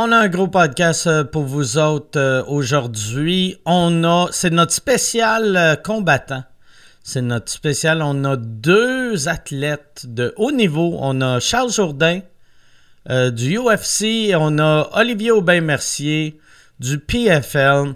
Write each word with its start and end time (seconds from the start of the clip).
On 0.00 0.12
a 0.12 0.16
un 0.16 0.28
gros 0.28 0.46
podcast 0.46 1.08
euh, 1.08 1.24
pour 1.24 1.42
vous 1.42 1.76
autres 1.76 2.20
euh, 2.20 2.44
aujourd'hui. 2.46 3.56
On 3.64 4.04
a, 4.04 4.28
c'est 4.30 4.50
notre 4.50 4.70
spécial 4.70 5.56
euh, 5.56 5.74
combattant. 5.74 6.44
C'est 7.02 7.20
notre 7.20 7.50
spécial. 7.50 8.00
On 8.02 8.22
a 8.22 8.36
deux 8.36 9.28
athlètes 9.28 10.04
de 10.06 10.32
haut 10.36 10.52
niveau. 10.52 10.96
On 11.00 11.20
a 11.20 11.40
Charles 11.40 11.72
Jourdain 11.72 12.20
du 13.08 13.58
UFC 13.58 14.36
on 14.36 14.60
a 14.60 14.88
Olivier 14.92 15.32
Aubin-Mercier 15.32 16.38
du 16.78 17.00
PFL. 17.00 17.94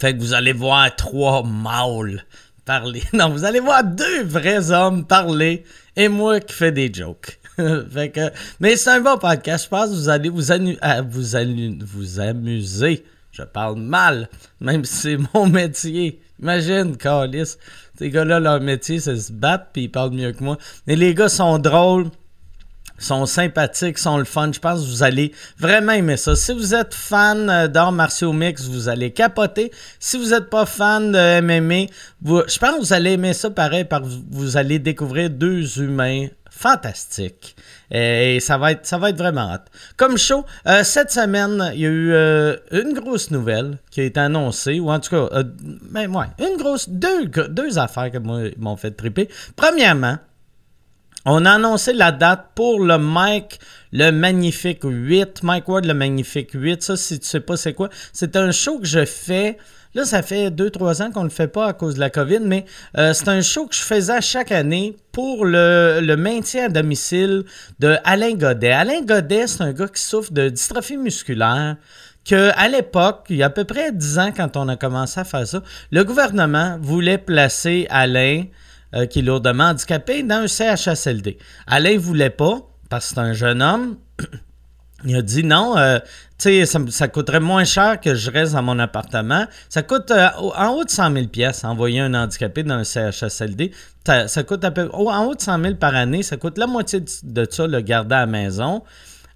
Fait 0.00 0.12
que 0.12 0.18
vous 0.18 0.34
allez 0.34 0.52
voir 0.52 0.96
trois 0.96 1.44
mâles 1.44 2.24
parler. 2.64 3.04
Non, 3.12 3.28
vous 3.28 3.44
allez 3.44 3.60
voir 3.60 3.84
deux 3.84 4.24
vrais 4.24 4.72
hommes 4.72 5.06
parler 5.06 5.62
et 5.94 6.08
moi 6.08 6.40
qui 6.40 6.52
fais 6.52 6.72
des 6.72 6.92
jokes. 6.92 7.38
mais 8.60 8.76
c'est 8.76 8.90
un 8.90 9.00
bon 9.00 9.18
podcast. 9.18 9.64
Je 9.64 9.68
pense 9.68 9.90
que 9.90 9.94
vous 9.94 10.08
allez 10.08 10.28
vous, 10.28 10.42
vous, 11.08 11.86
vous 11.86 12.20
amuser. 12.20 13.04
Je 13.32 13.42
parle 13.42 13.76
mal, 13.76 14.28
même 14.60 14.84
si 14.84 14.94
c'est 14.94 15.18
mon 15.34 15.46
métier. 15.50 16.20
Imagine, 16.40 16.96
Carlis. 16.96 17.56
Ces 17.98 18.10
gars-là, 18.10 18.40
leur 18.40 18.60
métier, 18.60 19.00
c'est 19.00 19.16
se 19.16 19.32
battre, 19.32 19.66
puis 19.72 19.84
ils 19.84 19.88
parlent 19.90 20.12
mieux 20.12 20.32
que 20.32 20.42
moi. 20.44 20.58
Mais 20.86 20.96
les 20.96 21.14
gars 21.14 21.28
sont 21.28 21.58
drôles 21.58 22.10
sont 22.98 23.26
sympathiques, 23.26 23.98
sont 23.98 24.18
le 24.18 24.24
fun. 24.24 24.50
Je 24.52 24.58
pense 24.58 24.80
que 24.80 24.86
vous 24.86 25.02
allez 25.02 25.32
vraiment 25.58 25.92
aimer 25.92 26.16
ça. 26.16 26.34
Si 26.34 26.52
vous 26.52 26.74
êtes 26.74 26.94
fan 26.94 27.50
euh, 27.50 27.68
d'arts 27.68 27.92
martiaux 27.92 28.32
mix, 28.32 28.66
vous 28.66 28.88
allez 28.88 29.10
capoter. 29.10 29.70
Si 29.98 30.16
vous 30.16 30.30
n'êtes 30.30 30.50
pas 30.50 30.66
fan 30.66 31.12
de 31.12 31.40
MMA, 31.40 31.90
je 32.24 32.58
pense 32.58 32.74
que 32.76 32.80
vous 32.80 32.92
allez 32.92 33.12
aimer 33.12 33.32
ça 33.32 33.50
pareil 33.50 33.84
parce 33.84 34.08
que 34.08 34.14
vous 34.30 34.56
allez 34.56 34.78
découvrir 34.78 35.30
deux 35.30 35.80
humains 35.80 36.28
fantastiques. 36.56 37.54
Et 37.90 38.40
ça 38.40 38.56
va 38.58 38.72
être, 38.72 38.86
ça 38.86 38.98
va 38.98 39.12
vraiment 39.12 39.52
hot. 39.52 39.64
Comme 39.96 40.16
show, 40.16 40.44
euh, 40.66 40.82
cette 40.82 41.10
semaine, 41.10 41.70
il 41.74 41.80
y 41.80 41.86
a 41.86 41.90
eu 41.90 42.12
euh, 42.12 42.56
une 42.72 42.94
grosse 42.94 43.30
nouvelle 43.30 43.78
qui 43.90 44.00
a 44.00 44.04
été 44.04 44.18
annoncée, 44.18 44.80
ou 44.80 44.90
en 44.90 44.98
tout 44.98 45.10
cas, 45.10 45.42
ben, 45.90 46.14
ouais, 46.14 46.26
une 46.38 46.56
grosse, 46.56 46.88
deux, 46.88 47.26
deux 47.26 47.78
affaires 47.78 48.10
qui 48.10 48.18
m'ont 48.18 48.76
fait 48.76 48.92
triper. 48.92 49.28
Premièrement, 49.54 50.16
on 51.26 51.44
a 51.44 51.52
annoncé 51.52 51.92
la 51.92 52.12
date 52.12 52.50
pour 52.54 52.80
le 52.80 52.98
Mike 52.98 53.58
le 53.92 54.10
Magnifique 54.10 54.82
8. 54.84 55.42
Mike 55.42 55.68
Ward, 55.68 55.84
le 55.86 55.94
Magnifique 55.94 56.50
8. 56.52 56.82
Ça, 56.82 56.96
si 56.96 57.18
tu 57.18 57.26
sais 57.26 57.40
pas 57.40 57.56
c'est 57.56 57.74
quoi, 57.74 57.88
c'est 58.12 58.36
un 58.36 58.52
show 58.52 58.78
que 58.78 58.86
je 58.86 59.04
fais. 59.04 59.58
Là, 59.96 60.04
ça 60.04 60.20
fait 60.20 60.50
2-3 60.50 61.02
ans 61.02 61.10
qu'on 61.10 61.20
ne 61.20 61.28
le 61.28 61.30
fait 61.30 61.48
pas 61.48 61.68
à 61.68 61.72
cause 61.72 61.94
de 61.94 62.00
la 62.00 62.10
COVID, 62.10 62.40
mais 62.40 62.66
euh, 62.98 63.14
c'est 63.14 63.28
un 63.28 63.40
show 63.40 63.66
que 63.66 63.74
je 63.74 63.80
faisais 63.80 64.20
chaque 64.20 64.52
année 64.52 64.94
pour 65.10 65.46
le, 65.46 66.14
maintien 66.18 66.66
à 66.66 66.68
domicile 66.68 67.44
de 67.78 67.96
Alain 68.04 68.34
Godet. 68.34 68.72
Alain 68.72 69.00
Godet, 69.00 69.46
c'est 69.46 69.62
un 69.62 69.72
gars 69.72 69.88
qui 69.88 70.02
souffre 70.02 70.34
de 70.34 70.50
dystrophie 70.50 70.98
musculaire 70.98 71.78
que 72.26 72.50
à 72.56 72.68
l'époque, 72.68 73.24
il 73.30 73.36
y 73.36 73.42
a 73.42 73.46
à 73.46 73.50
peu 73.50 73.64
près 73.64 73.90
10 73.90 74.18
ans 74.18 74.32
quand 74.36 74.58
on 74.58 74.68
a 74.68 74.76
commencé 74.76 75.18
à 75.18 75.24
faire 75.24 75.46
ça, 75.46 75.62
le 75.90 76.04
gouvernement 76.04 76.76
voulait 76.82 77.16
placer 77.16 77.86
Alain 77.88 78.44
euh, 78.94 79.06
qui 79.06 79.20
est 79.20 79.22
lourdement 79.22 79.64
handicapé 79.64 80.22
dans 80.22 80.44
un 80.44 80.46
CHSLD. 80.46 81.38
Alain 81.66 81.96
voulait 81.96 82.28
pas, 82.28 82.68
parce 82.90 83.08
que 83.08 83.14
c'est 83.14 83.20
un 83.20 83.32
jeune 83.32 83.62
homme. 83.62 83.96
Il 85.04 85.14
a 85.14 85.22
dit 85.22 85.44
non, 85.44 85.76
euh, 85.76 85.98
tu 86.38 86.64
sais, 86.64 86.80
ça, 86.90 87.08
coûterait 87.08 87.40
moins 87.40 87.64
cher 87.64 88.00
que 88.00 88.14
je 88.14 88.30
reste 88.30 88.54
dans 88.54 88.62
mon 88.62 88.78
appartement. 88.78 89.46
Ça 89.68 89.82
coûte 89.82 90.10
euh, 90.10 90.28
en 90.56 90.70
haut 90.70 90.84
de 90.84 90.90
100 90.90 91.12
000 91.12 91.26
pièces 91.26 91.64
envoyer 91.64 92.00
un 92.00 92.14
handicapé 92.14 92.62
dans 92.62 92.74
un 92.74 92.84
CHSLD. 92.84 93.72
Ça, 94.06 94.42
coûte 94.42 94.64
à 94.64 94.70
peu, 94.70 94.88
en 94.92 95.24
haut 95.24 95.34
de 95.34 95.40
100 95.40 95.62
000 95.62 95.74
par 95.74 95.94
année. 95.94 96.22
Ça 96.22 96.36
coûte 96.36 96.56
la 96.56 96.66
moitié 96.66 97.02
de, 97.22 97.46
ça 97.50 97.66
le 97.66 97.80
garder 97.80 98.14
à 98.14 98.20
la 98.20 98.26
maison. 98.26 98.82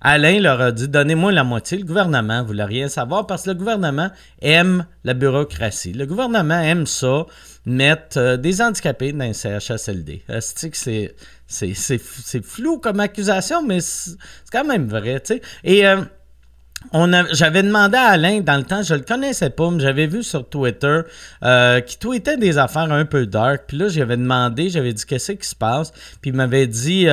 Alain 0.03 0.41
leur 0.41 0.63
a 0.63 0.73
dit 0.73 0.89
donnez-moi 0.89 1.31
la 1.31 1.45
moitié. 1.45 1.77
Le 1.77 1.85
gouvernement 1.85 2.41
ne 2.41 2.47
voulait 2.47 2.65
rien 2.65 2.89
savoir 2.89 3.27
parce 3.27 3.43
que 3.43 3.51
le 3.51 3.57
gouvernement 3.57 4.11
aime 4.41 4.87
la 5.05 5.13
bureaucratie. 5.13 5.93
Le 5.93 6.07
gouvernement 6.07 6.59
aime 6.59 6.87
ça 6.87 7.27
mettre 7.67 8.19
euh, 8.19 8.37
des 8.39 8.63
handicapés 8.63 9.13
dans 9.13 9.25
un 9.25 9.33
CHSLD. 9.35 10.23
C'est 10.41 11.15
c'est 11.51 12.45
flou 12.45 12.79
comme 12.79 13.01
accusation, 13.01 13.63
mais 13.63 13.81
c'est 13.81 14.17
quand 14.53 14.65
même 14.65 14.87
vrai. 14.87 15.21
sais. 15.25 15.43
Et 15.65 15.87
euh, 15.87 15.97
j'avais 17.33 17.63
demandé 17.63 17.99
à 17.99 18.07
Alain 18.13 18.41
dans 18.41 18.57
le 18.57 18.63
temps, 18.63 18.83
je 18.83 18.95
le 18.95 19.01
connaissais 19.01 19.51
pas, 19.51 19.71
mais 19.71 19.81
j'avais 19.81 20.07
vu 20.07 20.23
sur 20.23 20.49
Twitter 20.49 21.01
euh, 21.43 21.81
qu'il 21.81 21.99
tweetait 21.99 22.37
des 22.37 22.57
affaires 22.57 22.91
un 22.93 23.05
peu 23.05 23.27
dark. 23.27 23.65
Puis 23.67 23.77
là, 23.77 23.89
j'avais 23.89 24.17
demandé, 24.17 24.71
j'avais 24.71 24.93
dit 24.93 25.05
qu'est-ce 25.05 25.33
qui 25.33 25.47
se 25.47 25.57
passe? 25.57 25.91
Puis 26.23 26.31
il 26.31 26.35
m'avait 26.35 26.69
dit 26.69 27.07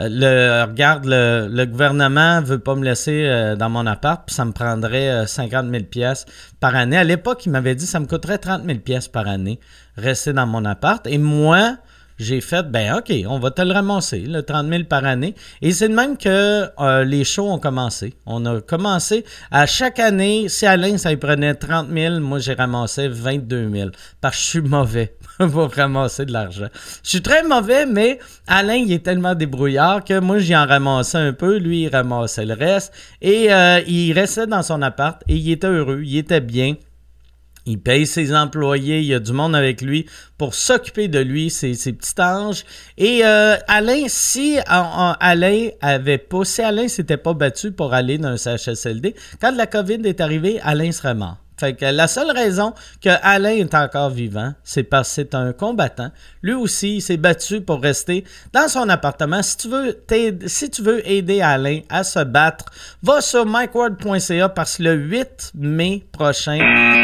le, 0.00 0.64
regarde, 0.64 1.06
le, 1.06 1.48
le, 1.50 1.64
gouvernement 1.64 2.42
veut 2.42 2.58
pas 2.58 2.74
me 2.74 2.84
laisser 2.84 3.54
dans 3.56 3.70
mon 3.70 3.86
appart, 3.86 4.26
puis 4.26 4.34
ça 4.34 4.44
me 4.44 4.52
prendrait 4.52 5.26
50 5.26 5.70
000 5.70 5.84
pièces 5.84 6.26
par 6.60 6.74
année. 6.74 6.98
À 6.98 7.04
l'époque, 7.04 7.46
il 7.46 7.52
m'avait 7.52 7.76
dit 7.76 7.86
ça 7.86 8.00
me 8.00 8.06
coûterait 8.06 8.38
30 8.38 8.64
000 8.66 8.80
pièces 8.80 9.08
par 9.08 9.28
année 9.28 9.60
rester 9.96 10.32
dans 10.32 10.46
mon 10.46 10.64
appart. 10.64 11.06
Et 11.06 11.18
moi, 11.18 11.78
j'ai 12.18 12.40
fait, 12.40 12.70
ben 12.70 12.96
OK, 12.96 13.12
on 13.28 13.38
va 13.38 13.50
te 13.50 13.62
le 13.62 13.72
ramasser, 13.72 14.20
le 14.20 14.42
30 14.42 14.68
000 14.68 14.84
par 14.84 15.04
année. 15.04 15.34
Et 15.60 15.72
c'est 15.72 15.88
de 15.88 15.94
même 15.94 16.16
que 16.16 16.66
euh, 16.80 17.04
les 17.04 17.24
shows 17.24 17.50
ont 17.50 17.58
commencé. 17.58 18.14
On 18.24 18.44
a 18.46 18.60
commencé 18.60 19.24
à 19.50 19.66
chaque 19.66 19.98
année, 19.98 20.48
si 20.48 20.66
Alain, 20.66 20.96
ça 20.96 21.10
lui 21.10 21.18
prenait 21.18 21.54
30 21.54 21.88
000, 21.92 22.20
moi, 22.20 22.38
j'ai 22.38 22.54
ramassé 22.54 23.08
22 23.08 23.70
000. 23.70 23.90
Parce 24.20 24.36
que 24.36 24.42
je 24.42 24.46
suis 24.46 24.60
mauvais 24.62 25.16
pour 25.38 25.70
ramasser 25.72 26.24
de 26.24 26.32
l'argent. 26.32 26.68
Je 27.02 27.10
suis 27.10 27.22
très 27.22 27.42
mauvais, 27.42 27.84
mais 27.86 28.18
Alain, 28.46 28.74
il 28.74 28.92
est 28.92 29.04
tellement 29.04 29.34
débrouillard 29.34 30.02
que 30.02 30.18
moi, 30.18 30.38
j'y 30.38 30.56
en 30.56 30.66
ramassais 30.66 31.18
un 31.18 31.32
peu. 31.32 31.58
Lui, 31.58 31.82
il 31.82 31.88
ramassait 31.88 32.46
le 32.46 32.54
reste. 32.54 32.92
Et 33.20 33.52
euh, 33.52 33.80
il 33.86 34.12
restait 34.12 34.46
dans 34.46 34.62
son 34.62 34.80
appart 34.82 35.22
et 35.28 35.36
il 35.36 35.50
était 35.50 35.66
heureux, 35.66 36.02
il 36.02 36.16
était 36.16 36.40
bien. 36.40 36.74
Il 37.66 37.80
paye 37.80 38.06
ses 38.06 38.34
employés, 38.34 39.00
il 39.00 39.06
y 39.06 39.14
a 39.14 39.18
du 39.18 39.32
monde 39.32 39.56
avec 39.56 39.80
lui 39.80 40.06
pour 40.38 40.54
s'occuper 40.54 41.08
de 41.08 41.18
lui, 41.18 41.50
ses, 41.50 41.72
petits 41.72 42.20
anges. 42.20 42.64
Et 42.96 43.24
euh, 43.24 43.56
Alain, 43.66 44.04
si 44.06 44.58
Alain 44.66 45.68
avait 45.80 46.18
pas, 46.18 46.44
si 46.44 46.62
Alain 46.62 46.86
s'était 46.86 47.16
pas 47.16 47.34
battu 47.34 47.72
pour 47.72 47.92
aller 47.92 48.18
dans 48.18 48.28
un 48.48 48.56
CHSLD, 48.56 49.16
quand 49.40 49.54
la 49.54 49.66
COVID 49.66 50.00
est 50.04 50.20
arrivée, 50.20 50.60
Alain 50.62 50.92
serait 50.92 51.14
mort. 51.14 51.38
Fait 51.58 51.74
que 51.74 51.86
la 51.86 52.06
seule 52.06 52.30
raison 52.30 52.74
que 53.00 53.08
Alain 53.22 53.56
est 53.56 53.74
encore 53.74 54.10
vivant, 54.10 54.52
c'est 54.62 54.82
parce 54.82 55.08
que 55.08 55.14
c'est 55.14 55.34
un 55.34 55.54
combattant. 55.54 56.10
Lui 56.42 56.52
aussi, 56.52 56.96
il 56.96 57.00
s'est 57.00 57.16
battu 57.16 57.62
pour 57.62 57.80
rester 57.80 58.24
dans 58.52 58.68
son 58.68 58.88
appartement. 58.90 59.42
Si 59.42 59.56
tu 59.56 59.68
veux, 60.82 61.10
aider 61.10 61.40
Alain 61.40 61.80
à 61.88 62.04
se 62.04 62.22
battre, 62.24 62.66
va 63.02 63.22
sur 63.22 63.46
mikeward.ca 63.46 64.50
parce 64.50 64.76
que 64.76 64.82
le 64.82 64.94
8 64.94 65.52
mai 65.54 66.04
prochain, 66.12 66.58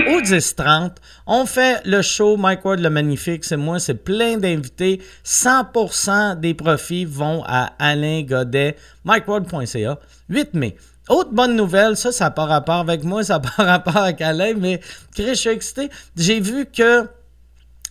au 0.08 0.20
10-30, 0.20 0.96
on 1.26 1.46
fait 1.46 1.80
le 1.86 2.02
show 2.02 2.36
Mike 2.36 2.64
Ward 2.64 2.80
le 2.80 2.90
Magnifique. 2.90 3.44
C'est 3.44 3.56
moi, 3.56 3.78
c'est 3.78 3.94
plein 3.94 4.36
d'invités. 4.36 5.00
100% 5.24 6.38
des 6.40 6.52
profits 6.52 7.06
vont 7.06 7.42
à 7.46 7.72
Alain 7.78 8.22
Godet, 8.22 8.76
mikeward.ca. 9.04 9.98
8 10.28 10.54
mai. 10.54 10.76
Autre 11.12 11.32
bonne 11.32 11.56
nouvelle, 11.56 11.94
ça, 11.94 12.10
ça 12.10 12.24
n'a 12.24 12.30
pas 12.30 12.46
rapport 12.46 12.76
avec 12.76 13.04
moi, 13.04 13.22
ça 13.22 13.34
n'a 13.34 13.40
pas 13.40 13.50
rapport 13.64 13.98
avec 13.98 14.22
Alain, 14.22 14.54
mais 14.56 14.80
je 15.14 15.34
suis 15.34 15.50
excité. 15.50 15.90
J'ai 16.16 16.40
vu 16.40 16.64
que 16.64 17.06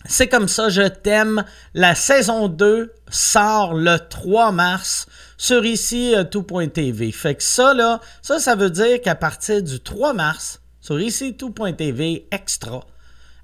c'est 0.06 0.26
comme 0.26 0.48
ça, 0.48 0.68
je 0.70 0.82
t'aime. 0.88 1.44
La 1.72 1.94
saison 1.94 2.48
2 2.48 2.92
sort 3.08 3.74
le 3.74 3.98
3 3.98 4.50
mars 4.50 5.06
sur 5.36 5.64
ici 5.64 6.16
euh, 6.16 6.24
tout.tv. 6.24 7.12
Fait 7.12 7.36
que 7.36 7.44
ça, 7.44 7.74
là, 7.74 8.00
ça, 8.22 8.40
ça 8.40 8.56
veut 8.56 8.70
dire 8.70 9.00
qu'à 9.00 9.14
partir 9.14 9.62
du 9.62 9.78
3 9.78 10.14
mars, 10.14 10.60
sur 10.80 10.98
ici 10.98 11.36
tout.tv 11.36 12.26
extra, 12.32 12.80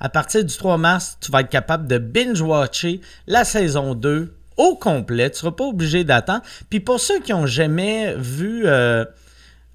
à 0.00 0.08
partir 0.08 0.44
du 0.44 0.56
3 0.56 0.76
mars, 0.76 1.18
tu 1.20 1.30
vas 1.30 1.42
être 1.42 1.50
capable 1.50 1.86
de 1.86 1.98
binge-watcher 1.98 3.00
la 3.28 3.44
saison 3.44 3.94
2 3.94 4.34
au 4.56 4.74
complet. 4.74 5.30
Tu 5.30 5.36
ne 5.36 5.38
seras 5.38 5.52
pas 5.52 5.66
obligé 5.66 6.02
d'attendre. 6.02 6.42
Puis 6.68 6.80
pour 6.80 6.98
ceux 6.98 7.20
qui 7.20 7.30
n'ont 7.30 7.46
jamais 7.46 8.16
vu. 8.16 8.66
Euh, 8.66 9.04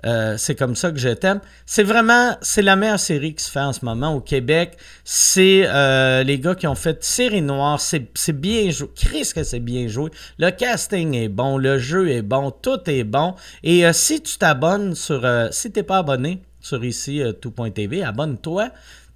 euh, 0.06 0.36
c'est 0.38 0.56
comme 0.56 0.76
ça 0.76 0.92
que 0.92 0.98
je 0.98 1.10
t'aime. 1.10 1.40
C'est 1.66 1.84
vraiment, 1.84 2.36
c'est 2.42 2.62
la 2.62 2.76
meilleure 2.76 3.00
série 3.00 3.36
qui 3.36 3.44
se 3.44 3.52
fait 3.52 3.62
en 3.62 3.74
ce 3.74 3.86
moment 3.86 4.14
au 4.14 4.20
Québec. 4.20 4.78
C'est 5.04 5.64
euh, 5.66 6.24
les 6.24 6.40
gars 6.40 6.56
qui 6.56 6.68
ont 6.68 6.76
fait 6.76 7.04
Série 7.04 7.42
Noire. 7.42 7.80
C'est, 7.80 8.32
bien 8.34 8.70
joué. 8.72 8.90
Chris 8.96 9.32
que 9.34 9.44
c'est 9.44 9.60
bien 9.60 9.88
joué. 9.88 10.12
Le 10.38 10.50
casting 10.50 11.16
est 11.16 11.30
bon, 11.30 11.58
le 11.58 11.78
jeu 11.78 12.10
est 12.10 12.22
bon, 12.22 12.52
tout 12.52 12.80
est 12.88 13.04
bon. 13.04 13.36
Et 13.64 13.86
euh, 13.86 13.94
si 13.94 14.22
tu 14.22 14.38
t'abonnes 14.38 14.96
sur, 14.96 15.26
si 15.52 15.72
t'es 15.72 15.84
pas 15.84 16.00
abonné 16.00 16.42
sur 16.60 16.84
ici 16.84 17.22
tout.tv, 17.42 18.04
abonne-toi. 18.04 18.70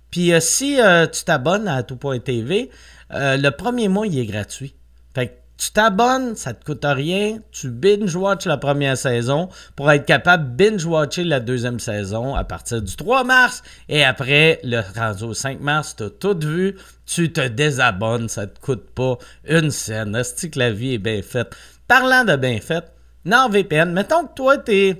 Puis 0.10 0.32
si 0.40 0.78
tu 1.12 1.24
t'abonnes 1.26 1.68
à 1.68 1.84
tout.tv, 1.84 2.70
le 3.12 3.50
premier 3.50 3.88
mois 3.90 4.08
il 4.08 4.20
est 4.20 4.26
gratuit. 4.26 4.74
Fait 5.14 5.28
que 5.28 5.34
tu 5.58 5.72
t'abonnes, 5.72 6.36
ça 6.36 6.54
te 6.54 6.64
coûte 6.64 6.86
rien, 6.86 7.40
tu 7.52 7.70
binge-watch 7.70 8.46
la 8.46 8.58
première 8.58 8.98
saison 8.98 9.50
pour 9.76 9.92
être 9.92 10.06
capable 10.06 10.56
de 10.56 10.70
binge-watcher 10.70 11.24
la 11.24 11.40
deuxième 11.40 11.80
saison 11.80 12.36
à 12.36 12.44
partir 12.44 12.82
du 12.82 12.96
3 12.96 13.24
mars 13.24 13.64
et 13.90 14.04
après, 14.04 14.60
le 14.64 14.82
rendu 14.96 15.24
au 15.24 15.34
5 15.34 15.60
mars, 15.60 15.96
tu 15.96 16.04
as 16.04 16.10
tout 16.10 16.38
vu, 16.40 16.78
tu 17.06 17.32
te 17.32 17.48
désabonnes, 17.48 18.30
ça 18.30 18.46
te 18.46 18.60
coûte 18.60 18.90
pas 18.94 19.18
une 19.48 19.72
scène. 19.72 20.16
Est-ce 20.16 20.48
que 20.48 20.60
la 20.60 20.72
vie 20.72 20.94
est 20.94 21.00
bien 21.00 21.22
faite? 21.22 21.56
Parlant 21.88 22.24
de 22.24 22.36
bien 22.36 22.60
faite, 22.60 22.92
NordVPN, 23.26 23.92
mettons 23.92 24.26
que 24.26 24.34
toi, 24.36 24.58
tu 24.58 24.96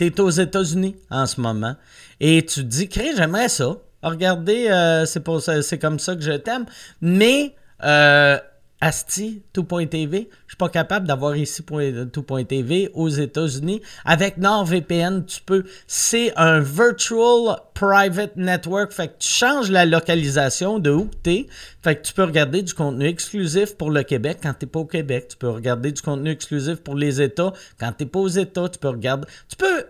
es 0.00 0.20
aux 0.20 0.30
États-Unis 0.30 0.96
en 1.10 1.26
ce 1.26 1.40
moment 1.40 1.74
et 2.20 2.44
tu 2.44 2.60
te 2.60 2.66
dis, 2.66 2.88
Crée, 2.88 3.16
j'aimerais 3.16 3.48
ça. 3.48 3.76
Regardez, 4.02 4.68
euh, 4.68 5.04
c'est 5.06 5.78
comme 5.78 5.98
ça 5.98 6.14
que 6.14 6.20
je 6.20 6.32
t'aime. 6.32 6.66
Mais, 7.00 7.54
euh, 7.82 8.38
Asti, 8.80 9.42
tout.tv, 9.52 10.28
je 10.46 10.52
suis 10.52 10.56
pas 10.56 10.68
capable 10.68 11.08
d'avoir 11.08 11.36
ici 11.36 11.64
tout.tv 11.64 12.90
aux 12.94 13.08
États-Unis. 13.08 13.82
Avec 14.04 14.36
NordVPN, 14.38 15.24
tu 15.24 15.40
peux. 15.40 15.64
C'est 15.88 16.32
un 16.36 16.60
virtual 16.60 17.56
private 17.74 18.36
network. 18.36 18.92
Fait 18.92 19.08
que 19.08 19.14
tu 19.18 19.28
changes 19.28 19.68
la 19.68 19.84
localisation 19.84 20.78
de 20.78 20.92
où 20.92 21.10
tu 21.24 21.30
es. 21.30 21.46
Fait 21.82 21.96
que 21.96 22.02
tu 22.02 22.12
peux 22.12 22.22
regarder 22.22 22.62
du 22.62 22.72
contenu 22.72 23.06
exclusif 23.06 23.76
pour 23.76 23.90
le 23.90 24.04
Québec 24.04 24.38
quand 24.40 24.54
tu 24.56 24.68
pas 24.68 24.78
au 24.78 24.84
Québec. 24.84 25.26
Tu 25.30 25.36
peux 25.36 25.50
regarder 25.50 25.90
du 25.90 26.00
contenu 26.00 26.30
exclusif 26.30 26.76
pour 26.76 26.94
les 26.94 27.20
États 27.20 27.52
quand 27.80 27.92
tu 27.98 28.06
pas 28.06 28.20
aux 28.20 28.28
États. 28.28 28.68
Tu 28.68 28.78
peux 28.78 28.90
regarder. 28.90 29.26
Tu 29.48 29.56
peux. 29.56 29.86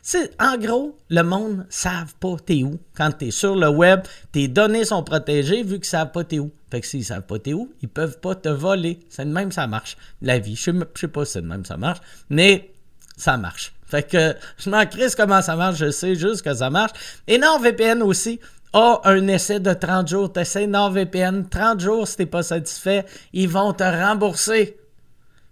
C'est, 0.00 0.30
en 0.40 0.56
gros, 0.56 0.96
le 1.10 1.22
monde 1.22 1.58
ne 1.58 1.62
savent 1.68 2.14
pas 2.18 2.36
t'es 2.46 2.62
où. 2.62 2.80
Quand 2.96 3.10
tu 3.18 3.26
es 3.26 3.30
sur 3.30 3.54
le 3.54 3.68
web, 3.68 4.00
tes 4.32 4.48
données 4.48 4.86
sont 4.86 5.02
protégées 5.02 5.62
vu 5.62 5.74
qu'ils 5.74 5.80
ne 5.80 5.84
savent 5.84 6.12
pas 6.12 6.24
t'es 6.24 6.38
où. 6.38 6.50
Fait 6.70 6.80
que 6.80 6.86
s'ils 6.86 7.04
savent 7.04 7.26
pas 7.26 7.38
t'es 7.38 7.52
où, 7.52 7.72
ils 7.82 7.88
peuvent 7.88 8.20
pas 8.20 8.34
te 8.34 8.48
voler. 8.48 9.00
C'est 9.08 9.24
de 9.24 9.30
même 9.30 9.52
ça 9.52 9.66
marche. 9.66 9.96
La 10.22 10.38
vie. 10.38 10.56
Je 10.56 10.70
sais, 10.70 10.72
sais 10.94 11.08
pas 11.08 11.24
si 11.24 11.32
c'est 11.32 11.42
de 11.42 11.46
même 11.46 11.64
ça 11.64 11.76
marche, 11.76 12.00
mais 12.28 12.72
ça 13.16 13.36
marche. 13.36 13.72
Fait 13.86 14.08
que 14.08 14.36
je 14.56 14.70
m'en 14.70 14.86
crisse 14.86 15.16
comment 15.16 15.42
ça 15.42 15.56
marche, 15.56 15.78
je 15.78 15.90
sais 15.90 16.14
juste 16.14 16.42
que 16.42 16.54
ça 16.54 16.70
marche. 16.70 16.92
Et 17.26 17.38
NordVPN 17.38 18.02
aussi 18.02 18.38
a 18.72 19.00
un 19.04 19.26
essai 19.26 19.58
de 19.58 19.72
30 19.72 20.08
jours. 20.08 20.32
T'essaies 20.32 20.68
NordVPN, 20.68 21.48
30 21.48 21.80
jours 21.80 22.06
si 22.06 22.16
t'es 22.16 22.26
pas 22.26 22.44
satisfait, 22.44 23.04
ils 23.32 23.48
vont 23.48 23.72
te 23.72 23.82
rembourser. 23.82 24.78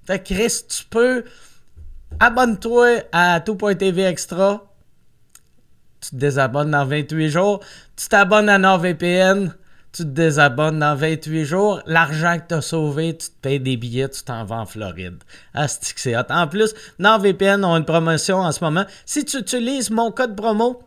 Fait 0.07 0.21
que 0.21 0.35
Chris, 0.35 0.63
tu 0.69 0.85
peux 0.85 1.25
abonne-toi 2.21 3.03
à 3.13 3.41
tout.tv 3.41 4.05
extra. 4.05 4.65
Tu 6.01 6.11
te 6.11 6.17
désabonnes 6.17 6.71
dans 6.71 6.87
28 6.87 7.29
jours. 7.29 7.61
Tu 7.97 8.09
t'abonnes 8.09 8.49
à 8.49 8.59
NordVPN. 8.59 9.53
Tu 9.93 10.03
te 10.03 10.09
désabonnes 10.09 10.81
dans 10.81 10.95
28 10.95 11.45
jours. 11.45 11.81
L'argent 11.87 12.39
que 12.39 12.49
tu 12.49 12.55
as 12.55 12.61
sauvé, 12.61 13.17
tu 13.17 13.29
te 13.29 13.41
payes 13.41 13.61
des 13.61 13.77
billets, 13.77 14.09
tu 14.09 14.23
t'en 14.23 14.45
vas 14.45 14.57
en 14.57 14.67
Floride. 14.67 15.23
Asti 15.55 15.95
que 15.95 16.01
c'est 16.01 16.17
hot. 16.17 16.31
En 16.31 16.47
plus, 16.47 16.75
NordVPN 16.99 17.65
ont 17.65 17.77
une 17.77 17.85
promotion 17.85 18.39
en 18.39 18.53
ce 18.53 18.63
moment. 18.63 18.85
Si 19.07 19.25
tu 19.25 19.39
utilises 19.39 19.91
mon 19.91 20.11
code 20.11 20.37
promo, 20.37 20.83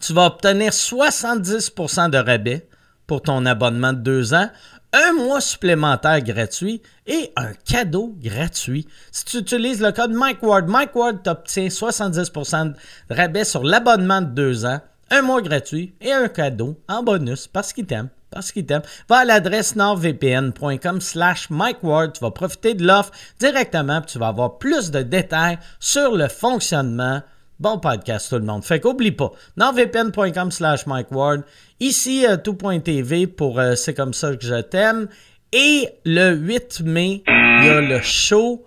tu 0.00 0.12
vas 0.12 0.26
obtenir 0.26 0.70
70% 0.70 2.10
de 2.10 2.18
rabais 2.18 2.68
pour 3.06 3.22
ton 3.22 3.44
abonnement 3.44 3.92
de 3.92 3.98
deux 3.98 4.34
ans, 4.34 4.48
un 4.92 5.12
mois 5.14 5.40
supplémentaire 5.40 6.20
gratuit 6.22 6.82
et 7.06 7.32
un 7.36 7.52
cadeau 7.52 8.14
gratuit. 8.22 8.86
Si 9.10 9.24
tu 9.24 9.38
utilises 9.38 9.80
le 9.80 9.90
code 9.92 10.12
Mike 10.12 10.42
Ward, 10.42 10.68
Mike 10.68 10.94
Ward 10.94 11.22
t'obtient 11.22 11.68
70% 11.68 12.72
de 12.72 13.14
rabais 13.14 13.44
sur 13.44 13.64
l'abonnement 13.64 14.20
de 14.20 14.26
deux 14.26 14.64
ans, 14.64 14.80
un 15.12 15.22
mois 15.22 15.42
gratuit 15.42 15.94
et 16.00 16.10
un 16.10 16.28
cadeau 16.28 16.80
en 16.88 17.02
bonus 17.02 17.46
parce 17.46 17.72
qu'il 17.72 17.86
t'aime. 17.86 18.08
Parce 18.30 18.50
qu'il 18.50 18.64
t'aime. 18.64 18.82
Va 19.08 19.18
à 19.18 19.24
l'adresse 19.24 19.76
nordvpn.com 19.76 21.00
slash 21.00 21.50
Mike 21.50 21.82
Ward. 21.82 22.14
Tu 22.14 22.20
vas 22.20 22.30
profiter 22.30 22.72
de 22.74 22.84
l'offre 22.84 23.12
directement 23.38 24.00
tu 24.00 24.18
vas 24.18 24.28
avoir 24.28 24.58
plus 24.58 24.90
de 24.90 25.02
détails 25.02 25.58
sur 25.78 26.16
le 26.16 26.28
fonctionnement 26.28 27.22
Bon 27.60 27.78
podcast, 27.78 28.28
tout 28.28 28.36
le 28.36 28.44
monde. 28.44 28.64
Fait 28.64 28.80
qu'oublie 28.80 29.12
pas, 29.12 29.30
nordvpn.com 29.56 30.50
slash 30.50 30.86
Mike 30.86 31.12
Ward. 31.12 31.42
Ici, 31.78 32.26
euh, 32.26 32.36
tout.tv 32.36 33.28
pour 33.28 33.60
euh, 33.60 33.76
C'est 33.76 33.94
comme 33.94 34.14
ça 34.14 34.34
que 34.34 34.44
je 34.44 34.60
t'aime. 34.62 35.06
Et 35.52 35.88
le 36.04 36.34
8 36.34 36.80
mai, 36.80 37.22
il 37.28 37.64
y 37.66 37.68
a 37.68 37.80
le 37.80 38.00
show 38.00 38.66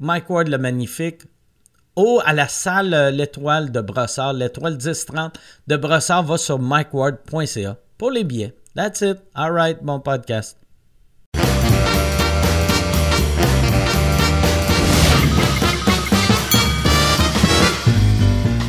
Mike 0.00 0.28
Ward 0.30 0.48
le 0.48 0.58
Magnifique 0.58 1.22
au, 1.96 2.20
à 2.24 2.32
la 2.32 2.48
salle 2.48 2.94
euh, 2.94 3.10
L'Étoile 3.10 3.70
de 3.72 3.80
Brossard. 3.80 4.32
L'Étoile 4.32 4.74
1030 4.74 5.38
de 5.66 5.76
Brossard 5.76 6.22
va 6.22 6.38
sur 6.38 6.58
mikeward.ca 6.58 7.76
pour 7.98 8.10
les 8.10 8.24
billets. 8.24 8.54
That's 8.74 9.00
it. 9.02 9.18
All 9.34 9.52
right, 9.52 9.78
bon 9.82 10.00
podcast. 10.00 10.56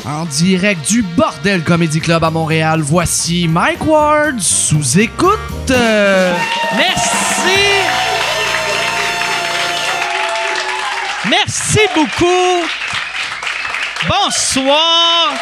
En 0.05 0.25
direct 0.25 0.87
du 0.89 1.01
Bordel 1.01 1.63
Comedy 1.63 1.99
Club 1.99 2.23
à 2.23 2.29
Montréal, 2.29 2.81
voici 2.81 3.47
Mike 3.47 3.85
Ward 3.85 4.39
sous 4.39 4.99
écoute. 4.99 5.69
Merci. 5.69 7.23
Merci 11.29 11.79
beaucoup. 11.95 12.82
Bonsoir. 14.07 15.33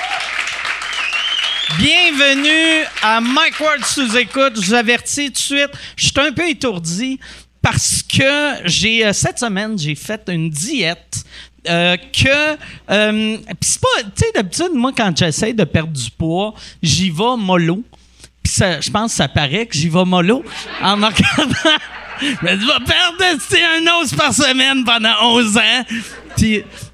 Bienvenue 1.79 2.85
à 3.01 3.19
Mike 3.19 3.59
Ward 3.59 3.83
sous 3.83 4.15
écoute. 4.17 4.53
Je 4.55 4.67
vous 4.67 4.73
avertis 4.73 5.27
tout 5.27 5.31
de 5.31 5.37
suite, 5.37 5.69
je 5.95 6.05
suis 6.05 6.13
un 6.19 6.31
peu 6.31 6.47
étourdi 6.47 7.19
parce 7.61 8.03
que 8.03 8.55
j'ai 8.65 9.05
euh, 9.05 9.13
cette 9.13 9.39
semaine, 9.39 9.79
j'ai 9.79 9.95
fait 9.95 10.21
une 10.27 10.49
diète 10.49 11.23
euh, 11.69 11.97
que 11.97 12.57
euh, 12.91 13.37
c'est 13.61 13.81
pas 13.81 14.03
tu 14.03 14.11
sais 14.15 14.31
d'habitude 14.35 14.73
moi 14.73 14.91
quand 14.95 15.15
j'essaie 15.17 15.53
de 15.53 15.63
perdre 15.63 15.93
du 15.93 16.11
poids, 16.11 16.53
j'y 16.83 17.09
vais 17.09 17.37
mollo. 17.37 17.83
Puis 18.43 18.53
je 18.53 18.91
pense 18.91 19.11
que 19.11 19.17
ça 19.17 19.27
paraît 19.27 19.65
que 19.65 19.75
j'y 19.75 19.89
vais 19.89 20.05
mollo 20.05 20.43
en 20.81 20.95
regardant. 20.95 21.77
Mais 22.43 22.55
tu 22.57 22.65
vas 22.65 22.79
perdre 22.79 23.23
un 23.23 24.01
os 24.01 24.13
par 24.13 24.33
semaine 24.33 24.83
pendant 24.83 25.15
11 25.35 25.57
ans. 25.57 25.85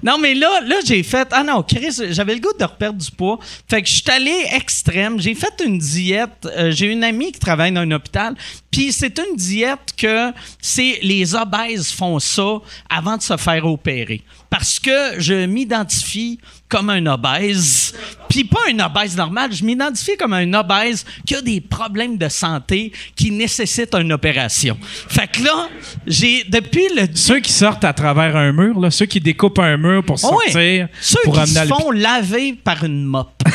Non, 0.02 0.18
mais 0.18 0.34
là, 0.34 0.60
là 0.60 0.76
j'ai 0.84 1.02
fait. 1.02 1.28
Ah 1.32 1.42
non, 1.42 1.62
Chris, 1.62 2.00
j'avais 2.10 2.34
le 2.34 2.40
goût 2.40 2.52
de 2.58 2.64
reperdre 2.64 2.98
du 2.98 3.10
poids. 3.10 3.38
Fait 3.68 3.82
que 3.82 3.88
je 3.88 3.94
suis 3.94 4.10
allé 4.10 4.46
extrême. 4.52 5.20
J'ai 5.20 5.34
fait 5.34 5.62
une 5.64 5.78
diète. 5.78 6.46
Euh, 6.46 6.70
j'ai 6.70 6.86
une 6.86 7.04
amie 7.04 7.32
qui 7.32 7.40
travaille 7.40 7.72
dans 7.72 7.80
un 7.80 7.90
hôpital. 7.92 8.34
Puis 8.70 8.92
c'est 8.92 9.18
une 9.18 9.36
diète 9.36 9.94
que 9.96 10.32
c'est 10.60 10.98
les 11.02 11.34
obèses 11.34 11.90
font 11.90 12.18
ça 12.18 12.58
avant 12.88 13.16
de 13.16 13.22
se 13.22 13.36
faire 13.36 13.64
opérer. 13.66 14.22
Parce 14.50 14.78
que 14.78 15.18
je 15.18 15.46
m'identifie 15.46 16.38
comme 16.68 16.90
un 16.90 17.04
obèse. 17.06 17.94
Puis 18.28 18.44
pas 18.44 18.60
un 18.70 18.78
obèse 18.80 19.16
normal, 19.16 19.52
je 19.52 19.64
m'identifie 19.64 20.16
comme 20.16 20.34
un 20.34 20.52
obèse 20.52 21.04
qui 21.26 21.34
a 21.34 21.40
des 21.40 21.60
problèmes 21.60 22.18
de 22.18 22.28
santé 22.28 22.92
qui 23.16 23.30
nécessitent 23.30 23.94
une 23.94 24.12
opération. 24.12 24.76
Fait 24.82 25.30
que 25.30 25.42
là, 25.42 25.68
j'ai 26.06 26.44
depuis 26.44 26.86
le 26.94 27.06
Ceux 27.14 27.40
qui 27.40 27.52
sortent 27.52 27.84
à 27.84 27.92
travers 27.92 28.36
un 28.36 28.52
mur, 28.52 28.78
là, 28.78 28.90
ceux 28.90 29.06
qui 29.06 29.20
découpent 29.20 29.58
un 29.60 29.76
mur 29.76 30.04
pour 30.04 30.16
Oh 30.16 30.28
sortir, 30.42 30.54
oui. 30.54 30.98
Ceux 31.00 31.20
pour 31.24 31.42
qui 31.42 31.50
se 31.50 31.66
font 31.66 31.90
laver 31.90 32.52
par 32.52 32.84
une 32.84 33.04
mop. 33.04 33.32
tu 33.46 33.50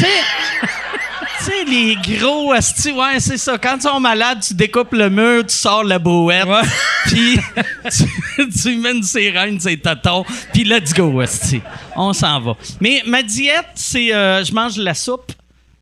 sais, 0.00 0.06
tu 0.06 0.66
sais, 0.66 0.66
les 1.72 1.96
gros 1.96 2.52
asti, 2.52 2.92
ouais, 2.92 3.18
c'est 3.18 3.38
ça. 3.38 3.56
Quand 3.56 3.76
ils 3.76 3.82
sont 3.82 3.98
malades, 3.98 4.40
tu 4.46 4.54
découpes 4.54 4.92
le 4.92 5.08
mur, 5.08 5.46
tu 5.46 5.54
sors 5.54 5.82
la 5.82 5.98
bouette, 5.98 6.46
Ouais. 6.46 6.60
puis 7.06 7.38
tu, 7.90 8.48
tu 8.50 8.76
mets 8.76 8.92
une 8.92 9.02
sirène, 9.02 9.58
c'est 9.58 9.78
tonton, 9.78 10.24
puis 10.52 10.64
let's 10.64 10.92
go, 10.92 11.20
asti. 11.20 11.62
On 11.96 12.12
s'en 12.12 12.40
va. 12.40 12.56
Mais 12.80 13.02
ma 13.06 13.22
diète, 13.22 13.70
c'est 13.74 14.12
euh, 14.12 14.44
je 14.44 14.52
mange 14.52 14.76
de 14.76 14.84
la 14.84 14.94
soupe, 14.94 15.32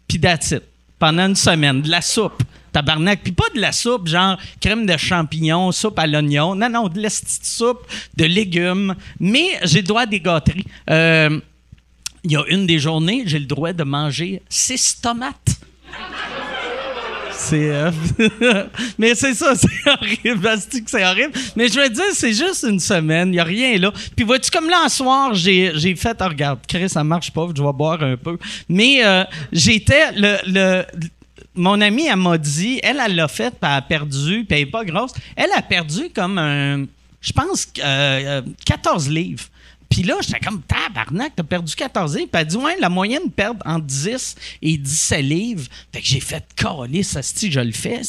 puis 0.06 0.18
it. 0.23 0.62
Pendant 0.99 1.26
une 1.26 1.37
semaine, 1.37 1.82
de 1.82 1.90
la 1.90 2.02
soupe. 2.02 2.42
Tabarnak. 2.73 3.23
Puis 3.25 3.32
pas 3.32 3.49
de 3.52 3.61
la 3.61 3.73
soupe, 3.73 4.06
genre 4.06 4.37
crème 4.61 4.87
de 4.87 4.97
champignons, 4.97 5.73
soupe 5.73 5.99
à 5.99 6.06
l'oignon. 6.06 6.54
Non, 6.54 6.68
non, 6.68 6.88
de 6.88 7.00
la 7.00 7.09
petite 7.09 7.44
soupe, 7.44 7.85
de 8.16 8.26
légumes. 8.26 8.94
Mais 9.18 9.59
j'ai 9.64 9.80
le 9.80 9.88
droit 9.88 10.02
à 10.02 10.06
des 10.06 10.20
gâteries. 10.20 10.66
Euh, 10.88 11.40
il 12.23 12.32
y 12.32 12.37
a 12.37 12.44
une 12.49 12.66
des 12.66 12.78
journées, 12.78 13.25
j'ai 13.26 13.38
le 13.38 13.47
droit 13.47 13.73
de 13.73 13.82
manger 13.82 14.42
six 14.49 15.00
tomates. 15.00 15.50
C'est. 17.32 17.70
euh, 17.70 17.90
mais 18.99 19.14
c'est 19.14 19.35
ça, 19.35 19.54
c'est 19.56 19.90
horrible. 19.90 20.49
C'est 20.87 21.04
horrible. 21.04 21.32
Mais 21.56 21.68
je 21.68 21.80
veux 21.80 21.88
dire, 21.88 22.04
c'est 22.12 22.32
juste 22.32 22.66
une 22.68 22.78
semaine. 22.80 23.28
Il 23.28 23.32
n'y 23.32 23.38
a 23.40 23.44
rien 23.44 23.78
là. 23.78 23.92
Puis 24.14 24.25
vois-tu, 24.25 24.50
comme 24.50 24.68
là, 24.68 24.82
en 24.85 24.88
soir, 24.88 25.35
j'ai, 25.35 25.73
fait. 25.97 26.16
oh, 26.20 26.25
regarde, 26.28 26.61
Chris, 26.68 26.88
ça 26.90 27.02
marche 27.02 27.30
pas. 27.32 27.49
Je 27.56 27.62
vais 27.62 27.73
boire 27.73 28.02
un 28.02 28.16
peu. 28.16 28.37
Mais 28.68 29.04
euh, 29.04 29.25
j'étais. 29.52 30.12
Le, 30.12 30.37
le- 30.47 30.85
mon 31.54 31.80
amie, 31.80 32.06
elle 32.06 32.16
m'a 32.16 32.38
dit. 32.38 32.78
Elle, 32.82 33.00
elle 33.04 33.16
l'a 33.16 33.28
fait, 33.28 33.50
puis 33.50 33.59
elle 33.62 33.68
a 33.78 33.82
perdu. 33.82 34.44
Puis 34.44 34.59
elle 34.59 34.64
n'est 34.66 34.70
pas 34.70 34.85
grosse. 34.85 35.12
Elle 35.35 35.50
a 35.56 35.62
perdu 35.62 36.11
comme 36.14 36.38
un. 36.38 36.85
Je 37.23 37.32
pense 37.32 37.66
euh, 37.78 38.40
euh, 38.40 38.42
14 38.66 39.09
livres. 39.09 39.44
Puis 39.90 40.04
là, 40.04 40.14
j'étais 40.20 40.38
comme, 40.38 40.62
tabarnak, 40.62 41.32
t'as 41.35 41.42
perdu 41.42 41.75
14 41.75 42.16
livres. 42.16 42.28
Puis 42.32 42.40
elle 42.40 42.47
dit, 42.47 42.56
ouais, 42.56 42.76
la 42.80 42.88
moyenne 42.88 43.30
perd 43.30 43.59
entre 43.66 43.87
10 43.87 44.37
et 44.62 44.78
17 44.78 45.20
livres. 45.23 45.68
Fait 45.92 46.00
que 46.00 46.06
j'ai 46.06 46.20
fait 46.20 46.44
coller 46.56 47.02
ça, 47.02 47.20
je 47.20 47.61
le 47.61 47.73
fais. 47.73 48.00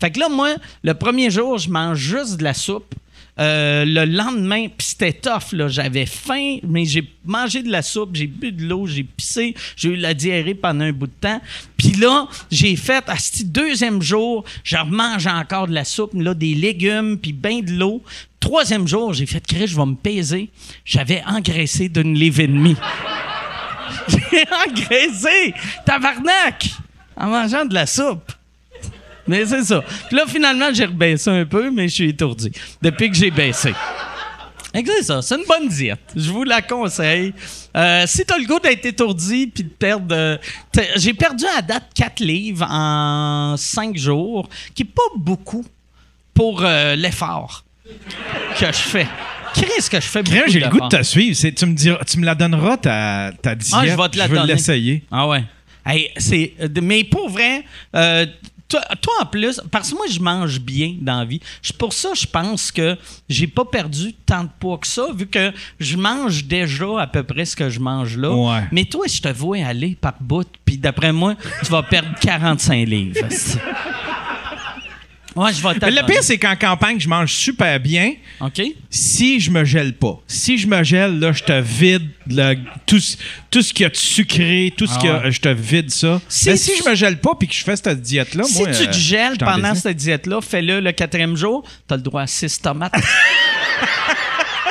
Fait 0.00 0.10
que 0.10 0.18
là, 0.18 0.28
moi, 0.30 0.54
le 0.82 0.94
premier 0.94 1.30
jour, 1.30 1.58
je 1.58 1.68
mange 1.68 1.98
juste 1.98 2.38
de 2.38 2.44
la 2.44 2.54
soupe. 2.54 2.94
Euh, 3.38 3.84
le 3.84 4.06
lendemain, 4.06 4.68
puis 4.68 4.86
c'était 4.86 5.12
tough, 5.12 5.52
là. 5.52 5.68
J'avais 5.68 6.06
faim, 6.06 6.56
mais 6.62 6.86
j'ai 6.86 7.06
mangé 7.24 7.62
de 7.62 7.70
la 7.70 7.82
soupe, 7.82 8.10
j'ai 8.14 8.26
bu 8.26 8.50
de 8.50 8.64
l'eau, 8.64 8.86
j'ai 8.86 9.04
pissé, 9.04 9.54
j'ai 9.76 9.90
eu 9.90 9.96
la 9.96 10.14
diarrhée 10.14 10.54
pendant 10.54 10.84
un 10.84 10.92
bout 10.92 11.06
de 11.06 11.12
temps. 11.20 11.42
Puis 11.76 11.92
là, 11.92 12.28
j'ai 12.50 12.76
fait, 12.76 13.04
à 13.08 13.18
ce 13.18 13.44
deuxième 13.44 14.00
jour, 14.00 14.44
je 14.64 14.76
remange 14.76 15.26
encore 15.26 15.66
de 15.66 15.74
la 15.74 15.84
soupe, 15.84 16.12
là, 16.14 16.32
des 16.32 16.54
légumes, 16.54 17.18
puis 17.18 17.32
ben 17.32 17.60
de 17.62 17.72
l'eau. 17.72 18.02
Troisième 18.40 18.88
jour, 18.88 19.12
j'ai 19.12 19.26
fait, 19.26 19.46
Chris, 19.46 19.66
je 19.66 19.76
vais 19.76 19.86
me 19.86 19.96
peser. 19.96 20.50
J'avais 20.84 21.22
engraissé 21.26 21.88
d'une 21.88 22.14
livre 22.14 22.40
et 22.40 22.46
demie. 22.46 22.76
j'ai 24.08 24.44
engraissé! 24.66 25.54
Tabarnak! 25.84 26.70
En 27.16 27.28
mangeant 27.28 27.64
de 27.64 27.74
la 27.74 27.86
soupe. 27.86 28.32
Mais 29.28 29.44
c'est 29.46 29.64
ça. 29.64 29.82
Puis 30.08 30.16
là, 30.16 30.24
finalement, 30.26 30.72
j'ai 30.72 30.84
rebaissé 30.84 31.30
un 31.30 31.44
peu, 31.44 31.70
mais 31.70 31.88
je 31.88 31.94
suis 31.94 32.08
étourdi 32.10 32.50
depuis 32.82 33.10
que 33.10 33.16
j'ai 33.16 33.30
baissé. 33.30 33.72
C'est 34.74 35.02
ça, 35.04 35.22
c'est 35.22 35.36
une 35.36 35.44
bonne 35.48 35.68
diète. 35.68 36.00
Je 36.14 36.30
vous 36.30 36.44
la 36.44 36.60
conseille. 36.60 37.32
Euh, 37.74 38.04
si 38.06 38.26
t'as 38.26 38.36
le 38.36 38.44
goût 38.44 38.60
d'être 38.60 38.84
étourdi 38.84 39.46
puis 39.46 39.64
de 39.64 39.70
perdre... 39.70 40.14
euh, 40.14 40.36
j'ai 40.96 41.14
perdu 41.14 41.44
à 41.56 41.62
date 41.62 41.84
4 41.94 42.20
livres 42.20 42.66
en 42.68 43.56
5 43.56 43.96
jours, 43.96 44.48
qui 44.74 44.82
est 44.82 44.92
pas 44.94 45.02
beaucoup 45.16 45.64
pour 46.34 46.62
euh, 46.62 46.94
l'effort 46.94 47.64
que 48.58 48.66
je 48.66 48.72
fais. 48.72 49.06
Qu'est-ce 49.54 49.88
que 49.88 50.00
je 50.00 50.06
fais 50.06 50.22
beaucoup 50.22 50.36
j'ai 50.48 50.60
le 50.60 50.68
goût 50.68 50.80
de 50.80 50.96
te 50.98 51.02
suivre. 51.02 51.38
Tu 51.56 51.66
me, 51.66 51.74
diras, 51.74 52.04
tu 52.04 52.18
me 52.18 52.26
la 52.26 52.34
donneras, 52.34 52.76
ta, 52.76 53.32
ta 53.40 53.54
diète. 53.54 53.74
Ah, 53.74 53.86
je 53.86 53.94
vais 53.96 54.08
te 54.10 54.18
la 54.18 54.26
veux 54.26 54.36
donner. 54.36 54.52
l'essayer. 54.52 55.04
Ah 55.10 55.26
ouais. 55.26 55.44
Hey, 55.86 56.10
euh, 56.60 56.68
mais 56.82 57.04
pour 57.04 57.30
vrai, 57.30 57.64
euh, 57.94 58.26
toi, 58.68 58.80
toi, 59.00 59.12
en 59.22 59.26
plus, 59.26 59.60
parce 59.70 59.90
que 59.90 59.96
moi 59.96 60.06
je 60.10 60.20
mange 60.20 60.60
bien 60.60 60.94
dans 61.00 61.20
la 61.20 61.24
vie. 61.24 61.40
Pour 61.78 61.92
ça, 61.92 62.10
je 62.14 62.26
pense 62.26 62.72
que 62.72 62.96
j'ai 63.28 63.46
pas 63.46 63.64
perdu 63.64 64.12
tant 64.26 64.44
de 64.44 64.50
poids 64.58 64.78
que 64.78 64.86
ça, 64.86 65.06
vu 65.14 65.26
que 65.26 65.52
je 65.78 65.96
mange 65.96 66.44
déjà 66.44 67.00
à 67.00 67.06
peu 67.06 67.22
près 67.22 67.44
ce 67.44 67.54
que 67.54 67.70
je 67.70 67.80
mange 67.80 68.16
là. 68.16 68.32
Ouais. 68.32 68.64
Mais 68.72 68.84
toi, 68.84 69.06
je 69.08 69.20
te 69.20 69.28
vois 69.28 69.58
aller 69.58 69.96
par 70.00 70.14
bout, 70.20 70.48
puis 70.64 70.78
d'après 70.78 71.12
moi, 71.12 71.34
tu 71.64 71.70
vas 71.70 71.82
perdre 71.82 72.10
45 72.20 72.86
livres. 72.86 73.20
ouais, 75.36 75.52
je 75.52 75.62
vais 75.62 75.74
Mais 75.82 75.90
le 75.90 76.06
pire, 76.06 76.22
c'est 76.22 76.38
qu'en 76.38 76.56
campagne, 76.56 76.98
je 76.98 77.08
mange 77.08 77.32
super 77.32 77.78
bien 77.78 78.12
OK? 78.40 78.62
si 78.90 79.38
je 79.40 79.50
me 79.50 79.64
gèle 79.64 79.94
pas. 79.94 80.18
Si 80.26 80.58
je 80.58 80.66
me 80.66 80.82
gèle, 80.82 81.18
là, 81.18 81.32
je 81.32 81.42
te 81.44 81.60
vide 81.60 82.08
le- 82.28 82.54
tout, 82.86 82.98
ce- 82.98 83.16
tout 83.50 83.62
ce 83.62 83.72
qu'il 83.72 83.84
y 83.84 83.86
a 83.86 83.90
de 83.90 83.96
sucré, 83.96 84.72
tout 84.76 84.86
ce 84.86 84.94
Ah 84.96 84.98
qu'il 84.98 85.08
y 85.10 85.12
a, 85.12 85.18
ouais. 85.20 85.30
je 85.32 85.40
te 85.40 85.48
vide 85.48 85.90
ça. 85.90 86.20
Si 86.28 86.48
Mais 86.48 86.56
si 86.56 86.72
tu- 86.72 86.82
je 86.84 86.88
me 86.90 86.94
gèle 86.94 87.18
pas 87.20 87.34
puis 87.38 87.46
que 87.48 87.54
je 87.54 87.62
fais 87.62 87.76
cette 87.76 88.00
diète-là, 88.02 88.44
Si 88.44 88.58
moi. 88.58 88.68
tu 88.72 88.82
euh, 88.82 88.86
te 88.86 88.92
gèles 88.96 89.30
je 89.32 89.34
suis 89.36 89.44
en 89.44 89.46
pendant 89.46 89.56
business. 89.68 89.82
cette 89.82 89.96
diète-là, 89.96 90.40
fais-le 90.40 90.80
le 90.80 90.92
quatrième 90.92 91.36
jour, 91.36 91.64
t'as 91.86 91.96
le 91.96 92.02
droit 92.02 92.22
à 92.22 92.26
6 92.26 92.60
tomates. 92.60 92.92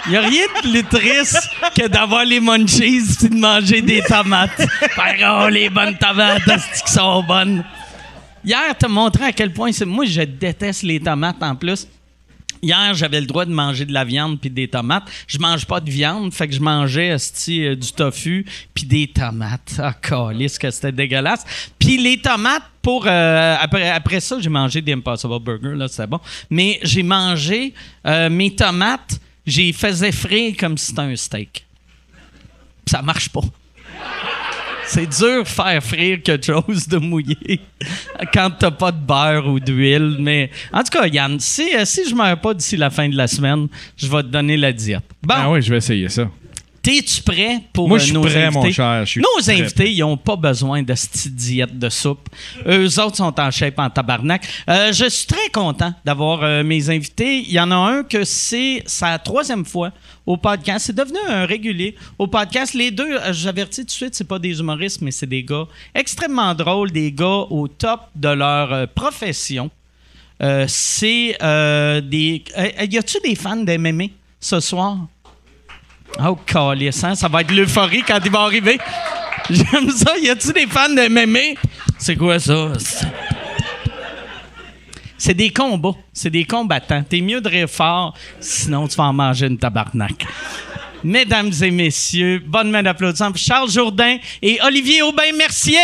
Il 0.08 0.12
n'y 0.12 0.18
a 0.18 0.22
rien 0.22 0.44
de 0.46 0.70
plus 0.70 0.84
triste 0.84 1.50
que 1.76 1.88
d'avoir 1.88 2.26
les 2.26 2.40
munchies 2.40 3.02
et 3.24 3.28
de 3.28 3.36
manger 3.36 3.82
des 3.82 4.02
tomates. 4.04 4.52
Faire, 4.94 5.42
oh, 5.44 5.50
les 5.50 5.68
bonnes 5.70 5.98
tomates, 5.98 6.48
est-ce 6.48 6.84
qui 6.84 6.92
sont 6.92 7.24
bonnes? 7.24 7.64
Hier, 8.46 8.76
t'as 8.78 8.88
montré 8.88 9.26
à 9.26 9.32
quel 9.32 9.52
point. 9.52 9.72
Moi, 9.88 10.06
je 10.06 10.22
déteste 10.22 10.84
les 10.84 11.00
tomates 11.00 11.42
en 11.42 11.56
plus. 11.56 11.88
Hier, 12.62 12.94
j'avais 12.94 13.20
le 13.20 13.26
droit 13.26 13.46
de 13.46 13.52
manger 13.52 13.86
de 13.86 13.94
la 13.94 14.04
viande 14.04 14.40
puis 14.40 14.50
des 14.52 14.68
tomates. 14.68 15.10
Je 15.28 15.40
mange 15.40 15.66
pas 15.66 15.80
de 15.80 15.90
viande, 15.90 16.32
fait 16.32 16.48
que 16.48 16.54
je 16.54 16.60
mangeais 16.60 17.16
euh, 17.16 17.76
du 17.76 17.92
tofu 17.92 18.46
puis 18.74 18.86
des 18.86 19.08
tomates. 19.08 19.80
Ah, 19.80 19.94
calisse 19.94 20.60
que 20.60 20.70
c'était 20.70 20.92
dégueulasse. 20.92 21.44
Puis 21.80 21.98
les 21.98 22.22
tomates, 22.22 22.64
pour 22.82 23.06
euh, 23.08 23.56
après, 23.60 23.90
après 23.90 24.20
ça, 24.20 24.40
j'ai 24.40 24.50
mangé 24.50 24.82
des 24.82 24.94
Impossible 24.94 25.40
Burger, 25.40 25.76
là, 25.76 25.88
c'est 25.88 26.08
bon. 26.08 26.20
Mais 26.50 26.80
j'ai 26.84 27.04
mangé 27.04 27.74
euh, 28.06 28.30
mes 28.30 28.56
tomates, 28.56 29.20
j'ai 29.46 29.74
faisais 29.74 30.12
frire 30.12 30.56
comme 30.58 30.78
si 30.78 30.88
c'était 30.88 31.02
un 31.02 31.16
steak. 31.16 31.66
Ça 32.86 33.02
marche 33.02 33.30
pas. 33.30 33.42
C'est 34.88 35.08
dur 35.08 35.44
de 35.44 35.48
faire 35.48 35.84
frire 35.84 36.20
quelque 36.24 36.46
chose 36.46 36.88
de 36.88 36.98
mouillé 36.98 37.60
quand 38.34 38.52
t'as 38.58 38.72
pas 38.72 38.92
de 38.92 39.00
beurre 39.00 39.48
ou 39.48 39.60
d'huile. 39.60 40.18
Mais 40.20 40.52
en 40.72 40.84
tout 40.84 40.98
cas, 40.98 41.08
Yann, 41.08 41.40
si, 41.40 41.76
euh, 41.76 41.86
si 41.86 42.08
je 42.08 42.16
meurs 42.16 42.40
pas 42.40 42.54
d'ici 42.54 42.78
la 42.78 42.90
fin 42.90 43.10
de 43.10 43.16
la 43.16 43.28
semaine, 43.28 43.68
je 43.98 44.08
vais 44.08 44.22
te 44.24 44.28
donner 44.28 44.58
la 44.58 44.72
diète. 44.72 45.04
Bon, 45.24 45.36
Ah 45.38 45.52
oui, 45.52 45.62
je 45.62 45.70
vais 45.72 45.78
essayer 45.78 46.08
ça. 46.10 46.30
T'es-tu 46.86 47.24
prêt 47.24 47.62
pour 47.74 47.88
Moi, 47.88 47.98
euh, 47.98 48.00
je 48.00 48.06
suis 48.06 48.14
nos 48.14 48.22
prêt, 48.22 48.44
invités? 48.44 48.68
mon 48.68 48.72
cher, 48.72 49.06
je 49.06 49.10
suis 49.10 49.22
nos 49.22 49.42
très 49.42 49.60
invités, 49.60 49.92
ils 49.92 50.02
n'ont 50.02 50.18
pas 50.18 50.36
besoin 50.36 50.84
de 50.84 50.94
cette 50.94 51.34
diète 51.34 51.80
de 51.80 51.90
soupe. 51.90 52.30
Eux 52.68 53.00
autres 53.00 53.18
sont 53.18 53.40
en 53.40 53.50
shape 53.50 53.80
en 53.80 53.90
tabarnak. 53.90 54.48
Euh, 54.70 54.94
je 54.94 55.10
suis 55.10 55.26
très 55.26 55.50
content 55.50 55.96
d'avoir 56.06 56.44
euh, 56.44 56.64
mes 56.64 56.88
invités. 56.92 57.40
Il 57.40 57.52
y 57.52 57.60
en 57.60 57.72
a 57.72 57.76
un 57.76 58.04
que 58.04 58.24
c'est 58.24 58.84
sa 58.86 59.18
troisième 59.18 59.66
fois 59.66 59.92
au 60.28 60.38
podcast. 60.38 60.86
C'est 60.86 60.96
devenu 60.96 61.18
un 61.28 61.48
régulier 61.48 61.96
au 62.20 62.28
podcast. 62.28 62.76
Les 62.76 62.92
deux, 62.92 63.18
euh, 63.18 63.34
j'avertis 63.34 63.82
tout 63.82 63.88
de 63.88 63.92
suite, 63.92 64.14
c'est 64.14 64.28
pas 64.28 64.38
des 64.38 64.60
humoristes, 64.60 65.02
mais 65.02 65.10
c'est 65.12 65.26
des 65.26 65.42
gars 65.44 65.66
extrêmement 65.96 66.54
drôles, 66.54 66.92
des 66.92 67.12
gars 67.12 67.48
au 67.50 67.68
top 67.68 68.02
de 68.16 68.30
leur 68.30 68.88
profession. 68.90 69.72
C'est 70.68 71.36
des. 72.04 72.44
y 72.92 72.98
a-tu 72.98 73.18
des 73.24 73.34
fans 73.34 73.56
d'MMA 73.56 74.06
ce 74.40 74.60
soir? 74.60 75.08
Oh, 76.24 76.36
calice, 76.46 77.04
hein? 77.04 77.16
Ça 77.16 77.28
va 77.28 77.42
être 77.42 77.52
l'euphorie 77.52 78.04
quand 78.06 78.20
il 78.24 78.32
va 78.32 78.42
arriver. 78.42 78.78
J'aime 79.50 79.90
ça. 79.90 80.18
Y 80.18 80.30
a-tu 80.30 80.54
des 80.54 80.66
fans 80.68 80.90
de 80.90 81.08
MMA? 81.08 81.60
C'est 81.98 82.16
quoi 82.16 82.40
ça? 82.40 82.72
C'est- 85.18 85.34
des 85.34 85.50
combats. 85.50 85.96
C'est 86.14 86.30
des 86.30 86.46
combattants. 86.46 87.04
T'es 87.04 87.22
mieux 87.22 87.42
de 87.42 87.50
rire 87.50 87.70
fort, 87.70 88.14
sinon 88.40 88.88
tu 88.88 88.96
vas 88.96 89.06
en 89.06 89.14
manger 89.14 89.48
une 89.48 89.58
tabarnak. 89.58 90.26
Mesdames 91.04 91.52
et 91.62 91.72
messieurs, 91.72 92.42
bonne 92.46 92.72
main 92.72 92.82
d'applaudissements 92.84 93.32
pour 93.32 93.40
Charles 93.40 93.70
Jourdain 93.70 94.18
et 94.42 94.60
Olivier 94.64 95.02
Aubin-Mercier. 95.04 95.78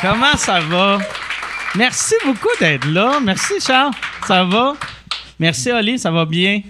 Comment 0.00 0.36
ça 0.36 0.60
va? 0.60 0.98
Merci 1.76 2.14
beaucoup 2.24 2.48
d'être 2.58 2.86
là. 2.88 3.20
Merci, 3.22 3.54
Charles. 3.64 3.92
Ça 4.26 4.44
va? 4.44 4.74
Merci, 5.38 5.70
Oli. 5.70 5.98
Ça 5.98 6.10
va 6.10 6.24
bien? 6.24 6.62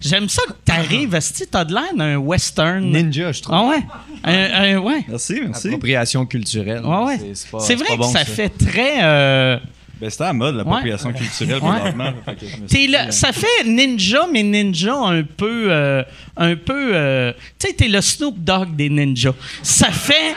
J'aime 0.00 0.28
ça 0.28 0.42
que 0.46 0.52
t'arrives. 0.64 1.14
Est-ce 1.14 1.44
que 1.44 1.48
t'as 1.48 1.64
de 1.64 1.74
l'air 1.74 1.94
d'un 1.94 2.16
western? 2.16 2.84
Ninja, 2.84 3.32
je 3.32 3.42
trouve. 3.42 3.56
Ah 3.56 3.64
ouais? 3.66 3.82
Un- 4.24 4.76
un- 4.76 4.78
ouais. 4.78 5.04
Merci, 5.08 5.40
merci. 5.44 5.66
Appropriation 5.68 6.24
culturelle. 6.26 6.84
Ouais, 6.84 7.04
ouais. 7.04 7.18
C'est- 7.18 7.34
C'est 7.34 7.50
pas- 7.50 7.60
C'est 7.60 7.74
vrai 7.74 7.86
pas 7.88 7.94
que 7.94 7.98
bon, 7.98 8.12
ça, 8.12 8.24
fait 8.24 8.48
très. 8.48 9.02
euh, 9.02 9.58
Ben, 10.00 10.08
c'était 10.10 10.24
à 10.24 10.26
la 10.28 10.32
mode, 10.32 10.54
l'appropriation 10.54 11.12
culturelle, 11.12 11.60
Ouais. 11.60 11.80
présentement. 11.80 12.12
T'es 12.36 12.46
dit, 12.66 12.86
le- 12.86 12.98
euh, 12.98 13.10
ça 13.10 13.32
fait 13.32 13.64
ninja, 13.66 14.26
mais 14.32 14.44
ninja 14.44 14.94
un 14.94 15.22
peu. 15.24 15.66
euh, 15.72 16.02
un 16.36 16.54
peu. 16.54 16.90
euh, 16.94 17.32
tu 17.58 17.66
sais, 17.68 17.74
t'es 17.74 17.88
le 17.88 18.00
Snoop 18.00 18.36
Dogg 18.38 18.76
des 18.76 18.88
ninjas. 18.90 19.32
Ça 19.62 19.90
fait. 19.90 20.34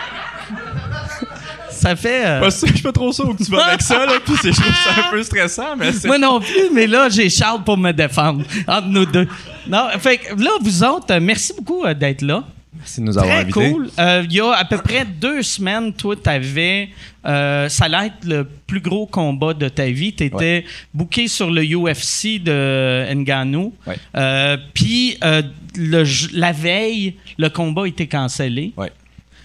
Ça 1.82 1.96
fait. 1.96 2.26
euh, 2.26 2.40
Pas 2.40 2.52
sûr, 2.52 2.68
je 2.68 2.74
suis 2.74 2.84
pas 2.84 2.92
trop 2.92 3.12
sûr 3.12 3.28
où 3.28 3.34
que 3.34 3.44
tu 3.44 3.52
vas 3.52 3.66
avec 3.66 3.82
ça, 3.82 4.06
là. 4.06 4.14
Puis 4.24 4.36
c'est- 4.42 4.52
je 4.54 4.62
trouve 4.62 4.74
ça 4.74 5.08
un 5.08 5.12
peu 5.12 5.24
stressant, 5.24 5.76
mais 5.78 5.92
c'est. 5.92 6.08
Moi 6.08 6.18
non 6.18 6.40
plus, 6.40 6.70
mais 6.74 6.88
là, 6.88 7.10
j'ai 7.10 7.30
Charles 7.30 7.64
pour 7.64 7.78
me 7.78 7.92
défendre. 7.92 8.44
Entre 8.68 8.88
nous 8.88 9.06
deux. 9.06 9.28
Non, 9.68 9.88
fait 10.00 10.18
que 10.18 10.36
là, 10.42 10.52
vous 10.62 10.84
autres, 10.84 11.12
euh, 11.14 11.20
merci 11.22 11.54
beaucoup 11.58 11.84
euh, 11.86 11.94
d'être 11.94 12.22
là. 12.22 12.44
Merci 12.74 13.02
de 13.02 13.06
nous 13.06 13.18
avoir 13.18 13.36
Très 13.36 13.44
invités. 13.44 13.72
cool. 13.72 13.90
Euh, 14.00 14.24
Il 14.26 14.34
y 14.34 14.40
a 14.40 14.54
à 14.54 14.66
peu 14.66 14.78
près 14.78 15.06
deux 15.06 15.44
semaines, 15.44 15.94
toi, 15.94 16.16
t'avais. 16.16 16.90
Euh, 17.28 17.70
ça 17.70 17.86
allait 17.86 18.08
être 18.08 18.26
le 18.26 18.48
plus 18.66 18.80
gros 18.80 19.06
combat 19.06 19.54
de 19.54 19.68
ta 19.68 19.86
vie. 19.86 20.14
Tu 20.14 20.24
étais 20.24 20.66
booké 20.94 21.28
sur 21.28 21.52
le 21.52 21.62
UFC 21.64 22.40
de 22.40 23.06
Ngannou. 23.14 23.74
Ouais. 23.86 23.98
Euh, 24.16 24.58
Puis, 24.74 25.18
euh, 25.24 25.44
le 25.76 26.04
j- 26.06 26.30
la 26.34 26.54
veille, 26.54 27.16
le 27.38 27.50
combat 27.50 27.88
était 27.88 28.08
cancellé. 28.08 28.74
Ouais. 28.78 28.92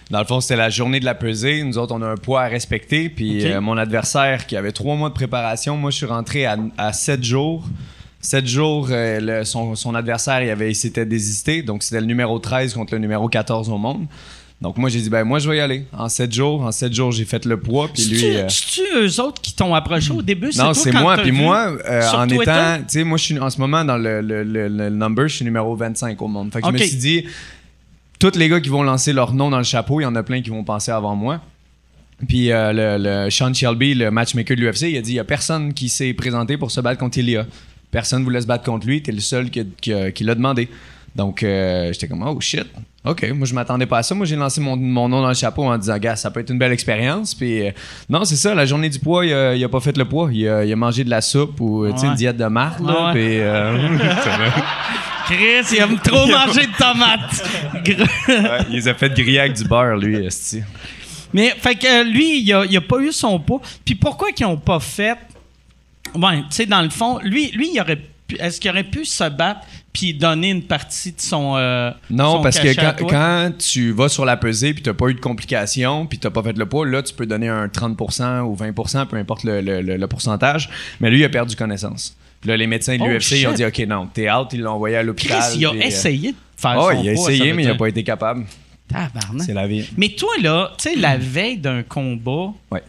Dans 0.09 0.19
le 0.19 0.25
fond, 0.25 0.39
c'était 0.39 0.55
la 0.55 0.69
journée 0.69 0.99
de 1.01 1.05
la 1.05 1.15
pesée. 1.15 1.63
Nous 1.63 1.77
autres, 1.77 1.93
on 1.93 2.01
a 2.01 2.07
un 2.07 2.15
poids 2.15 2.41
à 2.43 2.47
respecter. 2.47 3.09
Puis 3.09 3.45
euh, 3.45 3.59
mon 3.61 3.77
adversaire, 3.77 4.45
qui 4.47 4.55
avait 4.55 4.71
trois 4.71 4.95
mois 4.95 5.09
de 5.09 5.13
préparation, 5.13 5.75
moi, 5.75 5.91
je 5.91 5.97
suis 5.97 6.05
rentré 6.05 6.45
à, 6.45 6.57
à 6.77 6.93
sept 6.93 7.23
jours. 7.23 7.65
Sept 8.21 8.47
jours, 8.47 8.87
euh, 8.89 9.19
le- 9.19 9.43
son, 9.45 9.75
son 9.75 9.93
adversaire, 9.95 10.41
il, 10.41 10.49
avait, 10.49 10.71
il 10.71 10.75
s'était 10.75 11.05
désisté. 11.05 11.61
Donc, 11.61 11.83
c'était 11.83 11.99
le 11.99 12.07
numéro 12.07 12.39
13 12.39 12.73
contre 12.73 12.93
le 12.93 12.99
numéro 12.99 13.27
14 13.27 13.69
au 13.69 13.77
monde. 13.77 14.05
Donc, 14.59 14.77
moi, 14.77 14.89
j'ai 14.89 14.99
dit, 15.01 15.09
ben, 15.11 15.23
moi, 15.23 15.37
je 15.37 15.47
vais 15.47 15.57
y 15.57 15.59
aller. 15.59 15.85
En 15.95 16.09
sept 16.09 16.33
jours, 16.33 16.63
en 16.63 16.71
sept 16.71 16.91
jours, 16.91 17.11
j'ai 17.11 17.25
fait 17.25 17.45
le 17.45 17.59
poids. 17.59 17.89
Puis 17.93 18.05
lui. 18.05 18.37
Euh, 18.37 18.47
eux 18.95 19.19
autres 19.21 19.39
qui 19.39 19.53
t'ont 19.53 19.75
approché 19.75 20.11
au 20.11 20.23
début? 20.23 20.47
non, 20.57 20.63
toi 20.65 20.73
c'est 20.73 20.91
moi. 20.93 21.15
Puis 21.17 21.31
moi, 21.31 21.77
euh, 21.87 22.01
en 22.11 22.25
Twitter? 22.25 22.43
étant. 22.43 22.77
Tu 22.79 22.83
sais, 22.87 23.03
moi, 23.03 23.17
je 23.19 23.23
suis 23.23 23.39
en 23.39 23.49
ce 23.51 23.59
moment 23.59 23.85
dans 23.85 23.97
le, 23.97 24.21
le, 24.21 24.43
le- 24.43 24.67
le 24.67 24.89
number, 24.89 25.27
je 25.27 25.35
suis 25.35 25.45
numéro 25.45 25.75
25 25.75 26.19
au 26.21 26.27
monde. 26.27 26.51
Fait 26.51 26.61
que 26.61 26.67
je 26.67 26.71
me 26.71 26.77
suis 26.79 26.97
dit, 26.97 27.25
tous 28.19 28.35
les 28.35 28.49
gars 28.49 28.59
qui 28.59 28.69
vont 28.69 28.83
lancer 28.83 29.13
leur 29.13 29.33
nom 29.33 29.49
dans 29.49 29.57
le 29.57 29.63
chapeau, 29.63 29.99
il 29.99 30.03
y 30.03 30.07
en 30.07 30.15
a 30.15 30.23
plein 30.23 30.41
qui 30.41 30.49
vont 30.49 30.63
penser 30.63 30.91
avant 30.91 31.15
moi. 31.15 31.41
Puis 32.27 32.51
euh, 32.51 32.97
le, 32.97 33.29
Sean 33.29 33.53
Shelby, 33.53 33.93
le 33.93 34.09
matchmaker 34.09 34.57
de 34.57 34.61
l'UFC, 34.61 34.83
il 34.83 34.97
a 34.97 35.01
dit 35.01 35.11
il 35.11 35.15
y 35.15 35.19
a 35.19 35.23
personne 35.23 35.73
qui 35.73 35.87
s'est 35.87 36.13
présenté 36.13 36.57
pour 36.57 36.71
se 36.71 36.81
battre 36.81 36.99
contre 36.99 37.19
Ilia. 37.19 37.45
Personne 37.91 38.23
voulait 38.23 38.41
se 38.41 38.47
battre 38.47 38.63
contre 38.63 38.87
lui, 38.87 39.01
t'es 39.01 39.11
le 39.11 39.19
seul 39.19 39.49
qui 39.49 40.23
l'a 40.23 40.35
demandé. 40.35 40.67
Donc, 41.17 41.41
euh, 41.43 41.91
j'étais 41.91 42.07
comme, 42.07 42.21
oh 42.21 42.39
shit. 42.39 42.67
OK, 43.03 43.27
moi, 43.33 43.47
je 43.47 43.53
m'attendais 43.55 43.85
pas 43.87 43.97
à 43.99 44.03
ça. 44.03 44.13
Moi, 44.13 44.25
j'ai 44.27 44.35
lancé 44.35 44.61
mon, 44.61 44.75
mon 44.77 45.09
nom 45.09 45.21
dans 45.21 45.29
le 45.29 45.33
chapeau 45.33 45.63
en 45.63 45.77
disant, 45.77 45.97
gars, 45.97 46.15
ça 46.15 46.29
peut 46.29 46.41
être 46.41 46.51
une 46.51 46.59
belle 46.59 46.71
expérience. 46.73 47.33
Puis, 47.33 47.65
euh, 47.67 47.71
non, 48.09 48.23
c'est 48.23 48.35
ça, 48.35 48.53
la 48.53 48.65
journée 48.67 48.89
du 48.89 48.99
poids, 48.99 49.25
il 49.25 49.33
a, 49.33 49.55
il 49.55 49.63
a 49.63 49.69
pas 49.69 49.79
fait 49.79 49.97
le 49.97 50.05
poids. 50.05 50.29
Il 50.31 50.47
a, 50.47 50.63
il 50.63 50.71
a 50.71 50.75
mangé 50.75 51.03
de 51.03 51.09
la 51.09 51.21
soupe 51.21 51.59
ou, 51.59 51.87
tu 51.91 51.97
sais, 51.97 52.03
Ouais. 52.03 52.09
une 52.09 52.15
diète 52.15 52.37
de 52.37 52.45
marde, 52.45 52.85
là. 52.85 53.07
Ouais. 53.07 53.11
Puis, 53.13 53.39
euh, 53.39 53.97
Chris, 55.25 55.67
il 55.71 55.77
aime 55.79 55.97
trop 55.99 56.25
manger 56.27 56.67
de 56.67 56.77
tomates. 56.77 57.43
Ouais, 58.29 58.65
il 58.69 58.75
les 58.75 58.87
a 58.87 58.93
fait 58.93 59.09
griller 59.13 59.39
avec 59.39 59.53
du 59.53 59.63
beurre, 59.65 59.97
lui, 59.97 60.25
esti. 60.25 60.61
Mais, 61.33 61.49
fait 61.59 61.75
que 61.75 62.09
lui, 62.09 62.41
il 62.41 62.53
a, 62.53 62.63
il 62.65 62.77
a 62.77 62.81
pas 62.81 62.99
eu 62.99 63.11
son 63.11 63.39
poids. 63.39 63.61
Puis 63.83 63.95
pourquoi 63.95 64.31
qu'ils 64.31 64.45
ont 64.45 64.57
pas 64.57 64.79
fait? 64.79 65.17
Ouais, 66.15 66.37
tu 66.41 66.45
sais, 66.51 66.65
dans 66.65 66.81
le 66.81 66.89
fond, 66.89 67.19
lui, 67.23 67.51
lui 67.51 67.69
il 67.73 67.81
aurait 67.81 67.97
pu- 68.27 68.37
Est-ce 68.39 68.59
qu'il 68.61 68.71
aurait 68.71 68.83
pu 68.85 69.03
se 69.05 69.27
battre 69.29 69.61
puis 69.97 70.13
donner 70.13 70.51
une 70.51 70.61
partie 70.61 71.11
de 71.11 71.19
son. 71.19 71.55
euh, 71.57 71.89
Non, 72.11 72.33
son 72.37 72.41
parce 72.43 72.59
que 72.59 72.71
quand, 73.09 73.51
tu 73.57 73.91
vas 73.91 74.09
sur 74.09 74.25
la 74.25 74.37
pesée 74.37 74.75
puis 74.75 74.83
t'as 74.83 74.93
pas 74.93 75.07
eu 75.07 75.15
de 75.15 75.19
complications 75.19 76.05
puis 76.05 76.19
t'as 76.19 76.29
pas 76.29 76.43
fait 76.43 76.55
le 76.55 76.65
poids, 76.67 76.85
là, 76.85 77.01
tu 77.01 77.15
peux 77.15 77.25
donner 77.25 77.47
un 77.47 77.67
30% 77.67 78.41
ou 78.41 78.55
20%, 78.55 79.07
peu 79.07 79.17
importe 79.17 79.43
le, 79.43 79.59
le- 79.61 79.81
le- 79.81 79.97
le 79.97 80.07
pourcentage. 80.07 80.69
Mais 80.99 81.09
lui, 81.09 81.19
il 81.19 81.23
a 81.25 81.29
perdu 81.29 81.55
connaissance. 81.55 82.15
Puis 82.41 82.49
là, 82.51 82.57
les 82.57 82.67
médecins 82.67 82.95
de 82.95 83.01
Oh, 83.01 83.07
l'UFC, 83.07 83.31
ils 83.41 83.47
ont 83.47 83.53
dit, 83.53 83.65
OK, 83.65 83.79
non, 83.87 84.05
t'es 84.13 84.31
out. 84.31 84.49
Ils 84.53 84.61
l'ont 84.61 84.73
envoyé 84.73 84.97
à 84.97 84.99
Chris, 84.99 85.07
l'hôpital. 85.07 85.53
il 85.55 85.65
a 85.65 85.69
puis, 85.71 85.79
euh, 85.79 85.83
essayé 85.83 86.31
de 86.33 86.37
faire 86.55 86.75
Oh, 86.77 86.91
son 86.91 87.01
il 87.03 87.09
a 87.09 87.13
poids, 87.15 87.31
essayé, 87.33 87.53
mais 87.53 87.63
il 87.63 87.67
a 87.67 87.71
dire. 87.71 87.77
pas 87.77 87.87
été 87.89 88.03
capable. 88.03 88.45
C'est 89.39 89.53
la 89.53 89.67
vie. 89.67 89.89
Mais 89.97 90.09
toi, 90.09 90.29
là, 90.41 90.71
tu 90.77 90.89
sais, 90.89 90.95
la 90.95 91.17
veille 91.17 91.57
d'un 91.57 91.81
combat, 91.83 92.53
Ouais. 92.71 92.83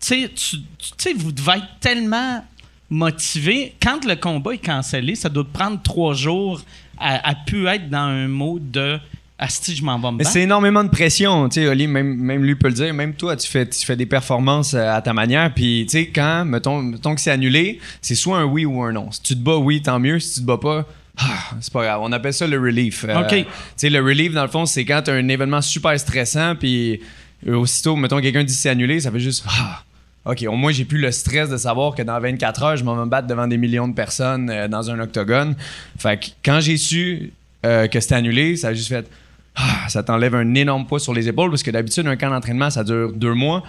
tu 0.00 0.28
tu- 0.30 0.56
tu 0.56 0.62
sais, 0.96 1.12
vous 1.12 1.30
devez 1.32 1.58
être 1.58 1.66
tellement 1.80 2.42
motivé. 2.90 3.74
Quand 3.82 4.04
le 4.04 4.16
combat 4.16 4.54
est 4.54 4.64
cancellé, 4.64 5.14
ça 5.14 5.28
doit 5.28 5.44
te 5.44 5.52
prendre 5.52 5.80
trois 5.82 6.14
jours 6.14 6.60
à, 6.98 7.28
à 7.28 7.34
pu 7.34 7.66
être 7.66 7.88
dans 7.90 7.98
un 7.98 8.28
mode 8.28 8.70
de 8.70 8.98
Asti, 9.38 9.76
je 9.76 9.84
m'en 9.84 9.98
vais 9.98 10.06
me 10.06 10.12
Mais 10.12 10.24
battre. 10.24 10.30
c'est 10.30 10.40
énormément 10.42 10.82
de 10.82 10.88
pression, 10.88 11.46
tu 11.50 11.60
sais, 11.60 11.68
Oli, 11.68 11.86
même, 11.86 12.14
même 12.16 12.42
lui 12.42 12.54
peut 12.54 12.68
le 12.68 12.74
dire, 12.74 12.94
même 12.94 13.12
toi, 13.12 13.36
tu 13.36 13.46
fais, 13.46 13.68
tu 13.68 13.84
fais 13.84 13.94
des 13.94 14.06
performances 14.06 14.72
euh, 14.72 14.88
à 14.90 15.02
ta 15.02 15.12
manière, 15.12 15.52
puis 15.52 15.84
tu 15.86 15.98
sais, 15.98 16.06
quand, 16.06 16.46
mettons, 16.46 16.80
mettons 16.80 17.14
que 17.14 17.20
c'est 17.20 17.30
annulé, 17.32 17.78
c'est 18.00 18.14
soit 18.14 18.38
un 18.38 18.44
oui 18.44 18.64
ou 18.64 18.82
un 18.82 18.92
non. 18.92 19.12
Si 19.12 19.20
tu 19.20 19.34
te 19.34 19.40
bats, 19.40 19.58
oui, 19.58 19.82
tant 19.82 19.98
mieux, 19.98 20.18
si 20.20 20.34
tu 20.36 20.40
te 20.40 20.46
bats 20.46 20.56
pas, 20.56 20.86
ah, 21.18 21.50
c'est 21.60 21.72
pas 21.72 21.82
grave. 21.84 22.00
On 22.02 22.12
appelle 22.12 22.32
ça 22.32 22.46
le 22.46 22.58
relief. 22.58 23.04
Euh, 23.06 23.20
OK. 23.20 23.28
Tu 23.28 23.44
sais, 23.76 23.90
le 23.90 24.00
relief, 24.00 24.32
dans 24.32 24.42
le 24.42 24.48
fond, 24.48 24.64
c'est 24.64 24.86
quand 24.86 25.02
tu 25.02 25.10
as 25.10 25.14
un 25.14 25.28
événement 25.28 25.60
super 25.60 25.98
stressant, 26.00 26.54
puis 26.56 27.00
euh, 27.46 27.56
aussitôt, 27.56 27.94
mettons, 27.94 28.20
quelqu'un 28.22 28.42
dit 28.42 28.54
c'est 28.54 28.70
annulé, 28.70 29.00
ça 29.00 29.10
fait 29.10 29.20
juste, 29.20 29.44
ah, 29.48 29.82
OK, 30.26 30.44
au 30.48 30.56
moins, 30.56 30.72
j'ai 30.72 30.84
plus 30.84 30.98
le 30.98 31.12
stress 31.12 31.48
de 31.48 31.56
savoir 31.56 31.94
que 31.94 32.02
dans 32.02 32.18
24 32.18 32.62
heures, 32.62 32.76
je 32.76 32.84
m'en 32.84 32.96
vais 32.96 33.04
me 33.04 33.10
battre 33.10 33.28
devant 33.28 33.46
des 33.46 33.56
millions 33.58 33.86
de 33.88 33.94
personnes 33.94 34.50
euh, 34.50 34.66
dans 34.68 34.90
un 34.90 34.98
octogone. 34.98 35.54
Fait 35.98 36.18
que 36.18 36.26
quand 36.44 36.60
j'ai 36.60 36.76
su 36.76 37.32
euh, 37.64 37.86
que 37.86 38.00
c'était 38.00 38.16
annulé, 38.16 38.56
ça 38.56 38.68
a 38.68 38.74
juste 38.74 38.88
fait 38.88 39.06
ah, 39.58 39.88
ça 39.88 40.02
t'enlève 40.02 40.34
un 40.34 40.54
énorme 40.54 40.86
poids 40.86 41.00
sur 41.00 41.14
les 41.14 41.28
épaules 41.28 41.48
parce 41.50 41.62
que 41.62 41.70
d'habitude, 41.70 42.06
un 42.06 42.16
camp 42.16 42.28
d'entraînement, 42.30 42.68
ça 42.68 42.84
dure 42.84 43.12
deux 43.14 43.32
mois. 43.32 43.62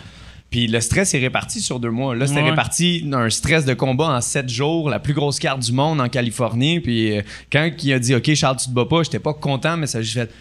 Puis 0.49 0.67
le 0.67 0.79
stress 0.81 1.13
est 1.13 1.19
réparti 1.19 1.61
sur 1.61 1.79
deux 1.79 1.91
mois. 1.91 2.15
Là, 2.15 2.25
c'était 2.27 2.41
Ouais. 2.41 2.49
réparti 2.49 3.03
d'un 3.03 3.29
stress 3.29 3.65
de 3.65 3.73
combat 3.73 4.07
en 4.09 4.21
sept 4.21 4.49
jours, 4.49 4.89
la 4.89 4.99
plus 4.99 5.13
grosse 5.13 5.39
carte 5.39 5.59
du 5.61 5.71
monde 5.71 6.01
en 6.01 6.09
Californie. 6.09 6.79
Puis 6.81 7.17
euh, 7.17 7.21
quand 7.51 7.69
il 7.83 7.93
a 7.93 7.99
dit 7.99 8.15
OK, 8.15 8.33
Charles, 8.33 8.57
tu 8.57 8.67
te 8.67 8.71
bats 8.73 8.85
pas, 8.85 9.03
j'étais 9.03 9.19
pas 9.19 9.33
content, 9.33 9.77
mais 9.77 9.87
ça 9.87 9.99
a 9.99 10.01
juste 10.01 10.15
fait 10.15 10.31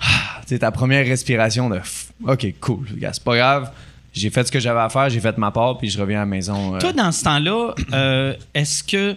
ah, 0.00 0.40
ta 0.58 0.70
première 0.70 1.06
respiration 1.06 1.68
de 1.68 1.80
OK, 2.26 2.54
cool, 2.60 2.86
c'est 3.00 3.22
pas 3.24 3.36
grave. 3.36 3.70
J'ai 4.16 4.30
fait 4.30 4.46
ce 4.46 4.50
que 4.52 4.58
j'avais 4.60 4.80
à 4.80 4.88
faire, 4.88 5.08
j'ai 5.10 5.20
fait 5.20 5.36
ma 5.38 5.50
part, 5.50 5.76
puis 5.78 5.88
je 5.90 6.00
reviens 6.00 6.18
à 6.18 6.20
la 6.20 6.26
maison. 6.26 6.74
euh, 6.74 6.78
Toi, 6.78 6.92
dans 6.92 7.12
ce 7.12 7.22
temps-là, 7.24 7.74
euh, 7.92 8.34
est-ce 8.54 8.82
que 8.82 9.14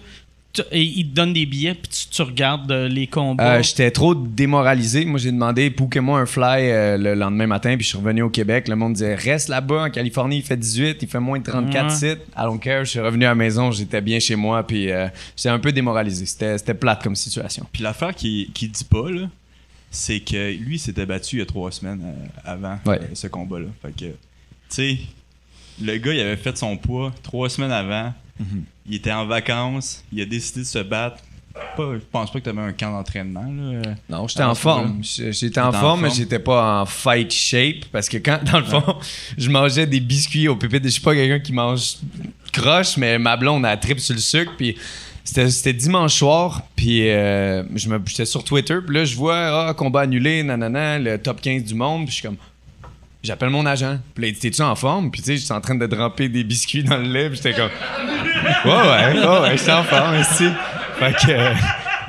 tu- 0.51 0.61
et 0.71 0.81
il 0.81 1.07
te 1.09 1.13
donne 1.15 1.31
des 1.31 1.45
billets 1.45 1.75
puis 1.75 1.87
tu, 1.89 2.07
tu 2.09 2.21
regardes 2.23 2.71
euh, 2.71 2.87
les 2.89 3.05
combats? 3.07 3.57
Euh, 3.59 3.61
J'étais 3.63 3.91
trop 3.91 4.13
démoralisé. 4.15 5.05
Moi, 5.05 5.19
j'ai 5.19 5.31
demandé 5.31 5.69
bouquez-moi 5.69 6.19
un 6.19 6.25
fly 6.25 6.69
euh, 6.71 6.97
le 6.97 7.13
lendemain 7.13 7.45
matin, 7.47 7.75
puis 7.77 7.83
je 7.83 7.89
suis 7.89 7.97
revenu 7.97 8.23
au 8.23 8.29
Québec. 8.29 8.67
Le 8.67 8.75
monde 8.75 8.93
disait 8.93 9.13
reste 9.15 9.47
là-bas 9.47 9.83
en 9.85 9.89
Californie, 9.89 10.37
il 10.37 10.43
fait 10.43 10.57
18, 10.57 10.97
il 11.01 11.07
fait 11.07 11.19
moins 11.19 11.37
de 11.39 11.43
34 11.43 11.83
Ouais. 11.85 11.89
sites. 11.95 12.19
I 12.35 12.41
don't 12.43 12.59
care. 12.59 12.83
Je 12.83 12.89
suis 12.89 12.99
revenu 12.99 13.25
à 13.25 13.29
la 13.29 13.35
maison, 13.35 13.71
j'étais 13.71 14.01
bien 14.01 14.19
chez 14.19 14.35
moi, 14.35 14.65
puis 14.65 14.91
euh, 14.91 15.07
j'étais 15.37 15.49
un 15.49 15.59
peu 15.59 15.71
démoralisé. 15.71 16.25
C'était 16.25 16.57
c'était 16.57 16.73
plate 16.73 17.03
comme 17.03 17.15
situation. 17.15 17.65
Puis 17.71 17.83
l'affaire 17.83 18.13
qui, 18.15 18.49
qui 18.53 18.67
dit 18.67 18.83
pas, 18.83 19.09
là, 19.11 19.27
c'est 19.91 20.19
que 20.19 20.51
lui 20.51 20.75
il 20.75 20.79
s'était 20.79 21.05
battu 21.05 21.37
il 21.37 21.39
y 21.39 21.41
a 21.43 21.45
trois 21.45 21.71
semaines 21.71 22.01
euh, 22.03 22.27
avant 22.43 22.77
Ouais. 22.87 22.99
euh, 23.01 23.05
ce 23.13 23.27
combat-là. 23.27 23.67
Fait 23.81 23.91
que, 23.95 24.11
sais, 24.75 24.97
le 25.81 25.97
gars, 25.97 26.13
il 26.13 26.19
avait 26.19 26.37
fait 26.37 26.57
son 26.57 26.77
poids 26.77 27.11
trois 27.23 27.49
semaines 27.49 27.71
avant. 27.71 28.13
Il 28.87 28.95
était 28.95 29.11
en 29.11 29.25
vacances. 29.25 30.03
Il 30.11 30.21
a 30.21 30.25
décidé 30.25 30.61
de 30.61 30.65
se 30.65 30.79
battre. 30.79 31.17
Pas, 31.75 31.93
je 31.95 31.99
pense 32.11 32.31
pas 32.31 32.39
que 32.39 32.43
tu 32.45 32.49
avais 32.49 32.61
un 32.61 32.71
camp 32.71 32.91
d'entraînement. 32.91 33.43
là. 33.43 33.81
Non, 34.07 34.27
j'étais 34.27 34.43
en 34.43 34.55
forme. 34.55 35.01
J'étais 35.03 35.59
en 35.59 35.71
forme, 35.73 36.01
mais 36.01 36.09
j'étais 36.15 36.39
pas 36.39 36.81
en 36.81 36.85
fight 36.85 37.31
shape 37.31 37.85
parce 37.91 38.07
que 38.07 38.17
quand, 38.17 38.39
dans 38.49 38.59
le 38.59 38.65
fond, 38.65 38.95
je 39.37 39.49
mangeais 39.49 39.85
des 39.85 39.99
biscuits 39.99 40.47
au 40.47 40.55
pépite. 40.55 40.83
Je 40.85 40.89
suis 40.89 41.01
pas 41.01 41.13
quelqu'un 41.15 41.39
qui 41.39 41.51
mange 41.51 41.95
croche, 42.53 42.95
mais 42.97 43.19
ma 43.19 43.35
blonde 43.35 43.65
a 43.65 43.75
trip 43.77 43.99
sur 43.99 44.13
le 44.15 44.21
sucre. 44.21 44.53
Puis 44.57 44.77
c'était 45.25 45.73
dimanche 45.73 46.13
soir, 46.15 46.61
puis 46.75 47.09
euh, 47.09 47.63
je 47.75 47.89
me- 47.89 48.01
j'étais 48.05 48.25
sur 48.25 48.43
Twitter. 48.43 48.77
Puis 48.85 48.95
là, 48.95 49.03
je 49.03 49.15
vois 49.15 49.67
ah, 49.67 49.73
combat 49.73 50.01
annulé, 50.01 50.41
nanana, 50.43 50.97
le 50.97 51.17
top 51.17 51.41
15 51.41 51.63
du 51.65 51.73
monde. 51.75 52.05
Puis 52.05 52.11
je 52.11 52.19
suis 52.19 52.27
comme. 52.27 52.37
J'appelle 53.23 53.49
mon 53.49 53.65
agent. 53.65 53.97
Puis 54.15 54.21
là, 54.23 54.27
il 54.29 54.33
dit 54.33 54.39
T'es-tu 54.39 54.61
en 54.61 54.75
forme? 54.75 55.11
Puis 55.11 55.21
tu 55.21 55.27
sais, 55.27 55.37
j'étais 55.37 55.51
en 55.53 55.61
train 55.61 55.75
de 55.75 55.85
dramper 55.85 56.29
des 56.29 56.43
biscuits 56.43 56.83
dans 56.83 56.97
le 56.97 57.03
lait. 57.03 57.29
Puis 57.29 57.37
j'étais 57.43 57.53
comme. 57.53 57.69
Ouais, 58.65 58.71
ouais, 58.71 59.19
ouais, 59.19 59.39
ouais, 59.41 59.57
j'étais 59.57 59.71
en 59.73 59.83
forme, 59.83 60.11
merci. 60.11 60.45
Fait 60.99 61.13
que. 61.13 61.31
euh, 61.31 61.53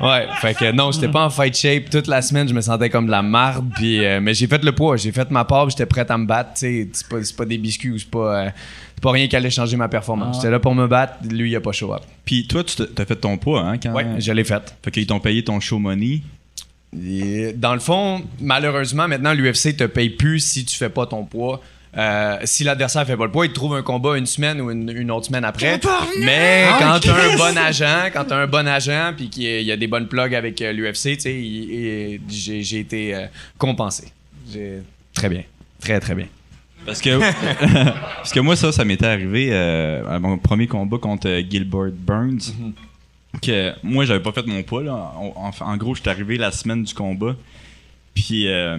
Ouais, 0.01 0.25
fait 0.39 0.55
que 0.55 0.71
non, 0.71 0.91
j'étais 0.91 1.09
pas 1.09 1.23
en 1.23 1.29
fight 1.29 1.55
shape. 1.55 1.91
Toute 1.91 2.07
la 2.07 2.23
semaine, 2.23 2.47
je 2.47 2.55
me 2.55 2.61
sentais 2.61 2.89
comme 2.89 3.05
de 3.05 3.11
la 3.11 3.21
marde. 3.21 3.69
Puis, 3.75 4.03
euh, 4.03 4.19
mais 4.19 4.33
j'ai 4.33 4.47
fait 4.47 4.63
le 4.63 4.71
poids, 4.71 4.97
j'ai 4.97 5.11
fait 5.11 5.29
ma 5.29 5.45
part, 5.45 5.65
puis 5.67 5.71
j'étais 5.77 5.85
prêt 5.85 6.09
à 6.09 6.17
me 6.17 6.25
battre. 6.25 6.53
tu 6.55 6.59
sais. 6.61 6.89
C'est 6.91 7.07
pas, 7.07 7.23
c'est 7.23 7.35
pas 7.35 7.45
des 7.45 7.59
biscuits 7.59 7.91
ou 7.91 7.99
c'est 7.99 8.09
pas, 8.09 8.45
euh, 8.45 8.49
c'est 8.95 9.01
pas 9.03 9.11
rien 9.11 9.27
qui 9.27 9.35
allait 9.35 9.51
changer 9.51 9.77
ma 9.77 9.87
performance. 9.89 10.37
J'étais 10.37 10.49
là 10.49 10.59
pour 10.59 10.73
me 10.73 10.87
battre, 10.87 11.17
lui, 11.29 11.51
il 11.51 11.55
a 11.55 11.61
pas 11.61 11.71
show 11.71 11.93
up. 11.93 12.01
Puis 12.25 12.47
toi, 12.47 12.63
tu 12.63 12.77
t'as 12.83 13.05
fait 13.05 13.15
ton 13.17 13.37
poids, 13.37 13.61
hein, 13.61 13.77
quand 13.77 13.91
Ouais, 13.93 14.07
je 14.17 14.31
l'ai 14.31 14.43
fait. 14.43 14.75
Fait 14.83 14.89
qu'ils 14.89 15.05
t'ont 15.05 15.19
payé 15.19 15.43
ton 15.43 15.59
show 15.59 15.77
money. 15.77 16.21
Dans 16.93 17.73
le 17.73 17.79
fond, 17.79 18.21
malheureusement, 18.39 19.07
maintenant, 19.07 19.33
l'UFC 19.33 19.75
te 19.77 19.85
paye 19.85 20.09
plus 20.09 20.39
si 20.39 20.65
tu 20.65 20.75
fais 20.75 20.89
pas 20.89 21.05
ton 21.05 21.23
poids. 21.25 21.61
Euh, 21.97 22.37
si 22.45 22.63
l'adversaire 22.63 23.05
fait 23.05 23.17
pas 23.17 23.25
le 23.25 23.31
poids, 23.31 23.45
il 23.45 23.49
te 23.49 23.55
trouve 23.55 23.75
un 23.75 23.81
combat 23.81 24.17
une 24.17 24.25
semaine 24.25 24.61
ou 24.61 24.71
une, 24.71 24.89
une 24.95 25.11
autre 25.11 25.25
semaine 25.27 25.43
après. 25.43 25.77
Mais 26.19 26.65
Ah, 26.69 26.77
quand 26.79 26.99
t'as 27.01 27.33
un 27.33 27.35
bon 27.35 27.57
agent, 27.57 28.09
quand 28.13 28.23
t'as 28.25 28.37
un 28.37 28.47
bon 28.47 28.65
agent, 28.67 29.11
puis 29.17 29.29
qu'il 29.29 29.43
y 29.43 29.47
a- 29.47 29.59
il 29.59 29.65
y 29.65 29.71
a 29.73 29.77
des 29.77 29.87
bonnes 29.87 30.07
plugs 30.07 30.33
avec 30.33 30.61
euh, 30.61 30.71
l'UFC, 30.71 31.17
j'ai 31.19 32.19
j'ai 32.61 32.79
été 32.79 33.13
euh, 33.15 33.25
compensé. 33.57 34.05
J'ai- 34.51 34.81
Très 35.13 35.27
bien, 35.27 35.43
très 35.81 35.99
très 35.99 36.15
bien. 36.15 36.27
Parce 36.85 37.01
que, 37.01 37.19
parce 38.15 38.31
que 38.31 38.39
moi, 38.39 38.55
ça, 38.55 38.71
ça 38.71 38.85
m'était 38.85 39.05
arrivé 39.05 39.49
euh, 39.51 40.07
à 40.09 40.17
mon 40.19 40.37
premier 40.37 40.67
combat 40.67 40.97
contre 40.97 41.41
Gilbert 41.49 41.91
Burns. 41.93 42.39
Que 43.41 43.73
moi, 43.83 44.05
j'avais 44.05 44.21
pas 44.21 44.31
fait 44.31 44.45
mon 44.45 44.61
poids. 44.63 44.83
Là. 44.83 44.93
En, 45.15 45.33
en- 45.59 45.65
en 45.65 45.77
gros, 45.77 45.95
j'étais 45.95 46.09
arrivé 46.09 46.37
la 46.37 46.51
semaine 46.51 46.83
du 46.83 46.93
combat. 46.93 47.35
Puis, 48.13 48.47
euh, 48.47 48.77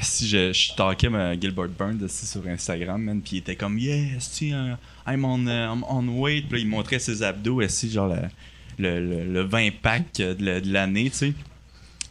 si 0.00 0.26
je, 0.28 0.52
je 0.52 0.72
stalkais 0.72 1.10
ma 1.10 1.38
Gilbert 1.38 1.68
Burns 1.68 2.02
aussi 2.02 2.24
sur 2.26 2.46
Instagram, 2.46 3.02
man, 3.02 3.20
puis 3.20 3.36
il 3.36 3.38
était 3.40 3.56
comme, 3.56 3.78
yeah, 3.78 4.18
si, 4.18 4.50
uh, 4.50 4.74
I'm, 5.06 5.24
on, 5.24 5.46
uh, 5.46 5.50
I'm 5.74 5.84
on 5.88 6.08
weight. 6.20 6.48
Puis 6.48 6.58
là, 6.58 6.62
il 6.64 6.68
montrait 6.68 6.98
ses 6.98 7.22
abdos, 7.22 7.60
si, 7.68 7.90
genre 7.90 8.08
le, 8.08 8.20
le, 8.78 9.00
le, 9.24 9.32
le 9.32 9.40
20 9.42 9.68
pack 9.82 10.04
euh, 10.20 10.34
de, 10.34 10.60
de 10.60 10.72
l'année, 10.72 11.10
tu 11.10 11.16
sais. 11.16 11.32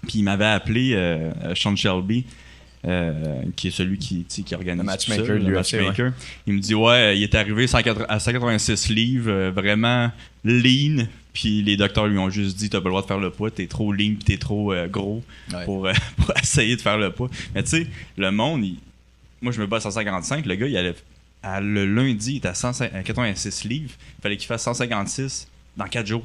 Puis 0.04 0.20
il 0.20 0.24
m'avait 0.24 0.46
appelé 0.46 0.92
euh, 0.94 1.32
euh, 1.44 1.56
Sean 1.56 1.76
Shelby. 1.76 2.26
euh, 2.86 3.44
qui 3.56 3.68
est 3.68 3.72
celui 3.72 3.98
qui, 4.00 4.18
tu 4.20 4.26
sais, 4.28 4.42
qui 4.42 4.56
organise 4.56 4.80
Le 4.82 4.86
matchmaker 4.86 5.26
ça, 5.26 5.34
le. 5.34 5.54
Il 6.48 6.54
me 6.54 6.60
dit 6.60 6.74
ouais, 6.76 7.18
il 7.18 7.24
est 7.24 7.36
arrivé 7.36 7.68
180 7.68 8.06
à 8.10 8.20
186 8.20 8.90
livres, 8.90 9.32
euh, 9.32 9.52
vraiment 9.52 10.12
lean. 10.44 11.06
Puis 11.34 11.62
les 11.62 11.78
docteurs 11.78 12.08
lui 12.08 12.18
ont 12.18 12.30
juste 12.30 12.58
dit 12.58 12.70
t'as 12.70 12.80
pas 12.80 12.86
le 12.86 12.90
droit 12.92 13.02
de 13.04 13.08
faire 13.08 13.20
le 13.20 13.30
poids, 13.32 13.50
t'es 13.52 13.68
trop 13.68 13.94
lean, 13.94 14.16
t'es 14.26 14.38
trop 14.38 14.74
euh, 14.74 14.88
gros 14.88 15.24
Ouais. 15.54 15.64
pour, 15.66 15.88
euh, 15.88 15.94
pour 16.18 16.32
essayer 16.38 16.76
de 16.76 16.82
faire 16.82 16.98
le 16.98 17.12
poids. 17.12 17.30
Mais 17.56 17.64
tu 17.64 17.70
sais, 17.70 17.88
le 18.18 18.32
monde, 18.32 18.66
il- 18.66 18.78
moi 19.42 19.52
je 19.52 19.62
me 19.62 19.68
bats 19.68 19.78
à 19.78 19.82
155, 19.82 20.46
le 20.46 20.56
gars 20.56 20.68
il 20.68 20.76
allait 20.78 20.96
à- 21.44 21.62
le 21.62 21.86
lundi 21.86 22.34
il 22.34 22.38
était 22.38 22.48
à 22.50 22.54
105 22.54 22.94
à 22.94 23.02
86 23.04 23.64
livres, 23.64 23.92
il 24.20 24.22
fallait 24.22 24.38
qu'il 24.38 24.48
fasse 24.48 24.64
156 24.64 25.48
dans 25.78 25.86
4 25.88 26.06
jours. 26.08 26.24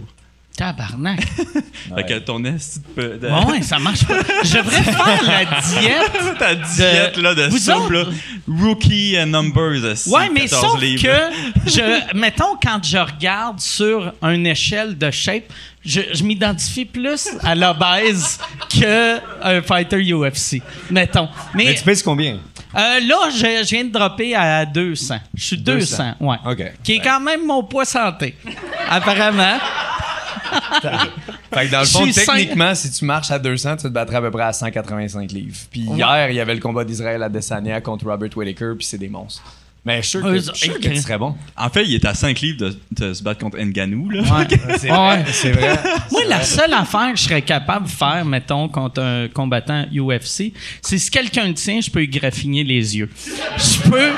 Tabarnak. 0.56 1.20
Fait 1.94 2.04
que 2.06 2.18
ton 2.20 2.42
esti 2.44 2.80
de, 2.96 3.18
de- 3.20 3.28
Ouais, 3.50 3.60
ça 3.62 3.78
marche 3.78 4.04
pas. 4.06 4.14
Je 4.42 4.56
devrais 4.56 4.82
faire 4.82 5.22
la 5.24 5.44
diète. 5.60 6.36
ta 6.38 6.54
diète 6.54 7.16
là 7.18 7.34
de 7.34 7.42
Vous 7.48 7.58
soupe, 7.58 7.74
autres- 7.74 7.92
là, 7.92 8.04
rookie 8.48 9.16
euh, 9.16 9.26
numbers. 9.26 9.84
esti, 9.84 10.08
Ouais, 10.10 10.28
mais 10.32 10.46
14 10.48 10.60
sauf 10.72 10.80
livres. 10.80 11.02
que, 11.02 11.70
je, 11.70 12.14
mettons, 12.16 12.56
quand 12.62 12.80
je 12.82 12.96
regarde 12.98 13.60
sur 13.60 14.12
une 14.22 14.46
échelle 14.46 14.96
de 14.96 15.10
shape, 15.10 15.44
je, 15.84 16.00
je 16.12 16.24
m'identifie 16.24 16.84
plus 16.86 17.28
à 17.44 17.54
l'obèse 17.54 18.38
qu'un 18.68 19.20
fighter 19.62 19.98
UFC. 20.12 20.62
Mettons. 20.90 21.28
Mais, 21.54 21.66
Mais 21.66 21.74
tu 21.74 21.84
pèses 21.84 22.02
combien? 22.02 22.38
euh, 22.74 23.00
là, 23.00 23.16
je, 23.30 23.62
je 23.64 23.68
viens 23.70 23.84
de 23.84 23.90
dropper 23.92 24.34
à 24.34 24.64
200. 24.66 25.18
Je 25.34 25.44
suis 25.44 25.56
200, 25.58 26.14
200. 26.18 26.28
ouais. 26.28 26.36
OK. 26.44 26.72
Qui 26.82 26.94
est 26.96 27.00
quand 27.00 27.20
même 27.20 27.44
mon 27.46 27.62
poids 27.62 27.84
santé, 27.84 28.34
apparemment. 28.88 29.58
Fait 31.52 31.66
que 31.66 31.70
dans 31.72 31.80
le 31.80 31.86
fond, 31.86 32.10
techniquement, 32.10 32.74
si 32.74 32.90
tu 32.90 33.04
marches 33.04 33.30
à 33.30 33.38
200, 33.38 33.76
tu 33.76 33.82
te 33.84 33.88
battrais 33.88 34.16
à 34.16 34.20
peu 34.20 34.30
près 34.30 34.44
à 34.44 34.52
185 34.52 35.32
livres. 35.32 35.56
Puis 35.70 35.80
hier, 35.80 36.30
il 36.30 36.36
y 36.36 36.40
avait 36.40 36.54
le 36.54 36.60
combat 36.60 36.84
d'Israël 36.84 37.22
à 37.22 37.28
Desania 37.28 37.80
contre 37.80 38.06
Robert 38.06 38.30
Whittaker, 38.36 38.72
puis 38.76 38.86
c'est 38.86 38.98
des 38.98 39.08
monstres. 39.08 39.42
Mais 39.86 40.02
je 40.02 40.08
suis 40.08 40.18
sûr 40.18 40.22
que, 40.22 40.34
je 40.34 40.40
suis 40.40 40.66
sûr 40.66 40.74
ok. 40.74 40.80
que 40.80 40.88
tu 40.88 40.96
serais 40.96 41.16
bon. 41.16 41.36
En 41.56 41.70
fait, 41.70 41.84
il 41.84 41.94
est 41.94 42.04
à 42.04 42.12
5 42.12 42.40
livres 42.40 42.58
de, 42.58 42.76
de 42.90 43.14
se 43.14 43.22
battre 43.22 43.38
contre 43.38 43.56
Nganou. 43.56 44.10
Là. 44.10 44.24
C'est 44.78 44.90
Ouais. 44.90 45.24
C'est 45.30 45.52
vrai. 45.52 45.78
Moi, 46.10 46.22
la 46.28 46.42
seule 46.42 46.74
affaire 46.74 47.12
que 47.12 47.18
je 47.18 47.22
serais 47.22 47.42
capable 47.42 47.86
de 47.86 47.90
faire, 47.92 48.24
mettons, 48.24 48.68
contre 48.68 49.00
un 49.00 49.28
combattant 49.28 49.84
UFC, 49.94 50.52
c'est 50.82 50.98
si 50.98 51.08
quelqu'un 51.08 51.46
le 51.46 51.54
tient, 51.54 51.80
je 51.80 51.88
peux 51.88 52.00
lui 52.00 52.08
graffiner 52.08 52.64
les 52.64 52.96
yeux. 52.96 53.08
Je 53.56 53.88
peux. 53.88 54.10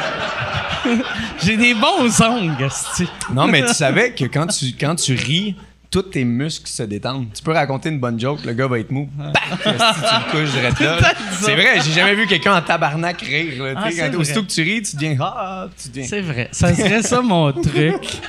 J'ai 1.45 1.59
des 1.59 1.75
bons 1.75 2.19
ongles, 2.23 2.65
esti. 2.65 3.07
Non, 3.35 3.47
mais 3.47 3.61
tu 3.67 3.75
savais 3.75 4.13
que 4.13 4.25
quand 4.25 4.47
tu, 4.47 4.73
quand 4.79 4.95
tu 4.95 5.15
ris, 5.15 5.55
tous 5.91 6.03
tes 6.03 6.25
muscles 6.25 6.69
se 6.69 6.83
détendent. 6.83 7.29
Tu 7.35 7.43
peux 7.43 7.53
raconter 7.53 7.89
une 7.89 7.99
bonne 7.99 8.21
joke, 8.21 8.45
le 8.45 8.53
gars 8.53 8.67
va 8.67 8.79
être 8.79 8.91
mou. 8.91 9.09
Paf! 9.33 9.63
Si 9.65 10.01
tu 10.03 10.15
le 10.15 10.31
couches 10.31 10.53
direct 10.53 10.81
là. 10.81 10.99
C'est 11.41 11.55
vrai, 11.55 11.81
j'ai 11.85 11.93
jamais 11.93 12.15
vu 12.15 12.27
quelqu'un 12.27 12.57
en 12.57 12.63
tabarnak 12.63 13.21
rire. 13.23 13.63
là. 13.65 13.73
Ah, 13.77 13.89
quand- 13.97 14.19
aussitôt 14.19 14.43
que 14.43 14.49
tu 14.51 14.63
ris, 14.63 14.83
tu 14.83 14.97
deviens 14.97 15.17
ah, 15.21 15.67
tu 15.81 15.89
deviens. 15.89 16.07
C'est 16.07 16.21
vrai. 16.21 16.49
Ça 16.53 16.75
serait 16.75 17.03
ça 17.03 17.23
mon 17.23 17.53
truc. 17.63 18.21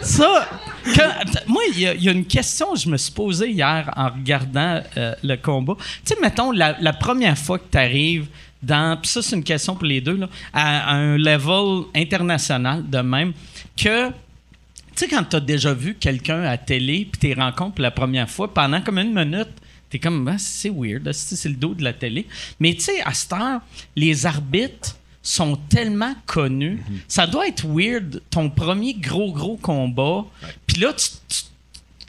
Ça, 0.00 0.48
quand- 0.96 1.12
moi, 1.46 1.62
il 1.74 1.80
y, 1.80 1.86
a- 1.86 1.94
il 1.94 2.02
y 2.02 2.08
a 2.08 2.12
une 2.12 2.24
question 2.24 2.72
que 2.72 2.78
je 2.80 2.88
me 2.88 2.96
suis 2.96 3.12
posée 3.12 3.50
hier 3.50 3.90
en 3.94 4.08
regardant 4.08 4.80
euh, 4.96 5.14
le 5.22 5.36
combat. 5.36 5.74
Tu 6.04 6.14
sais, 6.14 6.16
mettons, 6.20 6.50
la, 6.50 6.76
la 6.80 6.92
première 6.92 7.36
fois 7.38 7.58
que 7.58 7.64
tu 7.70 7.78
arrives 7.78 8.26
dans. 8.62 8.96
Puis 9.00 9.10
ça, 9.10 9.22
c'est 9.22 9.36
une 9.36 9.44
question 9.44 9.74
pour 9.76 9.84
les 9.86 10.00
deux, 10.00 10.16
là, 10.16 10.28
à, 10.52 10.90
à 10.90 10.94
un 10.94 11.18
level 11.18 11.84
international 11.94 12.82
de 12.88 12.98
même, 12.98 13.32
que. 13.76 14.10
Tu 14.94 15.04
sais, 15.04 15.08
quand 15.08 15.24
tu 15.24 15.36
as 15.36 15.40
déjà 15.40 15.72
vu 15.74 15.94
quelqu'un 15.94 16.42
à 16.42 16.56
télé, 16.58 17.08
puis 17.10 17.32
tu 17.32 17.38
rencontres 17.40 17.74
pour 17.76 17.82
la 17.82 17.90
première 17.90 18.28
fois, 18.28 18.52
pendant 18.52 18.80
comme 18.80 18.98
une 18.98 19.14
minute, 19.14 19.48
tu 19.90 19.96
es 19.96 20.00
comme, 20.00 20.26
Ah, 20.28 20.36
c'est 20.38 20.70
weird, 20.70 21.06
asti, 21.08 21.36
c'est 21.36 21.48
le 21.48 21.54
dos 21.56 21.74
de 21.74 21.82
la 21.84 21.92
télé. 21.92 22.26
Mais 22.60 22.74
tu 22.74 22.82
sais, 22.82 23.00
à 23.02 23.12
cette 23.14 23.32
heure, 23.32 23.60
les 23.96 24.26
arbitres 24.26 24.96
sont 25.22 25.56
tellement 25.68 26.14
connus. 26.26 26.82
Ça 27.08 27.26
doit 27.26 27.46
être 27.48 27.64
weird, 27.66 28.20
ton 28.30 28.50
premier 28.50 28.94
gros, 28.94 29.32
gros 29.32 29.56
combat. 29.56 30.24
Puis 30.66 30.80
là, 30.80 30.92
tu. 30.92 31.08
tu- 31.28 31.42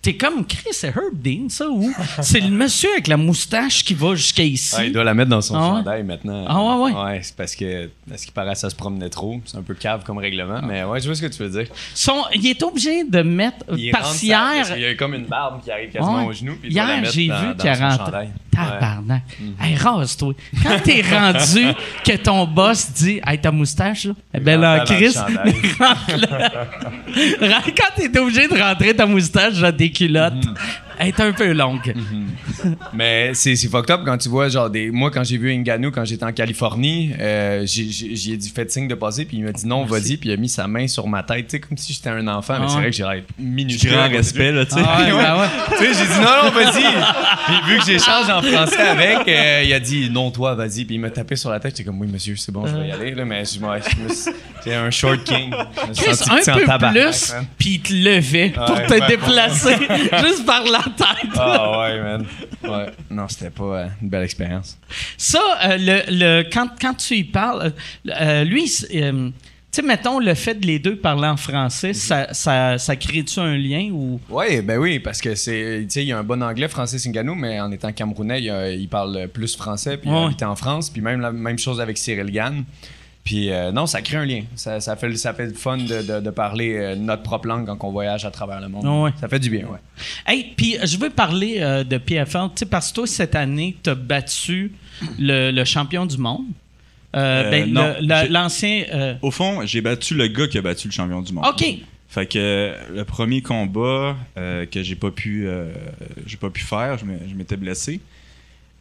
T'es 0.04 0.16
comme 0.18 0.46
Chris, 0.46 0.68
c'est 0.74 0.88
Herb 0.90 1.14
Dean, 1.14 1.48
ça, 1.48 1.70
ou? 1.70 1.90
C'est 2.22 2.42
le 2.42 2.50
monsieur 2.50 2.90
avec 2.92 3.08
la 3.08 3.16
moustache 3.16 3.86
qui 3.86 3.94
va 3.94 4.16
jusqu'à 4.16 4.44
ici. 4.44 4.76
Ah, 4.78 4.84
il 4.84 4.92
doit 4.92 5.06
la 5.06 5.14
mettre 5.14 5.30
dans 5.30 5.40
son 5.42 5.56
Ah 5.56 5.60
ouais? 5.62 5.66
chandail 5.78 6.04
maintenant. 6.04 6.44
Ah 6.46 6.62
ouais, 6.62 6.92
ouais. 6.92 7.02
Ouais, 7.04 7.20
c'est 7.24 7.34
parce 7.36 7.56
que, 7.56 7.90
parce 8.10 8.24
qu'il 8.26 8.34
paraît 8.34 8.52
que 8.52 8.60
ça 8.60 8.70
se 8.70 8.76
promenait 8.76 9.10
trop. 9.10 9.40
C'est 9.46 9.56
un 9.58 9.62
peu 9.62 9.74
cave 9.76 10.04
comme 10.04 10.18
règlement, 10.18 10.60
mais 10.62 10.84
ouais, 10.84 11.00
je 11.00 11.06
vois 11.06 11.16
ce 11.16 11.22
que 11.22 11.28
tu 11.28 11.42
veux 11.42 11.50
dire. 11.50 11.74
Son- 11.96 12.26
il 12.36 12.46
est 12.46 12.62
obligé 12.64 13.06
de 13.06 13.22
mettre. 13.22 13.66
Il 13.78 13.92
parce 13.92 14.20
qu'il 14.20 14.28
y 14.28 14.34
a 14.34 14.94
comme 14.96 15.14
une 15.14 15.26
barbe 15.26 15.64
qui 15.64 15.72
arrive 15.72 15.90
quasiment 15.90 16.26
Ouais. 16.26 16.26
au 16.28 16.34
genou. 16.34 16.56
Puis 16.60 16.70
il 16.70 16.74
doit 16.76 16.84
la 16.86 16.92
Hier, 16.96 17.02
mettre 17.02 17.14
j'ai 17.14 17.28
dans- 17.28 17.40
vu 17.42 17.56
qu'il 17.56 17.70
rentré. 17.72 18.28
Tabarnak. 18.54 19.24
Hey, 19.60 19.76
rase-toi. 19.76 20.34
Quand 20.62 20.80
t'es 20.84 21.02
rendu 21.12 21.66
que 22.06 22.16
ton 22.18 22.46
boss 22.46 22.92
dit 22.92 23.20
Hey, 23.26 23.40
ta 23.42 23.52
moustache, 23.52 24.06
là, 24.06 24.14
là, 24.34 24.78
rentre 24.78 24.92
dans 24.92 24.96
le 24.96 25.00
Chris, 25.00 25.14
chandail. 25.14 25.56
rentre 25.80 26.30
là. 26.30 27.62
Quand 27.76 27.96
t'es 27.96 28.20
obligé 28.20 28.48
de 28.48 28.60
rentrer 28.62 28.94
ta 28.96 29.06
moustache 29.06 29.60
dans 29.60 29.76
tes 29.76 29.90
culottes, 29.94 30.48
elle 31.00 31.08
est 31.10 31.20
un 31.20 31.32
peu 31.34 31.52
longue. 31.54 31.94
Mais 32.94 33.32
c'est 33.34 33.56
c'est 33.56 33.68
fucked 33.68 33.92
up 33.92 34.02
quand 34.06 34.18
tu 34.18 34.30
vois, 34.30 34.50
genre, 34.50 34.70
des. 34.70 34.92
Moi, 34.92 35.12
quand 35.12 35.24
j'ai 35.24 35.38
vu 35.38 35.54
Ngannou, 35.56 35.92
quand 35.92 36.06
j'étais 36.06 36.24
en 36.26 36.32
Californie, 36.32 37.12
euh, 37.20 37.64
j'ai- 37.66 37.90
j'ai 37.90 38.16
j'ai 38.16 38.38
dit, 38.38 38.50
faites 38.50 38.72
signe 38.72 38.88
de 38.88 38.96
passer, 38.96 39.26
puis 39.26 39.38
il 39.38 39.44
m'a 39.44 39.52
dit 39.52 39.66
non, 39.68 39.86
vas-y, 39.86 40.18
puis 40.18 40.30
il 40.30 40.32
a 40.34 40.38
mis 40.38 40.50
sa 40.50 40.68
main 40.68 40.88
sur 40.88 41.08
ma 41.08 41.24
tête, 41.24 41.48
tu 41.48 41.52
sais, 41.52 41.60
comme 41.60 41.78
si 41.78 41.94
j'étais 41.94 42.10
un 42.10 42.28
enfant, 42.28 42.56
mais 42.60 42.66
Ah 42.66 42.70
c'est 42.70 42.76
ouais. 42.76 42.82
vrai 42.82 42.90
que 42.92 42.96
j'ai 42.96 43.04
l'air 43.04 43.24
minuscule. 43.40 43.92
Grand 43.92 44.10
respect, 44.10 44.52
là, 44.52 44.66
tu 44.66 44.76
sais. 44.76 44.82
Ah 44.86 45.02
ouais, 45.04 45.12
ben 45.12 45.40
ouais. 45.40 45.48
Tu 45.78 45.94
sais, 45.94 46.00
j'ai 46.04 46.14
dit 46.14 46.20
non, 46.20 46.44
non, 46.44 46.50
vas-y. 46.52 46.84
Puis 47.46 47.56
vu 47.74 47.80
que 47.80 47.86
j'échange 47.86 48.30
en 48.30 48.42
français 48.42 48.82
avec, 48.82 49.28
euh, 49.28 49.64
il 49.66 49.74
a 49.74 49.80
dit 49.80 50.10
non, 50.10 50.32
toi, 50.32 50.56
vas-y. 50.56 50.86
Puis 50.86 50.96
il 50.96 51.00
m'a 51.00 51.10
tapé 51.10 51.36
sur 51.36 51.50
la 51.50 51.60
tête. 51.60 51.72
J'étais 51.76 51.84
comme 51.90 52.00
oui, 52.00 52.08
monsieur, 52.12 52.36
c'est 52.36 52.52
bon, 52.52 52.66
je 52.68 52.76
vais 52.76 52.88
y 52.88 52.92
aller. 52.92 53.12
Là, 53.16 53.26
mais 53.26 53.44
je, 53.46 53.60
ouais, 53.60 53.80
je 53.82 54.04
me 54.04 54.10
suis- 54.10 54.32
j'étais 54.64 54.76
un 54.76 54.90
short 54.92 55.24
king. 55.24 55.52
Je 55.84 55.90
me 55.90 55.94
suis 55.94 56.04
Chris, 56.06 56.16
senti 56.16 56.50
un 56.52 56.54
peu 56.58 56.66
tabarnak, 56.66 57.04
plus, 57.10 57.34
man. 57.34 57.46
puis 57.58 57.70
il 57.76 57.82
te 57.82 57.94
levait 57.94 58.50
pour 58.50 58.70
Ouais, 58.76 58.88
te 58.88 59.08
déplacer 59.08 59.76
juste 60.26 60.46
par 60.46 60.64
la 60.66 60.83
tête. 60.92 61.32
Ah 61.38 61.80
ouais, 61.82 62.02
man. 62.02 62.26
Ouais. 62.64 62.86
Non, 63.10 63.28
c'était 63.28 63.50
pas 63.50 63.64
euh, 63.64 63.88
une 64.02 64.10
belle 64.10 64.24
expérience. 64.24 64.78
Ça, 65.18 65.40
euh, 65.66 65.78
le, 65.78 66.02
le- 66.10 66.50
quand, 66.52 66.68
quand 66.82 66.94
tu 66.96 67.16
y 67.16 67.24
parles, 67.24 67.74
euh, 68.10 68.44
lui, 68.44 68.64
tu 68.66 68.88
sais, 69.72 69.82
mettons, 69.82 70.20
le 70.20 70.34
fait 70.36 70.54
de 70.56 70.68
les 70.68 70.78
deux 70.80 70.96
parler 70.96 71.28
en 71.28 71.38
français, 71.38 71.94
ça, 71.94 72.32
ça, 72.34 72.78
ça 72.78 72.96
crée-tu 72.96 73.40
un 73.40 73.58
lien 73.58 73.90
ou? 73.92 74.20
Oui, 74.30 74.62
ben 74.62 74.78
oui, 74.78 75.00
parce 75.00 75.20
que 75.20 75.34
c'est, 75.34 75.80
tu 75.84 75.90
sais, 75.90 76.04
il 76.04 76.08
y 76.10 76.12
a 76.12 76.20
un 76.20 76.24
bon 76.24 76.44
anglais, 76.44 76.68
Francis 76.68 77.08
Ngannou, 77.08 77.34
mais 77.36 77.60
en 77.60 77.72
étant 77.72 77.92
camerounais, 77.92 78.42
il, 78.42 78.88
parle 78.88 79.28
plus 79.30 79.56
français, 79.56 79.98
puis 79.98 80.10
il 80.10 80.14
Ouais. 80.14 80.26
habité 80.26 80.46
en 80.46 80.56
France, 80.56 80.90
puis 80.92 81.02
même 81.02 81.22
la 81.22 81.32
même 81.32 81.58
chose 81.58 81.82
avec 81.82 81.98
Cyril 81.98 82.30
Gann. 82.32 82.64
Puis 83.24 83.52
euh, 83.52 83.72
non, 83.72 83.86
ça 83.86 84.02
crée 84.02 84.18
un 84.18 84.26
lien. 84.26 84.42
Ça, 84.56 84.82
ça 84.82 84.96
fait, 84.98 85.08
le- 85.08 85.16
ça 85.16 85.34
fait 85.34 85.46
le 85.46 85.54
fun 85.54 85.78
de, 85.78 86.02
de- 86.02 86.20
de 86.20 86.30
parler 86.30 86.76
euh, 86.78 86.96
notre 86.96 87.24
propre 87.24 87.48
langue 87.48 87.66
quand 87.66 87.78
on 87.88 87.92
voyage 87.92 88.26
à 88.26 88.32
travers 88.32 88.60
le 88.60 88.68
monde. 88.68 88.86
Ouais. 89.06 89.12
Ça 89.22 89.30
fait 89.30 89.40
du 89.40 89.50
bien, 89.50 89.66
ouais. 89.68 89.80
Hey, 90.28 90.54
puis 90.58 90.76
je 90.84 90.98
veux 90.98 91.10
parler 91.10 91.58
euh, 91.62 91.84
de 91.86 91.98
PFL, 91.98 92.48
tu 92.50 92.60
sais, 92.60 92.66
parce 92.66 92.90
que 92.90 92.96
toi, 92.96 93.08
cette 93.08 93.36
année, 93.36 93.78
tu 93.82 93.90
as 93.90 93.96
battu 93.96 94.74
le, 95.20 95.52
le 95.52 95.64
champion 95.66 96.06
du 96.06 96.18
monde. 96.18 96.44
Euh, 97.16 97.44
Euh, 97.46 97.50
ben, 97.52 98.28
l'ancien. 98.30 98.84
euh, 98.92 99.14
Au 99.22 99.30
fond, 99.32 99.62
j'ai 99.66 99.82
battu 99.82 100.16
le 100.16 100.28
gars 100.28 100.48
qui 100.48 100.58
a 100.58 100.62
battu 100.62 100.88
le 100.88 100.94
champion 100.94 101.22
du 101.22 101.32
monde. 101.32 101.46
OK. 101.48 101.64
Fait 102.10 102.26
que 102.28 102.38
euh, 102.38 102.76
le 102.94 103.06
premier 103.06 103.42
combat 103.42 104.16
euh, 104.38 104.66
que 104.66 104.84
j'ai 104.84 104.96
pas 104.96 105.12
pu 105.12 105.48
euh, 105.48 105.72
j'ai 106.28 106.38
pas 106.38 106.50
pu 106.50 106.62
faire, 106.64 106.98
je 106.98 107.06
m'étais 107.36 107.56
blessé. 107.58 108.00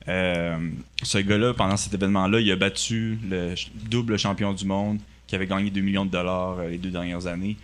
Euh, 0.09 0.59
ce 1.03 1.19
gars-là, 1.19 1.55
pendant 1.55 1.77
cet 1.77 1.95
événement-là, 1.95 2.41
il 2.41 2.51
a 2.51 2.57
battu 2.57 3.19
le 3.29 3.55
double 3.89 4.19
champion 4.19 4.53
du 4.53 4.65
monde 4.65 4.99
qui 5.27 5.37
avait 5.37 5.47
gagné 5.47 5.71
2 5.71 5.81
millions 5.81 6.05
de 6.05 6.11
dollars 6.11 6.59
euh, 6.59 6.69
les 6.69 6.79
deux 6.79 6.91
dernières 6.91 7.27
années. 7.27 7.57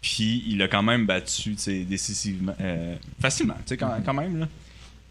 Puis 0.00 0.44
il 0.48 0.60
a 0.62 0.68
quand 0.68 0.82
même 0.82 1.06
battu 1.06 1.54
tu 1.54 1.58
sais, 1.58 1.84
décisivement, 1.84 2.54
euh, 2.60 2.96
facilement, 3.20 3.54
tu 3.58 3.62
sais, 3.66 3.76
quand, 3.76 3.94
quand 4.04 4.14
même. 4.14 4.40
Là. 4.40 4.48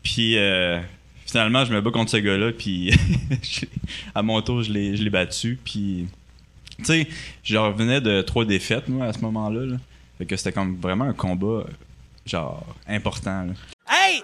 Puis 0.04 0.38
euh, 0.38 0.80
finalement, 1.26 1.64
je 1.64 1.74
me 1.74 1.80
bats 1.80 1.92
contre 1.92 2.12
ce 2.12 2.18
gars-là, 2.18 2.52
puis 2.52 2.92
à 4.16 4.24
mon 4.24 4.42
tour, 4.42 4.64
je 4.64 4.74
l'ai 4.74 4.98
je 4.98 5.04
l'ai 5.04 5.10
battu. 5.10 5.60
Puis 5.64 6.08
tu 6.80 6.86
sais, 6.86 7.08
je 7.44 7.58
revenais 7.58 8.02
de 8.02 8.22
trois 8.22 8.46
défaites, 8.46 8.90
moi, 8.90 9.06
à 9.06 9.14
ce 9.14 9.20
moment-là. 9.20 9.66
Là. 9.66 9.78
Fait 10.18 10.26
que 10.26 10.36
c'était 10.36 10.52
comme 10.52 10.76
vraiment 10.78 11.06
un 11.06 11.14
combat, 11.14 11.66
genre, 12.26 12.66
important. 12.88 13.44
Là. 13.44 13.54
Hey, 13.90 14.24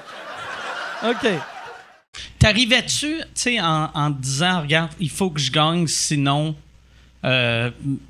OK. 1.03 1.27
T'arrivais-tu, 2.39 3.17
tu 3.17 3.23
sais, 3.35 3.59
en, 3.61 4.09
disant, 4.09 4.61
regarde, 4.61 4.91
il 4.99 5.09
faut 5.09 5.29
que 5.29 5.39
je 5.39 5.51
gagne, 5.51 5.87
sinon 5.87 6.55
euh, 7.23 7.69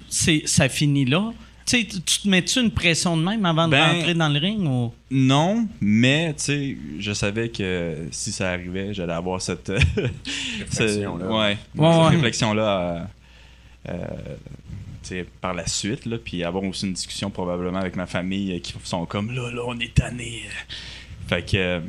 c'est, 0.10 0.44
ça 0.46 0.70
finit 0.70 1.06
là? 1.06 1.32
Tu 1.66 1.82
sais, 1.82 1.86
tu 1.86 2.22
te 2.22 2.28
mets-tu 2.28 2.60
une 2.60 2.72
pression 2.72 3.16
de 3.16 3.24
même 3.24 3.46
avant 3.46 3.68
de 3.68 3.72
Ben, 3.72 3.98
rentrer 3.98 4.14
dans 4.16 4.30
le 4.30 4.40
ring? 4.40 4.68
Ou... 4.68 4.94
Non, 5.12 5.68
mais, 5.80 6.34
tu 6.34 6.44
sais, 6.44 6.78
je 7.00 7.12
savais 7.14 7.50
que 7.50 8.08
si 8.12 8.32
ça 8.32 8.50
arrivait, 8.52 8.94
j'allais 8.94 9.14
avoir 9.14 9.42
cette... 9.42 9.70
Réflexion-là. 9.70 11.26
ce- 11.26 11.32
ouais, 11.32 11.58
Ouais, 11.76 12.08
réflexion-là 12.10 12.80
euh, 12.80 13.04
euh, 13.90 13.96
tu 15.04 15.10
sais, 15.10 15.26
par 15.40 15.54
la 15.54 15.68
suite, 15.68 16.06
là, 16.08 16.18
puis 16.18 16.44
avoir 16.44 16.64
aussi 16.64 16.88
une 16.88 16.94
discussion 16.94 17.30
probablement 17.30 17.80
avec 17.80 17.96
ma 17.96 18.08
famille 18.08 18.54
euh, 18.56 18.60
qui 18.60 18.74
sont 18.84 19.06
comme, 19.06 19.32
là, 19.32 19.52
là, 19.52 19.62
on 19.68 19.80
est 19.80 19.94
tanné. 19.94 20.44
Fait 21.28 21.46
que... 21.46 21.82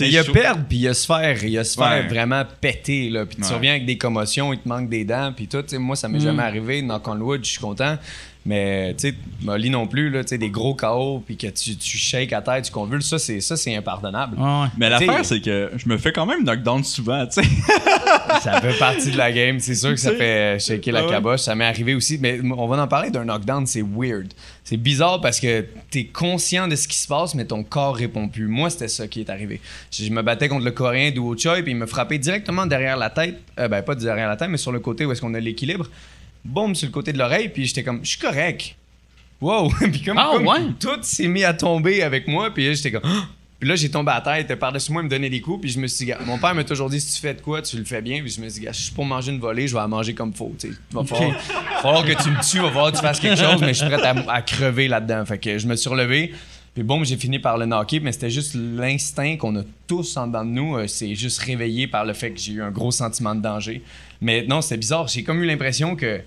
Il 0.00 0.10
y 0.10 0.18
a 0.18 0.24
perdre, 0.24 0.64
puis 0.68 0.78
il 0.78 0.82
y 0.82 0.88
a 0.88 0.94
se 0.94 1.06
faire, 1.06 1.42
il 1.44 1.50
y 1.50 1.58
a 1.58 1.64
se 1.64 1.74
faire 1.76 2.02
Ouais. 2.04 2.06
vraiment 2.08 2.42
péter, 2.60 3.08
là. 3.10 3.24
Puis 3.26 3.36
tu 3.36 3.42
Ouais. 3.42 3.54
reviens 3.54 3.70
avec 3.72 3.86
des 3.86 3.96
commotions, 3.98 4.52
il 4.52 4.58
te 4.58 4.68
manque 4.68 4.88
des 4.88 5.04
dents, 5.04 5.32
puis 5.34 5.46
tout. 5.48 5.62
Tu 5.62 5.68
sais, 5.70 5.78
moi, 5.78 5.96
ça 5.96 6.08
m'est 6.08 6.18
Mm. 6.18 6.22
jamais 6.22 6.42
arrivé. 6.42 6.82
Knock 6.82 7.06
on 7.08 7.18
wood, 7.20 7.44
je 7.44 7.50
suis 7.50 7.60
content. 7.60 7.96
Mais, 8.46 8.94
tu 8.94 9.08
sais, 9.08 9.14
Molly 9.42 9.70
non 9.70 9.86
plus, 9.86 10.08
là, 10.08 10.22
tu 10.22 10.28
sais, 10.28 10.38
des 10.38 10.50
gros 10.50 10.74
KO, 10.74 11.22
puis 11.26 11.36
que 11.36 11.48
tu, 11.48 11.76
tu 11.76 11.98
shakes 11.98 12.32
à 12.32 12.40
terre, 12.40 12.62
tu 12.62 12.70
convulses, 12.70 13.08
ça, 13.08 13.18
c'est, 13.18 13.40
ça, 13.40 13.56
c'est 13.56 13.74
impardonnable. 13.74 14.38
Ouais, 14.38 14.44
ouais. 14.44 14.66
Mais 14.78 14.88
l'affaire, 14.88 15.24
c'est 15.24 15.40
que 15.40 15.72
je 15.76 15.88
me 15.88 15.98
fais 15.98 16.12
quand 16.12 16.26
même 16.26 16.44
knockdown 16.44 16.84
souvent, 16.84 17.26
tu 17.26 17.42
sais. 17.42 17.48
Ça 18.42 18.60
fait 18.60 18.78
partie 18.78 19.10
de 19.10 19.16
la 19.16 19.32
game. 19.32 19.60
C'est 19.60 19.74
sûr 19.74 19.90
que 19.90 19.96
ça 19.96 20.10
Tu 20.10 20.18
fait 20.18 20.58
shaker 20.58 20.92
la 20.92 21.04
caboche. 21.04 21.40
Ça 21.40 21.54
m'est 21.54 21.64
arrivé 21.64 21.94
aussi. 21.94 22.18
Mais 22.20 22.40
on 22.42 22.66
va 22.66 22.82
en 22.82 22.88
parler 22.88 23.10
d'un 23.10 23.24
knockdown. 23.24 23.66
C'est 23.66 23.82
weird. 23.82 24.32
C'est 24.64 24.76
bizarre 24.76 25.20
parce 25.20 25.40
que 25.40 25.64
t'es 25.90 26.06
conscient 26.06 26.68
de 26.68 26.76
ce 26.76 26.88
qui 26.88 26.96
se 26.96 27.06
passe, 27.06 27.34
mais 27.34 27.44
ton 27.44 27.62
corps 27.62 27.96
répond 27.96 28.28
plus. 28.28 28.48
Moi, 28.48 28.70
c'était 28.70 28.88
ça 28.88 29.06
qui 29.06 29.20
est 29.20 29.30
arrivé. 29.30 29.60
Je 29.90 30.04
je 30.04 30.10
me 30.10 30.22
battais 30.22 30.48
contre 30.48 30.64
le 30.64 30.70
Coréen 30.70 31.10
Duo 31.10 31.36
Choi, 31.36 31.62
puis 31.62 31.72
il 31.72 31.76
me 31.76 31.86
frappait 31.86 32.18
directement 32.18 32.66
derrière 32.66 32.96
la 32.96 33.10
tête. 33.10 33.40
Euh, 33.58 33.68
ben, 33.68 33.82
pas 33.82 33.94
derrière 33.94 34.28
la 34.28 34.36
tête, 34.36 34.48
mais 34.48 34.56
sur 34.56 34.72
le 34.72 34.80
côté 34.80 35.04
où 35.04 35.12
est-ce 35.12 35.20
qu'on 35.20 35.34
a 35.34 35.40
l'équilibre. 35.40 35.88
Boum, 36.46 36.74
sur 36.74 36.86
le 36.86 36.92
côté 36.92 37.12
de 37.12 37.18
l'oreille, 37.18 37.48
puis 37.48 37.66
j'étais 37.66 37.82
comme, 37.82 38.00
je 38.02 38.10
suis 38.10 38.18
correct. 38.18 38.74
Wow! 39.40 39.68
puis 39.92 40.02
comme, 40.02 40.18
Ah, 40.18 40.30
comme 40.34 40.46
ouais? 40.46 40.60
tout 40.80 40.98
s'est 41.02 41.28
mis 41.28 41.44
à 41.44 41.52
tomber 41.54 42.02
avec 42.02 42.26
moi, 42.28 42.52
puis 42.52 42.66
là, 42.66 42.74
j'étais 42.74 42.92
comme! 42.92 43.02
Puis 43.58 43.66
là, 43.66 43.74
j'ai 43.74 43.88
tombé 43.90 44.12
à 44.12 44.20
terre, 44.20 44.36
il 44.36 44.42
était 44.42 44.54
par-dessus 44.54 44.92
moi, 44.92 45.00
il 45.00 45.06
me 45.06 45.10
donnait 45.10 45.30
des 45.30 45.40
coups, 45.40 45.62
puis 45.62 45.70
je 45.70 45.80
me 45.80 45.86
suis 45.86 46.04
dit, 46.04 46.12
mon 46.26 46.36
père 46.36 46.54
m'a 46.54 46.62
toujours 46.62 46.90
dit, 46.90 47.00
si 47.00 47.14
tu 47.14 47.22
fais 47.22 47.32
de 47.32 47.40
quoi, 47.40 47.62
tu 47.62 47.78
le 47.78 47.86
fais 47.86 48.02
bien, 48.02 48.20
puis 48.20 48.30
je 48.30 48.38
me 48.38 48.50
suis 48.50 48.60
dit, 48.60 48.66
je 48.70 48.76
suis 48.76 48.92
pour 48.92 49.06
manger 49.06 49.32
une 49.32 49.40
volée, 49.40 49.66
je 49.66 49.72
vais 49.72 49.80
la 49.80 49.88
manger 49.88 50.12
comme 50.12 50.34
faut, 50.34 50.54
tu 50.58 50.68
sais. 50.68 50.74
Il 50.90 50.94
va 50.94 51.04
falloir, 51.04 52.04
que 52.04 52.22
tu 52.22 52.28
me 52.28 52.42
tues, 52.42 52.56
il 52.58 52.60
va 52.60 52.68
falloir 52.68 52.92
que 52.92 52.96
tu 52.98 53.02
fasses 53.02 53.18
quelque 53.18 53.42
chose, 53.42 53.62
mais 53.62 53.72
je 53.72 53.82
suis 53.82 53.86
prêt 53.86 54.02
à, 54.06 54.30
à 54.30 54.42
crever 54.42 54.88
là-dedans. 54.88 55.24
Fait 55.24 55.38
que 55.38 55.56
je 55.56 55.66
me 55.66 55.74
suis 55.74 55.88
relevé, 55.88 56.34
puis 56.74 56.82
bon, 56.82 57.02
j'ai 57.02 57.16
fini 57.16 57.38
par 57.38 57.56
le 57.56 57.64
knocker, 57.64 58.00
mais 58.02 58.12
c'était 58.12 58.28
juste 58.28 58.54
l'instinct 58.54 59.38
qu'on 59.38 59.56
a 59.56 59.62
tous 59.86 60.18
en 60.18 60.26
dedans 60.26 60.44
de 60.44 60.50
nous, 60.50 60.76
euh, 60.76 60.86
c'est 60.86 61.14
juste 61.14 61.38
réveillé 61.38 61.86
par 61.86 62.04
le 62.04 62.12
fait 62.12 62.32
que 62.32 62.38
j'ai 62.38 62.52
eu 62.52 62.62
un 62.62 62.70
gros 62.70 62.90
sentiment 62.90 63.34
de 63.34 63.40
danger. 63.40 63.80
Mais 64.20 64.44
non, 64.46 64.60
c'était 64.60 64.76
bizarre, 64.76 65.08
j'ai 65.08 65.22
comme 65.22 65.42
eu 65.42 65.46
l'impression 65.46 65.96
que 65.96 66.20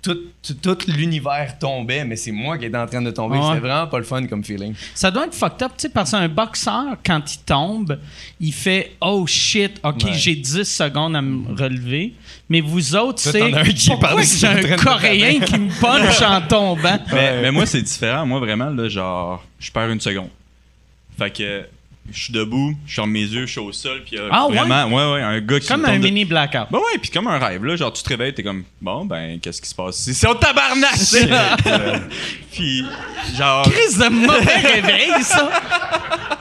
tout, 0.00 0.16
tout, 0.42 0.54
tout 0.54 0.78
l'univers 0.86 1.58
tombait, 1.58 2.04
mais 2.04 2.14
c'est 2.16 2.30
moi 2.30 2.56
qui 2.56 2.66
étais 2.66 2.76
en 2.78 2.86
train 2.86 3.02
de 3.02 3.10
tomber. 3.10 3.36
Ouais. 3.38 3.44
C'était 3.48 3.58
vraiment 3.66 3.86
pas 3.88 3.98
le 3.98 4.04
fun 4.04 4.24
comme 4.26 4.44
feeling. 4.44 4.74
Ça 4.94 5.10
doit 5.10 5.26
être 5.26 5.34
fucked 5.34 5.62
up, 5.62 5.72
tu 5.76 5.82
sais, 5.82 5.88
parce 5.88 6.12
qu'un 6.12 6.28
boxeur, 6.28 6.96
quand 7.04 7.34
il 7.34 7.38
tombe, 7.40 7.98
il 8.40 8.52
fait 8.52 8.92
Oh 9.00 9.26
shit, 9.26 9.80
ok, 9.82 10.04
Ouais. 10.04 10.12
j'ai 10.14 10.36
10 10.36 10.64
secondes 10.64 11.16
à 11.16 11.22
me 11.22 11.52
relever. 11.54 12.14
Mais 12.48 12.60
vous 12.60 12.94
autres, 12.96 13.20
c'est 13.20 13.50
pourquoi 13.88 14.22
j'ai 14.22 14.46
un 14.46 14.76
Coréen 14.76 15.40
qui 15.40 15.58
me 15.58 15.80
punch 15.80 16.22
en 16.22 16.40
tombant? 16.42 16.98
Mais, 17.12 17.42
mais 17.42 17.50
moi, 17.50 17.66
c'est 17.66 17.82
différent. 17.82 18.24
Moi, 18.24 18.38
vraiment, 18.40 18.70
là, 18.70 18.88
genre, 18.88 19.44
je 19.58 19.70
perds 19.70 19.90
une 19.90 20.00
seconde. 20.00 20.30
Fait 21.18 21.30
que 21.30 21.64
je 22.12 22.24
suis 22.24 22.32
debout, 22.32 22.74
je 22.86 22.94
ferme 22.94 23.10
mes 23.10 23.20
yeux, 23.22 23.46
je 23.46 23.50
suis 23.52 23.60
au 23.60 23.72
sol, 23.72 24.02
puis 24.04 24.18
euh, 24.18 24.28
Ah, 24.32 24.46
vraiment, 24.50 24.86
ouais, 24.86 25.12
ouais, 25.14 25.22
un 25.22 25.40
gars 25.40 25.60
qui 25.60 25.68
Comme 25.68 25.82
me 25.82 25.88
un 25.88 25.98
de- 25.98 26.04
mini 26.04 26.24
blackout. 26.24 26.68
Ben 26.70 26.78
ouais, 26.78 26.98
puis 27.00 27.10
comme 27.10 27.26
un 27.28 27.38
rêve, 27.38 27.64
là, 27.64 27.76
genre 27.76 27.92
tu 27.92 28.02
te 28.02 28.08
réveilles, 28.08 28.32
t'es 28.34 28.42
comme, 28.42 28.64
bon, 28.80 29.04
ben, 29.04 29.38
qu'est-ce 29.40 29.60
qui 29.60 29.68
se 29.68 29.74
passe 29.74 29.98
ici? 30.00 30.14
C'est 30.14 30.26
au 30.28 30.34
tabarnak! 30.34 30.96
sais. 30.96 31.28
puis, 32.52 32.84
genre, 33.36 33.62
Crise 33.70 33.98
de 33.98 34.08
mauvais 34.08 34.56
réveil, 34.74 35.22
ça! 35.22 35.50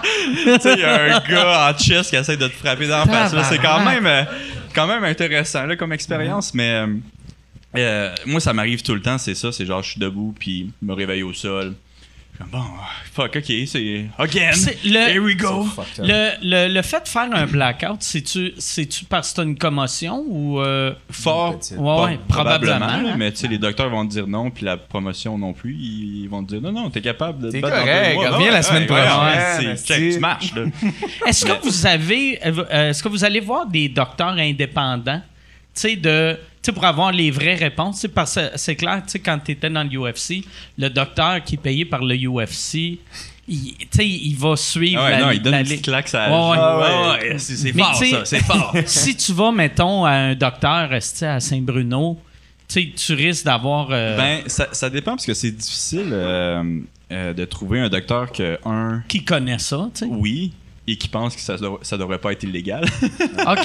tu 0.04 0.60
sais, 0.62 0.74
il 0.74 0.80
y 0.80 0.84
a 0.84 1.16
un 1.18 1.20
gars 1.30 1.70
en 1.74 1.78
chest 1.78 2.10
qui 2.10 2.16
essaie 2.16 2.38
de 2.38 2.48
te 2.48 2.54
frapper 2.54 2.88
dans 2.88 3.00
la 3.00 3.06
face. 3.06 3.34
là. 3.34 3.44
C'est 3.44 3.58
quand 3.60 3.84
même, 3.84 4.06
euh, 4.06 4.24
quand 4.74 4.88
même 4.88 5.04
intéressant, 5.04 5.66
là, 5.66 5.76
comme 5.76 5.92
expérience, 5.94 6.54
mais 6.54 6.72
euh, 6.72 6.88
euh, 7.76 8.16
moi, 8.26 8.40
ça 8.40 8.54
m'arrive 8.54 8.82
tout 8.84 8.94
le 8.96 9.02
temps, 9.02 9.18
c'est 9.18 9.36
ça, 9.36 9.52
c'est 9.52 9.66
genre, 9.66 9.84
je 9.84 9.92
suis 9.92 10.00
debout, 10.00 10.34
puis 10.40 10.72
me 10.82 10.94
réveille 10.94 11.24
au 11.24 11.34
sol. 11.34 11.74
Bon, 12.52 12.62
fuck, 13.14 13.36
ok, 13.36 13.52
c'est. 13.66 14.06
Again! 14.20 14.52
Le- 14.86 15.10
Here 15.10 15.20
we 15.20 15.36
go! 15.36 15.66
Le, 15.98 16.30
le, 16.44 16.74
le 16.74 16.82
fait 16.84 17.02
de 17.04 17.08
faire 17.08 17.28
un 17.34 17.46
blackout, 17.48 17.98
c'est-tu, 18.02 18.54
c'est-tu 18.60 19.06
parce 19.06 19.32
que 19.32 19.38
t'as 19.38 19.44
une 19.44 19.58
commotion 19.58 20.24
ou. 20.28 20.60
euh, 20.60 20.94
Fort, 21.10 21.58
Petite. 21.58 21.78
Ouais, 21.78 22.04
ouais, 22.04 22.20
probablement. 22.28 22.86
hein. 22.86 23.16
mais 23.18 23.32
tu 23.32 23.38
sais, 23.40 23.48
les 23.48 23.58
docteurs 23.58 23.90
vont 23.90 24.06
te 24.06 24.12
dire 24.12 24.28
non, 24.28 24.52
puis 24.52 24.66
la 24.66 24.78
promotion 24.78 25.36
non 25.38 25.54
plus, 25.54 25.74
ils 25.76 26.28
vont 26.28 26.44
te 26.44 26.54
dire 26.54 26.62
non, 26.62 26.72
non, 26.72 26.90
t'es 26.92 27.02
capable 27.02 27.40
de 27.42 27.48
te 27.48 27.54
T'es 27.54 27.60
battre 27.62 27.76
dans 27.78 27.82
correct, 27.86 28.10
deux 28.10 28.14
mois. 28.16 28.30
reviens 28.38 28.52
la 28.52 28.62
semaine 28.62 28.86
prochaine, 28.86 29.06
ouais, 29.64 29.76
c'est- 29.76 29.88
check, 29.88 30.14
tu 30.14 30.20
marches, 30.20 30.54
là. 30.56 30.62
Est-ce 31.28 31.44
que 31.46 31.64
vous 31.64 31.86
avez. 31.88 32.40
euh, 32.46 32.90
Est-ce 32.90 33.02
que 33.02 33.10
vous 33.10 33.24
allez 33.24 33.40
voir 33.40 33.66
des 33.66 33.90
docteurs 33.90 34.36
indépendants? 34.38 35.22
Tu 35.74 35.82
sais, 35.82 35.96
de. 35.96 36.38
Sais, 36.68 36.74
pour 36.74 36.84
avoir 36.86 37.12
les 37.14 37.32
vraies 37.32 37.56
réponses, 37.56 38.06
parce 38.14 38.36
que 38.36 38.42
c'est 38.56 38.76
clair, 38.76 39.02
tu 39.06 39.12
sais, 39.12 39.20
quand 39.20 39.40
tu 39.40 39.54
étais 39.54 39.70
dans 39.70 39.84
le 39.84 39.98
UFC, 39.98 40.44
le 40.78 40.90
docteur 40.90 41.42
qui 41.44 41.56
est 41.56 41.58
payé 41.58 41.86
par 41.86 42.04
le 42.04 42.16
UFC, 42.16 43.00
il, 43.48 43.76
tu 43.78 43.88
sais, 43.92 44.06
il 44.08 44.36
va 44.36 44.58
suivre 44.58 45.02
Ah 45.02 45.06
ouais, 45.06 45.12
la, 45.12 45.20
non, 45.26 45.32
il 45.32 45.42
donne 45.42 45.54
la 45.54 45.62
une 45.62 45.82
claque, 45.82 46.10
ça. 46.10 46.30
Ouais, 46.30 46.58
ouais. 46.58 46.58
ouais, 46.58 47.30
ouais, 47.32 47.40
c'est 47.40 47.56
c'est 47.56 47.74
Mais 47.74 47.82
fort, 47.84 47.98
tu 47.98 48.06
sais, 48.06 48.12
ça, 48.12 48.26
c'est 48.26 48.44
fort. 48.44 48.76
si 48.86 49.16
tu 49.16 49.32
vas, 49.32 49.52
mettons, 49.54 50.04
à 50.04 50.12
un 50.12 50.36
docteur 50.36 50.90
resté 50.90 51.26
à 51.26 51.40
Saint-Bruno, 51.40 52.20
tu 52.68 53.14
risques 53.14 53.46
d'avoir. 53.46 53.88
euh, 53.92 54.18
Ben, 54.18 54.42
ça, 54.48 54.68
ça 54.74 54.90
dépend 54.90 55.12
parce 55.12 55.26
que 55.26 55.34
c'est 55.34 55.52
difficile 55.52 56.10
euh, 56.12 56.80
euh, 57.14 57.34
de 57.34 57.46
trouver 57.46 57.80
un 57.80 57.88
docteur 57.88 58.30
que, 58.34 58.60
un, 58.66 59.02
qui 59.08 59.24
connaît 59.24 59.60
ça, 59.60 59.90
tu 59.94 60.00
sais. 60.02 60.12
oui, 60.12 60.52
et 60.90 60.96
qui 60.98 61.10
pense 61.10 61.36
que 61.36 61.42
ça, 61.42 61.58
devrait- 61.58 61.80
ça 61.82 61.98
devrait 61.98 62.18
pas 62.18 62.32
être 62.32 62.44
illégal. 62.44 62.86
OK. 63.46 63.62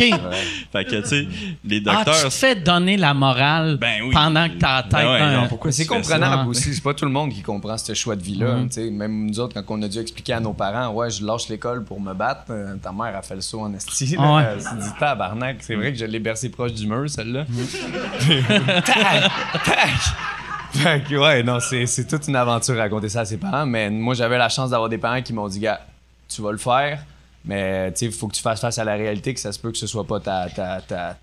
fait 0.72 0.84
que, 0.84 1.00
tu 1.02 1.06
sais, 1.08 1.26
les 1.64 1.80
Ah, 1.86 1.94
docteurs. 1.96 2.16
tu 2.16 2.22
te 2.24 2.30
fais 2.30 2.56
donner 2.56 2.96
la 2.96 3.14
morale 3.14 3.76
Ben 3.80 4.02
oui. 4.02 4.12
pendant 4.12 4.48
que 4.48 4.54
t'as 4.54 4.76
la 4.78 4.82
tête 4.82 4.92
Ben 4.92 5.42
ouais, 5.42 5.48
pourquoi 5.48 5.70
C'est 5.70 5.86
comprenable 5.86 6.42
ça? 6.42 6.48
aussi. 6.48 6.74
C'est 6.74 6.82
pas 6.82 6.94
tout 6.94 7.04
le 7.04 7.12
monde 7.12 7.30
qui 7.32 7.42
comprend 7.42 7.78
ce 7.78 7.94
choix 7.94 8.16
de 8.16 8.22
vie-là. 8.22 8.56
Tu 8.64 8.72
sais. 8.72 8.90
Même 8.90 9.26
nous 9.26 9.38
autres, 9.38 9.54
quand 9.54 9.62
on 9.78 9.82
a 9.82 9.88
dû 9.88 9.98
expliquer 9.98 10.32
à 10.32 10.40
nos 10.40 10.52
parents, 10.52 10.88
ouais, 10.94 11.10
je 11.10 11.24
lâche 11.24 11.48
l'école 11.48 11.84
pour 11.84 12.00
me 12.00 12.12
battre, 12.12 12.42
euh, 12.50 12.74
ta 12.82 12.90
mère 12.92 13.16
a 13.16 13.22
fait 13.22 13.36
le 13.36 13.40
saut 13.40 13.60
en 13.60 13.72
esti. 13.72 14.16
Ah 14.18 14.34
ouais. 14.34 14.58
S'est 14.60 14.74
dit 14.80 14.88
tabarnak. 14.98 15.58
C'est 15.60 15.76
vrai 15.76 15.92
que 15.92 15.98
je 15.98 16.04
l'ai 16.06 16.18
bercé 16.18 16.48
proche 16.50 16.72
du 16.72 16.86
mur, 16.88 17.08
celle-là. 17.08 17.44
Mhm. 17.48 18.82
tac, 18.84 19.30
tac. 19.64 19.90
Fait 20.72 21.04
que, 21.06 21.14
ouais, 21.16 21.42
non, 21.42 21.58
c'est, 21.60 21.86
c'est 21.86 22.06
toute 22.06 22.26
une 22.28 22.36
aventure 22.36 22.74
à 22.78 22.82
raconter 22.84 23.08
ça 23.10 23.20
à 23.20 23.24
ses 23.24 23.36
parents. 23.36 23.66
Mais 23.66 23.90
moi, 23.90 24.14
j'avais 24.14 24.38
la 24.38 24.48
chance 24.48 24.70
d'avoir 24.70 24.88
des 24.88 24.98
parents 24.98 25.20
qui 25.22 25.32
m'ont 25.34 25.46
dit, 25.48 25.60
gars, 25.60 25.80
tu 26.28 26.40
vas 26.40 26.50
le 26.50 26.56
faire, 26.58 27.00
mais 27.44 27.92
il 28.00 28.12
faut 28.12 28.28
que 28.28 28.34
tu 28.34 28.42
fasses 28.42 28.60
face 28.60 28.78
à 28.78 28.84
la 28.84 28.94
réalité, 28.94 29.34
que 29.34 29.40
ça 29.40 29.52
se 29.52 29.58
peut 29.58 29.70
que 29.72 29.78
ce 29.78 29.86
soit 29.86 30.06
pas 30.06 30.20
ta, 30.20 30.48
ta, 30.48 30.80
ta, 30.80 31.18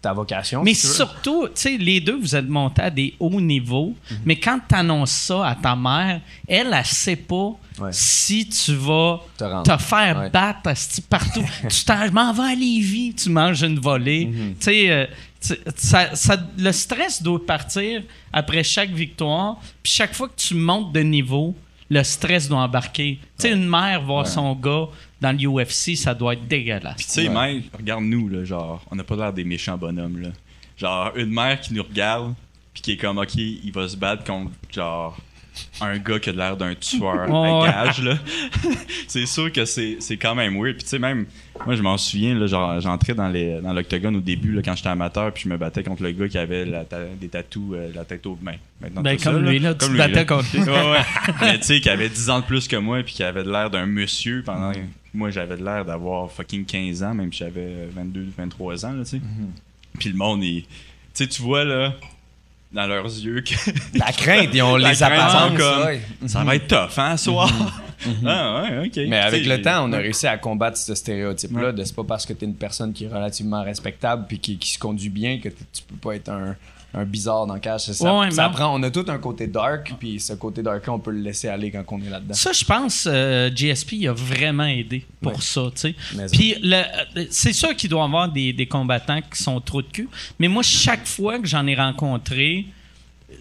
ta 0.00 0.12
vocation. 0.12 0.62
Mais 0.62 0.74
si 0.74 0.86
tu 0.86 0.92
surtout, 0.94 1.46
tu 1.46 1.52
sais, 1.54 1.76
les 1.78 2.00
deux, 2.00 2.18
vous 2.18 2.36
êtes 2.36 2.48
montés 2.48 2.82
à 2.82 2.90
des 2.90 3.14
hauts 3.18 3.40
niveaux, 3.40 3.94
Mhm. 4.10 4.16
mais 4.26 4.36
quand 4.38 4.60
tu 4.68 4.74
annonces 4.74 5.10
ça 5.12 5.46
à 5.48 5.54
ta 5.54 5.74
mère, 5.74 6.20
elle, 6.46 6.72
elle 6.72 6.84
sait 6.84 7.16
pas 7.16 7.52
Ouais. 7.80 7.88
si 7.90 8.48
tu 8.48 8.74
vas 8.76 9.20
Te 9.36 9.76
faire 9.78 10.16
Ouais. 10.18 10.30
battre 10.30 10.70
partout. 11.08 11.42
tu 11.68 11.84
t'en 11.84 12.10
m'en 12.12 12.32
vas 12.32 12.50
à 12.50 12.54
Lévis, 12.54 13.14
tu 13.14 13.30
manges 13.30 13.62
une 13.64 13.80
volée. 13.80 14.26
Mhm. 14.26 14.54
Tu 14.54 14.64
sais, 14.64 14.90
euh, 14.90 15.06
tu- 15.40 15.58
ça, 15.76 16.14
ça- 16.14 16.36
le 16.56 16.70
stress 16.70 17.20
doit 17.22 17.44
partir 17.44 18.02
après 18.32 18.62
chaque 18.62 18.90
victoire, 18.90 19.56
puis 19.82 19.92
chaque 19.92 20.14
fois 20.14 20.28
que 20.28 20.36
tu 20.36 20.54
montes 20.54 20.92
de 20.92 21.00
niveau, 21.00 21.54
le 21.90 22.02
stress 22.02 22.48
doit 22.48 22.58
embarquer. 22.60 23.18
Tu 23.38 23.42
sais, 23.48 23.52
une 23.52 23.68
mère 23.68 24.02
voir 24.02 24.26
son 24.26 24.54
gars 24.54 24.86
dans 25.20 25.32
le 25.36 25.48
UFC, 25.48 25.96
ça 25.96 26.14
doit 26.14 26.34
être 26.34 26.46
dégueulasse. 26.46 26.96
Puis 26.96 27.06
tu 27.06 27.12
sais, 27.12 27.28
Ouais. 27.28 27.34
même, 27.54 27.62
regarde-nous, 27.76 28.28
là, 28.28 28.44
genre, 28.44 28.82
on 28.90 28.96
n'a 28.96 29.04
pas 29.04 29.16
l'air 29.16 29.32
des 29.32 29.44
méchants 29.44 29.76
bonhommes, 29.78 30.20
là. 30.20 30.28
Genre, 30.76 31.12
une 31.16 31.30
mère 31.30 31.60
qui 31.60 31.72
nous 31.74 31.82
regarde, 31.82 32.34
puis 32.72 32.82
qui 32.82 32.92
est 32.92 32.96
comme, 32.96 33.18
OK, 33.18 33.34
il 33.36 33.70
va 33.72 33.88
se 33.88 33.96
battre 33.96 34.24
contre, 34.24 34.50
genre, 34.72 35.16
un 35.80 35.98
gars 35.98 36.18
qui 36.18 36.30
a 36.30 36.32
l'air 36.32 36.56
d'un 36.56 36.74
tueur 36.74 37.22
à 37.32 37.66
gage, 37.66 38.02
là. 38.02 38.14
c'est 39.08 39.26
sûr 39.26 39.50
que 39.52 39.64
c'est 39.64 39.96
c'est 40.00 40.16
quand 40.16 40.34
même 40.34 40.54
weird. 40.60 40.74
Puis 40.76 40.84
tu 40.84 40.90
sais, 40.90 40.98
même, 40.98 41.26
moi, 41.66 41.74
je 41.76 41.82
m'en 41.82 41.96
souviens, 41.96 42.34
là, 42.34 42.46
genre, 42.46 42.80
j'entrais 42.80 43.14
dans 43.14 43.28
les- 43.28 43.60
dans 43.60 43.72
l'octogone 43.72 44.16
au 44.16 44.20
début, 44.20 44.52
là, 44.52 44.62
quand 44.64 44.74
j'étais 44.76 44.88
amateur, 44.88 45.32
puis 45.32 45.44
je 45.44 45.48
me 45.48 45.56
battais 45.56 45.82
contre 45.82 46.02
le 46.02 46.12
gars 46.12 46.28
qui 46.28 46.38
avait 46.38 46.64
la 46.64 46.84
ta- 46.84 47.04
des 47.20 47.28
tatous, 47.28 47.74
euh, 47.74 47.90
la 47.94 48.04
tête 48.04 48.26
aux 48.26 48.38
mains. 48.42 48.56
Maintenant, 48.80 49.02
Ben, 49.02 49.16
tout 49.16 49.22
ça, 49.22 49.32
comme 49.32 49.44
lui, 49.44 49.58
là, 49.58 49.72
tu 49.74 49.78
te 49.78 49.84
Comme 49.84 49.92
lui, 49.92 49.98
battais 49.98 50.14
là. 50.14 50.24
contre 50.24 50.46
lui. 50.54 50.60
Ouais, 50.62 50.90
ouais. 50.92 51.00
Mais 51.40 51.58
tu 51.58 51.64
sais, 51.64 51.80
qui 51.80 51.88
avait 51.90 52.08
10 52.08 52.30
ans 52.30 52.40
de 52.40 52.44
plus 52.44 52.66
que 52.68 52.76
moi, 52.76 53.02
puis 53.02 53.14
qui 53.14 53.22
avait 53.22 53.44
l'air 53.44 53.70
d'un 53.70 53.86
monsieur 53.86 54.42
pendant. 54.44 54.72
Moi, 55.16 55.30
j'avais 55.30 55.56
l'air 55.56 55.84
d'avoir 55.84 56.30
fucking 56.32 56.64
15 56.64 57.02
ans, 57.04 57.14
même 57.14 57.32
si 57.32 57.38
j'avais 57.38 57.86
22, 57.94 58.26
23 58.36 58.84
ans, 58.84 58.92
là, 58.92 59.04
tu 59.04 59.10
sais. 59.10 59.20
Puis 59.98 60.08
le 60.10 60.16
monde, 60.16 60.42
il. 60.42 60.62
Tu 60.62 60.68
sais, 61.14 61.26
tu 61.28 61.40
vois, 61.42 61.62
là, 61.64 61.94
dans 62.74 62.86
leurs 62.86 63.04
yeux, 63.04 63.40
que 63.42 63.54
La 63.98 64.12
crainte, 64.12 64.50
ils 64.52 64.62
ont 64.62 64.76
les 64.76 65.02
apparences. 65.02 65.56
comme- 65.58 65.84
ouais. 65.86 66.00
ça 66.26 66.42
va 66.44 66.56
être 66.56 66.66
tough, 66.66 66.98
hein, 66.98 67.16
ce 67.16 67.24
soir. 67.26 67.50
Ah, 68.26 68.64
ouais, 68.64 68.86
ok. 68.86 69.00
Mais 69.08 69.16
avec 69.16 69.46
le 69.46 69.62
temps, 69.62 69.88
on 69.88 69.92
a 69.94 69.96
réussi 69.98 70.26
à 70.26 70.36
combattre 70.36 70.76
ce 70.76 70.94
stéréotype-là 70.94 71.68
Ouais. 71.68 71.72
de 71.72 71.84
c'est 71.84 71.96
pas 71.96 72.04
parce 72.04 72.26
que 72.26 72.34
t'es 72.34 72.44
une 72.44 72.54
personne 72.56 72.92
qui 72.92 73.04
est 73.04 73.08
relativement 73.08 73.62
respectable 73.62 74.26
puis 74.28 74.38
qui, 74.40 74.58
qui 74.58 74.72
se 74.74 74.78
conduit 74.78 75.08
bien 75.08 75.38
que 75.38 75.48
tu 75.48 75.82
peux 75.88 75.96
pas 75.96 76.16
être 76.16 76.28
un, 76.28 76.54
un 76.94 77.04
bizarre 77.04 77.46
dans 77.46 77.54
le 77.54 77.60
cash. 77.60 77.90
Ça, 77.90 78.18
Ouais, 78.18 78.30
ça 78.30 78.48
prend, 78.48 78.78
on 78.78 78.82
a 78.82 78.90
tout 78.90 79.04
un 79.08 79.18
côté 79.18 79.46
dark, 79.46 79.92
puis 79.98 80.20
ce 80.20 80.32
côté 80.34 80.62
dark-là, 80.62 80.92
on 80.92 80.98
peut 80.98 81.10
le 81.10 81.20
laisser 81.20 81.48
aller 81.48 81.70
quand 81.70 81.84
on 81.88 82.00
est 82.02 82.08
là-dedans. 82.10 82.34
Ça, 82.34 82.52
je 82.52 82.64
pense, 82.64 83.08
euh, 83.10 83.50
GSP 83.54 83.92
il 83.92 84.08
a 84.08 84.12
vraiment 84.12 84.64
aidé 84.66 85.04
pour 85.20 85.32
Ouais. 85.32 85.38
ça, 85.40 85.62
tu 85.74 85.92
sais. 85.92 86.26
Puis, 86.32 86.54
euh, 86.72 86.82
c'est 87.30 87.52
sûr 87.52 87.74
qu'il 87.76 87.90
doit 87.90 88.02
y 88.02 88.04
avoir 88.04 88.28
des, 88.30 88.52
des 88.52 88.66
combattants 88.66 89.20
qui 89.22 89.42
sont 89.42 89.60
trop 89.60 89.82
de 89.82 89.88
cul, 89.88 90.08
mais 90.38 90.48
moi, 90.48 90.62
chaque 90.62 91.06
fois 91.06 91.38
que 91.38 91.46
j'en 91.46 91.66
ai 91.66 91.74
rencontré, 91.74 92.66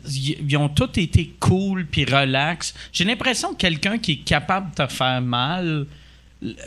ils 0.10 0.58
ont 0.58 0.70
tous 0.70 1.00
été 1.00 1.34
cool 1.40 1.86
puis 1.86 2.04
relax. 2.06 2.74
J'ai 2.92 3.04
l'impression 3.06 3.52
que 3.54 3.58
quelqu'un 3.58 3.98
qui 4.00 4.14
est 4.14 4.24
capable 4.24 4.72
de 4.72 4.76
te 4.86 4.92
faire 4.92 5.22
mal 5.22 5.86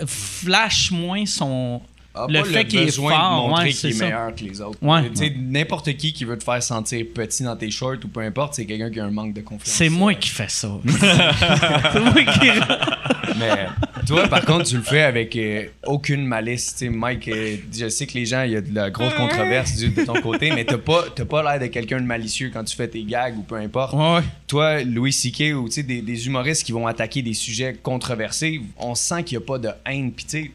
flash 0.06 0.90
moins 0.90 1.26
son 1.26 1.82
a 2.16 2.26
le 2.28 2.40
pas 2.40 2.44
fait 2.48 2.64
qu'il 2.66 2.80
est 2.80 2.84
besoin 2.86 3.12
fort, 3.14 3.30
de 3.44 3.48
montrer 3.48 3.64
ouais, 3.64 3.70
qu'il 3.70 3.76
c'est 3.78 3.88
est 3.88 3.92
ça. 3.92 4.04
meilleur 4.04 4.34
que 4.34 4.44
les 4.44 4.60
autres. 4.60 4.78
Ouais. 4.82 5.08
Tu 5.10 5.16
sais, 5.16 5.34
N'importe 5.38 5.96
qui 5.96 6.12
qui 6.12 6.24
veut 6.24 6.38
te 6.38 6.44
faire 6.44 6.62
sentir 6.62 7.04
petit 7.14 7.42
dans 7.42 7.56
tes 7.56 7.70
shorts 7.70 7.96
ou 8.04 8.08
peu 8.08 8.20
importe, 8.20 8.54
c'est 8.54 8.66
quelqu'un 8.66 8.90
qui 8.90 9.00
a 9.00 9.04
un 9.04 9.10
manque 9.10 9.34
de 9.34 9.40
confiance. 9.42 9.74
C'est 9.74 9.88
moi 9.88 10.14
qui 10.14 10.28
fais 10.30 10.48
ça. 10.48 10.70
c'est 10.88 12.00
moi 12.00 12.24
qui. 12.24 12.50
Mais 13.38 13.66
toi, 14.06 14.28
par 14.28 14.44
contre, 14.44 14.64
tu 14.64 14.76
le 14.76 14.82
fais 14.82 15.02
avec 15.02 15.36
euh, 15.36 15.66
aucune 15.84 16.24
malice. 16.24 16.72
Tu 16.72 16.86
sais, 16.86 16.88
Mike, 16.88 17.28
euh, 17.28 17.56
je 17.76 17.88
sais 17.88 18.06
que 18.06 18.14
les 18.14 18.24
gens, 18.24 18.42
il 18.44 18.52
y 18.52 18.56
a 18.56 18.60
de 18.60 18.74
la 18.74 18.90
grosse 18.90 19.12
controverse 19.14 19.76
de 19.76 20.04
ton 20.04 20.14
côté, 20.22 20.52
mais 20.54 20.64
t'as 20.64 20.78
pas, 20.78 21.04
t'as 21.14 21.24
pas 21.24 21.42
l'air 21.42 21.60
de 21.60 21.66
quelqu'un 21.66 22.00
de 22.00 22.06
malicieux 22.06 22.50
quand 22.52 22.64
tu 22.64 22.74
fais 22.74 22.88
tes 22.88 23.02
gags 23.02 23.36
ou 23.36 23.42
peu 23.42 23.56
importe. 23.56 23.92
Ouais. 23.94 24.26
Toi, 24.46 24.82
Louis 24.84 25.12
C.K. 25.12 25.54
ou 25.56 25.66
tu 25.66 25.74
sais, 25.74 25.82
des, 25.82 26.00
des 26.00 26.26
humoristes 26.26 26.64
qui 26.64 26.72
vont 26.72 26.86
attaquer 26.86 27.20
des 27.20 27.34
sujets 27.34 27.74
controversés, 27.74 28.60
on 28.78 28.94
sent 28.94 29.24
qu'il 29.24 29.36
n'y 29.38 29.44
a 29.44 29.46
pas 29.46 29.58
de 29.58 29.68
haine. 29.84 30.12
Puis 30.12 30.24
tu 30.24 30.30
sais, 30.30 30.50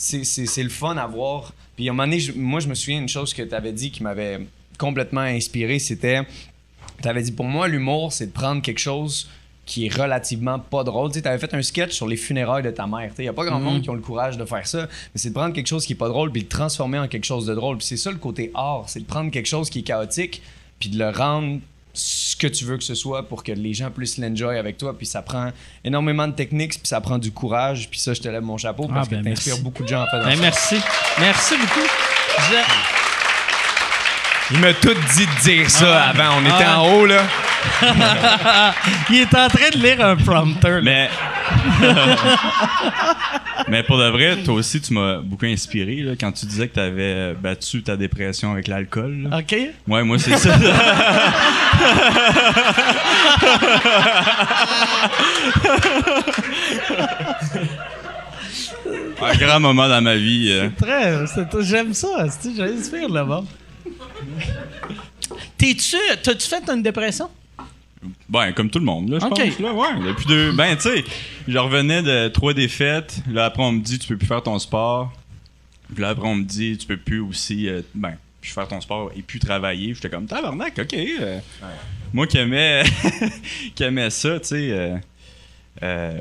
c'est- 0.00 0.62
le 0.62 0.68
fun 0.70 0.96
à 0.96 1.06
voir. 1.06 1.52
Puis 1.76 1.88
à 1.88 1.92
un 1.92 1.94
moment 1.94 2.06
donné, 2.06 2.20
je- 2.20 2.32
moi, 2.32 2.60
je 2.60 2.68
me 2.68 2.74
souviens 2.74 2.98
d'une 2.98 3.08
chose 3.08 3.32
que 3.34 3.42
tu 3.42 3.54
avais 3.54 3.72
dit 3.72 3.90
qui 3.90 4.02
m'avait 4.02 4.40
complètement 4.78 5.20
inspiré, 5.20 5.78
c'était, 5.78 6.22
tu 7.02 7.08
avais 7.08 7.22
dit, 7.22 7.32
pour 7.32 7.44
moi, 7.46 7.68
l'humour, 7.68 8.12
c'est 8.12 8.26
de 8.26 8.32
prendre 8.32 8.62
quelque 8.62 8.78
chose 8.80 9.28
qui 9.66 9.86
est 9.86 9.94
relativement 9.94 10.58
pas 10.58 10.82
drôle. 10.84 11.12
Tu 11.12 11.20
avais 11.24 11.38
fait 11.38 11.54
un 11.54 11.62
sketch 11.62 11.92
sur 11.92 12.08
les 12.08 12.16
funérailles 12.16 12.62
de 12.64 12.70
ta 12.70 12.86
mère. 12.86 13.12
Il 13.18 13.22
n'y 13.22 13.28
a 13.28 13.32
pas 13.32 13.44
grand 13.44 13.60
monde 13.60 13.82
qui 13.82 13.90
ont 13.90 13.94
le 13.94 14.00
courage 14.00 14.36
de 14.36 14.44
faire 14.44 14.66
ça, 14.66 14.82
mais 14.88 15.20
c'est 15.20 15.28
de 15.28 15.34
prendre 15.34 15.54
quelque 15.54 15.68
chose 15.68 15.86
qui 15.86 15.92
est 15.92 15.96
pas 15.96 16.08
drôle 16.08 16.32
puis 16.32 16.40
de 16.42 16.46
le 16.46 16.48
transformer 16.50 16.98
en 16.98 17.06
quelque 17.06 17.24
chose 17.26 17.46
de 17.46 17.54
drôle. 17.54 17.76
Puis 17.78 17.86
c'est 17.86 17.96
ça 17.96 18.10
le 18.10 18.16
côté 18.16 18.50
art, 18.54 18.84
c'est 18.88 19.00
de 19.00 19.04
prendre 19.04 19.30
quelque 19.30 19.46
chose 19.46 19.70
qui 19.70 19.80
est 19.80 19.82
chaotique 19.82 20.42
puis 20.80 20.88
de 20.88 20.98
le 20.98 21.10
rendre 21.10 21.60
ce 21.92 22.36
que 22.36 22.46
tu 22.46 22.64
veux 22.64 22.76
que 22.76 22.84
ce 22.84 22.94
soit 22.94 23.28
pour 23.28 23.42
que 23.44 23.52
les 23.52 23.74
gens 23.74 23.90
puissent 23.90 24.18
l'enjoy 24.18 24.56
avec 24.58 24.78
toi. 24.78 24.96
Puis 24.96 25.06
ça 25.06 25.22
prend 25.22 25.50
énormément 25.84 26.26
de 26.28 26.32
techniques, 26.32 26.72
puis 26.74 26.80
ça 26.88 27.00
prend 27.00 27.18
du 27.18 27.32
courage. 27.32 27.88
Puis 27.90 27.98
ça, 28.00 28.14
je 28.14 28.20
te 28.20 28.28
lève 28.28 28.42
mon 28.42 28.56
chapeau 28.56 28.86
parce 28.86 29.08
Ah, 29.10 29.16
ben, 29.22 29.34
que 29.34 29.40
tu 29.40 29.62
beaucoup 29.62 29.82
de 29.82 29.88
gens 29.88 30.02
en 30.02 30.06
faisant 30.06 30.24
Ben, 30.24 30.36
ça. 30.36 30.40
merci. 30.42 30.76
Merci 31.18 31.54
beaucoup. 31.58 31.86
Je- 32.50 32.99
Il 34.52 34.58
m'a 34.58 34.72
tout 34.74 34.94
dit 35.14 35.26
de 35.26 35.40
dire 35.42 35.70
ça 35.70 36.04
avant. 36.08 36.38
On 36.38 36.42
était 36.42 36.64
Ah. 36.66 36.80
en 36.80 36.92
haut, 36.92 37.06
là. 37.06 37.22
Il 39.10 39.16
est 39.20 39.34
en 39.34 39.48
train 39.48 39.68
de 39.72 39.78
lire 39.78 40.04
un 40.04 40.16
prompter. 40.16 40.80
là. 40.80 40.80
Mais. 40.82 41.10
Mais 43.68 43.82
pour 43.82 43.98
de 43.98 44.08
vrai, 44.08 44.36
toi 44.44 44.54
aussi, 44.54 44.80
tu 44.80 44.94
m'as 44.94 45.18
beaucoup 45.18 45.44
inspiré 45.46 45.96
là, 45.96 46.12
quand 46.18 46.32
tu 46.32 46.46
disais 46.46 46.66
que 46.68 46.74
tu 46.74 46.80
avais 46.80 47.34
battu 47.34 47.82
ta 47.82 47.96
dépression 47.96 48.52
avec 48.52 48.66
l'alcool. 48.68 49.28
là. 49.30 49.38
OK? 49.38 49.54
Ouais, 49.86 50.02
moi, 50.02 50.18
c'est 50.18 50.36
ça. 50.36 50.50
Un 59.22 59.34
grand 59.36 59.60
moment 59.60 59.88
dans 59.88 60.00
ma 60.00 60.16
vie. 60.16 60.48
euh. 60.50 60.68
Très. 60.80 61.26
c'est- 61.26 61.62
J'aime 61.62 61.92
ça. 61.92 62.26
c'est- 62.30 62.54
J'inspire 62.56 63.08
là-bas. 63.08 63.42
T'es-tu. 65.58 65.96
T'as-tu 66.22 66.46
fait 66.48 66.68
une 66.70 66.82
dépression? 66.82 67.28
Ben, 68.28 68.52
comme 68.52 68.70
tout 68.70 68.78
le 68.78 68.84
monde, 68.84 69.10
là, 69.10 69.18
je 69.20 69.26
pense. 69.26 69.58
Là, 69.58 69.74
ouais, 69.74 70.06
depuis 70.06 70.26
deux. 70.26 70.52
Ben, 70.52 70.74
tu 70.76 70.82
sais, 70.82 71.04
je 71.46 71.58
revenais 71.58 72.02
de 72.02 72.28
trois 72.28 72.54
défaites. 72.54 73.20
Là, 73.30 73.44
après, 73.46 73.62
on 73.62 73.72
me 73.72 73.80
dit, 73.80 73.98
tu 73.98 74.08
peux 74.08 74.16
plus 74.16 74.26
faire 74.26 74.42
ton 74.42 74.58
sport. 74.58 75.12
Puis 75.92 76.00
là, 76.02 76.10
après, 76.10 76.26
on 76.26 76.36
me 76.36 76.44
dit, 76.44 76.78
tu 76.78 76.86
peux 76.86 76.96
plus 76.96 77.20
aussi. 77.20 77.68
euh, 77.68 77.82
ben, 77.94 78.14
puis 78.40 78.50
faire 78.52 78.66
ton 78.68 78.80
sport 78.80 79.10
et 79.14 79.20
plus 79.20 79.38
travailler. 79.38 79.92
J'étais 79.92 80.08
comme, 80.08 80.26
tabarnak, 80.26 80.78
ok. 80.78 80.94
euh. 80.94 81.40
Moi 82.14 82.26
qui 82.26 82.38
aimais, 82.38 82.82
qui 83.74 83.82
aimais 83.82 84.08
ça, 84.10 84.40
tu 84.40 84.46
sais. 84.48 84.70
euh, 84.72 84.96
euh, 85.82 86.20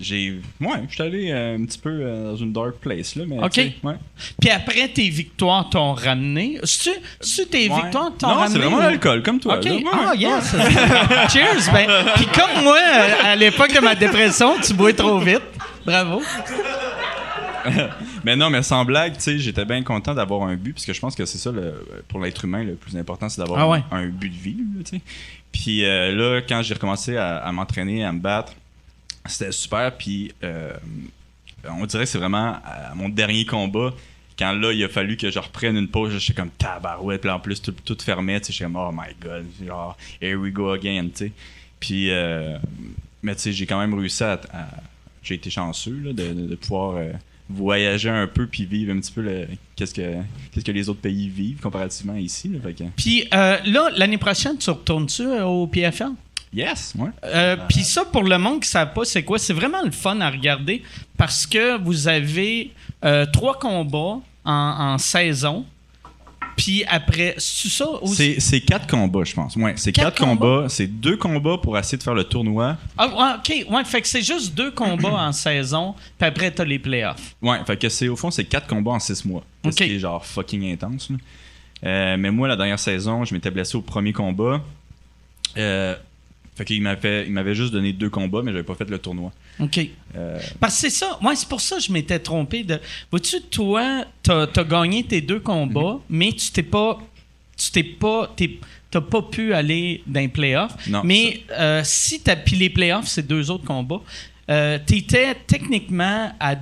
j'ai. 0.00 0.40
Ouais, 0.60 0.68
je 0.88 0.94
suis 0.94 1.02
allé 1.02 1.30
euh, 1.30 1.56
un 1.56 1.64
petit 1.64 1.78
peu 1.78 1.88
euh, 1.90 2.30
dans 2.32 2.36
une 2.36 2.52
dark 2.52 2.74
place, 2.80 3.14
là. 3.16 3.24
Mais, 3.26 3.38
Ok. 3.42 3.56
ouais. 3.84 3.94
Puis 4.40 4.50
après, 4.50 4.88
tes 4.88 5.08
victoires 5.08 5.68
t'ont 5.70 5.92
ramené. 5.94 6.58
C'est-tu 6.64 6.90
c'est-tu 7.20 7.48
tes 7.48 7.68
Ouais. 7.70 7.82
victoires 7.82 8.12
t'ont 8.18 8.28
Non, 8.28 8.34
ramené? 8.34 8.52
c'est 8.52 8.58
vraiment 8.58 8.76
ou- 8.78 8.80
l'alcool, 8.80 9.22
comme 9.22 9.40
toi. 9.40 9.58
OK. 9.58 9.64
là. 9.64 9.72
Ouais, 9.72 9.84
Ah, 9.92 10.10
ouais. 10.10 10.18
yes. 10.18 10.50
Cheers. 11.32 11.72
Ben, 11.72 11.88
puis 12.16 12.26
comme 12.26 12.64
moi, 12.64 12.76
euh, 12.78 13.08
à 13.32 13.36
l'époque 13.36 13.72
de 13.74 13.80
ma 13.80 13.94
dépression, 13.94 14.56
tu 14.62 14.74
bois 14.74 14.92
trop 14.92 15.18
vite. 15.18 15.42
Bravo. 15.86 16.20
Mais 18.24 18.36
non, 18.36 18.50
mais 18.50 18.62
sans 18.62 18.84
blague, 18.84 19.14
tu 19.16 19.20
sais, 19.22 19.38
j'étais 19.38 19.64
bien 19.64 19.82
content 19.82 20.14
d'avoir 20.14 20.42
un 20.48 20.54
but, 20.56 20.72
parce 20.72 20.86
que 20.86 20.92
je 20.92 21.00
pense 21.00 21.14
que 21.14 21.24
c'est 21.26 21.38
ça, 21.38 21.50
le- 21.50 21.84
pour 22.08 22.20
l'être 22.20 22.44
humain, 22.44 22.62
le 22.64 22.74
plus 22.74 22.96
important, 22.96 23.28
c'est 23.28 23.40
d'avoir 23.40 23.60
Ah 23.60 23.68
ouais. 23.68 23.82
un, 23.90 23.98
un 24.04 24.06
but 24.08 24.30
de 24.30 24.34
vie, 24.36 24.56
là, 24.76 24.82
tu 24.84 24.96
sais. 24.96 25.02
Puis 25.52 25.84
euh, 25.84 26.14
là, 26.14 26.40
quand 26.48 26.62
j'ai 26.62 26.74
recommencé 26.74 27.16
à, 27.16 27.38
à 27.38 27.52
m'entraîner, 27.52 28.04
à 28.04 28.12
me 28.12 28.20
battre, 28.20 28.52
c'était 29.28 29.52
super, 29.52 29.96
puis 29.96 30.32
euh, 30.42 30.72
on 31.68 31.86
dirait 31.86 32.04
que 32.04 32.10
c'est 32.10 32.18
vraiment 32.18 32.56
mon 32.94 33.08
dernier 33.08 33.44
combat, 33.44 33.92
quand 34.38 34.52
là, 34.52 34.72
il 34.72 34.84
a 34.84 34.88
fallu 34.88 35.16
que 35.16 35.30
je 35.30 35.38
reprenne 35.38 35.76
une 35.76 35.88
pause, 35.88 36.16
j'étais 36.16 36.40
comme 36.40 36.50
tabarouette, 36.50 37.22
puis 37.22 37.30
en 37.30 37.40
plus, 37.40 37.60
tout, 37.60 37.74
tout 37.84 37.96
fermait, 38.00 38.40
j'étais 38.46 38.64
comme, 38.64 38.76
oh 38.76 38.92
my 38.92 39.12
god, 39.20 39.46
genre, 39.64 39.96
here 40.22 40.36
we 40.36 40.52
go 40.52 40.70
again. 40.70 41.08
Puis, 41.80 42.10
euh, 42.10 42.56
mais 43.22 43.34
tu 43.34 43.42
sais, 43.42 43.52
j'ai 43.52 43.66
quand 43.66 43.80
même 43.80 43.94
réussi 43.94 44.22
à. 44.22 44.40
j'ai 45.22 45.34
été 45.34 45.50
chanceux 45.50 46.00
là, 46.04 46.12
de, 46.12 46.54
pouvoir 46.54 46.96
euh, 46.96 47.12
voyager 47.48 48.10
un 48.10 48.26
peu 48.26 48.46
puis 48.46 48.64
vivre 48.64 48.92
un 48.92 49.00
petit 49.00 49.12
peu 49.12 49.22
le, 49.22 49.48
qu'est-ce, 49.74 49.94
que, 49.94 50.16
qu'est-ce 50.52 50.64
que 50.64 50.72
les 50.72 50.88
autres 50.88 51.00
pays 51.00 51.28
vivent 51.28 51.60
comparativement 51.60 52.14
ici. 52.14 52.48
Là, 52.48 52.58
Puis 52.96 53.26
euh, 53.34 53.58
là, 53.64 53.90
l'année 53.96 54.18
prochaine, 54.18 54.56
tu 54.58 54.70
retournes-tu 54.70 55.22
euh, 55.22 55.44
au 55.44 55.66
PFL? 55.66 56.12
Yes, 56.52 56.94
ouais. 56.98 57.10
Euh, 57.24 57.56
Puis 57.68 57.84
ça, 57.84 58.04
pour 58.04 58.22
le 58.24 58.38
monde 58.38 58.54
qui 58.60 58.68
ne 58.68 58.72
savent 58.72 58.92
pas, 58.92 59.04
c'est 59.04 59.22
quoi? 59.22 59.38
C'est 59.38 59.52
vraiment 59.52 59.82
le 59.82 59.90
fun 59.90 60.20
à 60.20 60.30
regarder 60.30 60.82
parce 61.16 61.46
que 61.46 61.78
vous 61.82 62.08
avez 62.08 62.72
euh, 63.04 63.26
trois 63.32 63.58
combats 63.58 64.20
en, 64.44 64.52
en 64.94 64.98
saison. 64.98 65.64
Puis 66.56 66.82
après, 66.88 67.34
c'est 67.38 67.68
ça 67.68 67.88
aussi? 68.02 68.40
C'est, 68.40 68.60
quatre 68.60 68.88
combats, 68.88 69.22
je 69.22 69.32
pense. 69.32 69.54
Ouais, 69.54 69.74
c'est 69.76 69.92
Quatre 69.92 70.16
quatre, 70.16 70.24
combats. 70.26 70.66
C'est 70.68 70.88
deux 70.88 71.16
combats 71.16 71.56
pour 71.62 71.78
essayer 71.78 71.96
de 71.96 72.02
faire 72.02 72.14
le 72.14 72.24
tournoi. 72.24 72.76
Ah, 72.96 73.38
OK. 73.38 73.64
Ouais, 73.70 73.84
fait 73.84 74.02
que 74.02 74.08
c'est 74.08 74.22
juste 74.22 74.54
deux 74.56 74.72
combats 74.72 75.28
en 75.28 75.30
saison, 75.30 75.94
puis 76.18 76.26
après, 76.26 76.52
tu 76.52 76.60
as 76.60 76.64
les 76.64 76.80
playoffs. 76.80 77.36
Ouais, 77.40 77.58
fait 77.64 77.76
que 77.76 77.88
c'est 77.88 78.08
au 78.08 78.16
fond, 78.16 78.32
c'est 78.32 78.44
quatre 78.44 78.66
combats 78.66 78.90
en 78.90 78.98
six 78.98 79.24
mois. 79.24 79.44
Ok. 79.64 79.72
Ce 79.72 79.76
qui 79.84 79.94
est 79.94 79.98
genre 80.00 80.24
fucking 80.26 80.72
intense. 80.72 81.10
là. 81.10 81.16
Euh, 81.84 82.16
mais 82.18 82.32
moi, 82.32 82.48
la 82.48 82.56
dernière 82.56 82.80
saison, 82.80 83.24
je 83.24 83.34
m'étais 83.34 83.52
blessé 83.52 83.76
au 83.76 83.82
premier 83.82 84.12
combat. 84.12 84.60
Euh, 85.56 85.94
fait 86.58 86.64
qu'il 86.66 86.82
m'avait, 86.82 87.24
il 87.26 87.32
m'avait 87.32 87.54
juste 87.54 87.72
donné 87.72 87.92
deux 87.94 88.10
combats, 88.10 88.42
mais 88.42 88.52
j'avais 88.52 88.64
pas 88.64 88.74
fait 88.74 88.90
le 88.90 88.98
tournoi. 88.98 89.32
OK. 89.60 89.80
Euh, 90.16 90.38
Parce 90.60 90.74
que 90.74 90.80
c'est 90.82 90.90
ça. 90.90 91.18
Moi, 91.22 91.34
c'est 91.36 91.48
pour 91.48 91.60
ça 91.62 91.76
que 91.76 91.82
je 91.82 91.90
m'étais 91.92 92.18
trompé. 92.18 92.64
De... 92.64 92.78
Vois-tu, 93.10 93.40
toi, 93.42 94.04
t'as 94.22 94.46
as 94.54 94.64
gagné 94.64 95.04
tes 95.04 95.20
deux 95.22 95.40
combats, 95.40 95.94
Mhm. 95.94 96.00
mais 96.10 96.32
tu 96.32 96.50
t'es 96.50 96.62
pas. 96.62 96.98
Tu 97.56 97.70
t'es 97.70 97.82
pas. 97.84 98.34
T'as 98.90 99.00
pas 99.02 99.22
pu 99.22 99.52
aller 99.54 100.02
dans 100.06 100.20
les 100.20 100.28
playoffs. 100.28 100.88
Non, 100.88 101.02
mais 101.04 101.42
euh, 101.52 101.82
si 101.84 102.20
t'as. 102.20 102.36
Puis 102.36 102.56
les 102.56 102.70
playoffs, 102.70 103.06
c'est 103.08 103.26
deux 103.26 103.50
autres 103.50 103.64
combats. 103.64 104.00
Euh, 104.50 104.78
T'étais 104.84 105.34
techniquement 105.46 106.32
à, 106.40 106.54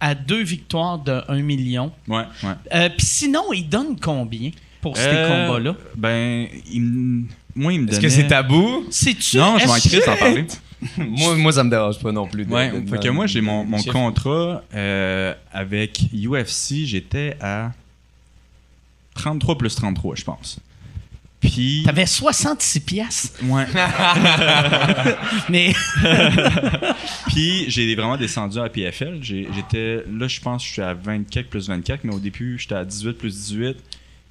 à 0.00 0.14
deux 0.14 0.42
victoires 0.42 0.98
de 0.98 1.20
1 1.28 1.42
million. 1.42 1.90
ouais, 2.08 2.24
ouais. 2.44 2.50
Euh, 2.74 2.88
Puis 2.96 3.06
sinon, 3.06 3.52
ils 3.52 3.68
donnent 3.68 3.98
combien 4.00 4.50
pour 4.80 4.96
ces 4.96 5.06
Euh, 5.08 5.46
combats-là? 5.46 5.74
Ben, 5.96 6.46
il 6.72 7.24
moi, 7.54 7.72
il 7.72 7.80
me 7.80 7.88
Est-ce 7.88 7.96
donnait... 7.96 8.08
que 8.08 8.14
c'est 8.14 8.26
tabou? 8.26 8.86
C'est-tu. 8.90 9.36
Non, 9.36 9.58
je 9.58 9.66
m'en 9.66 9.74
crisse 9.74 10.04
d'en 10.06 10.16
parler. 10.16 10.46
moi, 10.96 11.36
moi, 11.36 11.52
ça 11.52 11.64
me 11.64 11.70
dérange 11.70 11.98
pas 11.98 12.12
non 12.12 12.26
plus. 12.26 12.44
de- 12.44 12.52
Ouais, 12.52 12.80
de- 12.80 12.88
fait 12.88 12.98
que 13.02 13.08
moi, 13.08 13.26
j'ai 13.26 13.40
mon, 13.40 13.66
contrat 13.82 14.62
euh, 14.74 15.34
avec 15.52 16.00
UFC, 16.12 16.84
j'étais 16.84 17.36
à 17.40 17.72
33 19.14 19.58
plus 19.58 19.74
33, 19.74 20.16
je 20.16 20.24
pense. 20.24 20.58
Puis... 21.40 21.82
T'avais 21.84 22.06
66 22.06 22.80
piastres? 22.80 23.40
Ouais. 23.44 23.66
Mais. 25.48 25.72
Puis 27.28 27.64
j'ai 27.68 27.94
vraiment 27.96 28.16
descendu 28.16 28.58
à 28.60 28.68
PFL. 28.68 29.18
J'étais 29.22 30.04
là, 30.08 30.28
je 30.28 30.40
pense 30.40 30.62
que 30.62 30.68
je 30.68 30.72
suis 30.74 30.82
à 30.82 30.94
24 30.94 31.48
plus 31.48 31.68
24, 31.68 32.04
mais 32.04 32.14
au 32.14 32.20
début, 32.20 32.58
j'étais 32.60 32.76
à 32.76 32.84
18 32.84 33.14
plus 33.14 33.34
18. 33.34 33.76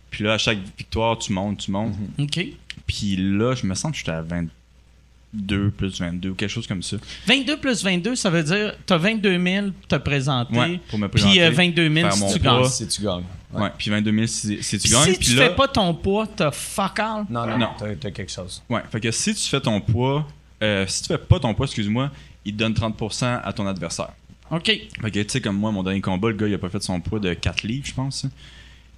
Puis 0.10 0.23
là, 0.23 0.34
à 0.34 0.38
chaque 0.38 0.60
victoire, 0.77 1.17
tu 1.17 1.34
montes, 1.34 1.57
tu 1.60 1.71
montes. 1.71 1.95
OK. 2.17 2.45
Puis 2.91 3.15
là, 3.15 3.56
je 3.56 3.65
me 3.65 3.73
sens 3.73 3.91
que 3.93 3.97
j'étais 3.97 4.12
à 4.12 4.21
22 4.21 5.69
plus 5.71 5.99
22 6.01 6.30
ou 6.32 6.36
quelque 6.36 6.49
chose 6.49 6.67
comme 6.67 6.84
ça. 6.84 6.97
22 7.25 7.58
plus 7.58 7.84
22, 7.86 8.15
ça 8.15 8.30
veut 8.30 8.43
dire 8.43 8.75
t'as 8.86 8.97
22 8.97 9.41
000 9.41 9.67
pour 9.71 9.88
te 9.88 9.95
présenter. 9.95 10.58
Ouais, 10.60 10.80
pour 10.89 10.99
me 10.99 11.08
Puis 11.08 11.21
présenter, 11.21 11.43
euh, 11.43 11.51
22 11.51 11.93
000 11.93 12.10
faire 12.10 12.13
si 12.13 12.34
tu 12.34 12.39
poids. 12.41 12.60
gagnes. 12.60 12.69
Si 12.69 12.88
tu 12.88 13.01
gagnes. 13.01 13.23
Ouais. 13.54 13.69
Puis 13.77 13.89
22 13.91 14.12
000 14.12 14.27
si, 14.27 14.62
si 14.63 14.77
tu 14.77 14.88
Puis 14.89 14.91
gagnes. 14.91 15.13
si 15.13 15.19
Puis 15.19 15.27
tu 15.30 15.36
là, 15.36 15.49
fais 15.49 15.56
pas 15.56 15.67
ton 15.69 15.93
poids, 15.93 16.27
t'as 16.27 16.51
fuck 16.51 16.99
all. 16.99 17.25
Non, 17.30 17.45
non, 17.47 17.58
Non. 17.58 17.69
T'as, 17.80 17.95
t'as 17.95 18.12
quelque 18.12 18.32
chose. 18.32 18.62
Ouais, 18.69 18.82
fait 18.91 18.99
que 18.99 19.10
si 19.12 19.34
tu 19.34 19.47
fais 19.47 19.62
ton 19.62 19.80
poids, 19.80 20.27
euh, 20.62 20.86
si 20.88 21.04
tu 21.04 21.08
fais 21.08 21.17
pas 21.17 21.39
ton 21.39 21.54
poids, 21.54 21.65
excuse-moi, 21.65 22.12
il 22.43 22.54
te 22.54 22.58
donne 22.60 22.73
30% 22.73 23.39
à 23.43 23.54
ton 23.54 23.65
adversaire. 23.67 24.10
OK. 24.49 24.65
Fait 24.65 25.12
que, 25.12 25.19
tu 25.21 25.30
sais, 25.30 25.39
comme 25.39 25.56
moi, 25.56 25.71
mon 25.71 25.82
dernier 25.84 26.01
combat, 26.01 26.27
le 26.27 26.36
gars, 26.36 26.47
il 26.47 26.54
a 26.54 26.58
pas 26.58 26.67
fait 26.69 26.84
son 26.84 26.99
poids 26.99 27.19
de 27.19 27.34
4 27.34 27.63
livres, 27.63 27.86
je 27.88 27.93
pense. 27.93 28.25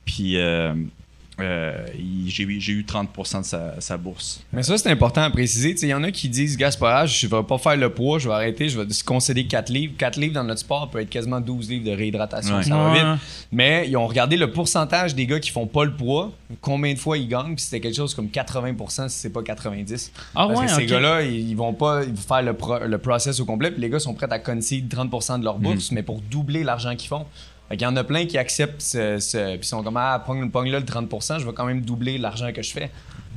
Puis, 0.03 0.38
euh, 0.38 0.73
euh, 1.39 1.85
j'ai 2.27 2.43
eu- 2.43 2.61
j'ai 2.61 2.73
eu 2.73 2.83
30% 2.83 3.39
de 3.41 3.45
sa, 3.45 3.81
sa 3.81 3.97
bourse. 3.97 4.41
Mais 4.53 4.61
ça, 4.63 4.77
c'est 4.77 4.89
important 4.91 5.21
à 5.23 5.29
préciser. 5.29 5.71
Tu 5.73 5.79
sais, 5.81 5.87
Il 5.87 5.89
y 5.89 5.93
en 5.93 6.03
a 6.03 6.11
qui 6.11 6.29
disent, 6.29 6.57
pas 6.57 6.69
grave, 6.91 7.07
je 7.07 7.27
vais 7.27 7.43
pas 7.43 7.57
faire 7.57 7.75
le 7.75 7.89
poids, 7.89 8.19
je 8.19 8.27
vais 8.27 8.33
arrêter, 8.35 8.69
je 8.69 8.79
vais 8.79 8.93
se 8.93 9.03
concéder 9.03 9.45
4 9.47 9.69
livres. 9.69 9.93
4 9.97 10.17
livres 10.17 10.33
dans 10.35 10.43
notre 10.43 10.59
sport 10.61 10.89
peut 10.91 10.99
être 10.99 11.09
quasiment 11.09 11.41
12 11.41 11.69
livres 11.69 11.85
de 11.85 11.91
réhydratation. 11.95 12.57
Ouais. 12.57 12.63
Ça 12.63 12.75
va 12.77 12.91
Ouais. 12.91 12.99
vite. 13.13 13.21
Mais 13.51 13.85
ils 13.89 13.97
ont 13.97 14.07
regardé 14.07 14.37
le 14.37 14.51
pourcentage 14.51 15.15
des 15.15 15.25
gars 15.25 15.39
qui 15.39 15.49
font 15.49 15.67
pas 15.67 15.85
le 15.85 15.93
poids, 15.95 16.31
combien 16.61 16.93
de 16.93 16.99
fois 16.99 17.17
ils 17.17 17.27
gagnent, 17.27 17.55
puis 17.55 17.63
c'était 17.63 17.79
quelque 17.79 17.95
chose 17.95 18.13
comme 18.13 18.27
80% 18.29 19.09
si 19.09 19.17
c'est 19.19 19.29
pas 19.31 19.41
90%. 19.41 20.11
Ah 20.36 20.47
Parce 20.47 20.59
ouais, 20.59 20.65
que 20.67 20.71
ces 20.71 20.86
gars-là, 20.86 21.21
ils 21.23 21.49
ils 21.49 21.55
vont 21.57 21.73
pas 21.73 22.01
faire 22.27 22.41
le, 22.41 22.53
pro- 22.53 22.79
le 22.86 22.97
process 22.97 23.39
au 23.39 23.45
complet, 23.45 23.71
puis 23.71 23.81
les 23.81 23.89
gars 23.89 23.99
sont 23.99 24.13
prêts 24.13 24.27
à 24.31 24.39
concede 24.39 24.88
30% 24.88 25.39
de 25.39 25.43
leur 25.43 25.57
bourse, 25.59 25.91
mais 25.91 26.03
pour 26.03 26.21
doubler 26.21 26.63
l'argent 26.63 26.95
qu'ils 26.95 27.09
font. 27.09 27.25
Fait 27.70 27.78
qu'il 27.78 27.86
y 27.86 27.89
en 27.89 27.95
a 27.95 28.03
plein 28.03 28.26
qui 28.26 28.38
acceptent 28.38 28.82
ce, 28.82 29.20
ce- 29.20 29.57
puis 29.57 29.68
sont 29.68 29.84
comme 29.84 29.97
ah 29.97 30.22
pogne, 30.26 30.49
pogne 30.49 30.70
là 30.72 30.80
le 30.80 30.86
30%, 30.86 31.39
je 31.39 31.45
vais 31.45 31.53
quand 31.53 31.66
même 31.66 31.82
doubler 31.82 32.18
l'argent 32.18 32.51
que 32.53 32.61
je 32.61 32.72
fais. 32.72 32.91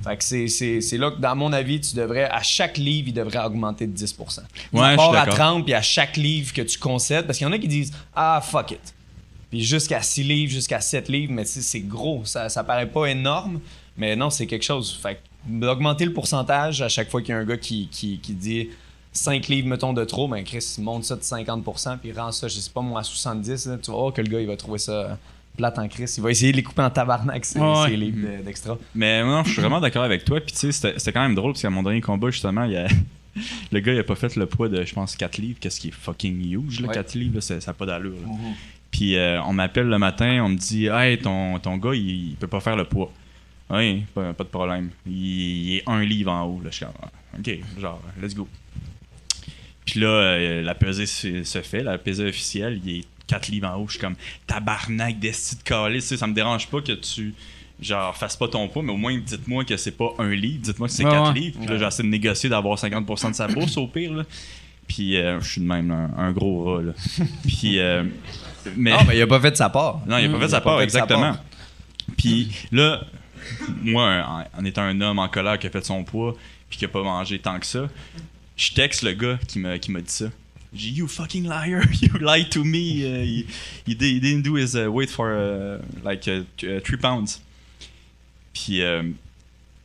Fait 0.05 0.17
que 0.17 0.23
c'est, 0.23 0.99
là 0.99 1.11
que 1.11 1.19
dans 1.21 1.35
mon 1.35 1.53
avis, 1.53 1.81
tu 1.81 1.97
devrais 1.97 2.25
à 2.25 2.43
chaque 2.43 2.77
livre, 2.77 3.09
il 3.09 3.15
devrait 3.15 3.45
augmenter 3.45 3.87
de 3.87 3.97
10%. 3.97 4.41
Ouais, 4.73 4.91
Tu 4.91 4.97
pars 4.97 5.11
à 5.11 5.25
d'accord. 5.25 5.35
30 5.35 5.65
puis 5.65 5.75
à 5.75 5.83
chaque 5.83 6.17
livre 6.17 6.53
que 6.53 6.63
tu 6.63 6.79
concèdes 6.79 7.27
parce 7.27 7.39
qu'il 7.39 7.47
y 7.47 7.51
en 7.51 7.53
a 7.53 7.59
qui 7.59 7.69
disent 7.69 7.93
ah 8.15 8.41
fuck 8.45 8.73
it. 8.73 8.95
Puis 9.51 9.65
jusqu'à 9.65 10.03
6 10.03 10.23
livres, 10.25 10.53
jusqu'à 10.53 10.81
7 10.81 11.09
livres, 11.09 11.33
mais 11.33 11.45
c'est 11.45 11.81
gros, 11.81 12.23
ça 12.25 12.49
ça 12.49 12.63
paraît 12.65 12.89
pas 12.91 13.07
énorme, 13.07 13.61
mais 13.97 14.15
non, 14.17 14.29
c'est 14.31 14.47
quelque 14.47 14.65
chose. 14.65 14.99
Fait 15.01 15.15
que 15.15 15.21
d'augmenter 15.49 16.05
le 16.05 16.13
pourcentage 16.13 16.83
à 16.83 16.89
chaque 16.89 17.09
fois 17.11 17.21
qu'il 17.23 17.31
y 17.31 17.33
a 17.33 17.39
un 17.39 17.45
gars 17.45 17.57
qui, 17.57 17.89
qui, 17.89 18.19
qui 18.19 18.33
dit 18.35 18.69
5 19.17 19.49
livres, 19.49 19.69
mettons, 19.69 19.93
de 19.93 20.05
trop, 20.05 20.29
ben 20.29 20.43
Chris, 20.45 20.77
monte 20.79 21.05
ça 21.05 21.17
de 21.17 21.23
50%, 21.23 21.99
puis 21.99 22.13
rend 22.13 22.33
ça, 22.33 22.49
je 22.49 22.55
sais 22.59 22.71
pas 22.71 22.81
moi, 22.83 23.01
à 23.01 23.03
70, 23.03 23.67
là, 23.67 23.79
tu 23.83 23.91
vas 23.91 23.97
voir 23.97 24.13
que 24.13 24.21
le 24.23 24.29
gars, 24.29 24.41
il 24.41 24.47
va 24.47 24.57
trouver 24.57 24.79
ça 24.79 25.19
plate 25.57 25.79
en 25.79 25.89
Chris. 25.89 26.13
Il 26.19 26.23
va 26.23 26.31
essayer 26.31 26.53
de 26.53 26.57
les 26.59 26.63
couper 26.63 26.83
en 26.83 26.91
tabarnak, 26.91 27.45
ces, 27.45 27.59
Ouais. 27.59 27.89
ces 27.89 27.97
livres 27.97 28.29
de- 28.39 28.43
d'extra. 28.45 28.77
Mais 28.95 29.23
non, 29.25 29.43
je 29.45 29.53
suis 29.53 29.61
vraiment 29.63 29.81
d'accord 29.81 30.03
avec 30.05 30.25
toi. 30.25 30.39
Puis 30.41 30.53
tu 30.53 30.59
sais, 30.59 30.73
c'était 30.73 30.99
c'était 30.99 31.13
quand 31.13 31.23
même 31.23 31.35
drôle 31.35 31.53
parce 31.53 31.63
qu'à 31.63 31.71
mon 31.71 31.83
dernier 31.83 32.03
combat, 32.03 32.31
justement, 32.31 32.65
il 32.65 32.73
y 32.73 32.77
a... 32.77 32.87
le 33.73 33.81
gars, 33.81 33.93
il 33.95 33.99
a 33.99 34.05
pas 34.05 34.15
fait 34.17 34.37
le 34.37 34.45
poids 34.47 34.69
de, 34.69 34.85
je 34.85 34.93
pense, 34.93 35.17
4 35.17 35.39
livres. 35.39 35.59
Qu'est-ce 35.61 35.81
qui 35.81 35.89
est 35.89 35.93
fucking 35.95 36.39
huge, 36.53 36.81
là, 36.83 36.89
Ouais. 36.89 36.95
4 36.95 37.15
livres, 37.15 37.37
là, 37.37 37.41
c'est- 37.41 37.61
ça 37.61 37.71
n'a 37.71 37.75
pas 37.75 37.87
d'allure. 37.87 38.13
là. 38.23 38.29
Puis 38.91 39.17
euh, 39.17 39.41
on 39.45 39.53
m'appelle 39.55 39.89
le 39.89 39.99
matin, 39.99 40.43
on 40.45 40.51
me 40.51 40.57
dit 40.57 40.87
Hey, 40.87 41.19
ton, 41.19 41.59
ton 41.59 41.77
gars, 41.79 41.95
il, 41.95 42.31
il 42.31 42.37
peut 42.37 42.47
pas 42.49 42.61
faire 42.61 42.77
le 42.77 42.85
poids. 42.85 43.11
Oui, 43.71 44.05
pas, 44.15 44.33
pas 44.35 44.45
de 44.45 44.49
problème. 44.51 44.91
Il, 45.07 45.13
il 45.15 45.77
est 45.77 45.83
un 45.87 46.03
livre 46.05 46.31
en 46.31 46.43
haut. 46.45 46.61
Là. 46.63 46.69
Je 46.71 46.77
suis 46.77 46.85
comme, 46.85 46.95
Ah, 47.03 47.09
Ok, 47.39 47.51
genre, 47.81 48.01
let's 48.23 48.35
go. 48.35 48.47
Puis 49.87 50.01
là, 50.01 50.09
euh, 50.09 50.63
la 50.63 50.75
pesée 50.75 51.07
se, 51.07 51.43
se 51.45 51.63
fait, 51.63 51.83
la 51.83 51.97
pesée 51.97 52.27
officielle, 52.29 52.81
il 52.85 52.99
est 52.99 53.05
4 53.29 53.49
livres 53.49 53.69
en 53.69 53.77
haut. 53.77 53.87
Je 53.87 53.93
suis 53.93 54.01
comme 54.01 54.17
tabarnak, 54.47 55.19
d'esti 55.19 55.57
de 55.57 55.63
calice. 55.63 56.05
Tu 56.05 56.09
sais, 56.11 56.17
Ça 56.17 56.27
me 56.27 56.35
dérange 56.35 56.67
pas 56.69 56.81
que 56.83 56.93
tu 56.93 57.35
genre 57.81 58.17
fasses 58.17 58.37
pas 58.37 58.49
ton 58.49 58.67
poids, 58.69 58.83
mais 58.83 58.93
au 58.93 58.97
moins 58.97 59.17
dites-moi 59.19 59.65
que 59.65 59.77
c'est 59.77 59.97
pas 59.97 60.11
un 60.19 60.31
livre, 60.35 60.61
dites-moi 60.63 60.89
que 60.89 60.95
c'est 60.95 61.05
Ouais, 61.05 61.11
4 61.11 61.29
ouais. 61.33 61.35
livres. 61.41 61.59
Puis 61.61 61.69
là, 61.69 61.79
j'essaie 61.79 62.03
de 62.03 62.09
négocier 62.09 62.49
d'avoir 62.49 62.77
50% 62.79 63.31
de 63.31 63.35
sa 63.35 63.49
bourse 63.49 63.77
au 63.77 63.87
pire. 63.87 64.13
Là. 64.13 64.25
Puis 64.89 65.17
euh, 65.17 65.41
je 65.41 65.49
suis 65.53 65.61
de 65.61 65.67
même 65.67 65.91
un, 65.91 66.11
un 66.17 66.33
gros 66.33 66.65
rat. 66.65 66.83
Là. 66.83 66.93
Puis. 67.47 67.79
euh, 67.79 68.05
mais, 68.77 68.91
Non, 68.93 68.99
mais 69.07 69.17
il 69.17 69.23
a 69.23 69.27
pas 69.29 69.41
fait 69.41 69.51
de 69.53 69.57
sa 69.57 69.69
part. 69.71 70.01
non, 70.07 70.19
il 70.19 70.27
a 70.27 70.29
pas 70.31 70.41
fait 70.41 70.49
sa 70.49 70.61
part, 70.61 70.79
fait 70.81 70.87
de 70.87 70.91
sa 70.91 70.99
exactement. 71.01 71.33
part. 71.35 71.43
Puis 72.17 72.51
là, 72.73 73.03
moi, 73.83 74.47
en, 74.57 74.61
en 74.61 74.65
étant 74.65 74.83
un 74.83 75.01
homme 75.01 75.19
en 75.21 75.29
colère 75.29 75.59
qui 75.59 75.67
a 75.67 75.71
fait 75.71 75.85
son 75.85 76.03
poids 76.03 76.35
puis 76.69 76.79
qui 76.79 76.85
a 76.85 76.89
pas 76.89 77.03
mangé 77.03 77.39
tant 77.39 77.59
que 77.61 77.67
ça, 77.67 77.89
je 78.57 78.73
texte 78.73 79.03
le 79.03 79.13
gars 79.13 79.39
qui 79.49 79.59
m'a 79.59 79.79
qui 79.79 79.91
m'a 79.91 80.01
dit 80.01 80.11
ça. 80.13 80.31
J'ai 80.75 80.91
dit, 80.91 80.99
You 80.99 81.07
fucking 81.09 81.45
liar, 81.45 81.83
you 82.03 82.19
lied 82.21 82.51
to 82.51 82.65
me. 82.65 83.03
Uh, 83.05 83.25
he, 83.25 83.47
he 83.87 83.95
di- 83.95 84.15
he 84.17 84.21
didn't 84.21 84.43
do 84.43 84.57
his 84.57 84.75
uh, 84.75 84.89
weight 84.91 85.11
for 85.11 85.29
uh, 85.31 85.79
like 86.05 86.23
3 86.23 86.81
pounds. 87.01 87.41
Puis 88.53 88.83
euh, 88.83 89.03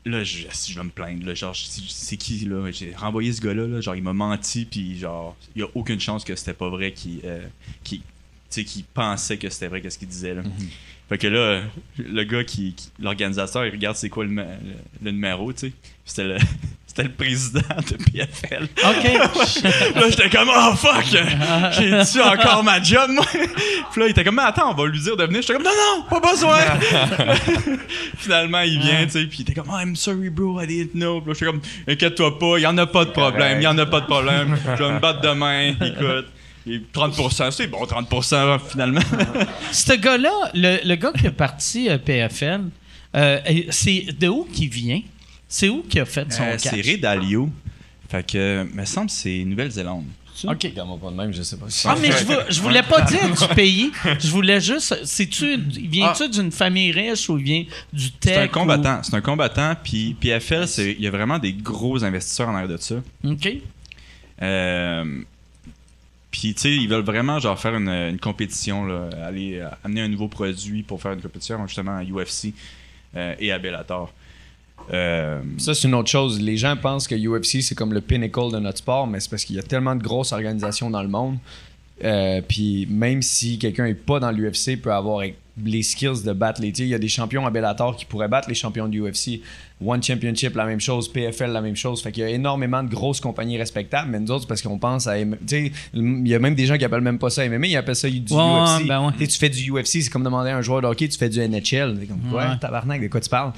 là, 0.06 0.24
je, 0.24 0.48
je 0.68 0.76
vais 0.76 0.84
me 0.84 0.90
plaindre, 0.90 1.26
là, 1.26 1.34
genre, 1.34 1.56
c'est 1.56 2.18
qui 2.18 2.40
là? 2.46 2.72
J'ai 2.72 2.94
renvoyé 2.96 3.32
ce 3.34 3.42
gars-là, 3.42 3.68
là, 3.68 3.82
genre, 3.82 3.96
il 3.96 4.04
m'a 4.04 4.14
menti, 4.14 4.66
puis 4.66 4.98
genre, 4.98 5.36
il 5.56 5.62
y 5.62 5.64
a 5.64 5.68
aucune 5.76 6.00
chance 6.00 6.24
que 6.24 6.36
c'était 6.36 6.54
pas 6.54 6.70
vrai 6.70 6.92
qu'il 6.94 7.20
euh, 7.26 7.46
qu'il- 7.84 8.02
tu 8.50 8.66
sais, 8.68 8.84
pensait 8.94 9.38
que 9.38 9.50
c'était 9.50 9.68
vrai 9.68 9.82
qu'est-ce 9.82 9.98
qu'il 9.98 10.10
disait 10.10 10.34
là. 10.34 10.42
Fait 11.08 11.18
que 11.18 11.28
là, 11.28 11.64
le 11.98 12.24
gars 12.24 12.44
qui, 12.44 12.74
qui- 12.74 12.90
l'organisateur, 13.00 13.66
il 13.66 13.72
regarde 13.72 13.96
c'est 13.96 14.10
quoi 14.10 14.24
le, 14.26 14.32
ma- 14.32 14.44
le- 14.44 14.76
le 15.04 15.12
numéro, 15.12 15.52
tu 15.54 15.60
sais. 15.68 15.74
C'était 16.06 16.28
le 16.28 16.38
c'était 16.94 17.04
le 17.04 17.14
président 17.14 17.62
de 17.62 18.04
PFL. 18.04 18.64
OK. 18.84 19.64
Là, 19.96 20.10
j'étais 20.10 20.30
comme, 20.30 20.50
oh 20.54 20.76
fuck! 20.76 21.06
J'ai 21.06 22.12
tu 22.12 22.22
encore 22.22 22.66
ma 22.66 22.84
job, 22.84 23.12
moi? 23.12 23.26
Puis 23.34 24.02
là, 24.02 24.08
il 24.08 24.10
était 24.10 24.26
comme, 24.26 24.36
mais 24.36 24.42
attends, 24.42 24.72
on 24.72 24.74
va 24.74 24.88
lui 24.90 25.00
dire 25.00 25.16
de 25.16 25.24
venir. 25.24 25.42
J'étais 25.42 25.54
comme, 25.54 25.64
non, 25.64 25.70
non, 25.72 26.04
pas 26.10 26.32
besoin! 26.32 26.60
Finalement, 28.18 28.60
il 28.60 28.78
vient, 28.82 29.06
tu 29.06 29.12
sais, 29.12 29.26
puis 29.26 29.38
il 29.40 29.42
était 29.44 29.54
comme, 29.54 29.72
oh, 29.72 29.80
I'm 29.80 29.96
sorry, 29.96 30.30
bro, 30.30 30.60
I 30.60 30.68
didn't 30.68 30.92
know. 31.00 31.22
Puis 31.22 31.30
là, 31.30 31.34
j'étais 31.34 31.46
comme, 31.46 31.62
inquiète-toi 31.88 32.40
pas, 32.40 32.58
il 32.58 32.64
y 32.64 32.68
en 32.68 32.78
a 32.78 32.86
pas 32.86 33.06
de 33.06 33.12
problème, 33.12 33.60
il 33.62 33.64
y 33.64 33.68
en 33.68 33.78
a 33.78 33.86
pas 33.86 34.02
de 34.02 34.06
problème. 34.08 34.58
Je 34.78 34.84
vais 34.84 34.92
me 34.92 35.00
battre 35.00 35.22
demain, 35.22 35.70
écoute. 35.70 36.28
Et 36.68 36.82
30%, 36.94 37.52
c'est 37.52 37.68
bon, 37.68 37.86
30% 37.86 38.60
finalement. 38.70 39.02
Ce 39.72 39.94
gars-là, 39.94 40.52
le, 40.54 40.86
le 40.86 40.96
gars 40.96 41.14
qui 41.14 41.26
a 41.26 41.32
parti 41.32 41.90
euh, 41.90 41.98
PFL, 41.98 42.66
euh, 43.16 43.40
c'est 43.70 44.08
de 44.20 44.28
où 44.28 44.44
qu'il 44.44 44.70
vient? 44.70 45.02
C'est 45.54 45.68
où 45.68 45.82
qu'il 45.84 46.00
a 46.00 46.06
fait 46.06 46.32
son 46.32 46.44
Euh, 46.44 46.52
cash? 46.54 46.62
c'est 46.62 46.82
Ray 46.82 46.98
Dalio. 46.98 47.50
Fait 48.10 48.26
que, 48.26 48.64
me 48.74 48.86
semble, 48.86 49.08
que 49.08 49.14
c'est 49.14 49.44
Nouvelle-Zélande. 49.44 50.06
OK. 50.46 50.64
Regarde-moi 50.64 50.98
pas 50.98 51.12
de 51.12 51.16
même, 51.18 51.34
je 51.34 51.42
sais 51.44 51.58
pas. 51.58 51.66
Ah, 51.86 51.96
mais 52.02 52.10
je, 52.10 52.54
je 52.54 52.62
voulais 52.62 52.82
pas 52.84 53.02
dire 53.02 53.20
du 53.30 53.48
pays. 53.56 53.92
Je 54.20 54.30
voulais 54.30 54.62
juste. 54.62 54.98
C'est-tu. 55.04 55.58
Viens-tu 55.58 56.30
d'une 56.30 56.52
famille 56.52 56.92
riche 56.92 57.30
ou 57.30 57.36
vient 57.36 57.66
du 57.92 58.12
tech? 58.12 58.34
C'est 58.34 58.40
un 58.44 58.46
ou- 58.46 58.50
combattant. 58.50 59.04
C'est 59.04 59.14
un 59.14 59.22
combattant. 59.22 59.76
Puis 59.84 60.16
PFL, 60.20 60.66
il 60.78 61.02
y 61.02 61.08
a 61.08 61.12
vraiment 61.12 61.38
des 61.38 61.52
gros 61.54 62.02
investisseurs 62.04 62.48
en 62.50 62.56
arrière 62.56 62.70
de 62.70 62.78
ça. 62.78 62.96
OK. 63.26 63.50
Euh, 64.42 65.22
puis, 66.32 66.54
tu 66.54 66.62
sais, 66.62 66.72
ils 66.76 66.88
veulent 66.88 67.04
vraiment 67.04 67.38
genre 67.40 67.60
faire 67.60 67.76
une, 67.76 67.90
une 67.90 68.20
compétition, 68.20 68.86
là, 68.86 69.10
aller 69.26 69.60
euh, 69.60 69.68
amener 69.84 70.02
un 70.02 70.08
nouveau 70.08 70.30
produit 70.30 70.82
pour 70.82 71.02
faire 71.02 71.12
une 71.12 71.22
compétition 71.22 71.66
justement 71.68 71.98
à 71.98 72.04
UFC 72.04 72.54
euh, 73.16 73.36
et 73.38 73.52
à 73.52 73.60
Bellator. 73.60 74.12
Euh, 74.92 75.42
Ça, 75.58 75.74
c'est 75.74 75.88
une 75.88 75.96
autre 75.96 76.10
chose. 76.10 76.42
Les 76.42 76.58
gens 76.58 76.76
pensent 76.76 77.08
que 77.08 77.16
UFC, 77.16 77.62
c'est 77.62 77.76
comme 77.76 77.94
le 77.94 78.02
pinnacle 78.02 78.52
de 78.52 78.60
notre 78.60 78.80
sport, 78.80 79.08
mais 79.08 79.20
c'est 79.20 79.30
parce 79.30 79.44
qu'il 79.46 79.56
y 79.56 79.60
a 79.60 79.64
tellement 79.64 79.96
de 79.96 80.04
grosses 80.04 80.32
organisations 80.32 80.90
dans 80.90 81.02
le 81.02 81.10
monde. 81.10 81.38
Euh, 82.04 82.42
puis 82.48 82.88
même 82.90 83.22
si 83.22 83.60
quelqu'un 83.60 83.86
n'est 83.86 83.94
pas 83.94 84.20
dans 84.20 84.32
l'UFC, 84.32 84.76
peut 84.82 84.92
avoir 84.94 85.24
les 85.64 85.84
skills 85.84 86.24
de 86.26 86.34
battre 86.34 86.62
les. 86.62 86.74
sais, 86.74 86.84
Il 86.84 86.90
y 86.90 86.96
a 86.96 87.00
des 87.00 87.08
champions 87.10 87.46
à 87.46 87.52
Bellator 87.52 87.96
qui 87.96 88.06
pourraient 88.06 88.28
battre 88.30 88.50
les 88.50 88.56
champions 88.56 88.88
de 88.88 88.98
UFC. 89.00 89.42
One 89.86 90.02
Championship, 90.02 90.56
la 90.56 90.66
même 90.66 90.80
chose. 90.80 91.12
PFL, 91.12 91.52
la 91.52 91.62
même 91.62 91.76
chose. 91.76 92.02
Fait 92.02 92.12
qu'il 92.12 92.24
y 92.24 92.26
a 92.26 92.30
énormément 92.30 92.82
de 92.84 92.90
grosses 92.90 93.20
compagnies 93.20 93.58
respectables, 93.58 94.10
mais 94.10 94.20
nous 94.20 94.32
autres, 94.32 94.48
parce 94.48 94.62
qu'on 94.62 94.78
pense 94.80 95.06
à. 95.08 95.18
Tu 95.20 95.28
sais, 95.48 95.72
il 95.94 96.28
y 96.28 96.34
a 96.34 96.40
même 96.40 96.56
des 96.56 96.66
gens 96.66 96.78
qui 96.78 96.86
appellent 96.86 97.02
même 97.02 97.20
pas 97.20 97.30
ça 97.30 97.48
MMA, 97.48 97.68
ils 97.68 97.76
appellent 97.78 97.96
ça 97.96 98.10
du 98.10 98.18
Ouais, 98.34 98.38
UFC. 98.80 98.88
ben 98.88 99.06
ouais. 99.08 99.28
Tu 99.28 99.38
fais 99.38 99.50
du 99.50 99.72
UFC, 99.72 100.02
c'est 100.02 100.10
comme 100.10 100.24
demander 100.24 100.50
à 100.52 100.58
un 100.58 100.62
joueur 100.62 100.82
de 100.82 100.88
hockey, 100.88 101.08
tu 101.10 101.18
fais 101.18 101.30
du 101.30 101.40
NHL. 101.40 101.98
C'est 102.00 102.08
comme, 102.08 102.22
ouais, 102.34 102.38
Ouais. 102.44 102.58
tabarnak, 102.60 103.02
de 103.02 103.08
quoi 103.08 103.20
tu 103.22 103.30
parles? 103.30 103.52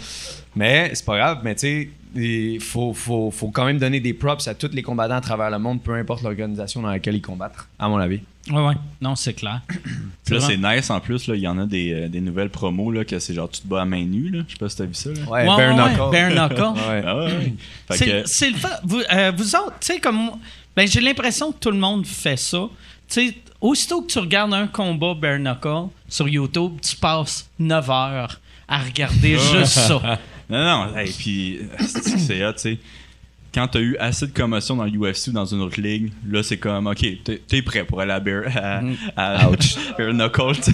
Mais 0.56 0.92
c'est 0.94 1.06
pas 1.06 1.18
grave, 1.18 1.40
mais 1.44 1.56
tu 1.56 1.60
sais, 1.62 1.90
il 2.16 2.60
faut, 2.60 2.94
faut, 2.94 3.32
faut 3.32 3.50
quand 3.50 3.66
même 3.66 3.78
donner 3.80 4.00
des 4.00 4.14
props 4.14 4.48
à 4.48 4.54
tous 4.54 4.70
les 4.74 4.82
combattants 4.82 5.16
à 5.16 5.22
travers 5.22 5.50
le 5.50 5.60
monde, 5.60 5.82
peu 5.82 5.94
importe 5.96 6.22
l'organisation 6.24 6.82
dans 6.82 6.90
laquelle 6.90 7.16
ils 7.16 7.22
combattent, 7.22 7.56
à 7.80 7.88
mon 7.88 7.98
avis. 7.98 8.20
Ouais, 8.52 8.66
ouais. 8.66 8.74
Non, 9.02 9.16
c'est 9.16 9.34
clair. 9.34 9.62
puis 10.26 10.36
là, 10.36 10.42
c'est 10.42 10.58
nice 10.58 10.90
en 10.90 11.00
plus. 11.00 11.28
là, 11.28 11.36
Il 11.36 11.42
y 11.42 11.48
en 11.48 11.58
a 11.58 11.66
des, 11.66 11.94
euh, 11.94 12.08
des 12.10 12.20
nouvelles 12.22 12.50
promos 12.50 12.92
là, 12.92 13.06
que 13.06 13.18
c'est 13.20 13.34
genre 13.34 13.50
tu 13.50 13.62
te 13.62 13.68
bats 13.68 13.82
à 13.82 13.86
main 13.86 14.04
nue. 14.04 14.30
Là. 14.30 14.44
Je 14.48 14.54
sais 14.54 14.60
pas 14.60 14.68
si 14.70 14.76
t'as 14.78 14.86
vu 14.86 14.94
ça. 14.94 15.10
Là. 15.12 15.16
Ouais, 15.22 15.40
Ouais, 15.42 15.46
bare 15.46 15.58
ouais, 15.58 15.74
knuckle. 15.76 16.12
bare 16.12 16.50
knuckle. 16.50 16.80
Ouais. 16.90 17.04
Ah 17.06 17.18
ouais. 17.26 17.54
Fait 17.88 17.98
C'est 17.98 18.50
que- 18.52 18.54
le 18.54 18.58
fun. 18.60 18.70
Vous, 18.84 19.02
euh, 19.12 19.32
vous 19.36 19.56
autres, 19.56 19.76
tu 19.80 19.94
sais, 19.94 20.00
comme. 20.00 20.16
moi, 20.18 20.38
Ben, 20.76 20.88
j'ai 20.88 21.00
l'impression 21.02 21.52
que 21.52 21.58
tout 21.60 21.72
le 21.72 21.78
monde 21.78 22.06
fait 22.06 22.36
ça. 22.38 22.68
Tu 23.08 23.30
sais, 23.30 23.36
aussitôt 23.62 24.02
que 24.02 24.08
tu 24.12 24.20
regardes 24.20 24.54
un 24.54 24.68
combat 24.68 25.14
bare 25.14 25.38
knuckle 25.40 25.88
sur 26.10 26.28
YouTube, 26.28 26.74
tu 26.82 26.96
passes 26.98 27.48
9 27.60 27.90
heures 27.90 28.40
à 28.68 28.80
regarder 28.80 29.38
juste 29.54 29.66
ça. 29.68 30.20
Non, 30.50 30.64
non, 30.88 30.98
hey, 30.98 31.12
puis 31.12 31.60
c'est 31.80 32.46
hot, 32.46 32.54
tu 32.54 32.60
sais. 32.60 32.78
Quand 33.54 33.68
t'as 33.68 33.82
eu 33.82 33.96
assez 33.98 34.26
de 34.26 34.32
commotion 34.32 34.76
dans 34.76 34.86
l'UFC 34.86 35.28
ou 35.28 35.32
dans 35.32 35.46
une 35.46 35.62
autre 35.62 35.80
ligue, 35.80 36.12
là, 36.28 36.42
c'est 36.42 36.58
comme, 36.58 36.88
OK, 36.88 37.06
t'es 37.48 37.62
prêt 37.62 37.86
pour 37.86 38.02
aller 38.02 38.12
à 38.12 38.20
Bear, 38.20 38.46
à, 38.56 38.82
à- 39.16 39.50
Bare 39.98 40.12
Knuckle, 40.14 40.60
tu 40.60 40.74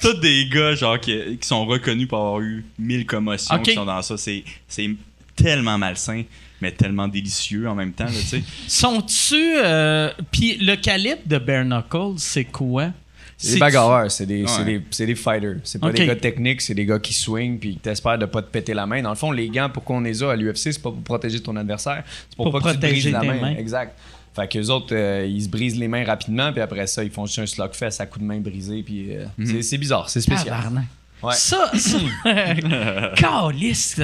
tous 0.00 0.14
des 0.20 0.46
gars, 0.48 0.74
genre, 0.74 0.98
qui, 0.98 1.36
qui 1.38 1.46
sont 1.46 1.66
reconnus 1.66 2.08
pour 2.08 2.18
avoir 2.18 2.40
eu 2.40 2.64
1000 2.78 3.04
commotions 3.04 3.56
qui 3.62 3.74
sont 3.74 3.84
dans 3.84 4.00
ça. 4.00 4.16
C'est 4.16 4.42
c'est 4.66 4.88
tellement 5.34 5.76
malsain, 5.76 6.22
mais 6.62 6.72
tellement 6.72 7.08
délicieux 7.08 7.68
en 7.68 7.74
même 7.74 7.92
temps, 7.92 8.04
là, 8.06 8.10
tu 8.10 8.26
sais. 8.26 8.42
Sont-tu. 8.66 9.34
euh, 9.62 10.10
Puis 10.32 10.56
le 10.56 10.76
calibre 10.76 11.20
de 11.26 11.36
bare 11.36 11.64
knuckle, 11.66 12.14
c'est 12.18 12.44
quoi? 12.46 12.90
C'est 13.38 13.54
des 13.54 13.58
bagarreurs, 13.60 14.10
c'est 14.10 14.24
des, 14.26 14.42
Ouais. 14.42 14.48
c'est 14.48 14.64
des, 14.64 14.82
c'est 14.90 15.06
des 15.06 15.14
fighters. 15.14 15.56
C'est 15.64 15.78
pas 15.78 15.92
des 15.92 16.06
gars 16.06 16.16
techniques, 16.16 16.62
c'est 16.62 16.74
des 16.74 16.86
gars 16.86 16.98
qui 16.98 17.12
swing 17.12 17.58
puis 17.58 17.74
qui 17.74 17.78
t'espèrent 17.80 18.18
de 18.18 18.24
pas 18.26 18.40
te 18.40 18.50
péter 18.50 18.72
la 18.72 18.86
main. 18.86 19.02
Dans 19.02 19.10
le 19.10 19.16
fond, 19.16 19.30
les 19.30 19.48
gants, 19.50 19.68
pourquoi 19.72 19.96
on 19.96 20.00
les 20.00 20.22
a 20.22 20.30
à 20.32 20.36
l'UFC, 20.36 20.72
c'est 20.72 20.82
pas 20.82 20.90
pour 20.90 21.02
protéger 21.02 21.40
ton 21.40 21.54
adversaire, 21.56 22.02
c'est 22.30 22.36
pour, 22.36 22.50
Pour 22.50 22.60
pas 22.62 22.72
que 22.72 22.74
tu 22.76 22.80
te 22.80 22.86
brises 22.86 23.10
la 23.10 23.22
main. 23.22 23.34
mains. 23.40 23.56
Exact. 23.56 23.98
Fait 24.34 24.48
qu'eux 24.48 24.66
autres, 24.68 24.94
euh, 24.94 25.26
ils 25.26 25.42
se 25.42 25.48
brisent 25.48 25.78
les 25.78 25.88
mains 25.88 26.04
rapidement, 26.04 26.50
puis 26.52 26.60
après 26.62 26.86
ça, 26.86 27.02
ils 27.04 27.10
font 27.10 27.26
juste 27.26 27.38
un 27.38 27.46
slugfest 27.46 28.00
à 28.00 28.06
coups 28.06 28.22
de 28.22 28.26
main 28.28 28.38
brisés, 28.40 28.82
puis 28.82 29.14
euh, 29.16 29.24
c'est- 29.44 29.62
c'est 29.62 29.78
bizarre, 29.78 30.08
c'est 30.10 30.20
spécial. 30.20 30.46
Tabarnak. 30.56 30.84
Ouais. 31.22 31.32
Ça, 31.34 31.70
ça. 31.74 31.98
Calisse. 33.16 34.00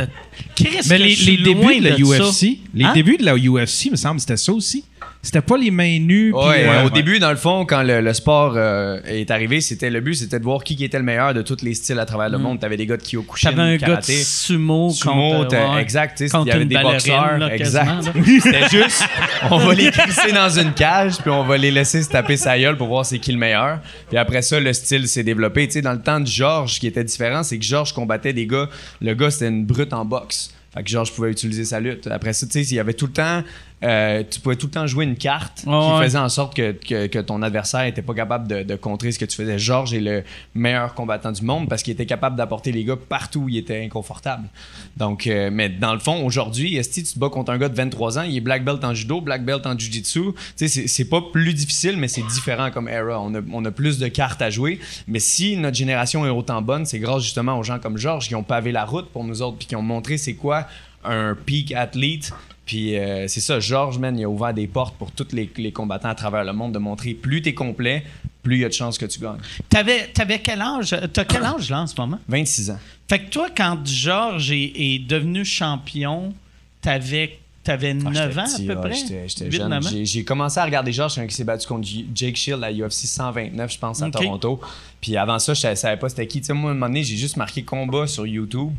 Chris, 0.57 0.79
Mais 0.89 0.99
que 0.99 1.03
les, 1.03 1.11
je 1.11 1.23
suis 1.23 1.37
les 1.37 1.53
loin 1.55 1.69
débuts 1.73 1.81
de 1.81 1.89
la. 1.89 1.97
UFC, 2.29 2.59
les 2.75 2.85
Hein? 2.85 2.93
débuts 2.95 3.17
de 3.19 3.25
la 3.25 3.37
UFC, 3.37 3.91
me 3.91 3.97
semble, 3.97 4.21
c'était 4.21 4.37
ça 4.37 4.53
aussi. 4.53 4.85
C'était 5.25 5.41
pas 5.41 5.57
les 5.57 5.71
mains 5.71 6.01
nues. 6.01 6.33
puis, 6.37 6.49
Ouais, 6.49 6.67
euh, 6.67 6.85
au 6.87 6.91
début, 6.91 7.21
dans 7.21 7.31
le 7.31 7.37
fond, 7.37 7.65
quand 7.65 7.85
le, 7.85 8.01
le 8.01 8.13
sport 8.13 8.55
euh, 8.57 8.99
est 9.07 9.31
arrivé, 9.31 9.61
c'était 9.61 9.89
le 9.89 10.01
but, 10.01 10.17
c'était 10.17 10.41
de 10.41 10.45
voir 10.45 10.65
qui 10.65 10.83
était 10.83 10.99
le 10.99 11.05
meilleur 11.05 11.33
de 11.33 11.43
tous 11.43 11.63
les 11.63 11.75
styles 11.75 12.01
à 12.01 12.07
travers 12.07 12.29
le 12.29 12.39
monde. 12.39 12.59
T'avais 12.59 12.77
des 12.77 12.87
gars 12.87 12.97
de 12.97 13.03
Kyokushin, 13.03 13.51
T'avais 13.51 13.63
un 13.63 13.77
gars 13.77 13.87
de 13.87 13.91
karaté, 13.93 14.15
sumo, 14.15 14.91
sumo, 14.91 15.45
contre, 15.45 15.79
exact. 15.79 16.19
tu 16.19 16.27
sais, 16.27 16.31
contre 16.33 16.49
Il 16.49 16.49
y 16.49 16.53
avait 16.53 16.65
des 16.65 16.77
boxeurs, 16.77 17.39
là, 17.39 17.55
exact. 17.55 18.11
C'était 18.43 18.69
juste, 18.69 19.05
on 19.49 19.59
va 19.59 19.75
les 19.75 19.93
crisser 19.93 20.33
dans 20.33 20.51
une 20.51 20.73
cage, 20.73 21.19
puis 21.19 21.31
on 21.31 21.45
va 21.45 21.57
les 21.57 21.71
laisser 21.71 22.03
se 22.03 22.09
taper 22.09 22.37
sa 22.37 22.59
gueule 22.59 22.77
pour 22.77 22.89
voir 22.89 23.07
c'est 23.07 23.21
qui 23.21 23.31
le 23.31 23.39
meilleur. 23.39 23.79
Puis 24.09 24.19
après 24.19 24.43
ça, 24.43 24.59
le 24.59 24.73
style 24.73 25.07
s'est 25.07 25.23
développé. 25.23 25.69
Tu 25.69 25.75
sais, 25.75 25.83
dans 25.83 25.93
le 25.93 26.03
temps 26.03 26.19
de 26.19 26.27
Georges, 26.27 26.75
ce 26.75 26.81
qui 26.81 26.89
était 26.89 27.05
différent, 27.05 27.45
c'est 27.45 27.59
que 27.59 27.65
Georges 27.65 27.93
combattait 27.93 28.33
des 28.33 28.49
gars. 28.49 28.69
Le 29.01 29.15
gars, 29.15 29.31
c'était 29.31 29.49
une 29.49 29.65
brute 29.65 29.93
en 29.93 30.05
boxe. 30.05 30.53
Fait 30.75 30.83
que 30.83 30.89
Georges 30.89 31.13
pouvait 31.13 31.31
utiliser 31.31 31.65
sa 31.65 31.81
lutte. 31.81 32.07
Après 32.07 32.33
ça, 32.33 32.47
tu 32.47 32.53
sais, 32.53 32.63
il 32.63 32.75
y 32.75 32.81
avait 32.81 32.95
tout 32.95 33.07
le 33.07 33.13
temps. 33.13 33.43
Euh, 33.83 34.23
tu 34.29 34.41
pouvais 34.41 34.57
tout 34.57 34.67
le 34.67 34.73
temps 34.73 34.87
jouer 34.87 35.05
une 35.05 35.17
carte 35.17 35.65
Ouais, 35.67 35.73
qui 35.73 35.93
ouais. 35.99 36.05
faisait 36.05 36.19
en 36.19 36.29
sorte 36.29 36.55
que, 36.55 36.73
que, 36.73 37.07
que 37.07 37.19
ton 37.19 37.43
adversaire 37.43 37.83
était 37.85 38.03
pas 38.03 38.15
capable 38.15 38.47
de, 38.49 38.63
de 38.63 38.77
contrer 38.77 39.13
ce 39.13 39.19
que 39.19 39.25
tu 39.25 39.37
faisais. 39.37 39.59
Georges 39.59 39.93
est 39.95 40.01
le 40.01 40.23
meilleur 40.55 40.95
combattant 40.95 41.33
du 41.33 41.43
monde 41.43 41.69
parce 41.69 41.83
qu'il 41.83 41.93
était 41.93 42.07
capable 42.07 42.37
d'apporter 42.37 42.73
les 42.73 42.85
gars 42.85 42.97
partout 42.97 43.41
où 43.41 43.49
il 43.49 43.57
était 43.57 43.83
inconfortable. 43.85 44.49
Donc, 44.97 45.27
euh, 45.27 45.51
mais 45.53 45.69
dans 45.69 45.95
le 45.95 45.99
fond, 46.01 46.25
aujourd'hui, 46.25 46.79
si 46.85 47.03
tu 47.03 47.13
te 47.15 47.19
bats 47.19 47.29
contre 47.29 47.53
un 47.53 47.59
gars 47.59 47.69
de 47.69 47.75
23 47.75 48.19
ans, 48.19 48.23
il 48.23 48.37
est 48.37 48.41
black 48.41 48.65
belt 48.65 48.85
en 48.85 48.95
judo, 48.95 49.21
black 49.21 49.45
belt 49.45 49.67
en 49.67 49.77
jiu-jitsu. 49.79 50.33
C'est 50.57 51.09
pas 51.09 51.21
plus 51.33 51.55
difficile, 51.55 51.97
mais 51.97 52.09
c'est 52.09 52.23
différent 52.27 52.71
comme 52.71 52.89
era. 52.89 53.21
On 53.21 53.35
a, 53.35 53.41
on 53.53 53.65
a 53.65 53.71
plus 53.71 53.99
de 53.99 54.09
cartes 54.09 54.43
à 54.43 54.51
jouer. 54.51 54.79
Mais 55.09 55.19
si 55.19 55.57
notre 55.57 55.77
génération 55.77 56.25
est 56.27 56.31
autant 56.31 56.63
bonne, 56.63 56.87
c'est 56.87 56.99
grâce 56.99 57.23
justement 57.23 57.59
aux 57.59 57.63
gens 57.63 57.79
comme 57.79 57.99
Georges 57.99 58.29
qui 58.29 58.35
ont 58.35 58.43
pavé 58.45 58.73
la 58.73 58.85
route 58.85 59.09
pour 59.11 59.25
nous 59.25 59.43
autres 59.43 59.59
puis 59.59 59.67
qui 59.67 59.77
ont 59.77 59.83
montré 59.83 60.19
c'est 60.19 60.35
quoi 60.35 60.67
un 61.05 61.35
peak 61.35 61.73
athlete. 61.73 62.33
Puis 62.67 62.97
euh, 62.97 63.27
c'est 63.29 63.41
ça, 63.41 63.59
Georges, 63.61 63.99
man, 63.99 64.17
il 64.19 64.25
a 64.25 64.29
ouvert 64.29 64.55
des 64.55 64.67
portes 64.69 64.97
pour 64.97 65.11
tous 65.11 65.29
les, 65.33 65.51
les 65.57 65.73
combattants 65.73 66.09
à 66.11 66.15
travers 66.15 66.45
le 66.45 66.53
monde 66.53 66.73
de 66.73 66.79
montrer 66.79 67.13
plus 67.15 67.43
t'es 67.43 67.55
complet, 67.55 68.05
plus 68.43 68.57
il 68.57 68.61
y 68.61 68.65
a 68.65 68.69
de 68.69 68.73
chances 68.75 68.99
que 68.99 69.07
tu 69.07 69.19
gagnes. 69.21 69.39
T'avais, 69.69 70.07
t'avais 70.09 70.39
quel 70.39 70.61
âge? 70.61 70.97
T'as 71.13 71.25
quel 71.25 71.43
âge, 71.45 71.71
là, 71.71 71.83
en 71.83 71.87
ce 71.87 71.95
moment? 72.01 72.19
26 72.29 72.71
ans. 72.71 72.79
Fait 73.09 73.19
que 73.19 73.31
toi, 73.31 73.49
quand 73.55 73.85
Georges 73.85 74.53
est, 74.53 74.73
est 74.77 74.99
devenu 75.07 75.45
champion, 75.45 76.33
t'avais, 76.81 77.39
t'avais 77.65 77.95
9 77.95 78.05
Ah, 78.07 78.13
j'étais 78.29 78.39
ans 78.41 78.45
petit, 78.45 78.71
à 78.71 78.75
peu 78.75 78.81
ouais, 78.81 78.89
près? 78.91 78.99
J'étais, 78.99 79.29
j'étais 79.29 79.45
8, 79.47 79.53
jeune. 79.53 79.69
9? 79.69 79.95
J'ai, 80.05 80.25
commencé 80.25 80.59
à 80.61 80.65
regarder 80.65 80.93
Georges 80.93 81.17
quand 81.17 81.23
il 81.23 81.31
s'est 81.33 81.45
battu 81.45 81.67
contre 81.67 81.89
Jake 82.15 82.37
Shield 82.37 82.63
à 82.63 82.71
UFC 82.73 83.07
129, 83.07 83.73
je 83.73 83.79
pense, 83.79 84.03
à. 84.03 84.11
Toronto. 84.11 84.61
Puis 85.01 85.17
avant 85.17 85.39
ça, 85.41 85.53
je 85.53 85.75
savais 85.75 85.97
pas 85.97 86.09
c'était 86.09 86.27
qui. 86.29 86.41
Tu 86.41 86.47
sais, 86.47 86.53
moi, 86.53 86.71
à 86.71 86.73
un 86.73 86.75
moment 86.75 86.87
donné, 86.87 87.03
j'ai 87.03 87.17
juste 87.17 87.37
marqué 87.37 87.65
combat 87.65 88.07
sur 88.07 88.25
YouTube. 88.27 88.71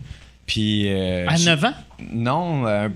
Puis. 0.46 0.88
euh, 0.90 1.28
À 1.28 1.36
j'ai- 1.36 1.46
9 1.46 1.66
ans? 1.66 1.74
Non, 2.12 2.66
euh, 2.66 2.90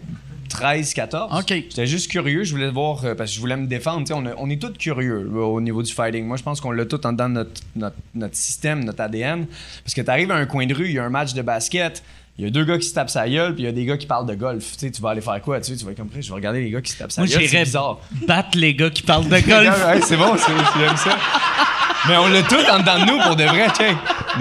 13, 0.49 0.93
14. 0.93 1.39
Ok. 1.39 1.47
J'étais 1.49 1.85
juste 1.87 2.09
curieux, 2.09 2.43
je 2.43 2.51
voulais 2.51 2.69
voir, 2.69 3.03
euh, 3.05 3.15
parce 3.15 3.29
que 3.31 3.35
je 3.35 3.39
voulais 3.39 3.57
me 3.57 3.67
défendre. 3.67 4.01
Tu 4.01 4.07
sais, 4.07 4.13
On, 4.13 4.25
a- 4.25 4.35
on 4.37 4.49
est 4.49 4.61
tous 4.61 4.73
curieux 4.73 5.29
là, 5.33 5.41
au 5.45 5.61
niveau 5.61 5.83
du 5.83 5.93
fighting. 5.93 6.25
Moi, 6.25 6.37
je 6.37 6.43
pense 6.43 6.61
qu'on 6.61 6.71
l'a 6.71 6.85
tout 6.85 7.05
en 7.05 7.11
dedans 7.13 7.29
de 7.29 7.33
notre, 7.35 7.61
notre, 7.75 7.95
notre 8.15 8.35
système, 8.35 8.83
notre 8.83 9.01
ADN. 9.01 9.45
Parce 9.83 9.93
que 9.93 10.01
tu 10.01 10.09
arrives 10.09 10.31
à 10.31 10.35
un 10.35 10.45
coin 10.45 10.65
de 10.65 10.73
rue, 10.73 10.85
il 10.87 10.93
y 10.93 10.99
a 10.99 11.03
un 11.03 11.09
match 11.09 11.33
de 11.33 11.41
basket. 11.41 12.03
Il 12.39 12.45
y 12.45 12.47
a 12.47 12.51
deux 12.51 12.65
gars 12.65 12.77
qui 12.77 12.85
se 12.87 12.93
tapent 12.93 13.09
sa 13.09 13.27
gueule, 13.27 13.55
puis 13.55 13.63
il 13.63 13.65
y 13.65 13.69
a 13.69 13.71
des 13.71 13.83
gars 13.83 13.97
qui 13.97 14.05
parlent 14.05 14.27
de 14.27 14.35
golf. 14.35 14.73
Tu 14.73 14.79
sais, 14.85 14.91
tu 14.91 15.01
vas 15.01 15.09
aller 15.09 15.21
faire 15.21 15.41
quoi? 15.41 15.59
Tu, 15.59 15.71
sais, 15.71 15.77
tu 15.77 15.85
vas 15.85 15.91
être 15.91 15.97
comme 15.97 16.09
je 16.19 16.27
vais 16.27 16.35
regarder 16.35 16.61
les 16.61 16.69
gars 16.69 16.81
qui 16.81 16.91
se 16.91 16.97
tapent 16.99 17.11
sa 17.11 17.21
Moi, 17.21 17.27
gueule. 17.29 17.41
C'est 17.41 17.47
j'irais 17.47 17.63
bizarre. 17.63 17.99
battre 18.27 18.55
les 18.57 18.75
gars 18.75 18.91
qui 18.91 19.01
parlent 19.01 19.23
de 19.27 19.29
golf. 19.47 19.85
Ouais, 19.87 20.01
c'est 20.03 20.17
bon, 20.17 20.35
c'est, 20.37 20.51
j'aime 20.79 20.97
ça. 20.97 21.17
Mais 22.09 22.15
on 22.17 22.27
l'a 22.27 22.43
tout 22.43 22.55
en 22.55 22.79
dedans 22.79 22.99
de 22.99 23.11
nous 23.11 23.19
pour 23.21 23.35
de 23.35 23.43
vrai. 23.43 23.67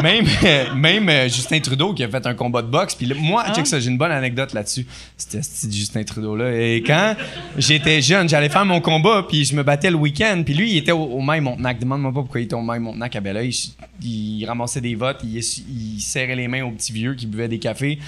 Même, 0.02 0.26
euh, 0.44 0.74
même 0.74 1.08
euh, 1.08 1.24
Justin 1.28 1.58
Trudeau 1.60 1.94
qui 1.94 2.04
a 2.04 2.08
fait 2.08 2.24
un 2.26 2.34
combat 2.34 2.62
de 2.62 2.66
boxe. 2.68 2.94
Puis 2.94 3.10
moi, 3.18 3.44
Ah. 3.46 3.52
check 3.54 3.66
ça, 3.66 3.80
j'ai 3.80 3.88
une 3.90 3.98
bonne 3.98 4.12
anecdote 4.12 4.52
là-dessus. 4.52 4.86
C'était 5.16 5.42
ce 5.42 5.70
Justin 5.70 6.04
Trudeau-là. 6.04 6.52
Et 6.52 6.82
quand 6.86 7.14
j'étais 7.56 8.00
jeune, 8.02 8.28
j'allais 8.28 8.48
faire 8.50 8.64
mon 8.64 8.80
combat, 8.80 9.24
puis 9.28 9.44
je 9.44 9.54
me 9.56 9.62
battais 9.62 9.90
le 9.90 9.96
week-end. 9.96 10.42
Puis 10.44 10.54
lui, 10.54 10.72
il 10.72 10.76
était 10.78 10.92
au, 10.92 11.02
au 11.04 11.20
Maï 11.20 11.40
Montenac. 11.40 11.78
Demande-moi 11.78 12.12
pas 12.12 12.20
pourquoi 12.20 12.40
il 12.40 12.44
était 12.44 12.54
au 12.54 12.60
Maï 12.62 12.78
Montenac 12.78 13.16
à 13.16 13.20
Belleuil. 13.20 13.50
Il, 14.02 14.40
il 14.40 14.44
ramassait 14.46 14.80
des 14.80 14.94
votes, 14.94 15.20
il, 15.24 15.36
il 15.38 16.00
serrait 16.00 16.36
les 16.36 16.48
mains 16.48 16.62
aux 16.64 16.70
petits 16.72 16.92
vieux 16.92 17.14
qui 17.14 17.26
buvaient 17.26 17.48
des 17.48 17.58
cafés. 17.58 17.98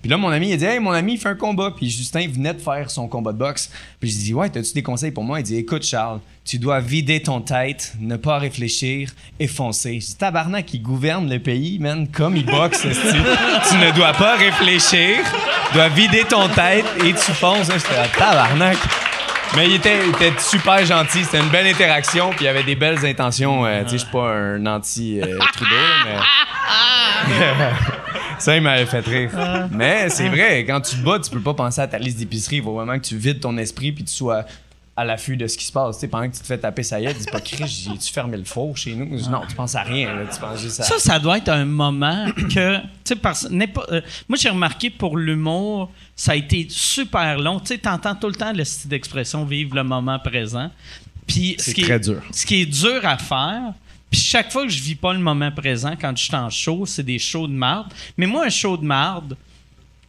Puis 0.00 0.10
là, 0.10 0.16
mon 0.16 0.28
ami, 0.28 0.50
il 0.50 0.56
dit 0.56 0.64
Hey, 0.64 0.78
mon 0.78 0.92
ami, 0.92 1.14
il 1.14 1.18
fait 1.18 1.28
un 1.28 1.34
combat. 1.34 1.72
Puis 1.76 1.90
Justin 1.90 2.28
venait 2.28 2.54
de 2.54 2.60
faire 2.60 2.90
son 2.90 3.08
combat 3.08 3.32
de 3.32 3.38
boxe. 3.38 3.70
Puis 4.00 4.10
je 4.10 4.18
dis 4.18 4.34
Ouais, 4.34 4.48
t'as-tu 4.48 4.72
des 4.72 4.82
conseils 4.82 5.10
pour 5.10 5.24
moi? 5.24 5.40
Il 5.40 5.42
dit 5.42 5.56
Écoute, 5.56 5.82
Charles, 5.84 6.20
tu 6.44 6.58
dois 6.58 6.80
vider 6.80 7.20
ton 7.20 7.40
tête, 7.40 7.94
ne 8.00 8.16
pas 8.16 8.38
réfléchir 8.38 9.10
et 9.38 9.48
foncer. 9.48 9.98
Dis 9.98 10.16
Tabarnak, 10.16 10.72
il 10.72 10.82
gouverne 10.82 11.28
le 11.28 11.38
pays, 11.40 11.78
man, 11.78 12.08
comme 12.08 12.36
il 12.36 12.46
boxe. 12.46 12.82
tu 12.82 12.88
ne 13.76 13.94
dois 13.94 14.12
pas 14.12 14.36
réfléchir, 14.36 15.16
tu 15.68 15.74
dois 15.74 15.88
vider 15.88 16.24
ton 16.24 16.48
tête 16.48 16.86
et 17.04 17.12
tu 17.12 17.32
fonces. 17.32 17.66
J'étais 17.66 17.96
là, 17.96 18.06
Tabarnak. 18.16 18.78
Mais 19.56 19.66
il 19.66 19.74
était, 19.76 19.98
super 20.38 20.84
gentil, 20.84 21.24
c'était 21.24 21.38
une 21.38 21.48
belle 21.48 21.66
interaction, 21.66 22.30
puis 22.30 22.44
il 22.44 22.48
avait 22.48 22.64
des 22.64 22.74
belles 22.74 23.04
intentions. 23.04 23.64
euh, 23.64 23.82
tu 23.82 23.90
sais, 23.90 23.98
je 23.98 24.02
suis 24.02 24.12
pas 24.12 24.30
un 24.30 24.66
anti-Trudeau, 24.66 25.76
mais. 26.04 26.16
Ça, 28.38 28.56
il 28.56 28.62
m'avait 28.62 28.86
fait 28.86 29.00
rire. 29.00 29.30
Mais 29.70 30.08
c'est 30.10 30.28
vrai, 30.28 30.64
quand 30.64 30.80
tu 30.80 30.96
te 30.96 31.02
bats, 31.02 31.18
tu 31.18 31.30
peux 31.30 31.40
pas 31.40 31.54
penser 31.54 31.80
à 31.80 31.86
ta 31.88 31.98
liste 31.98 32.18
d'épicerie. 32.18 32.56
Il 32.56 32.62
faut 32.62 32.74
vraiment 32.74 32.98
que 32.98 33.04
tu 33.04 33.16
vides 33.16 33.40
ton 33.40 33.56
esprit 33.58 33.92
puis 33.92 34.04
tu 34.04 34.12
sois 34.12 34.44
à 34.96 35.04
l'affût 35.04 35.36
de 35.36 35.46
ce 35.46 35.56
qui 35.56 35.64
se 35.64 35.70
passe. 35.72 35.96
Tu 35.96 36.00
sais, 36.00 36.08
pendant 36.08 36.28
que 36.28 36.34
tu 36.34 36.40
te 36.40 36.46
fais 36.46 36.58
taper 36.58 36.82
sa 36.82 37.00
gueule, 37.00 37.14
dis 37.14 37.26
pas 37.30 37.40
Chris, 37.40 37.84
j'ai-tu 37.88 38.12
fermé 38.12 38.36
le 38.36 38.42
four 38.44 38.76
chez 38.76 38.94
nous? 38.94 39.06
Non, 39.30 39.42
tu 39.48 39.54
penses 39.54 39.76
à 39.76 39.82
rien, 39.82 40.12
là, 40.12 40.22
tu 40.32 40.40
penses 40.40 40.60
juste 40.60 40.80
à. 40.80 40.82
Ça, 40.82 40.98
ça 40.98 41.18
doit 41.20 41.38
être 41.38 41.50
un 41.50 41.64
moment 41.64 42.26
que, 42.52 42.78
tu 43.04 43.14
sais, 43.14 43.14
euh, 43.14 44.00
moi, 44.28 44.36
j'ai 44.36 44.48
remarqué 44.48 44.90
pour 44.90 45.16
l'humour, 45.16 45.92
ça 46.16 46.32
a 46.32 46.34
été 46.34 46.66
super 46.68 47.38
long. 47.38 47.60
Tu 47.60 47.66
sais, 47.66 47.78
t'entends 47.78 48.16
tout 48.16 48.26
le 48.26 48.34
temps 48.34 48.52
le 48.52 48.64
style 48.64 48.90
d'expression 48.90 49.44
vivre 49.44 49.76
le 49.76 49.84
moment 49.84 50.18
présent. 50.18 50.68
Puis, 51.28 51.54
ce 51.58 51.66
C'est 51.66 51.74
qui 51.74 51.80
est- 51.82 51.84
très 51.84 52.00
dur. 52.00 52.20
Ce 52.32 52.44
qui 52.44 52.62
est 52.62 52.66
dur 52.66 53.00
à 53.04 53.18
faire, 53.18 53.74
puis 54.10 54.20
chaque 54.20 54.50
fois 54.52 54.64
que 54.64 54.70
je 54.70 54.82
vis 54.82 54.94
pas 54.94 55.12
le 55.12 55.18
moment 55.20 55.50
présent, 55.52 55.94
quand 56.00 56.16
je 56.16 56.24
suis 56.24 56.34
en 56.34 56.50
show, 56.50 56.86
c'est 56.86 57.02
des 57.02 57.18
shows 57.18 57.46
de 57.46 57.52
marde. 57.52 57.92
Mais 58.16 58.26
moi, 58.26 58.46
un 58.46 58.50
show 58.50 58.76
de 58.76 58.84
marde, 58.84 59.36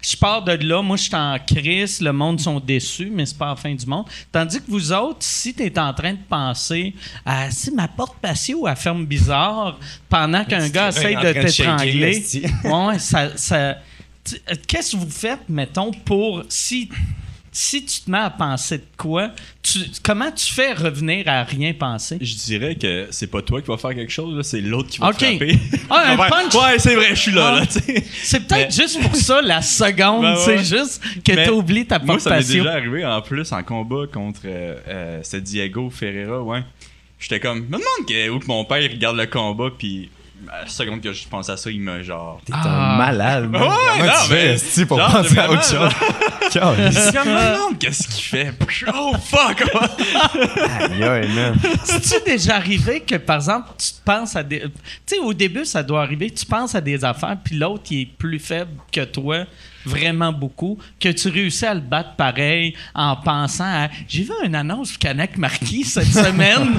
je 0.01 0.15
pars 0.15 0.41
de 0.41 0.53
là, 0.53 0.81
moi 0.81 0.95
je 0.95 1.03
suis 1.03 1.15
en 1.15 1.37
crise, 1.45 1.99
le 1.99 2.13
monde 2.13 2.39
sont 2.39 2.61
déçus, 2.61 3.11
mais 3.13 3.25
c'est 3.25 3.37
pas 3.37 3.47
la 3.49 3.55
fin 3.57 3.75
du 3.75 3.85
monde. 3.85 4.05
Tandis 4.31 4.59
que 4.61 4.71
vous 4.71 4.93
autres, 4.93 5.17
si 5.19 5.53
tu 5.53 5.63
es 5.63 5.77
en 5.77 5.93
train 5.93 6.13
de 6.13 6.19
penser 6.29 6.93
à 7.25 7.51
si 7.51 7.69
ma 7.71 7.89
porte 7.89 8.15
patio 8.21 8.65
elle 8.65 8.77
ferme 8.77 9.05
bizarre 9.05 9.77
pendant 10.07 10.45
qu'un 10.45 10.69
gars 10.69 10.87
essaye 10.89 11.15
de 11.15 11.33
t'étrangler, 11.65 12.13
ouais, 12.63 12.99
ça, 12.99 13.37
ça- 13.37 13.55
euh, 13.57 13.73
qu'est-ce 14.67 14.93
que 14.93 14.97
vous 14.97 15.09
faites, 15.09 15.49
mettons, 15.49 15.91
pour 15.91 16.43
si 16.47 16.87
si 17.51 17.83
tu 17.85 18.01
te 18.01 18.11
mets 18.11 18.17
à 18.19 18.29
penser 18.29 18.77
de 18.77 18.83
quoi, 18.97 19.31
tu, 19.63 19.79
comment 20.03 20.31
tu 20.31 20.53
fais 20.53 20.73
revenir 20.73 21.27
à 21.27 21.43
rien 21.43 21.73
penser? 21.73 22.17
Je 22.21 22.35
dirais 22.35 22.75
que 22.75 23.07
c'est 23.11 23.27
pas 23.27 23.41
toi 23.41 23.61
qui 23.61 23.67
vas 23.67 23.77
faire 23.77 23.95
quelque 23.95 24.11
chose, 24.11 24.45
c'est 24.45 24.61
l'autre 24.61 24.89
qui 24.89 24.99
va 24.99 25.09
Ok. 25.09 25.17
te 25.17 25.25
frapper. 25.25 25.59
Ah, 25.89 26.11
un 26.13 26.17
punch? 26.29 26.53
Ouais, 26.55 26.79
c'est 26.79 26.95
vrai, 26.95 27.09
je 27.11 27.19
suis 27.21 27.31
là, 27.31 27.55
Ah. 27.55 27.59
là. 27.61 27.65
C'est 27.69 28.47
peut-être 28.47 28.75
Mais- 28.77 28.83
juste 28.83 29.01
pour 29.01 29.15
ça, 29.15 29.41
la 29.41 29.61
seconde, 29.61 30.21
Ben 30.23 30.35
ouais. 30.35 30.41
c'est 30.45 30.77
juste 30.77 31.01
que 31.23 31.43
tu 31.45 31.49
oublies 31.49 31.85
ta 31.85 31.97
Moi, 31.99 32.07
porte 32.15 32.21
ça 32.21 32.29
m'est 32.37 32.43
déjà 32.43 32.71
arrivé 32.73 33.05
en 33.05 33.21
plus 33.21 33.51
en 33.51 33.63
combat 33.63 34.05
contre 34.11 34.41
euh, 34.45 34.75
euh, 34.87 35.39
Diego 35.41 35.89
Ferreira, 35.89 36.41
ouais. 36.41 36.63
J'étais 37.19 37.39
comme, 37.39 37.59
me 37.61 37.65
demande 37.65 38.07
que, 38.07 38.29
où 38.29 38.39
que 38.39 38.45
mon 38.47 38.63
père 38.63 38.81
regarde 38.89 39.17
le 39.17 39.25
combat, 39.27 39.69
puis 39.77 40.09
à 40.51 40.61
la 40.61 40.67
seconde 40.67 41.01
que 41.01 41.11
je 41.13 41.27
pense 41.27 41.49
à 41.49 41.57
ça, 41.57 41.69
il 41.69 41.81
me 41.81 42.01
genre. 42.03 42.39
T'es 42.45 42.53
Ah. 42.55 42.93
un 42.93 42.97
malade, 42.97 43.49
man. 43.49 43.61
Ouais, 43.61 43.67
Comment 43.97 44.05
non, 44.05 44.11
tu 44.27 44.33
mais- 44.33 44.57
fais, 44.57 44.85
pour 44.85 44.97
genre, 44.99 45.11
penser 45.11 45.37
à 45.39 45.49
autre 45.51 45.63
chose? 45.63 45.91
Qu'est-ce 47.79 48.07
qu'il 48.07 48.23
fait? 48.23 48.53
Oh 48.93 49.13
fuck! 49.23 49.63
Aïe, 50.79 51.03
aïe, 51.03 51.29
man. 51.33 51.55
C'est-tu 51.83 52.23
déjà 52.25 52.55
arrivé 52.55 53.01
que, 53.01 53.15
par 53.15 53.37
exemple, 53.37 53.69
tu 53.77 53.89
te 53.91 54.03
penses 54.03 54.35
à 54.35 54.43
des. 54.43 54.61
Tu 54.61 54.69
sais, 55.05 55.19
au 55.19 55.33
début, 55.33 55.65
ça 55.65 55.83
doit 55.83 56.01
arriver, 56.01 56.29
tu 56.31 56.45
penses 56.45 56.73
à 56.75 56.81
des 56.81 57.03
affaires, 57.05 57.37
puis 57.43 57.55
l'autre, 57.57 57.83
il 57.91 58.01
est 58.01 58.05
plus 58.05 58.39
faible 58.39 58.71
que 58.91 59.03
toi, 59.05 59.45
vraiment 59.85 60.31
beaucoup, 60.33 60.77
que 60.99 61.09
tu 61.09 61.29
réussis 61.29 61.65
à 61.65 61.73
le 61.73 61.79
battre 61.81 62.15
pareil 62.15 62.75
en 62.93 63.15
pensant 63.15 63.63
à. 63.65 63.89
J'ai 64.07 64.23
vu 64.23 64.31
une 64.43 64.55
annonce 64.55 64.91
du 64.93 64.97
Canac 64.97 65.37
Marquis 65.37 65.83
cette 65.85 66.05
semaine. 66.11 66.77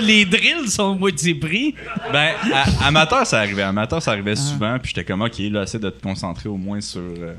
Les 0.02 0.24
drills 0.24 0.68
sont 0.68 0.94
moitié 0.94 1.34
prix. 1.34 1.74
Ben, 2.12 2.34
à- 2.52 2.86
amateur, 2.86 3.26
ça 3.26 3.40
arrivait. 3.40 3.62
Amateur, 3.62 4.02
ça 4.02 4.12
arrivait 4.12 4.36
souvent. 4.36 4.78
Puis 4.78 4.92
j'étais 4.94 5.04
comme, 5.04 5.22
OK, 5.22 5.38
là, 5.38 5.62
essaie 5.62 5.78
de 5.78 5.90
te 5.90 6.02
concentrer 6.02 6.48
au 6.48 6.56
moins 6.56 6.80
sur, 6.80 7.00
euh, 7.00 7.34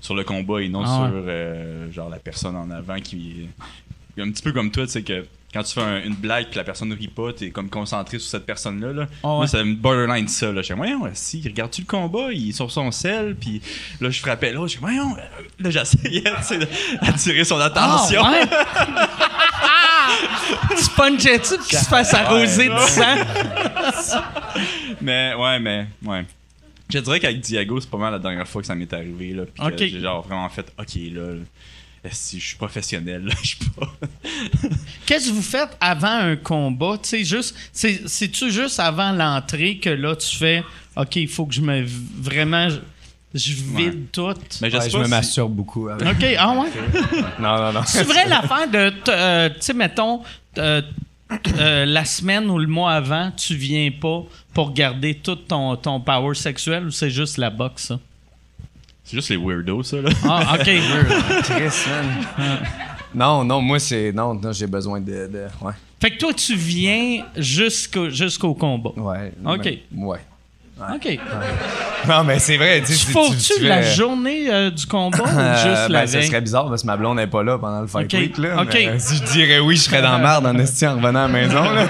sur 0.00 0.14
le 0.14 0.24
combat 0.24 0.60
et 0.62 0.68
non 0.68 0.82
Ah 0.84 1.08
sur, 1.08 1.22
euh, 1.26 1.90
genre, 1.92 2.08
la 2.10 2.18
personne 2.18 2.56
en 2.56 2.70
avant 2.70 2.98
qui. 3.00 3.48
Un 4.18 4.30
petit 4.30 4.42
peu 4.42 4.52
comme 4.52 4.70
toi, 4.70 4.84
tu 4.86 4.92
sais, 4.92 5.02
que 5.02 5.24
quand 5.52 5.62
tu 5.64 5.74
fais 5.74 5.82
un- 5.82 6.02
une 6.04 6.14
blague 6.14 6.50
que 6.50 6.56
la 6.56 6.64
personne 6.64 6.88
ne 6.90 6.96
rit 6.96 7.08
pas, 7.08 7.32
t'es 7.32 7.50
comme 7.50 7.68
concentré 7.68 8.18
sur 8.18 8.28
cette 8.30 8.46
personne-là. 8.46 8.92
Là. 8.92 9.06
Ah 9.22 9.28
ouais. 9.30 9.36
Moi, 9.36 9.46
c'est 9.48 9.64
borderline 9.64 10.28
ça. 10.28 10.52
Là. 10.52 10.62
Je 10.62 10.68
comme, 10.68 10.78
voyons, 10.78 11.02
si, 11.14 11.42
regarde-tu 11.44 11.82
le 11.82 11.86
combat? 11.86 12.28
Il 12.32 12.50
est 12.50 12.52
sur 12.52 12.70
son 12.70 12.90
sel. 12.90 13.34
Puis 13.34 13.60
là, 14.00 14.10
je 14.10 14.20
frappais 14.20 14.52
là. 14.52 14.66
Je 14.66 14.76
comme, 14.78 14.88
voyons. 14.88 15.16
Là, 15.58 15.70
j'essayais, 15.70 16.22
d'attirer 17.02 17.44
son 17.44 17.58
attention. 17.58 18.22
Ah, 18.24 18.30
ouais? 18.32 18.46
tu 20.76 20.88
punchais-tu 20.96 21.56
puis 21.58 21.66
qu'il 21.68 21.78
se 21.78 21.84
fasse 21.88 22.14
arroser 22.14 22.68
du 22.68 22.86
sang? 22.88 23.16
Mais 25.00 25.34
ouais, 25.34 25.58
mais 25.60 25.86
ouais. 26.04 26.24
Je 26.92 26.98
dirais 26.98 27.20
qu'avec 27.20 27.40
Diago, 27.40 27.80
c'est 27.80 27.88
pas 27.90 27.98
mal 27.98 28.12
la 28.12 28.18
dernière 28.18 28.48
fois 28.48 28.60
que 28.62 28.66
ça 28.66 28.74
m'est 28.74 28.92
arrivé. 28.92 29.32
Là, 29.32 29.44
puis 29.46 29.62
que 29.64 29.68
Ok. 29.72 29.78
j'ai 29.78 30.00
genre 30.00 30.26
vraiment 30.26 30.48
fait, 30.48 30.66
ok, 30.78 30.94
là, 31.12 31.22
si 32.10 32.40
je 32.40 32.46
suis 32.48 32.56
professionnel, 32.56 33.24
là, 33.24 33.34
je 33.42 33.48
suis 33.48 33.58
pas. 33.76 33.92
Qu'est-ce 35.06 35.28
que 35.28 35.34
vous 35.34 35.42
faites 35.42 35.76
avant 35.80 36.08
un 36.08 36.36
combat? 36.36 36.96
Tu 37.02 37.08
sais, 37.10 37.24
juste, 37.24 37.54
c'est- 37.72 38.02
c'est-tu 38.08 38.50
juste 38.50 38.80
avant 38.80 39.12
l'entrée 39.12 39.78
que 39.78 39.90
là, 39.90 40.16
tu 40.16 40.36
fais, 40.36 40.64
OK, 40.96 41.16
il 41.16 41.28
faut 41.28 41.46
que 41.46 41.54
je 41.54 41.60
me. 41.60 41.84
Vraiment, 41.86 42.68
je, 42.68 42.78
je 43.34 43.52
vide 43.52 44.06
tout? 44.12 44.34
Mais 44.62 44.70
je 44.70 44.78
Ouais, 44.78 44.90
je 44.90 44.98
me 44.98 45.04
si- 45.04 45.10
masturbe 45.10 45.52
beaucoup. 45.52 45.88
avec. 45.88 46.06
OK, 46.08 46.24
ah 46.38 46.52
ouais? 46.52 46.68
Non, 47.38 47.56
non, 47.58 47.72
non. 47.72 47.82
C'est 47.86 48.04
vrai 48.04 48.26
l'affaire 48.28 48.68
de, 48.70 48.92
euh, 49.08 49.48
tu 49.50 49.56
sais, 49.60 49.72
mettons, 49.74 50.22
euh, 50.58 50.82
euh, 51.58 51.84
la 51.86 52.04
semaine 52.04 52.50
ou 52.50 52.58
le 52.58 52.66
mois 52.66 52.92
avant, 52.92 53.30
tu 53.30 53.54
viens 53.54 53.90
pas 53.92 54.22
pour 54.54 54.72
garder 54.72 55.14
tout 55.16 55.36
ton, 55.36 55.76
ton 55.76 56.00
power 56.00 56.34
sexuel 56.34 56.86
ou 56.86 56.90
c'est 56.90 57.10
juste 57.10 57.36
la 57.38 57.50
boxe, 57.50 57.88
ça? 57.88 58.00
C'est 59.10 59.16
juste 59.16 59.30
les 59.30 59.36
weirdos, 59.36 59.82
ça, 59.82 59.96
là. 59.96 60.10
Ah, 60.24 60.54
OK. 60.54 60.62
Chris, 61.42 61.88
man. 61.88 62.58
Non, 63.12 63.42
non, 63.44 63.60
moi, 63.60 63.80
c'est. 63.80 64.12
Non, 64.12 64.34
non 64.34 64.52
j'ai 64.52 64.68
besoin 64.68 65.00
de. 65.00 65.10
de- 65.26 65.46
Ouais. 65.60 65.72
fait 66.00 66.12
que 66.12 66.18
toi, 66.18 66.32
tu 66.32 66.54
viens 66.54 67.24
jusqu'au 67.36 68.08
jusqu'au 68.08 68.54
combat. 68.54 68.90
Ouais. 68.96 69.32
Ok. 69.44 69.64
mais- 69.90 70.04
ouais. 70.04 70.18
OK. 70.94 71.18
Non, 72.08 72.22
mais 72.24 72.38
c'est 72.38 72.56
vrai. 72.56 72.80
Tu 72.82 72.86
Tu 72.86 72.92
sais, 72.94 73.12
faut-tu 73.12 73.54
tu 73.58 73.62
la 73.64 73.82
fais- 73.82 73.94
journée 73.96 74.48
euh, 74.48 74.70
du 74.70 74.86
combat 74.86 75.18
ou 75.24 75.26
Euh, 75.38 75.54
juste 75.56 75.88
la 75.90 76.00
ben, 76.02 76.06
ça 76.06 76.22
serait 76.22 76.40
bizarre 76.40 76.68
parce 76.68 76.82
que 76.82 76.86
ma 76.86 76.96
blonde 76.96 77.16
n'est 77.16 77.26
pas 77.26 77.42
là 77.42 77.58
pendant 77.58 77.80
le 77.80 77.88
fight 77.88 78.14
Ok, 78.14 78.20
week. 78.20 78.38
Là, 78.38 78.62
ok. 78.62 78.68
mais, 78.72 78.88
euh, 78.90 78.94
si 79.00 79.16
je 79.16 79.22
dirais 79.24 79.58
oui, 79.58 79.74
je 79.76 79.82
serais 79.82 80.00
dans 80.02 80.12
la 80.12 80.18
merde 80.18 80.46
en 80.46 80.56
esti 80.56 80.86
en 80.86 80.94
revenant 80.96 81.24
à 81.24 81.26
la 81.26 81.28
maison. 81.28 81.62
Là. 81.64 81.86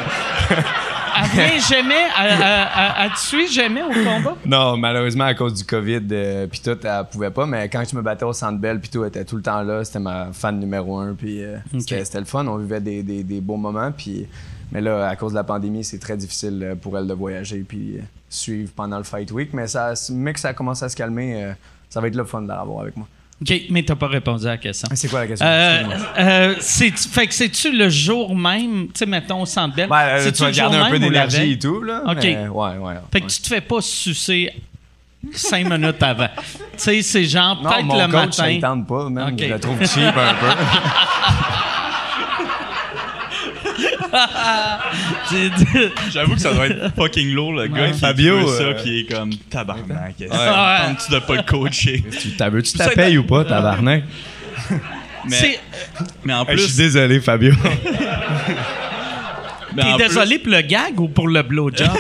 Elle 1.38 1.60
jamais, 1.60 2.06
elle, 2.18 3.48
jamais 3.50 3.82
au 3.82 3.88
combat? 3.88 4.36
Non, 4.46 4.76
malheureusement, 4.76 5.24
à 5.24 5.34
cause 5.34 5.54
du 5.54 5.64
COVID, 5.64 6.00
euh, 6.10 6.46
puis 6.46 6.60
tout, 6.60 6.78
elle 6.82 7.04
pouvait 7.10 7.30
pas. 7.30 7.46
Mais 7.46 7.68
quand 7.68 7.82
je 7.88 7.96
me 7.96 8.02
battais 8.02 8.24
au 8.24 8.32
Centre 8.32 8.58
Bell, 8.58 8.80
puis 8.80 8.90
tout, 8.90 9.02
elle 9.02 9.08
était 9.08 9.24
tout 9.24 9.36
le 9.36 9.42
temps 9.42 9.62
là. 9.62 9.84
C'était 9.84 9.98
ma 9.98 10.28
fan 10.32 10.58
numéro 10.58 10.98
un. 10.98 11.14
Puis 11.14 11.42
euh, 11.42 11.56
c'était 11.78 12.04
c'était 12.04 12.20
le 12.20 12.24
fun. 12.24 12.46
On 12.46 12.56
vivait 12.56 12.80
des, 12.80 13.02
des, 13.02 13.22
des 13.22 13.40
beaux 13.40 13.56
moments. 13.56 13.92
Puis, 13.92 14.26
mais 14.72 14.80
là, 14.80 15.08
à 15.08 15.16
cause 15.16 15.32
de 15.32 15.36
la 15.36 15.44
pandémie, 15.44 15.84
c'est 15.84 15.98
très 15.98 16.16
difficile 16.16 16.60
euh, 16.62 16.74
pour 16.74 16.96
elle 16.96 17.06
de 17.06 17.14
voyager 17.14 17.64
puis 17.66 17.98
euh, 17.98 18.02
suivre 18.28 18.70
pendant 18.74 18.98
le 18.98 19.04
Fight 19.04 19.30
Week. 19.32 19.50
Mais 19.52 19.66
ça, 19.66 19.94
que 19.94 20.40
ça 20.40 20.54
commence 20.54 20.82
à 20.82 20.88
se 20.88 20.96
calmer, 20.96 21.52
ça 21.88 22.00
va 22.00 22.08
être 22.08 22.16
le 22.16 22.24
fun 22.24 22.42
de 22.42 22.48
la 22.48 22.60
revoir 22.60 22.82
avec 22.82 22.96
moi. 22.96 23.06
OK, 23.43 23.62
mais 23.70 23.82
t'as 23.82 23.95
pas 23.95 24.09
répondu 24.09 24.45
à 24.47 24.51
la 24.51 24.57
question. 24.59 24.88
C'est 24.95 25.09
quoi 25.09 25.20
la 25.20 25.26
question? 25.28 25.47
Euh, 25.47 25.82
euh, 26.18 26.55
fait 26.61 27.26
que 27.26 27.32
c'est-tu 27.34 27.72
le 27.74 27.88
jour 27.88 28.36
même, 28.36 28.88
tu 28.88 28.99
sais, 28.99 29.07
mettons 29.07 29.43
au 29.43 29.47
centre 29.47 29.74
Bell, 29.74 29.88
Ben, 29.88 29.97
euh, 29.97 30.30
tu 30.30 30.43
vas 30.43 30.51
garder 30.51 30.76
un 30.76 30.91
peu 30.91 30.99
même 30.99 31.11
la 31.11 31.26
d'énergie 31.26 31.53
et 31.53 31.59
tout, 31.59 31.82
là. 31.82 32.03
Ok. 32.07 32.18
mais 32.22 32.49
ouais, 32.49 32.76
ouais. 32.76 32.95
Fait 33.11 33.22
que 33.22 33.26
tu 33.28 33.41
te 33.41 33.47
fais 33.49 33.62
pas 33.62 33.80
sucer 33.80 34.53
cinq 35.32 35.70
minutes 35.70 36.03
avant. 36.03 36.28
Tu 36.36 36.53
sais, 36.76 37.03
c'est 37.03 37.24
genre 37.24 37.61
Non, 37.62 37.70
peut-être 37.70 37.84
mon 37.84 37.95
le 37.99 38.05
coach, 38.07 38.14
matin. 38.14 38.30
ça 38.32 38.49
ne 38.51 38.61
tente 38.61 38.86
pas, 38.86 39.09
man. 39.09 39.32
Ok. 39.32 39.41
Je 39.43 39.53
le 39.53 39.61
trouve 39.61 39.86
cheap 39.86 40.16
un 40.16 40.34
peu. 40.34 40.47
J'avoue 46.12 46.34
que 46.34 46.40
ça 46.40 46.52
doit 46.52 46.66
être 46.66 46.94
fucking 46.96 47.32
lourd, 47.32 47.52
le 47.52 47.66
gars 47.68 47.82
Ouais. 47.82 47.90
qui 47.92 47.98
Fabio, 48.00 48.46
veut 48.46 48.56
ça, 48.56 48.62
euh, 48.64 48.74
puis 48.74 48.90
il 48.90 48.98
est 49.00 49.04
comme 49.12 49.30
tabarnak. 49.50 50.14
Ouais. 50.18 50.26
Tente-tu 50.28 51.12
de 51.12 51.18
pas 51.20 51.36
le 51.36 51.42
coacher? 51.42 52.02
tu 52.20 52.30
t'as 52.36 52.48
veux-tu 52.48 52.76
Ça 52.76 52.88
ta 52.88 52.94
paye 52.94 53.18
ou 53.18 53.24
pas, 53.24 53.44
tabarnak? 53.44 54.04
Mais, 55.28 55.61
mais 56.24 56.32
en 56.34 56.44
Hey, 56.46 56.56
Je 56.56 56.62
suis 56.62 56.68
plus, 56.72 56.76
désolé, 56.76 57.20
Fabio. 57.20 57.52
T'es 59.76 59.82
plus- 59.82 59.96
désolé 59.98 60.38
pour 60.38 60.50
le 60.52 60.61
gag 60.62 60.98
ou 61.00 61.08
pour 61.08 61.28
le 61.28 61.42
blowjob? 61.42 61.88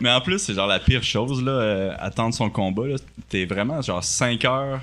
Mais 0.00 0.10
en 0.10 0.20
plus, 0.20 0.38
c'est 0.38 0.52
genre 0.54 0.66
la 0.66 0.78
pire 0.78 1.02
chose, 1.02 1.42
là, 1.42 1.52
euh, 1.52 1.92
attendre 1.98 2.34
son 2.34 2.50
combat. 2.50 2.82
T'es 3.30 3.46
vraiment 3.46 3.80
genre 3.80 4.04
5 4.04 4.44
heures 4.44 4.80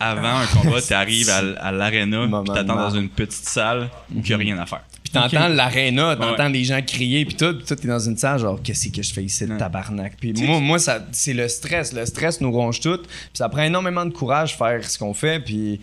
avant 0.00 0.38
un 0.38 0.46
combat, 0.46 0.80
t'arrives 0.88 1.30
à, 1.30 1.38
à 1.60 1.72
l'aréna, 1.72 2.26
puis 2.26 2.52
t'attends 2.54 2.76
dans 2.76 2.90
une 2.90 3.08
petite 3.08 3.46
salle 3.46 3.90
où 4.14 4.18
il 4.18 4.22
n'y 4.24 4.32
a 4.32 4.36
rien 4.36 4.58
à 4.58 4.66
faire. 4.66 4.82
Puis 5.02 5.12
t'entends 5.12 5.48
l'aréna, 5.48 6.16
t'entends 6.16 6.44
Ouais. 6.44 6.50
les 6.50 6.64
gens 6.64 6.80
crier, 6.82 7.24
puis 7.24 7.36
tout, 7.36 7.54
puis 7.56 7.64
toi, 7.66 7.76
t'es 7.76 7.88
dans 7.88 7.98
une 8.00 8.16
salle, 8.16 8.40
genre, 8.40 8.60
qu'est-ce 8.62 8.88
que 8.88 9.02
je 9.02 9.12
fais 9.12 9.22
ici, 9.22 9.44
le 9.46 9.52
Ouais. 9.52 9.58
tabarnak? 9.58 10.14
Puis 10.18 10.32
moi, 10.44 10.60
moi 10.60 10.78
ça, 10.78 11.04
c'est 11.12 11.34
le 11.34 11.46
stress. 11.48 11.92
Le 11.92 12.04
stress 12.06 12.40
nous 12.40 12.50
ronge 12.50 12.80
tout. 12.80 12.98
Puis 12.98 13.08
ça 13.34 13.48
prend 13.48 13.62
énormément 13.62 14.04
de 14.06 14.12
courage 14.12 14.52
de 14.52 14.56
faire 14.56 14.88
ce 14.88 14.98
qu'on 14.98 15.14
fait, 15.14 15.40
puis 15.40 15.80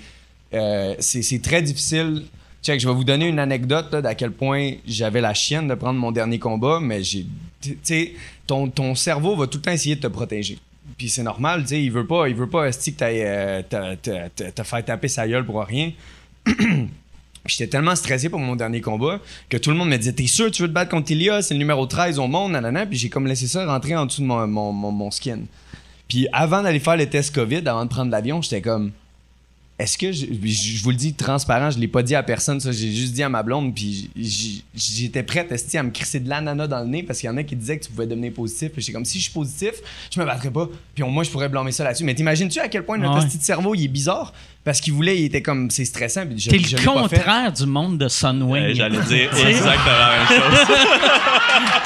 euh, 0.54 0.96
c'est 1.00 1.22
c'est 1.22 1.40
très 1.40 1.62
difficile. 1.62 2.24
Check, 2.64 2.80
je 2.80 2.88
vais 2.88 2.94
vous 2.94 3.04
donner 3.04 3.28
une 3.28 3.40
anecdote 3.40 3.88
là, 3.92 4.02
d'à 4.04 4.14
quel 4.14 4.32
point 4.32 4.74
j'avais 4.86 5.22
la 5.22 5.34
chienne 5.34 5.68
de 5.68 5.74
prendre 5.74 6.00
mon 6.00 6.12
dernier 6.12 6.38
combat, 6.38 6.80
mais 6.82 7.02
j'ai. 7.04 7.26
Tu 7.62 7.78
sais, 7.84 8.14
ton, 8.46 8.68
ton 8.70 8.94
cerveau 8.96 9.36
va 9.36 9.48
tout 9.48 9.58
le 9.60 9.62
temps 9.64 9.72
essayer 9.72 9.96
de 9.96 10.02
te 10.02 10.08
protéger. 10.08 10.58
Puis 11.02 11.10
c'est 11.10 11.24
normal, 11.24 11.64
tu 11.64 11.70
sais, 11.70 11.84
il 11.84 11.92
veut 11.92 12.06
pas, 12.06 12.30
il 12.30 12.36
veut 12.36 12.48
pas 12.48 12.68
esti, 12.68 12.94
que 12.94 13.00
t'ailles 13.00 13.24
euh, 13.26 13.64
te, 13.64 14.64
faire 14.64 14.86
taper 14.86 15.08
sa 15.08 15.28
gueule 15.28 15.44
pour 15.44 15.60
rien. 15.64 15.94
J'étais 17.48 17.66
tellement 17.66 17.96
stressé 17.96 18.30
pour 18.30 18.38
mon 18.38 18.56
dernier 18.56 18.82
combat 18.82 19.20
que 19.50 19.58
tout 19.58 19.72
le 19.72 19.78
monde 19.78 19.90
me 19.90 19.98
disait 19.98 20.14
T'es 20.14 20.28
sûr 20.28 20.52
tu 20.52 20.62
veux 20.62 20.68
te 20.68 20.74
battre 20.74 20.92
contre 20.92 21.10
Ilya? 21.10 21.42
C'est 21.42 21.56
le 21.56 21.58
numéro 21.58 21.88
13 21.88 22.20
au 22.20 22.28
monde, 22.28 22.52
nanana. 22.52 22.86
Puis 22.86 23.00
j'ai 23.00 23.10
comme 23.10 23.26
laissé 23.26 23.48
ça 23.48 23.66
rentrer 23.66 23.96
en 23.96 24.06
dessous 24.06 24.22
de 24.22 24.28
mon 24.28 25.10
skin. 25.10 25.40
Puis 26.08 26.28
avant 26.34 26.62
d'aller 26.62 26.80
faire 26.80 26.98
le 26.98 27.10
test 27.10 27.34
COVID, 27.34 27.64
avant 27.66 27.86
de 27.86 27.90
prendre 27.90 28.12
l'avion, 28.12 28.44
j'étais 28.44 28.62
comme 28.62 28.92
Est-ce 29.82 29.98
que. 29.98 30.12
Je, 30.12 30.84
vous 30.84 30.92
le 30.92 30.96
dis 30.96 31.14
transparent, 31.16 31.72
je 31.72 31.80
l'ai 31.80 31.88
pas 31.88 32.04
dit 32.04 32.14
à 32.14 32.22
personne, 32.22 32.60
ça. 32.60 32.72
J'ai 32.72 32.92
juste 32.94 33.14
dit 33.14 33.24
à 33.24 33.30
ma 33.30 33.42
blonde. 33.42 33.74
Puis 33.74 34.12
j'étais 34.76 35.24
prête 35.24 35.52
esti, 35.52 35.76
à 35.78 35.82
me 35.84 35.90
crisser 35.90 36.20
de 36.20 36.30
l'ananas 36.30 36.68
dans 36.68 36.82
le 36.82 36.86
nez 36.86 37.02
parce 37.02 37.20
qu'il 37.20 37.28
y 37.28 37.30
en 37.34 37.38
a 37.38 37.44
qui 37.44 37.56
disaient 37.56 37.80
que 37.80 37.86
tu 37.86 37.90
pouvais 37.92 38.06
devenir 38.06 38.32
positif. 38.32 38.72
Puis 38.72 38.82
j'étais 38.84 38.94
comme 38.94 39.06
Si 39.06 39.18
je 39.18 39.24
suis 39.24 39.34
positif, 39.34 39.72
je 40.14 40.20
me 40.20 40.26
battrais 40.26 40.52
pas. 40.52 40.70
Puis 40.94 41.04
au 41.04 41.10
moins, 41.10 41.24
je 41.24 41.32
pourrais 41.32 41.50
blâmer 41.50 41.72
ça 41.72 41.84
là-dessus. 41.84 42.04
Mais 42.04 42.14
t'imagines-tu 42.14 42.60
à 42.60 42.68
quel 42.70 42.86
point 42.86 43.00
notre 43.00 43.18
Ouais. 43.18 43.26
petit 43.26 43.44
cerveau 43.44 43.74
il 43.74 43.86
est 43.86 43.88
bizarre? 43.88 44.34
Parce 44.64 44.80
qu'il 44.80 44.94
voulait, 44.94 45.18
il 45.20 45.26
était 45.26 45.42
comme 45.42 45.72
C'est 45.72 45.86
stressant. 45.86 46.26
Puis 46.28 46.38
je- 46.38 46.50
T'es 46.52 46.60
je 46.60 46.78
le 46.78 46.84
contraire 46.84 47.52
du 47.52 47.66
monde 47.66 47.98
de 47.98 48.08
Sunwing. 48.08 48.64
Euh, 48.64 48.74
J'allais 48.76 49.00
dire 49.00 49.30
exactement 49.48 49.86
la 49.86 50.18
même 50.18 50.28
chose. 50.28 50.68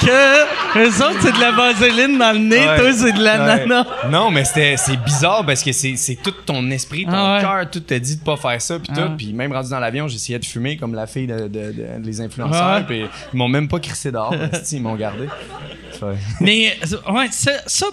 que 0.00 0.78
eux 0.78 1.04
autres, 1.06 1.18
c'est 1.22 1.32
de 1.32 1.40
la 1.40 1.52
vaseline 1.52 2.18
dans 2.18 2.32
le 2.32 2.38
nez, 2.38 2.58
Ouais. 2.68 2.76
toi, 2.78 2.92
c'est 2.92 3.12
de 3.12 3.22
l'ananas. 3.22 3.82
Ouais. 4.04 4.10
Non, 4.10 4.30
mais 4.30 4.44
c'était 4.44 4.76
c'est 4.76 4.96
bizarre 4.98 5.44
parce 5.46 5.62
que 5.62 5.72
c'est 5.72 5.96
c'est 5.96 6.16
tout 6.16 6.32
ton 6.44 6.70
esprit, 6.70 7.04
ton 7.06 7.12
Ah 7.14 7.36
ouais. 7.36 7.40
cœur, 7.42 7.70
tout 7.70 7.80
te 7.80 7.94
dit 7.94 8.16
de 8.16 8.22
pas 8.22 8.36
faire 8.36 8.60
ça 8.60 8.78
puis 8.78 8.88
Ah. 8.94 9.00
tout. 9.00 9.16
Puis 9.16 9.32
même 9.32 9.52
rendu 9.52 9.70
dans 9.70 9.80
l'avion, 9.80 10.06
j'essayais 10.06 10.38
de 10.38 10.44
fumer 10.44 10.76
comme 10.76 10.94
la 10.94 11.06
fille 11.06 11.26
de, 11.26 11.48
de- 11.48 11.72
de- 11.72 11.86
les 12.04 12.20
influenceurs. 12.20 12.76
Ouais. 12.80 12.84
Puis 12.86 13.00
ils 13.32 13.36
m'ont 13.36 13.48
même 13.48 13.68
pas 13.68 13.80
crissé 13.80 14.12
dehors. 14.12 14.34
ils 14.72 14.82
m'ont 14.82 14.96
gardé. 14.96 15.28
Mais, 16.40 16.76
ouais, 17.10 17.28
ça, 17.30 17.52
ça, 17.66 17.86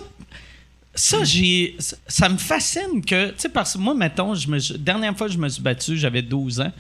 ça, 0.96 1.24
j'ai, 1.24 1.76
ça, 2.08 2.30
me 2.30 2.38
fascine 2.38 3.04
que, 3.06 3.30
tu 3.30 3.34
sais, 3.38 3.50
parce 3.50 3.74
que 3.74 3.80
moi, 3.80 3.96
mettons, 3.96 4.36
je 4.36 4.48
me, 4.48 4.78
dernière 4.78 5.18
fois 5.18 5.28
que 5.28 5.34
je 5.34 5.39
me 5.39 5.50
suis 5.50 5.62
battu, 5.62 5.98
j'avais 5.98 6.22
12 6.22 6.62
ans. 6.62 6.72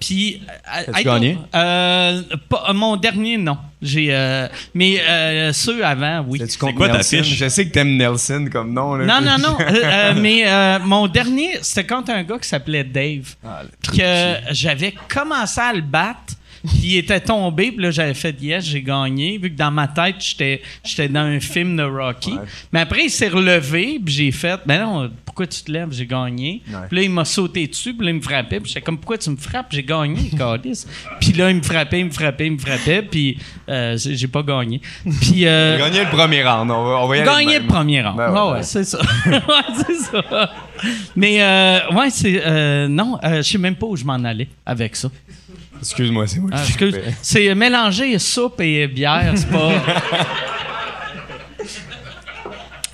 Puis. 0.00 0.42
euh, 0.48 0.80
être- 0.92 1.02
gagné? 1.04 1.36
Euh, 1.54 2.22
pas- 2.48 2.66
euh, 2.68 2.72
mon 2.72 2.96
dernier, 2.96 3.36
non. 3.36 3.58
J'ai, 3.82 4.08
euh, 4.14 4.48
mais 4.74 5.00
euh, 5.00 5.52
ceux 5.52 5.84
avant, 5.84 6.24
oui. 6.26 6.40
C'est 6.48 6.58
quoi 6.58 6.72
quoi 6.72 6.88
ta 6.88 7.02
fiche? 7.02 7.26
Je 7.36 7.48
sais 7.48 7.66
que 7.66 7.72
t'aimes 7.72 7.96
Nelson 7.96 8.48
comme 8.50 8.72
nom. 8.72 8.94
Là. 8.94 9.04
Non, 9.04 9.20
non, 9.20 9.36
non. 9.38 9.58
mais 10.20 10.44
euh, 10.46 10.78
mon 10.80 11.06
dernier, 11.06 11.58
c'était 11.62 11.86
contre 11.86 12.10
un 12.12 12.22
gars 12.22 12.38
qui 12.38 12.48
s'appelait 12.48 12.84
Dave. 12.84 13.34
Ah, 13.44 13.62
que 13.82 14.34
j'avais 14.52 14.94
commencé 15.08 15.60
à 15.60 15.72
le 15.72 15.82
battre. 15.82 16.34
Puis 16.66 16.78
il 16.82 16.96
était 16.98 17.20
tombé, 17.20 17.72
puis 17.72 17.82
là 17.82 17.90
j'avais 17.90 18.14
fait 18.14 18.40
yes, 18.40 18.64
j'ai 18.64 18.82
gagné, 18.82 19.38
vu 19.38 19.50
que 19.50 19.56
dans 19.56 19.70
ma 19.70 19.88
tête 19.88 20.16
j'étais 20.18 20.62
j'étais 20.84 21.08
dans 21.08 21.20
un 21.20 21.40
film 21.40 21.76
de 21.76 21.82
Rocky. 21.82 22.32
Ouais. 22.32 22.38
Mais 22.72 22.80
après 22.80 23.04
il 23.04 23.10
s'est 23.10 23.28
relevé, 23.28 24.00
puis 24.04 24.14
j'ai 24.14 24.32
fait 24.32 24.60
ben 24.66 24.80
non, 24.82 25.10
pourquoi 25.24 25.46
tu 25.46 25.62
te 25.62 25.70
lèves, 25.70 25.88
j'ai 25.92 26.06
gagné. 26.06 26.62
Ouais. 26.68 26.74
Puis 26.88 26.96
là 26.96 27.02
il 27.04 27.10
m'a 27.10 27.24
sauté 27.24 27.66
dessus, 27.66 27.94
puis 27.94 28.06
là 28.06 28.12
il 28.12 28.16
me 28.16 28.22
frappait, 28.22 28.60
puis 28.60 28.68
j'étais 28.68 28.82
comme 28.82 28.98
pourquoi 28.98 29.18
tu 29.18 29.30
me 29.30 29.36
frappes, 29.36 29.68
j'ai 29.70 29.82
gagné, 29.82 30.30
câlisse. 30.36 30.86
Puis 31.20 31.32
là 31.32 31.50
il 31.50 31.56
me 31.56 31.62
frappait, 31.62 32.00
il 32.00 32.06
me 32.06 32.10
frappait, 32.10 32.46
il 32.46 32.52
me 32.52 32.58
frappait, 32.58 33.02
puis 33.02 33.38
euh, 33.68 33.96
j'ai 33.96 34.28
pas 34.28 34.42
gagné. 34.42 34.80
Puis 35.20 35.46
euh, 35.46 35.78
gagné 35.78 36.00
le 36.00 36.10
premier 36.10 36.42
round. 36.42 36.70
On 36.70 36.84
va, 36.84 36.98
on 37.02 37.08
va 37.08 37.16
y 37.16 37.46
même. 37.46 37.62
le 37.62 37.66
premier 37.66 38.02
round. 38.02 38.16
Ben 38.16 38.32
ouais, 38.32 38.38
ouais, 38.38 38.46
ouais, 38.46 38.52
ouais. 38.54 38.62
c'est 38.62 38.84
ça. 38.84 38.98
ouais, 39.26 39.84
c'est 39.86 39.94
ça. 39.94 40.50
Mais, 41.16 41.42
euh, 41.42 41.78
ouais, 41.92 42.10
c'est. 42.10 42.42
euh, 42.44 42.88
non, 42.88 43.18
je 43.22 43.42
sais 43.42 43.58
même 43.58 43.76
pas 43.76 43.86
où 43.86 43.96
je 43.96 44.04
m'en 44.04 44.14
allais 44.14 44.48
avec 44.64 44.96
ça. 44.96 45.10
Excuse-moi, 45.80 46.26
c'est 46.26 46.38
moi 46.40 46.50
Ah, 46.52 46.62
qui 46.62 46.68
excuse. 46.72 46.98
C'est 47.22 47.54
mélanger 47.54 48.18
soupe 48.18 48.60
et 48.60 48.86
bière, 48.88 49.32
c'est 49.36 49.48
pas. 49.48 49.72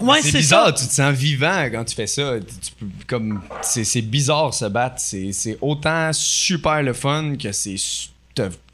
Ouais, 0.01 0.21
c'est 0.21 0.33
c'est 0.33 0.39
bizarre, 0.39 0.67
ça. 0.67 0.73
tu 0.73 0.87
te 0.89 0.93
sens 0.93 1.15
vivant 1.15 1.65
quand 1.73 1.85
tu 1.85 1.95
fais 1.95 2.07
ça. 2.07 2.35
Tu 2.41 2.45
tu 2.61 2.73
peux, 2.79 2.87
comme, 3.07 3.41
c'est, 3.63 3.85
c'est 3.85 4.03
bizarre 4.03 4.53
se 4.53 4.65
battre. 4.67 4.97
C'est, 4.99 5.33
c'est 5.33 5.57
autant 5.63 6.11
super 6.13 6.83
le 6.83 6.93
fun 6.93 7.37
que 7.41 7.53
c'est. 7.53 7.77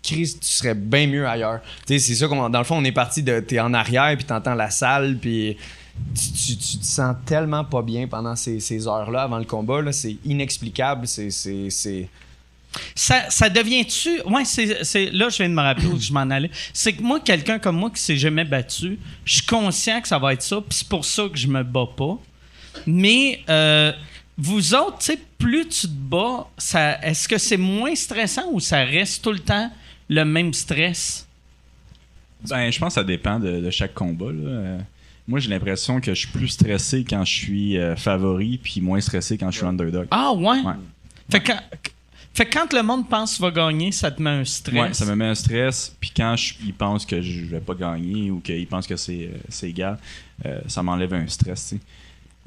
Chris, 0.03 0.39
tu 0.41 0.47
serais 0.49 0.75
bien 0.75 1.07
mieux 1.07 1.29
ailleurs. 1.29 1.61
Tu 1.87 1.93
sais, 1.93 1.99
c'est 1.99 2.15
ça 2.15 2.27
qu'on. 2.27 2.49
Dans 2.49 2.59
le 2.59 2.65
fond, 2.65 2.79
on 2.79 2.85
est 2.85 2.91
parti 2.93 3.23
de. 3.23 3.39
T'es 3.41 3.61
en 3.61 3.75
arrière, 3.75 4.17
puis 4.17 4.25
t'entends 4.25 4.55
la 4.55 4.71
salle, 4.71 5.19
puis. 5.21 5.57
Tu, 6.15 6.33
tu- 6.33 6.57
tu 6.57 6.79
te 6.79 6.85
sens 6.87 7.15
tellement 7.27 7.65
pas 7.65 7.83
bien 7.83 8.09
pendant 8.09 8.35
ces, 8.35 8.59
ces 8.59 8.89
heures-là 8.89 9.23
avant 9.23 9.39
le 9.39 9.45
combat. 9.45 9.83
Là, 9.83 9.93
c'est 9.93 10.17
inexplicable. 10.25 11.07
C'est. 11.07 11.31
c'est, 11.31 11.69
c'est 11.69 12.09
Ça, 12.95 13.29
ça 13.31 13.49
devient-tu. 13.49 14.21
Ouais, 14.27 14.45
c'est, 14.45 14.85
c'est- 14.85 15.11
là, 15.11 15.29
je 15.29 15.39
viens 15.39 15.49
de 15.49 15.55
me 15.55 15.61
rappeler 15.63 15.87
où 15.87 15.99
je 15.99 16.13
m'en 16.13 16.21
allais. 16.31 16.51
C'est 16.73 16.93
que 16.93 17.03
moi, 17.03 17.19
quelqu'un 17.21 17.59
comme 17.59 17.77
moi 17.77 17.91
qui 17.91 18.01
s'est 18.01 18.17
jamais 18.17 18.45
battu, 18.45 18.99
je 19.25 19.35
suis 19.35 19.47
conscient 19.47 20.01
que 20.01 20.09
ça 20.09 20.19
va 20.19 20.33
être 20.35 20.43
ça, 20.43 20.57
puis 20.61 20.79
c'est 20.79 20.89
pour 20.89 21.05
ça 21.05 21.25
que 21.31 21.37
je 21.39 21.49
me 21.49 21.63
bats 21.65 21.89
pas. 21.97 22.19
Mais 22.87 23.43
euh, 23.49 23.93
vous 24.39 24.75
autres, 24.75 24.99
tu 24.99 25.07
sais, 25.07 25.19
plus 25.39 25.67
tu 25.69 25.89
te 25.89 25.93
bats, 25.93 26.49
ça, 26.59 27.01
est-ce 27.05 27.29
que 27.29 27.39
c'est 27.39 27.57
moins 27.57 27.95
stressant 27.95 28.45
ou 28.53 28.61
ça 28.61 28.85
reste 28.85 29.25
tout 29.25 29.33
le 29.33 29.41
temps 29.41 29.71
le 30.09 30.25
même 30.25 30.53
stress? 30.55 31.27
Ben, 32.49 32.71
je 32.71 32.79
pense 32.79 32.95
que 32.95 33.01
ça 33.01 33.05
dépend 33.05 33.39
de, 33.39 33.61
de 33.61 33.71
chaque 33.71 33.95
combat. 33.95 34.33
là. 34.33 34.79
Moi, 35.29 35.39
j'ai 35.41 35.51
l'impression 35.51 36.01
que 36.01 36.15
je 36.15 36.21
suis 36.21 36.29
plus 36.29 36.49
stressé 36.49 37.05
quand 37.09 37.25
je 37.25 37.33
suis 37.33 37.79
euh, 37.79 37.95
favori, 37.97 38.59
puis 38.63 38.81
moins 38.81 39.01
stressé 39.01 39.37
quand 39.37 39.51
je 39.51 39.59
suis 39.59 39.67
underdog. 39.67 40.07
Ah, 40.11 40.33
ouais? 40.33 40.61
Ouais. 40.61 40.73
Fait, 41.31 41.41
que, 41.41 41.53
fait 42.45 42.47
que 42.47 42.59
quand 42.59 42.73
le 42.73 42.83
monde 42.83 43.09
pense 43.09 43.35
qu'il 43.35 43.43
va 43.45 43.51
gagner, 43.51 43.93
ça 43.93 44.11
te 44.11 44.23
met 44.23 44.31
un 44.31 44.45
stress. 44.45 44.75
Ouais, 44.81 44.95
ça 44.95 45.05
me 45.05 45.15
met 45.15 45.27
un 45.27 45.35
stress. 45.35 45.95
Puis 46.01 46.11
quand 46.17 46.37
je- 46.37 46.55
ils 46.65 46.73
pensent 46.75 47.05
que 47.05 47.21
je 47.21 47.45
vais 47.45 47.61
pas 47.61 47.75
gagner 47.75 48.31
ou 48.31 48.41
qu'ils 48.41 48.67
pensent 48.67 48.87
que 48.87 48.97
c'est 48.97 49.27
euh, 49.33 49.39
c'est 49.49 49.69
égal, 49.69 49.99
euh, 50.47 50.61
ça 50.67 50.83
m'enlève 50.83 51.13
un 51.15 51.27
stress. 51.27 51.69
tu 51.71 51.77
sais. 51.77 51.83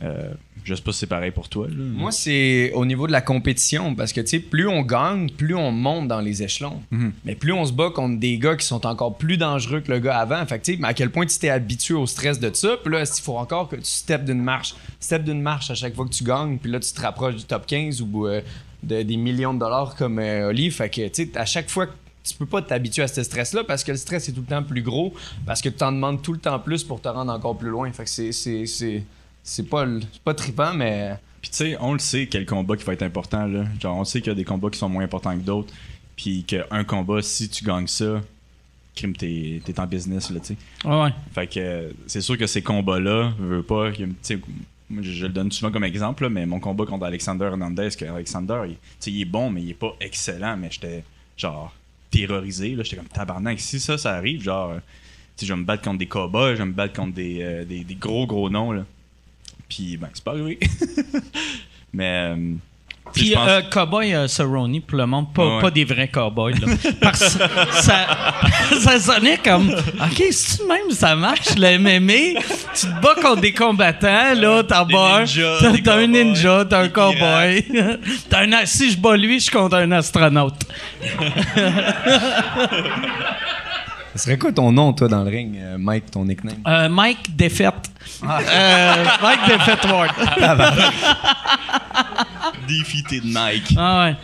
Euh, 0.01 0.33
je 0.65 0.73
sais 0.73 0.81
pas 0.81 0.91
si 0.91 0.99
c'est 0.99 1.07
pareil 1.07 1.29
pour 1.31 1.47
toi. 1.47 1.67
là. 1.67 1.75
Moi, 1.77 2.11
c'est 2.11 2.71
au 2.73 2.83
niveau 2.85 3.05
de 3.05 3.11
la 3.11 3.21
compétition, 3.21 3.93
parce 3.95 4.11
que, 4.11 4.19
tu 4.21 4.27
sais, 4.27 4.39
plus 4.39 4.67
on 4.67 4.81
gagne, 4.81 5.29
plus 5.29 5.55
on 5.55 5.71
monte 5.71 6.07
dans 6.07 6.19
les 6.19 6.41
échelons. 6.41 6.81
Mhm. 6.89 7.13
Mais 7.23 7.35
plus 7.35 7.53
on 7.53 7.63
se 7.63 7.71
bat 7.71 7.89
contre 7.91 8.19
des 8.19 8.37
gars 8.39 8.55
qui 8.57 8.65
sont 8.65 8.85
encore 8.87 9.17
plus 9.17 9.37
dangereux 9.37 9.81
que 9.81 9.91
le 9.91 9.99
gars 9.99 10.17
avant. 10.17 10.43
Fait 10.47 10.59
que, 10.59 10.65
tu 10.65 10.73
sais, 10.73 10.79
mais 10.81 10.87
à 10.89 10.93
quel 10.93 11.09
point 11.11 11.25
tu 11.27 11.37
t'es 11.37 11.49
habitué 11.49 11.93
au 11.93 12.07
stress 12.07 12.39
de 12.39 12.51
ça, 12.53 12.75
puis 12.83 12.91
là, 12.91 13.01
il 13.03 13.21
faut 13.21 13.37
encore 13.37 13.69
que 13.69 13.75
tu 13.75 13.83
steps 13.85 14.25
d'une 14.25 14.41
marche. 14.41 14.73
Step 14.99 15.23
d'une 15.23 15.41
marche 15.41 15.69
à 15.69 15.75
chaque 15.75 15.95
fois 15.95 16.05
que 16.05 16.13
tu 16.13 16.23
gagnes, 16.23 16.57
puis 16.57 16.71
là, 16.71 16.79
tu 16.79 16.91
te 16.91 16.99
rapproches 17.01 17.35
du 17.35 17.43
top 17.43 17.65
15 17.67 18.01
ou 18.01 18.27
euh, 18.27 18.41
de- 18.83 19.01
des 19.03 19.17
millions 19.17 19.53
de 19.53 19.59
dollars 19.59 19.95
comme 19.95 20.19
euh, 20.19 20.49
Oli. 20.49 20.69
Fait 20.71 20.89
que, 20.89 21.07
tu 21.07 21.25
sais, 21.25 21.37
à 21.37 21.45
chaque 21.45 21.69
fois 21.69 21.87
que 21.87 21.93
tu 22.23 22.33
peux 22.35 22.45
pas 22.45 22.61
t'habituer 22.61 23.03
à 23.03 23.07
ce 23.07 23.21
stress-là 23.23 23.63
parce 23.65 23.83
que 23.83 23.91
le 23.91 23.97
stress 23.97 24.29
est 24.29 24.31
tout 24.31 24.41
le 24.41 24.47
temps 24.47 24.63
plus 24.63 24.81
gros, 24.81 25.13
parce 25.45 25.61
que 25.61 25.69
tu 25.69 25.75
t'en 25.75 25.91
demandes 25.91 26.21
tout 26.21 26.33
le 26.33 26.39
temps 26.39 26.59
plus 26.59 26.83
pour 26.83 27.01
te 27.01 27.07
rendre 27.09 27.31
encore 27.33 27.57
plus 27.57 27.69
loin. 27.69 27.91
Fait 27.91 28.03
que 28.05 28.09
c'est- 28.09 28.31
c'est- 28.31 28.65
c'est 28.65 29.03
c'est 29.45 29.67
pas, 29.69 29.83
le- 29.83 29.99
c'est 29.99 30.21
pas 30.21 30.33
trippant, 30.33 30.73
mais... 30.73 31.15
Puis 31.41 31.51
tu 31.51 31.57
sais, 31.57 31.77
on 31.81 31.91
le 31.91 31.99
sait 31.99 32.27
quel 32.27 32.45
combat 32.45 32.77
qui 32.77 32.85
va 32.85 32.93
être 32.93 33.03
important. 33.03 33.45
Là. 33.45 33.65
Genre, 33.81 33.97
on 33.97 34.05
sait 34.05 34.21
qu'il 34.21 34.29
y 34.29 34.31
a 34.31 34.35
des 34.35 34.45
combats 34.45 34.69
qui 34.69 34.79
sont 34.79 34.87
moins 34.87 35.03
importants 35.03 35.37
que 35.37 35.43
d'autres. 35.43 35.73
Puis 36.15 36.43
qu'un 36.45 36.85
combat, 36.85 37.21
si 37.21 37.49
tu 37.49 37.65
gagnes 37.65 37.87
ça, 37.87 38.21
crime, 38.95 39.13
t'es 39.17 39.61
t'es 39.65 39.77
en 39.81 39.85
business, 39.85 40.29
là, 40.29 40.39
tu 40.39 40.53
sais. 40.53 40.57
Ouais, 40.87 41.01
ouais. 41.03 41.09
Fait 41.35 41.47
que 41.47 41.59
euh, 41.59 41.89
c'est 42.07 42.21
sûr 42.21 42.37
que 42.37 42.47
ces 42.47 42.61
combats-là, 42.61 43.33
je 43.37 43.43
veux 43.43 43.63
pas. 43.63 43.91
tu 43.91 44.41
je, 45.01 45.25
le 45.25 45.31
donne 45.31 45.51
souvent 45.51 45.71
comme 45.71 45.83
exemple, 45.83 46.23
là, 46.23 46.29
mais 46.29 46.45
mon 46.45 46.59
combat 46.59 46.85
contre 46.85 47.05
Alexander 47.05 47.45
Hernandez, 47.45 47.89
que 47.97 48.05
Alexander, 48.05 48.63
il, 48.67 48.77
il 49.11 49.21
est 49.21 49.25
bon, 49.25 49.49
mais 49.49 49.61
il 49.61 49.69
est 49.71 49.75
pas 49.75 49.95
excellent, 49.99 50.57
mais 50.57 50.69
j'étais 50.71 51.03
genre 51.37 51.73
terrorisé. 52.11 52.75
J'étais 52.81 52.97
comme 52.97 53.07
tabarnak. 53.07 53.59
Si 53.59 53.79
ça, 53.79 53.97
ça 53.97 54.13
arrive, 54.13 54.41
genre, 54.41 54.71
euh, 54.71 54.79
je 55.41 55.47
vais 55.51 55.59
me 55.59 55.65
battre 55.65 55.83
contre 55.83 55.99
des 55.99 56.07
cowboys, 56.07 56.53
je 56.53 56.59
vais 56.59 56.65
me 56.65 56.73
battre 56.73 56.93
contre 56.93 57.13
des, 57.13 57.39
euh, 57.41 57.65
des 57.65 57.85
gros, 57.99 58.27
gros 58.27 58.49
noms. 58.49 58.71
Là. 58.71 58.85
Puis, 59.69 59.97
ben, 59.97 60.09
c'est 60.13 60.23
pas 60.23 60.31
arrivé. 60.31 60.59
mais. 61.93 62.35
euh, 62.35 62.53
Puis 63.13 63.31
pense- 63.33 63.47
euh, 63.47 63.61
Cowboy 63.71 64.13
euh, 64.13 64.27
Cerrone 64.27 64.81
pour 64.81 64.97
le 64.97 65.05
monde, 65.05 65.33
pas, 65.33 65.55
Ouais. 65.55 65.61
pas 65.61 65.71
des 65.71 65.85
vrais 65.85 66.07
cowboys. 66.07 66.53
Là. 66.59 66.67
Parce 67.01 67.35
que 67.35 67.43
ça, 67.71 68.05
ça 68.79 68.99
sonnait 68.99 69.37
comme 69.37 69.69
OK, 69.71 70.23
si 70.31 70.57
tu 70.57 70.63
même 70.67 70.91
ça 70.91 71.15
marche, 71.15 71.55
le 71.57 71.77
MMA, 71.77 72.41
tu 72.73 72.87
te 72.87 73.01
bats 73.01 73.15
contre 73.21 73.41
des 73.41 73.53
combattants, 73.53 74.33
là, 74.35 74.63
t'en 74.63 74.85
ninjas, 74.85 75.59
t'as 75.83 75.95
un 75.97 76.07
ninja, 76.07 76.65
t'as 76.69 76.81
un 76.81 76.89
cowboy. 76.89 77.65
T'as 78.29 78.43
un 78.45 78.65
si 78.65 78.91
je 78.91 78.97
bats 78.97 79.17
lui, 79.17 79.39
je 79.39 79.51
compte 79.51 79.73
un 79.73 79.91
astronaute. 79.91 80.53
Ce 84.15 84.25
serait 84.25 84.37
quoi 84.37 84.51
ton 84.51 84.71
nom, 84.71 84.93
toi, 84.93 85.07
dans 85.07 85.23
le 85.23 85.29
ring, 85.29 85.57
euh, 85.57 85.77
Mike, 85.79 86.11
ton 86.11 86.25
nickname? 86.25 86.57
Euh, 86.67 86.87
Mike 86.87 87.35
Défaite. 87.35 87.89
Euh, 88.23 89.05
Mike 89.21 89.39
Défaite 89.47 89.85
Ward. 89.85 90.11
Defeated 92.67 93.25
Mike. 93.25 93.73
Ah 93.75 94.05
ouais. 94.05 94.15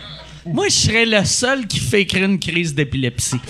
Moi, 0.46 0.68
je 0.68 0.74
serais 0.74 1.04
le 1.04 1.24
seul 1.24 1.66
qui 1.66 1.80
fait 1.80 2.02
écrire 2.02 2.24
une 2.24 2.38
crise 2.38 2.74
d'épilepsie. 2.74 3.40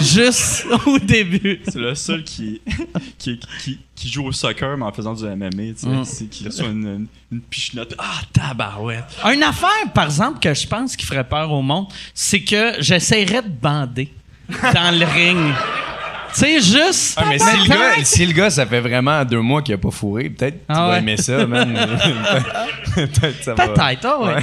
Juste 0.00 0.66
au 0.86 0.98
début. 0.98 1.60
C'est 1.64 1.78
le 1.78 1.94
seul 1.94 2.22
qui, 2.22 2.60
qui, 3.18 3.40
qui, 3.60 3.80
qui 3.94 4.08
joue 4.08 4.26
au 4.26 4.32
soccer, 4.32 4.76
mais 4.76 4.84
en 4.84 4.92
faisant 4.92 5.14
du 5.14 5.24
MMA, 5.24 5.50
tu 5.50 5.74
sais. 5.78 5.88
Mm. 5.88 6.04
C'est 6.04 6.26
qui 6.26 6.44
reçoit 6.44 6.68
une, 6.68 6.86
une, 6.86 7.06
une 7.32 7.40
pichenote. 7.40 7.94
Ah, 7.98 8.20
tabarouette! 8.32 9.16
Une 9.24 9.42
affaire, 9.42 9.90
par 9.94 10.04
exemple, 10.04 10.38
que 10.38 10.52
je 10.54 10.66
pense 10.66 10.96
qui 10.96 11.06
ferait 11.06 11.26
peur 11.26 11.50
au 11.50 11.62
monde, 11.62 11.86
c'est 12.14 12.42
que 12.42 12.74
j'essaierais 12.78 13.42
de 13.42 13.48
bander 13.48 14.12
dans 14.48 14.98
le 14.98 15.04
ring. 15.06 15.52
Tu 16.34 16.40
sais, 16.40 16.60
juste. 16.60 17.14
Ah, 17.16 17.24
mais 17.28 17.38
si 17.38 17.56
le, 17.56 17.68
gars, 17.68 18.04
si 18.04 18.26
le 18.26 18.32
gars, 18.32 18.50
ça 18.50 18.66
fait 18.66 18.80
vraiment 18.80 19.24
deux 19.24 19.40
mois 19.40 19.62
qu'il 19.62 19.74
a 19.74 19.78
pas 19.78 19.90
fourré, 19.90 20.28
peut-être 20.28 20.58
tu 20.58 20.64
Ah 20.68 20.88
vas 20.88 20.98
aimer 20.98 21.16
ça, 21.16 21.46
man. 21.46 21.72
peut-être 22.94 23.42
ça 23.44 23.54
va. 23.54 23.68
Peut-être, 23.68 24.04
ah 24.04 24.20
ouais. 24.20 24.42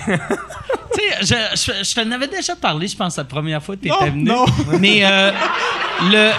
tu 0.94 1.26
sais, 1.26 1.36
je, 1.54 1.56
je, 1.74 1.84
je 1.84 1.96
t'en 1.96 2.10
avais 2.12 2.28
déjà 2.28 2.56
parlé, 2.56 2.88
je 2.88 2.98
pense, 2.98 3.18
la 3.18 3.24
première 3.24 3.62
fois 3.62 3.76
que 3.76 3.82
t'étais 3.82 3.94
Non, 3.94 4.06
venu. 4.12 4.24
non. 4.24 4.46
Mais 4.80 5.02
euh, 5.06 5.32
le. 6.12 6.32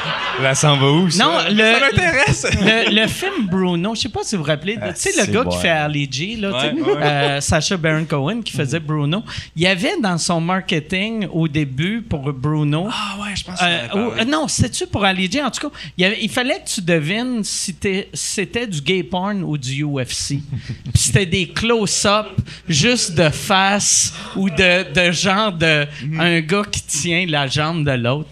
Ça 0.54 0.72
en 0.72 0.76
va 0.76 0.90
où, 0.90 1.10
ça? 1.10 1.24
Non, 1.24 1.38
le, 1.50 1.56
Ça 1.56 1.80
m'intéresse! 1.80 2.46
le, 2.60 3.02
le 3.02 3.06
film 3.08 3.46
Bruno, 3.50 3.94
je 3.94 4.02
sais 4.02 4.08
pas 4.08 4.20
si 4.22 4.36
vous 4.36 4.42
vous 4.42 4.48
rappelez, 4.48 4.78
Ah, 4.80 4.92
tu 4.92 5.00
sais, 5.10 5.26
le 5.26 5.32
gars 5.32 5.42
bon. 5.44 5.50
qui 5.50 5.58
fait 5.58 5.68
Ali 5.70 6.08
G, 6.10 6.36
là, 6.36 6.50
Ouais, 6.50 6.72
ouais. 6.72 7.02
euh, 7.02 7.40
Sacha 7.40 7.76
Baron 7.76 8.04
Cohen, 8.04 8.42
qui 8.42 8.52
faisait 8.52 8.78
Bruno, 8.78 9.22
il 9.56 9.62
y 9.62 9.66
avait 9.66 9.94
dans 10.00 10.18
son 10.18 10.40
marketing 10.40 11.26
au 11.32 11.48
début 11.48 12.02
pour 12.02 12.32
Bruno. 12.32 12.88
Ah 12.90 13.16
ouais, 13.22 13.34
je 13.34 13.44
pense 13.44 13.58
Euh, 13.62 13.86
ou- 13.94 14.12
euh, 14.20 14.24
non, 14.24 14.46
c'était-tu 14.46 14.86
pour 14.86 15.04
Ali 15.04 15.30
G? 15.30 15.42
En 15.42 15.50
tout 15.50 15.68
cas, 15.68 15.76
il, 15.96 16.02
y 16.02 16.04
avait- 16.04 16.18
il 16.22 16.30
fallait 16.30 16.60
que 16.64 16.68
tu 16.74 16.80
devines 16.82 17.42
si 17.42 17.74
c'était 18.14 18.66
du 18.66 18.80
gay 18.82 19.02
porn 19.02 19.42
ou 19.42 19.56
du 19.58 19.82
UFC. 19.84 20.38
Puis 20.92 21.02
c'était 21.02 21.26
des 21.26 21.48
close-up 21.48 22.26
juste 22.68 23.14
de 23.14 23.28
face 23.30 24.12
ou 24.36 24.48
de, 24.50 24.92
de 24.92 25.12
genre 25.12 25.52
de 25.52 25.86
un 26.18 26.40
gars 26.40 26.62
qui 26.70 26.82
tient 26.82 27.26
la 27.26 27.46
jambe 27.46 27.84
de 27.84 27.92
l'autre. 27.92 28.28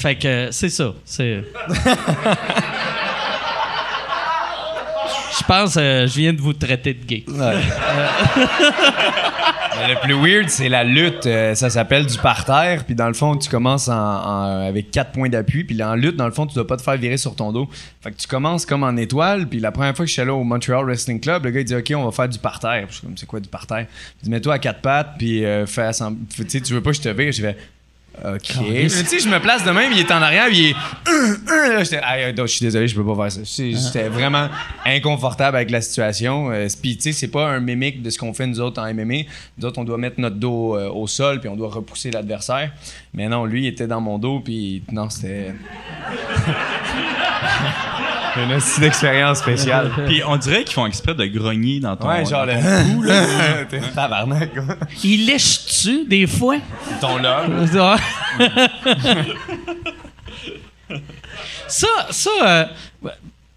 Fait 0.00 0.14
que 0.14 0.48
c'est 0.52 0.68
ça. 0.70 0.94
C'est. 1.04 1.42
Je 5.38 5.44
pense 5.46 5.76
euh, 5.76 6.06
je 6.06 6.14
viens 6.18 6.32
de 6.32 6.40
vous 6.40 6.52
traiter 6.52 6.94
de 6.94 7.04
gay. 7.04 7.24
Mais 7.28 7.54
le 9.94 10.00
plus 10.02 10.14
weird, 10.14 10.48
c'est 10.48 10.68
la 10.68 10.82
lutte. 10.84 11.26
Euh, 11.26 11.54
ça 11.54 11.70
s'appelle 11.70 12.06
du 12.06 12.18
parterre. 12.18 12.84
Puis 12.84 12.94
dans 12.94 13.06
le 13.08 13.14
fond, 13.14 13.36
tu 13.36 13.48
commences 13.48 13.88
en, 13.88 13.92
en- 13.94 14.66
avec 14.68 14.90
quatre 14.90 15.12
points 15.12 15.28
d'appui. 15.28 15.64
Puis 15.64 15.76
là, 15.76 15.90
en 15.90 15.94
lutte, 15.94 16.16
dans 16.16 16.26
le 16.26 16.32
fond, 16.32 16.46
tu 16.46 16.54
dois 16.54 16.66
pas 16.66 16.76
te 16.76 16.82
faire 16.82 16.96
virer 16.96 17.16
sur 17.16 17.34
ton 17.36 17.52
dos. 17.52 17.68
Fait 18.00 18.10
que 18.10 18.16
tu 18.16 18.26
commences 18.26 18.66
comme 18.66 18.82
en 18.82 18.96
étoile. 18.96 19.46
Puis 19.48 19.60
la 19.60 19.70
première 19.72 19.94
fois 19.96 20.04
que 20.04 20.08
je 20.08 20.12
suis 20.14 20.22
allé 20.22 20.30
au 20.32 20.42
Montreal 20.44 20.84
Wrestling 20.84 21.20
Club, 21.20 21.44
le 21.44 21.50
gars 21.52 21.60
il 21.60 21.64
dit 21.64 21.74
OK, 21.76 21.92
on 21.96 22.04
va 22.04 22.10
faire 22.12 22.28
du 22.28 22.38
parterre. 22.38 22.84
Puis 22.86 22.90
je 22.90 22.94
suis 22.98 23.06
comme 23.06 23.16
c'est 23.16 23.26
quoi 23.26 23.40
du 23.40 23.48
parterre? 23.48 23.86
Il 24.20 24.24
dit 24.24 24.30
mets-toi 24.30 24.54
à 24.54 24.58
quatre 24.58 24.80
pattes. 24.80 25.14
Puis 25.18 25.44
euh, 25.44 25.66
fais 25.66 25.90
Tu 25.92 26.48
sais, 26.48 26.60
tu 26.60 26.72
veux 26.74 26.82
pas 26.82 26.90
que 26.90 26.96
je 26.96 27.02
te 27.02 27.08
vire? 27.08 27.30
J'ai 27.32 27.42
fait 27.42 27.56
OK. 28.24 28.40
Tu 28.40 28.88
sais, 28.88 29.18
je 29.18 29.28
me 29.28 29.40
place 29.40 29.64
de 29.64 29.70
même, 29.70 29.92
il 29.92 29.98
est 29.98 30.10
en 30.10 30.22
arrière, 30.22 30.48
il 30.48 30.70
est. 30.70 30.74
Ah, 31.06 32.16
euh, 32.16 32.32
je 32.36 32.46
suis 32.46 32.64
désolé, 32.64 32.88
je 32.88 32.94
peux 32.94 33.04
pas 33.04 33.28
faire 33.28 33.44
ça. 33.44 33.44
J'étais 33.44 34.08
vraiment 34.08 34.48
inconfortable 34.84 35.56
avec 35.56 35.70
la 35.70 35.80
situation. 35.80 36.50
Euh, 36.50 36.66
Puis, 36.80 36.96
tu 36.96 37.04
sais, 37.04 37.12
c'est 37.12 37.28
pas 37.28 37.48
un 37.48 37.60
mimique 37.60 38.02
de 38.02 38.10
ce 38.10 38.18
qu'on 38.18 38.34
fait 38.34 38.46
nous 38.46 38.60
autres 38.60 38.80
en 38.80 38.92
MMA. 38.92 39.22
Nous 39.58 39.66
autres, 39.66 39.78
on 39.78 39.84
doit 39.84 39.98
mettre 39.98 40.20
notre 40.20 40.36
dos 40.36 40.76
euh, 40.76 40.90
au 40.90 41.06
sol, 41.06 41.40
puis 41.40 41.48
on 41.48 41.56
doit 41.56 41.70
repousser 41.70 42.10
l'adversaire. 42.10 42.72
Mais 43.14 43.28
non, 43.28 43.44
lui, 43.44 43.64
il 43.64 43.66
était 43.68 43.86
dans 43.86 44.00
mon 44.00 44.18
dos, 44.18 44.40
puis 44.40 44.82
non, 44.90 45.10
c'était. 45.10 45.54
Une 48.44 48.52
hostie 48.52 48.80
d'expérience 48.80 49.38
spéciale. 49.38 49.90
Puis 50.06 50.22
on 50.26 50.36
dirait 50.36 50.64
qu'ils 50.64 50.74
font 50.74 50.86
exprès 50.86 51.14
de 51.14 51.24
grogner 51.26 51.80
dans 51.80 51.96
ton. 51.96 52.08
Ouais, 52.08 52.24
genre 52.24 52.46
dans 52.46 52.54
le. 52.54 52.60
ton 52.86 52.94
cou, 52.96 53.02
là. 53.04 53.64
T'es 53.68 53.80
Tabarnak, 53.94 54.54
quoi. 54.54 54.76
Il 55.04 55.26
lèche-tu 55.26 56.04
des 56.06 56.26
fois? 56.26 56.56
Ton 57.00 57.22
homme. 57.24 57.66
ça, 61.66 61.86
ça, 62.10 62.30
euh, 62.44 62.64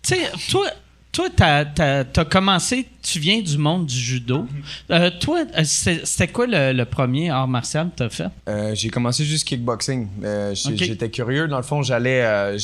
tu 0.03 0.15
sais, 0.15 0.31
toi, 0.49 0.67
toi, 1.11 1.27
t'as, 1.35 1.65
t'as- 1.65 2.03
t'as 2.05 2.25
commencé, 2.25 2.87
tu 3.03 3.19
viens 3.19 3.41
du 3.41 3.57
monde 3.57 3.85
du 3.85 3.95
judo. 3.97 4.47
Euh, 4.89 5.09
toi, 5.19 5.43
euh, 5.57 5.63
c'était 5.63 6.27
quoi 6.27 6.47
le, 6.47 6.71
le 6.73 6.85
premier 6.85 7.29
art 7.29 7.47
martial 7.47 7.89
que 7.91 7.95
t'as 7.97 8.09
fait? 8.09 8.27
Euh, 8.47 8.73
j'ai 8.75 8.89
commencé 8.89 9.23
juste 9.25 9.47
kickboxing. 9.47 10.07
Euh. 10.23 10.53
J'étais 10.55 11.09
curieux. 11.09 11.47
Dans 11.47 11.57
le 11.57 11.63
fond, 11.63 11.81
j'allais. 11.83 12.57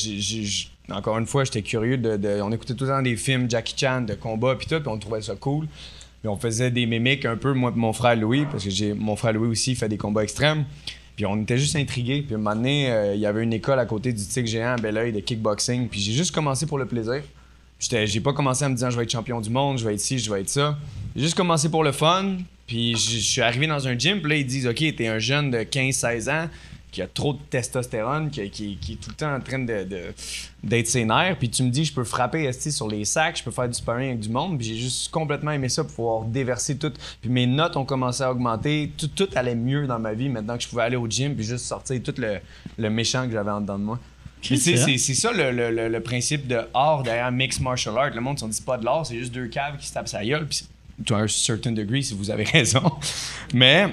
Encore 0.92 1.18
une 1.18 1.26
fois, 1.26 1.44
j'étais 1.44 1.62
curieux 1.62 1.98
de, 1.98 2.42
On 2.42 2.52
écoutait 2.52 2.74
tout 2.74 2.86
le 2.86 2.92
temps 2.92 3.02
des 3.02 3.16
films 3.16 3.50
Jackie 3.50 3.76
Chan 3.78 4.02
de 4.02 4.14
combat 4.14 4.56
puis 4.56 4.68
tout, 4.68 4.80
puis 4.80 4.88
on 4.88 4.98
trouvait 4.98 5.22
ça 5.22 5.36
cool. 5.36 5.68
Puis 6.22 6.30
on 6.30 6.38
faisait 6.38 6.72
des 6.72 6.86
mimiques 6.86 7.26
un 7.26 7.38
peu, 7.38 7.54
moi 7.54 7.72
et 7.76 7.80
mon 7.80 7.94
frère 7.94 8.16
Louis, 8.16 8.46
parce 8.50 8.64
que 8.64 8.94
mon 8.94 9.16
frère 9.16 9.34
Louis 9.34 9.50
aussi 9.50 9.76
fait 9.76 9.90
des 9.90 9.98
combats 9.98 10.24
extrêmes. 10.24 10.66
Puis 11.16 11.26
on 11.26 11.42
était 11.42 11.58
juste 11.58 11.76
intrigués. 11.76 12.22
Puis 12.22 12.36
un 12.36 12.38
moment 12.38 12.56
donné, 12.56 12.92
euh, 12.92 13.16
il 13.16 13.20
y 13.20 13.26
avait 13.26 13.44
une 13.44 13.54
école 13.54 13.80
à 13.80 13.86
côté 13.86 14.14
du 14.14 14.24
Tigre 14.24 14.48
Géant 14.48 14.74
à 14.74 14.76
Belleuil 14.78 15.12
de 15.12 15.20
kickboxing. 15.20 15.90
Puis 15.90 16.00
j'ai 16.00 16.14
juste 16.14 16.34
commencé 16.34 16.66
pour 16.66 16.78
le 16.78 16.86
plaisir. 16.86 17.22
J'ai 17.80 18.22
pas 18.22 18.34
commencé 18.34 18.66
en 18.66 18.70
me 18.70 18.76
disant 18.76 18.90
je 18.90 18.98
vais 18.98 19.04
être 19.04 19.12
champion 19.12 19.40
du 19.40 19.50
monde, 19.50 19.78
je 19.78 19.86
vais 19.86 19.94
être 19.94 20.00
ci, 20.00 20.18
je 20.18 20.32
vais 20.32 20.42
être 20.42 20.50
ça. 20.50 20.78
J'ai 21.16 21.24
juste 21.24 21.36
commencé 21.36 21.70
pour 21.70 21.84
le 21.84 21.92
fun. 21.92 22.38
Puis 22.66 22.96
je 22.96 23.18
suis 23.18 23.42
arrivé 23.42 23.66
dans 23.66 23.88
un 23.88 23.98
gym, 23.98 24.20
puis 24.20 24.30
là, 24.30 24.36
ils 24.38 24.46
disent 24.46 24.68
Ok, 24.68 24.84
t'es 24.96 25.08
un 25.08 25.20
jeune 25.20 25.52
de 25.52 25.60
15-16 25.60 26.30
ans 26.30 26.50
qui 26.98 27.02
a 27.04 27.08
trop 27.08 27.34
de 27.34 27.40
testostérone, 27.50 28.32
qui, 28.32 28.50
qui- 28.50 28.76
qui 28.78 28.94
est 28.94 28.96
tout 28.96 29.12
le 29.12 29.16
temps 29.16 29.36
en 29.36 29.40
train 29.40 29.60
de, 29.60 29.84
de- 29.84 30.14
d'être 30.64 30.88
ses 30.88 31.06
nerfs, 31.06 31.38
puis 31.38 31.48
tu 31.48 31.62
me 31.62 31.70
dis 31.70 31.86
je 31.86 31.94
peux 31.94 32.04
frapper 32.04 32.52
sur 32.54 32.88
les 32.88 33.06
sacs, 33.06 33.38
je 33.38 33.44
peux 33.44 33.52
faire 33.52 33.68
du 33.68 33.76
sparring 33.76 34.08
avec 34.10 34.20
du 34.22 34.30
monde, 34.30 34.58
puis 34.58 34.68
j'ai 34.68 34.78
juste 34.78 35.12
complètement 35.12 35.52
aimé 35.52 35.70
ça 35.70 35.84
pour 35.84 35.94
pouvoir 35.94 36.24
déverser 36.24 36.76
tout. 36.76 36.92
Puis 37.22 37.30
mes 37.30 37.46
notes 37.46 37.78
ont 37.78 37.86
commencé 37.86 38.24
à 38.24 38.32
augmenter, 38.32 38.92
tout, 38.98 39.08
tout 39.10 39.30
allait 39.36 39.54
mieux 39.54 39.86
dans 39.86 40.00
ma 40.00 40.14
vie 40.14 40.28
maintenant 40.28 40.58
que 40.58 40.64
je 40.64 40.68
pouvais 40.68 40.82
aller 40.84 40.96
au 40.96 41.08
gym, 41.08 41.36
puis 41.36 41.46
juste 41.46 41.66
sortir 41.66 42.02
tout 42.04 42.16
le, 42.18 42.40
le 42.80 42.90
méchant 42.90 43.28
que 43.28 43.32
j'avais 43.32 43.52
en 43.52 43.62
dedans 43.62 43.78
de 43.78 43.84
moi. 43.84 44.00
Puis, 44.42 44.58
c'est? 44.58 44.98
ça 45.16 45.32
le, 45.32 45.52
le- 45.52 45.70
le- 45.72 45.90
le 45.90 46.00
principe 46.02 46.48
de 46.48 46.62
art 46.74 47.04
derrière 47.04 47.32
mixed 47.32 47.62
martial 47.62 47.96
art. 47.98 48.10
Le 48.16 48.22
monde, 48.22 48.40
on 48.42 48.48
dit 48.48 48.62
pas 48.62 48.78
de 48.78 48.86
l'art, 48.86 49.06
c'est 49.06 49.18
juste 49.20 49.34
deux 49.34 49.48
caves 49.48 49.78
qui 49.78 49.86
se 49.88 49.94
tapent 49.94 50.08
sa 50.08 50.24
gueule. 50.26 50.48
Puis, 50.48 50.58
c'est- 50.60 51.04
to 51.06 51.14
a 51.16 51.28
certain 51.28 51.72
degree, 51.74 52.04
si 52.04 52.16
vous 52.16 52.32
avez 52.32 52.44
raison. 52.58 52.82
Mais 53.54 53.88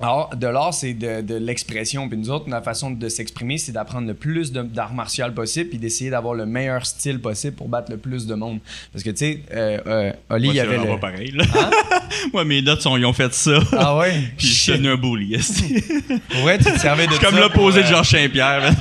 alors, 0.00 0.30
de 0.36 0.46
l'art, 0.48 0.74
c'est 0.74 0.92
de, 0.92 1.20
de 1.22 1.36
l'expression. 1.36 2.08
Puis 2.08 2.18
nous 2.18 2.28
autres, 2.28 2.48
notre 2.48 2.64
façon 2.64 2.90
de 2.90 3.08
s'exprimer, 3.08 3.58
c'est 3.58 3.70
d'apprendre 3.72 4.08
le 4.08 4.14
plus 4.14 4.50
de- 4.52 4.62
d'art 4.62 4.92
martial 4.92 5.32
possible, 5.32 5.70
puis 5.70 5.78
d'essayer 5.78 6.10
d'avoir 6.10 6.34
le 6.34 6.46
meilleur 6.46 6.84
style 6.84 7.20
possible 7.20 7.54
pour 7.56 7.68
battre 7.68 7.90
le 7.92 7.96
plus 7.96 8.26
de 8.26 8.34
monde. 8.34 8.58
Parce 8.92 9.04
que, 9.04 9.10
tu 9.10 9.16
sais, 9.18 9.42
euh, 9.52 9.78
euh, 9.86 10.12
Oli, 10.30 10.48
il 10.48 10.54
y 10.56 10.60
avait 10.60 10.78
le... 10.78 10.86
pas 10.86 10.98
pareil, 11.12 11.30
là. 11.32 11.44
Moi, 12.32 12.44
mes 12.44 12.60
notes, 12.60 12.84
ils 12.84 13.06
ont 13.06 13.12
fait 13.12 13.32
ça. 13.32 13.58
Ah 13.72 13.96
ouais? 13.96 14.14
Puis 14.36 14.48
je 14.48 14.52
suis 14.52 14.72
devenu 14.72 14.88
un 14.90 14.96
bully. 14.96 15.36
Ouais, 16.44 16.58
tu 16.58 16.64
te 16.64 16.78
servais 16.78 17.06
de 17.06 17.12
suis 17.12 17.24
comme 17.24 17.34
ça 17.34 17.40
l'opposé 17.40 17.80
pour, 17.80 17.88
de 17.88 17.92
euh, 17.92 17.94
Georges 17.94 18.10
Saint-Pierre. 18.10 18.72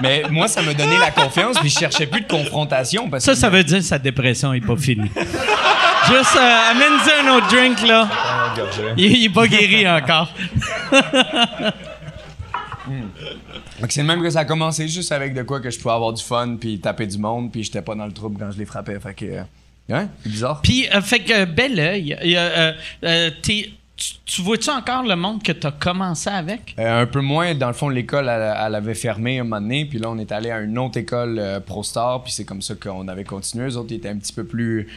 Mais 0.00 0.22
moi, 0.30 0.48
ça 0.48 0.62
me 0.62 0.72
donnait 0.74 0.98
la 0.98 1.10
confiance, 1.10 1.58
puis 1.58 1.68
je 1.68 1.78
cherchais 1.78 2.06
plus 2.06 2.22
de 2.22 2.26
confrontation. 2.26 3.08
Parce 3.08 3.24
Ça, 3.24 3.32
que 3.32 3.38
ça 3.38 3.48
veut 3.50 3.62
dire 3.64 3.78
que 3.78 3.84
sa 3.84 3.98
dépression 3.98 4.52
est 4.52 4.60
pas 4.60 4.76
finie. 4.76 5.10
Juste, 6.08 6.36
euh, 6.36 6.70
amène-y 6.70 7.26
un 7.26 7.36
autre 7.36 7.48
drink, 7.48 7.82
là. 7.82 8.08
Il, 8.96 9.04
il 9.16 9.24
est 9.24 9.28
pas 9.30 9.46
guéri 9.46 9.88
encore. 9.88 10.28
Donc, 13.80 13.90
c'est 13.90 14.00
le 14.00 14.06
même 14.06 14.22
que 14.22 14.30
ça 14.30 14.40
a 14.40 14.44
commencé 14.44 14.88
juste 14.88 15.12
avec 15.12 15.34
de 15.34 15.42
quoi 15.42 15.60
que 15.60 15.70
je 15.70 15.78
pouvais 15.78 15.94
avoir 15.94 16.12
du 16.12 16.22
fun 16.22 16.56
puis 16.60 16.78
taper 16.78 17.06
du 17.06 17.18
monde 17.18 17.50
puis 17.50 17.62
j'étais 17.64 17.82
pas 17.82 17.94
dans 17.94 18.06
le 18.06 18.12
trouble 18.12 18.38
quand 18.38 18.50
je 18.50 18.58
les 18.58 18.64
frappais. 18.64 18.98
Fait 19.00 19.14
que. 19.14 19.24
Ouais, 19.88 20.06
c'est 20.22 20.28
bizarre. 20.30 20.60
Puis, 20.62 20.88
euh, 20.92 21.00
fait 21.00 21.20
que, 21.20 21.44
bel 21.44 21.78
oeil. 21.78 22.16
euh, 22.36 22.72
euh, 23.04 23.30
tu, 23.42 23.66
tu 24.24 24.42
vois-tu 24.42 24.70
encore 24.70 25.04
le 25.04 25.14
monde 25.14 25.42
que 25.42 25.52
t'as 25.52 25.70
commencé 25.70 26.28
avec? 26.28 26.74
Un 26.76 27.06
peu 27.06 27.20
moins, 27.20 27.54
dans 27.54 27.68
le 27.68 27.72
fond, 27.72 27.88
l'école, 27.88 28.28
elle, 28.28 28.54
elle 28.66 28.74
avait 28.74 28.94
fermé 28.94 29.38
un 29.38 29.44
moment 29.44 29.60
donné, 29.60 29.84
puis 29.84 29.98
là, 29.98 30.10
on 30.10 30.18
est 30.18 30.32
allé 30.32 30.50
à 30.50 30.60
une 30.60 30.76
autre 30.78 30.98
école 30.98 31.40
ProStar, 31.66 32.22
puis 32.24 32.32
c'est 32.32 32.44
comme 32.44 32.62
ça 32.62 32.74
qu'on 32.74 33.06
avait 33.06 33.24
continué. 33.24 33.68
Eux 33.68 33.76
autres, 33.76 33.88
ils 33.90 33.96
étaient 33.96 34.08
un 34.08 34.18
petit 34.18 34.32
peu 34.32 34.44
plus 34.44 34.88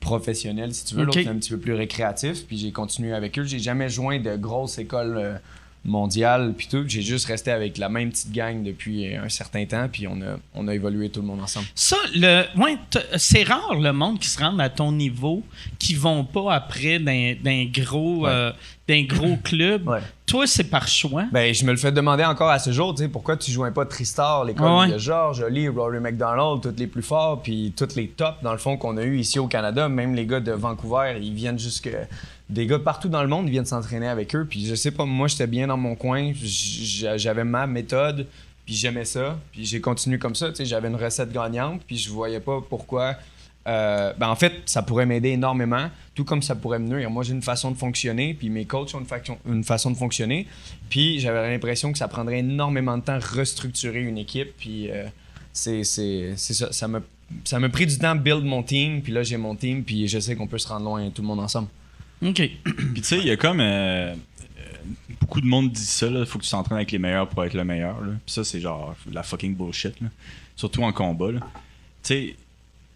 professionnels, 0.00 0.74
si 0.74 0.84
tu 0.84 0.94
veux. 0.94 1.04
L'autre, 1.04 1.18
était 1.18 1.28
un 1.28 1.36
petit 1.36 1.50
peu 1.50 1.58
plus 1.58 1.74
récréatif, 1.74 2.46
puis 2.46 2.56
j'ai 2.58 2.72
continué 2.72 3.12
avec 3.12 3.38
eux. 3.38 3.44
J'ai 3.44 3.58
jamais 3.58 3.88
joint 3.88 4.20
de 4.20 4.36
grosses 4.36 4.78
écoles 4.78 5.40
euh, 5.86 5.90
mondiales, 5.90 6.54
puis 6.56 6.66
tout. 6.68 6.84
J'ai 6.86 7.02
juste 7.02 7.26
resté 7.26 7.50
avec 7.50 7.78
la 7.78 7.88
même 7.88 8.10
petite 8.10 8.32
gang 8.32 8.62
depuis 8.62 9.14
un 9.16 9.28
certain 9.28 9.64
temps, 9.66 9.88
puis 9.90 10.06
on 10.06 10.20
a, 10.22 10.36
on 10.54 10.68
a 10.68 10.74
évolué 10.74 11.08
tout 11.10 11.20
le 11.20 11.26
monde 11.26 11.40
ensemble. 11.42 11.66
Ça, 11.74 11.96
le, 12.14 12.44
ouais, 12.60 12.76
c'est 13.16 13.42
rare 13.44 13.74
le 13.74 13.92
monde 13.92 14.18
qui 14.18 14.28
se 14.28 14.38
rend 14.38 14.58
à 14.58 14.68
ton 14.68 14.92
niveau, 14.92 15.42
qui 15.78 15.94
vont 15.94 16.24
pas 16.24 16.54
après 16.54 16.98
d'un, 16.98 17.34
gros, 17.72 18.24
Ouais. 18.24 18.30
euh, 18.30 18.52
d'un 18.88 19.02
gros 19.04 19.36
club. 19.44 19.88
Ouais. 19.88 20.00
Toi, 20.26 20.46
c'est 20.46 20.64
par 20.64 20.88
choix. 20.88 21.24
Ben, 21.32 21.54
je 21.54 21.64
me 21.64 21.70
le 21.70 21.76
fais 21.76 21.92
demander 21.92 22.24
encore 22.24 22.50
à 22.50 22.58
ce 22.58 22.72
jour, 22.72 22.92
tu 22.94 23.02
sais, 23.04 23.08
pourquoi 23.08 23.36
tu 23.36 23.50
jouais 23.52 23.70
pas 23.70 23.86
Tristar, 23.86 24.44
l'école 24.44 24.72
ouais. 24.80 24.92
de 24.92 24.98
Georges, 24.98 25.40
Oli, 25.40 25.68
Rory 25.68 26.00
McDonald, 26.00 26.60
tous 26.62 26.74
les 26.76 26.88
plus 26.88 27.02
forts, 27.02 27.42
puis 27.42 27.72
tous 27.76 27.94
les 27.94 28.08
tops, 28.08 28.42
dans 28.42 28.50
le 28.52 28.58
fond, 28.58 28.76
qu'on 28.76 28.96
a 28.96 29.02
eu 29.04 29.18
ici 29.18 29.38
au 29.38 29.46
Canada, 29.46 29.88
même 29.88 30.14
les 30.16 30.26
gars 30.26 30.40
de 30.40 30.50
Vancouver, 30.52 31.16
ils 31.20 31.32
viennent 31.34 31.58
jusque... 31.58 31.88
Des 32.48 32.66
gars 32.66 32.78
partout 32.78 33.08
dans 33.08 33.22
le 33.22 33.28
monde, 33.28 33.48
viennent 33.48 33.66
s'entraîner 33.66 34.08
avec 34.08 34.34
eux, 34.34 34.46
puis 34.48 34.66
je 34.66 34.74
sais 34.74 34.92
pas, 34.92 35.04
moi, 35.04 35.26
j'étais 35.26 35.48
bien 35.48 35.66
dans 35.66 35.76
mon 35.76 35.96
coin, 35.96 36.32
j'avais 36.34 37.44
ma 37.44 37.66
méthode, 37.66 38.26
puis 38.64 38.74
j'aimais 38.74 39.04
ça, 39.04 39.38
puis 39.52 39.64
j'ai 39.64 39.80
continué 39.80 40.18
comme 40.18 40.34
ça, 40.34 40.50
j'avais 40.58 40.88
une 40.88 40.96
recette 40.96 41.32
gagnante, 41.32 41.82
puis 41.86 41.96
je 41.96 42.10
voyais 42.10 42.40
pas 42.40 42.60
pourquoi... 42.68 43.16
euh, 43.66 44.12
ben 44.16 44.28
en 44.28 44.36
fait, 44.36 44.52
ça 44.66 44.82
pourrait 44.82 45.06
m'aider 45.06 45.30
énormément, 45.30 45.90
tout 46.16 46.24
comme 46.24 46.42
ça 46.42 46.54
pourrait 46.54 46.78
me 46.78 46.88
nuire. 46.88 47.10
Moi, 47.10 47.22
j'ai 47.22 47.32
une 47.32 47.42
façon 47.42 47.70
de 47.70 47.76
fonctionner, 47.76 48.32
puis 48.34 48.48
mes 48.48 48.64
coachs 48.64 48.94
ont 48.94 49.04
une, 49.46 49.64
façon 49.64 49.90
de 49.90 49.96
fonctionner. 49.96 50.46
Puis 50.88 51.20
j'avais 51.20 51.50
l'impression 51.50 51.92
que 51.92 51.98
ça 51.98 52.08
prendrait 52.08 52.38
énormément 52.38 52.96
de 52.96 53.02
temps 53.02 53.18
restructurer 53.20 54.02
une 54.02 54.16
équipe. 54.16 54.56
Puis 54.56 54.90
euh, 54.90 55.06
c'est 55.52 55.84
ça. 55.84 56.72
Ça 56.72 56.88
m'a 57.58 57.68
pris 57.68 57.86
du 57.86 57.98
temps 57.98 58.14
de 58.14 58.20
build 58.20 58.44
mon 58.44 58.62
team. 58.62 59.02
Puis 59.02 59.12
là, 59.12 59.22
j'ai 59.22 59.36
mon 59.36 59.54
team. 59.54 59.84
Puis 59.84 60.08
je 60.08 60.18
sais 60.18 60.36
qu'on 60.36 60.46
peut 60.46 60.58
se 60.58 60.68
rendre 60.68 60.86
loin 60.86 61.10
tout 61.10 61.20
le 61.20 61.28
monde 61.28 61.40
ensemble. 61.40 61.68
OK. 62.24 62.34
Puis 62.34 62.52
tu 62.96 63.02
sais, 63.04 63.18
il 63.18 63.26
y 63.26 63.30
a 63.30 63.36
comme. 63.36 63.60
euh, 63.60 64.12
euh, 64.14 64.14
beaucoup 65.20 65.40
de 65.40 65.46
monde 65.46 65.70
dit 65.72 65.84
ça, 65.84 66.08
là. 66.08 66.24
Faut 66.26 66.38
que 66.38 66.44
tu 66.44 66.50
t'entraînes 66.50 66.78
avec 66.78 66.92
les 66.92 66.98
meilleurs 66.98 67.28
pour 67.28 67.44
être 67.44 67.54
le 67.54 67.64
meilleur, 67.64 68.00
là. 68.00 68.12
Puis 68.24 68.32
ça, 68.34 68.44
c'est 68.44 68.60
genre 68.60 68.94
la 69.12 69.22
fucking 69.22 69.54
bullshit. 69.54 69.94
Surtout 70.56 70.82
en 70.82 70.92
combat. 70.92 71.32
Tu 71.32 71.38
sais, 72.02 72.36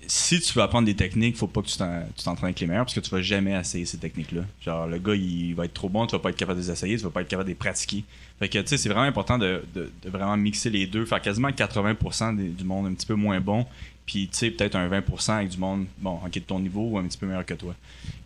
si 0.06 0.40
tu 0.40 0.54
veux 0.54 0.62
apprendre 0.62 0.86
des 0.86 0.96
techniques, 0.96 1.36
faut 1.36 1.46
pas 1.46 1.60
que 1.60 1.66
tu 1.68 1.76
t'en- 1.76 2.02
tu 2.16 2.24
t'entraînes 2.24 2.46
avec 2.46 2.60
les 2.60 2.66
meilleurs 2.66 2.84
parce 2.86 2.94
que 2.94 3.00
tu 3.00 3.10
vas 3.10 3.20
jamais 3.20 3.52
essayer 3.52 3.84
ces 3.84 3.98
techniques-là. 3.98 4.42
Genre, 4.64 4.86
le 4.86 4.98
gars, 4.98 5.14
il 5.14 5.54
va 5.54 5.66
être 5.66 5.74
trop 5.74 5.88
bon, 5.90 6.06
tu 6.06 6.12
vas 6.12 6.18
pas 6.20 6.30
être 6.30 6.36
capable 6.36 6.58
de 6.58 6.64
les 6.64 6.70
essayer, 6.70 6.96
tu 6.96 7.02
vas 7.04 7.10
pas 7.10 7.20
être 7.20 7.28
capable 7.28 7.46
de 7.48 7.50
les 7.52 7.56
pratiquer. 7.58 8.02
Fait 8.38 8.48
que, 8.48 8.58
tu 8.58 8.66
sais, 8.68 8.78
c'est 8.78 8.88
vraiment 8.88 9.04
important 9.04 9.36
de, 9.36 9.62
vraiment 10.04 10.36
mixer 10.38 10.70
les 10.70 10.86
deux, 10.86 11.04
faire 11.04 11.20
quasiment 11.20 11.50
80% 11.52 12.32
des- 12.32 12.48
du 12.48 12.64
monde 12.64 12.86
un 12.86 12.94
petit 12.94 13.06
peu 13.06 13.14
moins 13.14 13.40
bon, 13.40 13.66
puis, 14.06 14.26
tu 14.28 14.38
sais, 14.38 14.50
peut-être 14.50 14.74
un 14.74 14.88
20% 14.88 15.36
avec 15.36 15.50
du 15.50 15.58
monde, 15.58 15.86
bon, 15.98 16.18
en 16.24 16.30
qui 16.30 16.38
est 16.38 16.42
de 16.42 16.46
ton 16.46 16.58
niveau 16.60 16.88
ou 16.88 16.98
un 16.98 17.04
petit 17.04 17.18
peu 17.18 17.26
meilleur 17.26 17.44
que 17.44 17.54
toi. 17.54 17.74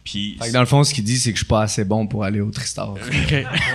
Puis, 0.05 0.37
Fait 0.39 0.49
que 0.49 0.53
dans 0.53 0.61
le 0.61 0.67
fond, 0.67 0.85
ce 0.85 0.93
qu'il 0.93 1.03
dit, 1.03 1.19
c'est 1.19 1.31
que 1.31 1.37
je 1.39 1.45
suis 1.45 1.49
pas 1.49 1.63
assez 1.63 1.83
bon 1.85 2.07
pour 2.07 2.25
aller 2.25 2.41
au 2.41 2.51
Tristar. 2.51 2.91
OK. 2.93 3.01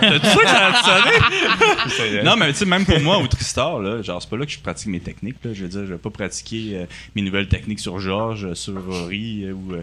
T'as-tu 0.00 0.26
ça 0.26 2.22
non, 2.24 2.36
mais 2.36 2.52
tu 2.52 2.58
sais, 2.60 2.64
même 2.66 2.84
pour 2.86 3.00
moi, 3.00 3.18
au 3.18 3.26
Tristar, 3.26 3.80
là, 3.80 4.00
genre, 4.02 4.22
c'est 4.22 4.30
pas 4.30 4.36
là 4.36 4.46
que 4.46 4.52
je 4.52 4.60
pratique 4.60 4.88
mes 4.88 5.00
techniques. 5.00 5.42
Là. 5.44 5.52
Je 5.52 5.62
veux 5.62 5.68
dire, 5.68 5.80
je 5.86 5.92
vais 5.92 5.98
pas 5.98 6.10
pratiquer 6.10 6.70
euh, 6.76 6.86
mes 7.16 7.22
nouvelles 7.22 7.48
techniques 7.48 7.80
sur 7.80 7.98
Georges, 7.98 8.44
euh, 8.44 8.54
sur 8.54 8.84
Rory 8.84 9.44
euh, 9.44 9.52
ou, 9.52 9.74
euh, 9.74 9.82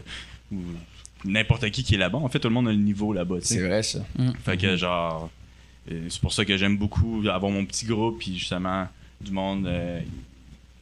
ou 0.54 0.62
n'importe 1.26 1.70
qui 1.72 1.84
qui 1.84 1.96
est 1.96 1.98
là-bas. 1.98 2.20
En 2.20 2.30
fait, 2.30 2.40
tout 2.40 2.48
le 2.48 2.54
monde 2.54 2.70
a 2.70 2.72
le 2.72 2.78
niveau 2.78 3.12
là-bas. 3.14 3.36
tu 3.42 3.48
sais. 3.48 3.56
C'est 3.56 3.68
vrai, 3.68 3.84
ça. 3.84 4.00
Fait 4.46 4.58
que, 4.58 4.78
genre, 4.78 5.30
euh, 5.92 6.08
c'est 6.10 6.22
pour 6.22 6.34
ça 6.34 6.46
que 6.46 6.58
j'aime 6.58 6.78
beaucoup 6.78 7.24
avoir 7.30 7.52
mon 7.52 7.66
petit 7.66 7.86
groupe, 7.86 8.20
puis 8.20 8.38
justement, 8.38 8.88
du 9.22 9.32
monde 9.32 9.68
euh, 9.68 10.00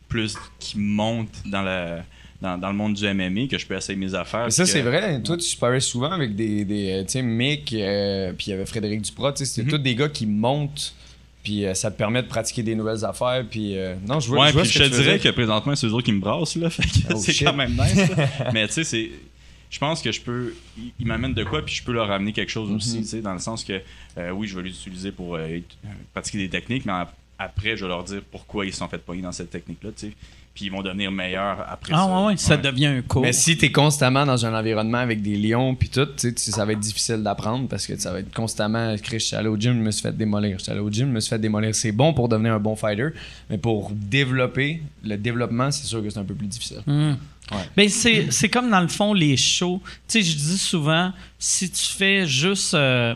plus 0.09 0.35
qui 0.59 0.77
monte 0.79 1.29
dans, 1.45 1.61
la, 1.61 2.03
dans, 2.41 2.57
dans 2.57 2.69
le 2.69 2.75
monde 2.75 2.93
du 2.93 3.05
MMA, 3.13 3.47
que 3.47 3.57
je 3.57 3.65
peux 3.65 3.75
essayer 3.75 3.97
mes 3.97 4.13
affaires. 4.13 4.45
Mais 4.45 4.51
ça, 4.51 4.65
c'est 4.65 4.81
que- 4.81 4.87
vrai. 4.87 5.21
Toi, 5.21 5.37
tu 5.37 5.45
sparais 5.45 5.79
souvent 5.79 6.11
avec 6.11 6.35
des. 6.35 6.65
des 6.65 6.91
euh, 6.91 7.03
tu 7.03 7.11
sais, 7.13 7.21
Mick, 7.21 7.73
euh, 7.73 8.33
puis 8.33 8.47
il 8.47 8.49
y 8.51 8.53
avait 8.53 8.65
Frédéric 8.65 9.01
Duprat. 9.01 9.33
Tu 9.33 9.39
sais, 9.39 9.45
c'était 9.45 9.63
Mhm. 9.65 9.71
tous 9.71 9.77
des 9.83 9.95
gars 9.95 10.09
qui 10.09 10.25
montent. 10.25 10.93
Puis 11.43 11.63
euh, 11.65 11.75
ça 11.75 11.91
te 11.91 11.97
permet 11.97 12.23
de 12.23 12.27
pratiquer 12.27 12.63
des 12.63 12.73
nouvelles 12.75 13.05
affaires. 13.05 13.45
Puis 13.49 13.77
euh, 13.77 13.95
non, 14.07 14.19
je 14.19 14.27
vois, 14.29 14.39
Ouais, 14.41 14.47
je 14.49 14.53
vois 14.53 14.61
puis 14.63 14.71
ce 14.71 14.79
je 14.79 14.83
que 14.83 14.89
te 14.89 14.95
veux 14.95 15.03
dirais 15.03 15.19
que 15.19 15.29
présentement, 15.29 15.75
c'est 15.75 15.85
eux 15.87 15.93
autres 15.93 16.05
qui 16.05 16.11
me 16.11 16.19
brassent, 16.19 16.55
là. 16.55 16.69
Fait 16.71 16.81
que 16.83 17.13
Oh, 17.13 17.17
c'est 17.17 17.43
quand 17.45 17.53
même 17.53 17.71
nice. 17.73 18.09
Mais 18.53 18.67
tu 18.67 18.73
sais, 18.73 18.83
c'est. 18.83 19.11
Je 19.69 19.79
pense 19.79 20.01
que 20.01 20.11
je 20.11 20.21
peux. 20.21 20.53
Ils 20.99 21.05
m'amènent 21.05 21.33
de 21.33 21.43
quoi, 21.43 21.63
puis 21.65 21.75
je 21.75 21.83
peux 21.83 21.91
leur 21.91 22.09
amener 22.11 22.31
quelque 22.33 22.51
chose 22.51 22.69
Mhm. 22.69 22.75
aussi, 22.77 22.97
tu 23.01 23.05
sais, 23.05 23.21
dans 23.21 23.33
le 23.33 23.39
sens 23.39 23.63
que, 23.63 23.79
euh, 24.17 24.31
oui, 24.31 24.47
je 24.47 24.55
vais 24.57 24.63
les 24.63 24.69
utiliser 24.75 25.11
pour 25.11 25.35
euh, 25.35 25.59
pratiquer 26.13 26.37
des 26.39 26.49
techniques, 26.49 26.85
mais 26.85 26.93
après, 27.37 27.75
je 27.77 27.83
vais 27.83 27.89
leur 27.89 28.03
dire 28.03 28.21
pourquoi 28.31 28.65
ils 28.65 28.71
se 28.71 28.79
sont 28.79 28.87
fait 28.87 28.97
pogner 28.97 29.21
dans 29.21 29.31
cette 29.31 29.49
technique-là, 29.51 29.89
tu 29.95 30.07
sais. 30.07 30.13
Puis 30.55 30.65
ils 30.65 30.71
vont 30.71 30.81
devenir 30.81 31.11
meilleurs 31.11 31.65
après 31.69 31.91
Ah, 31.93 31.97
ça. 31.97 32.05
ouais, 32.21 32.25
ouais, 32.27 32.37
ça 32.37 32.55
devient 32.55 32.85
un 32.85 33.01
cours. 33.01 33.21
Mais 33.23 33.33
si 33.33 33.57
t'es 33.57 33.71
constamment 33.73 34.25
dans 34.25 34.45
un 34.45 34.57
environnement 34.57 34.99
avec 34.99 35.21
des 35.21 35.35
lions 35.35 35.75
puis 35.75 35.89
tout, 35.89 36.05
tu 36.05 36.13
sais, 36.15 36.33
tu- 36.33 36.49
ça 36.51 36.63
va 36.65 36.71
être 36.71 36.79
difficile 36.79 37.17
d'apprendre 37.17 37.67
parce 37.67 37.85
que 37.85 37.97
ça 37.99 38.13
va 38.13 38.19
être 38.21 38.33
constamment. 38.33 38.95
Chris, 39.03 39.19
je 39.19 39.25
suis 39.25 39.35
allé 39.35 39.49
au 39.49 39.57
gym, 39.59 39.73
je 39.73 39.79
me 39.81 39.91
suis 39.91 40.01
fait 40.01 40.15
démolir. 40.15 40.57
Je 40.57 40.63
suis 40.63 40.71
allé 40.71 40.79
au 40.79 40.89
gym, 40.89 41.07
je 41.09 41.11
me 41.11 41.19
suis 41.19 41.29
fait 41.29 41.39
démolir. 41.39 41.75
C'est 41.75 41.91
bon 41.91 42.13
pour 42.13 42.29
devenir 42.29 42.53
un 42.53 42.59
bon 42.59 42.75
fighter, 42.77 43.09
mais 43.49 43.57
pour 43.57 43.91
développer, 43.91 44.81
le 45.03 45.17
développement, 45.17 45.69
c'est 45.71 45.85
sûr 45.85 46.01
que 46.01 46.09
c'est 46.09 46.19
un 46.19 46.23
peu 46.23 46.33
plus 46.35 46.47
difficile. 46.47 46.81
Hmm. 46.87 47.15
Ouais. 47.51 47.57
Ben, 47.75 47.89
c'est, 47.89 48.31
c'est 48.31 48.49
comme 48.49 48.71
dans 48.71 48.79
le 48.81 48.87
fond 48.87 49.13
les 49.13 49.35
shows. 49.37 49.81
Tu 50.07 50.23
sais, 50.23 50.31
je 50.31 50.35
dis 50.37 50.57
souvent, 50.57 51.11
si 51.37 51.69
tu 51.69 51.83
fais 51.85 52.25
juste. 52.25 52.73
euh, 52.73 53.13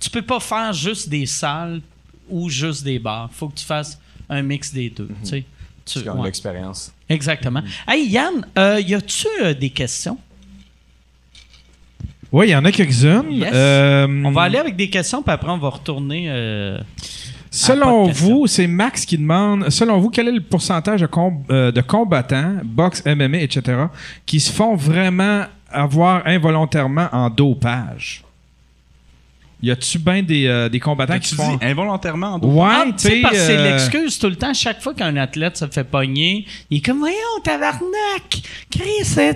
tu 0.00 0.10
peux 0.10 0.22
pas 0.22 0.40
faire 0.40 0.72
juste 0.72 1.08
des 1.08 1.24
salles 1.26 1.80
ou 2.28 2.48
juste 2.50 2.82
des 2.82 2.98
bars. 2.98 3.30
faut 3.32 3.48
que 3.48 3.54
tu 3.54 3.64
fasses 3.64 3.98
un 4.28 4.42
mix 4.42 4.72
des 4.74 4.90
deux. 4.90 5.08
tu 5.22 5.28
sais. 5.28 5.44
Tu- 5.92 6.08
ouais. 6.08 6.24
l'expérience. 6.24 6.92
Exactement. 7.08 7.62
Hey 7.88 8.06
Yann, 8.08 8.46
euh, 8.58 8.80
y 8.80 8.94
a-tu 8.94 9.26
euh, 9.42 9.54
des 9.54 9.70
questions? 9.70 10.18
Oui, 12.32 12.46
il 12.48 12.50
y 12.50 12.56
en 12.56 12.64
a 12.64 12.70
quelques-unes. 12.70 13.30
Yes. 13.32 13.50
Euh, 13.52 14.22
On 14.24 14.30
va 14.30 14.42
aller 14.42 14.58
avec 14.58 14.76
des 14.76 14.88
questions, 14.88 15.22
puis 15.22 15.32
après 15.32 15.50
on 15.50 15.58
va 15.58 15.68
retourner. 15.70 16.26
euh, 16.28 16.78
Selon 17.50 18.06
vous, 18.06 18.46
c'est 18.46 18.68
Max 18.68 19.04
qui 19.04 19.18
demande, 19.18 19.68
selon 19.70 19.98
vous, 19.98 20.08
quel 20.10 20.28
est 20.28 20.32
le 20.32 20.40
pourcentage 20.40 21.00
de, 21.00 21.06
com- 21.06 21.42
euh, 21.50 21.72
de 21.72 21.80
combattants, 21.80 22.58
boxe, 22.62 23.02
MMA, 23.04 23.38
etc., 23.38 23.86
qui 24.24 24.38
se 24.38 24.52
font 24.52 24.76
vraiment 24.76 25.46
avoir 25.68 26.24
involontairement 26.26 27.08
en 27.10 27.28
dopage? 27.28 28.22
Y 29.62 29.70
a-tu 29.70 29.98
bien 29.98 30.22
des, 30.22 30.46
euh, 30.46 30.68
des 30.70 30.80
combattants 30.80 31.18
qui 31.18 31.30
tu 31.30 31.34
font. 31.34 31.56
dis 31.56 31.64
involontairement 31.66 32.34
en 32.34 32.38
Ouais, 32.40 32.66
Ah, 32.70 32.84
tu 32.86 32.92
sais, 33.08 33.20
parce 33.20 33.34
que 33.34 33.40
c'est 33.40 33.56
euh, 33.58 33.70
l'excuse 33.70 34.18
tout 34.18 34.28
le 34.28 34.36
temps. 34.36 34.54
Chaque 34.54 34.80
fois 34.80 34.94
qu'un 34.94 35.14
athlète 35.16 35.58
se 35.58 35.66
fait 35.66 35.84
pogner, 35.84 36.46
il 36.70 36.78
est 36.78 36.80
comme, 36.80 36.98
voyons, 37.00 37.16
tabarnak! 37.44 38.40
Chris, 38.70 39.04
tu 39.04 39.12
sais, 39.12 39.34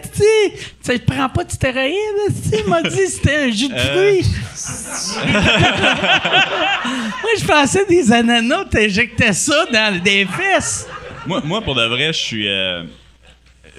tu 0.82 0.98
prends 1.00 1.28
pas 1.28 1.44
de 1.44 1.50
stéroïdes, 1.52 1.94
tu 2.28 2.48
sais, 2.50 2.62
il 2.64 2.70
m'a 2.70 2.82
dit 2.82 2.96
que 2.96 3.06
c'était 3.08 3.36
un 3.36 3.50
jus 3.50 3.68
de 3.68 3.74
Euh. 3.74 4.20
fruits. 4.20 4.26
Moi, 7.22 7.30
je 7.38 7.44
pensais 7.44 7.84
des 7.86 8.12
ananas, 8.12 8.64
t'injectais 8.66 9.32
ça 9.32 9.66
dans 9.72 10.02
des 10.02 10.26
fesses. 10.26 10.86
moi, 11.26 11.40
moi, 11.44 11.60
pour 11.62 11.74
de 11.74 11.84
vrai, 11.86 12.12
je 12.12 12.18
suis. 12.18 12.48
euh, 12.48 12.82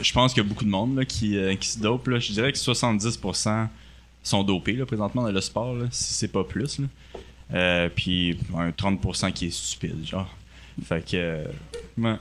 je 0.02 0.12
pense 0.12 0.34
qu'il 0.34 0.44
y 0.44 0.46
a 0.46 0.50
beaucoup 0.50 0.66
de 0.66 0.70
monde 0.70 0.98
là, 0.98 1.06
qui, 1.06 1.38
euh, 1.38 1.56
qui 1.56 1.70
se 1.70 1.80
dope. 1.80 2.08
Là. 2.08 2.20
Je 2.20 2.32
dirais 2.34 2.52
que 2.52 2.58
70% 2.58 3.68
sont 4.30 4.44
dopés 4.44 4.74
là, 4.74 4.86
présentement 4.86 5.24
dans 5.24 5.32
le 5.32 5.42
sport, 5.42 5.74
là, 5.76 5.86
si 5.92 6.14
c'est 6.14 6.28
pas 6.28 6.44
plus. 6.44 6.80
là. 6.80 6.86
Euh, 7.54 7.90
puis 7.94 8.38
un 8.58 8.70
30% 8.72 9.32
qui 9.32 9.48
est 9.48 9.52
stupide, 9.54 10.06
genre. 10.06 10.28
Fait 10.84 11.06
que. 11.06 11.16
euh, 11.16 11.46
ouais. 11.98 12.16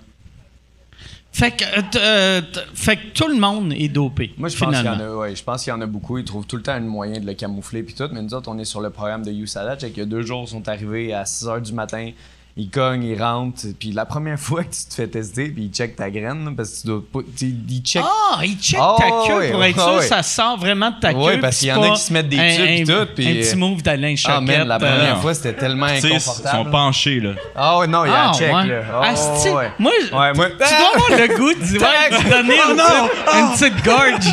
Fait 1.32 1.50
que, 1.50 1.64
euh, 1.64 1.82
euh, 1.96 2.42
fait 2.74 2.96
que 2.96 3.06
tout 3.12 3.26
le 3.26 3.34
monde 3.34 3.72
est 3.72 3.88
dopé. 3.88 4.32
Moi, 4.38 4.48
je 4.48 4.56
pense 4.56 4.68
qu'il 4.68 4.78
y 4.78 4.80
finalement. 4.82 5.04
en 5.04 5.14
a, 5.14 5.16
ouais, 5.16 5.34
je 5.34 5.42
pense 5.42 5.64
qu'il 5.64 5.70
y 5.72 5.74
en 5.74 5.80
a 5.80 5.86
beaucoup. 5.86 6.16
Ils 6.18 6.24
trouvent 6.24 6.46
tout 6.46 6.56
le 6.56 6.62
temps 6.62 6.74
un 6.74 6.80
moyen 6.80 7.18
de 7.18 7.26
le 7.26 7.34
camoufler 7.34 7.82
puis 7.82 7.94
tout. 7.94 8.08
Mais 8.12 8.22
nous 8.22 8.34
autres, 8.34 8.48
on 8.48 8.56
est 8.58 8.64
sur 8.64 8.80
le 8.80 8.90
programme 8.90 9.24
de 9.24 9.32
USADA. 9.32 9.76
Il 9.88 9.96
y 9.98 10.00
a 10.00 10.04
deux 10.04 10.22
jours, 10.22 10.44
ils 10.46 10.50
sont 10.50 10.68
arrivés 10.68 11.12
à 11.12 11.24
6 11.24 11.46
h 11.46 11.62
du 11.62 11.72
matin. 11.72 12.10
Ils 12.56 12.70
cognent, 12.70 13.02
ils 13.02 13.20
rentrent. 13.20 13.64
Puis 13.80 13.90
la 13.90 14.04
première 14.06 14.38
fois 14.38 14.62
que 14.62 14.68
tu 14.72 14.84
te 14.88 14.94
fais 14.94 15.08
tester, 15.08 15.48
puis 15.48 15.64
ils 15.64 15.70
checkent 15.74 15.96
ta 15.96 16.08
graine, 16.08 16.44
là, 16.44 16.52
parce 16.56 16.70
que 16.70 16.80
tu 16.82 16.86
dois 16.86 17.02
pas. 17.12 17.18
tu- 17.36 17.46
Ils 17.68 17.82
checkent. 17.82 18.04
Ah, 18.04 18.38
il 18.44 18.56
check 18.60 18.78
Ah, 18.80 18.94
ta 18.96 19.04
queue 19.26 19.38
ouais, 19.38 19.50
pour 19.50 19.64
être 19.64 19.78
ah, 19.80 20.00
sûr 20.00 20.02
ça 20.04 20.22
sort 20.22 20.56
vraiment 20.58 20.92
de 20.92 21.00
ta 21.00 21.12
queue. 21.12 21.18
Ouais, 21.18 21.38
parce 21.38 21.58
qu'il 21.58 21.66
y 21.68 21.72
en 21.72 21.82
a 21.82 21.90
qui 21.96 22.00
se 22.00 22.12
mettent 22.12 22.28
des 22.28 22.36
tubes 22.36 22.66
et 22.66 22.84
tout, 22.84 23.06
puis- 23.16 23.28
Un 23.28 23.34
petit 23.42 23.56
move 23.56 23.82
d'Alain 23.82 24.14
Ah, 24.26 24.40
man, 24.40 24.68
la 24.68 24.78
première 24.78 25.02
euh, 25.02 25.14
non. 25.14 25.20
fois, 25.20 25.34
c'était 25.34 25.54
tellement 25.54 25.88
Tu 25.88 26.00
sais, 26.02 26.08
ils 26.10 26.14
inconfortable. 26.14 26.64
sont 26.64 26.70
penchés, 26.70 27.18
là. 27.20 27.30
Ah, 27.56 27.78
ouais, 27.78 27.86
non, 27.88 28.04
il 28.04 28.10
y 28.10 28.14
a 28.14 28.22
Ah, 28.22 28.28
un 28.28 28.32
check, 28.34 28.54
ouais. 28.54 28.66
là. 28.68 28.82
Ah, 29.02 29.14
Oh, 29.16 29.56
ouais. 29.56 29.70
Moi, 29.80 29.92
Ouais, 30.12 30.32
moi- 30.34 30.50
tu 30.50 30.56
dois 30.58 30.92
avoir 30.94 31.10
le 31.20 31.26
goût 31.36 31.52
de, 31.54 31.58
ouais, 31.58 32.24
de 32.24 32.30
donner 32.30 32.54
Oh, 32.66 32.70
une, 32.70 32.76
petite, 32.76 33.34
une 33.34 33.50
petite 33.72 33.84
gorge. 33.84 34.32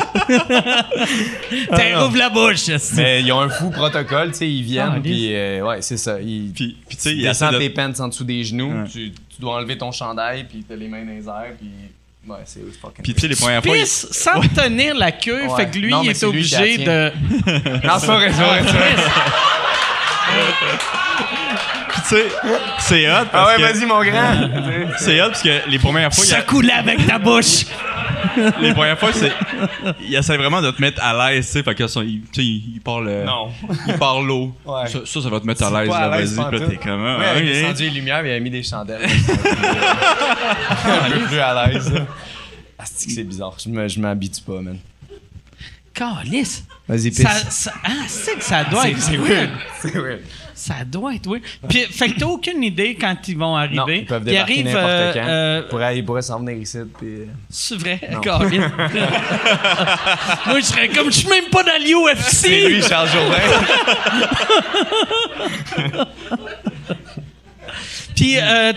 T'es 1.76 1.96
ouvre 2.06 2.18
la 2.18 2.30
bouche. 2.30 2.68
Mais 2.96 3.22
ils 3.24 3.32
ont 3.32 3.40
un 3.42 3.50
fou 3.50 3.70
protocole, 3.72 4.32
tu 4.32 4.38
sais, 4.38 4.50
ils 4.50 4.80
Ah, 4.80 4.90
viennent, 4.92 5.02
puis 5.02 5.34
euh, 5.36 5.62
ouais, 5.66 5.82
c'est 5.82 5.98
ça. 5.98 6.20
Ils, 6.22 6.52
Puis, 6.54 6.78
puis 6.88 6.98
tu 6.98 7.04
sais, 7.04 7.10
tu 7.12 7.16
il 7.16 7.22
y 7.22 7.28
a 7.28 7.32
descends 7.32 7.48
ça 7.48 7.52
de- 7.54 7.58
tes 7.60 7.70
pants 7.70 7.92
en 8.00 8.10
dessous 8.12 8.24
des 8.24 8.44
genoux, 8.44 8.72
Ouais. 8.72 8.88
tu, 8.88 9.12
tu 9.12 9.42
dois 9.42 9.56
enlever 9.56 9.78
ton 9.78 9.92
chandail, 9.92 10.44
puis 10.44 10.64
t'as 10.68 10.76
les 10.76 10.88
mains 10.88 11.04
dans 11.04 11.12
les 11.12 11.28
airs, 11.28 11.56
puis 11.60 11.70
ouais, 12.28 12.38
c'est 12.46 12.62
fucking. 12.80 13.04
Puis 13.04 13.14
tu 13.16 13.22
sais, 13.22 13.28
les 13.28 13.36
premières 13.36 13.64
fois. 13.64 13.76
il- 13.76 13.88
sans 13.88 14.40
tenir 14.42 14.96
la 14.96 15.12
queue, 15.12 15.48
Ouais. 15.48 15.56
fait 15.56 15.72
que 15.72 15.78
lui, 15.80 15.90
Non, 15.92 16.04
il 16.04 16.12
est 16.12 16.24
obligé 16.24 16.78
de. 16.78 17.12
non, 17.88 17.98
c'est 18.00 18.06
vrai, 18.08 18.32
c'est 18.32 18.44
vrai, 18.44 18.64
c'est 22.80 23.10
hot. 23.10 23.28
Ah 23.34 23.48
ouais, 23.48 23.56
que- 23.58 23.62
vas-y, 23.62 23.86
mon 23.86 24.04
grand. 24.04 24.50
C'est 25.00 25.22
hot 25.22 25.28
parce 25.30 25.42
que 25.44 25.70
les 25.70 25.80
premières 25.80 26.14
fois, 26.14 26.24
a- 26.24 26.42
Secoue-la 26.42 26.78
avec 26.78 27.06
ta 27.06 27.18
bouche. 27.20 27.66
les 28.62 28.74
premières 28.74 28.98
fois, 29.00 29.12
c'est. 29.14 29.32
Il 30.02 30.16
essaie 30.16 30.38
vraiment 30.38 30.62
de 30.62 30.72
te 30.72 30.80
mettre 30.82 31.04
à 31.04 31.32
l'aise, 31.32 31.46
tu 31.48 31.52
sais. 31.54 31.64
Fait 31.64 31.76
que 31.76 31.84
il, 31.84 32.22
tu 32.22 32.28
sais, 32.34 32.44
il, 32.46 32.74
il 32.76 32.82
parle. 32.82 33.08
euh, 33.10 33.26
non. 33.26 33.50
Il 33.88 33.94
parle 33.96 34.26
l'eau. 34.26 34.56
Ouais. 34.66 34.88
Ça, 34.88 35.00
ça, 35.06 35.22
ça 35.22 35.30
va 35.30 35.40
te 35.40 35.46
mettre 35.46 35.64
à 35.64 35.82
l'aise, 35.82 35.90
pas 35.90 36.08
là. 36.08 36.18
l'aise 36.18 36.36
Vas-y, 36.36 36.46
puis 36.50 36.60
là, 36.60 36.66
pantoute. 36.66 36.80
t'es 36.80 36.88
comme. 36.90 37.06
ah, 37.06 37.20
Ouais, 37.20 37.26
avec 37.26 37.44
ok. 37.44 37.50
descendu 37.50 37.84
les 37.84 37.90
lumières, 37.90 38.26
il 38.26 38.30
avait 38.30 38.40
mis 38.40 38.50
des 38.50 38.64
chandelles. 38.64 39.02
un 40.86 41.10
peu 41.12 41.20
plus 41.28 41.40
à 41.40 41.68
l'aise. 41.68 41.92
là. 41.94 42.02
Ah, 42.84 42.86
c'est 42.92 43.06
que 43.10 43.14
c'est 43.14 43.24
bizarre? 43.24 43.54
Je 43.64 43.70
me- 43.70 43.88
je 43.88 44.00
m'habitue 44.00 44.42
pas, 44.42 44.60
man. 44.60 44.80
Calice. 45.94 46.64
Vas-y, 46.90 47.14
Ça, 47.14 47.30
ça, 47.30 47.72
ah, 47.84 47.90
c'est 48.08 48.34
que 48.38 48.44
ça 48.44 48.64
doit 48.64 48.90
être 48.90 49.00
c'est 49.00 49.18
weird. 49.18 49.50
C'est 49.80 49.94
weird. 49.94 50.22
Ça 50.54 50.76
doit 50.86 51.16
être 51.16 51.28
weird. 51.28 51.42
Puis, 51.68 51.80
fait 51.84 52.10
que 52.10 52.20
t'as 52.20 52.26
aucune 52.26 52.64
idée 52.64 52.96
quand 53.00 53.16
ils 53.28 53.38
vont 53.38 53.56
arriver. 53.56 53.76
Non, 53.76 53.86
ils 53.88 54.06
peuvent 54.06 54.24
Ils 54.28 54.38
arrivent, 54.38 54.66
n'importe 54.66 54.86
euh, 54.88 55.14
quand. 55.14 55.20
euh, 55.28 55.62
Ils 55.64 55.70
pourraient- 55.70 55.98
ils 55.98 56.06
pourraient 56.06 56.22
s'en 56.22 56.40
venir 56.40 56.58
ici, 56.62 56.78
puis... 56.98 57.08
euh, 57.08 57.26
C'est 57.50 57.76
vrai. 57.78 58.00
Moi, 60.46 60.60
je 60.60 60.66
serais 60.66 60.88
comme, 60.90 61.12
je 61.12 61.18
suis 61.18 61.30
même 61.30 61.46
pas 61.52 61.64
dans 61.64 61.72
C'est 62.18 62.48
lui, 62.68 62.76
l'UFC. 62.78 62.88
Charles 62.90 63.10
Jourdain. 63.10 63.38
Puis 68.16 68.38
euh, 68.38 68.74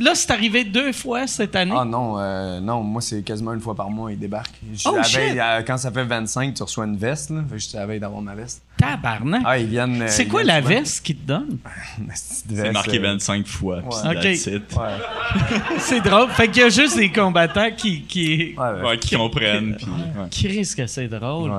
là, 0.00 0.14
c'est 0.14 0.30
arrivé 0.30 0.64
deux 0.64 0.92
fois 0.92 1.26
cette 1.26 1.54
année? 1.56 1.74
Ah 1.76 1.84
non, 1.84 2.18
euh, 2.18 2.60
non, 2.60 2.82
moi 2.82 3.00
c'est 3.02 3.22
quasiment 3.22 3.52
une 3.54 3.60
fois 3.60 3.74
par 3.74 3.90
mois, 3.90 4.12
il 4.12 4.18
débarque. 4.18 4.54
Je 4.74 4.88
Oh, 4.88 4.96
la 4.96 5.02
shit. 5.02 5.18
veille, 5.18 5.42
quand 5.66 5.76
ça 5.76 5.90
fait 5.90 6.04
25, 6.04 6.54
tu 6.54 6.62
reçois 6.62 6.84
une 6.86 6.96
veste, 6.96 7.30
là. 7.30 7.42
Fait 7.48 7.56
que 7.56 7.60
j'étais 7.60 7.76
à 7.78 7.80
la 7.80 7.86
veille 7.86 8.00
d'avoir 8.00 8.22
ma 8.22 8.34
veste. 8.34 8.62
Tabarnak. 8.78 9.42
Ah, 9.44 9.58
ils 9.58 9.66
viennent. 9.66 10.02
euh, 10.02 10.06
c'est 10.08 10.24
ils 10.24 10.28
quoi 10.28 10.42
la 10.44 10.56
souvent. 10.62 10.68
veste 10.74 11.04
qu'ils 11.04 11.16
te 11.16 11.26
donnent? 11.26 11.58
Une 11.98 12.06
petite 12.08 12.44
C'est 12.54 12.72
marqué 12.72 12.98
euh, 12.98 13.02
25 13.02 13.46
fois. 13.46 13.82
Puis 13.88 14.08
Ouais. 14.08 14.38
C'est 15.78 16.00
drôle. 16.00 16.28
Fait 16.30 16.48
qu'il 16.48 16.62
y 16.62 16.64
a 16.66 16.68
juste 16.68 16.96
des 16.96 17.10
combattants 17.10 17.70
qui, 17.76 18.02
qui, 18.02 18.54
ouais, 18.56 18.64
ouais. 18.82 18.82
Ouais, 18.88 18.98
qui 18.98 19.16
comprennent. 19.16 19.76
Puis, 19.76 19.86
ouais. 19.86 20.28
qui 20.30 20.48
risquent 20.48 20.78
que 20.78 20.86
c'est 20.86 21.08
drôle. 21.08 21.50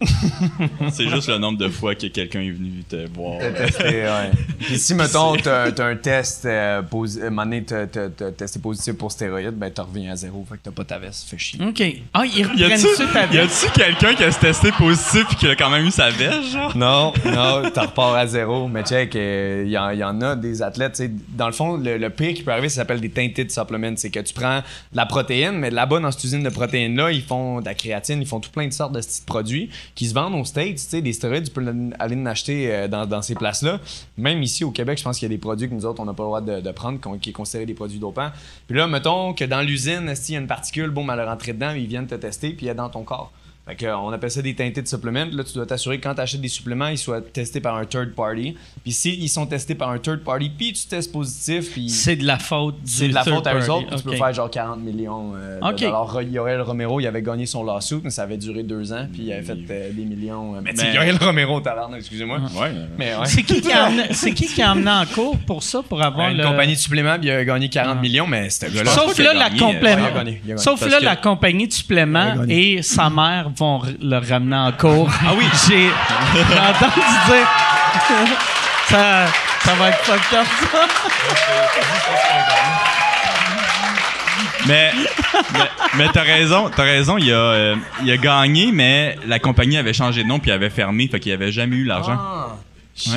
C'est 0.92 1.08
juste 1.08 1.28
le 1.28 1.38
nombre 1.38 1.58
de 1.58 1.68
fois 1.68 1.94
que 1.94 2.06
quelqu'un 2.06 2.40
est 2.40 2.50
venu 2.50 2.84
te 2.88 3.08
voir. 3.14 3.38
T'as 3.40 3.50
testé, 3.50 3.84
ouais. 4.04 4.30
Puis 4.60 4.78
si, 4.78 4.94
mettons, 4.94 5.34
t'as 5.36 5.72
t'as 5.72 5.86
un 5.86 5.96
test, 5.96 6.44
euh, 6.44 6.82
posi- 6.82 7.20
euh, 7.20 7.30
mané, 7.30 7.64
t'as 7.64 7.86
t'as- 7.86 8.08
t'as 8.08 8.30
testé 8.30 8.60
positif 8.60 8.94
pour 8.94 9.10
stéroïdes, 9.10 9.54
ben 9.56 9.70
t'en 9.70 9.84
reviens 9.84 10.12
à 10.12 10.16
zéro. 10.16 10.46
Fait 10.48 10.56
que 10.56 10.60
t'as 10.64 10.70
pas 10.70 10.84
ta 10.84 10.98
veste, 10.98 11.28
fait 11.28 11.38
chier. 11.38 11.60
OK. 11.64 11.82
Ah, 12.14 12.22
ils 12.24 12.38
Y 12.38 12.44
reprennent 12.44 12.78
ça 12.78 13.06
ta 13.12 13.24
y 13.24 13.36
veste? 13.38 13.64
a-tu 13.64 13.72
quelqu'un 13.80 14.14
qui 14.14 14.24
a 14.24 14.30
se 14.32 14.38
testé 14.40 14.70
positif 14.72 15.26
et 15.32 15.34
qui 15.34 15.48
a 15.48 15.56
quand 15.56 15.70
même 15.70 15.86
eu 15.86 15.90
sa 15.90 16.10
veste, 16.10 16.52
genre? 16.52 16.76
Non, 16.76 17.12
non, 17.24 17.68
t'en 17.70 17.82
repars 17.82 18.14
à 18.14 18.26
zéro. 18.26 18.68
Mais 18.68 18.84
check, 18.84 19.14
il 19.14 19.68
y, 19.68 19.78
en- 19.78 19.90
y 19.90 20.04
en 20.04 20.20
a 20.22 20.36
des 20.36 20.62
athlètes, 20.62 20.92
tu 20.92 21.04
sais, 21.06 21.10
dans 21.30 21.46
le 21.46 21.52
fond, 21.52 21.76
le, 21.76 21.98
le 21.98 22.10
pire 22.10 22.34
qui 22.34 22.42
peut 22.42 22.52
arriver, 22.52 22.68
ça 22.68 22.76
s'appelle 22.82 23.00
des 23.00 23.10
tainted 23.10 23.50
supplements. 23.50 23.94
C'est 23.96 24.10
que 24.10 24.20
tu 24.20 24.32
prends 24.34 24.58
de 24.58 24.96
la 24.96 25.06
protéine, 25.06 25.56
mais 25.58 25.70
là-bas, 25.70 25.98
dans 26.00 26.10
cette 26.12 26.24
usine 26.24 26.42
de 26.44 26.50
protéines-là, 26.50 27.10
ils 27.12 27.22
font 27.22 27.60
de 27.60 27.64
la 27.66 27.74
créatine, 27.74 28.20
ils 28.22 28.26
font 28.28 28.40
tout 28.40 28.50
plein 28.50 28.66
de 28.68 28.72
sortes 28.72 28.92
de 28.92 29.00
petits 29.00 29.22
produits 29.26 29.70
qui 29.94 30.06
se 30.06 30.14
vendent 30.14 30.34
aux 30.34 30.44
States. 30.44 30.94
Des 30.94 31.12
stéroïdes, 31.12 31.44
tu 31.44 31.50
peux 31.50 31.64
aller 31.98 32.16
en 32.16 32.26
acheter 32.26 32.74
euh, 32.74 32.88
dans, 32.88 33.22
ces 33.22 33.34
places-là. 33.34 33.80
Même 34.16 34.42
ici 34.42 34.64
au 34.64 34.70
Québec, 34.70 34.98
je 34.98 35.04
pense 35.04 35.18
qu'il 35.18 35.26
y 35.28 35.32
a 35.32 35.34
des 35.34 35.40
produits 35.40 35.68
que 35.68 35.74
nous 35.74 35.86
autres, 35.86 36.00
on 36.00 36.04
n'a 36.04 36.14
pas 36.14 36.22
le 36.22 36.26
droit 36.26 36.40
de, 36.40 36.70
prendre, 36.72 37.00
qu'on- 37.00 37.18
qui 37.18 37.30
est 37.30 37.32
considéré 37.32 37.66
des 37.66 37.74
produits 37.74 37.98
dopants. 37.98 38.30
Puis 38.66 38.76
là, 38.76 38.86
mettons 38.86 39.34
que 39.34 39.44
dans 39.44 39.62
l'usine, 39.62 40.14
s'il 40.14 40.34
y 40.34 40.38
a 40.38 40.40
une 40.40 40.46
particule, 40.46 40.90
bon, 40.90 41.08
elle 41.10 41.18
est 41.18 41.24
rentrée 41.24 41.52
dedans, 41.52 41.70
ils 41.70 41.86
viennent 41.86 42.06
te 42.06 42.14
tester, 42.14 42.50
puis 42.50 42.66
elle 42.66 42.72
est 42.72 42.74
dans 42.76 42.90
ton 42.90 43.02
corps. 43.02 43.32
Fait 43.68 43.74
que, 43.74 43.84
euh, 43.86 43.96
on 43.98 44.10
appelle 44.12 44.30
ça 44.30 44.40
des 44.40 44.54
teintés 44.54 44.80
de 44.80 44.88
suppléments. 44.88 45.26
Puis 45.26 45.36
Là, 45.36 45.44
tu 45.44 45.52
dois 45.52 45.66
t'assurer 45.66 45.98
que 45.98 46.02
quand 46.08 46.14
tu 46.14 46.20
achètes 46.22 46.40
des 46.40 46.48
suppléments, 46.48 46.88
ils 46.88 46.96
soient 46.98 47.20
testés 47.20 47.60
par 47.60 47.76
un 47.76 47.84
third 47.84 48.14
party. 48.14 48.56
Puis 48.82 48.92
s'ils 48.92 49.28
sont 49.28 49.46
testés 49.46 49.74
par 49.74 49.90
un 49.90 49.98
third 49.98 50.20
party, 50.24 50.50
puis 50.56 50.72
tu 50.72 50.86
testes 50.86 51.12
positif, 51.12 51.72
puis 51.72 51.90
C'est 51.90 52.16
de 52.16 52.26
la 52.26 52.38
faute 52.38 52.76
du 52.82 52.90
c'est 52.90 53.08
de 53.08 53.14
la 53.14 53.24
third 53.24 53.34
faute 53.36 53.46
à 53.46 53.54
eux 53.54 53.70
autres, 53.70 53.86
puis 53.88 53.96
tu 53.98 54.02
peux 54.04 54.16
faire 54.16 54.32
genre 54.32 54.50
40 54.50 54.80
millions 54.80 55.32
euh, 55.36 55.60
de 55.60 55.64
Ok. 55.66 55.80
dollars. 55.80 56.22
Yoel 56.22 56.62
Romero, 56.62 56.98
il 57.00 57.06
avait 57.06 57.20
gagné 57.22 57.44
son 57.44 57.62
lawsuit, 57.62 58.00
mais 58.02 58.10
ça 58.10 58.22
avait 58.22 58.38
duré 58.38 58.62
deux 58.62 58.90
ans, 58.92 59.06
puis 59.12 59.24
il 59.24 59.32
avait 59.32 59.42
fait 59.42 59.58
euh, 59.70 59.92
des 59.92 60.04
millions. 60.04 60.56
euh, 60.56 60.60
Mais 60.62 60.72
tu 60.72 60.78
sais, 60.80 60.86
Mais- 60.88 60.94
Yoel 60.94 61.16
Romero, 61.18 61.60
talent, 61.60 61.90
excusez-moi. 61.94 62.38
Ouais. 62.58 62.72
Mais 62.98 63.14
ouais. 63.16 63.26
C'est 63.26 63.42
qui 63.42 63.60
qui 63.60 63.70
a 63.72 63.88
emmené, 63.88 64.04
c'est 64.12 64.32
qui 64.32 64.46
qui 64.46 64.62
a 64.62 64.72
emmené 64.72 64.90
en 64.90 65.04
cours 65.04 65.36
pour 65.46 65.62
ça, 65.62 65.82
pour 65.86 66.02
avoir 66.02 66.30
une 66.30 66.38
le... 66.38 66.44
compagnie 66.44 66.74
de 66.74 66.78
suppléments, 66.78 67.18
puis 67.18 67.28
il 67.28 67.32
a 67.32 67.44
gagné 67.44 67.68
40 67.68 68.00
millions, 68.00 68.26
mais 68.26 68.48
gars-là. 68.48 68.90
Sauf 68.92 69.18
là, 69.18 69.34
la 69.34 69.50
complément. 69.50 70.08
gagné. 70.14 70.40
Sauf 70.56 70.88
là, 70.88 71.00
la 71.00 71.16
compagnie 71.16 71.68
de 71.68 71.72
suppléments 71.74 72.44
et 72.48 72.80
sa 72.82 73.10
mère 73.10 73.50
le 74.00 74.18
ramener 74.18 74.56
en 74.56 74.72
cours. 74.72 75.10
Ah 75.26 75.32
oui, 75.36 75.44
j'ai 75.68 75.88
entendu 76.58 77.06
dire. 77.26 77.46
ça, 78.88 79.26
ça 79.64 79.74
va 79.74 79.88
être 79.88 79.98
fucked 80.04 80.38
up, 80.38 80.46
ça. 80.72 80.78
Mais, 84.66 84.92
mais, 85.52 85.70
mais 85.96 86.08
t'as 86.12 86.22
raison, 86.22 86.70
t'as 86.74 86.82
raison, 86.82 87.16
il 87.16 87.32
a, 87.32 87.36
euh, 87.36 87.76
il 88.02 88.10
a 88.10 88.16
gagné, 88.16 88.70
mais 88.72 89.16
la 89.26 89.38
compagnie 89.38 89.78
avait 89.78 89.92
changé 89.92 90.22
de 90.22 90.28
nom 90.28 90.38
puis 90.38 90.50
avait 90.50 90.70
fermé, 90.70 91.08
fait 91.08 91.20
qu'il 91.20 91.32
avait 91.32 91.52
jamais 91.52 91.76
eu 91.76 91.84
l'argent. 91.84 92.16
Ah, 92.18 92.56
shit. 93.00 93.12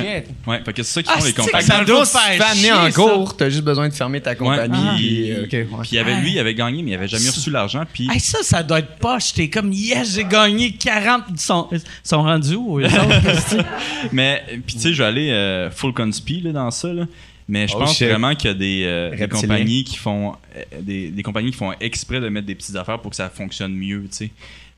Ouais, 0.46 0.60
fait 0.64 0.72
que 0.72 0.82
c'est 0.82 0.92
ça 0.92 1.02
qui 1.02 1.08
Ah, 1.12 1.18
font 1.18 1.24
les 1.24 1.30
c'est-tu 1.30 1.40
compagnies. 1.42 1.66
que 1.68 1.72
ça 1.74 1.84
doit 1.84 2.04
si 2.04 2.12
tu 2.12 2.18
faire 2.18 2.30
te 2.38 2.42
fais 2.42 2.50
amener 2.50 2.62
chier, 2.62 2.72
en 2.72 2.90
cours, 3.18 3.36
t'as 3.36 3.48
juste 3.48 3.64
besoin 3.64 3.88
de 3.88 3.94
fermer 3.94 4.20
ta 4.20 4.34
compagnie. 4.34 4.78
Ouais, 4.78 4.96
puis, 4.96 5.30
euh, 5.32 5.40
ouais. 5.42 5.66
Puis 5.82 5.88
il 5.92 5.98
avait, 5.98 6.14
lui, 6.20 6.32
il 6.32 6.38
avait 6.38 6.54
gagné, 6.54 6.82
mais 6.82 6.90
il 6.92 6.94
avait 6.94 7.08
jamais 7.08 7.28
reçu 7.28 7.50
l'argent. 7.50 7.84
Puis 7.92 8.08
Hey, 8.10 8.20
ça, 8.20 8.38
ça 8.42 8.62
doit 8.62 8.78
être 8.80 8.96
poche. 8.96 9.32
T'es 9.34 9.48
comme, 9.48 9.72
yes, 9.72 10.14
j'ai 10.14 10.24
gagné 10.24 10.72
40. 10.72 11.24
Ils 11.30 11.40
sont, 11.40 11.68
ils 11.72 11.80
sont 12.04 12.22
rendus 12.22 12.54
où? 12.56 12.80
Mais, 14.12 14.42
puis 14.66 14.76
tu 14.76 14.80
sais, 14.80 14.92
je 14.92 15.02
vais 15.02 15.08
aller 15.08 15.30
euh, 15.30 15.70
full 15.70 15.92
conspi 15.92 16.40
là, 16.40 16.52
dans 16.52 16.70
ça. 16.70 16.92
Là. 16.92 17.06
Mais 17.48 17.66
je 17.68 17.74
Oh, 17.74 17.80
pense 17.80 17.96
shit. 17.96 18.08
vraiment 18.08 18.34
qu'il 18.34 18.48
y 18.50 18.50
a 18.50 18.54
des, 18.54 18.82
euh, 18.86 19.16
des 19.16 19.28
compagnies 19.28 19.84
qui 19.84 19.96
font 19.96 20.34
euh, 20.56 20.62
des, 20.80 21.08
des 21.10 21.22
compagnies 21.22 21.50
qui 21.50 21.56
font 21.56 21.72
exprès 21.80 22.20
de 22.20 22.28
mettre 22.28 22.46
des 22.46 22.54
petites 22.54 22.76
affaires 22.76 22.98
pour 23.00 23.10
que 23.10 23.16
ça 23.16 23.28
fonctionne 23.28 23.74
mieux, 23.74 24.02
tu 24.10 24.16
sais. 24.16 24.30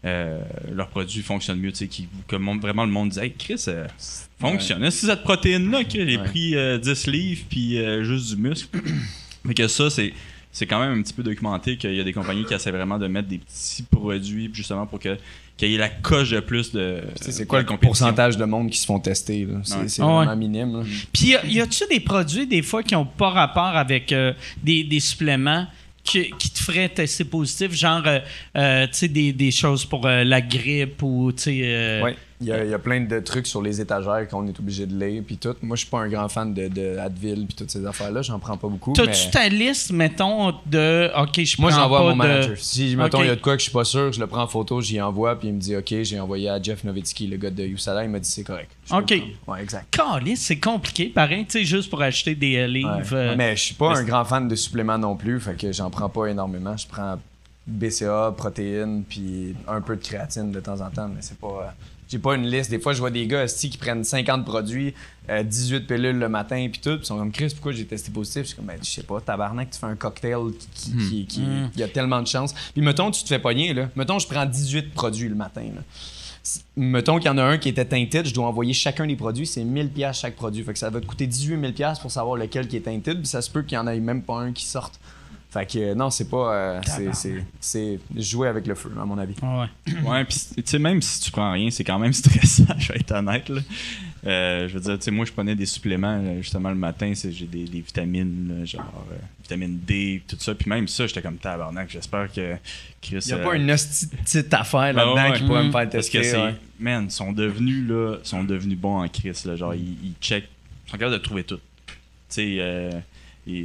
Euh, 0.05 0.39
leurs 0.71 0.89
produits 0.89 1.23
fonctionnent 1.23 1.59
mieux, 1.61 1.73
tu 1.73 1.79
sais, 1.79 1.89
qui, 1.89 2.09
que 2.29 2.37
mon- 2.37 2.59
vraiment 2.59 2.85
le 2.85 2.91
monde 2.91 3.09
dit 3.11 3.19
Hey 3.21 3.33
Chris, 3.39 3.65
euh, 3.69 3.87
fonctionne. 4.39 4.91
Si 4.91 5.07
cette 5.07 5.23
protéine-là, 5.23 5.85
Chris, 5.85 6.05
j'ai 6.07 6.19
Ouais. 6.19 6.25
pris 6.25 6.55
euh, 6.57 6.79
10 6.79 7.07
livres 7.07 7.43
puis 7.49 7.79
euh, 7.79 8.05
juste 8.05 8.35
du 8.35 8.41
muscle. 8.43 8.69
fait 9.47 9.55
que 9.55 9.67
ça, 9.69 9.89
c'est. 9.89 10.13
c'est 10.53 10.67
quand 10.67 10.79
même 10.79 10.99
un 10.99 11.03
petit 11.03 11.15
peu 11.15 11.23
documenté 11.23 11.77
qu'il 11.79 11.95
y 11.95 12.01
a 12.01 12.05
des 12.05 12.13
compagnies 12.13 12.45
qui 12.45 12.53
essaient 12.55 12.71
vraiment 12.71 12.99
de 12.99 13.07
mettre 13.07 13.29
des 13.29 13.39
petits 13.39 13.83
produits 13.83 14.51
justement 14.53 14.87
pour 14.87 14.99
que 14.99 15.17
qu'il 15.57 15.71
y 15.71 15.75
ait 15.77 15.79
la 15.79 15.89
coche 15.89 16.31
de 16.31 16.41
plus 16.41 16.73
de. 16.73 17.03
C'est 17.21 17.47
quoi 17.47 17.63
le 17.63 17.67
pourcentage 17.79 18.37
de 18.37 18.45
monde 18.45 18.69
qui 18.71 18.79
se 18.79 18.87
font 18.87 18.99
tester? 19.01 19.47
là? 19.47 19.61
C'est 19.63 19.77
Ouais. 19.77 19.89
c'est 19.89 20.03
Ah 20.03 20.07
ouais. 20.07 20.13
vraiment 20.27 20.37
minime. 20.37 20.77
là. 20.81 20.83
Puis 21.13 21.35
y 21.47 21.61
a-tu 21.61 21.85
des 21.89 22.01
produits 22.01 22.47
des 22.47 22.61
fois 22.63 22.83
qui 22.83 22.95
ont 22.95 23.07
pas 23.07 23.31
rapport 23.31 23.75
avec 23.77 24.13
euh, 24.13 24.33
des, 24.63 24.85
des 24.85 25.01
suppléments? 25.01 25.67
Qui, 26.05 26.31
qui 26.39 26.51
te 26.51 26.59
feraient 26.61 26.89
tester 26.91 27.25
positif, 27.25 27.73
genre 27.73 28.03
euh, 28.07 28.21
euh, 28.57 28.87
tu 28.87 28.93
sais 28.93 29.09
des, 29.09 29.33
des 29.33 29.51
choses 29.51 29.85
pour 29.85 30.07
euh, 30.07 30.23
la 30.23 30.41
grippe 30.41 31.03
ou 31.03 31.33
tu 31.33 31.43
sais 31.43 31.61
euh. 31.65 32.13
Il 32.41 32.49
y, 32.49 32.53
a, 32.53 32.65
il 32.65 32.71
y 32.71 32.75
a 32.75 32.79
plein 32.81 33.01
de 33.01 33.21
trucs 33.21 33.47
sur 33.47 33.63
les 33.63 33.81
étagères 33.81 34.27
qu'on 34.29 34.47
est 34.49 34.59
obligé 34.59 34.87
de 34.87 34.95
lire 34.99 35.23
puis 35.25 35.37
tout. 35.37 35.55
Moi, 35.63 35.77
je 35.77 35.83
suis 35.83 35.91
pas 35.91 36.01
un 36.01 36.09
grand 36.09 36.29
fan 36.29 36.53
de, 36.53 36.67
de 36.69 36.99
Advil 36.99 37.47
puis 37.47 37.55
toutes 37.55 37.71
ces 37.71 37.87
affaires-là. 37.87 38.23
J'en 38.23 38.39
prends 38.41 38.57
pas 38.57 38.67
beaucoup. 38.69 38.93
T'as-tu 38.93 39.27
mais- 39.27 39.31
ta 39.31 39.49
liste, 39.49 39.93
mettons, 39.93 40.53
de 40.67 41.11
OK, 41.17 41.41
je 41.45 41.61
Moi, 41.61 41.71
j'envoie 41.71 42.01
à 42.01 42.03
mon 42.03 42.11
de- 42.13 42.17
manager. 42.17 42.57
Si, 42.59 42.97
mettons, 42.97 43.23
il 43.23 43.29
y 43.29 43.31
a 43.31 43.37
de 43.37 43.41
quoi 43.41 43.55
que 43.55 43.61
je 43.61 43.65
suis 43.65 43.73
pas 43.73 43.85
sûr, 43.85 44.13
je 44.13 44.19
le 44.21 44.27
prends 44.27 44.43
en 44.43 44.47
photo, 44.49 44.81
j'y 44.81 45.01
envoie, 45.01 45.39
puis 45.39 45.49
il 45.49 45.55
me 45.55 45.61
dit 45.61 45.77
OK, 45.77 45.95
j'ai 46.03 46.19
envoyé 46.21 46.49
à 46.49 46.61
Jeff 46.61 46.83
Nowitzki, 46.85 47.29
le 47.29 47.37
gars 47.37 47.51
de 47.51 47.63
USADA, 47.63 48.05
il 48.05 48.11
m'a 48.11 48.19
dit 48.19 48.29
c'est 48.29 48.43
correct. 48.45 48.71
Je 48.91 48.95
Ok. 48.95 49.15
Ouais, 49.47 49.63
exact. 49.63 49.97
C'est 50.37 50.59
compliqué, 50.59 51.07
pareil, 51.07 51.45
tu 51.47 51.53
sais, 51.61 51.65
juste 51.65 51.89
pour 51.89 52.03
acheter 52.03 52.35
des 52.35 52.57
euh, 52.57 52.67
livres. 52.67 52.97
Ouais. 53.13 53.17
euh, 53.19 53.35
Mais 53.39 53.55
je 53.57 53.63
suis 53.63 53.75
pas 53.75 53.93
mais 53.93 53.99
un 54.01 54.05
grand 54.05 54.25
fan 54.25 54.49
de 54.49 54.55
suppléments 54.57 54.99
non 54.99 55.15
plus, 55.17 55.39
fait 55.41 55.55
que 55.57 55.71
j'en 55.73 55.89
prends 55.89 56.09
pas 56.09 56.27
énormément. 56.27 56.77
Je 56.77 56.87
prends 56.89 57.19
BCA, 57.67 58.35
protéines, 58.37 59.05
puis 59.09 59.55
un 59.67 59.81
peu 59.81 59.97
de 59.97 60.03
créatine 60.03 60.51
de 60.53 60.61
temps 60.61 60.81
en 60.81 60.91
temps, 60.91 61.09
mais 61.09 61.21
c'est 61.21 61.39
pas. 61.39 61.47
euh, 61.47 61.71
j'ai 62.09 62.19
pas 62.19 62.35
une 62.35 62.47
liste. 62.47 62.71
Des 62.71 62.79
fois, 62.79 62.93
je 62.93 62.99
vois 63.01 63.11
des 63.11 63.27
gars 63.27 63.47
qui 63.47 63.77
prennent 63.79 64.05
50 64.05 64.45
produits, 64.45 64.95
euh, 65.31 65.43
18 65.43 65.87
pilules 65.87 66.19
le 66.19 66.29
matin, 66.29 66.69
puis 66.71 66.81
tout. 66.81 66.99
Ils 67.01 67.05
sont 67.05 67.17
comme 67.19 67.33
Chris, 67.33 67.49
pourquoi 67.55 67.73
j'ai 67.73 67.85
testé 67.87 68.11
positif? 68.11 68.43
Je 68.43 68.47
suis 68.49 68.57
comme, 68.57 68.67
ben, 68.67 68.79
je 68.83 68.89
sais 68.89 69.03
pas, 69.03 69.21
tabarnak, 69.21 69.71
tu 69.71 69.79
fais 69.79 69.87
un 69.87 69.97
cocktail 69.97 70.37
qui, 70.75 70.91
qui, 70.93 70.97
qui- 71.07 71.27
qui- 71.27 71.41
Hmm. 71.41 71.71
il 71.75 71.81
y 71.81 71.83
a 71.83 71.89
tellement 71.89 72.21
de 72.23 72.27
chance. 72.29 72.55
Puis 72.73 72.83
mettons, 72.83 73.11
tu 73.11 73.23
te 73.23 73.29
fais 73.29 73.39
pogner, 73.39 73.73
là. 73.75 73.89
Mettons, 73.97 74.19
je 74.19 74.27
prends 74.29 74.47
18 74.47 74.93
produits 74.93 75.29
le 75.29 75.35
matin, 75.35 75.63
là. 75.75 75.81
Mettons 76.77 77.17
qu'il 77.17 77.27
y 77.27 77.31
en 77.31 77.39
a 77.39 77.43
un 77.43 77.57
qui 77.57 77.71
était 77.71 77.87
tinted, 77.87 78.27
je 78.27 78.35
dois 78.35 78.47
envoyer 78.47 78.75
chacun 78.75 79.07
des 79.07 79.17
produits, 79.17 79.47
c'est 79.47 79.65
1000 79.65 79.89
pièces 79.89 80.19
chaque 80.21 80.37
produit. 80.37 80.63
Fait 80.63 80.75
que 80.75 80.79
ça 80.79 80.91
va 80.91 81.01
te 81.01 81.07
coûter 81.07 81.27
18 81.27 81.59
000 81.59 81.73
pièces 81.73 81.99
pour 81.99 82.11
savoir 82.11 82.37
lequel 82.37 82.69
qui 82.69 82.77
est 82.77 82.81
tinted, 82.83 83.17
puis 83.19 83.27
ça 83.27 83.41
se 83.41 83.51
peut 83.51 83.63
qu'il 83.63 83.77
y 83.77 83.79
en 83.79 83.87
ait 83.87 83.99
même 83.99 84.21
pas 84.23 84.41
un 84.41 84.53
qui 84.53 84.67
sorte. 84.67 85.01
Fait 85.55 85.67
que 85.71 85.95
non, 85.95 86.11
c'est 86.11 86.29
pas 86.29 86.53
euh, 86.53 86.81
c'est- 86.85 87.15
c'est 87.15 87.45
c'est 87.61 87.99
jouer 88.17 88.49
avec 88.49 88.67
le 88.67 88.75
feu 88.75 88.91
à 89.01 89.05
mon 89.05 89.17
avis. 89.19 89.35
ouais. 89.41 89.95
Ouais, 90.05 90.25
puis 90.25 90.37
tu 90.57 90.63
sais, 90.67 90.79
même 90.81 91.01
si 91.01 91.21
tu 91.21 91.31
prends 91.31 91.53
rien, 91.53 91.71
c'est 91.71 91.85
quand 91.85 91.99
même 92.01 92.13
stressant, 92.13 92.75
je 92.77 92.93
vais 92.93 92.99
être 92.99 93.13
honnête. 93.13 93.49
Là. 93.49 93.61
Euh, 94.27 94.67
je 94.69 94.75
veux 94.75 94.81
dire, 94.81 94.99
tu 94.99 95.05
sais, 95.05 95.11
moi, 95.13 95.25
je 95.27 95.31
prenais 95.33 95.55
des 95.55 95.67
suppléments, 95.67 96.21
justement, 96.43 96.71
le 96.71 96.75
matin, 96.75 97.13
c'est- 97.15 97.31
j'ai 97.31 97.47
des, 97.47 97.65
des 97.67 97.81
vitamines, 97.83 98.57
là, 98.59 98.65
genre 98.65 99.05
euh, 99.13 99.17
vitamine 99.43 99.79
D, 99.79 100.23
tout 100.27 100.37
ça. 100.41 100.55
Puis 100.57 100.69
même 100.69 100.89
ça, 100.89 101.07
j'étais 101.07 101.23
comme 101.23 101.37
tabarnak. 101.37 101.89
J'espère 101.89 102.33
que 102.33 102.57
Chris. 103.01 103.19
Il 103.25 103.29
y 103.29 103.33
a 103.33 103.37
euh, 103.37 103.45
pas 103.45 103.55
une 103.55 103.67
petite 103.69 104.53
affaire 104.55 104.93
là-dedans 104.93 105.15
Ah 105.17 105.31
ouais. 105.31 105.39
qui 105.39 105.45
pourrait 105.45 105.63
me 105.65 105.71
faire 105.71 105.89
Parce 105.89 106.09
que 106.09 106.19
tester. 106.19 106.23
c'est. 106.25 106.37
ouais. 106.43 106.55
Man, 106.81 107.05
ils 107.05 107.11
sont 107.13 107.33
devenus, 107.33 107.87
là, 107.89 108.17
sont 108.25 108.43
devenus 108.43 108.77
bons 108.79 109.05
en 109.05 109.09
Chris, 109.09 109.41
là. 109.45 109.55
Genre, 109.55 109.75
ils, 109.77 109.97
ils 110.03 110.15
checkent. 110.21 110.49
Ils 110.89 110.91
sont 110.91 110.97
capables 110.97 111.13
de 111.17 111.23
trouver 111.23 111.45
tout. 111.45 111.61
Tu 111.87 111.93
sais, 112.29 112.57
euh, 112.59 112.91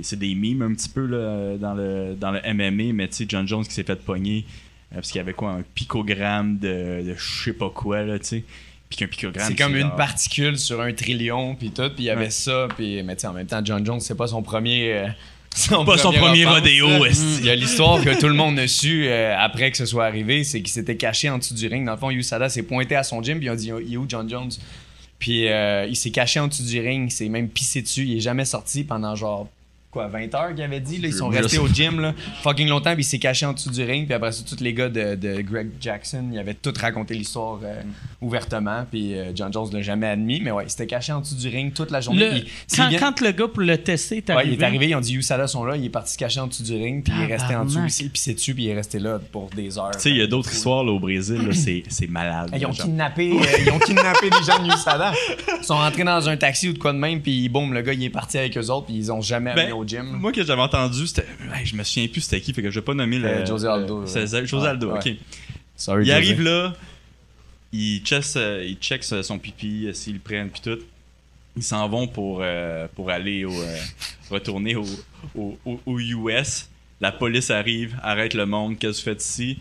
c'est 0.04 0.20
des 0.20 0.36
mimes 0.36 0.62
un 0.62 0.74
petit 0.74 0.90
peu, 0.90 1.06
là, 1.06 1.58
dans 1.58 1.74
le, 1.74 2.16
dans 2.20 2.32
le 2.32 2.40
MMA, 2.54 2.94
mais 2.94 3.08
tu 3.08 3.16
sais, 3.16 3.26
John 3.28 3.48
Jones 3.48 3.64
qui 3.66 3.74
s'est 3.74 3.84
fait 3.84 3.96
pogner. 4.02 4.46
euh, 4.92 4.96
parce 4.96 5.10
qu'il 5.12 5.18
y 5.20 5.22
avait 5.22 5.34
quoi, 5.34 5.52
un 5.52 5.64
picogramme 5.76 6.58
de, 6.58 7.02
de 7.06 7.16
je 7.18 7.44
sais 7.46 7.54
pas 7.54 7.70
quoi, 7.70 8.04
là, 8.04 8.20
tu 8.20 8.26
sais. 8.26 8.44
Puis 8.90 8.98
qu'un 8.98 9.08
picogramme. 9.08 9.48
C'est 9.48 9.56
comme 9.56 9.76
une 9.76 9.92
particule 9.96 10.58
sur 10.58 10.82
un 10.82 10.92
trillion 10.94 11.54
puis 11.56 11.70
tout, 11.70 11.90
puis 11.90 12.00
il 12.00 12.04
y 12.06 12.10
avait 12.10 12.26
Ouais. 12.26 12.30
ça, 12.32 12.68
puis 12.76 13.04
mais 13.04 13.16
tu 13.16 13.22
sais 13.22 13.28
en 13.28 13.34
même 13.34 13.46
temps 13.46 13.62
John 13.64 13.86
Jones 13.86 14.00
c'est 14.00 14.16
pas 14.18 14.26
son 14.26 14.42
premier 14.42 14.94
euh, 14.94 15.08
son 15.56 15.86
Pas 15.86 15.98
son 16.00 16.12
premier 16.12 16.44
offense, 16.48 16.60
rodéo, 16.62 17.06
esti. 17.06 17.38
Il 17.42 17.46
y 17.46 17.50
a 17.52 17.56
l'histoire 17.56 18.04
que 18.04 18.20
tout 18.20 18.28
le 18.28 18.34
monde 18.34 18.58
a 18.58 18.68
su 18.68 19.06
euh, 19.08 19.36
après 19.38 19.70
que 19.70 19.78
ce 19.78 19.86
soit 19.86 20.06
arrivé, 20.08 20.44
c'est 20.44 20.62
qu'il 20.62 20.72
s'était 20.74 20.98
caché 20.98 21.30
en 21.30 21.38
dessous 21.38 21.54
du 21.54 21.68
ring. 21.68 21.86
Dans 21.86 21.92
le 21.94 21.98
fond, 22.00 22.10
USADA 22.10 22.50
s'est 22.50 22.64
pointé 22.64 22.96
à 22.96 23.04
son 23.04 23.22
gym 23.22 23.38
puis 23.38 23.48
ont 23.52 23.56
dit 23.56 23.72
il 23.86 23.94
est 23.94 23.98
où 23.98 24.06
John 24.10 24.28
Jones? 24.28 24.50
Puis 25.20 25.48
euh, 25.50 25.86
il 25.88 25.96
s'est 25.96 26.10
caché 26.12 26.40
en 26.40 26.48
dessous 26.48 26.64
du 26.64 26.80
ring, 26.80 27.10
il 27.12 27.14
s'est 27.14 27.30
même 27.30 27.48
pissé 27.50 27.84
dessus, 27.84 28.04
il 28.06 28.18
est 28.18 28.22
jamais 28.22 28.46
sorti 28.46 28.84
pendant 28.84 29.16
genre 29.16 29.48
quoi 29.92 30.08
20 30.08 30.36
heures 30.36 30.54
qu'il 30.54 30.64
avait 30.64 30.80
dit 30.80 31.00
là, 31.00 31.08
ils 31.08 31.14
sont 31.14 31.30
restés 31.30 31.50
sais 31.56 31.58
au 31.58 31.68
gym 31.68 32.00
là, 32.00 32.14
fucking 32.44 32.68
longtemps 32.68 32.94
puis 32.94 33.02
il 33.02 33.06
s'est 33.06 33.18
caché 33.20 33.46
en 33.46 33.54
dessous 33.54 33.72
du 33.72 33.84
ring 33.84 34.06
puis 34.06 34.14
après 34.14 34.32
ça 34.32 34.44
tous 34.48 34.62
les 34.64 34.74
gars 34.74 34.88
de, 34.90 35.16
de 35.16 35.42
Greg 35.42 35.70
Jackson 35.82 36.30
ils 36.32 36.38
avaient 36.38 36.54
tout 36.54 36.74
raconté 36.80 37.16
l'histoire 37.16 37.60
euh, 37.64 37.82
ouvertement 38.22 38.86
puis 38.90 39.18
euh, 39.18 39.32
John 39.34 39.52
Jones 39.52 39.70
l'a 39.74 39.82
jamais 39.82 40.08
admis 40.08 40.42
mais 40.42 40.52
ouais 40.52 40.66
il 40.66 40.70
s'était 40.70 40.88
caché 40.88 41.12
en 41.12 41.22
dessous 41.22 41.36
du 41.36 41.48
ring 41.48 41.74
toute 41.74 41.92
la 41.92 42.02
journée 42.02 42.20
Le- 42.30 42.42
puis 42.42 42.52
quand, 42.76 42.88
vient- 42.90 43.00
quand 43.00 43.22
le 43.22 43.32
gars 43.32 43.48
pour 43.48 43.62
le 43.64 43.78
tester 43.78 44.18
est 44.18 44.30
Ouais, 44.30 44.36
arrivé, 44.36 44.54
il 44.56 44.62
est 44.62 44.64
arrivé, 44.66 44.90
ils 44.90 44.96
ont 44.96 45.00
dit 45.02 45.16
USADA 45.16 45.48
sont 45.48 45.64
là, 45.64 45.76
il 45.76 45.86
est 45.86 45.90
parti 45.90 46.14
se 46.14 46.18
cacher 46.18 46.40
en 46.40 46.48
dessous 46.48 46.64
du 46.64 46.74
ring, 46.74 47.04
puis 47.04 47.14
il 47.18 47.24
est 47.24 47.34
resté 47.38 47.56
en 47.56 47.64
dessous, 47.66 47.76
Tabarnak. 47.76 48.10
il 48.14 48.18
s'est 48.20 48.34
dessus, 48.34 48.54
puis 48.54 48.66
il 48.66 48.70
est 48.70 48.76
resté 48.76 49.00
là 49.00 49.20
pour 49.32 49.50
des 49.50 49.78
heures. 49.78 49.92
Tu 49.94 50.00
sais, 50.02 50.10
il 50.12 50.18
y 50.18 50.22
a 50.22 50.28
d'autres 50.28 50.52
histoires 50.52 50.84
là, 50.84 50.92
au 50.92 51.00
Brésil, 51.00 51.38
là, 51.48 51.54
c'est, 51.54 51.84
c'est 51.90 52.08
malade. 52.08 52.52
Ils 52.56 52.66
ont, 52.66 52.72
kidnappé, 52.72 53.32
euh, 53.32 53.44
ils 53.66 53.72
ont 53.72 53.80
kidnappé 53.80 54.30
des 54.30 54.44
gens 54.46 54.62
de 54.64 54.68
USADA. 54.72 55.14
Ils 55.60 55.64
sont 55.64 55.76
rentrés 55.76 56.04
dans 56.04 56.30
un 56.30 56.38
taxi 56.38 56.70
ou 56.70 56.74
de 56.74 56.78
quoi 56.78 56.94
de 56.94 56.98
même, 57.00 57.22
puis 57.22 57.50
boum, 57.50 57.74
le 57.74 57.82
gars, 57.82 57.94
il 57.94 58.04
est 58.04 58.10
parti 58.10 58.38
avec 58.38 58.56
eux 58.58 58.70
autres, 58.70 58.86
puis 58.88 58.96
ils 58.96 59.12
ont 59.12 59.22
jamais 59.22 59.54
Ben, 59.56 59.62
amené 59.62 59.74
au 59.80 59.88
gym. 59.88 60.04
Moi, 60.06 60.32
que 60.32 60.44
j'avais 60.44 60.62
entendu, 60.62 61.08
c'était. 61.08 61.26
hey, 61.56 61.66
je 61.66 61.76
me 61.76 61.84
souviens 61.84 62.08
plus 62.08 62.22
c'était 62.22 62.42
qui, 62.42 62.54
fait 62.54 62.62
que 62.62 62.70
je 62.72 62.80
vais 62.80 62.86
pas 62.86 62.94
nommer 62.94 63.20
le. 63.20 63.28
Euh, 63.28 63.46
José 63.46 63.68
Aldo, 63.68 63.96
le- 64.00 64.02
ouais. 64.06 64.08
C'est 64.08 64.28
c'est 64.28 64.46
José 64.46 64.68
Aldo, 64.68 64.92
ouais. 64.92 64.98
ok. 65.00 65.14
Sorry, 65.76 66.04
Il 66.04 66.06
José. 66.08 66.14
arrive 66.14 66.42
là, 66.42 66.74
il 67.72 68.00
check, 68.04 68.24
euh, 68.36 68.66
il 68.68 68.76
check 68.78 69.04
euh, 69.12 69.24
son 69.24 69.38
pipi, 69.40 69.86
euh, 69.88 69.94
s'ils 69.94 70.14
le 70.16 70.20
prennent, 70.20 70.50
puis 70.50 70.62
tout. 70.62 70.80
Ils 71.56 71.64
s'en 71.64 71.88
vont 71.90 72.08
pour, 72.08 72.40
euh, 72.42 72.88
pour 72.96 73.10
aller 73.10 73.44
au. 73.46 73.54
retourner 74.30 74.76
au, 74.76 74.86
au, 75.36 75.58
au- 75.66 75.82
au 75.86 76.00
US. 76.00 76.70
La 77.02 77.12
police 77.12 77.50
arrive, 77.50 77.98
arrête 78.04 78.34
le 78.34 78.46
monde. 78.46 78.78
Qu'est-ce 78.78 79.00
que 79.04 79.10
vous 79.10 79.16
faites 79.16 79.24
ici? 79.26 79.58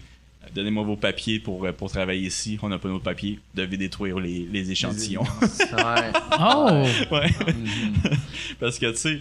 Donnez-moi 0.55 0.83
vos 0.83 0.97
papiers 0.97 1.39
pour, 1.39 1.67
pour 1.77 1.91
travailler 1.91 2.27
ici. 2.27 2.59
On 2.63 2.69
n'a 2.69 2.79
pas 2.79 2.89
nos 2.89 2.99
papiers. 3.01 3.39
Vous 3.55 3.63
devez 3.63 3.77
détruire 3.77 4.19
les, 4.19 4.49
les 4.51 4.71
échantillons. 4.71 5.23
Ouais. 5.43 6.13
Oh! 6.39 6.85
ouais. 7.13 7.31
Mhm. 7.55 7.95
Parce 8.61 8.79
que, 8.79 8.91
tu 8.93 8.97
sais, 8.97 9.21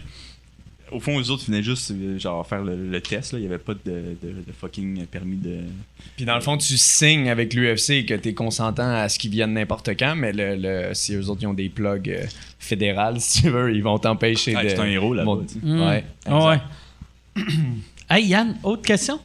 au 0.92 1.00
fond, 1.00 1.20
les 1.20 1.30
autres 1.30 1.46
venaient 1.46 1.64
juste 1.64 1.92
euh, 1.92 2.18
genre 2.20 2.46
faire 2.48 2.64
le, 2.64 2.76
le 2.90 3.02
test. 3.02 3.34
là. 3.34 3.40
Il 3.40 3.42
n'y 3.42 3.48
avait 3.48 3.58
pas 3.58 3.74
de, 3.74 3.80
de- 4.22 4.44
de 4.48 4.52
fucking 4.60 5.06
permis 5.08 5.36
de. 5.38 5.60
Puis 6.16 6.26
dans 6.26 6.36
le 6.36 6.42
fond, 6.42 6.58
tu 6.58 6.78
signes 6.78 7.30
avec 7.30 7.54
l'UFC 7.54 8.06
que 8.06 8.14
tu 8.14 8.30
es 8.30 8.34
consentant 8.34 8.90
à 8.90 9.10
ce 9.10 9.20
qu'ils 9.20 9.32
viennent 9.32 9.54
n'importe 9.54 9.90
quand, 9.98 10.16
mais 10.16 10.32
le, 10.34 10.56
le- 10.56 10.94
si 10.94 11.14
eux 11.16 11.30
autres 11.30 11.42
ils 11.44 11.48
ont 11.48 11.54
des 11.54 11.70
plugs 11.70 12.10
euh, 12.10 12.26
fédérales, 12.60 13.16
si 13.20 13.42
tu 13.44 13.50
veux, 13.50 13.74
ils 13.76 13.84
vont 13.84 13.98
t'empêcher 14.00 14.54
Ah, 14.56 14.64
de. 14.64 14.70
c'est 14.70 14.80
un 14.80 14.86
héros 14.86 15.14
là-bas. 15.14 15.26
Bon-. 15.26 15.46
Mm. 15.64 15.82
Ouais. 15.82 16.04
Ah 16.26 16.48
ouais. 16.48 17.44
hey 18.10 18.26
Yann, 18.26 18.56
autre 18.64 18.82
question? 18.84 19.20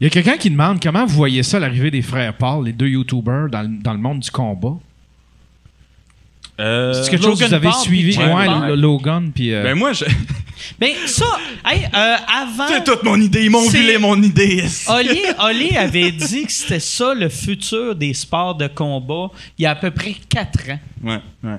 Il 0.00 0.04
y 0.04 0.06
a 0.06 0.10
quelqu'un 0.10 0.36
qui 0.36 0.50
demande 0.50 0.82
comment 0.82 1.06
vous 1.06 1.14
voyez 1.14 1.44
ça, 1.44 1.60
l'arrivée 1.60 1.92
des 1.92 2.02
frères 2.02 2.36
Paul, 2.36 2.64
les 2.64 2.72
deux 2.72 2.88
YouTubers, 2.88 3.48
dans, 3.50 3.64
dans 3.80 3.92
le 3.92 4.00
monde 4.00 4.18
du 4.18 4.30
combat? 4.32 4.76
Euh, 6.60 6.92
C'est 7.02 7.10
quelque 7.10 7.24
chose 7.24 7.40
que 7.40 7.46
vous 7.46 7.54
avez 7.54 7.68
Paul 7.70 7.80
suivi, 7.82 8.16
puis 8.16 8.24
ouais, 8.24 8.76
Logan, 8.76 9.32
puis. 9.34 9.52
euh, 9.54 9.62
Ben 9.62 9.74
moi, 9.74 9.92
je... 9.92 10.04
Ben 10.78 10.92
ça, 11.06 11.24
hey, 11.66 11.84
euh, 11.92 12.16
avant... 12.28 12.68
c'est 12.68 12.84
toute 12.84 13.02
mon 13.02 13.20
idée. 13.20 13.44
Ils 13.44 13.50
m'ont 13.50 13.68
volé 13.68 13.98
mon 13.98 14.20
idée. 14.22 14.64
Oli, 14.88 15.20
Oli 15.40 15.76
avait 15.76 16.12
dit 16.12 16.44
que 16.46 16.52
c'était 16.52 16.78
ça 16.80 17.14
le 17.14 17.28
futur 17.28 17.96
des 17.96 18.14
sports 18.14 18.54
de 18.54 18.68
combat 18.68 19.28
il 19.58 19.62
y 19.62 19.66
a 19.66 19.72
à 19.72 19.74
peu 19.74 19.90
près 19.90 20.14
4 20.28 20.70
ans. 20.70 20.78
Ouais, 21.02 21.18
ouais. 21.42 21.56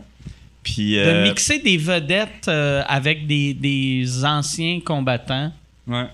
Puis. 0.64 0.94
De 0.96 1.00
euh, 1.02 1.24
mixer 1.28 1.60
des 1.60 1.76
vedettes 1.78 2.48
euh, 2.48 2.82
avec 2.88 3.28
des, 3.28 3.54
des 3.54 4.24
anciens 4.24 4.80
combattants. 4.80 5.52
Ouais. 5.86 6.06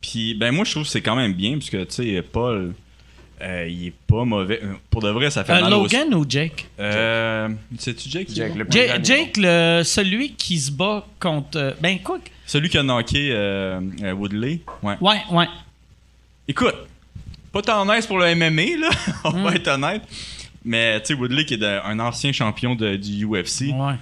Puis, 0.00 0.34
ben 0.34 0.52
moi, 0.54 0.64
je 0.64 0.70
trouve 0.70 0.84
que 0.84 0.88
c'est 0.90 1.00
quand 1.00 1.16
même 1.16 1.32
bien, 1.32 1.54
parce 1.54 1.68
que, 1.70 1.82
tu 1.82 1.94
sais, 2.14 2.22
Paul, 2.22 2.74
euh, 3.42 3.66
il 3.68 3.88
est 3.88 3.92
pas 4.06 4.24
mauvais. 4.24 4.60
Euh, 4.62 4.72
Pour 4.90 5.02
de 5.02 5.10
vrai, 5.10 5.30
ça 5.30 5.44
fait 5.44 5.52
Euh, 5.52 5.60
mal 5.60 5.74
au- 5.74 5.82
Logan 5.82 6.14
ou 6.14 6.24
Jake? 6.28 6.66
Euh, 6.80 7.48
C'est-tu 7.78 8.08
Jake? 8.08 8.26
qui 8.28 8.32
est 8.40 8.44
Jake, 8.44 8.52
bon? 8.52 8.58
le 8.58 8.66
Ja- 8.70 9.02
Jake, 9.02 9.36
le, 9.36 9.82
celui 9.84 10.32
qui 10.32 10.58
se 10.58 10.70
bat 10.72 11.04
contre... 11.20 11.58
euh, 11.58 11.72
ben 11.80 11.98
quoi? 12.00 12.18
que- 12.18 12.30
Celui 12.46 12.68
qui 12.68 12.78
a 12.78 12.82
knocké 12.82 13.30
euh, 13.32 13.80
euh, 14.02 14.12
Woodley. 14.12 14.60
Ouais. 14.82 14.94
Ouais, 15.00 15.20
ouais. 15.32 15.48
Écoute, 16.48 16.74
pas 17.52 17.62
tant 17.62 17.84
nice 17.86 18.06
pour 18.06 18.18
le 18.18 18.34
MMA, 18.34 18.76
là. 18.80 18.88
On 19.24 19.32
Mm. 19.32 19.42
va 19.44 19.54
être 19.54 19.68
honnête. 19.68 20.02
Mais, 20.64 21.00
tu 21.00 21.06
sais, 21.08 21.14
Woodley, 21.14 21.44
qui 21.44 21.54
est 21.54 21.58
de- 21.58 21.80
un 21.84 21.98
ancien 22.00 22.32
champion 22.32 22.74
de- 22.74 22.96
du 22.96 23.24
UFC, 23.24 23.72
ouais. 23.72 23.94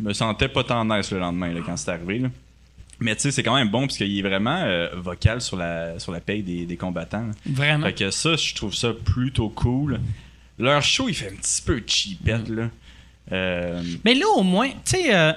me 0.00 0.12
sentais 0.12 0.48
pas 0.48 0.62
tant 0.64 0.84
nice 0.84 1.10
le 1.10 1.18
lendemain, 1.18 1.52
là, 1.52 1.60
quand 1.64 1.76
c'est 1.76 1.90
arrivé, 1.90 2.18
là. 2.18 2.28
Mais, 3.00 3.14
tu 3.14 3.22
sais, 3.22 3.30
c'est 3.30 3.42
quand 3.42 3.54
même 3.54 3.68
bon, 3.68 3.80
parce 3.86 3.98
qu'il 3.98 4.18
est 4.18 4.22
vraiment 4.22 4.62
euh, 4.62 4.88
vocal 4.96 5.40
sur 5.40 5.56
la, 5.56 5.98
sur 5.98 6.12
la 6.12 6.20
paye 6.20 6.42
des, 6.42 6.64
des 6.66 6.76
combattants. 6.76 7.26
là. 7.26 7.32
Vraiment. 7.46 7.86
Fait 7.86 7.92
que 7.92 8.10
ça, 8.10 8.36
je 8.36 8.54
trouve 8.54 8.74
ça 8.74 8.92
plutôt 8.92 9.48
cool. 9.50 10.00
Leur 10.58 10.82
show, 10.82 11.08
il 11.08 11.14
fait 11.14 11.28
un 11.28 11.36
petit 11.36 11.62
peu 11.62 11.82
cheapette, 11.86 12.48
là. 12.48 12.70
Euh, 13.32 13.82
Mais 14.04 14.14
là, 14.14 14.26
au 14.36 14.42
moins, 14.42 14.68
tu 14.70 14.76
sais, 14.84 15.14
euh, 15.14 15.32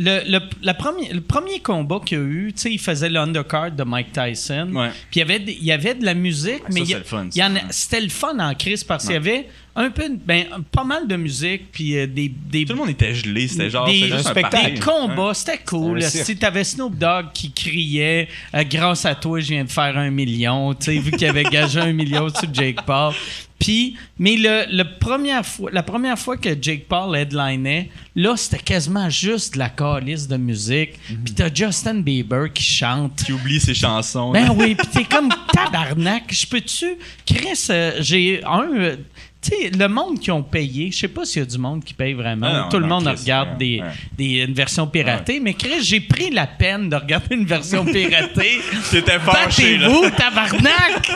le, 0.00 0.20
le, 0.30 0.38
la 0.62 0.74
premier, 0.74 1.12
le 1.12 1.20
premier 1.20 1.58
combat 1.58 1.98
qu'il 2.04 2.18
y 2.18 2.20
a 2.20 2.24
eu, 2.24 2.52
tu 2.54 2.60
sais, 2.62 2.72
il 2.72 2.78
faisait 2.78 3.08
l'undercard 3.08 3.72
de 3.72 3.82
Mike 3.82 4.12
Tyson. 4.12 4.70
Ouais. 4.72 4.90
Puis 5.10 5.16
il 5.16 5.18
y 5.18 5.22
avait, 5.22 5.38
de- 5.40 5.50
il 5.50 5.64
y 5.64 5.72
avait 5.72 5.94
de 5.94 6.04
la 6.04 6.14
musique, 6.14 6.62
mais 6.72 6.82
a- 6.94 7.02
ça. 7.04 7.50
c'était 7.70 8.00
le 8.00 8.08
fun 8.08 8.38
en 8.38 8.54
crise 8.54 8.84
parce 8.84 9.04
qu'il 9.04 9.14
y 9.14 9.16
avait 9.16 9.48
un 9.74 9.90
peu, 9.90 10.04
ben, 10.24 10.44
pas 10.72 10.82
mal 10.84 11.06
de 11.06 11.16
musique, 11.16 11.70
puis 11.72 11.96
euh, 11.96 12.06
des, 12.06 12.28
des, 12.28 12.64
Tout 12.64 12.72
le 12.74 12.78
monde 12.78 12.90
était 12.90 13.14
gelé, 13.14 13.46
c'était 13.48 13.70
genre. 13.70 13.86
des, 13.86 13.94
c'était 14.02 14.16
juste 14.16 14.28
un 14.36 14.70
des 14.70 14.80
combats, 14.80 15.28
Ouais. 15.28 15.34
c'était 15.34 15.58
cool. 15.58 16.02
Si 16.02 16.36
t'avais 16.36 16.64
Snoop 16.64 16.96
Dogg 16.96 17.26
qui 17.34 17.50
criait 17.52 18.28
euh, 18.54 18.64
Grâce 18.68 19.04
à 19.04 19.14
toi, 19.14 19.40
je 19.40 19.48
viens 19.48 19.64
de 19.64 19.70
faire 19.70 19.96
un 19.98 20.10
million, 20.10 20.74
tu 20.74 20.86
sais, 20.86 20.98
vu 20.98 21.10
qu'il 21.12 21.28
avait 21.28 21.44
gagé 21.44 21.80
un 21.80 21.92
million 21.92 22.28
sur 22.28 22.52
Jake 22.52 22.84
Paul. 22.86 23.12
Puis, 23.58 23.96
mais 24.18 24.36
le, 24.36 24.66
le 24.70 24.84
première 25.00 25.44
fois, 25.44 25.70
la 25.72 25.82
première 25.82 26.16
fois 26.18 26.36
que 26.36 26.50
Jake 26.60 26.86
Paul 26.88 27.16
headlinait, 27.16 27.90
là, 28.14 28.36
c'était 28.36 28.62
quasiment 28.62 29.10
juste 29.10 29.54
de 29.54 29.58
la 29.58 29.68
calice 29.68 30.28
de 30.28 30.36
musique. 30.36 30.90
Puis 31.24 31.34
t'as 31.34 31.52
Justin 31.52 32.00
Bieber 32.00 32.52
qui 32.52 32.62
chante. 32.62 33.24
Qui 33.24 33.32
oublie 33.32 33.58
ses 33.60 33.74
chansons. 33.74 34.30
Ben 34.30 34.50
oui, 34.56 34.76
puis 34.76 34.86
t'es 34.86 35.04
comme 35.04 35.28
tabarnak. 35.52 36.24
Je 36.32 36.46
peux-tu. 36.46 36.86
Chris, 37.26 37.66
euh, 37.70 37.92
j'ai 38.00 38.42
un. 38.44 38.68
euh, 38.74 38.96
tu 39.40 39.50
sais, 39.50 39.70
le 39.70 39.86
monde 39.88 40.18
qui 40.18 40.30
ont 40.32 40.42
payé, 40.42 40.90
je 40.92 40.98
sais 40.98 41.08
pas 41.08 41.24
s'il 41.24 41.42
y 41.42 41.44
a 41.44 41.46
du 41.48 41.58
monde 41.58 41.84
qui 41.84 41.94
paye 41.94 42.12
vraiment. 42.12 42.48
Ah 42.50 42.60
non, 42.62 42.68
Tout 42.68 42.78
le 42.78 42.86
non, 42.86 42.96
monde 43.00 43.04
Chris, 43.14 43.22
regarde 43.22 43.50
ouais, 43.50 43.56
des, 43.56 43.80
ouais. 43.80 43.88
des- 44.16 44.44
une 44.44 44.52
version 44.54 44.86
piratée, 44.88 45.38
mais 45.40 45.54
Chris, 45.54 45.82
j'ai 45.82 46.00
pris 46.00 46.30
la 46.30 46.46
peine 46.48 46.88
de 46.88 46.96
regarder 46.96 47.34
une 47.36 47.44
version 47.46 47.84
piratée. 47.92 48.60
T'étais 48.90 49.18
fâché, 49.20 49.78
là. 49.78 49.88
Battez-vous, 49.88 50.10
tabarnak! 50.16 51.10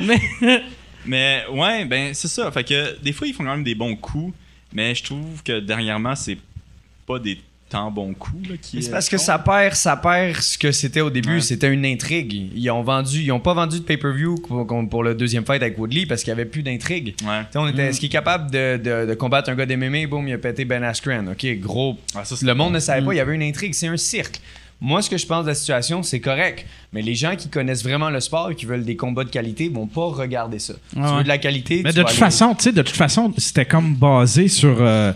mais, 0.02 0.62
Mais 1.08 1.44
ouais, 1.50 1.84
ben 1.84 2.14
c'est 2.14 2.28
ça. 2.28 2.50
Fait 2.50 2.64
que 2.64 3.00
des 3.02 3.12
fois, 3.12 3.26
ils 3.26 3.34
font 3.34 3.44
quand 3.44 3.52
même 3.54 3.64
des 3.64 3.74
bons 3.74 3.96
coups, 3.96 4.34
mais 4.72 4.94
je 4.94 5.04
trouve 5.04 5.42
que 5.42 5.60
dernièrement, 5.60 6.14
c'est 6.14 6.38
pas 7.06 7.18
des 7.18 7.40
tant 7.68 7.90
bons 7.90 8.14
coups 8.14 8.48
là, 8.48 8.54
qui. 8.60 8.82
C'est 8.82 8.88
euh, 8.88 8.92
parce 8.92 9.08
que 9.08 9.18
ça 9.18 9.38
perd, 9.38 9.74
ça 9.74 9.96
perd 9.96 10.36
ce 10.40 10.56
que 10.56 10.72
c'était 10.72 11.00
au 11.00 11.10
début. 11.10 11.34
Ouais. 11.34 11.40
C'était 11.40 11.72
une 11.72 11.84
intrigue. 11.84 12.50
Ils 12.54 12.70
ont 12.70 12.82
vendu, 12.82 13.20
ils 13.20 13.32
ont 13.32 13.40
pas 13.40 13.54
vendu 13.54 13.80
de 13.80 13.84
pay-per-view 13.84 14.36
pour, 14.90 15.02
le 15.02 15.14
deuxième 15.14 15.44
fight 15.44 15.62
avec 15.62 15.78
Woodley 15.78 16.06
parce 16.06 16.22
qu'il 16.22 16.30
y 16.30 16.32
avait 16.32 16.44
plus 16.44 16.62
d'intrigue. 16.62 17.14
Ouais. 17.26 17.42
On 17.54 17.68
était, 17.68 17.86
Est-ce 17.88 18.00
qu'il 18.00 18.08
est 18.08 18.12
capable 18.12 18.50
de, 18.50 18.76
de- 18.82 19.06
de 19.06 19.14
combattre 19.14 19.50
un 19.50 19.54
gars 19.54 19.66
d'MMA? 19.66 20.06
Boum, 20.06 20.26
il 20.28 20.34
a 20.34 20.38
pété 20.38 20.64
Ben 20.64 20.82
Askren. 20.82 21.28
OK, 21.28 21.46
gros. 21.58 21.98
Ah, 22.14 22.24
ça, 22.24 22.36
le 22.40 22.54
monde 22.54 22.74
ne 22.74 22.80
savait 22.80 23.04
pas, 23.04 23.12
il 23.12 23.16
y 23.16 23.20
avait 23.20 23.34
une 23.34 23.42
intrigue. 23.42 23.74
C'est 23.74 23.88
un 23.88 23.96
cirque. 23.96 24.40
Moi, 24.80 25.02
ce 25.02 25.10
que 25.10 25.16
je 25.16 25.26
pense 25.26 25.42
de 25.44 25.48
la 25.48 25.54
situation, 25.56 26.02
c'est 26.04 26.20
correct. 26.20 26.64
Mais 26.92 27.02
les 27.02 27.14
gens 27.16 27.34
qui 27.36 27.48
connaissent 27.48 27.82
vraiment 27.82 28.10
le 28.10 28.20
sport 28.20 28.50
et 28.52 28.54
qui 28.54 28.64
veulent 28.64 28.84
des 28.84 28.94
combats 28.96 29.24
de 29.24 29.30
qualité 29.30 29.68
vont 29.68 29.86
pas 29.88 30.06
regarder 30.06 30.58
ça. 30.60 30.74
Tu 30.92 31.00
Ouais. 31.00 31.16
veux 31.16 31.22
de 31.24 31.28
la 31.28 31.38
qualité, 31.38 31.82
Mais 31.82 31.90
tu 31.90 31.96
de 31.96 32.02
vas 32.02 32.08
toute 32.08 32.10
aller- 32.10 32.30
façon, 32.30 32.54
tu 32.54 32.62
sais, 32.64 32.72
de 32.72 32.82
toute 32.82 32.96
façon, 32.96 33.32
c'était 33.38 33.64
comme 33.66 33.94
basé 33.96 34.46
sur. 34.48 34.76
euh, 34.80 35.12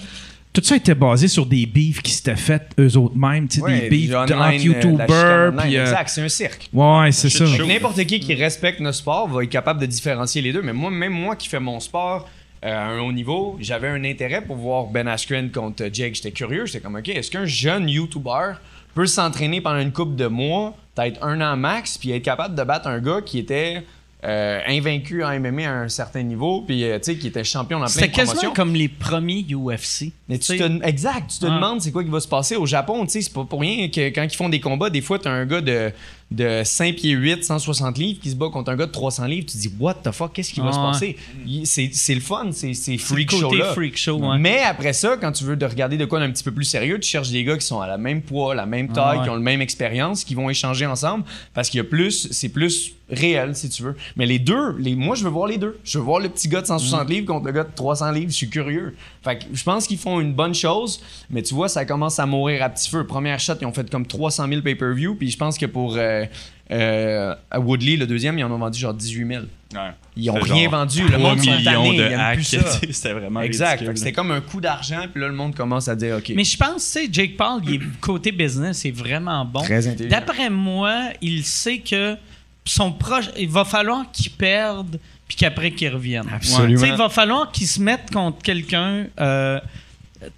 tout 0.52 0.60
ça 0.64 0.76
était 0.76 0.94
basé 0.97 1.28
sur 1.28 1.47
des 1.47 1.64
beefs 1.64 2.02
qui 2.02 2.10
s'étaient 2.12 2.36
faits 2.36 2.72
eux 2.78 2.97
autres 2.98 3.16
mêmes, 3.16 3.48
tu 3.48 3.60
Ouais, 3.62 3.82
des 3.82 3.89
beefs 3.89 4.14
entre 4.14 4.34
euh, 4.34 4.52
YouTubers. 4.52 5.52
puis, 5.56 5.76
euh, 5.76 5.82
Exact, 5.82 6.09
c'est 6.09 6.22
un 6.22 6.28
cirque. 6.28 6.68
ouais, 6.72 7.12
c'est 7.12 7.30
ça. 7.30 7.44
N'importe 7.66 8.05
qui 8.05 8.20
qui 8.20 8.34
respecte 8.34 8.80
notre 8.80 8.98
sport 8.98 9.28
va 9.28 9.44
être 9.44 9.48
capable 9.51 9.80
de 9.80 9.86
différencier 9.86 10.43
les 10.43 10.52
deux. 10.52 10.60
Mais 10.62 10.72
moi, 10.72 10.90
même 10.90 11.12
moi 11.12 11.36
qui 11.36 11.48
fais 11.48 11.60
mon 11.60 11.80
sport 11.80 12.28
euh, 12.64 12.68
à 12.76 12.86
un 12.90 12.98
haut 13.01 13.12
niveau, 13.12 13.56
j'avais 13.60 13.89
un 13.89 14.05
intérêt 14.05 14.43
pour 14.43 14.56
voir 14.56 14.86
Ben 14.86 15.09
Askren 15.09 15.51
contre 15.51 15.84
Jake. 15.93 16.16
J'étais 16.16 16.32
curieux. 16.32 16.66
J'étais 16.66 16.80
comme, 16.80 16.97
OK, 16.97 17.09
est-ce 17.09 17.30
qu'un 17.30 17.47
jeune 17.47 17.89
YouTuber 17.89 18.52
peut 18.94 19.06
s'entraîner 19.06 19.60
pendant 19.60 19.81
une 19.81 19.93
couple 19.93 20.16
de 20.16 20.27
mois, 20.27 20.74
peut-être 20.94 21.23
un 21.24 21.40
an 21.40 21.56
max, 21.56 21.98
puis 21.98 22.10
être 22.10 22.23
capable 22.23 22.55
de 22.55 22.62
battre 22.62 22.89
un 22.89 23.01
gars 23.01 23.20
qui 23.24 23.39
était 23.39 23.82
euh, 24.24 24.60
invaincu 24.69 25.24
en 25.24 25.40
MMA 25.40 25.62
à 25.69 25.73
un 25.73 25.89
certain 25.89 26.23
niveau, 26.23 26.62
puis 26.64 26.85
euh, 26.85 26.98
tu 26.98 27.06
sais, 27.06 27.16
qui 27.19 27.27
était 27.27 27.43
champion 27.43 27.81
dans 27.81 27.86
plein 27.86 28.06
de 28.06 28.12
quasiment 28.12 28.52
comme 28.55 28.73
les 28.74 28.89
premiers 28.89 29.44
UFC. 29.51 30.12
Mais 30.28 30.39
tu 30.39 30.56
te, 30.56 30.85
exact, 30.86 31.28
tu 31.32 31.39
te 31.40 31.47
Ouais. 31.47 31.51
demandes 31.51 31.81
c'est 31.81 31.90
quoi 31.90 32.05
qui 32.05 32.10
va 32.10 32.20
se 32.20 32.28
passer 32.28 32.55
au 32.55 32.64
Japon, 32.66 33.05
tu 33.05 33.12
sais, 33.12 33.23
c'est 33.23 33.32
pas 33.32 33.44
pour 33.44 33.60
rien 33.60 33.89
que 33.89 34.10
quand 34.10 34.23
ils 34.23 34.36
font 34.36 34.48
des 34.48 34.60
combats, 34.60 34.90
des 34.90 35.01
fois 35.01 35.19
t'as 35.19 35.31
un 35.32 35.44
gars 35.44 35.60
de, 35.60 35.90
de 36.32 36.62
5 36.64 36.96
pieds 36.96 37.12
8, 37.12 37.44
160 37.44 37.98
livres 37.98 38.20
qui 38.20 38.30
se 38.30 38.34
bat 38.36 38.48
contre 38.52 38.70
un 38.70 38.76
gars 38.76 38.86
de 38.86 38.92
300 38.92 39.26
livres, 39.26 39.46
tu 39.46 39.56
te 39.56 39.59
dis 39.60 39.72
what 39.78 39.94
the 40.02 40.10
fuck, 40.10 40.32
qu'est-ce 40.32 40.52
qui 40.52 40.60
va 40.60 40.66
Ouais. 40.66 40.72
se 40.72 40.78
passer? 40.78 41.16
Il- 41.46 41.66
C'est 41.66 42.14
le 42.14 42.20
fun, 42.20 42.50
c'est 42.52 42.72
freak 42.98 43.30
freak 43.74 43.96
show, 43.96 44.18
ouais. 44.18 44.38
Mais 44.38 44.60
après 44.60 44.92
ça, 44.92 45.16
quand 45.20 45.32
tu 45.32 45.44
veux 45.44 45.56
de 45.56 45.66
regarder 45.66 45.96
de 45.96 46.04
quoi 46.04 46.20
d'un 46.20 46.30
petit 46.30 46.44
peu 46.44 46.52
plus 46.52 46.64
sérieux, 46.64 46.98
tu 46.98 47.09
cherches 47.09 47.30
des 47.30 47.44
gars 47.44 47.56
qui 47.56 47.66
sont 47.66 47.80
à 47.80 47.86
la 47.86 47.98
même 47.98 48.22
poids, 48.22 48.54
la 48.54 48.66
même 48.66 48.88
taille, 48.92 49.18
ouais. 49.18 49.24
qui 49.24 49.30
ont 49.30 49.34
le 49.34 49.40
même 49.40 49.60
expérience, 49.60 50.24
qui 50.24 50.34
vont 50.34 50.48
échanger 50.50 50.86
ensemble 50.86 51.24
parce 51.54 51.68
qu'il 51.68 51.78
y 51.78 51.80
a 51.80 51.84
plus, 51.84 52.28
c'est 52.30 52.48
plus 52.48 52.92
réel 53.10 53.54
si 53.54 53.68
tu 53.68 53.82
veux. 53.82 53.94
Mais 54.16 54.24
les 54.24 54.38
deux, 54.38 54.74
les, 54.78 54.94
moi 54.94 55.14
je 55.14 55.24
veux 55.24 55.28
voir 55.30 55.46
les 55.46 55.59
deux. 55.59 55.78
Je 55.84 55.98
veux 55.98 56.04
voir 56.04 56.18
le 56.20 56.30
petit 56.30 56.48
gars 56.48 56.62
de 56.62 56.66
160 56.66 57.10
livres 57.10 57.26
contre 57.26 57.44
le 57.46 57.52
gars 57.52 57.64
de 57.64 57.70
300 57.74 58.10
livres. 58.12 58.30
Je 58.30 58.36
suis 58.36 58.48
curieux. 58.48 58.94
Fait 59.22 59.38
que 59.38 59.44
je 59.52 59.62
pense 59.62 59.86
qu'ils 59.86 59.98
font 59.98 60.18
une 60.20 60.32
bonne 60.32 60.54
chose, 60.54 61.00
mais 61.28 61.42
tu 61.42 61.52
vois, 61.54 61.68
ça 61.68 61.84
commence 61.84 62.18
à 62.18 62.24
mourir 62.26 62.62
à 62.62 62.70
petit 62.70 62.88
feu. 62.88 63.06
Première 63.06 63.38
shot, 63.38 63.54
ils 63.60 63.66
ont 63.66 63.72
fait 63.72 63.88
comme 63.90 64.06
300 64.06 64.48
000 64.48 64.62
pay-per-view, 64.62 65.14
puis 65.16 65.30
je 65.30 65.36
pense 65.36 65.59
que 65.59 65.66
pour 65.66 65.94
euh, 65.96 66.22
euh, 66.70 67.35
à 67.51 67.61
Woodley, 67.61 67.97
le 67.97 68.07
deuxième, 68.07 68.39
ils 68.39 68.44
en 68.44 68.51
ont 68.51 68.59
vendu 68.59 68.78
genre 68.78 68.94
18 68.94 69.27
000. 69.27 69.43
Ouais. 69.74 69.81
Ils 70.16 70.31
ont 70.31 70.35
rien 70.35 70.69
vendu. 70.69 71.03
Le 71.03 71.19
3 71.19 71.19
monde 71.19 71.40
millions 71.40 71.93
de 71.93 72.03
hacks. 72.03 72.40
C'était 72.90 73.12
vraiment 73.12 73.40
Exact. 73.40 73.85
C'était 73.97 74.12
comme 74.12 74.31
un 74.31 74.40
coup 74.40 74.61
d'argent, 74.61 75.07
puis 75.12 75.20
là, 75.20 75.28
le 75.28 75.35
monde 75.35 75.55
commence 75.55 75.89
à 75.89 75.97
dire, 75.97 76.16
OK. 76.16 76.32
Mais 76.35 76.44
je 76.44 76.57
pense, 76.57 76.85
tu 76.85 76.90
sais, 77.05 77.09
Jake 77.11 77.36
Paul, 77.36 77.61
il 77.66 77.74
est, 77.74 77.81
côté 78.01 78.32
business, 78.32 78.85
est 78.85 78.90
vraiment 78.90 79.44
bon. 79.44 79.62
Très 79.62 79.86
intelligent. 79.86 80.16
D'après 80.16 80.51
moi, 80.51 81.11
il 81.20 81.44
sait 81.44 81.78
que 81.78 82.16
son 82.65 82.93
proche, 82.93 83.27
il 83.39 83.49
va 83.49 83.65
falloir 83.65 84.11
qu'il 84.12 84.31
perde 84.31 84.99
puis 85.27 85.36
qu'après 85.36 85.70
qu'il 85.70 85.89
revienne. 85.89 86.27
Absolument. 86.32 86.81
Tu 86.81 86.86
sais, 86.86 86.89
il 86.89 86.97
va 86.97 87.09
falloir 87.09 87.51
qu'il 87.51 87.66
se 87.66 87.81
mette 87.81 88.11
contre 88.12 88.43
quelqu'un. 88.43 89.07
euh, 89.20 89.61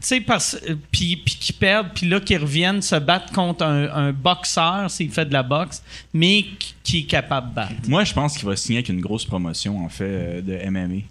sais, 0.01 0.21
parce- 0.21 0.57
euh, 0.69 0.75
puis 0.91 1.17
puis 1.17 1.35
qu'il 1.37 1.55
perde, 1.57 1.89
puis 1.95 2.09
là 2.09 2.21
qu'il 2.21 2.39
revienne 2.39 2.81
se 2.83 2.97
battre 2.97 3.33
contre 3.33 3.65
un, 3.65 3.89
un 3.93 4.13
boxeur 4.13 4.91
s'il 4.91 5.11
fait 5.11 5.27
de 5.27 5.33
la 5.33 5.43
boxe, 5.43 5.83
mais 6.13 6.45
qui- 6.59 6.75
qui 6.83 6.99
est 7.01 7.05
capable 7.05 7.51
de 7.51 7.55
battre. 7.55 7.75
Moi, 7.89 8.05
je 8.05 8.13
pense 8.15 8.37
qu'il 8.37 8.47
va 8.47 8.57
signer 8.57 8.79
avec 8.79 8.89
une 8.89 9.01
grosse 9.01 9.25
promotion, 9.25 9.85
en 9.85 9.89
fait, 9.89 10.05
euh, 10.05 10.41
de 10.43 10.53
MMA. 10.71 11.03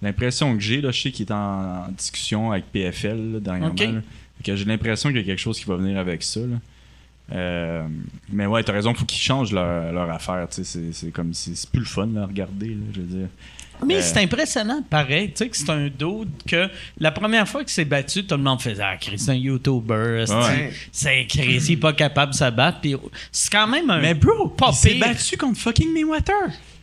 L'impression 0.00 0.54
que 0.54 0.60
j'ai, 0.60 0.80
là, 0.80 0.90
je 0.90 1.00
sais 1.00 1.10
qu'il 1.12 1.26
est 1.26 1.32
en, 1.32 1.88
discussion 1.96 2.50
avec 2.52 2.64
PFL 2.72 3.32
là, 3.34 3.40
dernièrement. 3.40 3.72
Ok. 3.74 3.80
là. 3.80 4.00
Fait 4.38 4.42
que 4.44 4.56
j'ai 4.56 4.64
l'impression 4.64 5.10
qu'il 5.10 5.18
y 5.18 5.20
a 5.20 5.24
quelque 5.24 5.38
chose 5.38 5.58
qui 5.58 5.64
va 5.66 5.76
venir 5.76 5.98
avec 5.98 6.22
ça. 6.22 6.40
là. 6.40 6.56
Euh, 7.32 7.82
mais 8.30 8.46
ouais, 8.46 8.62
t'as 8.62 8.72
raison, 8.72 8.92
faut 8.94 9.04
qu'ils 9.06 9.20
changent 9.20 9.52
leur, 9.52 9.92
leur 9.92 10.10
affaire. 10.10 10.46
tu 10.50 10.64
sais, 10.64 10.80
C'est, 10.92 11.10
comme 11.10 11.32
si 11.32 11.56
c'est 11.56 11.70
plus 11.70 11.80
le 11.80 11.86
fun 11.86 12.08
à 12.16 12.26
regarder. 12.26 12.68
Là, 12.68 12.74
je 12.94 13.00
veux 13.00 13.06
dire. 13.06 13.28
Mais 13.86 13.96
Euh, 13.96 14.00
c'est 14.02 14.18
impressionnant, 14.18 14.82
pareil. 14.88 15.28
Tu 15.32 15.38
sais, 15.38 15.48
que 15.48 15.56
c'est 15.56 15.70
un 15.70 15.86
dude 15.86 16.28
que 16.46 16.68
la 16.98 17.10
première 17.10 17.48
fois 17.48 17.62
qu'il 17.62 17.70
s'est 17.72 17.84
battu, 17.84 18.24
tout 18.24 18.36
le 18.36 18.42
monde 18.42 18.60
faisait 18.60 18.82
Ah, 18.84 18.96
Chris, 18.96 19.18
c'est 19.18 19.32
un 19.32 19.34
YouTuber. 19.34 20.24
C'est 20.92 21.26
Chris, 21.28 21.56
il 21.68 21.72
est 21.72 21.76
pas 21.78 21.92
capable 21.92 22.32
de 22.32 22.36
se 22.36 22.50
battre. 22.50 22.80
Puis 22.80 22.94
c'est 23.32 23.50
quand 23.50 23.66
même 23.66 23.90
un. 23.90 23.98
Mais 24.00 24.14
bro, 24.14 24.48
pas 24.48 24.68
il 24.70 24.74
s'est 24.76 24.94
battu 24.94 25.36
contre 25.36 25.58
fucking 25.58 25.92
Mayweather. 25.92 26.34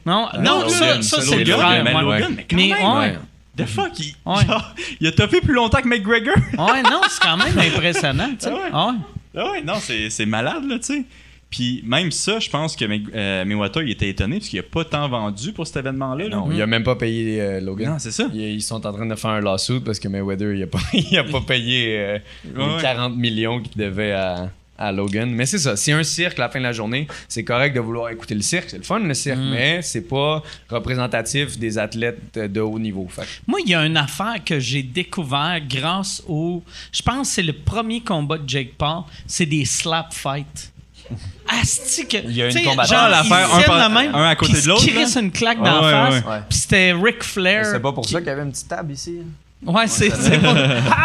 Non, 0.05 0.27
non, 0.39 0.61
Logan, 0.63 1.03
ça, 1.03 1.17
ça, 1.17 1.21
c'est 1.21 1.43
le 1.43 1.53
frère. 1.53 1.83
mais 1.83 1.93
ouais. 1.93 2.01
Logan, 2.01 2.33
mais 2.35 2.45
quand 2.49 2.55
Mais 2.57 2.69
même, 2.69 2.87
ouais. 2.87 2.97
ouais. 2.99 3.17
The 3.57 3.65
fuck, 3.65 3.91
il, 3.99 4.15
Ouais. 4.25 4.45
genre, 4.45 4.73
il 5.01 5.07
a 5.07 5.11
topé 5.11 5.41
plus 5.41 5.53
longtemps 5.53 5.81
que 5.81 5.87
McGregor. 5.87 6.35
Ouais, 6.57 6.81
non, 6.83 7.01
c'est 7.09 7.21
quand 7.21 7.37
même 7.37 7.57
impressionnant, 7.59 8.29
tu 8.39 8.47
sais. 8.47 8.51
Ah 8.73 8.87
ouais. 8.87 8.93
Ah 9.35 9.51
ouais. 9.51 9.61
Non, 9.63 9.75
c'est 9.79 10.25
malade, 10.25 10.63
là, 10.67 10.79
tu 10.79 10.85
sais. 10.85 11.03
Puis 11.49 11.81
même 11.83 12.11
ça, 12.11 12.39
je 12.39 12.47
pense 12.47 12.75
que 12.75 12.85
euh, 12.85 13.43
Mayweather, 13.43 13.81
il 13.81 13.89
était 13.89 14.07
étonné 14.09 14.37
parce 14.37 14.49
qu'il 14.49 14.59
a 14.59 14.63
pas 14.63 14.85
tant 14.85 15.09
vendu 15.09 15.51
pour 15.51 15.65
cet 15.65 15.77
événement-là. 15.77 16.25
là. 16.29 16.35
Non, 16.35 16.51
il 16.51 16.61
a 16.61 16.67
même 16.67 16.83
pas 16.83 16.95
payé 16.95 17.41
euh, 17.41 17.59
Logan. 17.59 17.93
Non, 17.93 17.99
c'est 17.99 18.11
ça. 18.11 18.27
Ils, 18.33 18.41
ils 18.41 18.61
sont 18.61 18.85
en 18.85 18.93
train 18.93 19.07
de 19.07 19.15
faire 19.15 19.31
un 19.31 19.41
lawsuit 19.41 19.79
parce 19.79 19.99
que 19.99 20.07
Mayweather, 20.07 20.53
il 20.53 20.61
a 20.61 20.67
pas, 20.67 20.77
il 20.93 21.17
a 21.17 21.23
pas 21.23 21.41
payé 21.41 21.97
euh, 21.97 22.19
les 22.45 22.51
Ouais. 22.63 22.81
40 22.81 23.15
millions 23.15 23.61
qu'il 23.61 23.81
devait 23.81 24.11
à, 24.11 24.51
à 24.79 24.91
Logan. 24.91 25.29
Mais 25.29 25.45
c'est 25.45 25.59
ça, 25.59 25.75
c'est 25.75 25.91
un 25.91 26.03
cirque 26.03 26.39
à 26.39 26.43
la 26.43 26.49
fin 26.49 26.57
de 26.59 26.63
la 26.63 26.71
journée. 26.71 27.05
C'est 27.27 27.43
correct 27.43 27.75
de 27.75 27.79
vouloir 27.81 28.09
écouter 28.09 28.33
le 28.33 28.41
cirque, 28.41 28.69
c'est 28.69 28.77
le 28.77 28.83
fun 28.83 28.99
le 28.99 29.13
cirque, 29.13 29.37
mais 29.39 29.81
c'est 29.83 30.07
pas 30.07 30.41
représentatif 30.69 31.59
des 31.59 31.77
athlètes 31.77 32.33
de 32.33 32.61
haut 32.61 32.79
niveau. 32.79 33.07
Fait 33.09 33.27
Moi, 33.45 33.59
il 33.65 33.69
y 33.71 33.75
a 33.75 33.85
une 33.85 33.97
affaire 33.97 34.35
que 34.45 34.59
j'ai 34.59 34.81
découvert 34.83 35.59
grâce 35.69 36.23
au. 36.27 36.63
Je 36.91 37.01
pense 37.01 37.27
que 37.27 37.33
c'est 37.35 37.43
le 37.43 37.53
premier 37.53 38.01
combat 38.01 38.37
de 38.37 38.47
Jake 38.49 38.73
Paul. 38.77 39.03
C'est 39.27 39.45
des 39.45 39.65
slap 39.65 40.13
fights. 40.13 40.71
Asti 41.47 42.07
que. 42.07 42.17
Il 42.23 42.31
y 42.33 42.41
a 42.43 42.49
une 42.49 42.63
combattante. 42.63 42.87
genre, 42.95 43.09
l'affaire, 43.09 43.53
un 43.55 43.61
par- 43.63 43.89
même, 43.89 44.13
un 44.13 44.29
à 44.29 44.35
côté 44.35 44.61
de 44.61 44.67
l'autre, 44.67 44.83
Ils 44.85 44.91
se 44.91 44.95
crissent 44.95 45.15
là. 45.15 45.21
une 45.21 45.31
claque 45.31 45.57
dans 45.57 45.81
Ouais, 45.83 45.91
la 45.91 46.11
face. 46.11 46.23
ouais. 46.25 46.39
Puis 46.47 46.57
c'était 46.59 46.93
Ric 46.93 47.23
Flair. 47.23 47.65
c'est 47.65 47.79
pas 47.79 47.91
pour 47.91 48.05
qui- 48.05 48.13
ça 48.13 48.19
qu'il 48.19 48.27
y 48.27 48.31
avait 48.31 48.43
une 48.43 48.51
petite 48.51 48.67
table 48.67 48.93
ici. 48.93 49.17
Ouais, 49.65 49.87
c'est 49.87 50.09
c'est 50.15 50.37
bon. 50.37 50.53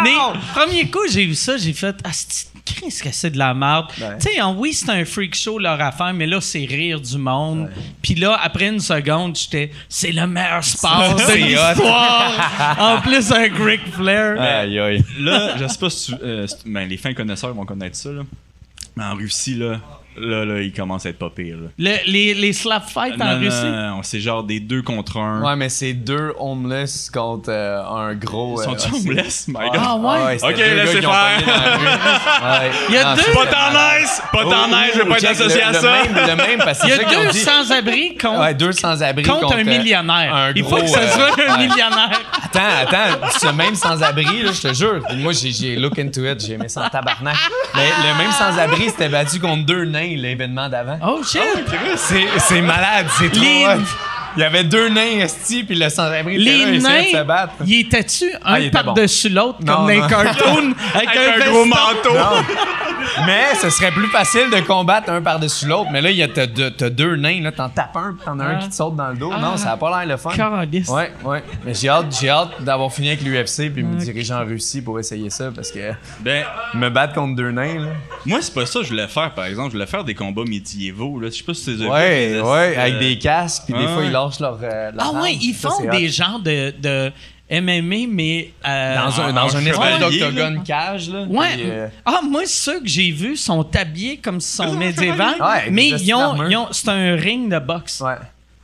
Mais 0.03 0.11
premier 0.53 0.89
coup, 0.89 0.99
j'ai 1.09 1.25
vu 1.25 1.35
ça, 1.35 1.57
j'ai 1.57 1.73
fait 1.73 1.95
Ah, 2.03 2.11
Christ 2.65 3.03
que 3.03 3.11
c'est 3.11 3.29
de 3.29 3.37
la 3.37 3.53
merde. 3.53 3.85
Ouais. 4.01 4.17
Tu 4.19 4.27
sais, 4.33 4.41
en- 4.41 4.55
oui, 4.55 4.73
c'est 4.73 4.89
un 4.89 5.05
freak 5.05 5.35
show 5.35 5.59
leur 5.59 5.79
affaire, 5.79 6.13
mais 6.13 6.25
là, 6.25 6.41
c'est 6.41 6.65
rire 6.65 6.99
du 6.99 7.17
monde. 7.17 7.69
Puis 8.01 8.15
là, 8.15 8.39
après 8.41 8.67
une 8.69 8.79
seconde, 8.79 9.35
j'étais 9.37 9.71
c'est 9.87 10.11
le 10.11 10.25
meilleur 10.25 10.63
sport 10.63 11.15
de 11.15 11.33
l'histoire. 11.33 12.75
en 12.79 13.01
plus, 13.01 13.31
un 13.31 13.47
Ric 13.65 13.81
Flair. 13.93 14.41
Aïe 14.41 14.79
aïe. 14.79 15.03
Là, 15.19 15.55
je 15.57 15.67
sais 15.67 15.77
pas 15.77 15.89
si 15.89 16.07
tu- 16.15 16.17
euh, 16.23 16.47
ben, 16.65 16.89
les 16.89 16.97
fins 16.97 17.13
connaisseurs 17.13 17.53
vont 17.53 17.65
connaître 17.65 17.95
ça. 17.95 18.09
Là. 18.11 18.23
Mais 18.95 19.03
en 19.03 19.13
Russie, 19.15 19.55
là, 19.55 19.79
Là, 20.17 20.45
là, 20.45 20.61
il 20.61 20.71
commence 20.71 21.05
à 21.05 21.09
être 21.09 21.19
pas 21.19 21.29
pire. 21.29 21.57
là. 21.57 21.67
Le- 21.77 22.11
les, 22.11 22.33
les 22.33 22.53
slap 22.53 22.87
fights 22.89 23.19
en 23.21 23.25
Non, 23.25 23.31
non, 23.33 23.39
Russie? 23.39 23.65
non, 23.65 23.95
non, 23.97 24.03
c'est 24.03 24.19
genre 24.19 24.43
des 24.43 24.59
deux 24.59 24.81
contre 24.81 25.17
un. 25.17 25.41
Ouais, 25.43 25.55
mais 25.55 25.69
c'est 25.69 25.93
deux 25.93 26.33
homeless 26.39 27.09
contre 27.13 27.49
euh, 27.49 27.83
un 27.83 28.13
gros. 28.15 28.61
Ils 28.63 28.69
euh, 28.69 28.95
homeless? 28.97 29.47
My 29.47 29.69
God. 29.71 29.79
Ah 29.79 29.95
ouais? 29.97 30.37
Ok, 30.43 30.57
laissez 30.57 31.01
faire. 31.01 31.41
Il 32.89 32.95
y 32.95 32.97
a 32.97 33.15
deux- 33.15 33.21
Pas 33.33 33.41
en 33.41 33.45
malade. 33.45 33.73
neige! 33.73 34.09
Pas 34.31 34.45
en 34.45 34.51
Oh, 34.65 34.67
neige, 34.69 34.91
je 34.95 34.99
veux 35.01 35.09
pas 35.09 35.17
être 35.17 35.29
associé 35.31 35.61
à 35.61 35.71
le 35.71 35.79
ça! 35.79 35.91
Même, 35.91 36.13
le 36.27 36.35
même, 36.35 36.59
parce 36.59 36.79
que 36.79 36.87
Il 36.87 36.89
y 36.89 36.93
c'est 36.93 37.01
ça 37.01 37.07
a 37.07 37.09
qu'ils 37.09 37.17
ont 37.17 37.23
deux 37.23 37.31
dit. 37.31 37.39
sans-abri 37.39 38.17
contre, 38.17 38.39
Ouais, 38.39 38.53
deux 38.53 38.71
sans-abri 38.71 39.23
contre, 39.23 39.53
un 39.55 39.59
euh, 39.59 39.63
millionnaire. 39.63 40.33
un 40.35 40.51
Il 40.55 40.63
faut 40.63 40.69
gros, 40.71 40.81
que 40.81 40.87
ce 40.87 40.97
euh, 40.97 41.07
soit 41.09 41.31
un 41.47 41.57
ouais. 41.57 41.67
millionnaire. 41.67 42.21
Attends, 42.43 42.59
attends, 42.87 43.27
ce 43.39 43.47
même 43.47 43.75
sans-abri, 43.75 44.43
là, 44.43 44.51
je 44.51 44.61
te 44.69 44.73
jure. 44.73 45.01
Moi, 45.17 45.33
j'ai, 45.33 45.51
j'ai 45.51 45.75
look 45.75 45.97
into 45.99 46.25
it, 46.25 46.39
j'ai 46.45 46.53
aimé 46.53 46.69
ça 46.69 46.85
en 46.85 46.89
tabarnak. 46.89 47.35
Mais 47.75 47.87
le 48.03 48.17
même 48.17 48.31
sans-abri 48.31 48.85
s'était 48.89 49.09
battu 49.09 49.39
contre 49.39 49.65
deux 49.65 49.85
nains 49.85 50.04
l'événement 50.15 50.69
d'avant. 50.69 50.97
Oh 51.05 51.21
shit! 51.23 51.41
C'est, 51.97 52.25
c'est 52.39 52.61
malade, 52.61 53.07
c'est 53.17 53.29
trop 53.31 53.41
Les-. 53.41 53.65
Il 54.37 54.41
y 54.41 54.43
avait 54.43 54.65
deux 54.65 54.89
nains 54.89 55.21
esti, 55.21 55.63
puis 55.63 55.75
le 55.77 55.87
sans-abri 55.89 56.35
était 56.35 56.43
là, 56.43 56.51
Les 56.51 56.57
il 56.73 56.75
essayait 56.75 57.03
de 57.03 57.07
se 57.11 57.15
nains, 57.15 57.23
battre. 57.23 57.53
il 57.65 57.79
était-tu 57.79 58.25
un 58.33 58.37
Ah, 58.43 58.59
était 58.59 58.69
par-dessus 58.69 59.29
l'autre 59.29 59.59
comme 59.59 59.65
dans 59.65 59.87
les 59.87 59.99
cartoons? 60.01 60.73
Avec, 60.93 61.07
Avec 61.09 61.41
un 61.41 61.49
gros 61.51 61.63
manteau! 61.65 62.15
Mais 63.25 63.55
ce 63.61 63.69
serait 63.69 63.91
plus 63.91 64.07
facile 64.07 64.49
de 64.51 64.59
combattre 64.61 65.09
un 65.09 65.21
par-dessus 65.21 65.67
l'autre. 65.67 65.89
Mais 65.91 66.01
là, 66.01 66.11
il 66.11 66.17
y 66.17 66.23
a, 66.23 66.27
t'as, 66.27 66.47
deux, 66.47 66.71
t'as 66.71 66.89
deux 66.89 67.15
nains, 67.15 67.41
là, 67.41 67.51
t'en 67.51 67.69
tapes 67.69 67.95
un, 67.95 68.13
puis 68.13 68.25
t'en 68.25 68.39
as 68.39 68.43
un 68.45 68.55
Ah. 68.57 68.59
qui 68.61 68.69
te 68.69 68.75
saute 68.75 68.95
dans 68.95 69.09
le 69.09 69.15
dos. 69.17 69.31
Ah. 69.33 69.39
Non, 69.39 69.57
ça 69.57 69.71
a 69.73 69.77
pas 69.77 69.89
l'air 70.05 70.09
le 70.15 70.17
fun. 70.17 70.31
Caliste. 70.31 70.89
Ouais, 70.91 71.11
ouais. 71.23 71.43
Mais 71.65 71.73
j'ai 71.73 71.89
hâte, 71.89 72.15
j'ai 72.19 72.29
hâte 72.29 72.61
d'avoir 72.61 72.91
fini 72.91 73.09
avec 73.09 73.21
l'UFC 73.21 73.69
puis 73.71 73.83
me 73.83 73.95
diriger 73.97 74.33
en 74.33 74.45
Russie 74.45 74.81
pour 74.81 74.99
essayer 74.99 75.29
ça 75.29 75.51
parce 75.53 75.71
que 75.71 75.91
Ben, 76.21 76.43
me 76.73 76.89
battre 76.89 77.13
contre 77.13 77.35
deux 77.35 77.51
nains, 77.51 77.79
là. 77.79 77.87
moi, 78.25 78.39
c'est 78.41 78.53
pas 78.53 78.65
ça 78.65 78.79
que 78.79 78.85
je 78.85 78.89
voulais 78.89 79.07
faire, 79.07 79.33
par 79.33 79.45
exemple. 79.45 79.69
Je 79.69 79.73
voulais 79.73 79.87
faire 79.87 80.03
des 80.03 80.15
combats 80.15 80.43
médiévaux. 80.47 81.19
Là. 81.19 81.27
Je 81.29 81.35
sais 81.37 81.43
pas 81.43 81.53
si 81.53 81.63
c'est 81.77 81.85
Ouais, 81.85 82.41
ouais, 82.41 82.75
avec 82.77 82.99
des 82.99 83.17
casques 83.19 83.63
puis 83.65 83.73
des 83.73 83.85
Ah 83.85 83.87
fois 83.89 83.97
ouais. 83.97 84.07
ils 84.07 84.11
lâchent 84.11 84.39
leur. 84.39 84.59
euh, 84.61 84.91
leur 84.91 84.99
Ah 84.99 85.07
arme. 85.09 85.21
ouais, 85.21 85.33
ils 85.35 85.53
Ça, 85.53 85.69
font 85.69 85.89
des 85.89 86.07
genres 86.09 86.39
de, 86.39 86.73
de 86.79 87.11
MMA, 87.51 88.07
mais... 88.09 88.51
euh, 88.67 88.95
dans 88.95 89.21
un, 89.21 89.33
dans 89.33 89.55
un 89.55 89.65
espèce 89.65 89.99
d'octogone 89.99 90.63
cage 90.63 91.09
là. 91.09 91.23
Ouais. 91.29 91.53
puis, 91.53 91.63
euh, 91.69 91.87
Ah, 92.05 92.21
moi, 92.27 92.41
ceux 92.45 92.79
que 92.79 92.87
j'ai 92.87 93.11
vus 93.11 93.35
sont 93.37 93.65
habillés 93.75 94.17
comme 94.17 94.39
si 94.41 94.55
sont 94.55 94.73
médiévaux, 94.73 95.17
Ouais, 95.23 95.41
avec 95.41 95.71
mais 95.71 95.91
des 95.91 96.03
ils 96.03 96.13
ont, 96.15 96.47
ils 96.49 96.57
ont- 96.57 96.69
c'est 96.71 96.89
un 96.89 97.15
ring 97.15 97.51
de 97.51 97.59
boxe. 97.59 98.01
ouais. 98.01 98.15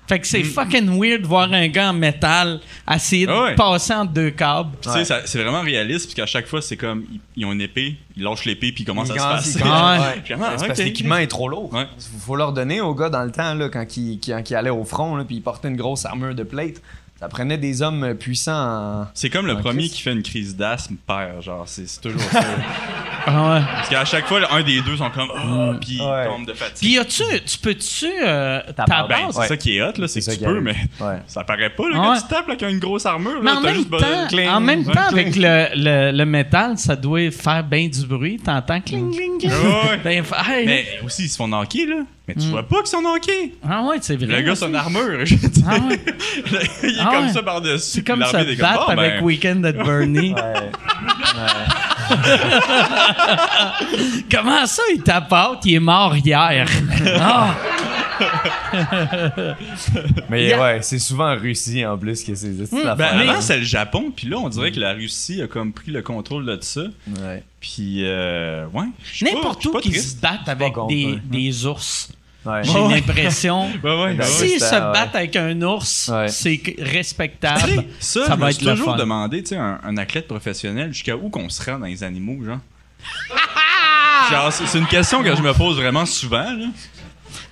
Fait 0.10 0.20
que 0.20 0.28
c'est 0.28 0.44
fucking 0.44 1.00
weird 1.00 1.22
de 1.22 1.28
voir 1.28 1.54
un 1.54 1.70
gars 1.70 1.92
en 1.92 1.94
métal 1.94 2.60
essayer 2.94 3.26
de 3.26 3.32
Ah 3.32 3.44
ouais. 3.44 3.56
passer 3.56 3.94
entre 3.94 4.12
deux 4.12 4.32
câbles. 4.32 4.72
Puis, 4.82 4.92
tu 4.92 4.98
sais, 4.98 5.06
ça- 5.06 5.22
c'est 5.24 5.42
vraiment 5.42 5.62
réaliste, 5.62 6.08
parce 6.08 6.16
qu'à 6.16 6.26
chaque 6.26 6.48
fois, 6.48 6.62
c'est 6.62 6.76
comme, 6.76 7.06
ils, 7.38 7.46
ont 7.46 7.54
une 7.54 7.62
épée, 7.62 7.96
ils 8.18 8.24
lâchent 8.24 8.44
l'épée, 8.44 8.74
puis 8.74 8.84
ils 8.84 8.86
commencent 8.86 9.12
à 9.12 9.14
se 9.14 9.20
passer. 9.20 9.60
Ah 9.64 10.00
ouais. 10.28 10.36
ouais. 10.36 10.38
Ah, 10.44 10.56
parce 10.58 10.80
que 10.80 10.84
l'équipement 10.84 11.16
est 11.16 11.28
trop 11.28 11.48
lourd. 11.48 11.72
Ouais. 11.74 11.86
Faut 12.26 12.36
leur 12.36 12.52
donner 12.52 12.82
aux 12.82 12.94
gars 12.94 13.10
dans 13.10 13.24
le 13.24 13.32
temps 13.32 13.54
là, 13.54 13.70
quand 13.70 13.86
ils, 13.96 14.20
quand 14.20 14.42
ils 14.50 14.56
allaient 14.56 14.70
au 14.70 14.84
front 14.84 15.16
là, 15.16 15.24
puis 15.24 15.38
ils 15.38 15.42
portaient 15.42 15.70
une 15.70 15.78
grosse 15.78 16.04
armure 16.04 16.36
de 16.36 16.44
plate. 16.44 16.82
Ça 17.22 17.28
prenait 17.30 17.58
des 17.60 17.84
hommes 17.84 18.16
puissants 18.16 19.02
en. 19.04 19.08
C'est 19.14 19.30
comme 19.30 19.46
le 19.46 19.54
En 19.54 19.62
premier 19.62 19.82
crise. 19.84 19.94
qui 19.94 20.02
fait 20.02 20.12
une 20.12 20.24
crise 20.24 20.56
d'asthme 20.56 20.96
perd, 21.06 21.44
genre, 21.44 21.64
c'est 21.68 21.86
toujours 22.02 22.20
ça. 22.22 22.42
Ah 23.24 23.54
ouais. 23.54 23.62
Parce 23.76 23.90
qu'à 23.90 24.04
chaque 24.04 24.26
fois, 24.26 24.40
un 24.52 24.64
des 24.64 24.82
deux 24.82 24.98
sont 24.98 25.12
comme, 25.12 25.30
oh, 25.32 25.74
puis 25.80 25.98
ils 25.98 26.02
Ouais. 26.02 26.26
tombent 26.26 26.48
de 26.48 26.54
fatigue. 26.56 26.80
Puis 26.80 26.98
as-tu, 26.98 27.24
tu 27.46 27.58
peux-tu 27.60 28.08
euh, 28.26 28.60
Ta. 28.76 28.86
Ben, 29.08 29.28
c'est 29.30 29.38
Ouais. 29.38 29.48
ça 29.48 29.58
qui 29.58 29.78
est 29.78 29.82
hot, 29.84 29.92
là, 30.00 30.08
c'est 30.08 30.22
que 30.22 30.26
ça 30.26 30.32
tu 30.32 30.40
qui 30.40 30.44
peux, 30.46 30.60
mais 30.60 30.76
Ouais. 31.00 31.20
ça 31.28 31.44
paraît 31.44 31.70
pas, 31.70 31.84
là, 31.88 32.00
Ouais. 32.00 32.06
quand 32.08 32.16
tu 32.16 32.22
tapes 32.30 32.48
là, 32.48 32.56
avec 32.60 32.64
une 32.64 32.80
grosse 32.80 33.06
armure. 33.06 33.38
Mais 33.44 33.52
là, 33.52 33.58
en 33.58 33.62
t'as 33.62 33.68
même, 33.68 33.76
juste 33.76 33.92
temps, 33.92 33.98
besoin- 33.98 34.28
cling, 34.28 34.50
en 34.50 34.60
même 34.60 34.84
temps, 34.86 34.92
cling. 35.10 35.20
avec 35.20 35.36
le, 35.36 35.68
le, 35.76 36.18
le 36.18 36.26
métal, 36.26 36.80
ça 36.80 36.96
doit 36.96 37.30
faire 37.30 37.64
bien 37.64 37.88
du 37.90 38.08
bruit. 38.08 38.40
T'entends 38.44 38.82
cling, 38.82 39.16
cling, 39.16 39.38
cling. 39.38 39.52
Ouais. 39.52 39.98
Ben. 40.04 40.24
Mais 40.66 40.86
aussi, 41.06 41.26
ils 41.26 41.30
se 41.30 41.38
font 41.38 41.48
knocker, 41.48 41.86
là. 41.86 41.98
Mais 42.28 42.36
tu 42.36 42.48
vois 42.48 42.64
pas 42.64 42.78
qu'ils 42.78 42.88
sont 42.88 43.02
knockés. 43.02 43.56
Ah 43.68 43.84
ouais, 43.84 43.98
c'est 44.02 44.16
vrai. 44.16 44.26
Le 44.28 44.42
gars, 44.42 44.56
c'est 44.56 44.68
une 44.68 44.76
armure. 44.76 45.26
je 45.26 45.36
dire. 45.36 45.66
Ah 45.68 45.76
ouais. 45.90 46.00
il 46.84 46.90
est 46.90 46.94
Ah 47.00 47.10
comme 47.12 47.26
ouais. 47.26 47.34
ça 47.34 47.44
par-dessus. 47.44 47.80
C'est 47.80 48.04
comme 48.06 48.24
ça 48.24 48.42
est 48.42 48.56
comme, 48.56 48.76
bon, 48.76 48.82
avec 48.88 49.20
ben, 49.20 49.24
Weekend 49.24 49.66
at 49.66 49.74
Bernie. 49.74 50.34
Comment 54.32 54.66
ça, 54.66 54.84
il 54.94 55.02
tapote? 55.02 55.60
Il 55.66 55.76
est 55.76 55.80
mort 55.80 56.16
hier. 56.16 56.68
Ah. 57.20 57.56
Mais 60.30 60.46
Yeah. 60.46 60.62
ouais, 60.62 60.82
c'est 60.82 61.00
souvent 61.00 61.34
en 61.34 61.38
Russie 61.38 61.86
en 61.86 61.98
plus 61.98 62.24
que 62.24 62.36
c'est 62.36 62.54
ces 62.66 62.76
Hmm, 62.76 62.80
affaires. 62.88 62.96
Ben, 62.96 63.18
Mais- 63.18 63.30
avant, 63.30 63.42
c'est 63.42 63.58
le 63.60 63.64
Japon, 63.64 64.12
puis 64.16 64.28
là, 64.28 64.38
on 64.38 64.50
dirait 64.50 64.72
que 64.72 64.80
la 64.80 64.94
Russie 64.94 65.42
a 65.42 65.48
comme 65.48 65.74
pris 65.74 65.92
le 65.92 66.02
contrôle 66.02 66.46
de 66.46 66.58
ça. 66.62 66.82
Ouais. 67.22 67.44
Puis, 67.60 68.02
euh, 68.06 68.66
ouais. 68.74 68.86
N'importe 69.22 69.66
où 69.66 69.72
pas 69.72 69.82
qui 69.82 69.92
triste. 69.92 70.18
se 70.18 70.22
battent 70.22 70.48
avec 70.50 70.74
contre, 70.74 70.88
des, 70.88 71.06
ouais. 71.06 71.20
des 71.26 71.66
ours. 71.66 72.10
Ouais. 72.44 72.62
J'ai 72.64 72.74
l'impression. 72.90 73.70
Ouais, 73.84 74.04
ouais, 74.04 74.14
ben 74.16 74.26
S'ils 74.26 74.54
ouais. 74.54 74.60
se 74.60 74.74
ouais. 74.74 74.80
battent 74.94 75.16
avec 75.16 75.36
un 75.36 75.62
ours, 75.62 76.10
Ouais. 76.12 76.28
c'est 76.28 76.60
respectable. 76.80 77.86
ça, 78.00 78.26
Ça 78.26 78.26
je 78.26 78.30
va 78.40 78.46
me 78.46 78.50
être 78.50 78.56
suis 78.58 78.66
le 78.66 78.72
toujours 78.72 78.94
fun. 78.94 78.98
demandé, 78.98 79.44
tu 79.44 79.50
sais, 79.50 79.58
un, 79.58 79.80
un 79.84 79.98
athlète 79.98 80.28
professionnel, 80.28 80.92
jusqu'à 80.92 81.16
où 81.16 81.30
qu'on 81.30 81.50
se 81.50 81.64
rend 81.70 81.78
dans 81.80 81.86
les 81.86 82.04
animaux, 82.04 82.44
genre? 82.44 82.60
Genre, 84.32 84.54
c'est 84.54 84.68
c'est 84.68 84.78
une 84.78 84.88
question 84.88 85.24
que 85.24 85.36
je 85.36 85.42
me 85.42 85.52
pose 85.54 85.76
vraiment 85.78 86.06
souvent, 86.06 86.52
là. 86.54 86.68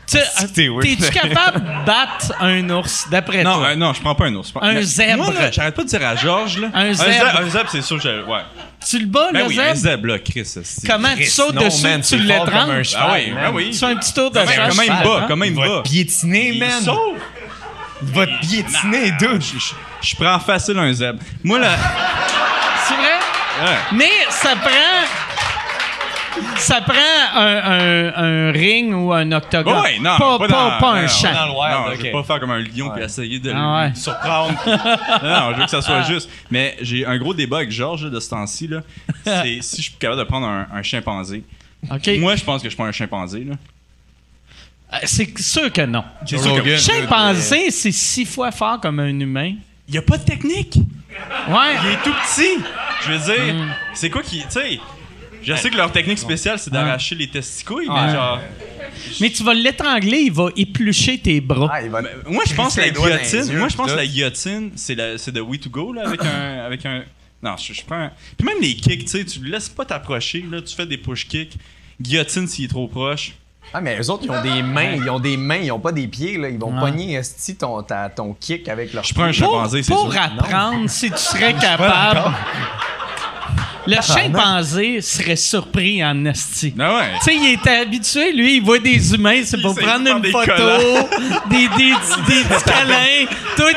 T'es-tu 0.10 1.10
capable 1.12 1.60
de 1.62 1.86
battre 1.86 2.34
un 2.40 2.70
ours, 2.70 3.08
d'après 3.10 3.44
Non, 3.44 3.56
toi? 3.60 3.68
euh, 3.70 3.76
non, 3.76 3.94
je 3.94 4.02
prends 4.02 4.16
pas 4.16 4.26
un 4.26 4.36
ours. 4.36 4.52
Un 4.62 4.74
Mais 4.74 4.84
zèbre. 4.84 5.24
Moi, 5.26 5.34
là, 5.34 5.52
j'arrête 5.52 5.76
pas 5.76 5.84
de 5.84 5.88
dire 5.88 6.06
à 6.08 6.16
Georges, 6.16 6.58
là. 6.60 6.68
Un 6.74 6.94
zèbre. 6.94 7.40
Un 7.42 7.50
zèbre, 7.50 7.70
c'est 7.72 7.82
sûr 7.82 7.98
que 7.98 8.04
je. 8.04 8.10
Ouais. 8.26 8.40
Tu 8.88 9.00
le 9.00 9.06
bats, 9.08 9.30
Ben 9.34 9.42
le 9.42 9.48
oui, 9.48 9.56
zèbre? 9.56 9.70
un 9.72 9.76
zèbre, 9.76 10.08
là, 10.08 10.20
Chris. 10.20 10.46
c'est- 10.46 10.88
Comment 10.88 11.16
tu 11.16 11.26
sautes 11.26 11.54
non, 11.54 11.66
dessus, 11.66 11.84
man, 11.84 12.02
tu 12.02 12.18
cheval, 12.18 12.50
Ah 12.98 13.10
oui, 13.14 13.32
ben 13.34 13.52
oui. 13.54 13.70
Tu 13.72 13.78
fais 13.78 13.86
un 13.88 13.96
petit 13.98 14.14
tour 14.14 14.32
de 14.32 14.40
chasse. 14.40 14.70
comment 14.70 14.82
il 14.84 14.92
me 14.94 15.04
bat? 15.04 15.26
Comment 15.28 15.46
il 15.46 15.52
me 15.54 15.58
Il 15.58 15.68
va 15.70 15.76
bat? 15.78 15.82
piétiner, 15.84 16.50
Il 16.54 16.60
man. 16.60 16.82
sauve. 16.82 17.18
Il 18.02 18.08
va 18.14 18.26
te 18.26 18.40
piétiner, 18.40 19.12
dude. 19.20 19.44
Je, 20.02 20.16
prends 20.16 20.40
facile 20.40 20.80
un 20.80 20.94
zèbre. 20.94 21.20
Moi, 21.44 21.60
là. 21.60 21.72
C'est 22.88 22.94
vrai? 22.96 23.70
ouais. 23.70 23.78
Mais 23.92 24.10
ça 24.30 24.56
prend. 24.56 25.29
Ça 26.58 26.82
prend 26.82 26.94
un, 27.36 27.58
un- 27.58 28.14
un 28.16 28.52
ring 28.52 28.94
ou 28.94 29.14
un 29.14 29.32
octogone. 29.32 29.82
Ouais, 29.82 30.00
non, 30.00 30.18
pas, 30.18 30.38
pas 30.40 30.48
pas, 30.48 30.48
dans- 30.48 30.78
pas 30.80 30.92
un 30.94 31.08
champ. 31.08 31.32
dans 31.34 31.46
le 31.48 31.52
wild, 31.60 31.74
non, 31.78 31.86
je 31.92 31.96
ok. 31.98 32.02
vais 32.04 32.12
pas 32.12 32.24
faire 32.24 32.40
comme 32.40 32.52
un 32.52 32.60
lion 32.60 32.90
puis 32.94 33.04
essayer 33.04 33.40
de 33.40 33.52
Ah 33.56 33.82
ouais. 33.88 33.96
surprendre. 33.96 34.54
non, 34.66 35.30
non, 35.30 35.52
je 35.54 35.58
veux 35.58 35.64
que 35.66 35.70
ça 35.72 35.82
soit 35.82 36.02
juste. 36.04 36.30
Mais 36.52 36.78
j'ai 36.82 37.06
un 37.06 37.18
gros 37.18 37.34
débat 37.34 37.58
avec 37.58 37.72
Georges 37.72 38.10
de 38.10 38.20
ce 38.20 38.30
temps-ci. 38.30 38.68
là. 38.68 38.82
C'est 39.26 39.60
si 39.62 39.78
je 39.78 39.82
suis 39.90 39.94
capable 40.00 40.20
de 40.20 40.26
prendre 40.26 40.48
un, 40.48 40.68
un 40.74 40.84
chimpanzé. 40.84 41.44
Moi, 42.20 42.36
je 42.36 42.44
pense 42.44 42.62
que 42.62 42.70
je 42.70 42.76
prends 42.76 42.86
un 42.86 42.92
chimpanzé. 42.92 43.44
Là. 43.46 43.56
Euh, 44.94 44.98
C'est 45.04 45.38
sûr 45.40 45.72
que 45.72 45.82
non. 45.86 46.04
C'est 46.26 46.38
sûr 46.38 46.62
que-. 46.64 46.78
Chimpanzé, 46.78 47.72
c'est 47.72 47.92
six 47.92 48.26
fois 48.26 48.52
fort 48.52 48.80
comme 48.82 49.00
un 49.00 49.20
humain. 49.20 49.54
Il 49.88 49.96
y 49.96 49.98
a 49.98 50.02
pas 50.02 50.18
de 50.18 50.24
technique. 50.24 50.78
Ouais. 51.48 51.76
Il 51.84 51.90
est 51.92 52.04
tout 52.04 52.14
petit. 52.14 52.64
Je 53.06 53.12
veux 53.14 53.34
dire, 53.34 53.54
Mm. 53.56 53.68
c'est 53.94 54.10
quoi 54.10 54.22
qui. 54.22 54.40
Tu 54.42 54.46
sais, 54.50 54.80
je 55.44 55.56
sais 55.56 55.70
que 55.70 55.78
leur 55.78 55.92
technique 55.92 56.20
spéciale, 56.20 56.60
c'est 56.60 56.72
d'arracher 56.72 57.16
les 57.16 57.28
testicules, 57.28 57.88
mais 57.90 58.12
genre. 58.14 58.40
Mais 59.22 59.30
tu 59.30 59.44
vas 59.44 59.54
l'étrangler, 59.54 60.18
il 60.26 60.32
va 60.32 60.48
éplucher 60.56 61.18
tes 61.20 61.40
bras. 61.42 61.70
Ah, 61.72 61.82
il 61.82 61.90
va 61.90 62.02
Mais 62.02 62.10
moi, 62.28 62.44
je 62.48 62.54
pense 62.54 62.76
que 62.76 62.82
la 62.82 62.90
guillotine, 62.90 63.58
moi, 63.58 63.70
je 63.70 63.76
pense 63.76 63.92
la 63.96 64.06
guillotine, 64.06 64.72
c'est 64.76 64.96
la- 64.96 65.18
c'est 65.18 65.32
de 65.32 65.42
way 65.42 65.58
to 65.58 65.70
go, 65.70 65.94
là, 65.94 66.08
avec 66.08 66.22
un. 66.24 66.60
Avec 66.66 66.86
un 66.86 67.04
non, 67.42 67.56
je, 67.58 67.72
je 67.74 67.84
prends. 67.86 67.96
un- 68.04 68.12
Puis 68.38 68.46
même 68.46 68.58
les 68.62 68.76
kicks, 68.76 69.06
tu 69.06 69.08
sais, 69.08 69.24
tu 69.26 69.40
le 69.40 69.50
laisses 69.52 69.70
pas 69.70 69.86
t'approcher, 69.86 70.44
là, 70.52 70.62
tu 70.62 70.76
fais 70.76 70.86
des 70.86 70.98
push 70.98 71.26
kicks. 71.28 71.54
Guillotine 72.02 72.48
s'il 72.48 72.66
est 72.66 72.70
trop 72.70 72.88
proche. 72.88 73.34
Ah, 73.74 73.80
mais 73.82 73.98
eux 74.00 74.10
autres, 74.10 74.24
ils 74.26 74.32
ont 74.32 74.42
des 74.42 74.62
mains, 74.64 74.92
ils 74.96 75.10
ont 75.10 75.20
des 75.20 75.38
mains, 75.38 75.58
ils 75.58 75.72
ont 75.72 75.80
pas 75.80 75.92
des 75.92 76.08
pieds, 76.08 76.38
là. 76.38 76.50
Ils 76.50 76.58
vont 76.60 76.74
Ouais. 76.74 76.80
pogner, 76.80 77.14
esti, 77.14 77.56
ton, 77.56 77.82
ta- 77.84 78.10
ton 78.10 78.34
kick 78.34 78.68
avec 78.68 78.94
leur 78.94 79.04
Je 79.04 79.14
prends 79.14 79.24
un 79.24 79.32
chimpanzé, 79.32 79.84
c'est 79.84 79.94
pour 79.94 80.12
sûr. 80.12 80.22
apprendre, 80.22 80.90
si 80.90 81.10
tu 81.12 81.18
serais 81.18 81.54
capable. 81.54 82.36
Le 83.96 84.02
chimpanzé 84.02 85.02
serait 85.02 85.36
surpris 85.36 86.04
en 86.04 86.26
esti. 86.26 86.74
Ah 86.80 86.96
ouais. 86.96 87.12
Tu 87.20 87.26
sais, 87.26 87.36
il 87.36 87.54
était 87.54 87.78
habitué, 87.78 88.32
lui, 88.34 88.56
il 88.58 88.64
voit 88.64 88.80
des 88.80 89.14
humains, 89.14 89.42
c'est 89.44 89.62
pour 89.62 89.76
prendre 89.76 90.10
une 90.10 90.22
des 90.22 90.32
photo, 90.32 91.08
des, 91.50 91.68
des, 91.70 91.94
des 92.28 92.44
petits 92.50 92.64
câlins. 92.66 93.26
T'arrives. 93.56 93.76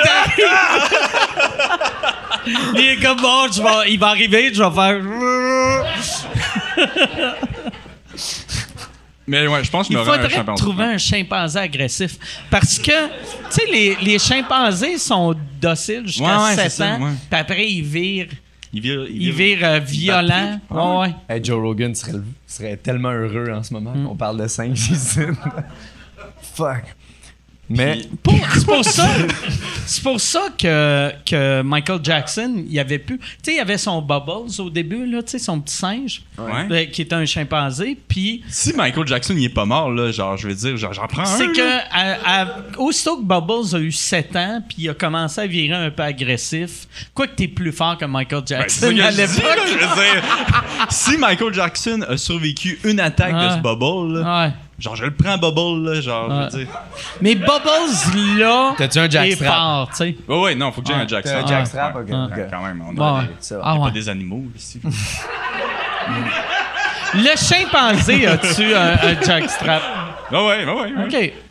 il 2.74 2.80
est 2.80 2.97
comme 3.02 3.20
bon, 3.20 3.47
je 3.52 3.62
vais- 3.62 3.93
il 3.93 3.98
va 3.98 4.09
arriver, 4.09 4.52
je 4.52 4.62
vais 4.62 4.70
faire. 4.70 5.01
Mais 9.26 9.47
ouais, 9.47 9.62
je 9.62 9.70
pense 9.70 9.86
que 9.86 9.94
je 9.94 9.98
Il 9.98 10.02
rends 10.02 10.10
un 10.12 10.16
faudrait 10.16 10.30
chimpanzé. 10.30 10.62
trouver 10.64 10.84
un 10.84 10.98
chimpanzé 10.98 11.59
agressif. 11.60 12.16
Parce 12.51 12.78
que, 12.78 12.90
tu 12.90 13.51
sais, 13.51 13.66
les, 13.70 13.97
les 14.02 14.18
chimpanzés 14.18 14.98
sont 14.98 15.34
dociles 15.60 16.02
jusqu'à 16.06 16.24
Ouais, 16.24 16.44
ouais, 16.44 16.55
c'est 16.56 16.62
7 16.64 16.72
ça, 16.72 16.86
ans. 16.94 16.98
Puis 17.30 17.40
après, 17.40 17.70
ils 17.70 17.84
virent, 17.84 18.26
Il 18.73 18.81
vire, 19.32 19.59
euh, 19.62 19.78
violents. 19.81 20.59
battu. 20.70 20.74
Ouais, 20.74 20.99
ouais. 21.01 21.15
Hey, 21.28 21.44
Joe 21.44 21.61
Rogan 21.61 21.94
serait, 21.94 22.12
serait 22.47 22.77
tellement 22.77 23.11
heureux 23.12 23.51
en 23.53 23.62
ce 23.62 23.74
moment 23.74 23.94
Mm. 23.94 24.07
qu'on 24.07 24.16
parle 24.16 24.40
de 24.40 24.47
5 24.47 24.73
ici. 24.73 25.20
Fuck. 26.55 26.85
Mais 27.77 28.01
Pour- 28.23 28.35
C'est 28.55 28.65
pour 28.66 28.85
ça, 28.85 29.09
c'est 29.86 30.03
pour 30.03 30.20
ça 30.20 30.40
que, 30.59 31.11
que 31.24 31.62
Michael 31.62 32.01
Jackson, 32.03 32.65
il 32.69 32.78
avait 32.78 32.99
pu. 32.99 33.19
Tu 33.19 33.24
sais, 33.43 33.55
il 33.57 33.61
avait 33.61 33.78
son 33.78 34.01
Bubbles 34.03 34.51
au 34.61 34.70
début, 34.70 35.07
là, 35.07 35.23
tu 35.23 35.31
sais, 35.32 35.39
son 35.39 35.61
petit 35.61 35.74
singe, 35.74 36.23
Ouais. 36.39 36.66
euh, 36.70 36.85
qui 36.86 37.03
était 37.03 37.15
un 37.15 37.24
chimpanzé. 37.24 37.97
Puis 38.09 38.43
Si 38.49 38.73
Michael 38.74 39.07
Jackson 39.07 39.35
il 39.36 39.44
est 39.44 39.49
pas 39.49 39.65
mort, 39.65 39.90
là, 39.90 40.11
genre, 40.12 40.36
je 40.36 40.49
veux 40.49 40.55
dire, 40.55 40.77
genre, 40.77 40.93
j'en 40.93 41.07
prends 41.07 41.23
un. 41.23 41.27
c'est 41.27 41.49
que, 41.53 41.78
à- 41.90 42.43
à- 42.43 42.47
aussitôt 42.78 43.16
que 43.19 43.24
Bubbles 43.24 43.74
a 43.74 43.78
eu 43.78 43.93
7 43.93 44.36
ans, 44.36 44.62
puis 44.66 44.77
il 44.81 44.89
a 44.90 44.94
commencé 44.94 45.40
à 45.40 45.47
virer 45.47 45.74
un 45.74 45.90
peu 45.90 46.03
agressif, 46.03 46.86
quoi 47.15 47.27
que 47.27 47.35
t'es 47.36 47.49
plus 47.49 47.73
fort 47.73 47.97
que 47.99 48.05
Michael 48.05 48.40
Ben, 48.43 48.47
Jackson 48.59 48.86
ça 48.86 48.93
que 48.93 49.01
à 49.01 49.11
l'époque. 49.11 49.44
là, 49.44 49.62
je 49.66 49.73
veux 49.73 49.78
dire, 49.94 50.23
si 50.90 51.16
Michael 51.19 51.55
Jackson 51.55 52.05
a 52.09 52.16
survécu 52.16 52.78
une 52.85 53.01
attaque 53.01 53.35
de 53.35 53.51
ce 53.57 53.59
bubble, 53.59 54.19
là, 54.20 54.44
Ouais. 54.47 54.53
Genre, 54.82 54.96
je 54.96 55.04
le 55.04 55.14
prends 55.14 55.38
bubble, 55.38 55.88
là, 55.88 56.00
genre, 56.00 56.28
je 56.30 56.56
veux 56.59 56.64
dire. 56.64 56.74
Mais 57.20 57.34
Bubbles, 57.34 58.38
là, 58.38 58.74
T'as-tu 58.76 58.98
un 58.98 59.04
est 59.04 59.10
jackstrap? 59.10 59.54
fort, 59.54 59.88
tu 59.90 59.96
sais. 59.96 60.16
Ouais, 60.28 60.40
ouais, 60.42 60.54
non, 60.54 60.72
faut 60.72 60.82
que 60.82 60.88
j'ai 60.88 60.94
Ouais. 60.94 61.00
un. 61.00 61.06
T'as 61.06 61.18
un 61.38 61.46
jackstrap? 61.46 61.96
Ok, 61.96 62.09
Ouais. 62.09 62.14
ok. 62.14 62.36
Ouais, 62.36 62.48
Quand 62.50 62.62
même, 62.62 62.82
on 62.86 62.94
Ouais. 62.94 63.20
a 63.22 63.24
Ça 63.40 63.56
va. 63.59 63.62
Ah 63.64 63.74
pas 63.76 63.80
ouais. 63.84 63.90
des 63.92 64.09
animaux 64.09 64.42
ici. 64.56 64.80
Le 67.14 67.36
chimpanzé 67.36 68.26
a-tu 68.26 68.74
un, 68.74 68.92
un 68.94 69.20
jackstrap? 69.22 69.82
ouais, 70.32 70.38
ouais, 70.38 70.64
ouais, 70.64 70.74
ouais. 70.74 70.92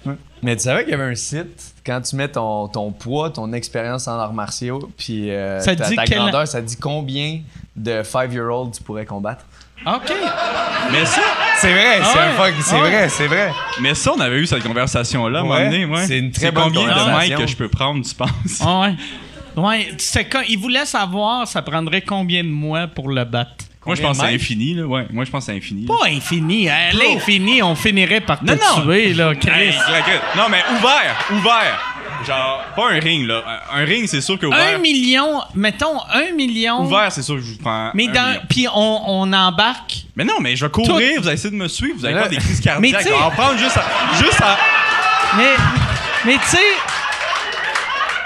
OK. 0.08 0.16
Mais 0.44 0.56
tu 0.56 0.64
savais 0.64 0.82
qu'il 0.84 0.92
y 0.92 0.96
avait 0.96 1.12
un 1.12 1.16
site, 1.16 1.76
quand 1.86 2.02
tu 2.02 2.16
mets 2.16 2.28
ton, 2.28 2.68
ton 2.68 2.92
poids, 2.92 3.30
ton 3.30 3.54
expérience 3.54 4.08
en 4.08 4.18
arts 4.18 4.34
martiaux, 4.34 4.90
puis 4.98 5.30
euh, 5.30 5.60
Ça 5.60 5.76
ta, 5.76 5.88
dit 5.88 5.96
ta 5.96 6.06
quel- 6.06 6.18
grandeur, 6.18 6.48
ça 6.48 6.62
dit 6.62 6.78
combien 6.78 7.42
de 7.76 8.02
5-year-old 8.02 8.74
tu 8.74 8.82
pourrais 8.82 9.06
combattre? 9.06 9.46
OK. 9.86 10.14
Mais 10.92 11.06
ça, 11.06 11.22
C'est 11.58 11.72
vrai, 11.72 12.00
Ah 12.02 12.06
c'est 12.06 12.20
un 12.20 12.22
ouais? 12.44 12.52
fuck, 12.52 12.62
c'est 12.64 12.76
Ah 12.76 12.82
ouais? 12.84 12.90
vrai, 12.90 13.10
c'est 13.10 13.28
vrai. 13.28 13.52
mais 13.82 13.94
ça, 13.96 14.12
on 14.16 14.20
avait 14.20 14.38
eu 14.38 14.46
cette 14.46 14.64
conversation-là, 14.64 15.40
à 15.40 15.42
un 15.42 15.44
moment 15.46 15.56
Ouais. 15.56 15.66
donné, 15.70 15.86
ouais. 15.86 16.06
C'est 16.08 16.18
une 16.20 16.32
très 16.32 16.52
bonne 16.52 16.66
combien 16.66 16.88
de 16.88 17.36
que 17.36 17.48
je 17.48 17.56
peux 17.56 17.68
prendre, 17.70 18.04
tu 18.06 18.14
penses? 18.16 18.62
Ah 18.66 18.82
ouais. 18.82 18.94
Ouais, 19.56 19.90
c'est 19.98 20.26
quand 20.26 20.42
il 20.48 20.58
voulait 20.58 20.86
savoir 20.86 21.46
ça 21.48 21.62
prendrait 21.62 22.02
combien 22.02 22.44
de 22.44 22.50
mois 22.50 22.88
pour 22.88 23.10
le 23.10 23.24
battre? 23.26 23.66
Moi, 23.86 23.96
je 23.96 24.02
pense 24.02 24.20
que 24.20 24.26
c'est 24.28 24.34
infini, 24.36 24.76
là. 24.76 24.84
Ouais, 24.86 25.08
moi, 25.12 25.26
je 25.26 25.32
pense 25.32 25.46
que 25.48 25.52
c'est 25.52 25.58
infini. 25.58 25.88
là. 25.88 25.96
Pas 26.00 26.08
infini. 26.08 26.70
À 26.70 26.92
l'infini, 26.94 27.64
on 27.64 27.74
finirait 27.76 28.22
par 28.22 28.40
te 28.40 28.46
Non, 28.46 28.54
non. 28.54 28.84
tuer, 28.84 29.14
là, 29.16 29.34
Chris. 29.34 29.50
Hey, 29.52 29.70
Chris, 29.72 30.02
Chris. 30.04 30.20
Non, 30.38 30.44
mais 30.50 30.62
ouvert, 30.78 31.26
ouvert. 31.32 31.91
Genre, 32.26 32.62
pas 32.76 32.90
un 32.92 33.00
ring, 33.00 33.26
là. 33.28 33.42
Un 33.72 33.82
un 33.82 33.86
ring, 33.86 34.08
c'est 34.08 34.22
sûr 34.22 34.38
que 34.38 34.46
un 34.46 34.50
ouvert. 34.50 34.80
million, 34.80 35.42
mettons 35.56 36.00
un 36.14 36.32
million. 36.36 36.82
Ouvert, 36.84 37.12
c'est 37.12 37.22
sûr 37.24 37.36
que 37.36 37.42
je 37.42 37.52
vous 37.54 37.58
prends. 37.58 37.92
Mais 37.94 38.08
un 38.08 38.12
dans, 38.12 38.40
puis 38.50 38.68
on, 38.74 39.02
on 39.08 39.34
embarque. 39.34 40.04
Mais 40.16 40.24
non, 40.24 40.36
mais 40.40 40.56
je 40.56 40.66
vais 40.66 40.72
courir, 40.72 41.20
vous 41.22 41.28
allez 41.28 41.36
essayer 41.36 41.50
de 41.52 41.56
me 41.56 41.68
suivre, 41.68 41.96
vous 41.98 42.06
allez 42.06 42.16
Mais 42.16 42.22
faire 42.22 42.30
des 42.30 42.38
crises 42.38 42.60
Mais 42.80 42.92
cardiaques. 42.92 43.02
tu 43.02 43.08
sais- 43.08 43.14
On 43.16 43.20
va 43.20 43.26
en 43.28 43.32
prendre 43.32 43.58
juste, 43.58 43.78
à- 43.78 44.16
juste, 44.24 44.42
à- 44.42 44.58
Mais, 45.38 45.56
mais 46.26 46.34
tu 46.38 46.48
sais, 46.48 46.58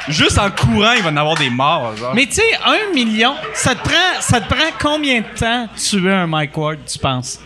juste 0.10 0.38
en 0.40 0.50
courant, 0.52 0.94
il 0.94 1.04
va 1.04 1.10
en 1.10 1.18
avoir 1.18 1.36
des 1.36 1.50
morts. 1.50 1.96
Genre. 1.98 2.14
mais 2.14 2.26
tu 2.26 2.34
sais, 2.36 2.60
un 2.66 2.94
million, 2.94 3.36
ça 3.54 3.76
te 3.76 3.88
prend, 3.88 4.20
ça 4.22 4.40
te 4.42 4.48
prend 4.54 4.70
combien 4.80 5.22
de 5.22 5.40
temps 5.40 5.68
tuer 5.78 6.12
un 6.12 6.28
Mike 6.28 6.56
Ward, 6.58 6.80
tu 6.92 7.00
penses? 7.00 7.40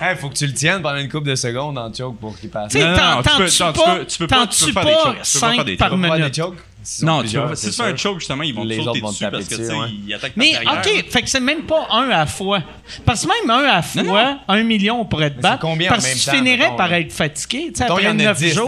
Hey, 0.00 0.16
faut 0.16 0.28
que 0.30 0.34
tu 0.34 0.46
le 0.46 0.54
tiennes 0.54 0.80
pendant 0.80 0.96
une 0.98 1.08
couple 1.10 1.28
de 1.28 1.34
secondes 1.34 1.76
en 1.78 1.92
choke 1.92 2.18
pour 2.18 2.38
qu'il 2.38 2.48
passe. 2.50 2.72
Tu 2.72 2.78
sais, 2.78 2.84
Non, 2.86 3.22
tu 3.22 3.36
peux- 3.36 3.48
tu 3.50 3.58
pas, 3.58 3.72
peux- 3.72 4.04
tu 4.06 4.18
peux 4.18 4.26
pas- 4.26 4.46
tu 4.46 4.64
peux 4.64 4.66
tues 4.66 4.72
faire 4.72 4.84
des 4.84 4.92
pas 4.92 5.02
chocs, 5.04 5.22
tu 5.22 5.32
peux 5.32 5.40
pas 5.40 5.46
faire 5.48 5.56
5 5.56 5.64
des 5.66 5.76
par 5.76 5.96
minute. 5.96 6.34
chokes? 6.34 6.56
Non, 7.02 7.20
tu 7.22 7.28
c'est 7.28 7.56
si 7.56 7.66
tu 7.66 7.72
fais 7.82 7.82
un 7.90 7.96
choke, 7.96 8.20
justement, 8.20 8.42
ils 8.42 8.54
vont 8.54 8.64
Les 8.64 8.76
te 8.76 8.80
autres 8.80 8.88
sauter 8.88 9.00
vont 9.02 9.08
te 9.08 9.12
dessus 9.12 9.24
taper 9.24 9.36
parce 9.36 9.48
que, 9.50 9.54
tu 9.56 9.64
sais, 9.66 9.74
ouais. 9.74 9.86
ils 10.06 10.14
attaquent 10.14 10.32
Mais. 10.36 10.54
OK, 10.56 11.04
fait 11.10 11.22
que 11.22 11.28
c'est 11.28 11.40
même 11.40 11.62
pas 11.64 11.86
un 11.90 12.08
à 12.08 12.24
fois. 12.24 12.62
Parce 13.04 13.26
que 13.26 13.28
même 13.28 13.50
un 13.50 13.64
à 13.68 13.82
fois, 13.82 14.02
Non, 14.02 14.38
un 14.48 14.62
million, 14.62 15.02
on 15.02 15.04
pourrait 15.04 15.30
te 15.30 15.40
battre. 15.42 15.58
combien 15.60 15.90
en 15.90 15.92
parce 15.92 16.04
même 16.06 16.14
que 16.14 16.18
tu 16.18 16.24
temps, 16.24 16.32
finirais 16.32 16.72
par 16.78 16.90
être 16.94 17.12
fatigué. 17.12 17.66
Tu 17.66 17.74
sais, 17.74 17.84
Mettons, 17.84 17.98
il 17.98 18.04
y 18.04 18.06
après 18.06 18.16
en 18.16 18.20
a 18.20 18.24
9 18.32 18.38
10, 18.38 18.48
t'es 18.48 18.54
jours, 18.54 18.66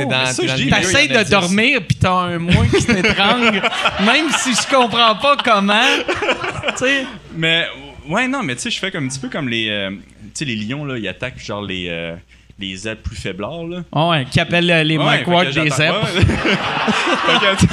t'essayes 0.70 1.08
de 1.08 1.22
10. 1.22 1.30
dormir 1.30 1.80
puis 1.88 1.96
t'as 1.96 2.12
un 2.12 2.38
moins 2.38 2.66
qui 2.68 2.84
t'étrangle, 2.84 3.62
même 4.04 4.26
si 4.40 4.50
je 4.54 4.68
comprends 4.76 5.14
pas 5.14 5.36
comment. 5.42 5.80
tu 6.76 6.76
sais, 6.76 7.06
Mais, 7.34 7.64
ouais, 8.10 8.28
non, 8.28 8.42
mais 8.42 8.56
tu 8.56 8.60
sais, 8.62 8.70
je 8.70 8.78
fais 8.78 8.90
comme 8.90 9.06
un 9.06 9.08
petit 9.08 9.20
peu 9.20 9.30
comme 9.30 9.48
les. 9.48 9.88
Sais, 10.34 10.44
les 10.44 10.56
lions, 10.56 10.84
là, 10.84 10.98
ils 10.98 11.08
attaquent 11.08 11.38
genre 11.38 11.62
les. 11.62 11.88
euh, 11.88 12.14
les 12.58 12.76
zèbres 12.76 13.00
plus 13.00 13.16
faiblards, 13.16 13.64
là. 13.64 13.82
Ah 13.90 14.08
ouais, 14.10 14.24
qui 14.30 14.38
appellent 14.38 14.70
euh, 14.70 14.84
les 14.84 14.96
Ouais, 14.96 15.04
Mike 15.04 15.26
Ward 15.26 15.50
des 15.52 15.70
zèbres. 15.70 16.06
tu 17.58 17.66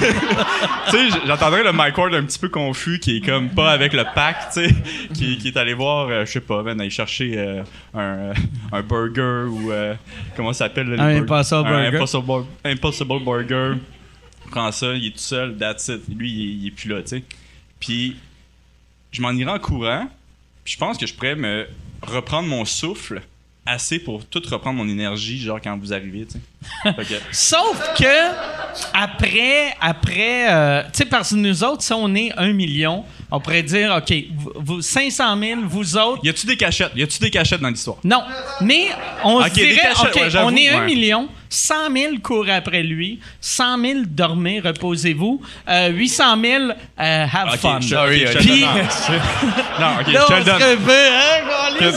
sais, 0.91 1.19
j'entendrais 1.27 1.63
le 1.63 1.71
Mike 1.71 1.97
Ward 1.97 2.13
un 2.15 2.23
petit 2.23 2.39
peu 2.39 2.49
confus, 2.49 2.97
qui 2.99 3.17
est 3.17 3.21
comme 3.21 3.49
pas 3.49 3.71
avec 3.71 3.93
le 3.93 4.03
pack, 4.15 4.51
tu 4.53 4.65
sais, 4.67 4.75
qui, 5.13 5.37
qui 5.37 5.49
est 5.49 5.57
allé 5.57 5.73
voir, 5.73 6.07
euh, 6.09 6.25
je 6.25 6.31
sais 6.31 6.39
pas, 6.41 6.63
man, 6.63 6.79
aller 6.79 6.89
chercher 6.89 7.33
euh, 7.37 7.61
un, 7.93 7.99
euh, 7.99 8.33
un 8.71 8.81
burger 8.81 9.47
ou 9.49 9.71
comment 10.35 10.53
ça 10.53 10.65
s'appelle 10.65 10.87
là, 10.89 10.95
les 11.11 11.17
Un? 11.19 11.21
Impossible 11.23 11.67
Un 11.67 11.71
Burger. 11.83 11.97
Impossible, 11.97 12.45
Impossible 12.65 13.23
Burger. 13.23 13.73
Il 14.45 14.51
prend 14.51 14.71
ça, 14.71 14.93
il 14.93 15.07
est 15.07 15.11
tout 15.11 15.17
seul, 15.19 15.55
that's 15.57 15.87
it. 15.89 16.01
Lui, 16.09 16.31
il, 16.31 16.41
est- 16.41 16.53
il 16.61 16.67
est 16.67 16.71
plus 16.71 16.89
là, 16.89 17.01
tu 17.01 17.09
sais. 17.09 17.23
Puis, 17.79 18.15
je 19.11 19.21
m'en 19.21 19.31
irai 19.31 19.51
en 19.51 19.59
courant, 19.59 20.07
puis 20.63 20.73
je 20.73 20.77
pense 20.79 20.97
que 20.97 21.05
je 21.05 21.13
pourrais 21.13 21.35
me 21.35 21.67
reprendre 22.01 22.47
mon 22.47 22.65
souffle 22.65 23.21
assez 23.65 23.99
pour 23.99 24.25
tout 24.25 24.41
reprendre 24.49 24.77
mon 24.77 24.89
énergie, 24.89 25.39
genre 25.39 25.59
quand 25.63 25.77
vous 25.77 25.93
arrivez, 25.93 26.25
tu 26.25 26.33
sais. 26.33 26.93
Que- 27.03 27.21
Sauf 27.31 27.79
que 27.97 28.31
après, 28.93 29.73
après, 29.79 30.51
euh, 30.51 30.81
tu 30.85 30.89
sais, 30.99 31.05
parce 31.05 31.29
que 31.29 31.35
nous 31.35 31.63
autres, 31.63 31.83
si 31.83 31.93
on 31.93 32.13
est 32.15 32.31
un 32.37 32.51
million, 32.51 33.03
on 33.29 33.39
pourrait 33.39 33.61
dire, 33.63 33.95
OK, 33.95 34.13
vous, 34.35 34.51
vous- 34.55 34.81
500 34.81 35.39
000, 35.39 35.61
vous 35.65 35.97
autres, 35.97 36.21
Y 36.23 36.29
a-tu 36.29 36.47
des 36.47 36.57
cachettes? 36.57 36.91
Y 36.95 37.03
a-tu 37.03 37.19
des 37.19 37.29
cachettes 37.29 37.61
dans 37.61 37.69
l'histoire? 37.69 37.97
Non, 38.03 38.23
mais 38.61 38.87
on 39.23 39.43
se 39.43 39.49
dirait, 39.51 39.75
cachettes, 39.75 40.15
OK, 40.15 40.21
ouais, 40.21 40.29
j'avoue, 40.29 40.47
on 40.51 40.55
est 40.55 40.69
un 40.69 40.79
ouais. 40.79 40.85
million, 40.85 41.29
100 41.49 41.73
000 41.95 42.13
courent 42.21 42.49
après 42.49 42.83
lui, 42.83 43.19
100 43.41 43.77
000 43.81 43.99
dormez, 44.07 44.59
reposez-vous, 44.59 45.41
euh, 45.67 45.87
800 45.89 46.23
000 46.41 46.63
euh, 46.63 46.73
have 46.99 47.49
Ok, 47.53 47.59
fun. 47.59 47.79
je- 47.81 47.87
Sorry, 47.89 48.25
ok, 48.25 48.31
je 48.31 48.37
ok. 48.37 48.37
te 48.37 48.43
Puis- 48.43 48.59
le 48.59 48.65
donne. 48.65 48.87
Non, 49.79 49.87
ok, 50.01 50.07
Là, 50.13 50.21
je 50.21 50.27
te 50.27 50.33
le 50.33 50.43
donne. 50.43 50.61
hein? 50.61 51.91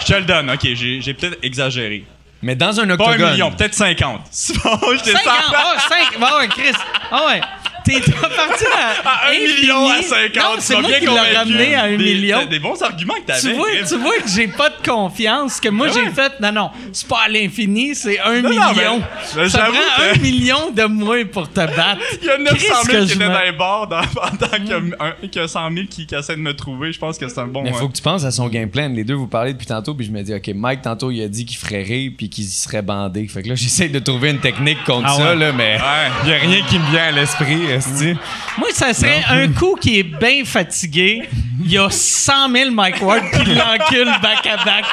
Je 0.00 0.06
te 0.06 0.14
le 0.18 0.24
donne. 0.24 0.50
Ok, 0.50 0.60
j'ai 0.62 1.00
j'ai 1.00 1.14
peut-être 1.14 1.38
exagéré. 1.42 2.04
Mais 2.42 2.54
dans 2.54 2.78
un 2.78 2.86
Pas 2.86 2.94
octogone. 2.94 3.22
un 3.28 3.30
million, 3.32 3.50
peut-être 3.50 3.74
50. 3.74 4.20
C'est 4.30 4.54
bon, 4.62 4.78
je 4.92 4.98
5 4.98 5.04
descends. 5.04 5.30
ans, 5.30 5.54
ah, 5.54 5.76
5, 5.88 6.18
bon, 6.20 6.26
ouais, 6.38 6.48
Chris, 6.48 6.72
ah 7.10 7.26
ouais. 7.28 7.40
T'es 7.86 8.00
parti 8.12 8.64
à, 8.74 9.08
À 9.08 9.28
un 9.28 9.32
infini. 9.32 9.60
million 9.60 9.88
à 9.88 10.02
50. 10.02 10.36
Non, 10.36 10.42
tu 10.56 10.60
c'est 10.60 10.74
moi 10.80 10.90
bien 10.90 10.98
qui 11.00 11.06
l'ai 11.06 11.36
ramené 11.36 11.74
à 11.74 11.82
un 11.84 11.90
Des- 11.90 11.96
million. 11.98 12.38
Des, 12.40 12.46
des 12.46 12.58
bons 12.58 12.82
arguments 12.82 13.14
que 13.14 13.26
t'avais. 13.26 13.40
Tu 13.40 13.52
vois, 13.54 13.66
tu 13.88 13.96
vois 13.98 14.16
que 14.18 14.28
j'ai 14.28 14.48
pas 14.48 14.70
de 14.70 14.86
confiance, 14.86 15.60
que 15.60 15.68
moi 15.68 15.86
Ben 15.86 15.92
j'ai 15.94 16.00
ouais? 16.02 16.10
fait, 16.10 16.32
non, 16.40 16.52
non, 16.52 16.70
c'est 16.92 17.06
pas 17.08 17.20
à 17.26 17.28
l'infini, 17.28 17.94
c'est 17.94 18.18
un 18.20 18.42
Non, 18.42 18.50
non, 18.50 18.72
million. 18.72 18.98
mais- 18.98 19.48
Ça 19.48 19.58
j'avoue 19.60 19.72
prend 19.72 20.02
que- 20.12 20.18
un 20.18 20.22
million 20.22 20.70
de 20.70 20.84
moins 20.84 21.24
pour 21.24 21.48
te 21.48 21.54
battre. 21.60 22.00
Il 22.22 22.26
y 22.26 22.30
a 22.30 22.38
900 22.38 22.54
Chris, 22.56 22.66
000 22.66 23.02
que 23.02 23.06
qui 23.06 23.12
étaient 23.14 23.24
dans 23.28 23.40
les 23.42 23.52
bars 23.52 23.86
dans- 23.86 24.00
pendant 24.14 24.56
qu'il 24.56 24.66
y, 24.68 24.72
a 24.72 24.76
un- 25.04 25.28
qu'il 25.28 25.40
y 25.40 25.44
a 25.44 25.48
100 25.48 25.70
000 25.72 25.86
qui, 25.88 26.06
qui 26.06 26.14
essaient 26.14 26.36
de 26.36 26.40
me 26.40 26.54
trouver. 26.54 26.92
Je 26.92 26.98
pense 26.98 27.18
que 27.18 27.28
c'est 27.28 27.38
un 27.40 27.46
bon. 27.46 27.62
Mais 27.62 27.70
euh, 27.70 27.74
faut 27.74 27.88
que 27.88 27.96
tu 27.96 28.02
penses 28.02 28.24
à 28.24 28.30
son 28.30 28.48
game 28.48 28.68
plan. 28.68 28.88
Les 28.88 29.04
deux, 29.04 29.14
vous 29.14 29.26
parlez 29.28 29.52
depuis 29.52 29.66
tantôt, 29.66 29.94
puis 29.94 30.06
je 30.06 30.10
me 30.12 30.22
dis, 30.22 30.34
OK, 30.34 30.50
Mike, 30.54 30.82
tantôt, 30.82 31.10
il 31.10 31.22
a 31.22 31.28
dit 31.28 31.44
qu'il 31.44 31.56
ferait 31.58 31.82
rire, 31.82 32.12
puis 32.16 32.28
qu'il 32.30 32.44
y 32.44 32.48
serait 32.48 32.82
bandé. 32.82 33.26
Fait 33.28 33.42
que 33.42 33.48
là, 33.48 33.54
j'essaie 33.54 33.88
de 33.88 33.98
trouver 33.98 34.30
une 34.30 34.40
technique 34.40 34.82
contre 34.84 35.06
Ah 35.08 35.14
ça, 35.16 35.24
ouais. 35.30 35.36
là, 35.36 35.52
mais 35.52 35.76
Ouais. 35.76 36.10
il 36.24 36.30
y 36.30 36.32
a 36.32 36.38
rien 36.38 36.62
qui 36.68 36.78
me 36.78 36.90
vient 36.90 37.04
à 37.04 37.10
l'esprit, 37.12 37.60
esti. 37.76 38.16
Moi, 38.58 38.68
ça 38.72 38.92
serait 38.94 39.22
un 39.28 39.48
coup 39.48 39.76
qui 39.80 39.98
est 39.98 40.02
bien 40.02 40.44
fatigué. 40.44 41.28
Il 41.64 41.70
y 41.72 41.78
a 41.78 41.88
100 41.90 42.50
000 42.52 42.70
Mike 42.70 43.02
Ward 43.02 43.22
qui 43.30 43.54
l'encule 43.54 44.12
back 44.22 44.46
à 44.46 44.64
back. 44.64 44.84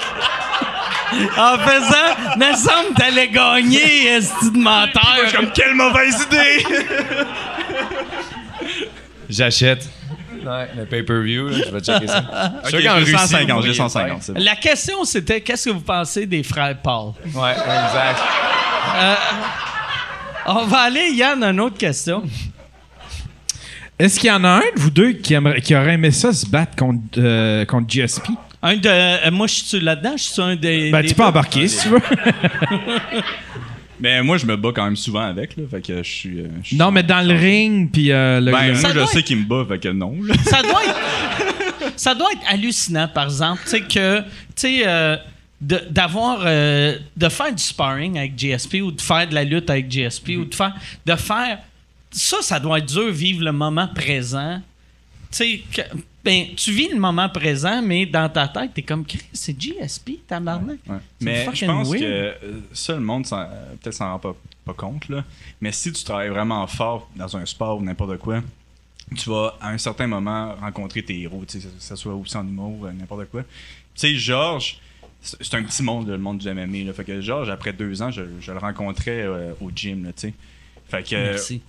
En 1.37 1.57
faisant, 1.59 2.37
me 2.37 2.55
semble 2.55 2.95
t'allais 2.97 3.27
gagner, 3.27 4.07
esti 4.07 4.51
de 4.51 4.57
menteur. 4.57 5.01
Je 5.23 5.27
suis 5.29 5.37
comme, 5.37 5.51
quelle 5.51 5.75
mauvaise 5.75 6.25
idée! 6.27 6.65
J'achète. 9.29 9.87
Ouais, 10.45 10.67
le 10.75 10.85
pay-per-view, 10.85 11.49
là, 11.49 11.57
je 11.65 11.71
vais 11.71 11.79
checker 11.79 12.07
ça. 12.07 12.23
Ok, 12.63 12.69
Sûr 12.69 12.79
qu'en 12.83 12.99
j'ai 12.99 12.99
Russie, 12.99 13.11
150, 13.11 13.39
vous 13.39 13.47
j'ai 13.47 13.53
pourriez 13.53 13.73
150. 13.75 14.17
c'est 14.23 14.33
bon. 14.33 14.39
La 14.43 14.55
question, 14.55 15.05
c'était 15.05 15.39
qu'est-ce 15.41 15.69
que 15.69 15.73
vous 15.73 15.79
pensez 15.81 16.25
des 16.25 16.43
frères 16.43 16.75
Paul? 16.83 17.13
Ouais, 17.33 17.51
exact. 17.51 18.19
On 20.47 20.65
va 20.65 20.79
aller, 20.79 21.11
Yann, 21.13 21.41
à 21.43 21.49
une 21.51 21.61
autre 21.61 21.77
question. 21.77 22.23
Est-ce 24.03 24.19
qu'il 24.19 24.27
y 24.27 24.31
en 24.31 24.43
a 24.43 24.49
un 24.49 24.59
de 24.75 24.79
vous 24.81 24.89
deux 24.89 25.13
qui, 25.13 25.33
aimerait- 25.33 25.61
qui 25.61 25.73
aurait 25.75 25.93
aimé 25.93 26.11
ça 26.11 26.33
se 26.33 26.45
battre 26.45 26.75
contre, 26.75 27.01
euh, 27.17 27.63
contre 27.65 27.87
GSP? 27.89 28.27
Un 28.61 28.75
de, 28.75 28.87
euh, 28.89 29.31
moi, 29.31 29.47
je 29.47 29.53
suis 29.55 29.79
là-dedans, 29.79 30.13
je 30.17 30.23
suis 30.23 30.41
un 30.41 30.55
des. 30.57 30.91
Ben, 30.91 31.01
des 31.01 31.07
tu 31.07 31.15
peux 31.15 31.23
embarquer 31.23 31.67
si 31.69 31.83
tu 31.83 31.89
veux. 31.89 32.01
Mais 33.99 34.21
moi, 34.21 34.37
je 34.37 34.45
me 34.45 34.57
bats 34.57 34.71
quand 34.75 34.83
même 34.83 34.97
souvent 34.97 35.21
avec, 35.21 35.55
là. 35.55 35.63
Fait 35.71 35.81
que 35.81 36.03
je 36.03 36.09
suis. 36.09 36.39
euh, 36.41 36.47
je 36.61 36.67
suis- 36.69 36.77
non, 36.77 36.91
mais 36.91 37.03
dans 37.03 37.25
le 37.25 37.33
ring, 37.33 37.89
puis 37.91 38.11
euh, 38.11 38.41
le. 38.41 38.51
Ben, 38.51 38.67
le- 38.67 38.71
moi, 38.73 38.81
Ça 38.81 38.93
je 38.93 39.05
sais 39.05 39.23
qu'il 39.23 39.37
me 39.37 39.45
bat, 39.45 39.63
fait 39.67 39.79
que 39.79 39.89
non, 39.89 40.15
là. 40.21 40.33
ça 40.43 40.61
doit 40.61 40.83
être 40.83 41.93
ça 41.95 42.13
doit 42.15 42.27
être 42.33 42.41
hallucinant 42.51 43.07
par 43.07 43.25
exemple 43.25 43.61
tu 43.63 43.69
sais 43.69 43.81
que 43.81 44.19
tu 44.21 44.25
sais 44.55 44.81
euh, 44.85 45.15
de- 45.61 45.83
d'avoir 45.89 46.39
euh, 46.45 46.97
de 47.15 47.29
faire 47.29 47.53
du 47.53 47.61
sparring 47.63 48.17
avec 48.17 48.35
GSP 48.37 48.75
ou 48.81 48.91
de 48.91 48.99
faire 49.01 49.27
de 49.27 49.35
la 49.35 49.43
lutte 49.43 49.69
avec 49.69 49.89
GSP 49.91 50.29
ou 50.39 50.45
de 50.45 50.55
faire 50.55 50.73
de 51.05 51.15
faire 51.15 51.59
ça 52.13 52.41
ça 52.41 52.59
doit 52.59 52.77
être 52.79 52.85
dur 52.85 53.11
vivre 53.11 53.43
le 53.43 53.51
moment 53.51 53.87
présent 53.87 54.61
tu 55.31 55.37
sais 55.37 55.63
ben 56.23 56.47
tu 56.55 56.71
vis 56.71 56.89
le 56.89 56.99
moment 56.99 57.27
présent 57.27 57.81
mais 57.81 58.05
dans 58.05 58.29
ta 58.29 58.47
tête 58.47 58.71
t'es 58.73 58.81
comme 58.83 59.05
Chris, 59.05 59.21
c'est 59.33 59.59
GSP 59.59 60.25
tabarnak 60.27 60.77
Ouais. 60.87 60.97
Mais 61.19 61.45
je 61.53 61.65
pense 61.65 61.89
weird. 61.89 62.01
que 62.01 62.33
ça, 62.71 62.93
le 62.93 63.01
monde, 63.01 63.25
peut-être 63.27 63.93
s'en 63.93 64.11
rend 64.11 64.19
pas 64.19 64.35
pas 64.65 64.73
contre, 64.73 65.11
là. 65.11 65.23
Mais 65.61 65.71
si 65.71 65.91
tu 65.91 66.03
travailles 66.03 66.29
vraiment 66.29 66.65
fort 66.67 67.09
dans 67.15 67.35
un 67.35 67.45
sport 67.45 67.79
ou 67.79 67.83
n'importe 67.83 68.17
quoi, 68.17 68.41
tu 69.15 69.29
vas 69.29 69.57
à 69.59 69.69
un 69.69 69.77
certain 69.77 70.07
moment 70.07 70.55
rencontrer 70.55 71.03
tes 71.03 71.19
héros, 71.19 71.43
que 71.45 71.59
ce 71.79 71.95
soit 71.95 72.13
aussi 72.13 72.37
en 72.37 72.47
humour, 72.47 72.85
euh, 72.85 72.91
n'importe 72.91 73.25
quoi. 73.29 73.43
Tu 73.43 73.49
sais, 73.95 74.15
Georges, 74.15 74.79
c'est 75.21 75.53
un 75.55 75.63
petit 75.63 75.83
monde, 75.83 76.07
le 76.07 76.17
monde 76.17 76.37
du 76.37 76.49
MMA. 76.49 76.85
Là. 76.85 76.93
Fait 76.93 77.03
que 77.03 77.21
Georges, 77.21 77.49
après 77.49 77.73
deux 77.73 78.01
ans, 78.01 78.11
je, 78.11 78.23
je 78.39 78.51
le 78.51 78.57
rencontrais 78.57 79.21
euh, 79.21 79.53
au 79.61 79.69
gym, 79.73 80.05
là. 80.05 80.11
Fait 80.87 81.03
que. 81.03 81.15
Merci. 81.15 81.61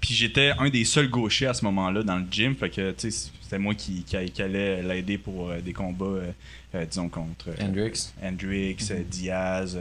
Puis 0.00 0.14
j'étais 0.14 0.52
un 0.58 0.68
des 0.70 0.84
seuls 0.84 1.08
gauchers 1.08 1.46
à 1.46 1.54
ce 1.54 1.64
moment-là 1.64 2.02
dans 2.02 2.16
le 2.16 2.24
gym. 2.30 2.54
Fait 2.54 2.70
que, 2.70 2.92
tu 2.92 3.10
sais, 3.10 3.30
c'était 3.42 3.58
moi 3.58 3.74
qui, 3.74 4.04
qui, 4.04 4.30
qui 4.30 4.42
allait 4.42 4.82
l'aider 4.82 5.18
pour 5.18 5.50
euh, 5.50 5.60
des 5.60 5.72
combats, 5.72 6.04
euh, 6.04 6.30
euh, 6.74 6.84
disons, 6.86 7.08
contre. 7.08 7.48
Hendrix. 7.60 8.12
Hendrix, 8.22 8.76
euh, 8.90 9.02
Diaz. 9.08 9.78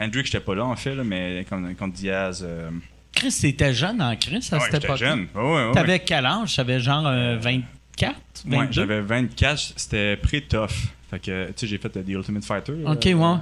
Hendrix, 0.00 0.24
j'étais 0.24 0.40
pas 0.40 0.54
là 0.54 0.64
en 0.64 0.76
fait, 0.76 0.94
là, 0.94 1.04
mais 1.04 1.46
contre, 1.48 1.74
contre 1.76 1.94
Diaz. 1.94 2.46
Chris, 3.14 3.36
t'étais 3.40 3.72
jeune 3.72 4.02
en 4.02 4.14
Chris 4.16 4.46
à 4.50 4.56
ouais, 4.56 4.60
cette 4.64 4.72
j'étais 4.72 4.86
époque. 4.86 4.96
jeune. 4.98 5.26
Ouais, 5.34 5.40
ouais, 5.42 5.66
ouais. 5.66 5.72
T'avais 5.72 6.00
quel 6.00 6.26
âge? 6.26 6.56
T'avais 6.56 6.80
genre 6.80 7.06
euh, 7.06 7.38
24? 7.38 8.14
22? 8.44 8.56
Ouais, 8.56 8.66
j'avais 8.70 9.00
24, 9.00 9.72
c'était 9.76 10.16
pré-tough. 10.16 10.88
Fait 11.10 11.18
que, 11.20 11.46
tu 11.48 11.52
sais, 11.56 11.66
j'ai 11.68 11.78
fait 11.78 11.88
The 11.90 12.08
Ultimate 12.08 12.44
Fighter. 12.44 12.72
Ok, 12.84 13.04
ouais. 13.04 13.36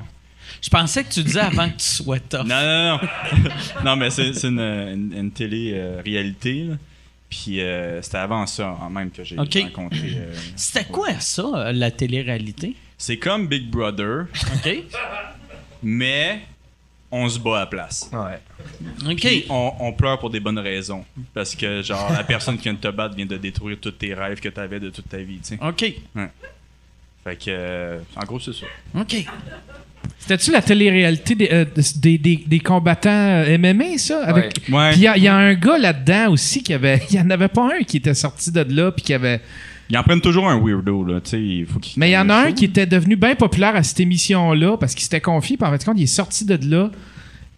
Je 0.60 0.68
pensais 0.70 1.04
que 1.04 1.10
tu 1.12 1.22
disais 1.22 1.40
avant 1.40 1.68
que 1.68 1.76
tu 1.78 1.84
sois 1.86 2.20
tough. 2.20 2.44
Non, 2.46 2.60
non, 2.62 2.98
non. 3.00 3.00
non, 3.84 3.96
mais 3.96 4.10
c'est 4.10 4.32
c'est 4.34 4.48
une, 4.48 4.60
une, 4.60 5.12
une 5.16 5.30
télé-réalité. 5.30 6.64
là. 6.64 6.74
Puis 7.30 7.60
euh, 7.60 8.02
c'était 8.02 8.18
avant 8.18 8.46
ça, 8.46 8.76
en 8.80 8.90
même 8.90 9.10
que 9.10 9.24
j'ai 9.24 9.36
rencontré. 9.36 10.12
euh, 10.16 10.34
C'était 10.54 10.84
quoi 10.84 11.18
ça, 11.20 11.42
euh, 11.54 11.72
la 11.72 11.90
télé-réalité? 11.90 12.76
c'est 12.98 13.16
comme 13.16 13.48
Big 13.48 13.68
Brother, 13.68 14.26
OK? 14.54 14.84
mais 15.82 16.42
on 17.10 17.28
se 17.28 17.38
bat 17.38 17.56
à 17.56 17.60
la 17.60 17.66
place. 17.66 18.08
Ouais. 18.12 18.38
OK. 19.10 19.16
Puis 19.20 19.44
on, 19.50 19.72
on 19.80 19.92
pleure 19.92 20.18
pour 20.18 20.30
des 20.30 20.40
bonnes 20.40 20.58
raisons. 20.58 21.04
Parce 21.34 21.54
que, 21.54 21.82
genre, 21.82 22.10
la 22.12 22.22
personne 22.24 22.56
qui 22.56 22.62
vient 22.64 22.74
de 22.74 22.78
te 22.78 22.88
battre 22.88 23.14
vient 23.16 23.26
de 23.26 23.36
détruire 23.36 23.76
tous 23.80 23.90
tes 23.90 24.14
rêves 24.14 24.40
que 24.40 24.48
tu 24.48 24.60
avais 24.60 24.78
de 24.80 24.90
toute 24.90 25.08
ta 25.08 25.18
vie, 25.18 25.38
tu 25.38 25.56
sais. 25.56 25.58
OK. 25.60 25.94
Fait 27.24 27.36
que, 27.36 27.44
euh, 27.48 27.98
en 28.16 28.24
gros, 28.24 28.40
c'est 28.40 28.52
ça. 28.54 28.66
OK. 28.98 29.24
C'était-tu 30.22 30.52
la 30.52 30.62
télé-réalité 30.62 31.34
des, 31.34 31.48
euh, 31.50 31.64
des, 31.96 32.16
des- 32.16 32.44
des 32.46 32.60
combattants 32.60 33.10
euh, 33.10 33.58
MMA, 33.58 33.98
ça? 33.98 34.24
Avec... 34.24 34.54
Ouais. 34.70 34.90
Puis 34.92 35.00
il 35.00 35.02
y, 35.02 35.06
a- 35.08 35.16
il 35.16 35.22
y 35.24 35.28
a 35.28 35.34
un 35.34 35.54
gars 35.54 35.78
là-dedans 35.78 36.30
aussi 36.30 36.62
qui 36.62 36.72
avait. 36.72 37.02
Il 37.10 37.16
y 37.16 37.20
en 37.20 37.28
avait 37.30 37.48
pas 37.48 37.70
un 37.80 37.82
qui 37.82 37.96
était 37.96 38.14
sorti 38.14 38.52
de 38.52 38.60
là, 38.68 38.92
puis 38.92 39.02
qui 39.04 39.14
avait. 39.14 39.40
Ils 39.90 39.98
en 39.98 40.02
prennent 40.04 40.20
toujours 40.20 40.48
un 40.48 40.58
weirdo, 40.64 41.04
là, 41.04 41.20
tu 41.20 41.30
sais. 41.30 41.42
Il 41.42 41.66
faut. 41.66 41.80
Mais 41.96 42.10
il 42.10 42.12
y 42.12 42.16
en 42.18 42.28
a 42.30 42.36
un 42.46 42.52
qui 42.52 42.64
était 42.66 42.86
devenu 42.86 43.16
bien 43.16 43.34
populaire 43.34 43.74
à 43.74 43.82
cette 43.82 43.98
émission-là 43.98 44.76
parce 44.78 44.94
qu'il 44.94 45.02
s'était 45.02 45.20
confié, 45.20 45.56
puis 45.56 45.66
en 45.66 45.72
fait, 45.72 45.84
compte, 45.84 45.98
il 45.98 46.04
est 46.04 46.06
sorti 46.06 46.44
de 46.44 46.56
là, 46.70 46.90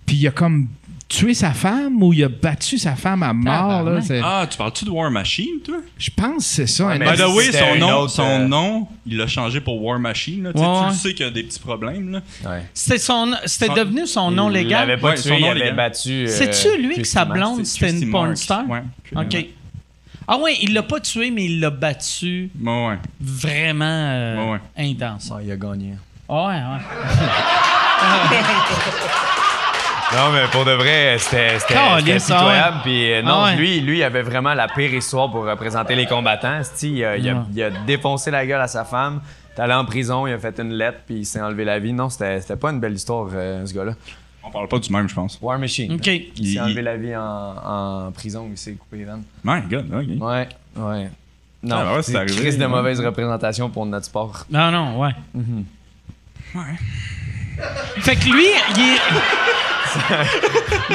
puis 0.07 0.17
il 0.17 0.27
a 0.27 0.31
comme 0.31 0.69
tué 1.09 1.35
sa 1.35 1.53
femme 1.53 2.03
ou 2.03 2.13
il 2.13 2.25
a 2.25 2.29
battu 2.29 2.79
sa 2.79 2.97
femme 2.97 3.23
à 3.23 3.33
mort. 3.33 3.83
Là, 3.85 4.01
Ah, 4.25 4.47
tu 4.51 4.57
parles-tu 4.57 4.85
de 4.85 4.91
War 4.91 5.11
Machine, 5.11 5.61
toi? 5.65 5.77
Je 5.99 6.11
pense 6.11 6.37
que 6.39 6.43
c'est 6.43 6.67
ça. 6.67 6.87
Ouais, 6.87 6.99
By 6.99 7.17
the 7.17 7.27
way, 7.35 7.53
son 7.53 7.77
nom, 7.79 7.99
autre, 8.01 8.11
son 8.11 8.23
euh, 8.23 8.47
nom, 8.47 8.89
il 9.07 9.17
l'a 9.19 9.27
changé 9.27 9.61
pour 9.61 9.81
War 9.83 9.99
Machine. 9.99 10.43
Là. 10.45 10.53
Tu 10.53 10.59
sais, 10.59 10.65
Ouais, 10.65 10.73
tu 10.75 10.81
ouais. 10.83 10.89
le 10.89 10.95
sais 10.95 11.15
qu'il 11.15 11.25
y 11.27 11.29
a 11.29 11.33
des 11.33 11.43
petits 11.45 11.61
problèmes. 11.61 12.11
Là. 12.13 12.51
Ouais. 12.51 12.63
C'était 12.75 12.99
son, 12.99 13.33
c'était 13.47 13.67
Son- 13.67 13.75
devenu 13.75 14.07
son 14.07 14.31
nom 14.31 14.49
Il 14.51 14.55
légal. 14.55 14.89
l'avait 14.89 15.01
pas 15.01 15.09
Ouais, 15.11 15.15
tué, 15.17 15.29
son 15.29 15.35
il 15.37 15.41
nom 15.43 15.51
avait 15.51 15.61
légal. 15.61 15.77
battu. 15.77 16.11
euh, 16.11 16.27
C'est-tu 16.27 16.83
lui 16.83 16.97
que 16.97 17.05
sa 17.05 17.25
blonde, 17.25 17.65
C'est 17.65 17.87
c'était 17.89 18.05
une 18.05 18.11
porn 18.11 18.35
star? 18.35 18.69
Ouais. 18.69 18.83
OK. 19.15 19.47
Ah 20.27 20.39
ouais, 20.39 20.57
il 20.63 20.73
l'a 20.73 20.83
pas 20.83 21.01
tué, 21.01 21.31
mais 21.31 21.45
il 21.45 21.61
l'a 21.61 21.69
battu 21.71 22.51
vraiment 23.21 23.85
euh, 23.85 24.57
intense. 24.79 25.31
Ouais, 25.31 25.45
il 25.45 25.53
a 25.53 25.57
gagné. 25.57 25.95
Ouais, 26.29 26.37
ouais. 26.39 26.81
Non, 30.17 30.31
mais 30.33 30.47
pour 30.53 30.65
de 30.65 30.71
vrai, 30.73 31.17
c'était 31.19 31.57
ah 31.77 31.99
pitoyable. 32.03 32.77
Puis 32.83 33.13
euh, 33.13 33.23
non, 33.23 33.33
Ah 33.43 33.45
ouais. 33.47 33.57
lui, 33.57 33.81
lui, 33.81 33.99
il 33.99 34.03
avait 34.05 34.23
vraiment 34.23 34.55
la 34.55 34.69
pire 34.69 34.95
histoire 34.95 35.31
pour 35.31 35.45
représenter 35.45 35.95
les 35.97 36.07
combattants. 36.07 36.61
Il 36.83 37.05
a, 37.05 37.17
il, 37.17 37.29
a, 37.29 37.35
Ouais. 37.35 37.41
il 37.53 37.63
a 37.63 37.71
défoncé 37.71 38.31
la 38.31 38.47
gueule 38.47 38.61
à 38.61 38.69
sa 38.69 38.85
femme. 38.85 39.21
T'es 39.57 39.63
allé 39.63 39.75
en 39.75 39.85
prison, 39.85 40.27
il 40.27 40.33
a 40.33 40.39
fait 40.39 40.59
une 40.61 40.73
lettre, 40.75 40.99
puis 41.07 41.17
il 41.17 41.25
s'est 41.27 41.41
enlevé 41.41 41.65
la 41.65 41.79
vie. 41.79 41.93
Non, 41.93 42.09
c'était 42.11 42.57
pas 42.57 42.71
une 42.71 42.81
belle 42.81 42.95
histoire, 42.95 43.29
euh, 43.35 43.65
ce 43.67 43.75
gars-là. 43.75 43.93
On 44.45 44.51
parle 44.51 44.69
pas 44.69 44.79
du 44.79 44.93
même, 44.93 45.09
je 45.09 45.15
pense. 45.15 45.39
War 45.41 45.59
Machine. 45.59 45.93
OK. 45.95 46.07
Il 46.07 46.31
Il- 46.37 46.53
s'est 46.55 46.61
enlevé 46.61 46.81
il- 46.81 46.85
la 46.85 46.97
vie 46.97 47.17
en, 47.17 48.07
en 48.09 48.13
prison, 48.13 48.47
il 48.51 48.59
s'est 48.59 48.73
coupé 48.75 48.99
les 48.99 49.05
veines. 49.05 49.23
My 49.43 49.63
God, 49.63 49.87
ok. 49.93 50.23
Ouais, 50.23 50.49
ouais. 50.77 51.11
Non, 51.63 51.77
Ah, 51.79 51.95
ouais, 51.97 52.03
c'est 52.03 52.27
crise 52.27 52.59
de 52.59 52.67
mauvaise 52.67 53.01
représentation 53.01 53.71
pour 53.71 53.87
notre 53.87 54.05
sport. 54.07 54.45
Non, 54.51 54.71
non, 54.71 55.01
ouais. 55.01 55.13
Ouais. 56.55 56.63
Fait 58.01 58.17
que 58.17 58.25
lui, 58.25 58.47
il 58.77 58.83
est. 58.83 59.01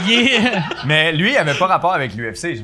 il 0.07 0.11
est. 0.11 0.51
Mais 0.85 1.11
lui, 1.13 1.31
il 1.31 1.37
avait 1.37 1.53
pas 1.57 1.67
rapport 1.67 1.93
avec 1.93 2.13
l'UFC. 2.15 2.55
Il 2.55 2.61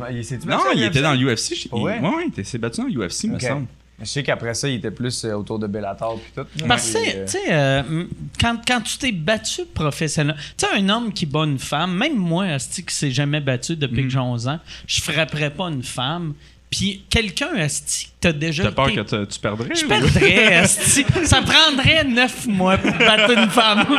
Non, 0.48 0.60
il 0.76 0.84
était 0.84 1.02
dans 1.02 1.14
l'UFC. 1.14 1.52
Il... 1.66 1.70
Pour 1.70 1.82
vrai? 1.82 2.00
Ouais, 2.00 2.10
ouais, 2.10 2.28
il 2.36 2.46
s'est 2.46 2.58
battu 2.58 2.82
dans 2.82 2.88
l'UFC, 2.88 3.26
me 3.26 3.36
Ok. 3.36 3.42
semble. 3.42 3.68
Je 4.02 4.06
sais 4.06 4.24
qu'après 4.24 4.54
ça, 4.54 4.68
il 4.68 4.76
était 4.76 4.92
plus 4.92 5.24
euh, 5.24 5.36
autour 5.36 5.58
de 5.58 5.68
Bellator 5.68 6.20
puis 6.20 6.32
tout. 6.36 6.46
Parce 6.68 6.92
que, 6.92 6.98
Puis, 7.00 7.12
tu 7.12 7.18
euh, 7.18 7.28
sais, 7.28 7.44
euh, 7.50 8.04
quand, 8.42 8.58
quand 8.68 8.82
tu 8.82 8.98
t'es 8.98 9.14
battu 9.14 9.62
professionnellement, 9.74 10.38
tu 10.58 10.66
sais, 10.68 10.74
un 10.78 10.90
homme 10.90 11.14
qui 11.14 11.26
bat 11.26 11.46
une 11.46 11.58
femme, 11.60 11.96
même 11.96 12.18
moi, 12.18 12.44
asti, 12.44 12.84
qui 12.84 12.94
s'est 12.94 13.12
jamais 13.12 13.40
battu 13.40 13.78
depuis 13.78 14.02
Mm. 14.04 14.08
que 14.08 14.12
j'ai 14.12 14.20
11 14.20 14.48
ans, 14.50 14.60
je 14.86 15.02
frapperais 15.02 15.50
pas 15.52 15.68
une 15.70 15.82
femme. 15.84 16.34
Puis 16.72 17.04
quelqu'un, 17.10 17.50
asti, 17.58 18.06
qui 18.06 18.12
t'a 18.20 18.32
déjà. 18.34 18.64
T'as 18.64 18.72
peur 18.72 18.88
que 18.94 19.00
tu- 19.02 19.28
tu 19.28 19.40
perdrais? 19.40 19.76
Je 19.76 19.86
ou- 19.86 19.88
perdrais, 19.88 20.56
asti. 20.56 21.06
Ça 21.24 21.42
prendrait 21.42 22.04
neuf 22.04 22.48
mois 22.48 22.78
pour 22.78 22.92
battre 22.94 23.32
une 23.32 23.50
femme. 23.50 23.86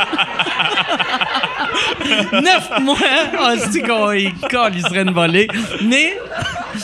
neuf 2.32 2.70
mois, 2.82 2.98
asti, 3.48 3.80
qu'on 3.82 4.12
il 4.12 4.82
serait 4.82 5.02
une 5.02 5.12
volée. 5.12 5.48
Mais, 5.82 6.18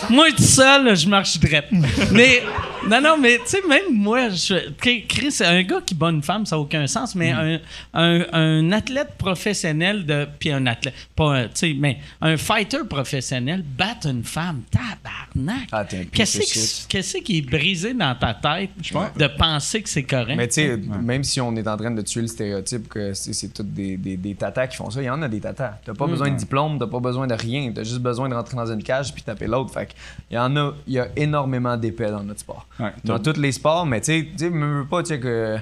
moi, 0.08 0.26
tout 0.36 0.42
seul, 0.42 0.96
je 0.96 1.06
marche 1.08 1.38
drette. 1.38 1.68
Mais, 2.12 2.42
non, 2.88 3.00
non, 3.00 3.16
mais, 3.18 3.38
tu 3.38 3.46
sais, 3.46 3.60
même 3.68 3.92
moi, 3.92 4.28
je, 4.30 4.70
Chris, 5.08 5.36
un 5.44 5.62
gars 5.62 5.80
qui 5.84 5.94
bat 5.94 6.08
une 6.10 6.22
femme, 6.22 6.44
ça 6.46 6.56
n'a 6.56 6.60
aucun 6.60 6.86
sens, 6.86 7.14
mais 7.14 7.30
un, 7.30 7.58
un, 7.94 8.24
un 8.32 8.72
athlète 8.72 9.14
professionnel 9.18 10.04
de. 10.04 10.26
Puis 10.38 10.50
un 10.50 10.66
athlète, 10.66 10.94
pas 11.14 11.34
un, 11.36 11.44
tu 11.44 11.50
sais, 11.54 11.74
mais 11.78 11.98
un 12.20 12.36
fighter 12.36 12.78
professionnel 12.88 13.62
battre 13.62 14.08
une 14.08 14.24
femme, 14.24 14.62
tabarnak. 14.70 15.68
Ah, 15.72 15.84
t'es 15.84 15.98
un 16.00 16.04
Qu'est-ce 16.04 16.40
qui- 16.40 16.58
shit. 16.58 16.86
qu'est-ce 16.88 17.18
qui 17.18 17.38
est 17.38 17.42
brisé 17.42 17.94
dans 17.94 18.14
ta 18.14 18.34
tête 18.34 18.70
de 19.16 19.26
penser 19.38 19.82
que 19.82 19.88
c'est 19.88 20.02
correct? 20.02 20.36
Mais 20.36 20.48
tu 20.48 20.54
sais, 20.54 20.76
même 20.76 21.24
si 21.24 21.40
on 21.40 21.54
est 21.56 21.66
en 21.68 21.76
train 21.76 21.90
de 21.90 22.02
tuer 22.02 22.22
le 22.22 22.26
stéréotype 22.26 22.88
que 22.88 23.12
c'est 23.14 23.52
tous 23.54 23.62
des, 23.62 23.96
des, 23.96 24.16
des 24.16 24.34
tatas 24.34 24.66
qui 24.66 24.76
font 24.76 24.90
ça, 24.90 25.00
il 25.00 25.06
y 25.06 25.10
en 25.10 25.22
a 25.22 25.28
des 25.28 25.40
tatas. 25.40 25.78
T'as 25.84 25.94
pas 25.94 26.06
besoin 26.06 26.30
de 26.30 26.36
diplôme, 26.36 26.78
t'as 26.78 26.86
pas 26.86 27.00
besoin 27.00 27.26
de 27.26 27.34
rien, 27.34 27.72
t'as 27.74 27.84
juste 27.84 28.00
besoin 28.00 28.28
de 28.28 28.34
rentrer 28.34 28.56
dans 28.56 28.70
une 28.70 28.82
cage 28.82 29.12
puis 29.14 29.22
taper 29.22 29.46
l'autre. 29.46 29.72
Fait 29.72 29.86
que 29.86 29.92
il 30.30 30.34
y 30.34 30.38
en 30.38 30.54
a, 30.56 30.74
il 30.86 30.94
y 30.94 30.98
a 30.98 31.08
énormément 31.16 31.76
d'épais 31.76 32.10
dans 32.10 32.22
notre 32.22 32.40
sport. 32.40 32.66
Ouais, 32.80 32.92
Dans 33.04 33.18
tous 33.18 33.38
les 33.38 33.52
sports, 33.52 33.86
mais 33.86 34.00
tu 34.00 34.06
sais, 34.06 34.22
tu 34.32 34.38
sais, 34.44 34.50
me 34.50 34.80
veux 34.80 34.86
pas, 34.86 35.02
tu 35.02 35.08
sais 35.10 35.20
que. 35.20 35.58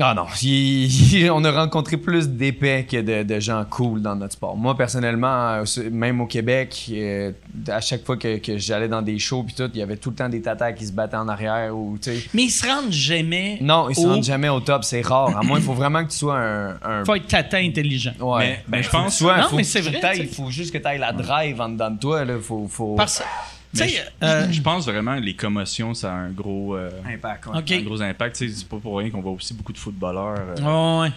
Ah 0.00 0.14
non, 0.14 0.24
il- 0.42 1.30
on 1.30 1.44
a 1.44 1.50
rencontré 1.52 1.98
plus 1.98 2.26
d'épais 2.30 2.86
que 2.90 2.96
de, 3.02 3.24
de 3.24 3.40
gens 3.40 3.62
cool 3.68 4.00
dans 4.00 4.16
notre 4.16 4.32
sport. 4.32 4.56
Moi, 4.56 4.74
personnellement, 4.74 5.50
euh, 5.50 5.64
même 5.90 6.22
au 6.22 6.26
Québec, 6.26 6.86
euh, 6.92 7.32
à 7.68 7.82
chaque 7.82 8.02
fois 8.06 8.16
que, 8.16 8.38
que 8.38 8.56
j'allais 8.56 8.88
dans 8.88 9.02
des 9.02 9.18
shows 9.18 9.42
puis 9.42 9.54
tout, 9.54 9.70
il 9.74 9.78
y 9.80 9.82
avait 9.82 9.98
tout 9.98 10.08
le 10.08 10.16
temps 10.16 10.30
des 10.30 10.40
tatas 10.40 10.72
qui 10.72 10.86
se 10.86 10.92
battaient 10.92 11.18
en 11.18 11.28
arrière 11.28 11.76
ou, 11.76 11.98
tu 12.00 12.10
sais. 12.10 12.24
Mais 12.32 12.44
ils 12.44 12.50
se 12.50 12.66
rendent 12.66 12.90
jamais. 12.90 13.58
Non, 13.60 13.90
ils 13.90 13.94
se 13.94 14.06
rendent 14.06 14.24
jamais 14.24 14.48
au 14.48 14.60
top, 14.60 14.82
c'est 14.84 15.02
rare. 15.02 15.36
À 15.36 15.42
moins, 15.42 15.58
il 15.58 15.64
faut 15.64 15.74
vraiment 15.74 16.02
que 16.02 16.10
tu 16.10 16.16
sois 16.16 16.38
un. 16.38 16.70
un- 16.82 17.04
Faut 17.04 17.14
être 17.16 17.26
tata 17.26 17.58
intelligent. 17.58 18.14
Ouais, 18.18 18.38
Mais- 18.46 18.64
mais 18.68 18.82
je 18.82 18.88
faut 18.88 18.96
que 18.96 19.02
pense- 19.02 19.12
tu 19.18 19.24
sois- 19.24 19.36
Non, 19.42 19.48
faut 19.48 19.56
mais 19.56 19.62
que 19.62 19.68
c'est 19.68 19.80
vrai, 19.82 20.00
sais. 20.14 20.24
faut 20.24 20.50
juste 20.50 20.72
que 20.72 20.78
tu 20.78 20.86
ailles 20.86 21.00
la 21.00 21.12
drive 21.12 21.60
en 21.60 21.68
dedans 21.68 21.90
de 21.90 21.98
toi. 21.98 22.24
Là. 22.24 22.34
Faut, 22.40 22.66
faut... 22.66 22.94
Parce 22.94 23.18
tu 23.18 23.24
Mais 23.74 23.88
je, 23.88 23.96
euh, 24.26 24.52
je 24.52 24.60
pense 24.60 24.84
vraiment 24.86 25.16
que 25.16 25.22
les 25.22 25.34
commotions, 25.34 25.94
ça 25.94 26.12
a 26.12 26.16
un 26.16 26.30
gros, 26.30 26.76
euh, 26.76 26.90
Impact, 27.06 27.46
ouais. 27.46 27.76
Un 27.78 27.82
gros 27.82 28.02
impact. 28.02 28.36
Tu 28.36 28.48
sais, 28.48 28.54
C'est 28.54 28.68
pas 28.68 28.76
pour 28.76 28.98
rien 28.98 29.08
qu'on 29.10 29.20
voit 29.22 29.32
aussi 29.32 29.54
beaucoup 29.54 29.72
de 29.72 29.78
footballeurs. 29.78 30.38
euh, 30.60 31.00
ouais. 31.02 31.10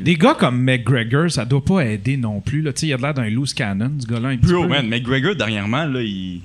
Des 0.00 0.16
gars 0.16 0.34
comme 0.34 0.60
McGregor, 0.62 1.30
ça 1.30 1.44
doit 1.44 1.64
pas 1.64 1.84
aider 1.84 2.16
non 2.16 2.40
plus. 2.40 2.60
Là. 2.62 2.72
Tu 2.72 2.80
sais, 2.80 2.86
Il 2.88 2.94
a 2.94 2.96
l'air 2.96 3.14
d'un 3.14 3.28
loose 3.30 3.54
cannon, 3.54 3.92
ce 4.00 4.06
gars-là. 4.06 4.28
un 4.30 4.36
petit 4.36 4.52
Bro, 4.52 4.62
peu. 4.62 4.68
man, 4.68 4.88
McGregor, 4.88 5.34
dernièrement, 5.36 5.84
là, 5.84 6.02
il. 6.02 6.40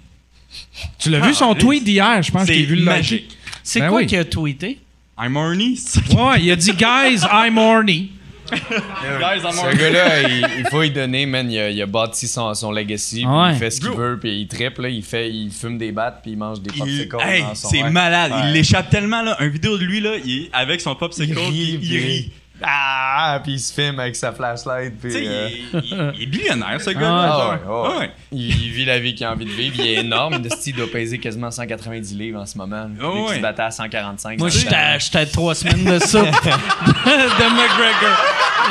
Tu 1.00 1.10
l'as 1.10 1.20
vu 1.26 1.34
son 1.34 1.52
Ah, 1.54 1.56
tweet 1.60 1.84
d'hier, 1.84 2.22
je 2.22 2.32
pense 2.32 2.42
que 2.44 2.48
C'est 2.48 2.60
j'ai 2.60 2.66
vu 2.66 2.76
le 2.76 2.84
magique. 2.84 3.36
C'est 3.64 3.80
Ben 3.80 3.90
quoi 3.90 4.00
oui. 4.00 4.06
qu'il 4.06 4.18
a 4.20 4.26
tweeté? 4.26 4.80
I'm 5.20 5.36
horny. 5.38 5.80
Ouais, 6.12 6.42
il 6.44 6.52
a 6.52 6.56
dit 6.56 6.72
Guys, 6.78 7.22
I'm 7.32 7.58
horny. 7.58 8.12
Guys, 8.52 9.42
I'm 9.44 9.52
Ce 9.52 9.78
gars-là, 9.78 10.22
il, 10.30 10.48
il 10.60 10.68
faut 10.70 10.82
lui 10.82 10.92
donner, 10.92 11.26
man. 11.26 11.50
Il 11.52 11.60
a, 11.60 11.70
il 11.70 11.82
a 11.82 11.86
bâti 11.86 12.28
son, 12.28 12.54
son 12.54 12.72
legacy. 12.72 13.18
puis 13.18 13.26
Ouais. 13.26 13.54
Il 13.54 13.58
fait 13.58 13.72
ce 13.72 13.82
qu'il 13.82 13.92
veut, 13.92 14.18
puis 14.20 14.42
il 14.42 14.48
triple. 14.48 14.84
Là, 14.84 14.90
il, 14.90 15.04
fait, 15.04 15.30
il 15.32 15.52
fume 15.52 15.78
des 15.78 15.92
battes, 15.92 16.20
puis 16.22 16.32
il 16.32 16.38
mange 16.38 16.62
des 16.62 16.72
popsicles. 16.72 17.18
Hey, 17.22 17.44
c'est 17.54 17.84
malade. 17.84 18.32
Ouais. 18.32 18.38
Il 18.46 18.54
l'échappe 18.54 18.90
tellement, 18.90 19.22
là. 19.22 19.36
Un 19.40 19.48
vidéo 19.48 19.78
de 19.78 19.84
lui, 19.84 20.02
là, 20.02 20.12
il 20.24 20.50
avec 20.54 20.82
son 20.82 20.96
popsicle, 20.96 21.32
Il 21.32 21.38
rit, 21.38 21.80
il, 21.82 21.98
rit. 21.98 22.32
Ah, 22.64 23.40
puis 23.44 23.54
il 23.54 23.60
se 23.60 23.74
filme 23.74 24.00
avec 24.00 24.16
sa 24.16 24.32
flashlight. 24.32 24.94
Puis, 25.00 25.12
Tu 25.12 25.18
sais, 25.20 25.28
euh, 25.28 25.50
il, 25.50 25.80
il- 25.84 26.12
il 26.16 26.24
est 26.24 26.26
billionnaire, 26.26 26.80
ce 26.80 26.90
Ah 26.90 26.94
gars-là. 26.94 27.50
ouais, 27.50 27.60
genre. 27.66 27.84
ouais, 27.84 27.90
ouais. 27.92 27.98
Ouais. 28.00 28.12
Il, 28.32 28.64
il 28.66 28.72
vit 28.72 28.86
la 28.86 29.00
vie 29.00 29.14
qu'il 29.14 29.26
a 29.26 29.32
envie 29.34 29.46
de 29.46 29.50
vivre. 29.52 29.76
Il 29.80 29.88
est 29.88 29.94
énorme. 29.96 30.42
Le 30.42 30.50
style 30.50 30.76
doit 30.76 30.88
peser 30.92 31.18
quasiment 31.20 31.52
190 31.52 32.16
livres 32.16 32.40
en 32.42 32.46
ce 32.46 32.58
moment. 32.58 32.88
Oh, 33.04 33.28
ouais. 33.30 33.36
se 33.36 33.42
battait 33.42 33.64
à 33.64 33.72
145. 33.72 34.40
Moi, 34.40 34.50
ça 34.50 34.60
j'étais 34.98 35.18
à- 35.20 35.26
trois 35.26 35.54
semaines 35.56 35.84
de 35.86 36.00
soupe 36.00 36.22
de 36.26 37.50
McGregor. 37.56 38.18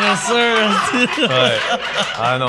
Bien 0.00 0.16
sûr. 0.16 1.28
Ouais. 1.28 1.56
Ah 2.20 2.38
non. 2.38 2.48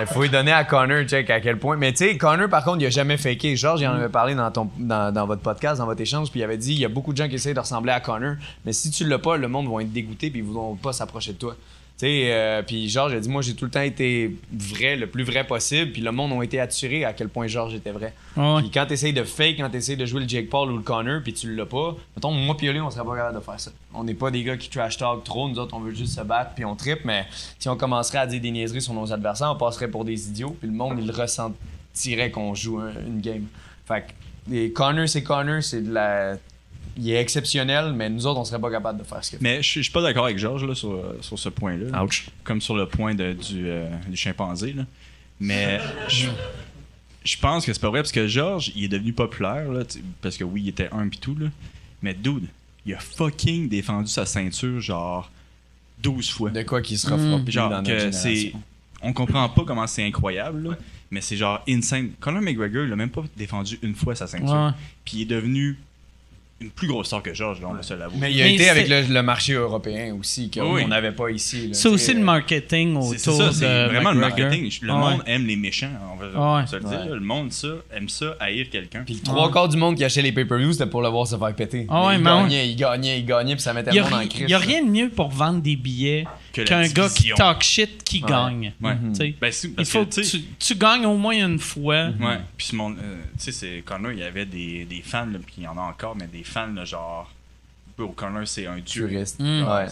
Il 0.00 0.06
faut 0.06 0.22
lui 0.22 0.28
donner 0.30 0.52
à 0.52 0.64
Connor, 0.64 1.04
check 1.04 1.30
à 1.30 1.40
quel 1.40 1.58
point. 1.58 1.76
Mais 1.76 1.92
tu 1.92 1.98
sais, 1.98 2.16
Connor, 2.16 2.48
par 2.48 2.64
contre, 2.64 2.78
il 2.80 2.86
a 2.86 2.90
jamais 2.90 3.16
faké. 3.16 3.54
Georges, 3.56 3.82
il 3.82 3.86
en 3.86 3.94
avait 3.94 4.08
parlé 4.08 4.34
dans, 4.34 4.50
ton, 4.50 4.68
dans, 4.78 5.12
dans 5.12 5.26
votre 5.26 5.42
podcast, 5.42 5.78
dans 5.78 5.86
votre 5.86 6.00
échange, 6.00 6.30
puis 6.30 6.40
il 6.40 6.42
avait 6.42 6.56
dit 6.56 6.72
il 6.72 6.80
y 6.80 6.84
a 6.84 6.88
beaucoup 6.88 7.12
de 7.12 7.18
gens 7.18 7.28
qui 7.28 7.36
essayent 7.36 7.54
de 7.54 7.60
ressembler 7.60 7.92
à 7.92 8.00
Connor, 8.00 8.34
mais 8.64 8.72
si 8.72 8.90
tu 8.90 9.04
l'as 9.06 9.18
pas, 9.18 9.36
le 9.36 9.46
monde 9.48 9.68
va 9.72 9.82
être 9.82 9.92
dégoûté, 9.92 10.30
puis 10.30 10.40
voudront 10.46 10.74
pas 10.76 10.92
s'approcher 10.92 11.32
de 11.32 11.38
toi. 11.38 11.56
Tu 11.98 12.04
sais, 12.04 12.30
euh, 12.30 12.62
puis 12.62 12.90
Georges 12.90 13.14
a 13.14 13.20
dit 13.20 13.28
moi, 13.30 13.40
j'ai 13.40 13.54
tout 13.54 13.64
le 13.64 13.70
temps 13.70 13.80
été 13.80 14.36
vrai, 14.52 14.96
le 14.96 15.06
plus 15.06 15.24
vrai 15.24 15.46
possible, 15.46 15.92
puis 15.92 16.02
le 16.02 16.12
monde 16.12 16.30
a 16.38 16.44
été 16.44 16.60
attiré 16.60 17.06
à 17.06 17.14
quel 17.14 17.30
point 17.30 17.46
Georges 17.46 17.72
était 17.74 17.90
vrai. 17.90 18.12
Ouais. 18.36 18.58
Puis 18.60 18.70
quand 18.70 18.84
tu 18.84 18.92
essayes 18.92 19.14
de 19.14 19.24
fake, 19.24 19.56
quand 19.56 19.70
tu 19.70 19.78
essayes 19.78 19.96
de 19.96 20.04
jouer 20.04 20.20
le 20.20 20.28
Jake 20.28 20.50
Paul 20.50 20.70
ou 20.70 20.76
le 20.76 20.82
Connor, 20.82 21.22
puis 21.22 21.32
tu 21.32 21.54
l'as 21.56 21.64
pas, 21.64 21.96
mettons, 22.14 22.32
moi 22.32 22.54
puis 22.54 22.70
lui, 22.70 22.80
on 22.80 22.90
serait 22.90 23.02
pas 23.02 23.16
capable 23.16 23.36
de 23.38 23.42
faire 23.42 23.58
ça. 23.58 23.70
On 23.94 24.04
n'est 24.04 24.12
pas 24.12 24.30
des 24.30 24.42
gars 24.44 24.58
qui 24.58 24.68
trash 24.68 24.98
talk 24.98 25.24
trop, 25.24 25.48
nous 25.48 25.58
autres, 25.58 25.74
on 25.74 25.80
veut 25.80 25.94
juste 25.94 26.18
se 26.18 26.20
battre, 26.22 26.50
puis 26.54 26.66
on 26.66 26.76
tripe, 26.76 27.00
mais 27.06 27.24
si 27.58 27.66
on 27.70 27.76
commencerait 27.78 28.18
à 28.18 28.26
dire 28.26 28.42
des 28.42 28.50
niaiseries 28.50 28.82
sur 28.82 28.92
nos 28.92 29.10
adversaires, 29.10 29.52
on 29.52 29.58
passerait 29.58 29.88
pour 29.88 30.04
des 30.04 30.28
idiots, 30.28 30.54
puis 30.60 30.68
le 30.68 30.74
monde, 30.76 30.98
il 31.02 31.10
ressentirait 31.10 32.30
qu'on 32.30 32.54
joue 32.54 32.78
un- 32.78 32.92
une 33.06 33.22
game. 33.22 33.46
Fait 33.86 34.02
que, 34.02 34.50
les 34.52 34.70
Connor, 34.70 35.08
c'est 35.08 35.22
Connor, 35.22 35.62
c'est 35.62 35.80
de 35.80 35.92
la. 35.94 36.36
Il 36.98 37.10
est 37.10 37.20
exceptionnel, 37.20 37.92
mais 37.92 38.08
nous 38.08 38.26
autres, 38.26 38.40
on 38.40 38.44
serait 38.44 38.60
pas 38.60 38.70
capable 38.70 38.98
de 38.98 39.04
faire 39.04 39.22
ce 39.22 39.30
qu'il 39.30 39.38
fait. 39.38 39.42
Mais 39.44 39.62
je 39.62 39.68
suis- 39.68 39.80
je 39.80 39.84
suis 39.84 39.92
pas 39.92 40.02
d'accord 40.02 40.24
avec 40.24 40.38
Georges 40.38 40.64
là, 40.64 40.74
sur, 40.74 41.02
sur 41.20 41.38
ce 41.38 41.48
point-là. 41.50 42.02
Ouch. 42.02 42.26
Comme 42.44 42.60
sur 42.60 42.74
le 42.76 42.86
point 42.86 43.14
de- 43.14 43.32
du, 43.34 43.68
euh, 43.68 43.88
du 44.08 44.16
chimpanzé. 44.16 44.72
Là. 44.72 44.84
Mais 45.38 45.78
je, 46.08 46.28
je 47.24 47.36
pense 47.38 47.66
que 47.66 47.72
c'est 47.72 47.80
pas 47.80 47.90
vrai 47.90 48.00
parce 48.00 48.12
que 48.12 48.26
Georges, 48.26 48.72
il 48.74 48.84
est 48.84 48.88
devenu 48.88 49.12
populaire. 49.12 49.70
Là, 49.70 49.82
parce 50.22 50.36
que 50.36 50.44
oui, 50.44 50.62
il 50.64 50.68
était 50.68 50.88
un 50.92 51.08
pis 51.08 51.18
tout. 51.18 51.36
Là. 51.38 51.48
Mais 52.02 52.14
dude, 52.14 52.46
il 52.86 52.94
a 52.94 52.98
fucking 52.98 53.68
défendu 53.68 54.08
sa 54.08 54.24
ceinture 54.26 54.80
genre 54.80 55.30
12 56.02 56.30
fois. 56.30 56.50
De 56.50 56.62
quoi 56.62 56.80
qu'il 56.82 56.98
sera 56.98 57.18
frappé 57.18 57.50
Genre 57.52 57.68
dans 57.70 57.82
notre 57.82 58.06
que 58.06 58.12
c'est. 58.12 58.52
On 59.02 59.12
comprend 59.12 59.46
pas 59.50 59.64
comment 59.66 59.86
c'est 59.86 60.04
incroyable, 60.04 60.70
là, 60.70 60.76
mais 61.10 61.20
c'est 61.20 61.36
genre 61.36 61.62
insane. 61.68 62.10
Conor 62.18 62.40
McGregor, 62.40 62.84
il 62.86 62.92
a 62.92 62.96
même 62.96 63.10
pas 63.10 63.22
défendu 63.36 63.78
une 63.82 63.94
fois 63.94 64.14
sa 64.14 64.26
ceinture. 64.26 64.72
Puis 65.04 65.18
il 65.18 65.22
est 65.22 65.26
devenu 65.26 65.78
une 66.58 66.70
plus 66.70 66.88
grosse 66.88 67.08
star 67.08 67.22
que 67.22 67.34
George, 67.34 67.60
là, 67.60 67.68
on 67.70 67.74
va 67.74 67.82
se 67.82 67.92
l'avouer. 67.92 68.16
Mais 68.18 68.32
il 68.32 68.40
a 68.40 68.44
Mais 68.44 68.54
été 68.54 68.64
c'est- 68.64 68.70
avec 68.70 68.88
le, 68.88 69.02
le 69.12 69.22
marché 69.22 69.52
européen 69.52 70.14
aussi, 70.18 70.50
qu'on 70.50 70.72
Oui. 70.74 70.86
n'avait 70.86 71.12
pas 71.12 71.28
ici. 71.30 71.68
là. 71.68 71.74
C'est 71.74 71.88
aussi 71.88 72.14
le 72.14 72.20
euh, 72.20 72.24
marketing 72.24 72.98
C'est 73.02 73.18
c'est 73.18 73.30
autour 73.30 73.42
ça, 73.42 73.52
c'est 73.52 73.84
de 73.84 73.88
vraiment 73.92 74.12
le 74.12 74.20
marketing. 74.20 74.70
Le 74.80 74.92
Ouais. 74.92 74.98
monde 74.98 75.22
aime 75.26 75.46
les 75.46 75.56
méchants, 75.56 75.90
on 76.12 76.16
va, 76.16 76.26
on 76.34 76.40
va 76.54 76.60
Ouais. 76.62 76.66
se 76.66 76.76
le 76.76 76.80
dire. 76.82 76.90
Ouais. 77.00 77.08
Le 77.14 77.20
monde 77.20 77.52
ça, 77.52 77.68
aime 77.94 78.08
ça, 78.08 78.36
haïr 78.40 78.70
quelqu'un. 78.70 79.02
Puis 79.04 79.14
le 79.16 79.20
trois 79.20 79.50
quarts 79.52 79.68
du 79.68 79.76
monde 79.76 79.96
qui 79.96 80.04
achetait 80.04 80.22
les 80.22 80.32
pay-per-views, 80.32 80.72
c'était 80.72 80.86
pour 80.86 81.02
le 81.02 81.08
voir 81.08 81.26
se 81.26 81.36
faire 81.36 81.54
péter. 81.54 81.86
Ah 81.90 82.12
il, 82.14 82.20
mais 82.22 82.30
ouais. 82.30 82.36
gagnait, 82.42 82.68
il 82.70 82.76
gagnait, 82.76 83.18
il 83.18 83.26
gagnait, 83.26 83.54
puis 83.54 83.62
ça 83.62 83.74
mettait 83.74 83.90
Il 83.92 83.96
le 83.98 84.02
monde 84.04 84.12
en 84.14 84.22
n'y 84.22 84.28
crise. 84.28 84.52
a 84.54 84.58
rien 84.58 84.82
de 84.82 84.88
mieux 84.90 85.08
pour 85.10 85.28
vendre 85.28 85.60
des 85.60 85.76
billets 85.76 86.24
qu'un 86.64 86.88
gars 86.88 87.08
qui 87.08 87.30
talk 87.36 87.62
shit 87.62 88.02
qui 88.04 88.20
gagne. 88.20 88.72
Ouais. 88.80 88.96
Tu 89.10 89.14
sais. 89.14 89.34
Ben, 89.40 89.52
c'est- 89.52 89.68
Il 89.68 89.74
parce 89.74 89.90
faut 89.90 90.04
que, 90.04 90.10
que 90.10 90.14
tu 90.16 90.24
sais, 90.24 90.38
tu, 90.38 90.44
tu 90.58 90.74
gagnes 90.76 91.06
au 91.06 91.16
moins 91.16 91.34
une 91.34 91.58
fois. 91.58 92.08
Ouais. 92.20 92.38
Puis 92.56 92.74
monde, 92.76 92.96
euh, 93.02 93.22
tu 93.38 93.44
sais, 93.44 93.52
c'est 93.52 93.82
Connor, 93.84 94.12
il 94.12 94.18
y 94.18 94.22
avait 94.22 94.46
des, 94.46 94.84
des 94.84 95.02
fans, 95.02 95.26
là, 95.26 95.38
puis 95.44 95.54
il 95.58 95.64
y 95.64 95.68
en 95.68 95.76
a 95.76 95.82
encore, 95.82 96.16
mais 96.16 96.26
des 96.26 96.44
fans, 96.44 96.72
là, 96.72 96.84
genre. 96.84 97.30
Bro, 97.98 98.08
Connor, 98.08 98.46
c'est 98.46 98.66
un 98.66 98.78
dieu. 98.78 99.06
Puriste. 99.08 99.40
Mm. 99.40 99.62
Ouais. 99.66 99.86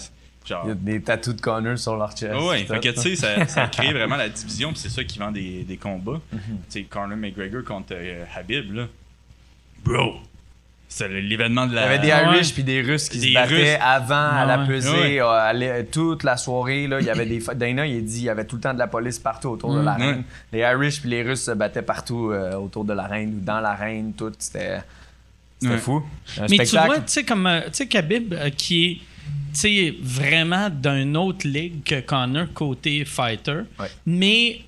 Genre. 0.46 0.62
Il 0.66 0.68
y 0.68 0.72
a 0.72 0.74
des 0.74 1.00
tatous 1.02 1.34
de 1.34 1.40
Connor 1.40 1.78
sur 1.78 1.96
leur 1.96 2.10
chest. 2.14 2.34
Fait 2.68 2.80
que 2.80 2.88
tu 2.90 3.00
sais, 3.00 3.16
ça, 3.16 3.46
ça 3.46 3.66
crée 3.72 3.92
vraiment 3.92 4.16
la 4.16 4.28
division, 4.28 4.70
puis 4.72 4.78
c'est 4.80 4.90
ça 4.90 5.02
qui 5.04 5.18
vend 5.18 5.32
des, 5.32 5.62
des 5.64 5.76
combats. 5.78 6.20
Mhm. 6.32 6.40
Tu 6.40 6.56
sais, 6.68 6.82
Conor 6.82 7.16
McGregor 7.16 7.64
contre 7.64 7.92
euh, 7.92 8.24
Habib, 8.36 8.74
là. 8.74 8.86
Bro! 9.82 10.20
C'est 10.96 11.08
l'événement 11.08 11.66
de 11.66 11.72
Il 11.72 11.72
y 11.72 11.76
la. 11.76 11.82
avait 11.86 11.98
des 11.98 12.12
Ah. 12.12 12.32
Irish 12.34 12.54
puis 12.54 12.62
des 12.62 12.80
Russes 12.80 13.08
qui 13.08 13.18
Des 13.18 13.28
se 13.30 13.34
battaient 13.34 13.54
Russes. 13.72 13.78
avant 13.80 14.14
à 14.14 14.30
Ah 14.42 14.46
la 14.46 14.58
ouais. 14.60 14.66
pesée, 14.68 14.90
Ouais. 14.90 15.18
euh, 15.20 15.82
toute 15.90 16.22
la 16.22 16.36
soirée. 16.36 16.86
Là, 16.86 17.00
il 17.00 17.06
y 17.06 17.10
avait 17.10 17.26
des 17.26 17.42
Dana, 17.56 17.84
il 17.84 18.04
dit 18.04 18.18
il 18.18 18.24
y 18.24 18.28
avait 18.28 18.44
tout 18.44 18.54
le 18.56 18.62
temps 18.62 18.72
de 18.74 18.78
la 18.78 18.86
police 18.86 19.18
partout 19.18 19.48
autour 19.48 19.74
de 19.74 19.80
Mm. 19.80 19.84
l'arène. 19.84 20.16
Ouais. 20.18 20.22
Les 20.52 20.58
Irish 20.60 21.00
puis 21.00 21.10
les 21.10 21.22
Russes 21.24 21.42
se 21.42 21.50
battaient 21.50 21.82
partout 21.82 22.30
euh, 22.30 22.54
autour 22.54 22.84
de 22.84 22.92
l'arène 22.92 23.38
ou 23.38 23.44
dans 23.44 23.58
l'arène, 23.58 24.12
tout. 24.16 24.30
C'était 24.38 24.82
c'était 25.58 25.74
Ouais. 25.74 25.80
fou. 25.80 26.04
Un 26.38 26.46
Mais 26.48 26.58
tu 26.58 26.76
vois, 26.76 26.96
tu 26.98 27.02
sais, 27.06 27.24
comme 27.24 27.46
euh, 27.48 27.62
tu 27.62 27.70
sais, 27.72 27.86
Khabib, 27.88 28.32
euh, 28.34 28.50
qui 28.50 28.84
est 28.86 28.94
tu 29.52 29.60
sais, 29.60 29.94
vraiment 30.00 30.68
d'une 30.70 31.16
autre 31.16 31.46
ligue 31.48 31.82
que 31.84 32.00
Connor 32.02 32.46
côté 32.54 33.04
fighter, 33.04 33.62
Ouais. 33.80 33.86
mais 34.06 34.60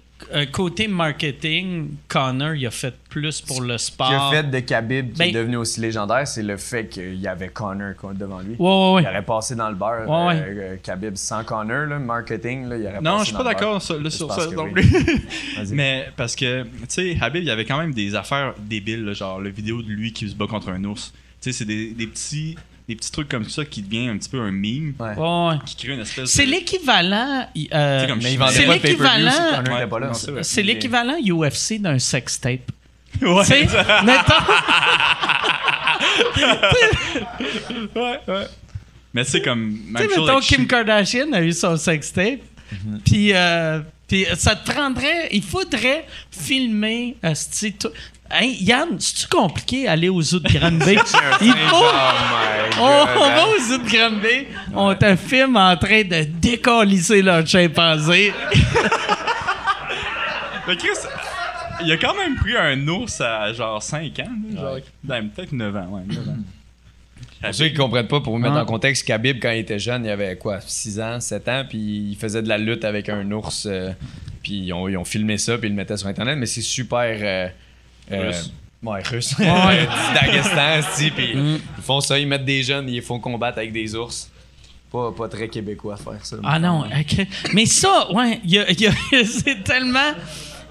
côté 0.53 0.89
marketing, 0.89 1.91
Connor, 2.09 2.55
il 2.55 2.67
a 2.67 2.71
fait 2.71 2.95
plus 3.11 3.41
pour 3.41 3.61
le 3.63 3.77
Ce 3.79 3.87
sport. 3.89 4.09
qui 4.09 4.15
a 4.15 4.31
fait 4.31 4.51
de 4.51 4.59
Khabib 4.61 5.13
qui 5.13 5.19
Ben- 5.19 5.29
est 5.29 5.33
devenu 5.33 5.57
aussi 5.57 5.81
légendaire, 5.81 6.27
c'est 6.27 6.43
le 6.43 6.57
fait 6.57 6.87
qu'il 6.89 7.15
y 7.21 7.27
avait 7.29 7.49
Connor 7.49 7.93
devant 8.15 8.41
lui. 8.41 8.57
Ouais, 8.59 8.67
ouais, 8.69 8.93
ouais. 8.95 9.03
Il 9.03 9.09
aurait 9.09 9.23
passé 9.23 9.55
dans 9.55 9.69
le 9.69 9.75
beurre. 9.75 10.09
Ouais, 10.09 10.27
ouais. 10.27 10.45
euh, 10.47 10.77
Khabib 10.83 11.17
sans 11.17 11.45
Connor, 11.45 11.87
là, 11.87 11.99
marketing, 11.99 12.69
là, 12.69 12.77
il 12.77 12.87
aurait 12.87 13.01
Non, 13.01 13.19
passé 13.19 13.21
je 13.21 13.25
suis 13.25 13.33
dans 13.33 13.39
pas 13.39 13.51
le 13.51 13.51
beurre. 13.51 13.61
d'accord 13.61 13.83
sur, 13.83 14.33
ça 14.33 14.47
non 14.55 14.71
plus. 14.71 14.91
Mais 15.73 16.09
parce 16.17 16.35
que, 16.35 16.63
tu 16.65 16.69
sais, 16.89 17.17
Habib, 17.21 17.43
il 17.43 17.49
y 17.49 17.51
avait 17.51 17.65
quand 17.65 17.79
même 17.79 17.93
des 17.95 18.15
affaires 18.15 18.55
débiles, 18.59 19.05
là, 19.05 19.13
genre 19.13 19.41
la 19.41 19.51
vidéo 19.51 19.83
de 19.83 19.89
lui 19.89 20.13
qui 20.13 20.29
se 20.29 20.35
bat 20.35 20.47
contre 20.47 20.71
un 20.71 20.83
ours. 20.85 21.13
Tu 21.41 21.53
sais, 21.53 21.59
c'est 21.59 21.65
des, 21.65 21.91
des 21.91 22.07
petits, 22.07 22.57
des 22.89 22.95
petits 22.97 23.11
trucs 23.11 23.29
comme 23.29 23.49
ça 23.49 23.65
qui 23.65 23.83
devient 23.83 24.09
un 24.09 24.17
petit 24.17 24.29
peu 24.29 24.41
un 24.41 24.53
meme, 24.53 24.95
Ouais. 24.99 25.15
Ouais, 25.17 25.49
ouais. 25.49 25.55
qui 25.67 25.77
crée 25.77 25.95
une 25.95 26.01
espèce 26.01 26.31
C'est 26.31 26.47
de. 26.47 26.51
l'équivalent. 26.53 27.47
euh, 27.73 28.01
C'est 28.01 28.07
comme 28.09 28.19
Mais 28.23 28.25
il 28.25 28.31
C'est 28.33 28.37
vendait 28.37 28.67
pas 28.67 28.75
de 28.77 28.81
pay-per-view 28.81 29.25
l'équivalent- 29.25 30.09
Ouais, 30.09 30.15
c'est 30.15 30.43
c'est 30.45 30.63
l'équivalent 30.63 31.17
UFC 31.21 31.79
d'un 31.81 31.99
sex 31.99 32.41
tape. 32.41 32.71
Ouais, 33.23 33.45
sais, 33.45 33.63
mettons. 34.05 34.35
Mais 39.15 39.25
tu 39.25 39.31
sais, 39.31 39.43
comme. 39.43 39.79
Tu 39.97 40.03
sais, 40.03 40.09
mettons, 40.09 40.41
Kim 40.41 40.67
Kardashian 40.67 41.33
a 41.33 41.41
eu 41.43 41.53
son 41.53 41.77
sextape. 41.77 42.41
Puis, 43.05 43.33
euh, 43.33 43.81
puis 44.09 44.27
ça 44.37 44.55
te 44.57 44.71
prendrait. 44.71 45.29
Il 45.33 45.43
faudrait 45.43 46.07
filmer. 46.31 47.17
asti, 47.23 47.73
tout- 47.73 47.89
Hey, 48.31 48.57
Yann, 48.65 48.99
c'est-tu 48.99 49.27
compliqué 49.29 49.87
aller 49.87 50.09
au 50.09 50.21
zoo 50.21 50.41
de 50.41 50.49
Granby? 50.53 50.95
Il 51.41 51.53
faut. 51.53 51.77
Oh 51.77 51.93
my 51.93 52.79
On, 52.81 53.05
God, 53.05 53.09
on 53.17 53.21
va 53.21 53.43
hein? 53.43 53.47
au 53.57 53.61
zoo 53.63 53.79
de 53.79 53.89
Granby, 53.89 54.47
on 54.75 54.95
te 54.95 55.17
filme 55.17 55.57
en 55.57 55.77
train 55.77 56.03
de 56.03 56.25
décollisser 56.25 57.23
leur 57.23 57.47
chimpanzé. 57.47 58.33
Mais 60.69 60.77
Chris, 60.77 60.89
il 61.85 61.93
a 61.93 61.97
quand 61.97 62.15
même 62.17 62.35
pris 62.37 62.57
un 62.57 62.89
ours 62.89 63.21
à 63.21 63.53
genre 63.53 63.81
5 63.83 64.19
ans, 64.21 64.25
là, 64.53 64.61
genre. 64.61 64.79
Ben, 65.05 65.29
peut-être 65.29 65.53
9 65.53 65.77
ans, 65.77 65.87
ouais, 65.91 66.03
9 66.09 66.29
ans. 66.29 66.37
Pour 67.43 67.55
ceux 67.55 67.69
qui 67.69 67.75
comprennent 67.75 68.09
pas, 68.09 68.21
pour 68.21 68.33
vous 68.33 68.39
mettre 68.41 68.57
Ah. 68.57 68.63
en 68.63 68.67
contexte, 68.67 69.07
Khabib, 69.07 69.39
quand 69.41 69.51
il 69.51 69.59
était 69.59 69.79
jeune, 69.79 70.05
il 70.05 70.11
avait 70.11 70.37
quoi, 70.37 70.59
6 70.61 70.99
ans, 71.01 71.21
7 71.21 71.49
ans, 71.49 71.65
puis 71.69 71.79
il 72.11 72.17
faisait 72.17 72.43
de 72.43 72.49
la 72.49 72.59
lutte 72.59 72.85
avec 72.85 73.09
un 73.11 73.31
ours, 73.31 73.67
euh, 73.71 73.91
puis 74.43 74.55
ils 74.65 74.73
ont, 74.73 74.89
ils 74.89 74.97
ont 74.97 75.05
filmé 75.05 75.37
ça, 75.39 75.57
puis 75.59 75.69
ils 75.69 75.71
le 75.73 75.77
mettaient 75.77 75.97
sur 75.99 76.09
Internet, 76.09 76.37
mais 76.39 76.47
c'est 76.47 76.63
super... 76.63 77.17
euh, 77.23 77.49
Russe. 78.11 78.53
Ouais, 78.83 79.03
russe. 79.11 79.35
Ouais. 79.39 79.47
Du 79.87 80.15
Daghestan, 80.15 80.69
esti, 80.79 81.11
puis 81.11 81.35
Mm. 81.35 81.59
ils 81.79 81.83
font 81.83 82.01
ça, 82.01 82.19
ils 82.19 82.27
mettent 82.27 82.45
des 82.45 82.63
jeunes, 82.63 82.89
ils 82.89 82.95
les 82.97 83.01
font 83.01 83.19
combattre 83.19 83.59
avec 83.59 83.73
des 83.73 83.95
ours. 83.95 84.31
Pas, 84.93 85.11
pas 85.13 85.29
très 85.29 85.49
québécois 85.49 85.95
à 85.95 85.97
faire 85.97 86.25
ça. 86.25 86.37
Ah 86.45 86.59
non, 86.59 86.83
ok. 86.87 87.27
mais 87.53 87.67
ça, 87.67 88.11
ouais, 88.13 88.41
y 88.45 88.59
a- 88.59 88.71
y 88.71 88.87
a- 88.87 88.93
c'est 89.25 89.65
tellement. 89.65 90.13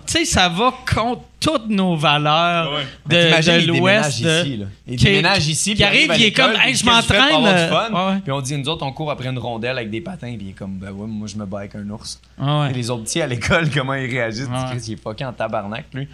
Tu 0.07 0.13
sais, 0.13 0.25
ça 0.25 0.47
va 0.47 0.73
contre 0.93 1.23
toutes 1.45 1.69
nos 1.69 1.95
valeurs 1.95 2.73
Ouais. 2.73 2.85
de, 3.05 3.15
de 3.15 3.59
il 3.61 3.67
l'Ouest. 3.67 4.19
déménage 4.19 4.21
de- 4.21 4.47
ici, 4.47 4.57
là. 4.57 4.65
Il 4.87 4.95
qui- 4.97 5.03
déménage 5.05 5.47
ici, 5.47 5.69
qui 5.71 5.75
puis 5.75 5.83
arrive, 5.83 6.11
il 6.17 6.23
est 6.23 6.31
comme, 6.31 6.51
Hey, 6.61 6.73
je 6.75 6.85
m'entraîne, 6.85 7.45
euh, 7.45 7.69
ouais. 7.71 8.19
Puis 8.23 8.31
on 8.31 8.41
dit, 8.41 8.57
nous 8.57 8.67
autres, 8.69 8.85
on 8.85 8.91
court 8.91 9.11
après 9.11 9.29
une 9.29 9.37
rondelle 9.37 9.77
avec 9.77 9.89
des 9.89 10.01
patins, 10.01 10.33
puis 10.37 10.47
il 10.47 10.49
est 10.49 10.53
comme, 10.53 10.77
ben 10.79 10.91
ouais, 10.91 11.07
moi 11.07 11.27
je 11.27 11.35
me 11.35 11.45
bats 11.45 11.59
avec 11.59 11.75
un 11.75 11.89
ours. 11.89 12.19
Ouais. 12.39 12.71
Et 12.71 12.73
les 12.73 12.89
autres 12.89 13.03
petits 13.03 13.21
à 13.21 13.27
l'école, 13.27 13.69
comment 13.73 13.93
ils 13.93 14.09
réagissent? 14.09 14.47
Ouais. 14.47 14.69
Chris, 14.71 14.83
il 14.87 14.93
est 14.93 15.01
fucké 15.01 15.25
en 15.25 15.33
tabarnak, 15.33 15.85
lui. 15.93 16.07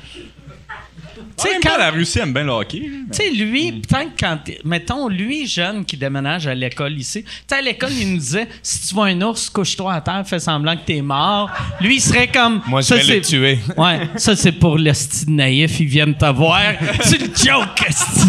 Tu 1.37 1.47
sais, 1.47 1.59
quand- 1.61 1.77
la 1.77 1.91
Russie 1.91 2.19
aime 2.19 2.33
bien 2.33 2.43
le 2.43 2.51
hockey. 2.51 2.79
Tu 2.79 2.91
sais, 3.11 3.29
lui, 3.31 3.71
peut-être 3.73 4.11
quand. 4.19 4.37
Mettons, 4.63 5.07
lui, 5.07 5.45
jeune, 5.47 5.83
qui 5.85 5.97
déménage 5.97 6.47
à 6.47 6.53
l'école 6.55 6.93
ici. 6.97 7.23
Tu 7.23 7.29
sais, 7.47 7.55
à 7.55 7.61
l'école, 7.61 7.91
il 7.91 8.11
nous 8.13 8.17
disait 8.17 8.47
si 8.61 8.87
tu 8.87 8.93
vois 8.95 9.07
un 9.07 9.21
ours, 9.21 9.49
couche-toi 9.49 9.93
à 9.93 10.01
terre, 10.01 10.23
fais 10.25 10.39
semblant 10.39 10.75
que 10.75 10.81
t'es 10.85 11.01
mort. 11.01 11.49
Lui, 11.79 11.95
il 11.95 12.01
serait 12.01 12.27
comme. 12.27 12.61
Moi, 12.67 12.81
je 12.81 12.87
ça, 12.87 12.95
vais 12.95 13.01
le 13.01 13.07
c'est- 13.07 13.21
tuer. 13.21 13.59
Ouais, 13.77 14.09
ça, 14.15 14.35
c'est 14.35 14.51
pour 14.53 14.77
le 15.21 15.25
style 15.25 15.35
naïf, 15.35 15.79
ils 15.79 15.87
viennent 15.87 16.15
te 16.17 16.25
voir. 16.25 16.73
c'est 17.01 17.17
une 17.21 17.35
joke, 17.35 17.81
esti. 17.87 18.27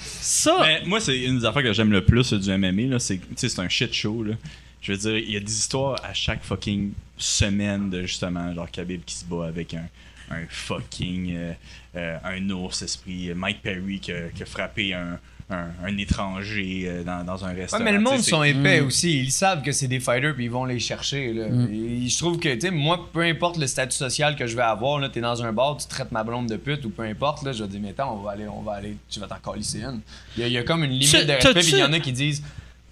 Ça. 0.00 0.58
Mais 0.62 0.82
moi, 0.84 1.00
c'est 1.00 1.22
une 1.22 1.38
des 1.38 1.44
affaires 1.44 1.62
que 1.62 1.72
j'aime 1.72 1.92
le 1.92 2.04
plus 2.04 2.32
euh, 2.32 2.38
du 2.38 2.50
MMA, 2.50 2.92
là, 2.92 2.98
c'est 2.98 3.16
tu 3.18 3.26
sais, 3.36 3.48
c'est 3.48 3.60
un 3.60 3.68
shit 3.68 3.92
show. 3.92 4.22
Là. 4.22 4.34
Je 4.82 4.92
veux 4.92 4.98
dire, 4.98 5.16
il 5.16 5.30
y 5.30 5.36
a 5.36 5.40
des 5.40 5.52
histoires 5.52 5.98
à 6.04 6.12
chaque 6.12 6.42
fucking 6.44 6.92
semaine 7.16 7.90
de 7.90 8.02
justement, 8.02 8.54
genre 8.54 8.70
Khabib 8.70 9.02
qui 9.04 9.14
se 9.14 9.24
bat 9.24 9.46
avec 9.46 9.74
un, 9.74 9.86
un 10.30 10.44
fucking. 10.48 11.34
euh, 11.34 11.52
euh, 11.96 12.18
un 12.24 12.50
ours 12.50 12.82
esprit. 12.82 13.32
Mike 13.34 13.62
Perry 13.62 14.00
qui 14.00 14.12
a, 14.12 14.28
qui 14.34 14.42
a 14.42 14.46
frappé 14.46 14.92
un, 14.94 15.18
un, 15.50 15.66
un 15.84 15.96
étranger 15.98 16.84
euh, 16.86 17.04
dans, 17.04 17.22
dans 17.24 17.44
un 17.44 17.48
Ouais, 17.54 17.60
restaurant. 17.62 17.84
mais 17.84 17.92
le 17.92 18.00
monde 18.00 18.20
sont 18.20 18.42
épais 18.42 18.80
Mm. 18.80 18.86
aussi. 18.86 19.20
Ils 19.20 19.30
savent 19.30 19.62
que 19.62 19.72
c'est 19.72 19.88
des 19.88 20.00
fighters 20.00 20.34
puis 20.34 20.44
ils 20.46 20.50
vont 20.50 20.64
les 20.64 20.78
chercher. 20.80 21.32
Là. 21.34 21.46
Et 21.70 22.08
je 22.08 22.18
trouve 22.18 22.38
que, 22.38 22.52
tu 22.54 22.60
sais, 22.60 22.70
moi, 22.70 23.08
peu 23.12 23.20
importe 23.22 23.58
le 23.58 23.66
statut 23.66 23.96
social 23.96 24.36
que 24.36 24.46
je 24.46 24.56
vais 24.56 24.62
avoir, 24.62 24.98
là, 24.98 25.08
t'es 25.10 25.20
dans 25.20 25.42
un 25.42 25.52
bar, 25.52 25.76
tu 25.76 25.86
traites 25.86 26.10
ma 26.12 26.24
blonde 26.24 26.48
de 26.48 26.56
pute 26.56 26.84
ou 26.86 26.90
peu 26.90 27.02
importe, 27.02 27.42
là, 27.44 27.52
je 27.52 27.62
vais 27.62 27.68
dire, 27.68 27.80
mais 27.82 27.90
attends, 27.90 28.18
on 28.18 28.22
va 28.22 28.30
aller, 28.32 28.48
on 28.48 28.62
va 28.62 28.72
aller, 28.72 28.96
tu 29.10 29.20
vas 29.20 29.26
t'en 29.26 29.36
calisser 29.52 29.82
une. 29.82 30.00
Il 30.36 30.40
y, 30.40 30.44
a- 30.44 30.46
il 30.48 30.52
y 30.54 30.58
a 30.58 30.62
comme 30.62 30.82
une 30.82 30.92
limite 30.92 31.10
Tu- 31.10 31.24
de 31.26 31.32
respect, 31.32 31.52
puis 31.60 31.72
il 31.72 31.78
y 31.78 31.82
en 31.84 31.92
a 31.92 32.00
qui 32.00 32.12
disent, 32.12 32.42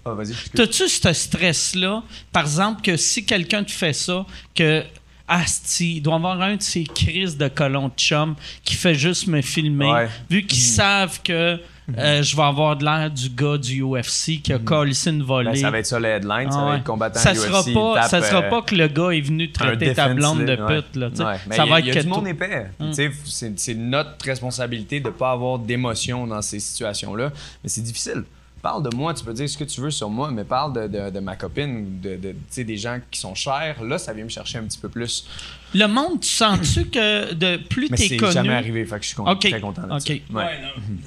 ah, 0.05 0.11
vas-y. 0.11 0.33
T'as-tu 0.53 0.87
ce 0.87 1.11
stress-là, 1.13 2.03
par 2.31 2.43
exemple, 2.43 2.81
que 2.81 2.97
si 2.97 3.25
quelqu'un 3.25 3.63
te 3.63 3.71
fait 3.71 3.93
ça, 3.93 4.25
que 4.53 4.83
Asti, 5.27 5.95
il 5.97 6.01
doit 6.01 6.13
y 6.13 6.17
avoir 6.17 6.41
un 6.41 6.57
de 6.57 6.61
ces 6.61 6.83
crises 6.83 7.37
de 7.37 7.47
colon 7.47 7.87
de 7.87 7.93
chum 7.97 8.35
qui 8.63 8.75
fait 8.75 8.93
juste 8.93 9.27
me 9.27 9.41
filmer, 9.41 9.85
Ouais. 9.91 10.09
vu 10.29 10.45
qu'ils 10.45 10.61
savent 10.61 11.21
que 11.23 11.59
euh, 11.97 12.23
je 12.23 12.35
vais 12.35 12.41
avoir 12.43 12.75
de 12.77 12.85
l'air 12.85 13.09
du 13.11 13.29
gars 13.29 13.57
du 13.57 13.83
UFC 13.83 14.41
qui 14.41 14.53
a 14.53 14.59
collé 14.59 14.93
une 15.07 15.21
volée. 15.23 15.51
Ben, 15.51 15.55
ça 15.57 15.71
va 15.71 15.79
être 15.79 15.85
ça 15.85 15.99
le 15.99 16.07
headline, 16.07 16.51
ça 16.51 16.59
Ah 16.61 16.65
va 16.65 16.71
ouais. 16.71 16.77
être 16.77 16.83
combattant 16.83 17.19
ça 17.19 17.33
UFC, 17.33 17.37
sera 17.39 17.63
pas, 17.63 18.01
tape, 18.01 18.09
ça 18.09 18.21
sera 18.21 18.43
euh, 18.43 18.49
pas 18.49 18.61
que 18.61 18.75
le 18.75 18.87
gars 18.87 19.09
est 19.11 19.21
venu 19.21 19.51
traiter 19.51 19.93
ta 19.93 20.13
blonde 20.13 20.45
de 20.45 20.55
pute. 20.55 20.95
Là. 20.95 21.07
Ouais, 21.09 21.39
mais 21.47 21.55
ça 21.55 21.65
y 21.65 21.69
va 21.69 21.79
être 21.79 21.85
y 21.85 21.91
a 21.91 21.93
que 21.95 21.99
du 21.99 22.07
toi- 22.07 22.17
monde 22.17 22.27
épais. 22.27 22.67
Sais, 22.91 23.11
C'est 23.55 23.73
notre 23.75 24.23
responsabilité 24.25 24.99
de 24.99 25.07
ne 25.07 25.11
pas 25.13 25.31
avoir 25.31 25.59
d'émotion 25.59 26.25
dans 26.27 26.41
ces 26.41 26.59
situations-là. 26.59 27.31
Mais 27.63 27.69
c'est 27.69 27.81
difficile. 27.81 28.23
Parle 28.61 28.89
de 28.89 28.95
moi, 28.95 29.13
tu 29.13 29.25
peux 29.25 29.33
dire 29.33 29.49
ce 29.49 29.57
que 29.57 29.65
tu 29.65 29.81
veux 29.81 29.91
sur 29.91 30.09
moi, 30.09 30.31
mais 30.31 30.45
parle 30.45 30.71
de, 30.73 30.87
de- 30.87 31.09
de 31.09 31.19
ma 31.19 31.35
copine 31.35 31.75
ou 31.79 32.01
de, 32.01 32.15
de, 32.15 32.63
des 32.63 32.77
gens 32.77 32.97
qui 33.11 33.19
sont 33.19 33.35
chers. 33.35 33.83
Là, 33.83 33.97
ça 33.97 34.13
vient 34.13 34.23
me 34.23 34.29
chercher 34.29 34.57
un 34.59 34.63
petit 34.63 34.77
peu 34.79 34.87
plus. 34.87 35.27
Le 35.75 35.87
monde, 35.87 36.19
tu 36.21 36.29
sens-tu 36.29 36.85
que 36.85 37.33
de 37.33 37.57
plus 37.57 37.89
Mais 37.89 37.97
t'es 37.97 38.07
c'est 38.09 38.17
connu? 38.17 38.31
jamais 38.31 38.53
arrivé, 38.53 38.85
fait 38.85 38.97
que 38.97 39.01
je 39.01 39.07
suis 39.07 39.15
con- 39.15 39.35
très 39.35 39.59
content 39.59 39.81
de 39.83 39.89
ça. 39.99 40.13
Ok. 40.13 40.21
Ouais. 40.33 40.43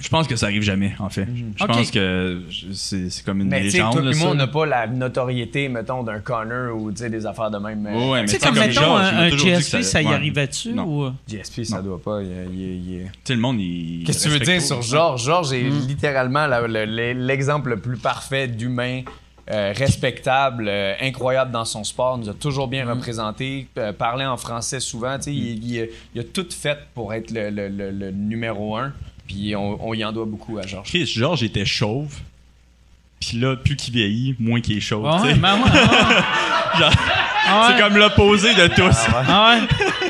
Je 0.00 0.08
pense 0.08 0.26
que 0.26 0.34
ça 0.34 0.46
arrive 0.46 0.62
jamais, 0.62 0.92
en 0.98 1.08
fait. 1.08 1.26
Je 1.56 1.62
Ok. 1.64 1.68
pense 1.70 1.90
que 1.92 2.42
je- 2.50 2.72
c'est 2.72 3.08
c'est 3.10 3.24
comme 3.24 3.40
une 3.42 3.48
Mais 3.48 3.62
légende. 3.62 3.92
toi 3.92 4.02
là, 4.02 4.10
et 4.10 4.14
moi, 4.14 4.26
ça. 4.26 4.32
on 4.32 4.34
n'a 4.34 4.46
pas 4.48 4.66
la 4.66 4.86
notoriété, 4.86 5.68
mettons, 5.68 6.02
d'un 6.02 6.18
Connor 6.18 6.76
ou 6.76 6.90
tu 6.90 6.98
sais, 6.98 7.10
des 7.10 7.24
affaires 7.26 7.50
de 7.50 7.58
même. 7.58 7.86
Ouais, 7.86 7.92
ouais, 8.10 8.20
mais 8.22 8.26
Tu 8.26 8.32
sais, 8.32 8.38
c'est 8.40 8.46
comme 8.48 8.58
mettons 8.58 8.96
un, 8.96 9.16
un 9.18 9.28
GSP, 9.30 9.82
ça 9.82 10.02
y 10.02 10.06
ouais. 10.06 10.14
arrivait-tu? 10.14 10.72
Non. 10.72 10.84
Ou... 10.84 11.12
GSP, 11.28 11.62
ça 11.64 11.76
Non. 11.76 11.82
doit 11.84 12.02
pas. 12.02 12.20
il- 12.22 12.28
il- 12.52 12.60
il- 12.60 12.92
il- 13.02 13.04
Tu 13.04 13.10
sais, 13.24 13.34
le 13.34 13.40
monde, 13.40 13.60
il. 13.60 14.02
Qu'est-ce 14.04 14.24
que 14.24 14.32
tu 14.32 14.38
veux 14.38 14.44
dire 14.44 14.60
sur 14.60 14.82
Georges? 14.82 15.24
Georges 15.24 15.52
est 15.52 15.62
littéralement 15.86 16.46
le- 16.48 16.84
le- 16.86 17.12
l'exemple 17.12 17.70
le 17.70 17.76
plus 17.78 17.96
parfait 17.98 18.48
d'humain. 18.48 19.02
Euh, 19.50 19.72
respectable, 19.76 20.66
euh, 20.68 20.94
incroyable 21.00 21.52
dans 21.52 21.64
son 21.64 21.84
sport, 21.84 22.18
nous 22.18 22.28
a 22.28 22.34
toujours 22.34 22.66
bien 22.68 22.88
représenté, 22.88 23.68
euh, 23.78 23.92
parlait 23.92 24.26
en 24.26 24.36
français 24.36 24.80
souvent, 24.80 25.16
tu 25.18 25.24
sais, 25.24 25.34
il, 25.34 25.64
il- 25.64 25.88
il 26.14 26.20
a 26.20 26.24
tout 26.24 26.46
fait 26.50 26.78
pour 26.94 27.14
être 27.14 27.30
le, 27.30 27.50
le- 27.50 27.68
le- 27.68 27.90
le 27.90 28.10
numéro 28.10 28.76
un, 28.76 28.92
puis 29.28 29.54
on, 29.56 29.78
on 29.88 29.94
y 29.94 30.04
en 30.04 30.12
doit 30.12 30.24
beaucoup 30.26 30.58
à 30.58 30.66
Georges. 30.66 30.88
Chris, 30.88 31.06
Georges 31.06 31.42
était 31.42 31.64
chauve. 31.64 32.14
Puis 33.20 33.38
là, 33.38 33.56
plus 33.56 33.76
qu'il 33.76 33.94
vieillit, 33.94 34.36
moins 34.38 34.60
qu'il 34.60 34.76
est 34.76 34.80
chauve. 34.80 35.04
Ouais, 35.04 35.10
tu 35.22 35.34
sais. 35.34 35.40
ouais, 35.40 35.40
ouais. 35.40 35.70
Genre, 36.78 36.90
ouais. 36.90 37.66
C'est 37.76 37.82
comme 37.82 37.96
l'opposé 37.96 38.54
de 38.54 38.66
tous. 38.66 38.96
Ah 39.08 39.56
ouais. 39.60 40.05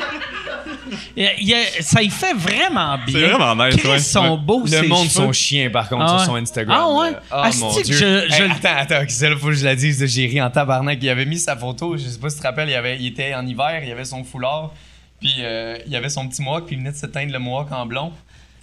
Il- 1.15 1.55
ça 1.81 2.01
y 2.01 2.09
fait 2.09 2.33
vraiment 2.33 2.97
bien. 3.05 3.19
C'est 3.19 3.27
vraiment 3.27 3.65
nice, 3.65 3.75
Chris 3.77 3.87
ouais. 3.89 3.99
sont 3.99 4.37
beaux, 4.37 4.61
Le 4.61 4.67
ses 4.67 4.81
monde 4.87 5.07
cheveux. 5.09 5.25
sont 5.25 5.31
chiens, 5.33 5.69
par 5.69 5.87
contre, 5.89 6.05
Ah 6.07 6.17
sur 6.19 6.27
son 6.27 6.35
Instagram. 6.35 6.77
Ah 6.79 6.89
ouais? 6.93 7.11
là. 7.11 7.21
Oh 7.31 7.57
mon 7.59 7.73
Dieu. 7.81 7.83
je- 7.85 8.27
je- 8.29 8.43
Hey, 8.43 8.51
attends, 8.51 8.77
attends, 8.95 9.09
ça, 9.09 9.27
faut 9.37 9.47
que 9.47 9.53
je 9.53 9.65
la 9.65 9.75
dise. 9.75 10.05
J'ai 10.05 10.27
ri 10.27 10.41
en 10.41 10.49
tabarnak. 10.49 10.99
Il 11.01 11.09
avait 11.09 11.25
mis 11.25 11.39
sa 11.39 11.55
photo, 11.55 11.95
je 11.97 12.03
sais 12.07 12.19
pas 12.19 12.29
si 12.29 12.35
tu 12.37 12.41
te 12.41 12.47
rappelles, 12.47 12.69
il, 12.69 12.75
avait, 12.75 12.97
il 12.97 13.07
était 13.07 13.33
en 13.35 13.45
hiver, 13.45 13.81
il 13.85 13.91
avait 13.91 14.05
son 14.05 14.23
foulard, 14.23 14.71
puis 15.19 15.33
euh, 15.39 15.77
il 15.87 15.95
avait 15.95 16.09
son 16.09 16.27
petit 16.27 16.41
mohawk, 16.41 16.65
puis 16.65 16.75
il 16.75 16.79
venait 16.79 16.91
de 16.91 16.97
se 16.97 17.05
teindre 17.05 17.31
le 17.33 17.39
mohawk 17.39 17.71
en 17.71 17.85
blond. 17.85 18.11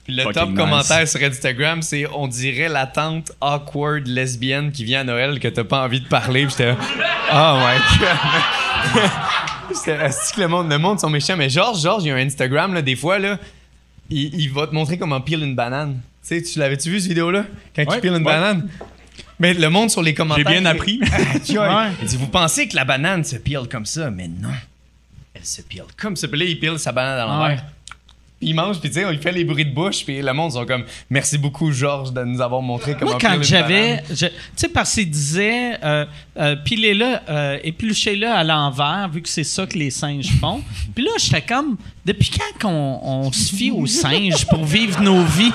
Puis 0.05 0.15
le 0.15 0.23
Fucking 0.25 0.35
top 0.39 0.49
nice. 0.51 0.59
commentaire 0.59 1.09
sur 1.09 1.23
Instagram, 1.23 1.81
c'est 1.81 2.05
on 2.15 2.29
dirait 2.29 2.69
la 2.69 2.87
tante 2.87 3.33
awkward 3.41 4.07
lesbienne 4.07 4.71
qui 4.71 4.85
vient 4.85 5.01
à 5.01 5.05
Noël 5.05 5.41
que 5.41 5.49
t'as 5.49 5.65
pas 5.65 5.83
envie 5.83 6.01
de 6.01 6.07
parler. 6.09 6.45
Puis 6.45 6.57
j'étais 6.59 6.75
oh 7.33 7.57
my 7.57 7.99
god. 7.99 9.11
Asti 10.01 10.35
que 10.35 10.41
le 10.41 10.49
monde, 10.49 10.71
le 10.71 10.79
monde 10.79 11.01
sont 11.01 11.11
méchants. 11.11 11.37
Mais 11.37 11.49
Georges, 11.51 11.81
Georges, 11.83 12.05
il 12.05 12.09
y 12.09 12.11
a 12.11 12.17
un 12.17 12.27
Instagram 12.27 12.75
là, 12.75 12.83
des 12.83 12.97
fois 12.97 13.19
là, 13.19 13.39
il, 14.11 14.35
il 14.41 14.51
va 14.51 14.67
te 14.67 14.75
montrer 14.75 14.99
comment 14.99 15.21
pile 15.21 15.43
une 15.43 15.55
banane. 15.55 16.01
Tu 16.27 16.41
sais, 16.41 16.43
tu 16.43 16.59
l'avais-tu 16.59 16.91
vu 16.91 17.01
cette 17.01 17.09
vidéo-là? 17.09 17.45
Quand 17.77 17.83
Ouais, 17.87 17.97
il 17.97 18.01
pile 18.01 18.11
une 18.11 18.17
ouais. 18.19 18.23
banane? 18.25 18.69
Mais 19.39 19.53
le 19.53 19.69
monde 19.69 19.91
sur 19.91 20.03
les 20.03 20.15
commentaires. 20.15 20.45
J'ai 20.47 20.61
bien 20.61 20.65
appris. 20.65 21.01
Ah, 21.13 21.39
tu 21.45 21.59
Ouais. 21.59 21.91
Il 22.03 22.09
dit 22.09 22.17
Vous 22.17 22.29
pensez 22.29 22.69
que 22.69 22.77
la 22.77 22.85
banane 22.85 23.25
se 23.25 23.37
pile 23.37 23.69
comme 23.71 23.87
ça, 23.87 24.11
mais 24.11 24.29
non. 24.29 24.49
Elle 25.35 25.45
se 25.45 25.63
pile 25.63 25.83
comme 25.97 26.17
ça. 26.17 26.29
Puis 26.29 26.39
là, 26.39 26.45
il 26.47 26.59
pile 26.59 26.79
sa 26.79 26.93
banane 26.93 27.19
à 27.19 27.27
l'envers. 27.27 27.65
Il 28.45 28.55
mange, 28.55 28.79
puis 28.81 28.89
tu 28.91 29.01
sais, 29.01 29.07
il 29.13 29.19
fait 29.19 29.33
les 29.33 29.45
bruits 29.45 29.65
de 29.65 29.73
bouche, 29.75 30.05
puis 30.05 30.21
le 30.23 30.33
monde 30.33 30.53
sont 30.53 30.65
comme 30.67 30.85
Merci 31.11 31.39
beaucoup, 31.39 31.73
Georges, 31.73 32.13
de 32.13 32.23
nous 32.25 32.41
avoir 32.41 32.63
montré 32.63 32.95
comment 32.99 33.13
Moi, 33.13 33.21
quand 33.21 33.43
j'avais. 33.43 34.03
je- 34.11 34.27
Tu 34.27 34.33
sais, 34.57 34.69
parce 34.69 34.95
qu'il 34.95 35.11
disait, 35.11 35.79
euh, 35.83 36.05
euh, 36.39 36.57
pilez-le, 36.65 37.17
euh, 37.29 37.59
épluchez-le 37.65 38.29
à 38.29 38.45
l'envers, 38.45 39.09
vu 39.13 39.23
que 39.23 39.29
c'est 39.29 39.45
ça 39.45 39.67
que 39.67 39.79
les 39.79 39.91
singes 39.91 40.31
font. 40.41 40.63
Puis 40.95 41.05
là, 41.05 41.11
j'étais 41.19 41.43
comme, 41.43 41.77
depuis 42.05 42.31
quand 42.31 42.69
qu'on 42.69 43.01
on 43.03 43.33
se 43.33 43.55
fie 43.55 43.71
aux 43.71 43.87
singes 43.87 44.47
pour 44.47 44.65
vivre 44.65 45.01
nos 45.01 45.23
vies? 45.25 45.53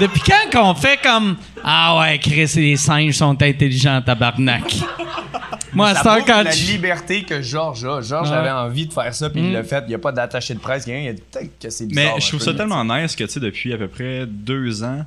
Depuis 0.00 0.20
quand 0.20 0.50
qu'on 0.52 0.74
fait 0.74 0.98
comme, 1.02 1.36
ah 1.64 1.98
ouais, 2.00 2.18
Chris, 2.18 2.50
les 2.56 2.76
singes 2.76 3.14
sont 3.14 3.40
intelligents, 3.42 4.02
tabarnak? 4.02 4.74
Moi, 5.72 5.92
prouve 5.94 6.24
quand 6.26 6.42
la 6.42 6.52
liberté 6.54 7.22
que 7.22 7.42
Georges 7.42 7.84
a. 7.84 8.00
Georges 8.00 8.30
Ouais. 8.30 8.36
avait 8.36 8.50
envie 8.50 8.86
de 8.86 8.92
faire 8.92 9.14
ça, 9.14 9.28
puis 9.28 9.40
il 9.40 9.50
Mm. 9.50 9.52
l'a 9.52 9.64
fait. 9.64 9.84
Il 9.86 9.88
n'y 9.88 9.94
a 9.94 9.98
pas 9.98 10.12
d'attaché 10.12 10.54
de 10.54 10.58
presse, 10.58 10.84
rien. 10.86 11.00
Il 11.00 11.08
a 11.08 11.12
dit 11.12 11.22
peut-être 11.30 11.58
que 11.60 11.68
c'est 11.70 11.86
bizarre. 11.86 12.14
Mais 12.14 12.20
je 12.20 12.28
trouve 12.28 12.40
peu, 12.40 12.44
ça 12.46 12.54
tellement 12.54 12.84
nice 12.84 13.14
que, 13.14 13.24
tu 13.24 13.30
sais, 13.30 13.40
depuis 13.40 13.72
à 13.74 13.76
peu 13.78 13.88
près 13.88 14.24
deux 14.26 14.82
ans, 14.84 15.04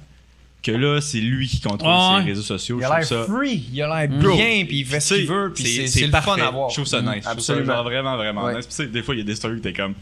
que 0.62 0.72
là, 0.72 1.02
c'est 1.02 1.20
lui 1.22 1.48
qui 1.48 1.60
contrôle 1.62 1.90
ouais. 1.92 2.22
ses 2.24 2.30
réseaux 2.30 2.42
sociaux. 2.44 2.78
Il 2.80 2.86
a 2.86 2.98
l'air 3.00 3.08
ça. 3.08 3.24
free, 3.24 3.68
il 3.74 3.82
a 3.82 3.88
l'air 4.06 4.10
Bro, 4.10 4.36
bien, 4.36 4.66
puis 4.68 4.80
il 4.80 4.86
fait 4.86 5.00
ce 5.00 5.14
qu'il 5.16 5.28
veut, 5.28 5.52
puis 5.56 5.64
c'est 5.66 5.88
c'est 5.88 6.06
le 6.06 6.12
parfait. 6.12 6.32
fun 6.40 6.48
à 6.48 6.52
voir. 6.52 6.70
Je 6.70 6.76
trouve 6.76 6.86
ça 6.88 7.02
nice. 7.02 7.10
Je 7.16 7.20
trouve 7.22 7.24
ça 7.24 7.54
Absolument. 7.54 7.74
genre 7.74 7.84
vraiment, 7.84 8.16
vraiment 8.18 8.44
Ouais. 8.44 8.56
nice. 8.58 8.66
Puis, 8.68 8.76
tu 8.76 8.84
sais, 8.84 8.88
des 8.90 9.02
fois, 9.02 9.16
il 9.16 9.20
y 9.20 9.22
a 9.22 9.26
des 9.26 9.36
stories 9.36 9.56
où 9.56 9.60
t'es 9.60 9.74
comme, 9.74 9.94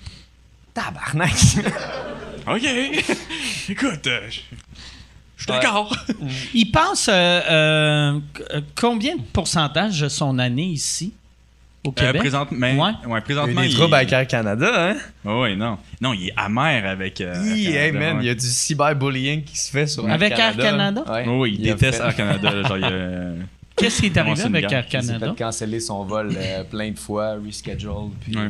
Tabarnak. 0.73 1.31
OK, 2.47 2.63
écoute, 3.69 4.07
euh, 4.07 4.19
suis 5.53 5.61
d'accord. 5.61 5.97
il 6.53 6.71
passe 6.71 7.09
euh, 7.11 7.41
euh, 7.49 8.19
combien 8.75 9.15
de 9.15 9.21
pourcentage 9.33 9.99
de 10.01 10.07
son 10.09 10.37
année 10.39 10.65
ici, 10.65 11.13
au 11.85 11.89
Euh, 11.89 11.91
Québec? 11.93 12.17
présentement, 12.21 12.57
Ouais. 12.67 12.75
ouais. 13.07 13.21
Il 13.29 13.35
y 13.35 13.37
a 13.39 13.45
des 13.67 13.69
troubles 13.73 13.93
avec 13.95 14.11
Air 14.11 14.27
Canada, 14.27 14.71
hein? 14.91 14.95
Ouais, 15.25 15.39
ouais, 15.41 15.55
non. 15.55 15.77
Non, 16.01 16.13
il 16.13 16.27
est 16.29 16.33
amer 16.35 16.85
avec. 16.85 17.21
euh, 17.21 17.33
Hi, 17.43 17.67
Air 17.67 17.83
hey, 17.85 17.91
Canada, 17.93 17.99
man, 18.07 18.17
ouais. 18.17 18.23
il 18.23 18.27
y 18.27 18.29
a 18.29 18.35
du 18.35 18.45
cyberbullying 18.45 19.43
qui 19.43 19.57
se 19.57 19.71
fait 19.71 19.87
sur 19.87 20.09
Avec 20.09 20.31
Air 20.33 20.39
Air 20.39 20.57
Canada. 20.57 21.01
Canada? 21.03 21.03
Ouais. 21.13 21.27
Ouais, 21.27 21.37
ouais, 21.39 21.51
il, 21.51 21.61
déteste 21.61 21.99
fait- 22.01 22.07
Air 22.07 22.15
Canada. 22.15 22.63
genre, 22.63 22.77
il 22.77 23.45
Qu'est-ce 23.75 23.99
qui 24.01 24.07
est 24.07 24.17
arrivé 24.17 24.41
avec? 24.41 24.71
Air 24.71 24.85
Il 24.87 25.01
s'est 25.01 25.07
Canada? 25.07 25.29
fait 25.29 25.35
canceller 25.43 25.79
son 25.79 26.03
vol 26.03 26.31
euh, 26.35 26.63
plein 26.63 26.89
de 26.91 26.97
fois, 26.97 27.33
reschedule. 27.35 28.09
Puis, 28.21 28.35
Ouais. 28.35 28.49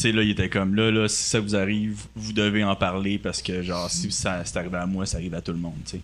Sais, 0.00 0.12
là, 0.12 0.22
il 0.22 0.30
était 0.30 0.48
comme, 0.48 0.74
là, 0.74 0.90
là, 0.90 1.08
si 1.08 1.22
ça 1.24 1.40
vous 1.40 1.54
arrive, 1.56 2.00
vous 2.16 2.32
devez 2.32 2.62
en 2.64 2.74
parler 2.76 3.18
parce 3.18 3.40
que, 3.42 3.62
genre, 3.62 3.88
si 3.90 4.10
ça 4.10 4.42
c'est 4.44 4.56
arrivé 4.56 4.76
à 4.76 4.86
moi, 4.86 5.06
ça 5.06 5.16
arrive 5.18 5.34
à 5.34 5.40
tout 5.40 5.52
le 5.52 5.58
monde, 5.58 5.74
tu 5.84 5.92
sais. 5.92 6.00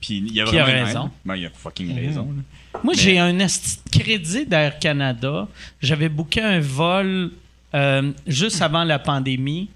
Puis 0.00 0.24
il 0.32 0.40
a 0.40 0.44
il 0.50 0.58
a 0.58 0.64
vraiment 0.64 0.78
une 0.80 0.84
raison. 0.86 1.10
Ben, 1.26 1.36
il 1.36 1.46
a 1.46 1.50
fucking 1.50 1.88
Mhm. 1.88 1.94
raison. 2.06 2.22
là. 2.34 2.80
Moi, 2.82 2.94
Mais- 2.96 3.02
j'ai 3.02 3.18
un 3.18 3.36
crédit 3.92 4.46
d'Air 4.46 4.78
Canada. 4.78 5.46
J'avais 5.82 6.08
booké 6.08 6.40
un 6.40 6.60
vol 6.60 7.32
euh, 7.74 8.10
juste 8.26 8.62
avant 8.62 8.82
la 8.84 8.98
pandémie. 8.98 9.68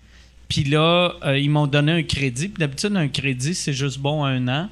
Puis 0.48 0.64
là, 0.64 1.12
euh, 1.24 1.38
ils 1.38 1.50
m'ont 1.50 1.66
donné 1.66 1.92
un 1.92 2.02
crédit. 2.02 2.48
Puis 2.48 2.58
d'habitude, 2.58 2.96
un 2.96 3.08
crédit, 3.08 3.54
c'est 3.54 3.72
juste 3.74 3.98
bon 3.98 4.24
un 4.24 4.48
an. 4.48 4.68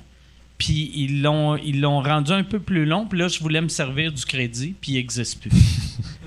Puis 0.58 0.90
ils 0.94 1.20
l'ont, 1.22 1.56
ils 1.56 1.80
l'ont 1.80 2.00
rendu 2.02 2.32
un 2.32 2.44
peu 2.44 2.58
plus 2.58 2.84
long. 2.86 3.06
Puis 3.06 3.18
là, 3.18 3.28
je 3.28 3.38
voulais 3.40 3.60
me 3.60 3.68
servir 3.68 4.10
du 4.12 4.24
crédit. 4.24 4.74
Puis 4.80 4.92
il 4.92 4.94
n'existe 4.94 5.40
plus. 5.40 5.50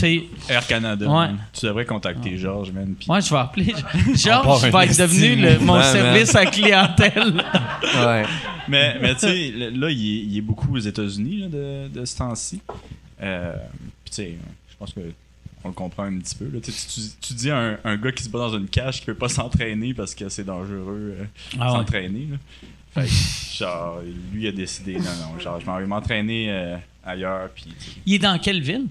sais, 0.00 0.24
Air 0.48 0.66
Canada, 0.66 1.06
Ouais. 1.08 1.28
tu 1.52 1.66
devrais 1.66 1.84
contacter 1.86 2.36
Georges, 2.38 2.70
man. 2.72 2.94
Moi, 3.06 3.20
je 3.20 3.30
vais 3.30 3.38
appeler. 3.40 3.74
Georges 4.14 4.66
va 4.70 4.84
être 4.86 4.98
devenu 4.98 5.36
le- 5.36 5.58
mon 5.60 5.82
service 5.82 6.34
à 6.34 6.46
clientèle. 6.46 7.42
ouais. 8.06 8.22
Mais, 8.68 8.96
mais 9.00 9.14
tu 9.14 9.20
sais, 9.20 9.50
là, 9.72 9.90
il 9.90 10.06
est, 10.06 10.20
il 10.24 10.38
est 10.38 10.40
beaucoup 10.42 10.74
aux 10.76 10.78
États-Unis 10.78 11.40
là, 11.40 11.48
de, 11.48 11.88
de 12.00 12.04
ce 12.04 12.16
temps-ci. 12.16 12.60
Euh, 13.20 13.54
Puis 14.04 14.10
tu 14.10 14.14
sais, 14.16 14.34
je 14.70 14.76
pense 14.78 14.92
que 14.92 15.00
on 15.64 15.68
le 15.68 15.74
comprend 15.74 16.04
un 16.04 16.18
petit 16.18 16.34
peu. 16.34 16.46
là. 16.52 16.60
Tu, 16.62 16.72
sais, 16.72 16.88
tu, 16.88 17.00
tu 17.20 17.34
dis 17.34 17.50
à 17.50 17.56
un, 17.58 17.78
un 17.84 17.96
gars 17.96 18.10
qui 18.12 18.22
se 18.24 18.28
bat 18.28 18.38
dans 18.40 18.56
une 18.58 18.66
cage 18.68 19.00
qui 19.00 19.06
peut 19.06 19.14
pas 19.14 19.28
s'entraîner 19.28 19.94
parce 19.94 20.14
que 20.14 20.28
c'est 20.28 20.44
dangereux 20.44 21.16
euh, 21.20 21.24
Ah 21.60 21.72
ouais. 21.72 21.78
s'entraîner. 21.78 22.28
là. 22.30 22.36
Fait 22.94 23.06
que, 23.08 23.58
genre, 23.64 24.00
lui 24.32 24.46
a 24.48 24.52
décidé, 24.52 24.94
non, 24.94 25.00
non, 25.32 25.38
genre, 25.38 25.58
je 25.60 25.66
m'en 25.66 25.78
vais 25.78 25.86
m'entraîner 25.86 26.46
euh, 26.50 26.76
ailleurs. 27.04 27.48
Il 28.04 28.14
est 28.14 28.18
dans 28.18 28.38
quelle 28.38 28.60
ville? 28.60 28.86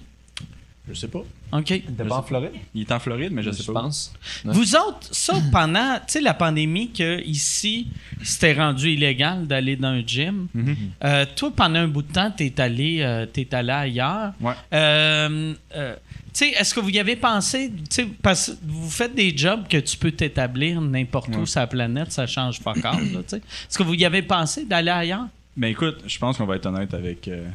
Je 0.89 0.93
sais 0.95 1.07
pas. 1.07 1.23
OK. 1.53 1.83
En 2.09 2.23
Floride? 2.23 2.51
Il 2.73 2.81
est 2.81 2.91
en 2.91 2.99
Floride, 2.99 3.31
mais 3.31 3.43
je 3.43 3.51
sais 3.51 3.63
Je 3.63 3.71
pas. 3.71 3.81
pense. 3.81 4.13
Vous 4.43 4.75
autres, 4.75 5.07
ça, 5.11 5.35
pendant 5.51 5.97
tu 5.99 6.13
sais, 6.13 6.21
la 6.21 6.33
pandémie, 6.33 6.91
que 6.91 7.21
ici, 7.23 7.87
c'était 8.23 8.53
rendu 8.53 8.89
illégal 8.91 9.45
d'aller 9.45 9.75
dans 9.75 9.89
un 9.89 10.05
gym. 10.05 10.47
Mhm. 10.53 10.75
Euh, 11.03 11.25
toi, 11.35 11.51
pendant 11.55 11.79
un 11.79 11.87
bout 11.87 12.01
de 12.01 12.11
temps, 12.11 12.31
t'es 12.31 12.59
allé, 12.59 13.01
euh, 13.01 13.25
t'es 13.27 13.53
allé 13.53 13.69
ailleurs. 13.71 14.33
Ouais. 14.41 14.53
Euh, 14.73 15.53
euh, 15.75 15.95
tu 16.33 16.45
sais, 16.45 16.49
est-ce 16.49 16.73
que 16.73 16.79
vous 16.79 16.89
y 16.89 16.97
avez 16.99 17.15
pensé, 17.17 17.69
tu 17.71 17.83
sais, 17.89 18.07
parce 18.21 18.49
que 18.49 18.55
vous 18.63 18.89
faites 18.89 19.13
des 19.13 19.35
jobs 19.37 19.67
que 19.67 19.77
tu 19.77 19.97
peux 19.97 20.11
t'établir 20.11 20.81
n'importe 20.81 21.35
où 21.35 21.45
sur 21.45 21.59
la 21.59 21.67
planète, 21.67 22.11
ça 22.11 22.25
change 22.25 22.59
pas 22.61 22.71
encore, 22.71 22.97
sais. 23.27 23.37
Est-ce 23.37 23.77
que 23.77 23.83
vous 23.83 23.93
y 23.93 24.05
avez 24.05 24.21
pensé 24.23 24.65
d'aller 24.65 24.89
ailleurs? 24.91 25.27
Ben 25.55 25.67
écoute, 25.67 26.01
je 26.07 26.17
pense 26.17 26.37
qu'on 26.37 26.45
va 26.45 26.55
être 26.55 26.65
honnête 26.65 26.93
avec, 26.93 27.27
euh, 27.27 27.47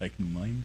avec 0.00 0.12
nous-mêmes. 0.20 0.62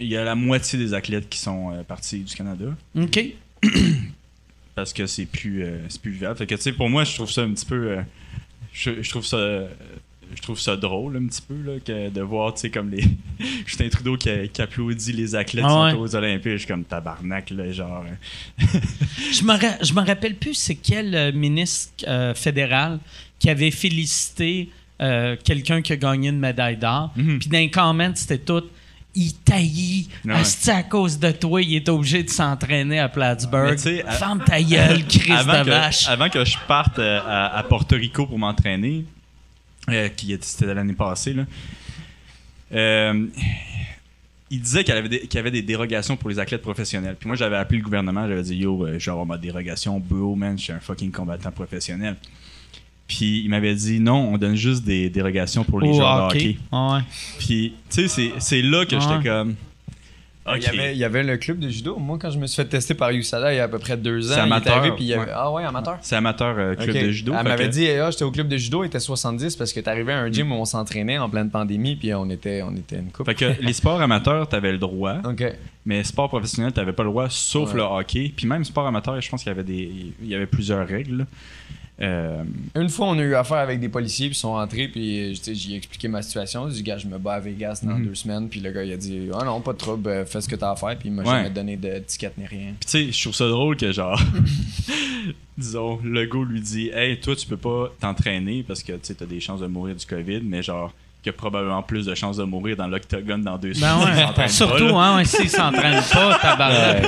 Il 0.00 0.08
y 0.08 0.16
a 0.16 0.24
la 0.24 0.34
moitié 0.34 0.78
des 0.78 0.92
athlètes 0.94 1.28
qui 1.28 1.38
sont 1.38 1.72
euh, 1.72 1.82
partis 1.84 2.18
du 2.20 2.34
Canada 2.34 2.66
OK. 2.96 3.20
parce 4.74 4.92
que 4.92 5.06
c'est 5.06 5.26
plus, 5.26 5.62
euh, 5.64 5.78
c'est 5.88 6.00
plus 6.00 6.10
viable. 6.12 6.36
Fait 6.36 6.46
que, 6.46 6.54
tu 6.54 6.62
sais, 6.62 6.72
pour 6.72 6.88
moi, 6.88 7.04
je 7.04 7.14
trouve 7.14 7.30
ça 7.30 7.42
un 7.42 7.52
petit 7.52 7.66
peu. 7.66 7.90
euh, 7.90 8.02
je, 8.72 9.02
je 9.02 9.10
trouve 9.10 9.24
ça. 9.24 9.38
je 10.34 10.42
trouve 10.42 10.58
ça 10.58 10.76
drôle 10.76 11.16
un 11.16 11.26
petit 11.26 11.42
peu 11.42 11.54
là, 11.64 11.78
que 11.78 12.08
de 12.10 12.20
voir 12.20 12.54
tu 12.54 12.62
sais 12.62 12.70
comme 12.70 12.90
les 12.90 13.04
Justin 13.66 13.88
Trudeau 13.88 14.16
qui, 14.16 14.30
qui 14.52 14.62
applaudit 14.62 15.12
les 15.12 15.36
athlètes 15.36 15.64
Ah 15.68 15.68
qui 15.68 15.84
ouais. 15.84 15.90
sont 15.92 15.98
aux 15.98 16.16
Olympiques 16.16 16.52
je 16.52 16.56
suis 16.58 16.66
comme 16.66 16.82
tabarnak 16.82 17.50
là, 17.50 17.70
genre 17.70 18.04
euh, 18.04 18.64
Je 19.32 19.44
me, 19.44 19.52
ra- 19.52 19.78
je 19.80 19.92
me 19.94 20.00
rappelle 20.04 20.34
plus 20.34 20.54
c'est 20.54 20.74
quel 20.74 21.32
ministre 21.36 22.32
fédéral 22.34 22.98
qui 23.38 23.48
avait 23.48 23.70
félicité 23.70 24.70
quelqu'un 24.98 25.82
qui 25.82 25.92
a 25.92 25.96
gagné 25.96 26.30
une 26.30 26.38
médaille 26.40 26.76
d'or. 26.78 27.12
Mhm. 27.16 27.38
Puis 27.38 27.48
dans 27.48 27.58
les 27.58 27.70
comments, 27.70 28.12
c'était 28.14 28.38
tout. 28.38 28.62
Il 29.16 29.32
taillit. 29.34 30.08
Ouais. 30.24 30.34
À 30.68 30.82
cause 30.82 31.18
de 31.18 31.30
toi, 31.30 31.62
il 31.62 31.74
est 31.76 31.88
obligé 31.88 32.22
de 32.24 32.30
s'entraîner 32.30 32.98
à 32.98 33.08
Plattsburgh. 33.08 33.78
à- 34.06 34.12
Ferme 34.12 34.42
ta 34.44 34.60
gueule, 34.60 35.04
avant, 35.30 35.60
de 35.60 35.64
que, 35.64 35.70
vache. 35.70 36.08
avant 36.08 36.28
que 36.28 36.44
je 36.44 36.56
parte 36.66 36.98
euh, 36.98 37.20
à, 37.24 37.56
à 37.58 37.62
Porto 37.62 37.94
Rico 37.96 38.26
pour 38.26 38.38
m'entraîner, 38.38 39.04
euh, 39.88 40.08
qui 40.08 40.32
était 40.32 40.44
c'était 40.46 40.74
l'année 40.74 40.94
passée, 40.94 41.32
là, 41.34 41.44
euh, 42.72 43.26
il 44.50 44.60
disait 44.60 44.84
qu'il 44.84 44.94
y, 44.94 44.98
avait 44.98 45.08
des, 45.08 45.28
avait 45.38 45.62
dérogations 45.62 46.16
pour 46.16 46.28
les 46.30 46.38
athlètes 46.38 46.62
professionnels. 46.62 47.16
Puis 47.18 47.26
moi, 47.26 47.36
j'avais 47.36 47.56
appelé 47.56 47.78
le 47.78 47.84
gouvernement, 47.84 48.26
j'avais 48.28 48.42
dit 48.42 48.56
Yo, 48.56 48.86
je 48.98 49.04
vais 49.04 49.10
avoir 49.10 49.26
ma 49.26 49.38
dérogation, 49.38 49.98
bro, 50.00 50.34
man, 50.36 50.58
je 50.58 50.64
suis 50.64 50.72
un 50.72 50.80
fucking 50.80 51.10
combattant 51.10 51.50
professionnel. 51.50 52.16
Puis 53.06 53.42
il 53.44 53.48
m'avait 53.50 53.74
dit 53.74 54.00
Non, 54.00 54.32
on 54.32 54.38
donne 54.38 54.54
juste 54.56 54.84
des 54.84 55.10
dérogations 55.10 55.62
pour 55.64 55.80
les 55.80 55.90
Au 55.90 55.94
joueurs 55.94 56.28
de 56.28 56.34
hockey. 56.36 56.56
Ouais. 56.72 57.00
Puis, 57.38 57.74
tu 57.90 58.02
sais, 58.02 58.08
c'est- 58.08 58.32
c'est 58.38 58.62
là 58.62 58.84
que 58.86 58.94
Ouais. 58.96 59.00
j'étais 59.00 59.28
comme. 59.28 59.54
Il, 60.56 60.62
y 60.62 60.66
avait, 60.66 60.92
il 60.94 60.98
y 60.98 61.04
avait 61.04 61.22
le 61.22 61.38
club 61.38 61.58
de 61.58 61.70
judo. 61.70 61.96
Moi, 61.98 62.18
quand 62.20 62.30
je 62.30 62.38
me 62.38 62.46
suis 62.46 62.56
fait 62.56 62.68
tester 62.68 62.92
par 62.92 63.10
USADA 63.10 63.54
il 63.54 63.56
y 63.56 63.60
a 63.60 63.64
à 63.64 63.68
peu 63.68 63.78
près 63.78 63.96
deux 63.96 64.30
ans, 64.30 64.34
il 64.36 64.40
amateur, 64.40 64.76
arrivé, 64.76 64.94
puis 64.94 65.04
il 65.04 65.08
y 65.08 65.14
avait- 65.14 65.24
ouais. 65.24 65.32
Ah 65.34 65.50
ouais, 65.50 65.64
amateur? 65.64 65.96
C'est 66.02 66.16
amateur 66.16 66.54
euh, 66.58 66.74
club 66.74 66.94
de 66.94 67.10
judo. 67.10 67.32
Elle 67.38 67.44
m'avait 67.48 67.64
que- 67.64 67.70
dit, 67.72 67.88
ah, 67.88 68.10
j'étais 68.10 68.24
au 68.24 68.30
club 68.30 68.48
de 68.48 68.58
judo, 68.58 68.84
il 68.84 68.88
était 68.88 69.00
70 69.00 69.56
parce 69.56 69.72
que 69.72 69.80
t'arrivais 69.80 70.12
à 70.12 70.18
un 70.20 70.30
gym 70.30 70.52
où 70.52 70.56
on 70.56 70.66
s'entraînait 70.66 71.16
en 71.16 71.30
pleine 71.30 71.48
pandémie, 71.48 71.96
puis 71.96 72.12
on 72.12 72.28
était, 72.28 72.60
on 72.60 72.76
était 72.76 72.96
une 72.98 73.10
couple. 73.10 73.34
Fait 73.34 73.54
que 73.56 73.62
les 73.62 73.72
sports 73.72 74.02
amateurs, 74.02 74.46
t'avais 74.46 74.72
le 74.72 74.76
droit. 74.78 75.16
Ok. 75.24 75.44
Mais 75.86 76.04
sport 76.04 76.28
professionnel, 76.28 76.72
t'avais 76.72 76.92
pas 76.92 77.04
le 77.04 77.08
droit, 77.08 77.28
sauf 77.30 77.70
Ouais. 77.70 77.76
le 77.78 77.82
hockey. 77.84 78.30
Puis 78.36 78.46
même 78.46 78.64
sport 78.64 78.86
amateur, 78.86 79.18
je 79.18 79.30
pense 79.30 79.42
qu'il 79.42 79.50
y 79.50 79.54
avait 79.54 79.64
des, 79.64 79.90
il 80.22 80.28
y 80.28 80.34
avait 80.34 80.44
plusieurs 80.46 80.86
règles. 80.86 81.26
Euh, 82.02 82.42
Une 82.74 82.88
fois, 82.88 83.06
on 83.06 83.18
a 83.18 83.22
eu 83.22 83.34
affaire 83.36 83.58
avec 83.58 83.78
des 83.78 83.88
policiers, 83.88 84.26
puis 84.28 84.36
ils 84.36 84.40
sont 84.40 84.54
rentrés, 84.54 84.88
puis 84.88 85.30
euh, 85.32 85.34
j'ai 85.52 85.76
expliqué 85.76 86.08
ma 86.08 86.22
situation. 86.22 86.68
J'ai 86.68 86.74
dit, 86.76 86.82
gars, 86.82 86.98
je 86.98 87.06
me 87.06 87.18
bats 87.18 87.34
à 87.34 87.40
Vegas 87.40 87.80
dans 87.84 87.96
Mhm. 87.96 88.06
deux 88.06 88.14
semaines, 88.16 88.48
puis 88.48 88.58
le 88.60 88.72
gars, 88.72 88.82
il 88.82 88.92
a 88.92 88.96
dit, 88.96 89.28
ah 89.32 89.44
non, 89.44 89.60
pas 89.60 89.72
de 89.74 89.78
trouble, 89.78 90.08
euh, 90.08 90.24
fais 90.26 90.40
ce 90.40 90.48
que 90.48 90.56
t'as 90.56 90.72
à 90.72 90.76
faire, 90.76 90.98
puis 90.98 91.08
il 91.08 91.12
m'a 91.12 91.22
Ouais. 91.22 91.28
jamais 91.28 91.50
donné 91.50 91.76
de 91.76 92.00
ticket 92.00 92.32
ni 92.36 92.46
rien. 92.46 92.72
Puis 92.80 92.86
tu 92.86 93.06
sais, 93.06 93.12
je 93.12 93.20
trouve 93.22 93.34
ça 93.34 93.48
drôle 93.48 93.76
que 93.76 93.92
genre, 93.92 94.20
disons, 95.56 96.00
le 96.02 96.24
gars 96.26 96.44
lui 96.48 96.60
dit, 96.60 96.90
hey, 96.92 97.18
toi, 97.20 97.36
tu 97.36 97.46
peux 97.46 97.56
pas 97.56 97.92
t'entraîner 98.00 98.62
parce 98.62 98.82
que 98.82 98.92
tu 98.92 98.98
sais, 99.02 99.14
t'as 99.14 99.26
des 99.26 99.40
chances 99.40 99.60
de 99.60 99.66
mourir 99.66 99.94
du 99.94 100.04
COVID, 100.06 100.40
mais 100.42 100.62
genre, 100.62 100.92
qu'il 101.24 101.32
y 101.32 101.34
a 101.34 101.38
probablement 101.38 101.82
plus 101.82 102.04
de 102.06 102.14
chances 102.14 102.36
de 102.36 102.44
mourir 102.44 102.76
dans 102.76 102.86
l'octogone 102.86 103.42
dans 103.42 103.56
deux 103.56 103.72
Ben 103.72 103.98
semaines. 103.98 104.26
ouais. 104.28 104.34
pas, 104.34 104.46
Surtout, 104.48 104.88
là. 104.88 105.16
hein, 105.16 105.24
s'il 105.24 105.48
s'entraîne 105.50 106.02
pas, 106.12 106.38
tabarnak. 106.40 107.04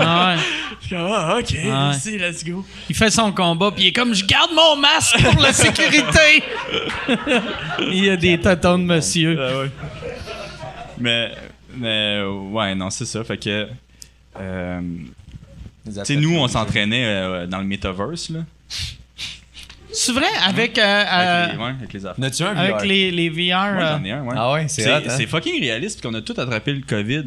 Ah 0.00 0.28
ouais. 0.36 0.42
Je 0.80 0.86
suis 0.86 0.96
comme, 0.96 1.06
ah, 1.12 1.36
ok, 1.38 1.50
Ouais. 1.52 1.96
ici, 1.96 2.18
let's 2.18 2.44
go. 2.44 2.64
Il 2.88 2.94
fait 2.94 3.10
son 3.10 3.32
combat, 3.32 3.70
puis 3.72 3.84
il 3.84 3.86
est 3.88 3.92
comme 3.92 4.14
Je 4.14 4.24
garde 4.24 4.50
mon 4.54 4.76
masque 4.76 5.20
pour 5.22 5.42
la 5.42 5.52
sécurité. 5.52 6.42
il 7.90 8.04
y 8.04 8.10
a 8.10 8.16
des 8.16 8.38
tâtons 8.38 8.78
de 8.78 8.84
monsieur. 8.84 9.38
Ah 9.40 9.58
ouais. 9.60 9.70
Mais, 10.98 11.32
mais, 11.76 12.22
ouais, 12.22 12.74
non, 12.74 12.90
c'est 12.90 13.06
ça. 13.06 13.24
Fait 13.24 13.36
que, 13.38 13.66
euh, 14.40 14.80
tu 15.86 16.04
sais, 16.04 16.16
nous, 16.16 16.36
on 16.36 16.46
s'entraînait 16.48 17.04
euh, 17.06 17.46
dans 17.46 17.58
le 17.58 17.64
metaverse, 17.64 18.30
là. 18.30 18.40
C'est 19.94 20.12
vrai, 20.12 20.26
avec, 20.44 20.76
euh, 20.78 20.82
euh, 20.82 21.04
Avec 21.44 21.52
les, 21.56 21.58
ouais, 21.62 21.68
avec 21.70 21.92
les 21.92 22.06
affaires. 22.06 22.20
N'as-tu 22.20 22.42
un 22.42 22.56
avec 22.56 22.76
VR? 22.76 22.84
les, 22.84 23.10
les 23.10 23.28
VR. 23.30 23.34
Moi, 23.74 23.82
euh, 23.82 23.98
j'en 23.98 24.04
ai 24.04 24.10
un, 24.12 24.22
ouais. 24.22 24.34
Ah 24.36 24.52
ouais, 24.52 24.66
c'est 24.68 24.90
hot, 24.90 24.96
hein? 25.06 25.14
c'est 25.16 25.26
fucking 25.26 25.60
réaliste, 25.60 26.00
puis 26.00 26.08
qu'on 26.08 26.14
a 26.14 26.20
tout 26.22 26.34
attrapé 26.36 26.72
le 26.72 26.80
COVID. 26.80 27.24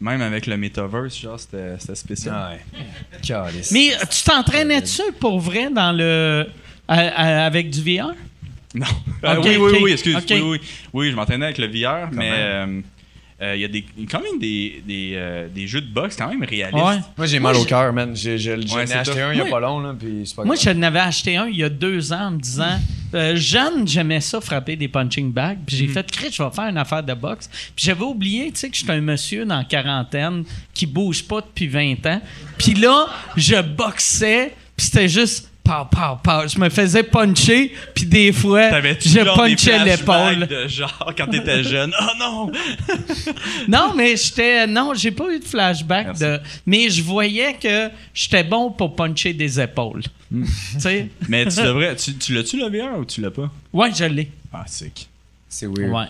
Même 0.00 0.22
avec 0.22 0.46
le 0.46 0.56
metaverse, 0.56 1.18
genre, 1.18 1.38
c'était 1.40 1.74
c'était 1.78 1.94
spécial. 1.96 2.34
Ah 2.36 2.50
ouais. 2.52 3.52
Mais 3.72 3.90
tu 4.10 4.22
t'entraînais-tu 4.24 5.02
pour 5.18 5.40
vrai 5.40 5.70
dans 5.70 5.92
le. 5.92 6.46
à- 6.86 6.94
à- 6.98 7.44
avec 7.46 7.70
du 7.70 7.80
VR? 7.82 8.12
Non. 8.74 8.86
Ah, 9.22 9.38
Ok, 9.40 9.46
oui, 9.46 9.56
oui, 9.58 9.78
oui, 9.82 9.92
excuse. 9.92 10.14
ok. 10.16 10.24
Oui, 10.30 10.40
oui. 10.42 10.60
Oui, 10.92 11.10
je 11.10 11.16
m'entraînais 11.16 11.46
avec 11.46 11.58
le 11.58 11.66
VR, 11.66 12.08
mais 12.12 12.30
même. 12.30 12.82
Euh, 13.40 13.54
il 13.54 13.60
y 13.60 13.64
a 13.64 13.68
des, 13.68 13.84
quand 14.10 14.20
même 14.20 14.38
des, 14.40 14.82
des, 14.86 15.12
euh, 15.14 15.48
des 15.48 15.66
jeux 15.68 15.80
de 15.80 15.92
boxe 15.92 16.16
quand 16.16 16.28
même 16.28 16.42
réalistes. 16.42 16.84
Ouais. 16.84 16.96
Moi, 17.16 17.26
j'ai 17.26 17.38
mal 17.38 17.54
Moi, 17.54 17.62
au 17.62 17.64
cœur, 17.66 17.92
man. 17.92 18.14
J'ai- 18.16 18.36
j'ai- 18.38 18.60
J'en 18.66 18.76
Ouais, 18.76 18.82
ai 18.82 18.86
c'est 18.86 18.94
acheté 18.94 19.12
tough. 19.14 19.20
un 19.22 19.32
il 19.32 19.38
y 19.38 19.40
a 19.40 19.44
Moi- 19.44 19.50
pas 19.50 19.60
long, 19.66 19.78
là, 19.80 19.94
puis 19.98 20.22
c'est 20.24 20.34
pas 20.34 20.44
Moi, 20.44 20.56
je 20.56 20.70
n'avais 20.70 20.98
acheté 20.98 21.36
un 21.36 21.46
il 21.46 21.56
y 21.56 21.62
a 21.64 21.68
deux 21.68 22.12
ans 22.12 22.26
en 22.26 22.30
me 22.32 22.40
disant 22.40 22.78
euh, 23.14 23.36
Jeune, 23.36 23.86
j'aimais 23.88 24.20
ça 24.20 24.40
frapper 24.40 24.76
des 24.76 24.88
punching 24.88 25.32
bags. 25.32 25.58
Puis 25.66 25.76
j'ai 25.76 25.86
Mhm. 25.86 25.92
fait 25.94 26.10
Chris, 26.10 26.28
je 26.32 26.42
vais 26.42 26.50
faire 26.50 26.66
une 26.68 26.76
affaire 26.76 27.02
de 27.02 27.14
boxe. 27.14 27.48
Puis 27.74 27.86
j'avais 27.86 28.02
oublié, 28.02 28.50
tu 28.52 28.58
sais, 28.58 28.68
que 28.70 28.76
j'étais 28.76 28.92
un 28.92 29.00
monsieur 29.00 29.44
dans 29.46 29.56
la 29.58 29.64
quarantaine 29.64 30.44
qui 30.74 30.84
bouge 30.86 31.22
pas 31.24 31.40
depuis 31.40 31.68
20 31.68 32.04
ans. 32.06 32.20
Puis 32.58 32.74
là, 32.74 33.06
je 33.36 33.62
boxais, 33.62 34.54
puis 34.76 34.86
c'était 34.86 35.08
juste. 35.08 35.50
Pow, 35.68 35.84
pow, 35.90 36.16
pow. 36.22 36.48
Je 36.48 36.58
me 36.58 36.70
faisais 36.70 37.02
puncher, 37.02 37.74
puis 37.94 38.06
des 38.06 38.32
fois, 38.32 38.70
je 38.80 39.36
punchais 39.36 39.84
l'épaule. 39.84 40.46
de 40.46 40.66
genre 40.66 41.12
quand 41.14 41.26
t'étais 41.26 41.62
jeune? 41.62 41.92
Oh 42.00 42.06
non! 42.18 42.52
Non, 43.68 43.92
mais 43.94 44.16
j'étais. 44.16 44.66
Non, 44.66 44.94
j'ai 44.94 45.10
pas 45.10 45.30
eu 45.30 45.38
de 45.40 45.44
flashback. 45.44 46.06
Merci. 46.06 46.22
De, 46.22 46.40
mais 46.64 46.88
je 46.88 47.02
voyais 47.02 47.54
que 47.60 47.90
j'étais 48.14 48.44
bon 48.44 48.70
pour 48.70 48.96
puncher 48.96 49.34
des 49.34 49.60
épaules. 49.60 50.04
Tu 50.32 50.46
sais? 50.78 51.10
Mais 51.28 51.44
tu 51.46 51.60
devrais. 51.60 51.94
Tu, 51.96 52.14
tu 52.16 52.32
l'as-tu 52.32 52.56
le 52.58 52.68
VR 52.68 52.98
ou 52.98 53.04
tu 53.04 53.20
l'as 53.20 53.30
pas? 53.30 53.50
Ouais, 53.70 53.90
je 53.94 54.04
l'ai. 54.04 54.30
Ah, 54.50 54.64
sick. 54.66 55.06
C'est 55.48 55.66
weird. 55.66 55.90
Ouais. 55.92 56.04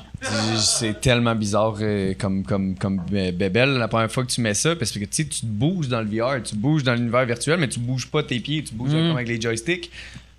C'est- 0.56 1.00
tellement 1.00 1.34
bizarre 1.34 1.76
euh, 1.80 2.12
comme, 2.18 2.42
comme, 2.44 2.74
comme 2.76 3.00
bébelle 3.10 3.74
la 3.78 3.86
première 3.86 4.10
fois 4.10 4.24
que 4.24 4.30
tu 4.30 4.40
mets 4.40 4.54
ça 4.54 4.74
parce 4.74 4.90
que 4.90 4.98
tu 4.98 5.06
sais, 5.10 5.24
tu 5.26 5.40
te 5.42 5.46
bouges 5.46 5.86
dans 5.88 6.00
le 6.00 6.08
VR, 6.08 6.42
tu 6.42 6.56
bouges 6.56 6.82
dans 6.82 6.94
l'univers 6.94 7.24
virtuel, 7.24 7.58
mais 7.60 7.68
tu 7.68 7.78
bouges 7.78 8.08
pas 8.10 8.22
tes 8.24 8.40
pieds, 8.40 8.64
tu 8.64 8.74
bouges 8.74 8.90
Mm. 8.90 9.08
comme 9.08 9.16
avec 9.16 9.28
les 9.28 9.40
joysticks. 9.40 9.90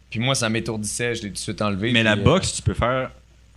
Puis 0.10 0.20
moi, 0.20 0.36
ça 0.36 0.50
m'étourdissait, 0.50 1.16
je 1.16 1.22
l'ai 1.24 1.28
tout 1.30 1.34
de 1.36 1.38
suite 1.40 1.62
enlevé. 1.62 1.92
Mais 1.94 2.04
la 2.04 2.14
euh, 2.14 2.24
boxe, 2.24 2.54
tu 2.56 2.62
peux 2.62 2.74
faire. 2.74 3.12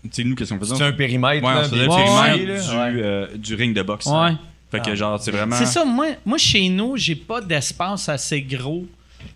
Tu 0.04 0.10
sais, 0.12 0.24
nous, 0.24 0.34
qu'est-ce 0.34 0.52
qu'on 0.52 0.60
faisait? 0.60 0.74
C'est 0.76 0.82
un 0.84 0.92
périmètre. 0.92 1.44
Ouais, 1.46 1.54
là, 1.54 1.60
on 1.64 1.68
faisait 1.68 1.82
le 1.82 1.88
périmètre 1.88 2.76
ouais. 2.78 2.92
du, 2.92 3.02
euh, 3.02 3.26
du 3.36 3.54
ring 3.54 3.74
de 3.74 3.82
boxe. 3.82 4.06
Ouais. 4.06 4.32
Fait 4.70 4.80
que 4.80 4.90
Ah. 4.90 4.94
genre, 4.94 5.20
c'est 5.22 5.30
vraiment. 5.30 5.56
C'est 5.56 5.66
ça, 5.66 5.84
moi, 5.84 6.06
moi, 6.24 6.38
chez 6.38 6.68
nous, 6.68 6.96
j'ai 6.96 7.14
pas 7.16 7.40
d'espace 7.40 8.08
assez 8.08 8.42
gros 8.42 8.86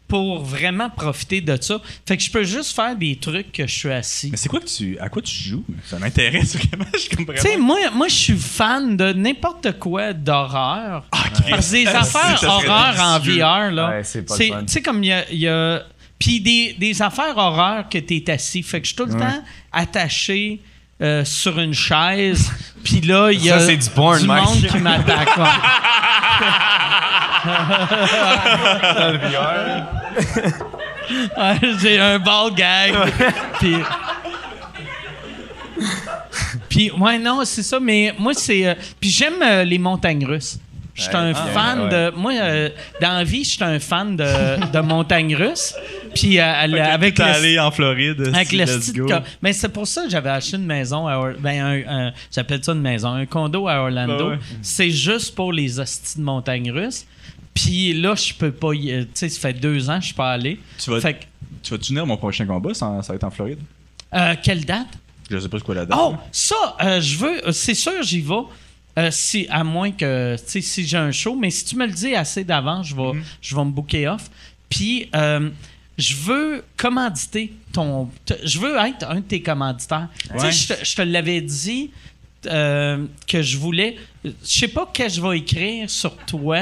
pour 0.09 0.41
vraiment 0.43 0.89
profiter 0.91 1.41
de 1.41 1.57
ça. 1.61 1.81
Fait 2.07 2.17
que 2.17 2.23
je 2.23 2.31
peux 2.31 2.45
juste 2.45 2.75
faire 2.77 2.95
des 2.97 3.17
trucs 3.17 3.51
que 3.53 3.67
je 3.67 3.73
suis 3.75 3.91
assis. 3.93 4.29
Mais 4.31 4.37
c'est 4.37 4.49
quoi 4.49 4.61
que 4.61 4.67
tu. 4.67 4.97
À 5.01 5.09
quoi 5.09 5.21
tu 5.23 5.35
joues? 5.35 5.65
Ça 5.85 5.99
m'intéresse 5.99 6.57
vraiment. 6.57 6.85
Je 6.95 7.17
comprends 7.17 7.35
Tu 7.35 7.41
sais, 7.41 7.57
moi, 7.57 7.79
moi 7.95 8.09
je 8.09 8.15
suis 8.15 8.37
fan 8.37 8.97
de 8.97 9.13
n'importe 9.13 9.79
quoi 9.79 10.13
d'horreur. 10.13 11.05
Parce 11.51 11.69
que 11.69 11.73
des 11.73 11.87
Ah, 11.87 12.01
affaires 12.01 12.41
horreur 12.49 12.95
en. 13.01 13.19
VR, 13.19 13.71
là. 13.73 13.89
Ouais, 13.91 14.05
c'est 14.05 14.23
pas. 14.23 14.37
Tu 14.37 14.53
sais, 14.67 14.83
comme 14.83 15.03
il 15.03 15.09
y 15.09 15.13
a. 15.13 15.25
il 15.31 15.39
y 15.39 15.49
a- 15.49 15.83
Puis 16.19 16.41
des, 16.41 16.75
des 16.79 17.03
affaires 17.03 17.37
horreur 17.37 17.89
que 17.91 17.99
t'es 17.99 18.31
assis. 18.31 18.63
Fait 18.63 18.81
que 18.81 18.87
je 18.87 18.93
suis 18.93 18.97
tout 18.97 19.05
le 19.07 19.13
temps 19.19 19.43
attaché. 19.73 20.61
Euh, 21.03 21.25
sur 21.25 21.59
une 21.59 21.75
chaise, 21.75 22.51
puis 22.85 23.01
là, 23.03 23.31
il 23.33 23.45
y 23.45 23.51
a 23.51 23.61
Ça, 23.61 23.75
du 23.75 23.91
porn, 23.91 24.25
monde 24.25 24.67
qui 24.67 24.79
m'attaque. 24.79 25.37
ouais. 25.37 25.45
dans 28.99 29.13
le 29.13 29.19
VR. 29.19 29.87
Ouais, 31.39 31.61
j'ai 31.81 32.01
un 32.01 32.19
ball 32.19 32.53
gag. 32.53 32.93
Puis. 33.61 33.77
Puis, 36.69 36.91
ouais, 36.91 37.19
non, 37.19 37.43
c'est 37.45 37.63
ça, 37.63 37.79
mais 37.79 38.13
moi, 38.19 38.33
c'est. 38.35 38.67
euh, 38.67 38.75
puis 39.01 39.09
j'aime 39.11 39.41
euh, 39.41 39.63
les 39.63 39.79
montagnes 39.79 40.25
russes. 40.27 40.59
Je 40.95 41.03
suis 41.03 41.15
un 41.15 41.29
Ouais. 41.29 41.35
fan 41.55 41.83
Ouais. 41.83 41.89
de. 41.91 42.13
Moi, 42.17 42.33
euh, 42.35 42.71
dans 43.01 43.13
la 43.19 43.23
vie, 43.25 43.45
je 43.45 43.51
suis 43.51 43.63
un 43.63 43.79
fan 43.79 44.17
de, 44.17 44.27
de 44.73 44.81
montagne 44.81 45.37
russe. 45.37 45.75
Puis 46.21 46.39
euh, 46.39 46.45
avec 46.45 47.19
allé 47.21 47.59
en 47.59 47.71
Floride. 47.71 48.31
avec 48.35 48.53
le 48.53 48.67
style 48.67 49.05
Mais 49.43 49.53
c'est 49.53 49.69
pour 49.69 49.87
ça 49.87 50.05
que 50.05 50.11
j'avais 50.11 50.31
acheté 50.31 50.57
une 50.57 50.67
maison 50.67 51.07
à 51.07 51.33
ben 51.39 52.13
j'appelle 52.35 52.63
ça 52.65 52.73
une 52.73 52.81
maison, 52.81 53.09
un 53.13 53.27
condo 53.27 53.69
à 53.69 53.77
Orlando. 53.83 54.31
Ouais. 54.31 54.39
C'est 54.63 54.91
juste 54.91 55.35
pour 55.35 55.53
les 55.53 55.79
hosties 55.81 56.19
de 56.19 56.25
montagne 56.25 56.71
russe. 56.71 57.07
Puis 57.55 57.95
là, 57.95 58.15
je 58.15 58.35
peux 58.35 58.53
pas 58.53 58.75
y. 58.75 58.93
euh, 58.93 59.03
Tu 59.05 59.09
sais, 59.15 59.29
ça 59.31 59.41
fait 59.41 59.55
deux 59.55 59.89
ans 59.89 59.95
que 59.97 60.03
je 60.03 60.07
suis 60.07 60.15
pas 60.15 60.33
allé. 60.33 60.61
Tu 60.79 60.91
vas, 60.91 61.01
Fait 61.01 61.21
tu 61.63 61.71
vas 61.73 61.79
tenir 61.79 62.05
mon 62.07 62.17
prochain 62.19 62.45
combat, 62.45 62.75
ça, 62.75 63.01
ça 63.03 63.09
va 63.13 63.15
être 63.15 63.25
en 63.25 63.31
Floride? 63.31 63.59
euh, 64.15 64.35
quelle 64.43 64.65
date? 64.65 64.87
Je 65.31 65.39
sais 65.39 65.49
pas 65.49 65.59
c'est 65.59 65.65
quoi 65.65 65.75
la 65.75 65.87
date. 65.87 65.99
Oh, 66.01 66.15
ça, 66.31 66.55
euh, 66.83 67.01
je 67.01 67.17
veux. 67.17 67.53
C'est 67.53 67.75
sûr, 67.75 68.03
j'y 68.03 68.21
vais. 68.21 68.35
Euh, 68.99 69.09
si, 69.11 69.47
à 69.51 69.65
moins 69.65 69.91
que, 69.91 70.37
tu 70.37 70.43
sais, 70.47 70.61
si 70.61 70.87
j'ai 70.87 70.97
un 70.97 71.13
show, 71.13 71.35
mais 71.35 71.51
si 71.51 71.65
tu 71.65 71.77
me 71.77 71.87
le 71.87 71.93
dis 71.93 72.15
assez 72.15 72.45
d'avance, 72.45 72.87
je 72.89 72.95
vais, 72.95 73.13
Mhm. 73.15 73.23
je 73.43 73.57
vais 73.57 73.65
me 73.65 73.71
booker 73.71 74.07
off. 74.09 74.31
Puis, 74.69 75.09
euh, 75.15 75.49
je 75.99 76.15
veux 76.15 76.65
commanditer 76.77 77.53
ton. 77.73 78.11
Je 78.45 78.59
veux 78.59 78.77
être 78.77 79.09
un 79.09 79.17
de 79.17 79.21
tes 79.21 79.41
commanditaires. 79.43 80.09
Tu 80.41 80.53
sais, 80.53 80.79
je 80.85 80.95
te- 80.95 81.03
l'avais 81.03 81.41
dit 81.41 81.91
euh, 82.47 83.05
que 83.27 83.43
je 83.43 83.57
voulais. 83.57 83.97
Je 84.25 84.31
sais 84.43 84.69
pas 84.69 84.89
que 84.93 85.09
je 85.09 85.21
vais 85.21 85.39
écrire 85.39 85.89
sur 85.89 86.17
toi. 86.19 86.59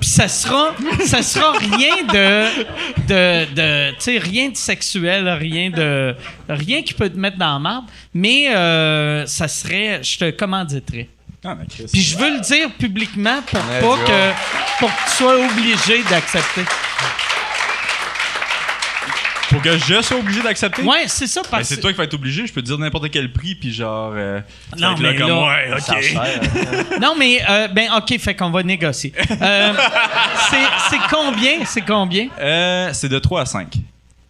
Puis 0.00 0.08
ça 0.08 0.26
sera, 0.28 0.74
ça 1.04 1.22
sera 1.22 1.52
rien 1.58 1.96
de, 2.04 2.64
de, 3.08 3.54
de 3.54 3.90
tu 3.92 3.96
sais, 4.00 4.18
rien 4.18 4.48
de 4.50 4.56
sexuel, 4.56 5.28
rien 5.28 5.70
de, 5.70 6.14
rien 6.48 6.82
qui 6.82 6.94
peut 6.94 7.10
te 7.10 7.18
mettre 7.18 7.36
dans 7.38 7.52
la 7.54 7.58
marde. 7.58 7.84
Mais 8.14 8.54
euh, 8.54 9.26
ça 9.26 9.48
serait, 9.48 10.02
je 10.02 10.18
te 10.18 10.30
commanditerais. 10.30 11.08
Ah. 11.44 11.56
Puis 11.92 12.00
je 12.02 12.16
veux 12.16 12.34
le 12.36 12.40
dire 12.40 12.70
publiquement 12.74 13.42
pour 13.42 13.58
pas 13.60 14.04
que, 14.06 14.78
pour 14.78 14.88
que 14.88 15.10
tu 15.10 15.16
sois 15.16 15.34
obligé 15.44 16.02
d'accepter. 16.08 16.62
Pour 19.52 19.62
que 19.62 19.76
je 19.78 20.00
sois 20.02 20.16
obligé 20.18 20.42
d'accepter? 20.42 20.82
Ouais, 20.82 21.04
c'est 21.06 21.26
ça 21.26 21.42
parce 21.50 21.68
c'est 21.68 21.78
toi 21.80 21.90
qui 21.92 21.98
vas 21.98 22.04
être 22.04 22.14
obligé. 22.14 22.46
Je 22.46 22.52
peux 22.52 22.62
te 22.62 22.66
dire 22.66 22.78
n'importe 22.78 23.10
quel 23.10 23.32
prix, 23.32 23.54
puis 23.54 23.72
genre. 23.72 24.12
euh, 24.16 24.40
Non, 24.78 24.90
là 24.90 24.96
mais 25.12 25.16
comme, 25.16 25.28
là, 25.28 25.46
ouais, 25.46 25.70
ok. 25.76 27.00
Non, 27.00 27.14
mais 27.18 27.40
euh, 27.48 27.68
ben 27.68 27.88
ok, 27.96 28.18
fait 28.18 28.34
qu'on 28.34 28.50
va 28.50 28.62
négocier. 28.62 29.12
Euh, 29.40 29.72
c'est- 30.50 30.98
combien? 31.10 31.64
C'est 31.66 31.82
combien? 31.82 32.28
Euh, 32.40 32.90
c'est 32.92 33.08
de 33.08 33.18
3 33.18 33.42
à 33.42 33.46
5. 33.46 33.74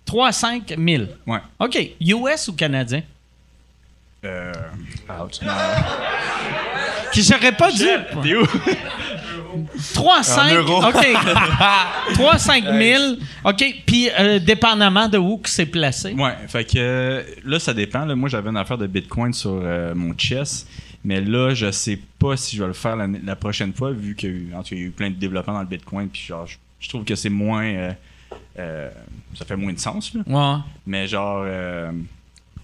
3 0.05 0.29
à 0.29 0.33
5 0.33 0.75
000. 0.77 1.05
Ouais. 1.27 1.39
OK. 1.61 1.79
US 2.01 2.49
ou 2.49 2.53
Canadien? 2.55 3.03
Euh. 4.25 4.53
Que 7.15 7.21
j'aurais 7.23 7.53
pas 7.53 7.71
dit. 7.71 7.87
T'es 8.23 8.35
où? 8.37 8.47
3 9.95 10.19
à 10.19 10.23
5. 10.23 10.55
euros. 10.55 10.83
OK. 10.85 11.07
3 12.15 12.35
à 12.35 12.39
5 12.39 12.65
000. 12.65 13.03
OK. 13.45 13.65
Puis, 13.87 14.09
euh, 14.19 14.39
dépendamment 14.39 15.09
de 15.09 15.19
où 15.19 15.39
que 15.39 15.49
c'est 15.49 15.67
placé. 15.67 16.13
Ouais, 16.13 16.35
fait 16.49 16.65
que 16.65 16.79
euh, 16.79 17.23
là, 17.45 17.59
ça 17.59 17.75
dépend. 17.75 18.05
là. 18.05 18.15
Moi, 18.15 18.29
j'avais 18.29 18.51
une 18.51 18.57
affaire 18.57 18.79
de 18.79 18.87
Bitcoin 18.87 19.33
sur 19.33 19.61
euh, 19.63 19.95
mon 19.95 20.17
chess, 20.17 20.67
mais 21.05 21.21
là, 21.21 21.55
je 21.55 21.71
sais 21.71 21.99
pas 22.19 22.37
si 22.37 22.57
je 22.57 22.63
vais 22.63 22.69
le 22.69 22.75
faire 22.75 22.97
la, 22.97 23.37
prochaine 23.37 23.73
fois, 23.73 23.93
vu 23.93 24.15
qu'il 24.15 24.49
y, 24.49 24.51
y 24.51 24.55
a 24.55 24.81
eu 24.81 24.91
plein 24.91 25.11
de 25.11 25.17
développement 25.17 25.55
dans 25.55 25.61
le 25.61 25.67
Bitcoin, 25.67 26.09
puis 26.09 26.23
genre, 26.23 26.47
je, 26.47 26.57
je 26.81 26.89
trouve 26.89 27.05
que 27.05 27.15
c'est 27.15 27.31
moins. 27.31 27.95
ça 28.57 29.45
fait 29.47 29.57
moins 29.57 29.73
de 29.73 29.79
sens, 29.79 30.15
là. 30.15 30.23
Ouais. 30.27 30.61
Mais 30.87 31.07
genre. 31.07 31.45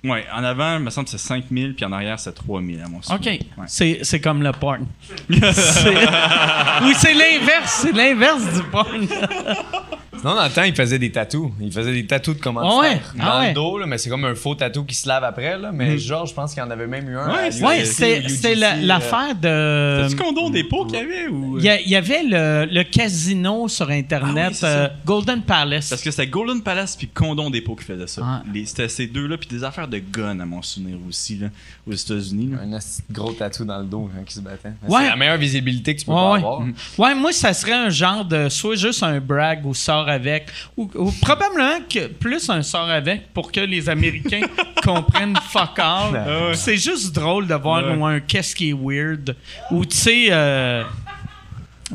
Ouais, 0.04 0.24
en 0.34 0.44
avant, 0.44 0.76
il 0.78 0.84
me 0.84 0.90
semble 0.90 1.06
que 1.06 1.10
c'est 1.10 1.18
5000, 1.18 1.74
puis 1.74 1.84
en 1.84 1.92
arrière, 1.92 2.18
c'est 2.20 2.32
3000 2.32 2.80
à 2.82 2.88
mon 2.88 3.02
sens. 3.02 3.16
OK. 3.18 3.38
C'est, 3.66 4.00
c'est 4.02 4.20
comme 4.20 4.42
le 4.42 4.52
porn. 4.52 4.86
C'est- 5.30 5.88
Ou 6.84 6.92
c'est 6.94 7.14
l'inverse. 7.14 7.80
C'est 7.82 7.92
l'inverse 7.92 8.54
du 8.54 8.62
porn. 8.64 9.06
Sinon, 10.20 10.34
dans 10.34 10.44
le 10.44 10.50
temps, 10.50 10.62
il 10.62 10.74
faisait 10.74 10.98
des 10.98 11.10
tatous. 11.12 11.50
Il 11.60 11.72
faisait 11.72 11.92
des 11.92 12.06
tatous 12.06 12.36
de 12.36 12.40
commanditaires. 12.40 13.00
Ah 13.14 13.16
ouais? 13.16 13.18
Dans 13.18 13.24
Ah 13.30 13.40
ouais. 13.40 13.48
le 13.48 13.54
dos, 13.54 13.78
là, 13.78 13.86
mais 13.86 13.98
c'est 13.98 14.10
comme 14.10 14.24
un 14.24 14.34
faux 14.34 14.54
tatou 14.54 14.84
qui 14.84 14.94
se 14.94 15.08
lave 15.08 15.24
après. 15.24 15.58
Là, 15.58 15.70
mais 15.72 15.98
Georges, 15.98 16.30
je 16.30 16.34
pense 16.34 16.52
qu'il 16.54 16.62
y 16.62 16.66
en 16.66 16.70
avait 16.70 16.86
même 16.86 17.08
eu 17.08 17.16
un. 17.16 17.28
Ouais, 17.30 17.50
c'est- 17.50 17.62
Mm. 17.64 17.84
C'est, 17.84 18.28
c'est 18.28 18.56
euh, 18.64 18.74
l'affaire 18.82 19.34
de. 19.34 20.08
C'est-tu 20.08 20.22
condom 20.22 20.50
dépôt 20.50 20.84
qu'il 20.84 20.96
y 20.98 21.02
avait 21.02 21.28
ou? 21.28 21.58
Il 21.58 21.64
y, 21.64 21.68
a- 21.68 21.80
il 21.80 21.88
y 21.88 21.96
avait 21.96 22.22
le, 22.24 22.66
le 22.70 22.82
casino 22.84 23.68
sur 23.68 23.90
Internet, 23.90 24.44
Ah 24.46 24.48
oui, 24.50 24.54
c'est 24.54 24.66
euh. 24.66 24.88
Golden 25.04 25.42
Palace. 25.42 25.88
Parce 25.90 26.02
que 26.02 26.10
c'était 26.10 26.26
Golden 26.26 26.62
Palace 26.62 26.96
puis 26.96 27.08
Condon 27.08 27.50
Dépôt 27.50 27.74
qui 27.76 27.84
faisait 27.84 28.06
ça. 28.06 28.42
C'était 28.64 28.88
ces 28.88 29.06
deux-là, 29.06 29.36
puis 29.38 29.48
des 29.48 29.64
affaires 29.64 29.88
de 29.88 29.98
gun 29.98 30.38
à 30.40 30.44
mon 30.46 30.62
souvenir 30.62 30.96
aussi, 31.08 31.36
là, 31.36 31.48
aux 31.86 31.92
États-Unis. 31.92 32.52
Un 32.60 32.78
gros 33.12 33.32
tatou 33.32 33.64
dans 33.64 33.78
le 33.78 33.84
dos 33.86 34.10
hein, 34.14 34.22
qui 34.26 34.34
se 34.34 34.40
battait. 34.40 34.68
Ouais. 34.88 35.00
C'est 35.02 35.08
la 35.10 35.16
meilleure 35.16 35.36
visibilité 35.38 35.94
que 35.94 36.00
tu 36.00 36.06
peux 36.06 36.12
Ouais, 36.12 36.18
pas 36.18 36.30
ouais. 36.32 36.38
avoir. 36.38 36.62
Ouais, 36.98 37.14
moi, 37.14 37.32
ça 37.32 37.52
serait 37.52 37.72
un 37.72 37.90
genre 37.90 38.24
de 38.24 38.48
soit 38.48 38.74
juste 38.76 39.02
un 39.02 39.20
brag 39.20 39.64
ou 39.64 39.74
sort 39.74 40.07
avec, 40.10 40.46
ou, 40.76 40.90
ou 40.94 41.12
probablement 41.22 41.80
que 41.88 42.06
plus 42.08 42.48
un 42.50 42.62
sort 42.62 42.88
avec 42.90 43.32
pour 43.32 43.50
que 43.52 43.60
les 43.60 43.88
Américains 43.88 44.40
comprennent 44.84 45.36
fuck 45.50 45.78
all. 45.78 46.12
ouais. 46.12 46.54
C'est 46.54 46.76
juste 46.76 47.14
drôle 47.14 47.46
de 47.46 47.54
voir 47.54 47.84
Ouais. 47.84 48.02
un 48.02 48.20
qu'est-ce 48.20 48.54
qui 48.54 48.70
est 48.70 48.76
weird, 48.78 49.36
ou 49.70 49.84
tu 49.84 49.96
sais, 49.96 50.26
euh, 50.30 50.82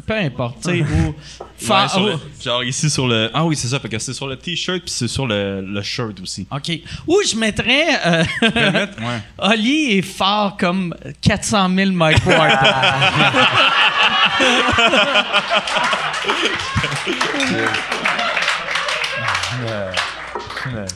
peu 0.08 0.14
importe, 0.16 0.58
tu 0.64 0.72
sais, 0.72 0.82
ou. 0.82 1.16
Ouais, 1.72 1.86
le- 2.12 2.20
genre 2.44 2.64
ici 2.64 2.90
sur 2.90 3.08
le. 3.08 3.30
Ah 3.34 3.46
oui, 3.46 3.56
c'est 3.56 3.68
ça, 3.68 3.80
parce 3.80 3.92
que 3.92 4.00
c'est 4.00 4.14
sur 4.14 4.28
le 4.28 4.36
t-shirt 4.36 4.82
puis 4.82 4.92
c'est 4.92 5.08
sur 5.08 5.28
le, 5.28 5.62
le 5.62 5.82
shirt 5.82 6.20
aussi. 6.22 6.48
OK. 6.52 6.72
Ou 7.08 7.22
je 7.30 7.36
mettrais. 7.36 7.86
euh, 8.06 8.24
Ouais. 8.42 9.22
Oli 9.38 9.98
est 9.98 10.02
fort 10.02 10.58
comme 10.58 10.94
400 11.22 11.70
000 11.76 11.92
Mike 11.92 12.26
Ward. 12.26 12.58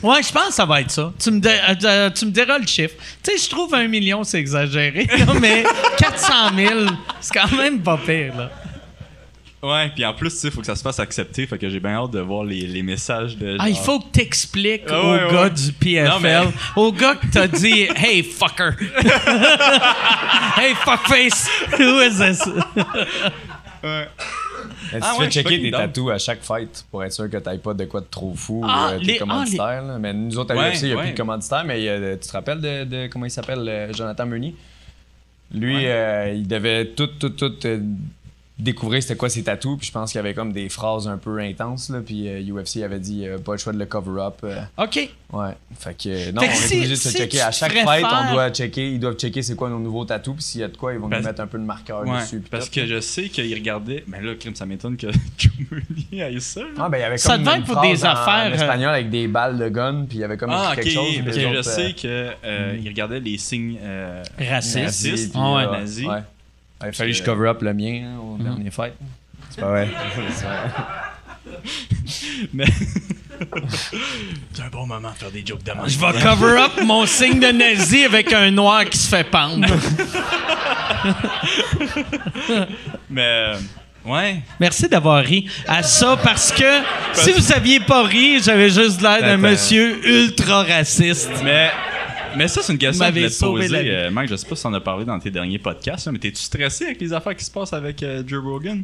Ouais, 0.02 0.22
je 0.22 0.32
pense 0.32 0.48
que 0.48 0.54
ça 0.54 0.64
va 0.64 0.80
être 0.80 0.90
ça. 0.90 1.12
Tu 1.18 1.30
me, 1.30 1.40
dé- 1.40 1.60
euh, 1.84 2.10
tu 2.10 2.24
me 2.26 2.30
diras 2.30 2.58
le 2.58 2.66
chiffre. 2.66 2.94
Tu 3.22 3.32
sais, 3.36 3.44
je 3.44 3.50
trouve 3.50 3.74
un 3.74 3.86
million, 3.86 4.24
c'est 4.24 4.38
exagéré, 4.38 5.04
là, 5.18 5.26
mais 5.40 5.64
400 5.98 6.32
000, 6.56 6.80
c'est 7.20 7.34
quand 7.38 7.54
même 7.56 7.80
pas 7.80 7.98
pire. 7.98 8.34
Là. 8.36 8.50
Ouais, 9.60 9.90
puis 9.92 10.04
en 10.04 10.14
plus, 10.14 10.30
tu 10.30 10.36
sais, 10.36 10.50
faut 10.52 10.60
que 10.60 10.66
ça 10.66 10.76
se 10.76 10.82
fasse 10.82 11.00
accepter, 11.00 11.44
fait 11.46 11.58
que 11.58 11.68
j'ai 11.68 11.80
bien 11.80 11.94
hâte 11.96 12.12
de 12.12 12.20
voir 12.20 12.44
les, 12.44 12.60
les 12.66 12.82
messages 12.84 13.36
de. 13.36 13.56
Ah, 13.58 13.68
il 13.68 13.76
faut 13.76 13.98
que 13.98 14.06
t'expliques 14.12 14.84
Ah 14.88 15.00
au 15.02 15.12
ouais, 15.12 15.32
gars 15.32 15.42
ouais. 15.44 15.50
du 15.50 15.72
PFL, 15.72 16.08
Non, 16.08 16.20
mais- 16.20 16.38
au 16.76 16.92
gars 16.92 17.16
que 17.16 17.26
t'as 17.26 17.48
dit 17.48 17.82
«Hey, 17.96 18.22
fucker!» 18.22 18.70
Hey, 20.56 20.74
fuckface! 20.76 21.48
Who 21.78 22.00
is 22.02 22.18
this? 22.18 22.42
Tu 24.90 24.96
Ah 25.02 25.12
te 25.14 25.18
ouais, 25.20 25.24
fais 25.26 25.30
checker 25.30 25.60
tes 25.60 25.70
tatous 25.70 26.10
à 26.12 26.18
chaque 26.18 26.42
fête 26.42 26.84
pour 26.90 27.04
être 27.04 27.12
sûr 27.12 27.28
que 27.28 27.36
t'ailles 27.36 27.58
pas 27.58 27.74
de 27.74 27.84
quoi 27.84 28.00
de 28.00 28.06
trop 28.10 28.32
fou 28.34 28.64
Ah, 28.66 28.90
euh, 28.92 28.98
les- 28.98 29.14
tes 29.14 29.18
commanditaires. 29.18 29.82
là? 29.84 29.98
Mais 29.98 30.12
nous 30.14 30.38
autres, 30.38 30.54
à 30.54 30.56
Ouais, 30.56 30.70
l'UFC, 30.70 30.82
il 30.82 30.86
n'y 30.86 30.92
a 30.92 30.96
ouais. 30.96 31.02
plus 31.02 31.12
de 31.12 31.16
commanditaires, 31.16 31.64
mais 31.64 31.88
a- 31.88 32.16
tu 32.16 32.26
te 32.26 32.32
rappelles 32.32 32.60
de, 32.60 32.84
de- 32.84 33.06
comment 33.08 33.26
il 33.26 33.30
s'appelle, 33.30 33.64
euh, 33.68 33.92
Jonathan 33.92 34.24
Meunier? 34.26 34.54
Lui, 35.52 35.86
euh, 35.86 36.32
il 36.34 36.46
devait 36.46 36.86
tout, 36.86 37.06
tout, 37.18 37.30
tout 37.30 37.52
euh, 37.66 37.80
découvrir 38.58 39.00
c'était 39.02 39.16
quoi 39.16 39.28
ses 39.28 39.44
tatous, 39.44 39.78
puis 39.78 39.86
je 39.86 39.92
pense 39.92 40.10
qu'il 40.10 40.18
y 40.18 40.20
avait 40.20 40.34
comme 40.34 40.52
des 40.52 40.68
phrases 40.68 41.06
un 41.06 41.16
peu 41.16 41.38
intenses, 41.38 41.90
là, 41.90 42.00
puis 42.04 42.28
euh, 42.28 42.40
UFC 42.62 42.82
avait 42.82 42.98
dit 42.98 43.26
euh, 43.26 43.38
pas 43.38 43.52
le 43.52 43.58
choix 43.58 43.72
de 43.72 43.78
le 43.78 43.86
cover-up. 43.86 44.34
euh, 44.42 44.60
OK. 44.76 45.08
ouais, 45.32 45.50
fait 45.78 45.94
que 45.96 46.08
euh, 46.08 46.32
non, 46.32 46.40
Fait 46.42 46.48
que 46.48 46.52
on 46.52 46.54
est 46.54 46.56
si- 46.56 46.74
obligé 46.76 46.90
de 46.90 46.94
se 46.96 47.08
si 47.10 47.16
checker. 47.18 47.40
À 47.40 47.52
chaque 47.52 47.72
fête, 47.72 47.86
faire- 47.86 48.26
on 48.30 48.32
doit 48.32 48.50
checker, 48.50 48.90
ils 48.90 48.98
doivent 48.98 49.14
checker 49.16 49.42
c'est 49.42 49.54
quoi 49.54 49.70
nos 49.70 49.78
nouveaux 49.78 50.04
tatous, 50.04 50.34
puis 50.34 50.42
s'il 50.42 50.60
y 50.62 50.64
a 50.64 50.68
de 50.68 50.76
quoi, 50.76 50.92
ils 50.92 50.98
vont 50.98 51.08
Parce- 51.08 51.22
nous 51.22 51.28
mettre 51.28 51.40
un 51.40 51.46
peu 51.46 51.58
de 51.58 51.62
marqueur 51.64 52.00
Ouais, 52.06 52.20
dessus. 52.20 52.40
puis 52.40 52.50
parce 52.50 52.68
que 52.68 52.84
je 52.84 53.00
sais 53.00 53.28
qu'il 53.28 53.54
regardait. 53.54 54.02
Mais 54.08 54.20
là, 54.20 54.34
crime, 54.34 54.56
ça 54.56 54.66
m'étonne 54.66 54.96
que 54.96 55.06
que 55.38 55.48
Meunier 55.70 56.24
aille 56.24 56.40
ça. 56.40 56.60
là. 56.62 56.66
Ah, 56.78 56.88
ben, 56.88 56.98
il 56.98 57.00
y 57.02 57.04
avait 57.04 57.16
Ça 57.18 57.34
comme 57.34 57.44
devait 57.44 57.56
une 57.58 57.62
être 57.62 57.72
pour 57.72 57.80
des 57.82 58.04
en- 58.04 58.08
affaires, 58.08 58.46
En 58.46 58.50
euh, 58.50 58.54
espagnol 58.54 58.90
avec 58.94 59.08
des 59.10 59.28
balles 59.28 59.56
de 59.58 59.68
gun, 59.68 60.04
puis 60.08 60.18
il 60.18 60.20
y 60.22 60.24
avait 60.24 60.36
comme 60.36 60.50
Ah, 60.52 60.72
quelque 60.74 60.90
chose. 60.90 61.14
parce 61.24 61.36
les 61.36 61.44
que 61.44 61.48
je 61.52 61.58
autres, 61.58 61.62
sais 61.70 61.94
euh, 62.04 62.32
que 62.32 62.36
euh, 62.44 62.76
il 62.82 62.88
regardait 62.88 63.20
les 63.20 63.38
signes 63.38 63.78
euh, 63.82 64.22
Raciste. 64.36 64.78
racistes. 64.84 65.30
puis, 65.32 65.40
Ah 65.40 65.54
ouais, 65.54 65.62
euh, 65.64 65.70
nazis. 65.80 66.06
Il 66.86 66.92
fallu 66.92 67.12
que 67.12 67.18
je 67.18 67.22
cover 67.24 67.48
up 67.48 67.62
le 67.62 67.74
mien 67.74 68.02
hein, 68.04 68.18
au 68.20 68.42
dernier 68.42 68.70
fête. 68.70 68.94
C'est 69.50 69.60
pas 69.60 69.68
vrai. 69.68 69.88
C'est 70.32 70.44
vrai. 70.46 70.58
Mais. 72.52 72.66
c'est 74.52 74.62
un 74.62 74.68
bon 74.70 74.86
moment 74.86 75.10
de 75.10 75.16
faire 75.16 75.30
des 75.30 75.44
jokes 75.46 75.62
de 75.62 75.72
même. 75.72 75.88
Je 75.88 75.98
vais 75.98 76.12
cover 76.22 76.58
up 76.60 76.72
mon 76.84 77.06
signe 77.06 77.38
de 77.40 77.48
nazi 77.48 78.04
avec 78.04 78.32
un 78.32 78.50
noir 78.50 78.84
qui 78.84 78.98
se 78.98 79.08
fait 79.08 79.24
pendre. 79.24 79.66
Mais. 83.10 83.22
euh, 83.22 83.58
ouais. 84.04 84.40
Merci 84.60 84.88
d'avoir 84.88 85.22
ri 85.24 85.48
à 85.66 85.82
ça 85.82 86.16
parce 86.22 86.52
que 86.52 86.80
si 87.14 87.32
vous 87.32 87.52
aviez 87.52 87.80
pas 87.80 88.04
ri, 88.04 88.40
j'avais 88.42 88.70
juste 88.70 89.00
l'air 89.00 89.20
d'un 89.20 89.36
monsieur 89.36 90.04
ultra 90.06 90.62
raciste. 90.64 91.30
Mais. 91.42 91.70
Mais 92.38 92.48
ça, 92.48 92.62
c'est 92.62 92.72
une 92.72 92.78
question 92.78 93.04
que 93.04 93.10
je 93.10 93.18
voulais 93.18 93.30
te 93.30 93.38
poser. 93.68 93.90
Euh, 93.90 94.10
Mike, 94.10 94.30
je 94.30 94.36
sais 94.36 94.46
pas 94.48 94.56
si 94.56 94.62
t'en 94.62 94.72
as 94.74 94.80
parlé 94.80 95.04
dans 95.04 95.18
tes 95.18 95.30
derniers 95.30 95.58
podcasts, 95.58 96.06
là, 96.06 96.12
mais 96.12 96.18
t'es-tu 96.18 96.40
stressé 96.42 96.86
avec 96.86 97.00
les 97.00 97.12
affaires 97.12 97.36
qui 97.36 97.44
se 97.44 97.50
passent 97.50 97.72
avec 97.72 98.02
euh, 98.02 98.22
Joe 98.26 98.42
Rogan? 98.42 98.82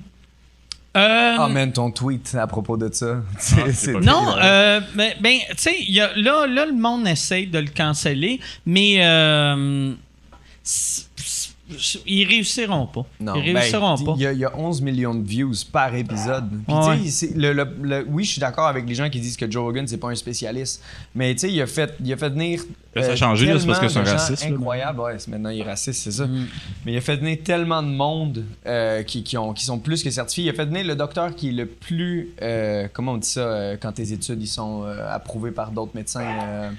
Euh, 0.96 1.36
Ah, 1.38 1.48
man, 1.48 1.72
ton 1.72 1.90
tweet 1.90 2.34
à 2.36 2.46
propos 2.46 2.76
de 2.76 2.88
ça. 2.92 3.22
C'est- 3.38 3.72
c'est- 3.72 3.92
pas 3.94 4.00
Non, 4.00 4.36
euh, 4.40 4.80
mais 4.94 5.16
ben, 5.20 5.38
tu 5.50 5.54
sais, 5.56 6.00
a- 6.00 6.16
là, 6.16 6.46
là, 6.46 6.66
le 6.66 6.72
monde 6.74 7.08
essaye 7.08 7.46
de 7.48 7.58
le 7.58 7.66
canceller, 7.68 8.38
mais 8.64 8.98
euh, 9.04 9.92
ils 12.06 12.26
réussiront 12.26 12.86
pas. 12.86 13.06
Non, 13.20 13.34
ils 13.36 13.52
ben, 13.52 13.58
réussiront 13.60 13.96
pas. 14.04 14.14
Il 14.16 14.22
y, 14.22 14.26
a- 14.26 14.32
il 14.32 14.38
y 14.38 14.44
a 14.44 14.56
11 14.58 14.82
millions 14.82 15.14
de 15.14 15.26
views 15.26 15.52
par 15.72 15.94
épisode. 15.94 16.48
Puis, 16.66 16.74
Ouais. 16.76 16.98
sais, 17.04 17.10
c'est- 17.28 17.36
le- 17.36 17.52
le- 17.52 17.76
le- 17.82 18.06
oui, 18.08 18.24
je 18.24 18.32
suis 18.32 18.40
d'accord 18.40 18.66
avec 18.66 18.86
les 18.88 18.94
gens 18.94 19.08
qui 19.08 19.20
disent 19.20 19.36
que 19.36 19.50
Joe 19.50 19.62
Rogan, 19.64 19.86
c'est 19.86 19.96
pas 19.98 20.08
un 20.08 20.14
spécialiste. 20.14 20.82
Mais 21.14 21.32
tu 21.34 21.40
sais, 21.40 21.52
il 21.52 21.60
a 21.62 21.66
fait, 21.66 21.94
il 22.04 22.12
a 22.12 22.16
fait 22.16 22.28
venir. 22.30 22.60
Ça 22.96 23.10
a 23.10 23.16
changé, 23.16 23.46
là, 23.46 23.58
c'est 23.58 23.66
parce 23.66 23.80
que 23.80 23.88
c'est 23.88 23.98
un 23.98 24.04
raciste, 24.04 24.44
là. 24.48 24.54
Incroyable, 24.54 25.00
ouais, 25.00 25.16
maintenant 25.26 25.50
il 25.50 25.58
est 25.60 25.64
raciste, 25.64 26.02
c'est 26.04 26.12
ça. 26.12 26.26
Mm. 26.28 26.46
Mais 26.86 26.92
il 26.92 26.96
a 26.96 27.00
fait 27.00 27.16
venir 27.16 27.38
tellement 27.42 27.82
de 27.82 27.88
monde 27.88 28.44
euh, 28.66 29.02
qui, 29.02 29.24
qui, 29.24 29.36
ont, 29.36 29.52
qui 29.52 29.64
sont 29.64 29.78
plus 29.80 30.02
que 30.04 30.10
certifiés. 30.10 30.44
Il 30.44 30.50
a 30.50 30.52
fait 30.52 30.66
venir 30.66 30.84
le 30.86 30.94
docteur 30.94 31.34
qui 31.34 31.48
est 31.48 31.52
le 31.52 31.66
plus. 31.66 32.30
euh, 32.42 32.86
comment 32.92 33.12
on 33.12 33.16
dit 33.16 33.28
ça 33.28 33.40
euh, 33.40 33.76
quand 33.80 33.90
tes 33.92 34.12
études 34.12 34.40
ils 34.40 34.46
sont 34.46 34.84
euh, 34.84 35.12
approuvées 35.12 35.50
par 35.50 35.72
d'autres 35.72 35.90
médecins 35.96 36.24
euh, 36.42 36.70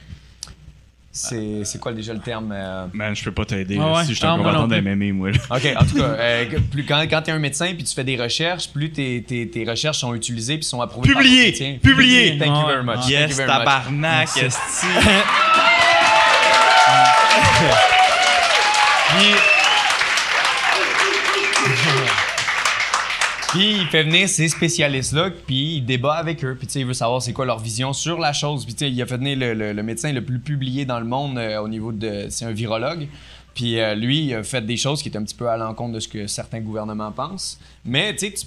c'est, 1.18 1.64
c'est 1.64 1.80
quoi 1.80 1.94
déjà 1.94 2.12
le 2.14 2.20
terme 2.20 2.52
euh, 2.54 2.88
Man, 2.94 3.16
je 3.16 3.24
peux 3.24 3.32
pas 3.32 3.46
t'aider. 3.46 3.78
Ah 3.80 3.94
ouais? 3.94 4.04
Si 4.04 4.10
je 4.14 4.18
suis 4.18 4.26
un 4.26 4.36
combattant 4.38 4.68
d'MMA, 4.68 5.14
moi. 5.14 5.32
là. 5.32 5.38
OK, 5.50 5.66
en 5.80 5.86
tout 5.86 5.96
cas, 5.96 6.04
euh, 6.20 6.46
plus, 6.70 6.84
quand, 6.84 7.00
quand 7.10 7.22
tu 7.22 7.30
es 7.30 7.34
un 7.34 7.40
médecin 7.40 7.74
puis 7.74 7.84
tu 7.86 7.96
fais 7.96 8.04
des 8.04 8.18
recherches, 8.22 8.68
plus 8.70 8.92
tes, 8.92 9.24
tes, 9.24 9.48
tes 9.50 9.64
recherches 9.64 10.00
sont 10.00 10.14
utilisées 10.14 10.58
puis 10.58 10.66
sont 10.66 10.82
approuvées 10.82 11.14
par 11.14 11.22
Publié! 11.22 11.54
ton. 11.54 11.80
Publié! 11.80 12.38
Thank 12.38 12.60
you 12.62 12.68
very 12.68 12.84
much. 12.84 12.96
Thank 12.96 13.06
you 13.10 13.12
Yes, 13.18 13.38
very 13.38 13.50
much. 13.50 13.58
tabarnak, 13.60 14.28
esti. 14.38 14.88
Puis 23.56 23.72
il 23.72 23.88
fait 23.88 24.04
venir 24.04 24.28
ces 24.28 24.50
spécialistes-là, 24.50 25.30
puis 25.48 25.78
il 25.78 25.86
débat 25.86 26.16
avec 26.16 26.44
eux, 26.44 26.58
puis 26.60 26.68
il 26.76 26.86
veut 26.86 26.94
savoir 26.94 27.22
c'est 27.22 27.32
quoi 27.32 27.46
leur 27.46 27.60
vision 27.60 27.94
sur 27.94 28.20
la 28.20 28.34
chose. 28.34 28.66
Puis 28.66 28.76
il 28.86 29.02
a 29.02 29.06
fait 29.06 29.16
venir 29.16 29.38
le, 29.40 29.82
médecin 29.82 30.12
le 30.12 30.22
plus 30.22 30.40
publié 30.40 30.84
dans 30.84 31.00
le 31.00 31.06
monde 31.06 31.38
euh, 31.38 31.62
au 31.62 31.70
niveau 31.70 31.94
de. 31.94 32.26
C'est 32.28 32.44
un 32.44 32.52
virologue. 32.52 33.08
Puis 33.54 33.80
euh, 33.80 33.96
lui, 33.96 34.26
il 34.26 34.34
a 34.34 34.44
fait 34.44 34.66
des 34.66 34.76
choses 34.76 35.02
qui 35.02 35.08
étaient 35.08 35.18
un 35.18 35.24
petit 35.24 35.36
peu 35.36 35.48
à 35.48 35.56
l'encontre 35.56 35.94
de 35.94 36.02
ce 36.02 36.10
que 36.10 36.28
certains 36.28 36.60
gouvernements 36.60 37.14
pensent. 37.14 37.58
Mais 37.86 38.14
tu 38.14 38.28
sais, 38.28 38.46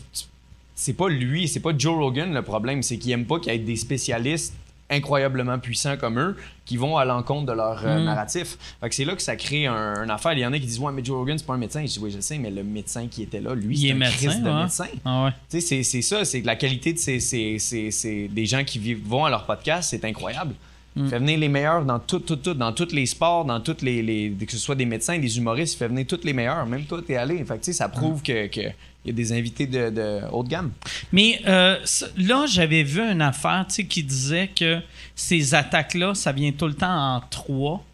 c'est 0.75 0.93
pas 0.93 1.09
lui, 1.09 1.49
c'est 1.49 1.61
pas 1.61 1.73
Joe 1.75 1.97
Rogan 1.97 2.35
le 2.35 2.43
problème, 2.43 2.83
c'est 2.83 2.99
qu'il 2.99 3.11
aime 3.13 3.25
pas 3.25 3.39
qu'il 3.39 3.51
y 3.51 3.57
ait 3.57 3.59
des 3.59 3.77
spécialistes 3.77 4.53
incroyablement 4.91 5.59
puissants 5.59 5.97
comme 5.97 6.19
eux 6.19 6.37
qui 6.65 6.77
vont 6.77 6.97
à 6.97 7.05
l'encontre 7.05 7.47
de 7.47 7.53
leur 7.53 7.81
euh, 7.85 7.99
Mm. 8.01 8.05
narratif. 8.05 8.57
Fait 8.81 8.89
que 8.89 8.95
c'est 8.95 9.05
là 9.05 9.15
que 9.15 9.23
ça 9.23 9.37
crée 9.37 9.67
un, 9.67 10.03
une 10.05 10.11
affaire. 10.11 10.33
Il 10.33 10.41
y 10.41 10.47
en 10.47 10.53
a 10.53 10.59
qui 10.59 10.67
disent 10.67 10.79
Ouais, 10.81 10.93
mais 10.93 11.05
Joe 11.05 11.17
Rogan, 11.17 11.37
c'est 11.39 11.47
pas 11.47 11.55
un 11.55 11.59
médecin. 11.59 11.81
Je 11.83 11.87
dis 11.93 11.99
Oui, 12.01 12.11
je 12.11 12.21
sais, 12.21 12.39
mais 12.39 12.51
le 12.51 12.63
médecin 12.63 13.07
qui 13.07 13.23
était 13.23 13.41
là, 13.41 13.55
lui, 13.55 13.75
Il 13.77 13.81
c'est 13.81 13.87
est 13.89 13.93
un 13.93 13.95
médecin, 13.97 14.17
Christ 14.29 14.43
de 14.43 14.49
ouais. 14.51 14.63
médecin. 14.63 14.87
Ah 15.05 15.25
ouais. 15.25 15.31
Tu 15.51 15.61
sais, 15.61 15.67
c'est- 15.67 15.83
c'est 15.83 16.03
ça, 16.03 16.25
c'est 16.25 16.41
la 16.43 16.57
qualité 16.57 16.93
de 16.93 16.99
ces, 16.99 17.21
ces- 17.21 17.59
ces- 17.59 17.91
ces- 17.91 18.29
des 18.29 18.47
gens 18.47 18.65
qui 18.65 18.79
vivent, 18.79 19.03
vont 19.07 19.25
à 19.25 19.31
leur 19.31 19.45
podcast, 19.45 19.91
c'est 19.91 20.05
incroyable. 20.05 20.55
Mm. 20.97 21.05
Il 21.05 21.11
fait 21.11 21.19
venir 21.19 21.39
les 21.39 21.49
meilleurs 21.49 21.85
dans 21.85 21.99
tout, 21.99 22.19
tout, 22.19 22.37
tout, 22.37 22.55
dans 22.55 22.73
tous 22.73 22.93
les 22.93 23.07
sports, 23.07 23.45
dans 23.45 23.61
toutes 23.61 23.83
les, 23.83 24.03
les- 24.03 24.31
que 24.47 24.51
ce 24.53 24.59
soit 24.59 24.75
des 24.75 24.87
médecins, 24.87 25.19
des 25.19 25.37
humoristes, 25.39 25.75
il 25.75 25.79
fait 25.79 25.89
venir 25.89 26.07
tous 26.07 26.21
les 26.25 26.33
meilleurs. 26.33 26.65
Même 26.67 26.85
toi, 26.85 27.01
t'es 27.07 27.17
allé. 27.17 27.45
Fait 27.45 27.59
que, 27.59 27.73
ça 27.73 27.89
prouve 27.89 28.23
que, 28.23 28.47
que 28.49 28.61
il 29.05 29.09
y 29.09 29.11
a 29.11 29.17
des 29.17 29.33
invités 29.33 29.67
de, 29.67 29.91
de 29.91 30.21
haut 30.33 30.43
de 30.43 30.49
gamme. 30.49 30.73
Mais 31.13 31.41
euh, 31.47 31.77
là, 32.17 32.47
j'avais 32.47 32.83
vu 32.83 33.01
une 33.01 33.23
affaire 33.23 33.67
qui 33.89 34.03
disait 34.03 34.49
que 34.49 34.81
ces 35.15 35.55
attaques-là, 35.55 36.15
ça 36.15 36.33
vient 36.33 36.53
tout 36.53 36.67
le 36.67 36.75
temps 36.75 37.17
en 37.17 37.21
trois. 37.31 37.85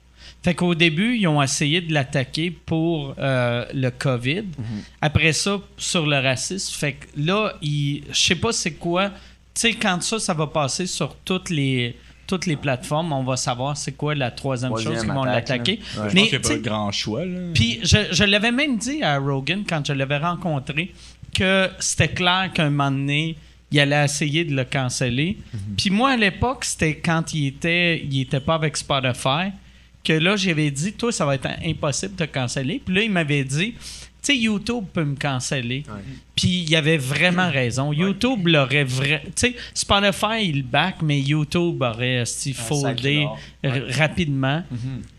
Fait 0.42 0.54
qu'au 0.54 0.74
début, 0.74 1.16
ils 1.16 1.26
ont 1.26 1.42
essayé 1.42 1.80
de 1.80 1.92
l'attaquer 1.92 2.50
pour 2.50 3.14
euh, 3.18 3.64
le 3.72 3.90
COVID. 3.90 4.44
Après 5.00 5.32
ça, 5.32 5.58
sur 5.78 6.06
le 6.06 6.18
racisme. 6.18 6.74
Fait 6.74 6.92
que 6.94 7.06
là, 7.16 7.54
je 7.62 8.00
sais 8.12 8.34
pas 8.34 8.52
c'est 8.52 8.74
quoi. 8.74 9.08
Tu 9.08 9.14
sais, 9.54 9.72
quand 9.72 10.02
ça, 10.02 10.18
ça 10.18 10.34
va 10.34 10.46
passer 10.46 10.86
sur 10.86 11.16
toutes 11.24 11.48
les, 11.48 11.96
toutes 12.26 12.46
les 12.46 12.56
plateformes, 12.56 13.12
on 13.12 13.22
va 13.22 13.36
savoir 13.36 13.76
c'est 13.76 13.92
quoi 13.92 14.14
la 14.14 14.30
troisième, 14.30 14.70
Troisième 14.70 14.94
chose 14.94 15.02
qu'ils 15.04 15.12
vont 15.12 15.22
attaque, 15.22 15.48
l'attaquer. 15.48 15.72
Ouais. 15.72 16.10
Je 16.10 16.14
Mais, 16.14 16.20
pense 16.20 16.30
qu'il 16.30 16.38
n'y 16.38 16.46
a 16.46 16.48
tu 16.48 16.62
pas 16.62 16.70
grand 16.70 16.92
choix. 16.92 17.22
Puis 17.54 17.80
je, 17.82 17.98
je 18.10 18.24
l'avais 18.24 18.52
même 18.52 18.76
dit 18.76 19.02
à 19.02 19.18
Rogan 19.18 19.64
quand 19.68 19.84
je 19.86 19.92
l'avais 19.92 20.18
rencontré 20.18 20.92
que 21.34 21.68
c'était 21.78 22.08
clair 22.08 22.50
qu'un 22.54 22.70
moment 22.70 22.90
donné, 22.90 23.36
il 23.70 23.80
allait 23.80 24.04
essayer 24.04 24.44
de 24.44 24.54
le 24.54 24.64
canceller. 24.64 25.36
Puis 25.76 25.90
moi, 25.90 26.10
à 26.10 26.16
l'époque, 26.16 26.64
c'était 26.64 26.96
quand 26.96 27.34
il 27.34 27.48
était, 27.48 28.04
il 28.04 28.20
était 28.20 28.40
pas 28.40 28.54
avec 28.54 28.76
Spotify 28.76 29.50
que 30.04 30.12
là, 30.12 30.36
j'avais 30.36 30.70
dit, 30.70 30.92
toi, 30.92 31.10
ça 31.10 31.24
va 31.24 31.34
être 31.34 31.48
impossible 31.64 32.14
de 32.14 32.24
te 32.24 32.30
canceller. 32.30 32.80
Puis 32.84 32.94
là, 32.94 33.02
il 33.02 33.10
m'avait 33.10 33.42
dit, 33.42 33.74
sais, 34.32 34.36
YouTube 34.36 34.84
peut 34.92 35.04
me 35.04 35.16
canceller. 35.16 35.84
Puis 36.36 36.64
il 36.68 36.76
avait 36.76 36.96
vraiment 36.98 37.50
raison. 37.50 37.92
YouTube 37.92 38.48
l'aurait 38.48 38.84
vrai. 38.84 39.22
Tu 39.26 39.32
sais, 39.36 39.56
Spotify, 39.74 40.42
il 40.48 40.56
le 40.58 40.62
back, 40.62 40.96
mais 41.02 41.20
YouTube 41.20 41.82
aurait 41.82 42.24
foldé 42.54 43.26
rapidement. 43.62 44.62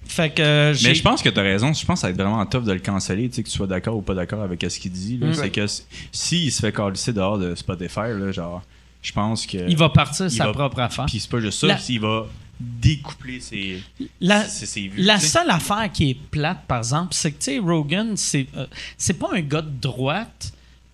Fait 0.07 0.29
que 0.29 0.41
euh, 0.41 0.73
j'ai. 0.73 0.89
Mais 0.89 0.95
je 0.95 1.01
pense 1.01 1.21
que 1.21 1.29
tu 1.29 1.39
as 1.39 1.43
raison. 1.43 1.73
Je 1.73 1.85
pense 1.85 1.95
que 1.97 2.01
ça 2.01 2.07
va 2.07 2.11
être 2.11 2.17
vraiment 2.21 2.45
tough 2.45 2.63
de 2.63 2.71
le 2.71 2.79
canceller, 2.79 3.27
tu 3.29 3.35
sais, 3.35 3.43
que 3.43 3.49
tu 3.49 3.55
sois 3.55 3.67
d'accord 3.67 3.97
ou 3.97 4.01
pas 4.01 4.13
d'accord 4.13 4.41
avec 4.43 4.63
ce 4.69 4.79
qu'il 4.79 4.91
dit. 4.91 5.17
là. 5.17 5.27
Mm. 5.27 5.33
C'est 5.33 5.49
que 5.49 5.65
s'il 6.11 6.51
se 6.51 6.59
fait 6.61 6.71
calisser 6.71 7.11
dehors 7.11 7.39
de 7.39 7.55
Spotify, 7.55 8.11
là, 8.17 8.31
genre, 8.31 8.61
je 9.01 9.11
pense 9.11 9.45
que. 9.47 9.57
il 9.67 9.75
va 9.77 9.89
partir 9.89 10.25
il 10.27 10.31
sa 10.31 10.45
va- 10.45 10.53
propre 10.53 10.79
affaire. 10.79 11.05
Puis 11.07 11.19
c'est 11.19 11.29
pas 11.29 11.39
juste 11.39 11.59
ça, 11.59 11.67
La- 11.67 11.77
s'il 11.79 11.99
va 12.01 12.27
découpler 12.59 13.39
ses, 13.39 13.81
La, 14.21 14.47
ses, 14.47 14.65
ses 14.65 14.87
vues. 14.87 15.01
la 15.01 15.19
seule 15.19 15.49
affaire 15.49 15.91
qui 15.91 16.11
est 16.11 16.13
plate, 16.31 16.65
par 16.67 16.79
exemple, 16.79 17.13
c'est 17.13 17.31
que, 17.31 17.37
tu 17.39 17.43
sais, 17.45 17.59
Rogan, 17.59 18.15
c'est 18.15 18.47
euh, 18.55 18.65
c'est 18.97 19.15
pas 19.19 19.29
un 19.33 19.41
gars 19.41 19.61
de 19.61 19.69
droite. 19.81 20.53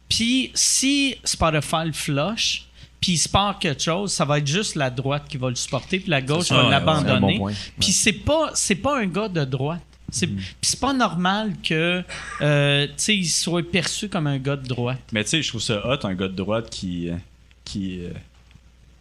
Puis 0.10 0.52
si 0.54 1.16
Spotify 1.24 1.86
le 1.86 1.92
flush, 1.94 2.66
puis 3.00 3.14
il 3.14 3.18
se 3.18 3.30
part 3.30 3.58
quelque 3.60 3.82
chose, 3.82 4.12
ça 4.12 4.26
va 4.26 4.40
être 4.40 4.48
juste 4.48 4.76
la 4.76 4.90
droite 4.90 5.24
qui 5.30 5.38
va 5.38 5.50
le 5.50 5.56
supporter, 5.56 6.00
puis 6.00 6.10
la 6.10 6.22
gauche 6.22 6.48
ça, 6.48 6.56
va 6.58 6.64
ouais, 6.66 6.70
l'abandonner. 6.72 7.38
bon. 7.38 7.52
Puis 7.80 7.92
c'est 7.92 8.12
pas, 8.14 8.52
c'est 8.54 8.76
pas 8.76 9.00
un 9.00 9.06
gars 9.08 9.30
de 9.30 9.44
droite. 9.46 9.82
C'est 10.14 10.28
puis 10.28 10.46
c'est 10.62 10.80
pas 10.80 10.92
normal 10.94 11.54
que, 11.64 12.04
euh, 12.42 12.88
tu 12.88 12.94
sais, 12.98 13.16
il 13.16 13.26
soit 13.30 13.64
perçu 13.72 14.10
comme 14.10 14.28
un 14.28 14.38
gars 14.40 14.58
de 14.58 14.68
droite. 14.68 15.00
Mais 15.14 15.24
tu 15.24 15.30
sais, 15.30 15.42
je 15.42 15.48
trouve 15.48 15.62
ça 15.62 15.82
hot, 15.88 16.06
un 16.06 16.14
gars 16.16 16.28
de 16.28 16.36
droite 16.36 16.70
qui. 16.70 17.10
euh, 17.10 17.16
qui. 17.64 18.02
euh, 18.04 18.10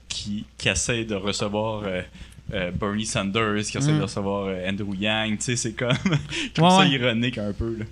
qui, 0.09 0.45
qui 0.59 0.69
essaie 0.69 1.05
de 1.05 1.15
recevoir. 1.15 1.83
euh, 1.87 2.03
euh, 2.53 2.71
Bernie 2.73 3.07
Sanders, 3.07 3.63
qui 3.65 3.79
essaie 3.79 3.93
Mm. 3.93 3.99
de 3.99 4.03
recevoir 4.03 4.47
euh, 4.49 4.69
Andrew 4.69 4.95
Yang, 4.99 5.39
tu 5.39 5.45
sais, 5.45 5.57
c'est 5.57 5.73
comme. 5.73 5.91
je 6.31 6.53
trouve 6.53 6.69
Ouais, 6.69 6.71
ça 6.71 6.79
ouais. 6.81 6.89
ironique 6.91 7.39
un 7.39 7.53
peu, 7.53 7.77
là. 7.79 7.85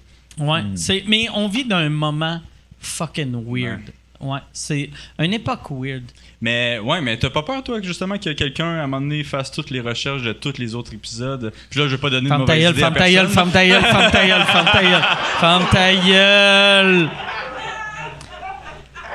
Ouais, 0.44 0.62
c'est 0.76 1.02
mais 1.08 1.26
on 1.34 1.48
vit 1.48 1.64
d'un 1.64 1.88
moment 1.88 2.40
fucking 2.80 3.32
weird. 3.46 3.80
Ouais, 4.20 4.40
c'est 4.52 4.90
une 5.20 5.32
époque 5.34 5.62
weird. 5.70 6.02
Mais 6.40 6.78
ouais, 6.80 7.00
mais 7.00 7.16
t'as 7.16 7.30
pas 7.30 7.42
peur, 7.42 7.62
toi, 7.62 7.80
que 7.80 7.86
justement, 7.86 8.18
que 8.18 8.30
quelqu'un, 8.30 8.66
à 8.66 8.82
un 8.82 8.86
moment 8.86 9.00
donné, 9.00 9.22
fasse 9.24 9.50
toutes 9.50 9.70
les 9.70 9.80
recherches 9.80 10.22
de 10.22 10.32
tous 10.32 10.58
les 10.58 10.74
autres 10.74 10.92
épisodes? 10.94 11.52
Puis 11.70 11.78
là, 11.80 11.86
je 11.86 11.94
vais 11.94 12.00
pas 12.00 12.10
donner 12.10 12.24
de 12.24 12.28
Femme 12.28 12.40
mauvaise 12.40 12.60
gueule, 12.62 12.72
idée 12.74 12.82
à 12.82 12.86
femme 12.86 12.94
ta 12.94 13.10
gueule, 13.10 13.26
personne. 13.26 13.34
femme 13.44 13.52
ta 13.52 13.66
gueule, 13.66 13.82
femme 13.82 14.10
ta 14.10 14.26
gueule, 14.26 14.42
femme 14.44 14.66
ta 14.72 14.82
gueule, 14.82 15.02
femme 15.40 15.62
ta 15.72 15.94
gueule. 15.94 17.08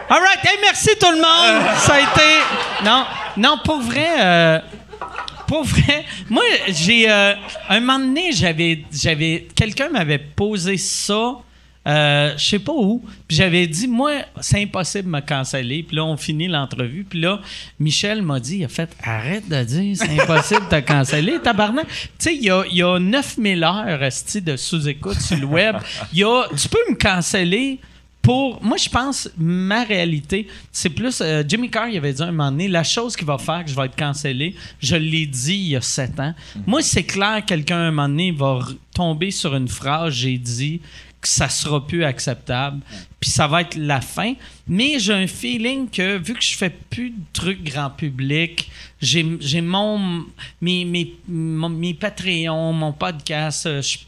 All 0.09 0.19
right, 0.19 0.39
hey, 0.45 0.57
merci 0.61 0.89
tout 0.99 1.09
le 1.11 1.17
monde. 1.17 1.77
Ça 1.77 1.95
a 1.95 1.99
été. 1.99 2.85
Non, 2.85 3.05
non, 3.37 3.57
pour 3.63 3.79
vrai. 3.81 4.07
euh, 4.21 4.59
Pour 5.53 5.65
vrai, 5.65 6.03
moi, 6.31 6.41
j'ai. 6.69 7.07
euh, 7.11 7.33
un 7.69 7.79
moment 7.79 7.99
donné, 7.99 8.31
j'avais. 8.31 8.83
j'avais 8.91 9.47
Quelqu'un 9.55 9.89
m'avait 9.89 10.17
posé 10.17 10.77
ça. 10.77 11.35
euh, 11.85 12.33
je 12.37 12.43
sais 12.43 12.57
pas 12.57 12.71
où. 12.73 13.03
Puis 13.27 13.37
j'avais 13.37 13.67
dit, 13.67 13.87
moi, 13.87 14.13
c'est 14.41 14.63
impossible 14.63 15.03
de 15.05 15.09
me 15.11 15.19
canceller. 15.21 15.83
Puis 15.83 15.95
là, 15.97 16.05
on 16.05 16.17
finit 16.17 16.47
l'entrevue. 16.47 17.03
Puis 17.07 17.19
là, 17.19 17.39
Michel 17.79 18.23
m'a 18.23 18.39
dit, 18.39 18.57
il 18.57 18.65
a 18.65 18.67
fait, 18.67 18.89
arrête 19.03 19.47
de 19.47 19.63
dire, 19.63 19.95
c'est 19.95 20.19
impossible 20.19 20.61
de 20.71 20.79
te 20.79 20.87
canceller, 20.87 21.39
tabarnak. 21.43 21.85
Tu 21.87 22.07
sais, 22.17 22.35
il 22.35 22.43
y 22.45 22.49
a, 22.49 22.63
y 22.71 22.81
a 22.81 22.97
9000 22.97 23.63
heures 23.63 23.99
de 24.41 24.57
sous-écoute 24.57 25.19
sur 25.21 25.37
le 25.37 25.45
web. 25.45 25.75
Y 26.13 26.23
a, 26.23 26.45
tu 26.57 26.67
peux 26.67 26.79
me 26.89 26.95
canceller 26.95 27.79
pour. 28.23 28.63
Moi, 28.63 28.77
je 28.77 28.89
pense, 28.89 29.29
ma 29.37 29.83
réalité, 29.83 30.47
c'est 30.71 30.89
plus. 30.89 31.21
euh, 31.21 31.43
Jimmy 31.47 31.69
Carr, 31.69 31.89
il 31.89 31.97
avait 31.97 32.13
dit 32.13 32.23
un 32.23 32.31
moment 32.31 32.49
donné, 32.49 32.67
la 32.67 32.83
chose 32.83 33.15
qui 33.15 33.25
va 33.25 33.37
faire 33.37 33.63
que 33.63 33.69
je 33.69 33.75
vais 33.75 33.85
être 33.85 33.95
cancellé, 33.95 34.55
je 34.81 34.95
l'ai 34.95 35.27
dit 35.27 35.53
il 35.55 35.67
y 35.69 35.75
a 35.75 35.81
sept 35.81 36.19
ans. 36.19 36.33
Moi, 36.65 36.81
c'est 36.81 37.03
clair, 37.03 37.43
quelqu'un, 37.45 37.77
un 37.77 37.91
moment 37.91 38.09
donné, 38.09 38.31
va 38.31 38.59
tomber 38.95 39.29
sur 39.29 39.53
une 39.55 39.67
phrase, 39.67 40.13
j'ai 40.15 40.37
dit 40.39 40.81
que 41.21 41.27
ça 41.29 41.47
sera 41.47 41.85
plus 41.87 42.03
acceptable, 42.03 42.81
puis 43.19 43.29
ça 43.29 43.47
va 43.47 43.61
être 43.61 43.75
la 43.77 44.01
fin. 44.01 44.33
Mais 44.67 44.99
j'ai 44.99 45.13
un 45.13 45.27
feeling 45.27 45.89
que, 45.89 46.17
vu 46.17 46.33
que 46.33 46.43
je 46.43 46.55
fais 46.57 46.69
plus 46.69 47.11
de 47.11 47.15
trucs 47.31 47.63
grand 47.63 47.89
public, 47.89 48.69
j'ai 49.01 49.25
j'ai 49.39 49.61
mon. 49.61 50.25
Mes, 50.61 50.83
mes, 50.85 51.13
mon- 51.27 51.69
mes 51.69 51.93
Patreons, 51.93 52.73
mon 52.73 52.91
podcast, 52.93 53.65
euh, 53.65 53.81
je 53.81 53.99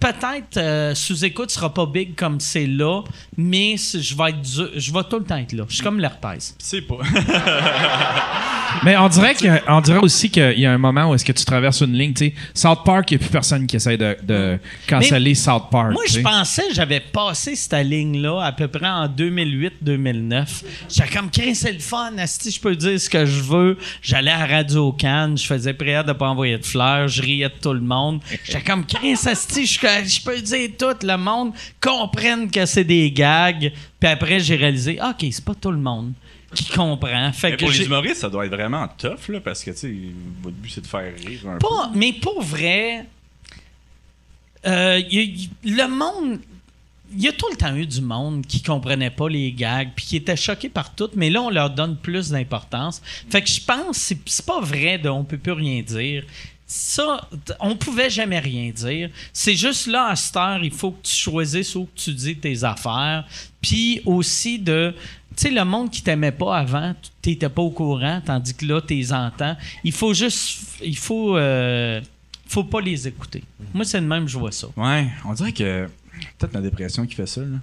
peut-être 0.00 0.56
euh, 0.56 0.94
sous-écoute 0.94 1.50
sera 1.50 1.72
pas 1.72 1.86
big 1.86 2.14
comme 2.16 2.40
c'est 2.40 2.66
là, 2.66 3.02
mais 3.36 3.76
je 3.76 4.16
vais 4.16 4.30
être 4.30 4.40
dur- 4.42 4.70
je 4.74 4.92
vais 4.92 5.04
tout 5.04 5.18
le 5.18 5.24
temps 5.24 5.36
être 5.36 5.52
là. 5.52 5.64
Je 5.68 5.74
suis 5.74 5.84
comme 5.84 6.00
l'herpès. 6.00 6.54
C'est 6.58 6.82
pas. 6.82 6.96
Mais 8.84 8.96
on 8.96 9.08
dirait, 9.08 9.34
que, 9.34 9.70
on 9.70 9.80
dirait 9.80 9.98
aussi 9.98 10.30
qu'il 10.30 10.58
y 10.58 10.66
a 10.66 10.72
un 10.72 10.78
moment 10.78 11.10
où 11.10 11.14
est-ce 11.14 11.24
que 11.24 11.32
tu 11.32 11.44
traverses 11.44 11.80
une 11.80 11.92
ligne. 11.92 12.14
tu 12.14 12.26
sais. 12.26 12.34
South 12.54 12.80
Park, 12.84 13.10
il 13.10 13.14
n'y 13.14 13.22
a 13.22 13.26
plus 13.26 13.32
personne 13.32 13.66
qui 13.66 13.76
essaie 13.76 13.96
de, 13.96 14.16
de 14.22 14.58
canceller 14.88 15.34
South 15.34 15.64
Park. 15.70 15.92
Moi, 15.92 16.02
je 16.06 16.14
sais. 16.14 16.22
pensais 16.22 16.68
que 16.68 16.74
j'avais 16.74 17.00
passé 17.00 17.56
cette 17.56 17.84
ligne-là 17.84 18.40
à 18.42 18.52
peu 18.52 18.68
près 18.68 18.88
en 18.88 19.06
2008-2009. 19.08 20.62
J'étais 20.88 21.08
comme, 21.14 21.30
c'est 21.54 21.72
le 21.72 21.78
fun. 21.78 22.12
Si 22.26 22.50
je 22.50 22.60
peux 22.60 22.76
dire 22.76 23.00
ce 23.00 23.10
que 23.10 23.26
je 23.26 23.42
veux. 23.42 23.78
J'allais 24.02 24.30
à 24.30 24.46
Radio 24.46 24.92
Cannes, 24.92 25.36
je 25.36 25.46
faisais 25.46 25.74
prière 25.74 26.04
de 26.04 26.12
pas 26.12 26.28
envoyer 26.28 26.58
de 26.58 26.64
fleurs, 26.64 27.08
je 27.08 27.22
riais 27.22 27.48
de 27.48 27.54
tout 27.60 27.72
le 27.72 27.80
monde. 27.80 28.20
J'étais 28.44 28.62
comme, 28.62 28.86
Chris, 28.86 29.18
asti, 29.26 29.66
je, 29.66 30.24
peux 30.24 30.40
dire 30.40 30.70
tout. 30.78 31.06
Le 31.06 31.16
monde 31.16 31.52
comprenne 31.80 32.50
que 32.50 32.66
c'est 32.66 32.84
des 32.84 33.10
gags. 33.10 33.72
Puis 33.98 34.08
après, 34.08 34.40
j'ai 34.40 34.56
réalisé, 34.56 34.98
OK, 35.02 35.26
c'est 35.30 35.44
pas 35.44 35.54
tout 35.54 35.70
le 35.70 35.78
monde 35.78 36.12
qui 36.54 36.64
comprend. 36.72 37.32
Fait 37.32 37.50
Mais 37.52 37.56
que 37.56 37.60
pour 37.64 37.70
les 37.70 37.84
humoristes, 37.86 38.20
ça 38.22 38.28
doit 38.30 38.44
être 38.46 38.52
vraiment 38.54 38.88
tough, 38.98 39.28
là, 39.28 39.40
parce 39.40 39.62
que, 39.64 39.70
tu 39.70 39.76
sais, 39.76 39.94
votre 40.42 40.56
but, 40.56 40.70
c'est 40.70 40.80
de 40.80 40.86
faire 40.86 41.12
rire 41.16 41.40
un 41.48 41.58
peu. 41.58 41.66
Mais 41.94 42.12
pour 42.12 42.42
vrai, 42.42 43.06
euh, 44.66 45.00
y 45.10 45.18
a- 45.18 45.22
y- 45.22 45.50
le 45.64 45.88
monde. 45.88 46.40
Il 47.12 47.22
y 47.22 47.28
a 47.28 47.32
tout 47.32 47.46
le 47.50 47.56
temps 47.56 47.74
eu 47.74 47.86
du 47.86 48.00
monde 48.02 48.46
qui 48.46 48.62
comprenait 48.62 49.10
pas 49.10 49.28
les 49.28 49.50
gags 49.50 49.88
puis 49.96 50.04
qui 50.06 50.16
était 50.16 50.36
choqué 50.36 50.68
par 50.68 50.94
tout, 50.94 51.10
mais 51.16 51.28
là, 51.28 51.42
on 51.42 51.50
leur 51.50 51.70
donne 51.70 51.96
plus 51.96 52.30
d'importance. 52.30 53.02
Fait 53.28 53.42
que 53.42 53.48
je 53.48 53.60
pense 53.60 53.88
que 53.98 54.04
c'est- 54.04 54.18
c'est 54.28 54.46
pas 54.46 54.60
vrai 54.60 54.96
de 54.96 55.08
on 55.08 55.24
peut 55.24 55.38
plus 55.38 55.50
rien 55.52 55.82
dire. 55.82 56.22
Ça, 56.68 57.28
on 57.58 57.74
pouvait 57.74 58.10
jamais 58.10 58.38
rien 58.38 58.70
dire. 58.70 59.10
C'est 59.32 59.56
juste 59.56 59.88
là, 59.88 60.06
à 60.10 60.14
cette 60.14 60.36
heure, 60.36 60.62
il 60.62 60.70
faut 60.70 60.92
que 60.92 61.02
tu 61.02 61.16
choisisses 61.16 61.74
où 61.74 61.88
tu 61.96 62.12
dis 62.12 62.36
tes 62.36 62.62
affaires. 62.62 63.26
Puis 63.60 64.02
aussi 64.06 64.60
de. 64.60 64.94
Tu 65.40 65.48
sais, 65.48 65.54
le 65.54 65.64
monde 65.64 65.90
qui 65.90 66.02
t'aimait 66.02 66.32
pas 66.32 66.54
avant, 66.58 66.94
tu 67.00 67.10
t'étais 67.22 67.48
pas 67.48 67.62
au 67.62 67.70
courant, 67.70 68.20
tandis 68.22 68.54
que 68.54 68.66
là, 68.66 68.82
t'es 68.82 69.10
entends. 69.10 69.56
Il 69.84 69.92
faut 69.92 70.12
juste. 70.12 70.76
Il 70.82 70.98
faut. 70.98 71.38
euh, 71.38 71.98
faut 72.46 72.64
pas 72.64 72.82
les 72.82 73.08
écouter. 73.08 73.42
Moi, 73.72 73.86
c'est 73.86 74.00
le 74.02 74.06
même, 74.06 74.28
je 74.28 74.36
vois 74.36 74.52
ça. 74.52 74.66
Ouais, 74.76 75.08
on 75.24 75.32
dirait 75.32 75.52
que 75.52 75.88
peut-être 76.38 76.52
ma 76.52 76.60
dépression 76.60 77.06
qui 77.06 77.14
fait 77.14 77.26
ça, 77.26 77.40
là. 77.40 77.56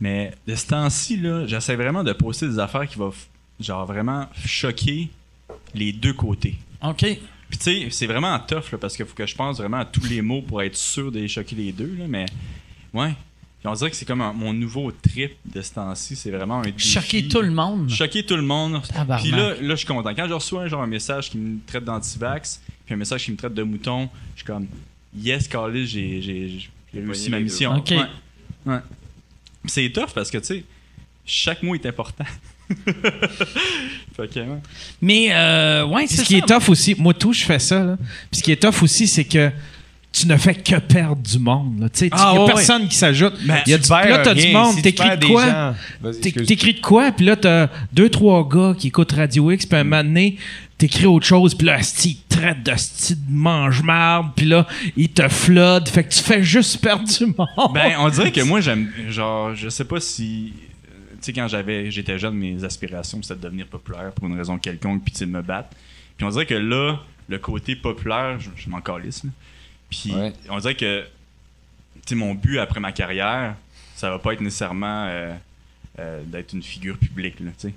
Mais 0.00 0.32
de 0.48 0.54
ce 0.56 0.66
temps-ci, 0.66 1.16
là, 1.16 1.46
j'essaie 1.46 1.76
vraiment 1.76 2.02
de 2.02 2.12
poster 2.12 2.48
des 2.48 2.58
affaires 2.58 2.88
qui 2.88 2.98
vont, 2.98 3.12
genre, 3.60 3.86
vraiment 3.86 4.26
choquer 4.44 5.08
les 5.74 5.92
deux 5.92 6.14
côtés. 6.14 6.56
OK. 6.82 7.04
Puis 7.50 7.58
tu 7.58 7.60
sais, 7.60 7.86
c'est 7.90 8.06
vraiment 8.06 8.36
tough, 8.40 8.72
là, 8.72 8.78
parce 8.78 8.96
qu'il 8.96 9.06
faut 9.06 9.14
que 9.14 9.26
je 9.26 9.36
pense 9.36 9.58
vraiment 9.58 9.76
à 9.76 9.84
tous 9.84 10.06
les 10.08 10.22
mots 10.22 10.42
pour 10.42 10.60
être 10.60 10.76
sûr 10.76 11.12
de 11.12 11.20
les 11.20 11.28
choquer 11.28 11.54
les 11.54 11.70
deux, 11.70 11.94
là, 11.98 12.06
mais 12.08 12.26
ouais. 12.94 13.12
Puis 13.62 13.70
on 13.70 13.74
dirait 13.74 13.90
que 13.90 13.96
c'est 13.96 14.04
comme 14.04 14.20
un- 14.22 14.32
mon 14.32 14.52
nouveau 14.52 14.90
trip 14.90 15.34
de 15.44 15.62
ce 15.62 15.72
temps-ci, 15.74 16.16
c'est 16.16 16.32
vraiment 16.32 16.58
un 16.58 16.62
défi. 16.62 16.88
Choquer 16.88 17.28
tout 17.28 17.40
le 17.42 17.52
monde. 17.52 17.88
Choquer 17.88 18.24
tout 18.26 18.34
le 18.34 18.42
monde. 18.42 18.82
Tabarnak. 18.92 19.22
Puis 19.22 19.30
là, 19.30 19.54
là, 19.60 19.70
je 19.70 19.74
suis 19.76 19.86
content. 19.86 20.12
Quand 20.16 20.26
je 20.26 20.32
reçois 20.32 20.62
un, 20.62 20.66
genre, 20.66 20.82
un 20.82 20.86
message 20.88 21.30
qui 21.30 21.38
me 21.38 21.58
traite 21.64 21.84
d'antivax, 21.84 22.60
puis 22.84 22.94
un 22.94 22.98
message 22.98 23.24
qui 23.24 23.30
me 23.30 23.36
traite 23.36 23.54
de 23.54 23.62
mouton, 23.62 24.08
je 24.34 24.40
suis 24.40 24.46
comme, 24.46 24.66
yes, 25.16 25.46
Carlis, 25.46 25.86
j'ai, 25.86 26.20
j'ai, 26.20 26.48
j'ai 26.92 27.00
réussi 27.00 27.30
ma 27.30 27.38
mission. 27.38 27.76
OK. 27.76 27.90
Ouais. 27.90 27.98
Ouais. 28.66 28.78
Puis 29.62 29.70
C'est 29.70 29.90
tough 29.90 30.10
parce 30.12 30.28
que, 30.28 30.38
tu 30.38 30.44
sais, 30.44 30.64
chaque 31.24 31.62
mot 31.62 31.76
est 31.76 31.86
important. 31.86 32.24
ouais. 34.18 34.28
Mais, 35.00 35.28
euh, 35.32 35.86
ouais, 35.86 36.06
c'est 36.06 36.16
ce 36.16 36.22
qui 36.24 36.38
ça. 36.38 36.38
est 36.38 36.48
tough 36.48 36.68
aussi, 36.68 36.94
moi 36.98 37.14
tout, 37.14 37.32
je 37.32 37.44
fais 37.44 37.58
ça. 37.58 37.82
Là. 37.84 37.96
Puis 38.30 38.38
ce 38.38 38.42
qui 38.42 38.52
est 38.52 38.60
tough 38.60 38.82
aussi, 38.82 39.06
c'est 39.06 39.24
que 39.24 39.50
tu 40.12 40.26
ne 40.28 40.36
fais 40.36 40.54
que 40.54 40.76
perdre 40.78 41.22
du 41.22 41.38
monde. 41.38 41.80
là. 41.80 41.88
Tu 41.88 42.00
sais, 42.00 42.06
il 42.08 42.12
Ah, 42.14 42.32
n'y 42.32 42.38
a 42.38 42.40
ouais, 42.44 42.46
personne 42.52 42.86
qui 42.88 42.94
s'ajoute. 42.96 43.32
Il 43.42 43.70
y 43.70 43.74
a 43.74 43.78
du, 43.78 43.88
là, 43.88 44.18
t'as 44.22 44.34
du 44.34 44.52
monde, 44.52 44.70
Si 44.70 44.76
tu 44.76 44.82
t'écris 44.82 45.16
de 45.18 45.26
quoi? 45.26 45.74
T'écris 46.46 46.74
de 46.74 46.80
quoi? 46.80 47.12
Puis 47.12 47.24
là, 47.24 47.36
t'as 47.36 47.68
deux, 47.92 48.08
trois 48.10 48.46
gars 48.48 48.74
qui 48.78 48.88
écoutent 48.88 49.12
Radio 49.12 49.50
X, 49.50 49.64
puis 49.66 49.78
un 49.78 49.84
moment 49.84 50.04
donné, 50.04 50.36
t'écris 50.76 51.06
autre 51.06 51.26
chose, 51.26 51.54
puis 51.54 51.66
là, 51.66 51.78
ils 52.04 52.16
te 52.16 52.34
traitent 52.36 52.62
de 52.62 52.74
style 52.76 53.16
de 53.26 53.32
mange-marde, 53.32 54.32
puis 54.36 54.46
là, 54.46 54.66
ils 54.96 55.08
te 55.08 55.26
floodent. 55.28 55.88
Fait 55.88 56.04
que 56.04 56.12
tu 56.12 56.20
fais 56.22 56.42
juste 56.42 56.80
perdre 56.82 57.04
du 57.08 57.26
monde. 57.26 57.72
Ben, 57.72 57.92
on 57.98 58.08
dirait 58.10 58.32
que 58.32 58.42
moi, 58.42 58.60
j'aime. 58.60 58.90
Genre, 59.08 59.54
je 59.54 59.68
sais 59.70 59.84
pas 59.84 60.00
si. 60.00 60.52
euh, 60.90 60.92
Tu 61.14 61.16
sais, 61.22 61.32
quand 61.32 61.48
j'avais, 61.48 61.90
j'étais 61.90 62.18
jeune, 62.18 62.34
mes 62.34 62.62
aspirations, 62.64 63.20
c'était 63.22 63.36
de 63.36 63.40
devenir 63.44 63.66
populaire 63.66 64.12
pour 64.12 64.26
une 64.28 64.36
raison 64.36 64.58
quelconque, 64.58 65.02
puis 65.04 65.14
de 65.24 65.30
me 65.30 65.40
battre. 65.40 65.70
Puis 66.18 66.26
on 66.26 66.30
dirait 66.30 66.46
que 66.46 66.54
là, 66.54 66.98
le 67.28 67.38
côté 67.38 67.76
populaire, 67.76 68.38
je, 68.40 68.50
je 68.56 68.68
m'en 68.68 68.80
calisse, 68.82 69.24
là. 69.24 69.30
Puis 69.92 70.12
Ouais. 70.14 70.32
on 70.50 70.58
dirait 70.58 70.74
que. 70.74 71.04
Tu 72.06 72.14
mon 72.16 72.34
but 72.34 72.58
après 72.58 72.80
ma 72.80 72.90
carrière, 72.90 73.54
ça 73.94 74.10
va 74.10 74.18
pas 74.18 74.32
être 74.32 74.40
nécessairement 74.40 75.06
euh, 75.08 75.32
euh, 76.00 76.20
d'être 76.26 76.52
une 76.52 76.62
figure 76.62 76.98
publique, 76.98 77.38
là, 77.38 77.50
tu. 77.56 77.72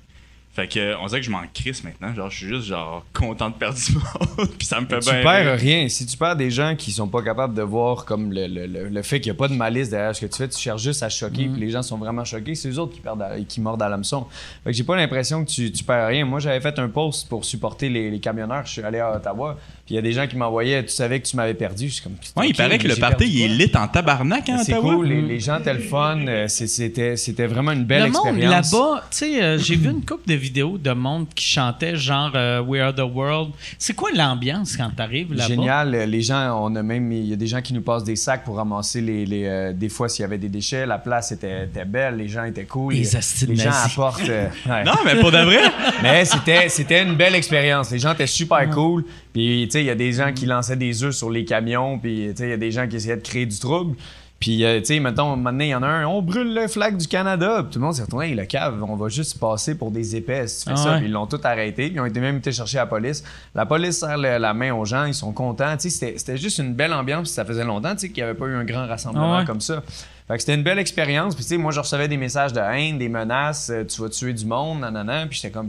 Fait 0.52 0.66
que, 0.68 0.96
on 0.96 1.06
dirait 1.06 1.20
que 1.20 1.26
je 1.26 1.30
m'en 1.30 1.42
crisse 1.52 1.84
maintenant. 1.84 2.14
Genre, 2.14 2.30
je 2.30 2.36
suis 2.38 2.46
juste, 2.46 2.66
genre, 2.68 3.04
content 3.12 3.50
de 3.50 3.54
perdre 3.56 3.78
du 3.78 3.92
monde, 3.92 4.48
puis 4.58 4.66
ça 4.66 4.80
me 4.80 4.86
fait 4.86 5.00
Tu 5.00 5.10
bien. 5.10 5.22
perds 5.22 5.44
rire. 5.52 5.60
rien. 5.60 5.88
Si 5.90 6.06
tu 6.06 6.16
perds 6.16 6.34
des 6.34 6.50
gens 6.50 6.74
qui 6.74 6.92
sont 6.92 7.06
pas 7.08 7.20
capables 7.22 7.52
de 7.54 7.60
voir 7.60 8.06
comme 8.06 8.32
le, 8.32 8.46
le- 8.46 8.66
le- 8.66 8.88
le 8.88 9.02
fait 9.02 9.20
qu'il 9.20 9.30
n'y 9.30 9.36
a 9.36 9.38
pas 9.38 9.48
de 9.48 9.54
malice 9.54 9.90
derrière 9.90 10.16
ce 10.16 10.22
que 10.22 10.26
tu 10.32 10.38
fais, 10.38 10.48
tu 10.48 10.58
cherches 10.58 10.82
juste 10.82 11.02
à 11.02 11.10
choquer, 11.10 11.46
puis 11.48 11.60
les 11.60 11.68
gens 11.70 11.82
sont 11.82 11.98
vraiment 11.98 12.24
choqués, 12.24 12.54
c'est 12.54 12.70
eux 12.70 12.78
autres 12.78 12.94
qui, 12.94 13.00
perdent 13.00 13.20
à- 13.22 13.38
qui 13.38 13.60
mordent 13.60 13.82
à 13.82 13.88
l'hameçon. 13.90 14.26
Fait 14.64 14.70
que 14.70 14.76
j'ai 14.76 14.82
pas 14.84 14.96
l'impression 14.96 15.44
que 15.44 15.50
tu, 15.50 15.70
tu 15.70 15.84
perds 15.84 16.08
rien. 16.08 16.24
Moi, 16.24 16.40
j'avais 16.40 16.60
fait 16.62 16.78
un 16.78 16.88
post 16.88 17.28
pour 17.28 17.44
supporter 17.44 17.90
les, 17.90 18.10
les 18.10 18.18
camionneurs. 18.18 18.64
Je 18.64 18.72
suis 18.72 18.82
allé 18.82 18.98
à 18.98 19.14
Ottawa, 19.14 19.58
puis 19.86 19.94
il 19.94 19.96
y 19.96 19.98
a 19.98 20.02
des 20.02 20.12
gens 20.12 20.26
qui 20.26 20.36
m'envoyaient 20.36 20.82
Tu 20.84 20.90
savais 20.92 21.20
que 21.20 21.26
tu 21.26 21.36
m'avais 21.36 21.54
perdu. 21.54 21.88
Je 21.88 21.94
suis 21.94 22.02
comme 22.02 22.14
Ouais, 22.36 22.48
il 22.48 22.54
paraît 22.56 22.76
que 22.78 22.88
le 22.88 22.96
party, 22.96 23.24
il 23.26 23.42
est 23.42 23.48
lit 23.66 23.72
en 23.76 23.86
tabarnak, 23.88 24.48
hein, 24.48 24.58
C'est 24.64 24.74
cool, 24.74 25.06
les, 25.06 25.22
les 25.22 25.40
gens 25.40 25.58
étaient 25.58 25.72
le 25.74 25.80
fun. 25.80 26.18
euh, 26.26 26.48
c'est- 26.48 26.66
C'était 26.66 27.16
c'était 27.16 27.46
vraiment 27.46 27.72
une 27.72 27.84
belle 27.84 28.04
le 28.04 28.10
monde 28.10 28.26
expérience. 28.26 28.72
là-bas, 28.72 29.04
tu 29.10 29.16
sais, 29.16 29.42
euh, 29.42 29.58
j'ai 29.58 29.76
vu 29.76 29.88
une 29.90 30.04
couple 30.04 30.28
de 30.28 30.34
vidéos 30.34 30.76
de 30.78 30.90
monde 30.92 31.26
qui 31.34 31.44
chantait 31.46 31.96
genre 31.96 32.32
euh, 32.34 32.60
We 32.60 32.80
Are 32.82 32.94
the 32.94 33.00
World. 33.00 33.52
C'est 33.78 33.94
quoi 33.94 34.10
l'ambiance 34.14 34.76
quand 34.76 34.90
t'arrives 34.96 35.32
là-bas? 35.32 35.46
Génial. 35.48 35.94
Euh, 35.94 36.06
Les 36.06 36.20
gens, 36.22 36.58
on 36.62 36.74
a 36.76 36.82
même, 36.82 37.12
il 37.12 37.26
y 37.26 37.32
a 37.32 37.36
des 37.36 37.46
gens 37.46 37.62
qui 37.62 37.72
nous 37.72 37.82
passent 37.82 38.04
des 38.04 38.16
sacs 38.16 38.44
pour 38.44 38.56
ramasser 38.56 39.00
les, 39.00 39.24
les, 39.24 39.44
euh, 39.46 39.72
des 39.72 39.88
fois 39.88 40.08
s'il 40.08 40.22
y 40.22 40.24
avait 40.24 40.38
des 40.38 40.48
déchets. 40.48 40.84
La 40.86 40.98
place 40.98 41.32
était, 41.32 41.64
était 41.64 41.84
belle, 41.84 42.16
les 42.16 42.28
gens 42.28 42.44
étaient 42.44 42.64
cool. 42.64 42.92
Les 42.94 43.00
les 43.02 43.46
les 43.48 43.56
gens 43.56 43.70
apportent. 43.84 44.28
euh, 44.28 44.48
ouais. 44.68 44.84
Non, 44.84 44.92
mais 45.04 45.16
pour 45.20 45.30
de 45.30 45.38
vrai. 45.38 45.62
Mais 46.02 46.24
c'était, 46.24 46.68
c'était 46.68 47.02
une 47.02 47.14
belle 47.14 47.34
expérience. 47.34 47.90
Les 47.90 47.98
gens 47.98 48.12
étaient 48.12 48.26
super 48.26 48.68
cool. 48.70 49.04
Puis, 49.36 49.64
tu 49.66 49.72
sais, 49.72 49.82
il 49.82 49.86
y 49.86 49.90
a 49.90 49.94
des 49.94 50.12
gens 50.12 50.32
qui 50.32 50.46
lançaient 50.46 50.76
des 50.76 51.04
œufs 51.04 51.14
sur 51.14 51.28
les 51.28 51.44
camions. 51.44 51.98
Puis, 51.98 52.28
tu 52.30 52.36
sais, 52.38 52.44
il 52.46 52.50
y 52.50 52.54
a 52.54 52.56
des 52.56 52.70
gens 52.70 52.88
qui 52.88 52.96
essayaient 52.96 53.18
de 53.18 53.22
créer 53.22 53.44
du 53.44 53.58
trouble. 53.58 53.94
Puis, 54.40 54.64
euh, 54.64 54.78
tu 54.80 54.86
sais, 54.86 55.00
mettons, 55.00 55.36
maintenant, 55.36 55.64
il 55.64 55.68
y 55.68 55.74
en 55.74 55.82
a 55.82 55.86
un, 55.86 56.06
on 56.06 56.22
brûle 56.22 56.54
le 56.54 56.68
flag 56.68 56.96
du 56.96 57.06
Canada. 57.06 57.58
Puis 57.62 57.72
tout 57.74 57.78
le 57.78 57.84
monde 57.84 57.94
s'est 57.94 58.02
retourné, 58.02 58.28
Hey, 58.28 58.34
le 58.34 58.46
cave, 58.46 58.82
on 58.82 58.96
va 58.96 59.08
juste 59.10 59.38
passer 59.38 59.76
pour 59.76 59.90
des 59.90 60.16
épais 60.16 60.46
si 60.46 60.60
tu 60.64 60.70
fais 60.70 60.70
Ah 60.72 60.76
ça. 60.76 60.90
ouais. 60.92 60.96
Puis 61.00 61.06
ils 61.08 61.12
l'ont 61.12 61.26
tout 61.26 61.40
arrêté. 61.44 61.88
Puis 61.88 61.96
ils 61.96 62.00
ont 62.00 62.06
été 62.06 62.18
même 62.20 62.38
été 62.38 62.50
chercher 62.50 62.78
la 62.78 62.86
police. 62.86 63.22
La 63.54 63.66
police 63.66 63.98
serre 63.98 64.16
le- 64.16 64.38
la 64.38 64.54
main 64.54 64.72
aux 64.72 64.86
gens, 64.86 65.04
ils 65.04 65.12
sont 65.12 65.32
contents. 65.32 65.76
Tu 65.76 65.90
sais, 65.90 66.14
c'était, 66.16 66.38
juste 66.38 66.56
une 66.58 66.72
belle 66.72 66.94
ambiance. 66.94 67.28
Puis 67.28 67.34
ça 67.34 67.44
faisait 67.44 67.64
longtemps, 67.64 67.92
tu 67.92 68.00
sais, 68.00 68.08
qu'il 68.08 68.22
n'y 68.24 68.28
avait 68.30 68.38
pas 68.38 68.46
eu 68.46 68.54
un 68.54 68.64
grand 68.64 68.86
rassemblement 68.86 69.34
Ah 69.34 69.40
ouais. 69.40 69.44
comme 69.44 69.60
ça. 69.60 69.82
Fait 70.28 70.34
que 70.34 70.40
c'était 70.40 70.54
une 70.54 70.62
belle 70.62 70.78
expérience. 70.78 71.34
Puis, 71.34 71.44
tu 71.44 71.50
sais, 71.50 71.56
moi, 71.58 71.72
je 71.72 71.80
recevais 71.80 72.08
des 72.08 72.16
messages 72.16 72.54
de 72.54 72.60
haine, 72.60 72.96
des 72.96 73.10
menaces, 73.10 73.68
euh, 73.70 73.84
tu 73.84 74.00
vas 74.00 74.08
tuer 74.08 74.32
du 74.32 74.46
monde, 74.46 74.80
nanana. 74.80 75.26
Puis 75.26 75.38
j'étais 75.42 75.52
comme, 75.52 75.68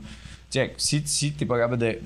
Check, 0.52 0.76
si, 0.78 1.02
si 1.06 1.34
t'es 1.34 1.46
pas 1.46 1.58
capable 1.58 1.78
de. 1.78 2.00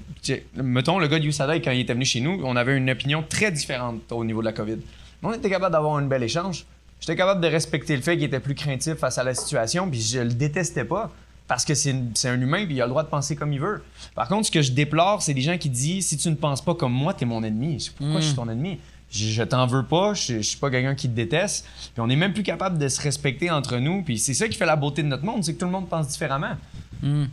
Mettons, 0.55 0.97
le 0.97 1.07
gars 1.07 1.19
de 1.19 1.25
USADA, 1.25 1.59
quand 1.59 1.71
il 1.71 1.81
était 1.81 1.93
venu 1.93 2.05
chez 2.05 2.21
nous, 2.21 2.41
on 2.43 2.55
avait 2.55 2.75
une 2.75 2.89
opinion 2.89 3.23
très 3.27 3.51
différente 3.51 4.11
au 4.11 4.25
niveau 4.25 4.41
de 4.41 4.45
la 4.45 4.53
COVID. 4.53 4.77
Mais 5.21 5.29
on 5.29 5.33
était 5.33 5.49
capable 5.49 5.73
d'avoir 5.73 5.97
un 5.97 6.01
bel 6.03 6.23
échange. 6.23 6.65
J'étais 6.99 7.15
capable 7.15 7.41
de 7.41 7.47
respecter 7.47 7.95
le 7.95 8.01
fait 8.01 8.15
qu'il 8.15 8.25
était 8.25 8.39
plus 8.39 8.55
craintif 8.55 8.95
face 8.95 9.17
à 9.17 9.23
la 9.23 9.33
situation, 9.35 9.89
puis 9.89 10.01
je 10.01 10.19
le 10.19 10.33
détestais 10.33 10.85
pas. 10.85 11.11
Parce 11.47 11.65
que 11.65 11.73
c'est 11.73 11.93
un 12.25 12.39
humain, 12.39 12.65
puis 12.65 12.75
il 12.75 12.81
a 12.81 12.85
le 12.85 12.91
droit 12.91 13.03
de 13.03 13.09
penser 13.09 13.35
comme 13.35 13.51
il 13.51 13.59
veut. 13.59 13.83
Par 14.15 14.29
contre, 14.29 14.45
ce 14.47 14.51
que 14.51 14.61
je 14.61 14.71
déplore, 14.71 15.21
c'est 15.21 15.33
des 15.33 15.41
gens 15.41 15.57
qui 15.57 15.69
disent 15.69 16.07
si 16.07 16.15
tu 16.15 16.29
ne 16.29 16.35
penses 16.35 16.63
pas 16.63 16.75
comme 16.75 16.93
moi, 16.93 17.13
t'es 17.13 17.25
mon 17.25 17.43
ennemi. 17.43 17.77
Je 17.77 17.85
sais 17.85 17.91
Pourquoi 17.97 18.21
je 18.21 18.27
suis 18.27 18.35
ton 18.35 18.47
ennemi 18.47 18.79
Je, 19.11 19.25
je 19.25 19.43
t'en 19.43 19.67
veux 19.67 19.83
pas, 19.83 20.13
je, 20.13 20.37
je 20.37 20.41
suis 20.41 20.57
pas 20.57 20.69
quelqu'un 20.69 20.95
qui 20.95 21.09
te 21.09 21.13
déteste. 21.13 21.67
Puis 21.93 21.99
on 22.01 22.09
est 22.09 22.15
même 22.15 22.31
plus 22.31 22.43
capable 22.43 22.77
de 22.77 22.87
se 22.87 23.01
respecter 23.01 23.51
entre 23.51 23.77
nous. 23.79 24.01
Puis 24.01 24.17
c'est 24.17 24.33
ça 24.33 24.47
qui 24.47 24.57
fait 24.57 24.65
la 24.65 24.77
beauté 24.77 25.03
de 25.03 25.09
notre 25.09 25.25
monde, 25.25 25.43
c'est 25.43 25.53
que 25.53 25.59
tout 25.59 25.65
le 25.65 25.71
monde 25.71 25.89
pense 25.89 26.07
différemment. 26.07 26.55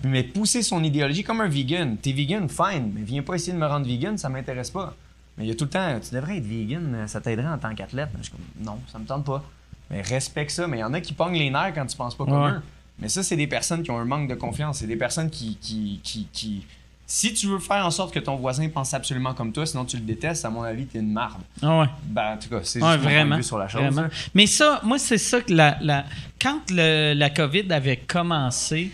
Mais 0.04 0.22
pousser 0.22 0.62
son 0.62 0.82
idéologie 0.82 1.22
comme 1.24 1.40
un 1.40 1.48
vegan. 1.48 1.96
T'es 1.96 2.12
vegan, 2.12 2.48
fine, 2.48 2.92
mais 2.94 3.02
viens 3.02 3.22
pas 3.22 3.34
essayer 3.34 3.52
de 3.52 3.58
me 3.58 3.66
rendre 3.66 3.86
vegan, 3.86 4.16
ça 4.18 4.28
m'intéresse 4.28 4.70
pas. 4.70 4.94
Mais 5.36 5.44
il 5.44 5.48
y 5.48 5.52
a 5.52 5.54
tout 5.54 5.64
le 5.64 5.70
temps, 5.70 6.00
tu 6.00 6.14
devrais 6.14 6.38
être 6.38 6.44
vegan, 6.46 7.04
ça 7.06 7.20
t'aiderait 7.20 7.48
en 7.48 7.58
tant 7.58 7.74
qu'athlète. 7.74 8.08
Je 8.18 8.22
suis 8.24 8.32
comme, 8.32 8.64
non, 8.64 8.78
ça 8.90 8.98
me 8.98 9.04
tente 9.04 9.24
pas. 9.24 9.44
Mais 9.90 10.00
respecte 10.02 10.50
ça. 10.50 10.66
Mais 10.66 10.78
il 10.78 10.80
y 10.80 10.84
en 10.84 10.92
a 10.94 11.00
qui 11.00 11.12
pognent 11.12 11.38
les 11.38 11.50
nerfs 11.50 11.72
quand 11.74 11.86
tu 11.86 11.96
penses 11.96 12.14
pas 12.16 12.24
comme 12.24 12.42
Ouais. 12.42 12.50
eux. 12.50 12.62
Mais 12.98 13.08
ça, 13.08 13.22
c'est 13.22 13.36
des 13.36 13.46
personnes 13.46 13.82
qui 13.82 13.90
ont 13.90 13.98
un 13.98 14.04
manque 14.04 14.28
de 14.28 14.34
confiance. 14.34 14.78
C'est 14.78 14.86
des 14.88 14.96
personnes 14.96 15.30
qui, 15.30 15.56
qui, 15.60 16.00
qui, 16.02 16.26
qui- 16.32 16.66
Si 17.06 17.32
tu 17.32 17.46
veux 17.46 17.58
faire 17.60 17.86
en 17.86 17.90
sorte 17.90 18.12
que 18.12 18.18
ton 18.18 18.34
voisin 18.36 18.68
pense 18.68 18.92
absolument 18.92 19.32
comme 19.32 19.52
toi, 19.52 19.64
sinon 19.64 19.84
tu 19.86 19.96
le 19.96 20.02
détestes, 20.02 20.44
à 20.44 20.50
mon 20.50 20.62
avis, 20.62 20.84
t'es 20.86 20.98
une 20.98 21.12
marde. 21.12 21.40
Ah 21.62 21.78
ouais. 21.80 21.86
Ben, 22.04 22.34
en 22.34 22.36
tout 22.36 22.48
cas, 22.50 22.60
c'est 22.64 22.82
Ouais, 22.82 22.96
vraiment. 22.98 23.40
sur 23.40 23.56
la 23.56 23.68
chose. 23.68 23.80
vraiment. 23.82 24.08
Mais 24.34 24.46
ça, 24.46 24.80
moi, 24.84 24.98
c'est 24.98 25.16
ça 25.16 25.40
que 25.40 25.54
la, 25.54 25.78
la- 25.80 26.04
quand 26.42 26.60
le- 26.70 27.14
la 27.14 27.30
COVID 27.30 27.72
avait 27.72 27.96
commencé, 27.96 28.90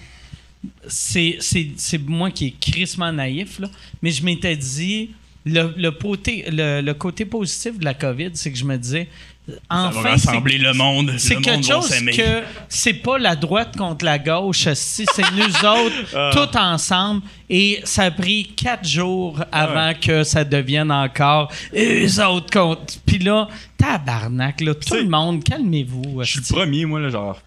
c'est, 0.86 1.36
c'est, 1.40 1.68
c'est 1.76 1.98
moi 1.98 2.30
qui 2.30 2.46
est 2.46 2.54
crissement 2.60 3.12
naïf, 3.12 3.58
là, 3.58 3.68
mais 4.02 4.10
je 4.10 4.24
m'étais 4.24 4.56
dit, 4.56 5.10
le, 5.46 5.74
le, 5.76 5.90
côté, 5.90 6.44
le, 6.50 6.80
le 6.80 6.94
côté 6.94 7.24
positif 7.24 7.78
de 7.78 7.84
la 7.84 7.94
COVID, 7.94 8.30
c'est 8.34 8.50
que 8.50 8.56
je 8.58 8.64
me 8.64 8.76
disais, 8.78 9.08
Ça 9.46 9.54
enfin, 9.68 10.00
va 10.00 10.10
rassembler 10.12 10.56
le 10.56 10.72
monde. 10.72 11.12
c'est 11.18 11.34
le 11.34 11.40
quelque 11.42 11.66
chose 11.66 11.86
s'aimer. 11.86 12.12
que 12.12 12.42
c'est 12.70 12.94
pas 12.94 13.18
la 13.18 13.36
droite 13.36 13.76
contre 13.76 14.06
la 14.06 14.18
gauche, 14.18 14.68
si 14.72 15.04
c'est 15.14 15.30
nous 15.32 15.44
autres 15.68 16.30
tout 16.32 16.56
ensemble. 16.56 17.20
Et 17.50 17.80
ça 17.84 18.04
a 18.04 18.10
pris 18.10 18.54
quatre 18.56 18.88
jours 18.88 19.44
avant 19.52 19.92
que 20.00 20.24
ça 20.24 20.44
devienne 20.44 20.90
encore 20.90 21.52
eux 21.76 22.24
autres 22.24 22.50
contre. 22.50 22.94
Puis 23.04 23.18
là, 23.18 23.48
tabarnak, 23.76 24.62
là, 24.62 24.74
tout 24.74 24.94
le 24.94 25.08
monde, 25.08 25.44
calmez-vous. 25.44 26.22
Je 26.22 26.30
suis 26.30 26.40
le 26.40 26.46
premier, 26.46 26.86
moi, 26.86 27.00
là, 27.00 27.10
genre, 27.10 27.38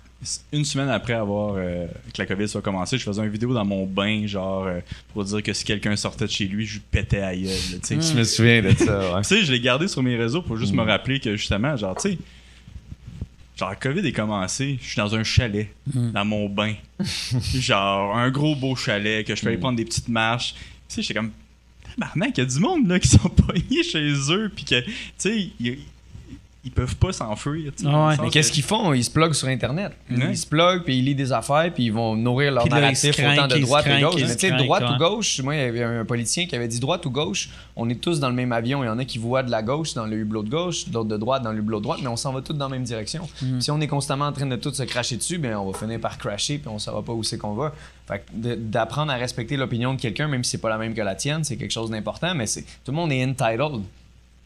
une 0.52 0.66
semaine 0.66 0.90
après 0.90 1.14
avoir 1.14 1.56
euh, 1.58 1.88
que 2.14 2.22
la 2.22 2.26
COVID 2.26 2.48
soit 2.48 2.62
commencée, 2.62 2.98
je 2.98 3.04
faisais 3.04 3.22
une 3.22 3.30
vidéo 3.30 3.54
dans 3.54 3.66
mon 3.66 3.86
bain, 3.86 4.26
genre, 4.28 4.66
euh, 4.66 4.80
pour 5.14 5.24
dire 5.24 5.44
que 5.44 5.54
si 5.54 5.64
quelqu'un 5.64 5.95
sortait 5.95 6.26
de 6.26 6.32
chez 6.32 6.45
lui, 6.45 6.66
je 6.66 6.76
lui 6.76 6.82
pétais 6.91 7.22
à 7.22 7.36
gueule. 7.36 7.52
Je 7.90 8.18
me 8.18 8.24
souviens 8.24 8.62
de 8.62 8.72
ça, 8.72 9.16
ouais. 9.16 9.22
Tu 9.28 9.28
sais, 9.28 9.44
je 9.44 9.52
l'ai 9.52 9.60
gardé 9.60 9.88
sur 9.88 10.04
mes 10.04 10.16
réseaux 10.16 10.41
pour 10.41 10.58
juste 10.58 10.74
me 10.74 10.84
rappeler 10.84 11.20
que 11.20 11.36
justement, 11.36 11.76
genre, 11.76 11.95
tu 11.95 12.12
sais, 12.12 12.18
genre, 13.58 13.70
la 13.70 13.76
COVID 13.76 14.06
est 14.06 14.12
commencé, 14.12 14.78
je 14.82 14.88
suis 14.88 14.98
dans 14.98 15.16
un 15.16 15.24
chalet, 15.24 15.70
dans 15.86 16.26
mon 16.26 16.49
bain. 16.49 16.74
genre, 17.56 18.16
un 18.18 18.30
gros 18.30 18.56
beau 18.56 18.76
chalet, 18.76 19.26
que 19.26 19.36
je 19.36 19.41
peux 19.41 19.49
aller 19.49 19.58
prendre 19.58 19.78
des 19.78 19.86
petites 19.86 20.10
marches. 20.10 20.54
Tu 20.54 20.95
sais, 20.95 21.02
j'étais 21.02 21.14
comme, 21.16 21.32
tabarnak, 21.95 22.38
il 22.38 22.41
y 22.41 22.44
a 22.44 22.45
du 22.45 22.60
monde, 22.60 22.88
là, 22.88 22.99
qui 22.99 23.08
sont 23.08 23.30
pognés 23.30 23.84
chez 23.84 24.14
eux, 24.32 24.52
puis 24.54 24.66
que, 24.66 24.82
tu 24.82 24.91
sais, 25.18 25.49
ils, 26.68 26.72
peuvent 26.72 26.95
pas 26.95 27.11
s'enfuir. 27.11 27.72
Ah 27.85 28.07
ouais. 28.07 28.15
Mais 28.22 28.30
qu'est-ce 28.30 28.49
que- 28.49 28.56
qu'ils 28.56 28.64
font? 28.64 28.94
Ils 28.94 29.03
se 29.03 29.10
pluguent 29.11 29.34
sur 29.34 29.48
Internet. 29.48 29.91
Ouais. 30.10 30.18
Ils 30.30 30.38
se 30.38 30.45
pluguent, 30.45 30.84
puis 30.84 30.98
ils 30.99 31.06
lisent 31.06 31.15
des 31.15 31.31
affaires, 31.31 31.72
puis 31.73 31.85
ils 31.85 31.94
vont 31.94 32.15
nourrir 32.15 32.52
leur 32.52 32.64
narratif 32.69 33.15
autant 33.19 33.48
de 33.48 33.57
droite 33.60 33.88
et 33.88 34.02
gauche. 34.02 34.22
Mais 34.22 34.35
tu 34.35 34.48
sais, 34.48 34.52
droite 34.52 34.84
ou 34.95 34.98
gauche, 34.98 35.41
moi, 35.41 35.56
il 35.56 35.60
y 35.60 35.64
avait 35.64 35.84
un 35.84 36.06
politicien 36.06 36.45
qui 36.48 36.56
avait 36.56 36.68
dit 36.68 36.80
droite 36.80 37.06
ou 37.06 37.10
gauche, 37.10 37.49
on 37.76 37.89
est 37.89 37.95
tous 38.02 38.19
dans 38.19 38.30
le 38.30 38.35
même 38.35 38.52
avion. 38.52 38.84
Il 38.84 38.88
y 38.88 38.89
en 38.89 38.99
a 38.99 39.06
qui 39.06 39.18
voient 39.18 39.44
de 39.44 39.52
la 39.52 39.61
gauche 39.64 39.94
dans 39.94 40.06
le 40.06 40.18
hublot 40.18 40.44
de 40.44 40.49
gauche, 40.49 40.88
d'autres 40.89 41.10
de 41.10 41.18
droite 41.18 41.44
dans 41.44 41.52
le 41.52 41.60
hublot 41.60 41.77
de 41.80 41.84
droite, 41.84 41.99
mais 42.02 42.07
on 42.07 42.15
s'en 42.18 42.34
va 42.34 42.41
tous 42.41 42.53
dans 42.53 42.65
la 42.65 42.72
même 42.72 42.84
direction. 42.84 43.27
Mm. 43.41 43.60
Si 43.61 43.72
on 43.72 43.80
est 43.81 43.88
constamment 43.88 44.26
en 44.26 44.31
train 44.34 44.45
de 44.45 44.56
tous 44.56 44.73
se 44.73 44.84
cracher 44.84 45.18
dessus, 45.18 45.38
ben 45.38 45.56
on 45.56 45.72
va 45.72 45.77
finir 45.77 45.99
par 45.99 46.18
crasher, 46.18 46.57
puis 46.57 46.68
on 46.69 46.80
saura 46.80 47.02
pas 47.03 47.14
où 47.14 47.23
c'est 47.23 47.38
qu'on 47.38 47.53
va. 47.53 47.73
Fait 48.07 48.19
que 48.19 48.23
de- 48.34 48.56
d'apprendre 48.56 49.11
à 49.11 49.15
respecter 49.15 49.57
l'opinion 49.57 49.94
de 49.94 49.99
quelqu'un, 49.99 50.27
même 50.27 50.44
si 50.44 50.52
c'est 50.52 50.57
pas 50.60 50.69
la 50.69 50.77
même 50.77 50.94
que 50.94 51.02
la 51.02 51.15
tienne, 51.15 51.44
c'est 51.44 51.57
quelque 51.57 51.72
chose 51.72 51.89
d'important, 51.89 52.34
mais 52.35 52.45
c'est 52.48 52.61
tout 52.61 52.91
le 52.91 52.94
monde 52.94 53.11
est 53.11 53.23
entitled. 53.26 53.81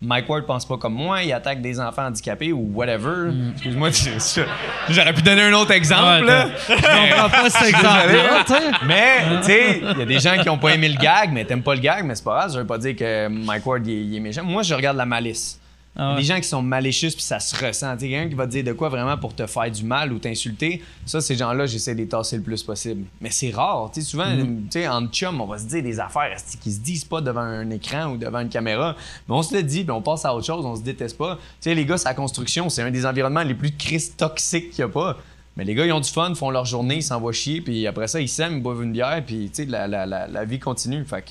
Mike 0.04 0.28
Ward 0.30 0.46
pense 0.48 0.66
pas 0.66 0.78
comme 0.78 0.96
moi, 0.96 1.22
il 1.22 1.32
attaque 1.32 1.62
des 1.62 1.80
enfants 1.80 2.08
handicapés 2.08 2.52
ou 2.52 2.72
whatever. 2.74 3.30
Excuse-moi, 3.54 3.90
je- 3.92 4.10
je- 4.20 4.94
j'aurais 4.94 5.14
pu 5.14 5.22
donner 5.22 5.44
un 5.44 5.54
autre 5.54 5.72
exemple. 5.72 6.24
Ouais, 6.26 6.28
là. 6.28 6.48
Je 6.68 6.74
comprends 6.74 7.30
pas 7.30 7.50
cet 7.52 7.68
exemple-là, 7.70 8.44
tu 8.48 8.54
sais. 8.54 8.72
Mais, 8.88 9.18
tu 9.42 9.44
sais, 9.44 9.82
il 9.94 10.00
y 10.00 10.02
a 10.02 10.06
des 10.06 10.20
gens 10.20 10.42
qui 10.42 10.50
ont 10.50 10.58
pas 10.58 10.74
aimé 10.74 10.90
le 10.90 10.98
gag, 11.00 11.30
mais 11.32 11.46
t'aimes 11.46 11.62
pas 11.62 11.76
le 11.76 11.82
gag, 11.82 12.04
mais 12.04 12.16
c'est 12.16 12.24
pas 12.24 12.40
grave. 12.40 12.52
Je 12.54 12.60
veux 12.60 12.66
pas 12.66 12.80
dire 12.80 12.96
que 12.96 13.28
Mike 13.28 13.64
Ward, 13.66 13.86
il 13.86 14.16
est 14.16 14.20
méchant. 14.20 14.44
Moi, 14.44 14.64
je 14.64 14.74
regarde 14.74 14.98
la 14.98 15.06
malice. 15.06 15.60
Ah 15.96 16.12
ouais. 16.12 16.22
Des 16.22 16.24
gens 16.24 16.38
qui 16.38 16.48
sont 16.48 16.62
malicieux 16.62 17.10
puis 17.10 17.22
ça 17.22 17.40
se 17.42 17.54
ressent. 17.54 17.94
Tu 17.98 18.06
sais, 18.06 18.10
quelqu'un 18.10 18.30
qui 18.30 18.36
va 18.36 18.46
te 18.46 18.52
dire 18.52 18.64
de 18.64 18.72
quoi 18.72 18.88
vraiment 18.88 19.18
pour 19.18 19.36
te 19.36 19.46
faire 19.46 19.70
du 19.70 19.84
mal 19.84 20.14
ou 20.14 20.20
t'insulter, 20.20 20.82
ça, 21.06 21.20
ces 21.20 21.36
gens-là, 21.36 21.66
j'essaie 21.66 21.94
de 21.94 22.00
les 22.00 22.08
tasser 22.08 22.38
le 22.38 22.44
plus 22.44 22.64
possible. 22.64 23.04
Mais 23.20 23.30
c'est 23.30 23.52
rare. 23.52 23.92
Tu 23.94 24.02
sais, 24.02 24.08
souvent, 24.08 24.26
Mm-hmm. 24.26 24.90
en 24.90 25.08
chum, 25.08 25.42
on 25.42 25.46
va 25.48 25.58
se 25.58 25.66
dire 25.66 25.84
des 25.84 26.00
affaires 26.00 26.38
qui 26.62 26.72
se 26.72 26.80
disent 26.80 27.04
pas 27.04 27.20
devant 27.20 27.42
un 27.42 27.70
écran 27.72 28.12
ou 28.12 28.18
devant 28.18 28.40
une 28.40 28.50
caméra? 28.50 28.96
Mais 29.28 29.36
on 29.36 29.42
se 29.44 29.54
le 29.54 29.64
dit, 29.64 29.84
puis 29.84 29.92
on 29.92 30.02
passe 30.02 30.24
à 30.24 30.34
autre 30.34 30.46
chose, 30.46 30.66
on 30.66 30.76
se 30.78 30.82
déteste 30.82 31.18
pas. 31.18 31.36
Tu 31.36 31.42
sais, 31.70 31.76
les 31.76 31.86
gars, 31.86 31.98
c'est 31.98 32.08
la 32.08 32.14
construction, 32.14 32.70
c'est 32.70 32.82
un 32.84 32.92
des 32.92 33.06
environnements 33.06 33.44
les 33.44 33.54
plus 33.56 33.76
crise 33.76 34.16
toxiques 34.16 34.70
qu'il 34.72 34.80
y 34.80 34.84
a 34.84 34.88
pas. 34.88 35.18
Mais 35.58 35.66
les 35.66 35.76
gars, 35.76 35.86
ils 35.86 35.92
ont 35.92 36.00
du 36.00 36.10
fun, 36.10 36.34
font 36.34 36.50
leur 36.50 36.64
journée, 36.64 36.96
ils 36.96 37.04
s'envoient 37.04 37.34
chier, 37.34 37.60
puis 37.60 37.86
après 37.86 38.08
ça, 38.08 38.22
ils 38.22 38.30
s'aiment, 38.30 38.54
ils 38.58 38.64
boivent 38.64 38.84
une 38.84 38.94
bière, 38.94 39.22
puis 39.26 39.52
la, 39.68 39.86
la, 39.90 40.06
la, 40.06 40.26
la 40.28 40.46
vie 40.46 40.60
continue. 40.60 41.04
Fait 41.04 41.24
que, 41.24 41.30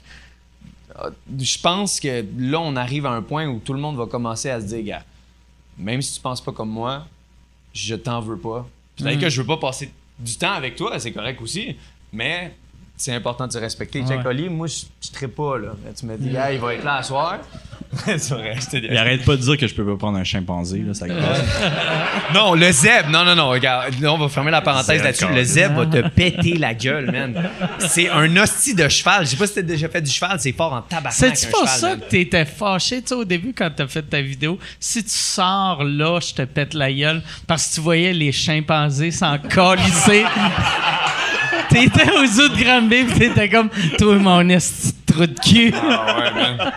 je 1.39 1.59
pense 1.61 2.01
que 2.01 2.25
là, 2.39 2.61
on 2.61 2.77
arrive 2.77 3.07
à 3.07 3.11
un 3.11 3.23
point 3.23 3.47
où 3.47 3.59
tout 3.59 3.73
le 3.73 3.81
monde 3.81 3.97
va 3.97 4.07
commencer 4.07 4.51
à 4.51 4.61
se 4.61 4.67
dire, 4.67 4.83
gars, 4.83 5.05
même 5.79 6.03
si 6.03 6.15
tu 6.15 6.21
penses 6.21 6.41
pas 6.41 6.53
comme 6.53 6.71
moi, 6.71 7.07
je 7.73 7.95
t'en 7.95 8.21
veux 8.21 8.39
pas. 8.39 8.69
Peut-être 8.97 9.21
que 9.21 9.29
je 9.29 9.41
veux 9.41 9.47
pas 9.47 9.57
passer 9.57 9.91
du 10.19 10.37
temps 10.37 10.53
avec 10.53 10.77
toi, 10.77 10.99
c'est 10.99 11.13
correct 11.13 11.41
aussi, 11.41 11.77
mais 12.13 12.55
c'est 13.01 13.15
important 13.15 13.47
de 13.47 13.53
se 13.53 13.59
respecter. 13.59 14.05
Jack. 14.07 14.27
Oli, 14.27 14.51
moi, 14.51 14.67
je 14.67 14.83
serais 15.01 15.29
pas 15.29 15.57
là. 15.57 15.71
Tu 15.99 16.05
me 16.05 16.19
dis, 16.19 16.37
ah, 16.37 16.53
il 16.53 16.61
va 16.61 16.75
être 16.75 16.85
là 16.85 16.97
à 16.97 17.03
soir. 17.03 17.39
Il 18.07 18.97
arrête 18.97 19.25
pas 19.25 19.35
de 19.37 19.41
dire 19.41 19.57
que 19.57 19.67
je 19.67 19.75
peux 19.75 19.85
pas 19.85 19.97
prendre 19.97 20.19
un 20.19 20.23
chimpanzé, 20.23 20.79
là, 20.87 20.95
ça. 20.95 21.07
Non, 22.35 22.55
le 22.55 22.71
zèbre. 22.71 23.09
Non, 23.11 23.25
non, 23.25 23.35
non. 23.35 23.49
Regarde, 23.49 23.95
on 24.05 24.19
va 24.19 24.29
fermer 24.29 24.51
la 24.51 24.61
parenthèse 24.61 25.03
là-dessus. 25.03 25.27
Le 25.35 25.43
zèbre 25.43 25.85
va 25.85 25.87
te 25.87 26.09
péter 26.09 26.57
la 26.59 26.75
gueule, 26.75 27.11
man. 27.11 27.51
C'est 27.79 28.09
un 28.11 28.37
hostie 28.37 28.75
de 28.75 28.89
cheval. 28.89 29.25
Je 29.25 29.31
sais 29.31 29.37
pas 29.37 29.47
si 29.47 29.55
t'as 29.55 29.63
déjà 29.63 29.89
fait 29.89 30.03
du 30.03 30.11
cheval, 30.11 30.39
c'est 30.39 30.53
fort 30.53 30.73
en 30.75 30.83
tabac. 30.83 31.11
C'est-tu 31.11 31.49
pour 31.49 31.67
ça 31.67 31.97
que 31.97 32.05
t'étais 32.05 32.45
fâché, 32.45 33.01
tu 33.01 33.09
sais, 33.09 33.15
au 33.15 33.25
début, 33.25 33.53
quand 33.57 33.71
t'as 33.75 33.89
fait 33.89 34.03
ta 34.03 34.21
vidéo? 34.21 34.59
Si 34.79 35.03
tu 35.03 35.11
sors 35.11 35.83
là, 35.83 36.21
je 36.21 36.35
te 36.35 36.43
pète 36.43 36.75
la 36.75 36.93
gueule 36.93 37.23
parce 37.47 37.67
que 37.69 37.75
tu 37.77 37.81
voyais 37.81 38.13
les 38.13 38.31
chimpanzés 38.31 39.11
s'en 39.11 39.39
calisser. 39.49 40.25
T'étais 41.71 42.11
aux 42.11 42.27
zoo 42.27 42.49
de 42.49 42.63
Granby 42.63 43.05
pis 43.05 43.19
t'étais 43.19 43.49
comme, 43.49 43.71
toi, 43.99 44.17
mon 44.17 44.49
esti 44.49 44.93
de 44.93 45.13
trou 45.13 45.27
de 45.27 45.41
cul. 45.41 45.73
Ah 45.75 46.19
ouais, 46.19 46.31
man. 46.35 46.73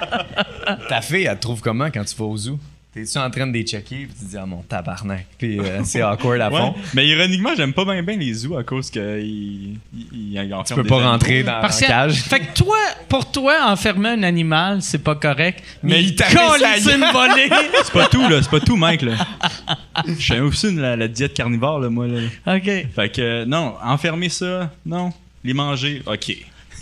Ta 0.90 1.02
fille, 1.02 1.26
elle 1.26 1.36
te 1.36 1.42
trouve 1.42 1.62
comment 1.62 1.90
quand 1.92 2.04
tu 2.04 2.16
vas 2.16 2.26
au 2.26 2.38
zoo? 2.38 2.60
T'es-tu 2.94 3.18
en 3.18 3.28
train 3.32 3.48
de 3.48 3.54
les 3.54 3.64
checker 3.64 4.06
puis 4.06 4.14
tu 4.20 4.26
te 4.26 4.30
dis, 4.30 4.38
ah 4.38 4.46
mon 4.46 4.62
tabarnak. 4.62 5.26
Puis 5.40 5.60
euh, 5.60 5.82
c'est 5.84 6.04
awkward 6.04 6.40
à 6.42 6.52
fond? 6.52 6.74
Ouais. 6.74 6.82
Mais 6.94 7.08
ironiquement, 7.08 7.50
j'aime 7.58 7.74
pas 7.74 7.86
bien 7.86 8.04
les 8.04 8.34
zoos 8.36 8.56
à 8.56 8.64
cause 8.64 8.92
qu'ils 8.92 9.80
ils, 9.92 10.10
ils 10.14 10.56
Tu 10.64 10.76
peux 10.76 10.84
pas 10.84 11.10
rentrer 11.10 11.42
dans 11.42 11.60
la 11.60 11.70
que, 11.70 11.80
cage. 11.80 12.22
fait 12.22 12.42
que 12.42 12.54
toi, 12.54 12.78
pour 13.10 13.32
toi, 13.32 13.56
enfermer 13.66 14.10
un 14.10 14.22
animal, 14.22 14.84
c'est 14.84 15.04
pas 15.04 15.16
correct. 15.16 15.64
Mais 15.82 16.04
il 16.04 16.16
gueule. 16.16 16.94
une 16.94 17.06
volée. 17.12 17.50
C'est 17.84 17.94
pas 17.94 18.06
tout, 18.06 18.30
là. 18.30 18.44
C'est 18.44 18.52
pas 18.52 18.60
tout, 18.60 18.76
Mike, 18.76 19.02
là. 19.02 19.14
Je 20.08 20.14
suis 20.22 20.40
aussi 20.40 20.70
une, 20.70 20.80
la, 20.82 20.96
la 20.96 21.08
diète 21.08 21.34
carnivore, 21.34 21.80
là, 21.80 21.90
moi, 21.90 22.08
là. 22.08 22.20
OK. 22.56 22.64
Fait 22.96 23.10
que, 23.12 23.22
euh, 23.22 23.46
non, 23.46 23.76
enfermer 23.84 24.30
ça, 24.30 24.72
non. 24.86 25.12
Les 25.44 25.54
manger, 25.54 26.02
OK. 26.06 26.36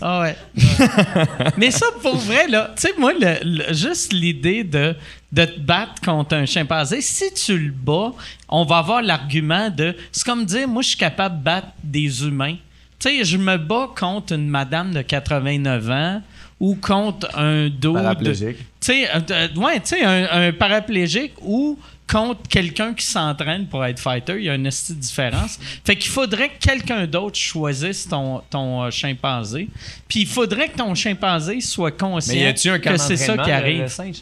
Ah 0.04 0.22
ouais. 0.22 0.36
Mais 1.58 1.70
ça, 1.72 1.86
pour 2.02 2.16
vrai, 2.18 2.48
là, 2.48 2.72
tu 2.76 2.82
sais, 2.88 2.94
moi, 2.98 3.14
le- 3.14 3.38
le- 3.44 3.74
juste 3.74 4.14
l'idée 4.14 4.64
de, 4.64 4.96
de 5.32 5.46
te 5.46 5.60
battre 5.60 6.02
contre 6.04 6.36
un 6.36 6.46
chimpanzé, 6.46 7.02
si 7.02 7.32
tu 7.34 7.58
le 7.58 7.72
bats, 7.72 8.12
on 8.50 8.64
va 8.66 8.78
avoir 8.78 9.02
l'argument 9.02 9.70
de. 9.70 9.96
C'est 10.12 10.26
comme 10.26 10.46
dire, 10.46 10.68
moi, 10.68 10.82
je 10.82 10.90
suis 10.90 10.98
capable 10.98 11.38
de 11.40 11.44
battre 11.44 11.68
des 11.84 12.24
humains. 12.26 12.56
Tu 13.00 13.10
sais, 13.10 13.24
je 13.24 13.38
me 13.38 13.58
bats 13.58 13.90
contre 13.96 14.34
une 14.34 14.48
madame 14.48 14.92
de 14.94 15.02
89 15.02 15.90
ans 15.92 16.22
ou 16.60 16.76
contre 16.76 17.28
un 17.38 17.70
dos. 17.70 17.94
Paraplégique. 17.94 18.58
Tu 18.58 18.64
sais, 18.80 19.08
euh, 19.16 19.20
euh, 19.30 19.48
ouais, 19.58 19.80
tu 19.82 19.88
sais, 19.90 20.04
un, 20.04 20.48
un 20.48 20.52
paraplégique 20.52 21.34
ou 21.42 21.78
contre 22.12 22.42
quelqu'un 22.50 22.94
qui 22.94 23.06
s'entraîne 23.06 23.68
pour 23.68 23.86
être 23.86 24.00
fighter, 24.00 24.36
il 24.38 24.44
y 24.44 24.50
a 24.50 24.56
une 24.56 24.64
petite 24.64 25.00
différence. 25.00 25.58
Fait 25.86 25.96
qu'il 25.96 26.12
faudrait 26.12 26.50
que 26.50 26.60
quelqu'un 26.60 27.08
d'autre 27.08 27.38
choisisse 27.38 28.08
ton, 28.08 28.42
ton 28.50 28.84
euh, 28.84 28.92
chimpanzé. 28.92 29.70
Puis 30.08 30.22
il 30.22 30.28
faudrait 30.28 30.68
que 30.70 30.78
ton 30.78 30.94
chimpanzé 30.94 31.62
soit 31.62 31.92
conscient 31.92 32.34
Mais 32.34 32.42
y 32.42 32.46
a-tu 32.46 32.70
un 32.70 32.80
camp 32.80 32.92
que 32.94 32.98
c'est 32.98 33.16
ça 33.18 33.36
d'entraînement, 33.36 33.44
qui 33.44 33.50
le- 33.76 33.80
arrive? 33.82 33.88
singe? 33.88 34.18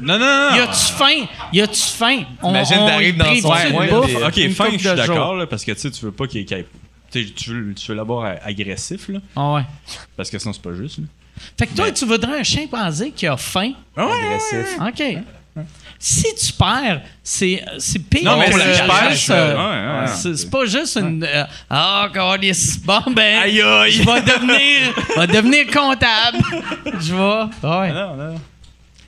Non, 0.00 0.18
non, 0.18 0.26
non. 0.50 0.56
Y 0.56 0.60
a-tu 0.60 0.92
faim? 0.92 1.26
Y 1.52 1.60
a-tu 1.60 1.80
faim? 1.82 2.24
On, 2.42 2.50
Imagine, 2.50 2.78
on 2.80 2.86
t'arrives 2.88 3.16
dans 3.16 3.24
prive 3.26 3.42
son 3.42 3.48
de 3.48 3.70
coin, 3.72 3.86
bouffe 3.88 4.14
Ok, 4.26 4.36
une 4.38 4.52
fin, 4.52 4.64
couple 4.64 4.78
je 4.78 4.88
suis 4.88 4.88
jours. 4.88 4.96
d'accord, 5.06 5.34
là, 5.36 5.46
parce 5.46 5.64
que 5.64 5.72
tu 5.72 5.78
sais, 5.80 5.90
tu 5.90 6.04
veux 6.04 6.12
pas 6.12 6.26
qu'il 6.26 6.44
qu'il 6.44 6.56
y 6.56 6.60
ait- 6.60 6.66
tu 7.12 7.26
sais, 7.26 7.32
tu 7.32 7.50
veux, 7.50 7.74
tu 7.74 7.86
veux 7.88 7.94
l'avoir 7.94 8.36
agressif, 8.42 9.08
là, 9.08 9.18
Ah 9.36 9.52
ouais. 9.54 9.62
parce 10.16 10.28
que 10.30 10.38
sinon, 10.38 10.52
c'est 10.52 10.62
pas 10.62 10.74
juste, 10.74 10.98
là. 10.98 11.04
Fait 11.58 11.66
que 11.66 11.74
toi, 11.74 11.90
tu 11.92 12.04
voudrais 12.06 12.40
un 12.40 12.42
chimpanzé 12.42 13.10
qui 13.10 13.26
a 13.26 13.36
faim? 13.36 13.72
Agressif. 13.96 14.78
OK. 14.80 15.64
Si 16.04 16.34
tu 16.34 16.52
perds, 16.54 17.00
c'est 17.22 17.62
c'est 17.78 18.00
pire. 18.00 18.24
Non, 18.24 18.36
mais 18.36 18.46
si 18.50 18.54
euh, 18.54 18.56
ouais, 18.58 18.60
ouais, 18.60 19.14
c'est 19.14 20.28
ouais. 20.30 20.34
c'est 20.36 20.50
pas 20.50 20.64
juste 20.66 20.96
une. 20.96 21.22
euh, 21.22 21.44
Ah, 21.70 22.08
câlisse. 22.12 22.80
bon, 22.84 22.98
ben. 23.14 23.42
Aïe, 23.44 23.62
aïe. 23.62 23.92
Je 23.92 24.02
vais 24.02 24.20
devenir, 24.20 24.94
vais 25.16 25.26
devenir 25.28 25.66
comptable. 25.68 26.38
Je 26.98 27.14
vais. 27.14 27.68
Ouais. 27.68 27.92
Non, 27.92 28.16
non. 28.16 28.34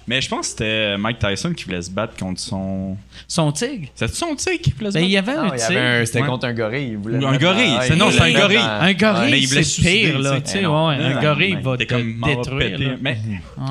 Mais 0.06 0.20
je 0.20 0.28
pense 0.28 0.40
que 0.42 0.46
c'était 0.50 0.96
Mike 0.96 1.18
Tyson 1.18 1.52
qui 1.52 1.64
voulait 1.64 1.82
se 1.82 1.90
battre 1.90 2.14
contre 2.16 2.38
son. 2.38 2.96
Son 3.26 3.50
tigre? 3.50 3.88
C'était 3.94 4.12
son 4.14 4.36
tigre 4.36 4.60
qui 4.62 4.70
voulait 4.70 4.90
se 4.90 4.94
Ben, 4.94 5.00
battre? 5.00 5.06
il 5.08 5.10
y 5.12 5.16
avait 5.16 5.34
Non, 5.34 5.40
un 5.40 5.44
il 5.46 5.48
y 5.58 5.62
avait 5.62 5.66
tigre. 5.66 5.80
un- 5.80 6.04
C'était 6.06 6.20
Ouais. 6.20 6.26
contre 6.28 6.46
un 6.46 6.52
gorille. 6.52 6.88
Il 6.90 6.96
voulait 6.98 7.18
Ou 7.18 7.26
un 7.26 7.36
gorille. 7.38 7.78
il 7.90 7.96
non, 7.96 8.10
c'est 8.12 8.20
un 8.20 8.32
gorille. 8.32 8.56
dans- 8.58 8.80
Un 8.82 8.92
gorille, 8.92 9.30
mais 9.32 9.40
il 9.40 9.48
voulait 9.48 9.62
c'est 9.64 9.82
pire, 9.82 10.18
là. 10.20 10.40
tu 10.40 10.50
sais. 10.52 10.64
ouais, 10.64 10.94
un 10.94 11.20
gorille 11.20 11.56
va 11.60 11.76
te 11.76 11.82
détruire. 11.82 12.98
Mais 13.00 13.18
Ouais. 13.58 13.64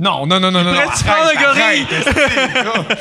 Non, 0.00 0.26
non, 0.26 0.40
non, 0.40 0.50
non, 0.50 0.64
non. 0.64 0.72
Prends 0.72 1.12
arrête, 1.12 1.36
un 1.36 1.42
gorille. 1.42 1.86
arrête, 2.06 2.98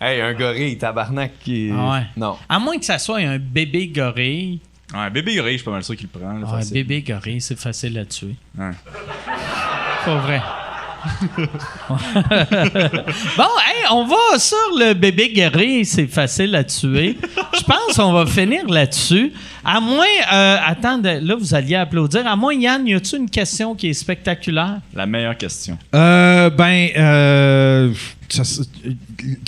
hey, 0.00 0.20
un 0.22 0.32
gorille, 0.32 0.78
tabarnak. 0.78 1.32
Qui... 1.44 1.70
Ah 1.76 1.92
ouais. 1.92 2.02
Non. 2.16 2.36
À 2.48 2.58
moins 2.58 2.78
que 2.78 2.84
ça 2.84 2.98
soit 2.98 3.18
un 3.18 3.38
bébé 3.38 3.86
gorille. 3.88 4.60
Ouais, 4.94 5.10
bébé 5.10 5.36
gorille, 5.36 5.52
je 5.52 5.58
suis 5.58 5.64
pas 5.64 5.70
mal 5.72 5.84
sûr 5.84 5.94
qu'il 5.96 6.08
le 6.12 6.18
prend. 6.18 6.32
là, 6.32 6.46
Ah, 6.50 6.54
un 6.54 6.58
facile. 6.58 6.74
bébé 6.74 7.02
gorille, 7.02 7.40
c'est 7.42 7.58
facile 7.58 7.98
à 7.98 8.04
tuer. 8.06 8.34
Ouais. 8.58 8.70
Pas 10.04 10.16
vrai. 10.16 10.42
bon, 13.36 13.44
hey, 13.66 13.84
on 13.90 14.04
va 14.06 14.38
sur 14.38 14.56
le 14.78 14.94
bébé 14.94 15.32
gorille, 15.32 15.84
c'est 15.84 16.06
facile 16.06 16.54
à 16.56 16.64
tuer. 16.64 17.16
Je 17.56 17.62
pense 17.62 17.96
qu'on 17.96 18.12
va 18.12 18.26
finir 18.26 18.66
là-dessus. 18.68 19.32
À 19.70 19.80
moins, 19.80 20.06
euh, 20.32 20.56
là, 21.20 21.34
vous 21.38 21.54
alliez 21.54 21.74
applaudir. 21.74 22.26
À 22.26 22.34
moins, 22.36 22.54
Yann, 22.54 22.86
y 22.86 22.94
a-tu 22.94 23.16
une 23.16 23.28
question 23.28 23.74
qui 23.74 23.88
est 23.88 23.92
spectaculaire? 23.92 24.78
La 24.94 25.04
meilleure 25.04 25.36
question. 25.36 25.76
Euh, 25.94 26.48
ben, 26.48 26.88
euh, 26.96 27.92
ça 28.30 28.44
se- 28.44 28.62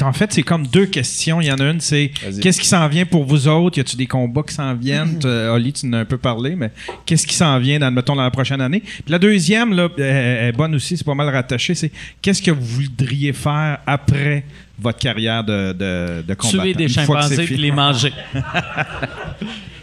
en 0.02 0.12
fait, 0.12 0.30
c'est 0.30 0.42
comme 0.42 0.66
deux 0.66 0.84
questions. 0.84 1.40
Il 1.40 1.46
y 1.46 1.52
en 1.52 1.56
a 1.56 1.64
une, 1.70 1.80
c'est 1.80 2.10
qu'est-ce 2.42 2.60
qui 2.60 2.66
s'en 2.66 2.86
vient 2.88 3.06
pour 3.06 3.24
vous 3.24 3.48
autres? 3.48 3.78
Y 3.78 3.80
a-tu 3.80 3.96
des 3.96 4.06
combats 4.06 4.42
qui 4.46 4.52
s'en 4.52 4.74
viennent? 4.74 5.18
Euh, 5.24 5.54
Oli, 5.54 5.72
tu 5.72 5.86
en 5.86 5.92
as 5.94 5.98
un 6.00 6.04
peu 6.04 6.18
parlé, 6.18 6.54
mais 6.54 6.70
qu'est-ce 7.06 7.26
qui 7.26 7.34
s'en 7.34 7.58
vient, 7.58 7.78
dans, 7.78 7.90
mettons, 7.90 8.14
dans 8.16 8.22
la 8.22 8.30
prochaine 8.30 8.60
année? 8.60 8.80
Puis 8.80 9.04
la 9.08 9.18
deuxième, 9.18 9.72
là, 9.72 9.88
euh, 9.98 10.48
est 10.48 10.52
bonne 10.52 10.74
aussi, 10.74 10.96
c'est 10.98 11.04
pas 11.04 11.14
mal 11.14 11.28
rattaché, 11.30 11.74
c'est 11.74 11.92
qu'est-ce 12.20 12.42
que 12.42 12.50
vous 12.50 12.64
voudriez 12.82 13.32
faire 13.32 13.78
après 13.86 14.44
votre 14.78 14.98
carrière 14.98 15.44
de, 15.44 15.72
de, 15.72 16.22
de 16.28 16.34
combattant? 16.34 16.62
Tuer 16.62 16.74
des 16.74 16.88
chimpanzés 16.88 17.46
fini? 17.46 17.60
les 17.60 17.70
manger. 17.72 18.12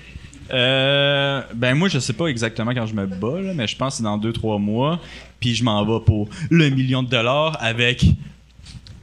Euh, 0.51 1.41
ben 1.53 1.73
moi 1.75 1.87
je 1.89 1.99
sais 1.99 2.13
pas 2.13 2.27
exactement 2.27 2.73
quand 2.73 2.85
je 2.85 2.93
me 2.93 3.05
bats 3.05 3.39
là, 3.41 3.53
mais 3.53 3.67
je 3.67 3.75
pense 3.75 3.93
que 3.93 3.97
c'est 3.97 4.03
dans 4.03 4.17
2-3 4.17 4.59
mois 4.59 4.99
puis 5.39 5.53
je 5.55 5.63
m'en 5.63 5.83
vais 5.85 6.03
pour 6.05 6.29
le 6.49 6.69
million 6.69 7.03
de 7.03 7.09
dollars 7.09 7.57
avec 7.59 8.05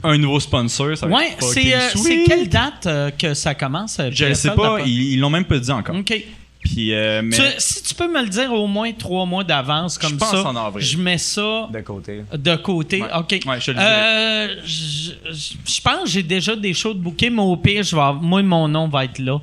un 0.03 0.17
nouveau 0.17 0.39
sponsor 0.39 0.97
ça 0.97 1.07
Ouais, 1.07 1.35
c'est 1.39 1.73
euh, 1.75 2.23
quelle 2.27 2.49
date 2.49 2.85
euh, 2.87 3.11
que 3.11 3.33
ça 3.33 3.53
commence? 3.55 3.99
je 4.11 4.25
le 4.25 4.33
sais 4.33 4.51
pas 4.51 4.79
ils 4.85 5.13
ils 5.13 5.19
l'ont 5.19 5.29
même 5.29 5.45
pas 5.45 5.57
dit 5.59 5.71
encore 5.71 5.95
OK. 5.95 6.13
puis 6.61 6.93
euh, 6.93 7.21
mais 7.23 7.35
Tu- 7.35 7.41
si 7.59 7.83
tu 7.83 7.93
peux 7.95 8.11
me 8.11 8.21
le 8.23 8.29
dire 8.29 8.51
au 8.51 8.65
moins 8.67 8.91
trois 8.91 9.25
mois 9.25 9.43
d'avance, 9.43 9.97
comme 9.99 10.17
pense 10.17 10.31
ça, 10.31 10.43
en 10.49 10.55
avril. 10.55 10.83
je 10.85 10.97
mets 10.97 11.17
ça 11.19 11.69
De 11.71 11.79
côté. 11.81 12.23
de 12.35 12.55
côté. 12.55 13.01
Ouais. 13.03 13.07
OK. 13.19 13.39
Ouais, 13.47 13.59
je 13.61 13.65
te 13.67 13.71
le 13.71 13.77
Euh, 13.79 14.47
je 14.65 15.11
je- 15.31 15.53
je 15.65 15.81
pense 15.81 16.03
que 16.03 16.09
j'ai 16.09 16.23
déjà 16.23 16.55
des 16.55 16.73
shows 16.73 16.93
de 16.95 16.99
bouquet, 16.99 17.29
mais 17.29 17.41
au 17.41 17.55
pire, 17.57 17.83
je 17.83 17.95
vais 17.95 18.01
avoir- 18.01 18.15
moi, 18.21 18.41
mon 18.43 18.67
nom 18.67 18.87
va 18.87 19.05
être 19.05 19.19
là. 19.19 19.39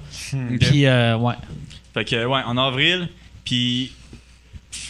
Puis, 0.60 0.86
euh, 0.86 1.16
ouais. 1.16 1.34
Fait 1.94 2.04
que, 2.04 2.24
ouais, 2.24 2.40
en 2.44 2.56
avril, 2.56 3.08
puis 3.44 3.92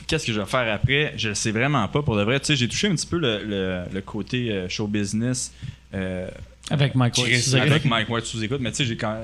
qu'est-ce 0.06 0.26
que 0.26 0.32
je 0.32 0.40
vais 0.40 0.46
faire 0.46 0.72
après? 0.72 1.14
Je 1.16 1.30
le 1.30 1.34
sais 1.34 1.50
vraiment 1.50 1.86
pas 1.88 2.02
pour 2.02 2.16
de 2.16 2.22
vrai. 2.22 2.38
Tu 2.40 2.46
sais, 2.46 2.56
j'ai 2.56 2.68
touché 2.68 2.88
un 2.88 2.94
petit 2.94 3.06
peu 3.06 3.18
le, 3.18 3.42
le- 3.44 3.82
le 3.92 4.00
côté 4.00 4.50
euh, 4.52 4.68
show 4.68 4.86
business 4.86 5.52
euh, 5.94 6.28
Avec 6.70 6.94
Mike 6.94 7.14
Chris- 7.14 7.40
sous 7.42 7.56
écoute. 7.56 7.70
avec 7.70 7.84
Mike 7.84 8.08
Ward 8.08 8.24
sous 8.24 8.42
écoute, 8.44 8.60
mais 8.60 8.70
tu 8.70 8.78
sais, 8.78 8.84
j'ai 8.84 8.96
quand 8.96 9.16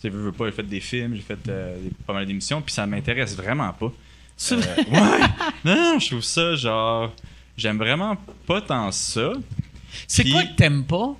tu 0.00 0.02
sais, 0.02 0.08
veux, 0.10 0.22
veux 0.24 0.32
pas, 0.32 0.46
j'ai 0.46 0.52
fait 0.52 0.62
des 0.64 0.80
films, 0.80 1.14
j'ai 1.14 1.22
fait 1.22 1.38
euh, 1.48 1.76
des- 1.82 1.90
pas 2.06 2.12
mal 2.12 2.26
d'émissions, 2.26 2.60
puis 2.60 2.74
ça 2.74 2.86
m'intéresse 2.86 3.34
vraiment 3.36 3.72
pas. 3.72 3.90
Ouais! 4.50 4.56
Non, 5.64 5.74
non, 5.94 5.98
je 5.98 6.08
trouve 6.08 6.22
ça 6.22 6.54
genre. 6.56 7.12
J'aime 7.56 7.78
vraiment 7.78 8.16
pas 8.46 8.60
tant 8.60 8.90
ça. 8.92 9.32
C'est 10.08 10.24
quoi 10.28 10.42
que 10.42 10.56
t'aimes 10.56 10.84
pas? 10.84 11.16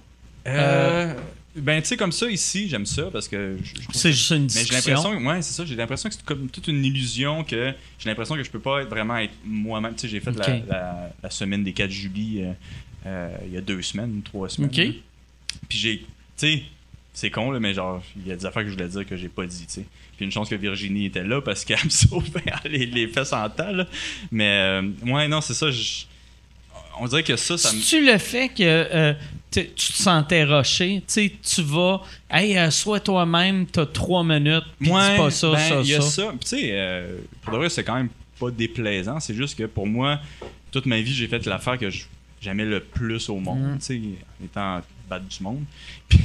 Ben, 1.56 1.80
tu 1.80 1.88
sais, 1.88 1.96
comme 1.96 2.10
ça, 2.12 2.28
ici, 2.28 2.68
j'aime 2.68 2.84
ça 2.86 3.04
parce 3.12 3.28
que. 3.28 3.56
C'est 3.92 4.10
juste 4.12 4.30
une 4.30 4.42
mais 4.42 4.48
j'ai 4.48 4.60
discussion. 4.64 4.94
l'impression, 4.94 5.26
ouais, 5.28 5.42
c'est 5.42 5.52
ça. 5.54 5.64
J'ai 5.64 5.76
l'impression 5.76 6.08
que 6.08 6.14
c'est 6.16 6.24
comme 6.24 6.48
toute 6.48 6.66
une 6.68 6.84
illusion 6.84 7.44
que 7.44 7.72
j'ai 7.98 8.08
l'impression 8.08 8.34
que 8.34 8.42
je 8.42 8.50
peux 8.50 8.58
pas 8.58 8.82
être 8.82 8.88
vraiment 8.88 9.16
être 9.18 9.34
moi-même. 9.44 9.94
Tu 9.94 10.00
sais, 10.02 10.08
j'ai 10.08 10.20
fait 10.20 10.32
la, 10.32 10.58
la- 10.66 11.10
la 11.22 11.30
semaine 11.30 11.62
des 11.62 11.72
4 11.72 11.90
juillet 11.90 12.44
euh, 12.46 12.52
euh, 13.06 13.36
il 13.46 13.52
y 13.52 13.56
a 13.56 13.60
deux 13.60 13.82
semaines, 13.82 14.20
trois 14.24 14.48
semaines. 14.48 14.70
OK. 14.70 14.76
là. 14.78 14.92
Puis 15.68 15.78
j'ai, 15.78 15.98
tu 15.98 16.04
sais, 16.36 16.62
c'est 17.12 17.30
con 17.30 17.52
là, 17.52 17.60
mais 17.60 17.72
genre 17.74 18.02
il 18.16 18.26
y 18.26 18.32
a 18.32 18.36
des 18.36 18.44
affaires 18.46 18.62
que 18.64 18.68
je 18.68 18.74
voulais 18.74 18.88
dire 18.88 19.06
que 19.06 19.16
j'ai 19.16 19.28
pas 19.28 19.46
dit, 19.46 19.66
tu 19.66 19.72
sais. 19.74 19.84
Puis 20.16 20.24
une 20.24 20.32
chance 20.32 20.48
que 20.48 20.54
Virginie 20.56 21.06
était 21.06 21.22
là 21.22 21.40
parce 21.40 21.64
qu'elle 21.64 21.78
me 21.84 21.90
sauvait 21.90 22.42
les, 22.64 22.86
les 22.86 23.06
fesses 23.06 23.32
en 23.32 23.48
temps 23.48 23.70
là. 23.70 23.86
Mais 24.32 24.48
euh, 24.82 24.82
ouais, 25.06 25.28
non, 25.28 25.40
c'est 25.40 25.54
ça. 25.54 25.70
je- 25.70 26.06
on 27.00 27.06
dirait 27.08 27.22
que 27.24 27.36
ça, 27.36 27.58
ça 27.58 27.72
me. 27.72 27.80
tu 27.80 28.04
le 28.06 28.18
fait 28.18 28.48
que 28.48 28.62
euh, 28.62 29.14
tu 29.62 29.92
te 29.92 30.02
sentais 30.02 30.44
roché, 30.44 31.02
tu 31.06 31.30
tu 31.38 31.62
vas, 31.62 32.02
hey, 32.30 32.56
euh, 32.56 32.70
sois 32.70 33.00
toi-même, 33.00 33.66
t'as 33.66 33.86
trois 33.86 34.24
minutes, 34.24 34.64
puis 34.78 34.88
dis 34.88 34.92
pas 34.92 35.30
ça, 35.30 35.50
ben, 35.52 35.58
ça, 35.58 35.80
il 35.80 35.88
y 35.88 35.94
a 35.94 36.00
ça. 36.00 36.32
Tu 36.40 36.46
sais, 36.46 36.68
euh, 36.72 37.18
pour 37.42 37.52
de 37.52 37.58
vrai, 37.58 37.68
c'est 37.68 37.84
quand 37.84 37.94
même 37.94 38.08
pas 38.38 38.50
déplaisant. 38.50 39.20
C'est 39.20 39.34
juste 39.34 39.56
que 39.56 39.64
pour 39.64 39.86
moi, 39.86 40.18
toute 40.70 40.86
ma 40.86 41.00
vie, 41.00 41.12
j'ai 41.14 41.28
fait 41.28 41.44
l'affaire 41.46 41.78
que 41.78 41.88
j'aimais 42.40 42.64
le 42.64 42.80
plus 42.80 43.28
au 43.28 43.36
monde, 43.38 43.74
Mm. 43.74 43.78
tu 43.78 43.84
sais, 43.84 44.00
en 44.40 44.44
étant 44.44 44.80
battre 45.08 45.26
du 45.26 45.42
monde. 45.42 45.64
Puis, 46.08 46.20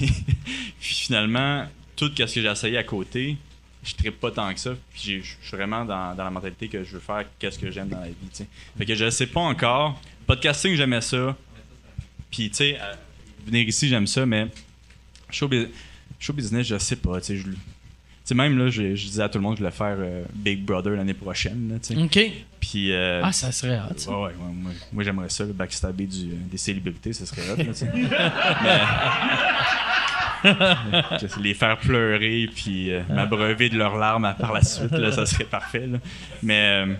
finalement, 0.79 1.65
tout 1.95 2.09
ce 2.15 2.23
que 2.23 2.41
j'ai 2.41 2.45
essayé 2.49 2.77
à 2.77 2.83
côté, 2.83 3.37
je 3.83 3.93
trippe 3.95 4.19
pas 4.19 4.31
tant 4.31 4.53
que 4.53 4.59
ça. 4.59 4.71
Puis 4.93 5.21
je 5.21 5.47
suis 5.47 5.55
vraiment 5.57 5.85
dans, 5.85 6.15
dans 6.15 6.23
la 6.23 6.29
mentalité 6.29 6.67
que 6.67 6.83
je 6.83 6.93
veux 6.93 6.99
faire 6.99 7.25
qu'est-ce 7.37 7.57
que 7.59 7.71
j'aime 7.71 7.89
dans 7.89 7.99
la 7.99 8.07
vie, 8.07 8.15
tu 8.31 8.37
sais. 8.37 8.47
Fait 8.77 8.85
que 8.85 8.95
je 8.95 9.09
sais 9.09 9.27
pas 9.27 9.41
encore. 9.41 9.99
Podcasting, 10.27 10.75
j'aimais 10.75 11.01
ça. 11.01 11.35
Puis, 12.31 12.49
tu 12.49 12.55
sais, 12.57 12.77
euh, 12.79 12.93
venir 13.45 13.67
ici, 13.67 13.87
j'aime 13.87 14.07
ça, 14.07 14.25
mais 14.25 14.47
show, 15.29 15.47
bu- 15.47 15.69
show 16.19 16.33
business, 16.33 16.67
je 16.67 16.77
sais 16.77 16.95
pas, 16.95 17.19
tu 17.21 17.27
sais, 17.27 17.37
je 17.37 17.43
tu 17.43 17.55
sais, 18.25 18.35
même 18.35 18.57
là, 18.59 18.69
je, 18.69 18.93
je 18.95 19.05
disais 19.07 19.23
à 19.23 19.29
tout 19.29 19.39
le 19.39 19.43
monde 19.43 19.53
que 19.55 19.59
je 19.59 19.63
voulais 19.63 19.75
faire 19.75 19.95
euh, 19.97 20.23
Big 20.35 20.63
Brother 20.63 20.93
l'année 20.95 21.13
prochaine, 21.15 21.69
là, 21.73 21.79
tu 21.79 21.95
sais. 21.95 22.01
OK. 22.25 22.31
Puis, 22.59 22.91
euh, 22.91 23.21
Ah, 23.23 23.31
ça 23.31 23.51
serait 23.51 23.79
hot, 23.79 23.97
ça. 23.97 24.11
ouais, 24.11 24.17
ouais, 24.17 24.23
ouais, 24.27 24.33
moi, 24.53 24.71
moi, 24.93 25.03
j'aimerais 25.03 25.29
ça, 25.29 25.45
le 25.45 25.53
backstabber 25.53 26.05
du, 26.05 26.31
euh, 26.31 26.35
des 26.51 26.57
célébrités, 26.57 27.11
ce 27.13 27.25
serait 27.25 27.49
hot, 27.49 27.55
là. 27.57 27.63
Mais- 28.63 30.41
les 31.41 31.53
faire 31.53 31.77
pleurer, 31.79 32.49
puis 32.53 32.91
euh, 32.93 33.01
m'abreuver 33.09 33.69
de 33.69 33.77
leurs 33.77 33.97
larmes 33.97 34.25
à- 34.25 34.33
par 34.33 34.53
la 34.53 34.61
suite, 34.63 34.91
là, 34.91 35.11
ça 35.11 35.25
serait 35.25 35.43
parfait, 35.45 35.87
là. 35.87 35.97
Mais, 36.43 36.85
tu 36.85 36.93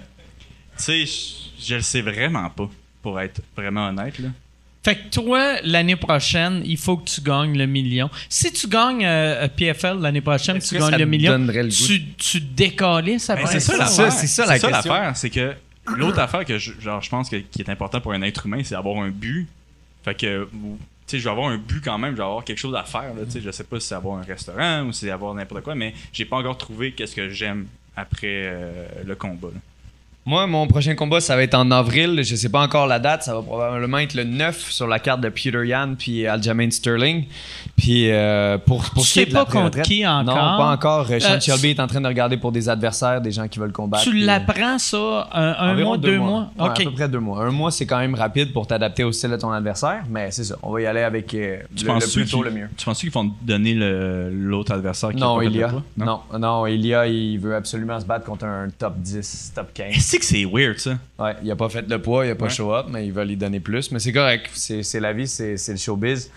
sais, 0.84 1.06
je- 1.06 1.66
je 1.68 1.76
le 1.76 1.82
sais 1.82 2.02
vraiment 2.02 2.50
pas, 2.50 2.70
pour 3.02 3.20
être 3.20 3.42
vraiment 3.56 3.88
honnête, 3.90 4.20
là. 4.20 4.30
Fait 4.84 4.96
que 4.96 5.10
toi, 5.10 5.58
l'année 5.64 5.98
prochaine, 5.98 6.62
il 6.66 6.78
faut 6.78 6.98
que 6.98 7.10
tu 7.10 7.22
gagnes 7.22 7.58
le 7.58 7.66
million. 7.66 8.10
Si 8.30 8.52
tu 8.54 8.68
gagnes 8.68 9.06
euh, 9.06 9.48
PFL 9.50 10.00
l'année 10.00 10.22
prochaine, 10.22 10.60
tu 10.60 10.76
gagnes 10.76 10.90
ça 10.90 10.98
le 10.98 11.04
te 11.04 11.10
million, 11.10 11.32
donnerait 11.34 11.64
le 11.64 11.70
tu, 11.70 12.14
tu 12.16 12.40
décalisses 12.40 13.30
après 13.30 13.44
Ben, 13.44 13.52
c'est 13.52 13.60
ça, 13.60 13.86
ça, 13.86 14.10
c'est 14.12 14.28
ça 14.28 14.46
la 14.46 14.54
question. 14.54 14.70
l'affaire, 14.70 15.18
c'est 15.18 15.30
que 15.30 15.54
l'autre 15.98 16.20
affaire 16.20 16.46
que 16.46 16.58
je, 16.58 16.80
genre, 16.80 17.02
je 17.02 17.10
pense 17.10 17.30
que, 17.30 17.38
qui 17.38 17.62
est 17.62 17.70
important 17.70 18.00
pour 18.00 18.14
un 18.14 18.22
être 18.22 18.46
humain, 18.46 18.62
c'est 18.64 18.76
d'avoir 18.76 19.04
un 19.04 19.10
but. 19.10 19.48
Fait 20.06 20.16
que, 20.16 20.48
tu 20.50 20.58
sais, 21.08 21.20
je 21.20 21.24
vais 21.26 21.32
avoir 21.32 21.50
un 21.50 21.58
but 21.58 21.84
quand 21.84 21.98
même, 21.98 22.12
je 22.12 22.18
vais 22.18 22.24
avoir 22.24 22.46
quelque 22.46 22.58
chose 22.60 22.76
à 22.76 22.84
faire. 22.84 23.14
Là, 23.14 23.26
tu 23.26 23.32
sais, 23.32 23.42
je 23.42 23.52
sais 23.52 23.66
pas 23.66 23.82
si 23.82 23.88
c'est 23.88 23.96
avoir 23.96 24.18
un 24.20 24.24
restaurant 24.24 24.84
ou 24.84 24.94
si 24.94 25.02
c'est 25.02 25.12
avoir 25.12 25.34
n'importe 25.34 25.64
quoi, 25.64 25.76
mais 25.76 25.94
j'ai 26.14 26.24
pas 26.24 26.38
encore 26.38 26.58
trouvé 26.58 26.94
qu'est-ce 26.94 27.16
que 27.16 27.30
j'aime 27.30 27.68
après 27.98 28.28
euh, 28.46 28.86
le 29.06 29.16
combat. 29.16 29.50
là. 29.54 29.60
Moi, 30.30 30.46
mon 30.46 30.68
prochain 30.68 30.94
combat, 30.94 31.22
ça 31.22 31.36
va 31.36 31.42
être 31.42 31.56
en 31.56 31.72
avril. 31.72 32.22
Je 32.24 32.36
sais 32.36 32.50
pas 32.50 32.62
encore 32.62 32.86
la 32.86 33.00
date. 33.00 33.24
Ça 33.24 33.34
va 33.34 33.42
probablement 33.42 33.98
être 33.98 34.14
le 34.14 34.26
9 34.26 34.70
sur 34.70 34.86
la 34.86 35.00
carte 35.00 35.22
de 35.22 35.30
Peter 35.30 35.66
Yan 35.66 35.96
puis 35.98 36.28
Aljamain 36.28 36.70
Sterling. 36.70 37.24
Puis 37.76 38.12
euh, 38.12 38.60
pour, 38.60 38.84
pour 38.92 39.02
Tu 39.02 39.10
sais 39.10 39.26
de 39.26 39.34
la 39.34 39.44
pas 39.44 39.52
contre 39.52 39.82
qui 39.82 40.06
encore? 40.06 40.24
Non, 40.24 40.36
pas 40.36 40.70
encore. 40.72 41.08
Euh, 41.10 41.20
Sean 41.20 41.32
Euh, 41.32 41.40
Shelby 41.40 41.70
est 41.70 41.80
en 41.80 41.88
train 41.88 42.00
de 42.00 42.08
regarder 42.08 42.38
pour 42.38 42.52
des 42.52 42.70
adversaires, 42.70 43.22
des 43.22 43.32
gens 43.32 43.48
qui 43.48 43.58
veulent 43.58 43.72
combattre. 43.72 44.04
Tu 44.04 44.22
euh, 44.22 44.26
l'apprends, 44.28 44.78
ça, 44.78 45.28
un, 45.34 45.74
mois, 45.74 45.98
deux 45.98 46.20
mois? 46.20 46.52
Ouais, 46.60 46.70
OK. 46.70 46.82
À 46.82 46.84
peu 46.84 46.92
près 46.92 47.10
deux 47.10 47.20
mois. 47.20 47.44
Un 47.44 47.50
mois, 47.50 47.72
c'est 47.72 47.88
quand 47.88 47.98
même 47.98 48.14
rapide 48.14 48.54
pour 48.54 48.68
t'adapter 48.68 49.04
au 49.04 49.12
style 49.12 49.32
de 49.32 49.38
ton 49.38 49.52
adversaire, 49.52 50.04
mais 50.12 50.30
c'est 50.30 50.44
ça. 50.44 50.58
On 50.62 50.72
va 50.72 50.82
y 50.82 50.86
aller 50.86 51.02
avec 51.02 51.34
euh, 51.34 51.58
Tu 51.76 51.86
le, 51.86 51.94
le 51.96 52.14
plus 52.14 52.30
tôt, 52.30 52.44
le 52.44 52.52
mieux. 52.52 52.70
Tu 52.78 52.86
penses 52.86 53.00
qu'ils 53.00 53.10
vont 53.10 53.30
te 53.30 53.34
donner 53.42 53.74
l'autre 54.32 54.74
adversaire 54.74 55.10
qui 55.10 55.16
Non, 55.18 55.38
pas 55.38 55.42
fait 55.42 55.48
il 55.48 55.56
y 55.56 55.58
le 55.58 55.66
a. 55.66 55.70
poids? 55.70 55.84
Non, 55.98 56.20
non, 56.38 56.68
il 56.68 56.86
y 56.86 56.94
a. 56.94 57.08
Il 57.08 57.40
veut 57.40 57.56
absolument 57.56 58.00
se 58.00 58.06
battre 58.06 58.26
contre 58.26 58.46
un 58.46 58.68
top 58.78 58.94
10, 59.00 59.54
top 59.56 59.74
15. 59.74 60.19
C'est 60.24 60.42
que 60.42 60.46
c'est 60.46 60.46
weird, 60.46 60.78
ça. 60.80 60.98
Ouais, 61.18 61.36
il 61.44 61.52
a 61.52 61.56
pas 61.56 61.70
fait 61.70 61.88
le 61.88 62.02
poids, 62.02 62.26
il 62.26 62.32
a 62.32 62.36
pas 62.36 62.46
Ouais. 62.46 62.50
show 62.52 62.74
up, 62.74 62.88
mais 62.90 63.06
ils 63.06 63.14
veulent 63.14 63.28
lui 63.30 63.38
donner 63.38 63.60
plus. 63.60 63.92
Mais 63.92 64.00
c'est 64.00 64.14
correct, 64.14 64.50
c'est 64.54 64.84
c'est 64.84 65.00
la 65.00 65.14
vie, 65.14 65.28
c'est 65.28 65.58
c'est 65.58 65.72
le 65.74 65.78
showbiz. 65.78 66.30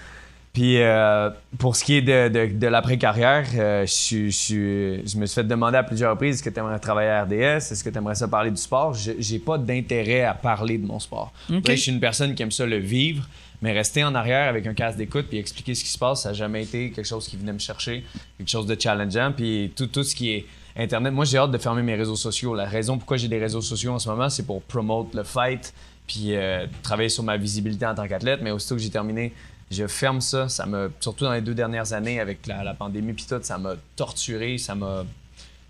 Puis 0.53 0.83
euh, 0.83 1.31
pour 1.59 1.77
ce 1.77 1.83
qui 1.83 1.95
est 1.97 2.03
de, 2.03 2.29
de, 2.29 2.59
de 2.59 2.67
l'après-carrière, 2.67 3.47
euh, 3.55 3.87
je, 3.87 4.29
je, 4.29 5.17
me 5.19 5.25
suis 5.25 5.37
fait 5.37 5.45
demander 5.45 5.79
à 5.79 5.83
plusieurs 5.83 6.11
reprises 6.11 6.35
est-ce 6.35 6.43
que 6.43 6.51
tu 6.51 6.61
aimerais 6.61 6.79
travailler 6.79 7.09
à 7.09 7.25
RDS 7.25 7.73
Est-ce 7.73 7.83
que 7.83 7.89
tu 7.89 7.97
aimerais 7.97 8.15
ça 8.17 8.29
parler 8.29 8.51
du 8.51 8.59
sport? 8.59 8.93
Je- 8.93 9.13
J'ai 9.19 9.39
pas 9.39 9.57
d'intérêt 9.57 10.25
à 10.25 10.35
parler 10.35 10.77
de 10.77 10.87
mon 10.87 10.99
sport. 10.99 11.33
Ok. 11.49 11.57
Après, 11.61 11.77
je 11.77 11.81
suis 11.83 11.93
une 11.93 12.01
personne 12.01 12.35
qui 12.35 12.43
aime 12.43 12.51
ça 12.51 12.67
le 12.67 12.77
vivre, 12.77 13.27
mais 13.63 13.73
rester 13.73 14.05
en 14.05 14.15
arrière 14.15 14.47
avec 14.51 14.67
un 14.67 14.75
casque 14.75 14.99
d'écoute 14.99 15.25
puis 15.31 15.39
expliquer 15.39 15.75
ce 15.75 15.85
qui 15.85 15.91
se 15.91 15.99
passe, 15.99 16.25
ça 16.25 16.29
n'a 16.31 16.35
jamais 16.35 16.65
été 16.65 16.91
quelque 16.91 17.07
chose 17.09 17.27
qui 17.27 17.39
venait 17.39 17.55
me 17.55 17.59
chercher, 17.59 18.05
quelque 18.37 18.51
chose 18.51 18.67
de 18.67 18.77
challengeant. 18.79 19.33
Puis 19.35 19.73
tout, 19.75 19.87
tout 19.87 20.05
ce 20.05 20.15
qui 20.15 20.33
est 20.33 20.45
Internet, 20.77 21.13
moi 21.13 21.25
j'ai 21.25 21.39
hâte 21.39 21.51
de 21.51 21.59
fermer 21.59 21.83
mes 21.83 21.95
réseaux 21.95 22.17
sociaux. 22.17 22.55
La 22.55 22.65
raison 22.67 22.97
pourquoi 22.99 23.17
j'ai 23.17 23.29
des 23.29 23.39
réseaux 23.39 23.61
sociaux 23.61 23.93
en 23.93 23.99
ce 23.99 24.09
moment, 24.09 24.31
c'est 24.31 24.47
pour 24.47 24.63
promote 24.63 25.15
le 25.15 25.23
fight 25.23 25.73
puis 26.07 26.35
euh, 26.35 26.67
travailler 26.83 27.09
sur 27.09 27.23
ma 27.23 27.37
visibilité 27.37 27.87
en 27.87 27.95
tant 27.95 28.07
qu'athlète. 28.09 28.41
Mais 28.43 28.51
aussitôt 28.51 28.75
que 28.77 28.81
j'ai 28.81 28.91
terminé, 28.91 29.33
je 29.71 29.87
ferme 29.87 30.21
ça. 30.21 30.49
Ça 30.49 30.67
m'a, 30.67 30.89
surtout 31.01 31.25
dans 31.25 31.33
les 31.33 31.41
deux 31.41 31.55
dernières 31.55 31.93
années 31.93 32.21
avec 32.21 32.47
la, 32.47 32.65
la 32.65 32.75
pandémie 32.75 33.13
puis 33.13 33.25
tout, 33.29 33.37
ça 33.43 33.59
m'a 33.59 33.75
torturé, 33.97 34.59
ça 34.59 34.75
m'a 34.75 35.05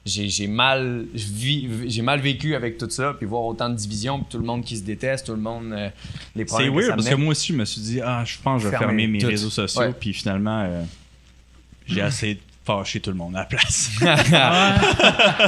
j'ai, 0.05 0.49
mal 0.49 1.07
j'ai 1.15 2.03
mal 2.03 2.19
vécu 2.21 2.57
avec 2.57 2.77
tout 2.77 2.91
ça 2.91 3.15
puis 3.17 3.25
voir 3.25 3.45
autant 3.45 3.69
de 3.71 3.77
divisions 3.77 4.19
puis 4.19 4.27
tout 4.31 4.39
le 4.39 4.45
monde 4.45 4.65
qui 4.65 4.77
se 4.77 4.83
déteste 4.83 5.27
tout 5.27 5.33
le 5.35 5.41
monde 5.41 5.73
euh, 5.73 5.89
les 6.35 6.43
C'est 6.43 6.47
problèmes 6.47 6.75
weird 6.75 6.89
ça 6.91 6.95
parce 6.97 7.09
que 7.09 7.15
moi 7.15 7.31
aussi, 7.31 7.53
je 7.53 7.59
me 7.59 7.65
suis 7.65 7.81
dit, 7.83 8.01
ah, 8.01 8.25
je 8.25 8.37
pense 8.43 8.63
que 8.63 8.67
je 8.67 8.73
vais 8.73 8.79
Fermer 8.79 9.03
fermer 9.03 9.07
mes 9.07 9.19
tout. 9.21 9.29
réseaux 9.29 9.51
sociaux, 9.51 9.81
Ouais. 9.83 9.93
puis 9.93 10.13
finalement, 10.13 10.63
euh, 10.67 10.83
j'ai 11.87 12.01
de 12.35 12.39
fâcher 12.65 13.01
tout 13.01 13.11
le 13.11 13.17
monde 13.17 13.35
à 13.37 13.41
la 13.41 13.45
place. 13.47 13.91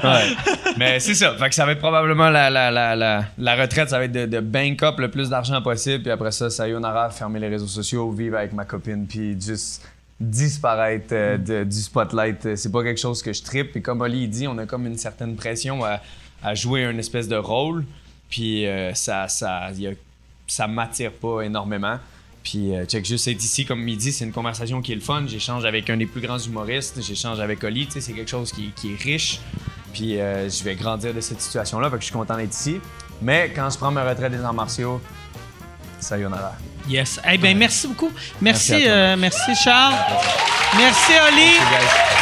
Ouais. 0.04 0.36
Mais 0.76 1.00
c'est 1.00 1.14
ça. 1.14 1.34
Fait 1.36 1.48
que 1.48 1.54
ça 1.54 1.64
va 1.66 1.72
être 1.72 1.78
probablement 1.78 2.28
la, 2.30 2.50
la, 2.50 2.70
la, 2.70 2.96
la, 3.38 3.54
retraite. 3.56 3.88
Ça 3.90 3.98
va 3.98 4.04
être 4.04 4.12
de, 4.12 4.26
de 4.26 4.40
bank 4.40 4.82
up 4.82 4.98
le 4.98 5.10
plus 5.10 5.28
d'argent 5.30 5.60
possible. 5.62 6.02
Puis 6.02 6.10
après 6.12 6.32
ça, 6.32 6.50
sayonara, 6.50 7.10
fermer 7.10 7.38
les 7.40 7.48
réseaux 7.48 7.66
sociaux, 7.66 8.10
vivre 8.10 8.36
avec 8.38 8.52
ma 8.52 8.64
copine, 8.64 9.06
puis 9.06 9.40
juste 9.40 9.86
disparaître 10.20 11.12
euh, 11.12 11.36
de- 11.38 11.64
du 11.64 11.76
spotlight. 11.76 12.46
Euh, 12.46 12.56
C'est 12.56 12.70
pas 12.72 12.82
quelque 12.82 13.00
chose 13.00 13.22
que 13.22 13.32
je 13.32 13.42
tripe. 13.42 13.72
Puis 13.72 13.82
comme 13.82 14.00
Oli 14.00 14.26
dit, 14.28 14.46
on 14.48 14.58
a 14.58 14.66
comme 14.66 14.86
une 14.86 14.98
certaine 14.98 15.36
pression 15.36 15.84
à, 15.84 16.00
à 16.42 16.54
jouer 16.54 16.84
un 16.84 16.96
espèce 16.98 17.28
de 17.28 17.36
rôle. 17.36 17.84
Puis 18.30 18.66
euh, 18.66 18.92
ça, 18.94 19.28
ça, 19.28 19.70
y 19.76 19.86
a- 19.86 19.92
ça 20.46 20.66
m'attire 20.66 21.12
pas 21.12 21.42
énormément. 21.42 21.98
Puis, 22.44 22.76
euh, 22.76 22.84
check 22.84 23.04
juste 23.06 23.26
être 23.26 23.42
ici 23.42 23.64
comme 23.64 23.82
midi, 23.82 24.12
c'est 24.12 24.24
une 24.24 24.32
conversation 24.32 24.82
qui 24.82 24.92
est 24.92 24.96
le 24.96 25.00
fun. 25.00 25.24
J'échange 25.26 25.64
avec 25.64 25.88
un 25.88 25.96
des 25.96 26.06
plus 26.06 26.20
grands 26.20 26.38
humoristes, 26.38 27.02
j'échange 27.02 27.40
avec 27.40 27.64
Oli, 27.64 27.86
tu 27.86 27.92
sais, 27.92 28.00
c'est 28.02 28.12
quelque 28.12 28.30
chose 28.30 28.52
qui, 28.52 28.70
qui 28.76 28.92
est 28.92 29.02
riche. 29.02 29.40
Puis, 29.94 30.20
euh, 30.20 30.48
je 30.48 30.62
vais 30.62 30.74
grandir 30.74 31.14
de 31.14 31.20
cette 31.20 31.40
situation-là, 31.40 31.88
fait 31.90 31.96
que 31.96 32.02
je 32.02 32.06
suis 32.06 32.14
content 32.14 32.36
d'être 32.36 32.54
ici. 32.54 32.80
Mais 33.22 33.50
quand 33.54 33.70
je 33.70 33.78
prends 33.78 33.90
ma 33.90 34.08
retraite 34.08 34.30
des 34.30 34.40
arts 34.40 34.54
martiaux, 34.54 35.00
sayonara. 36.00 36.54
Yes. 36.88 37.20
Eh 37.24 37.38
bien, 37.38 37.54
merci 37.54 37.86
beaucoup. 37.86 38.12
Merci, 38.40 38.72
Merci 38.72 38.88
euh, 38.88 39.16
merci 39.16 39.54
Charles. 39.62 39.94
Merci 40.76 41.12
Oli. 41.32 41.52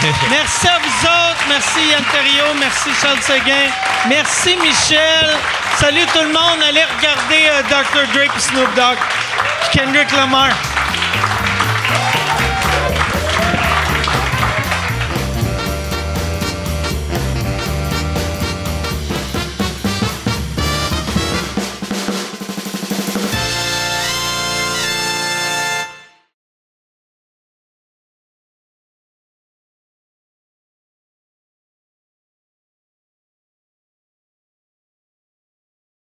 Merci 0.30 0.68
à 0.68 0.78
vous 0.78 1.06
autres. 1.06 1.44
Merci 1.48 1.80
Yann. 1.90 2.58
Merci 2.58 2.90
Charles 3.00 3.22
Seguin. 3.22 3.70
Merci 4.08 4.56
Michel. 4.56 5.30
Salut 5.78 6.04
tout 6.12 6.20
le 6.20 6.32
monde. 6.32 6.62
Allez 6.68 6.84
regarder 6.84 7.48
euh, 7.48 7.62
Dr. 7.70 8.22
Et 8.22 8.40
Snoop 8.40 8.74
Dogg. 8.74 8.98
Kendrick 9.72 10.12
Lamar. 10.12 10.50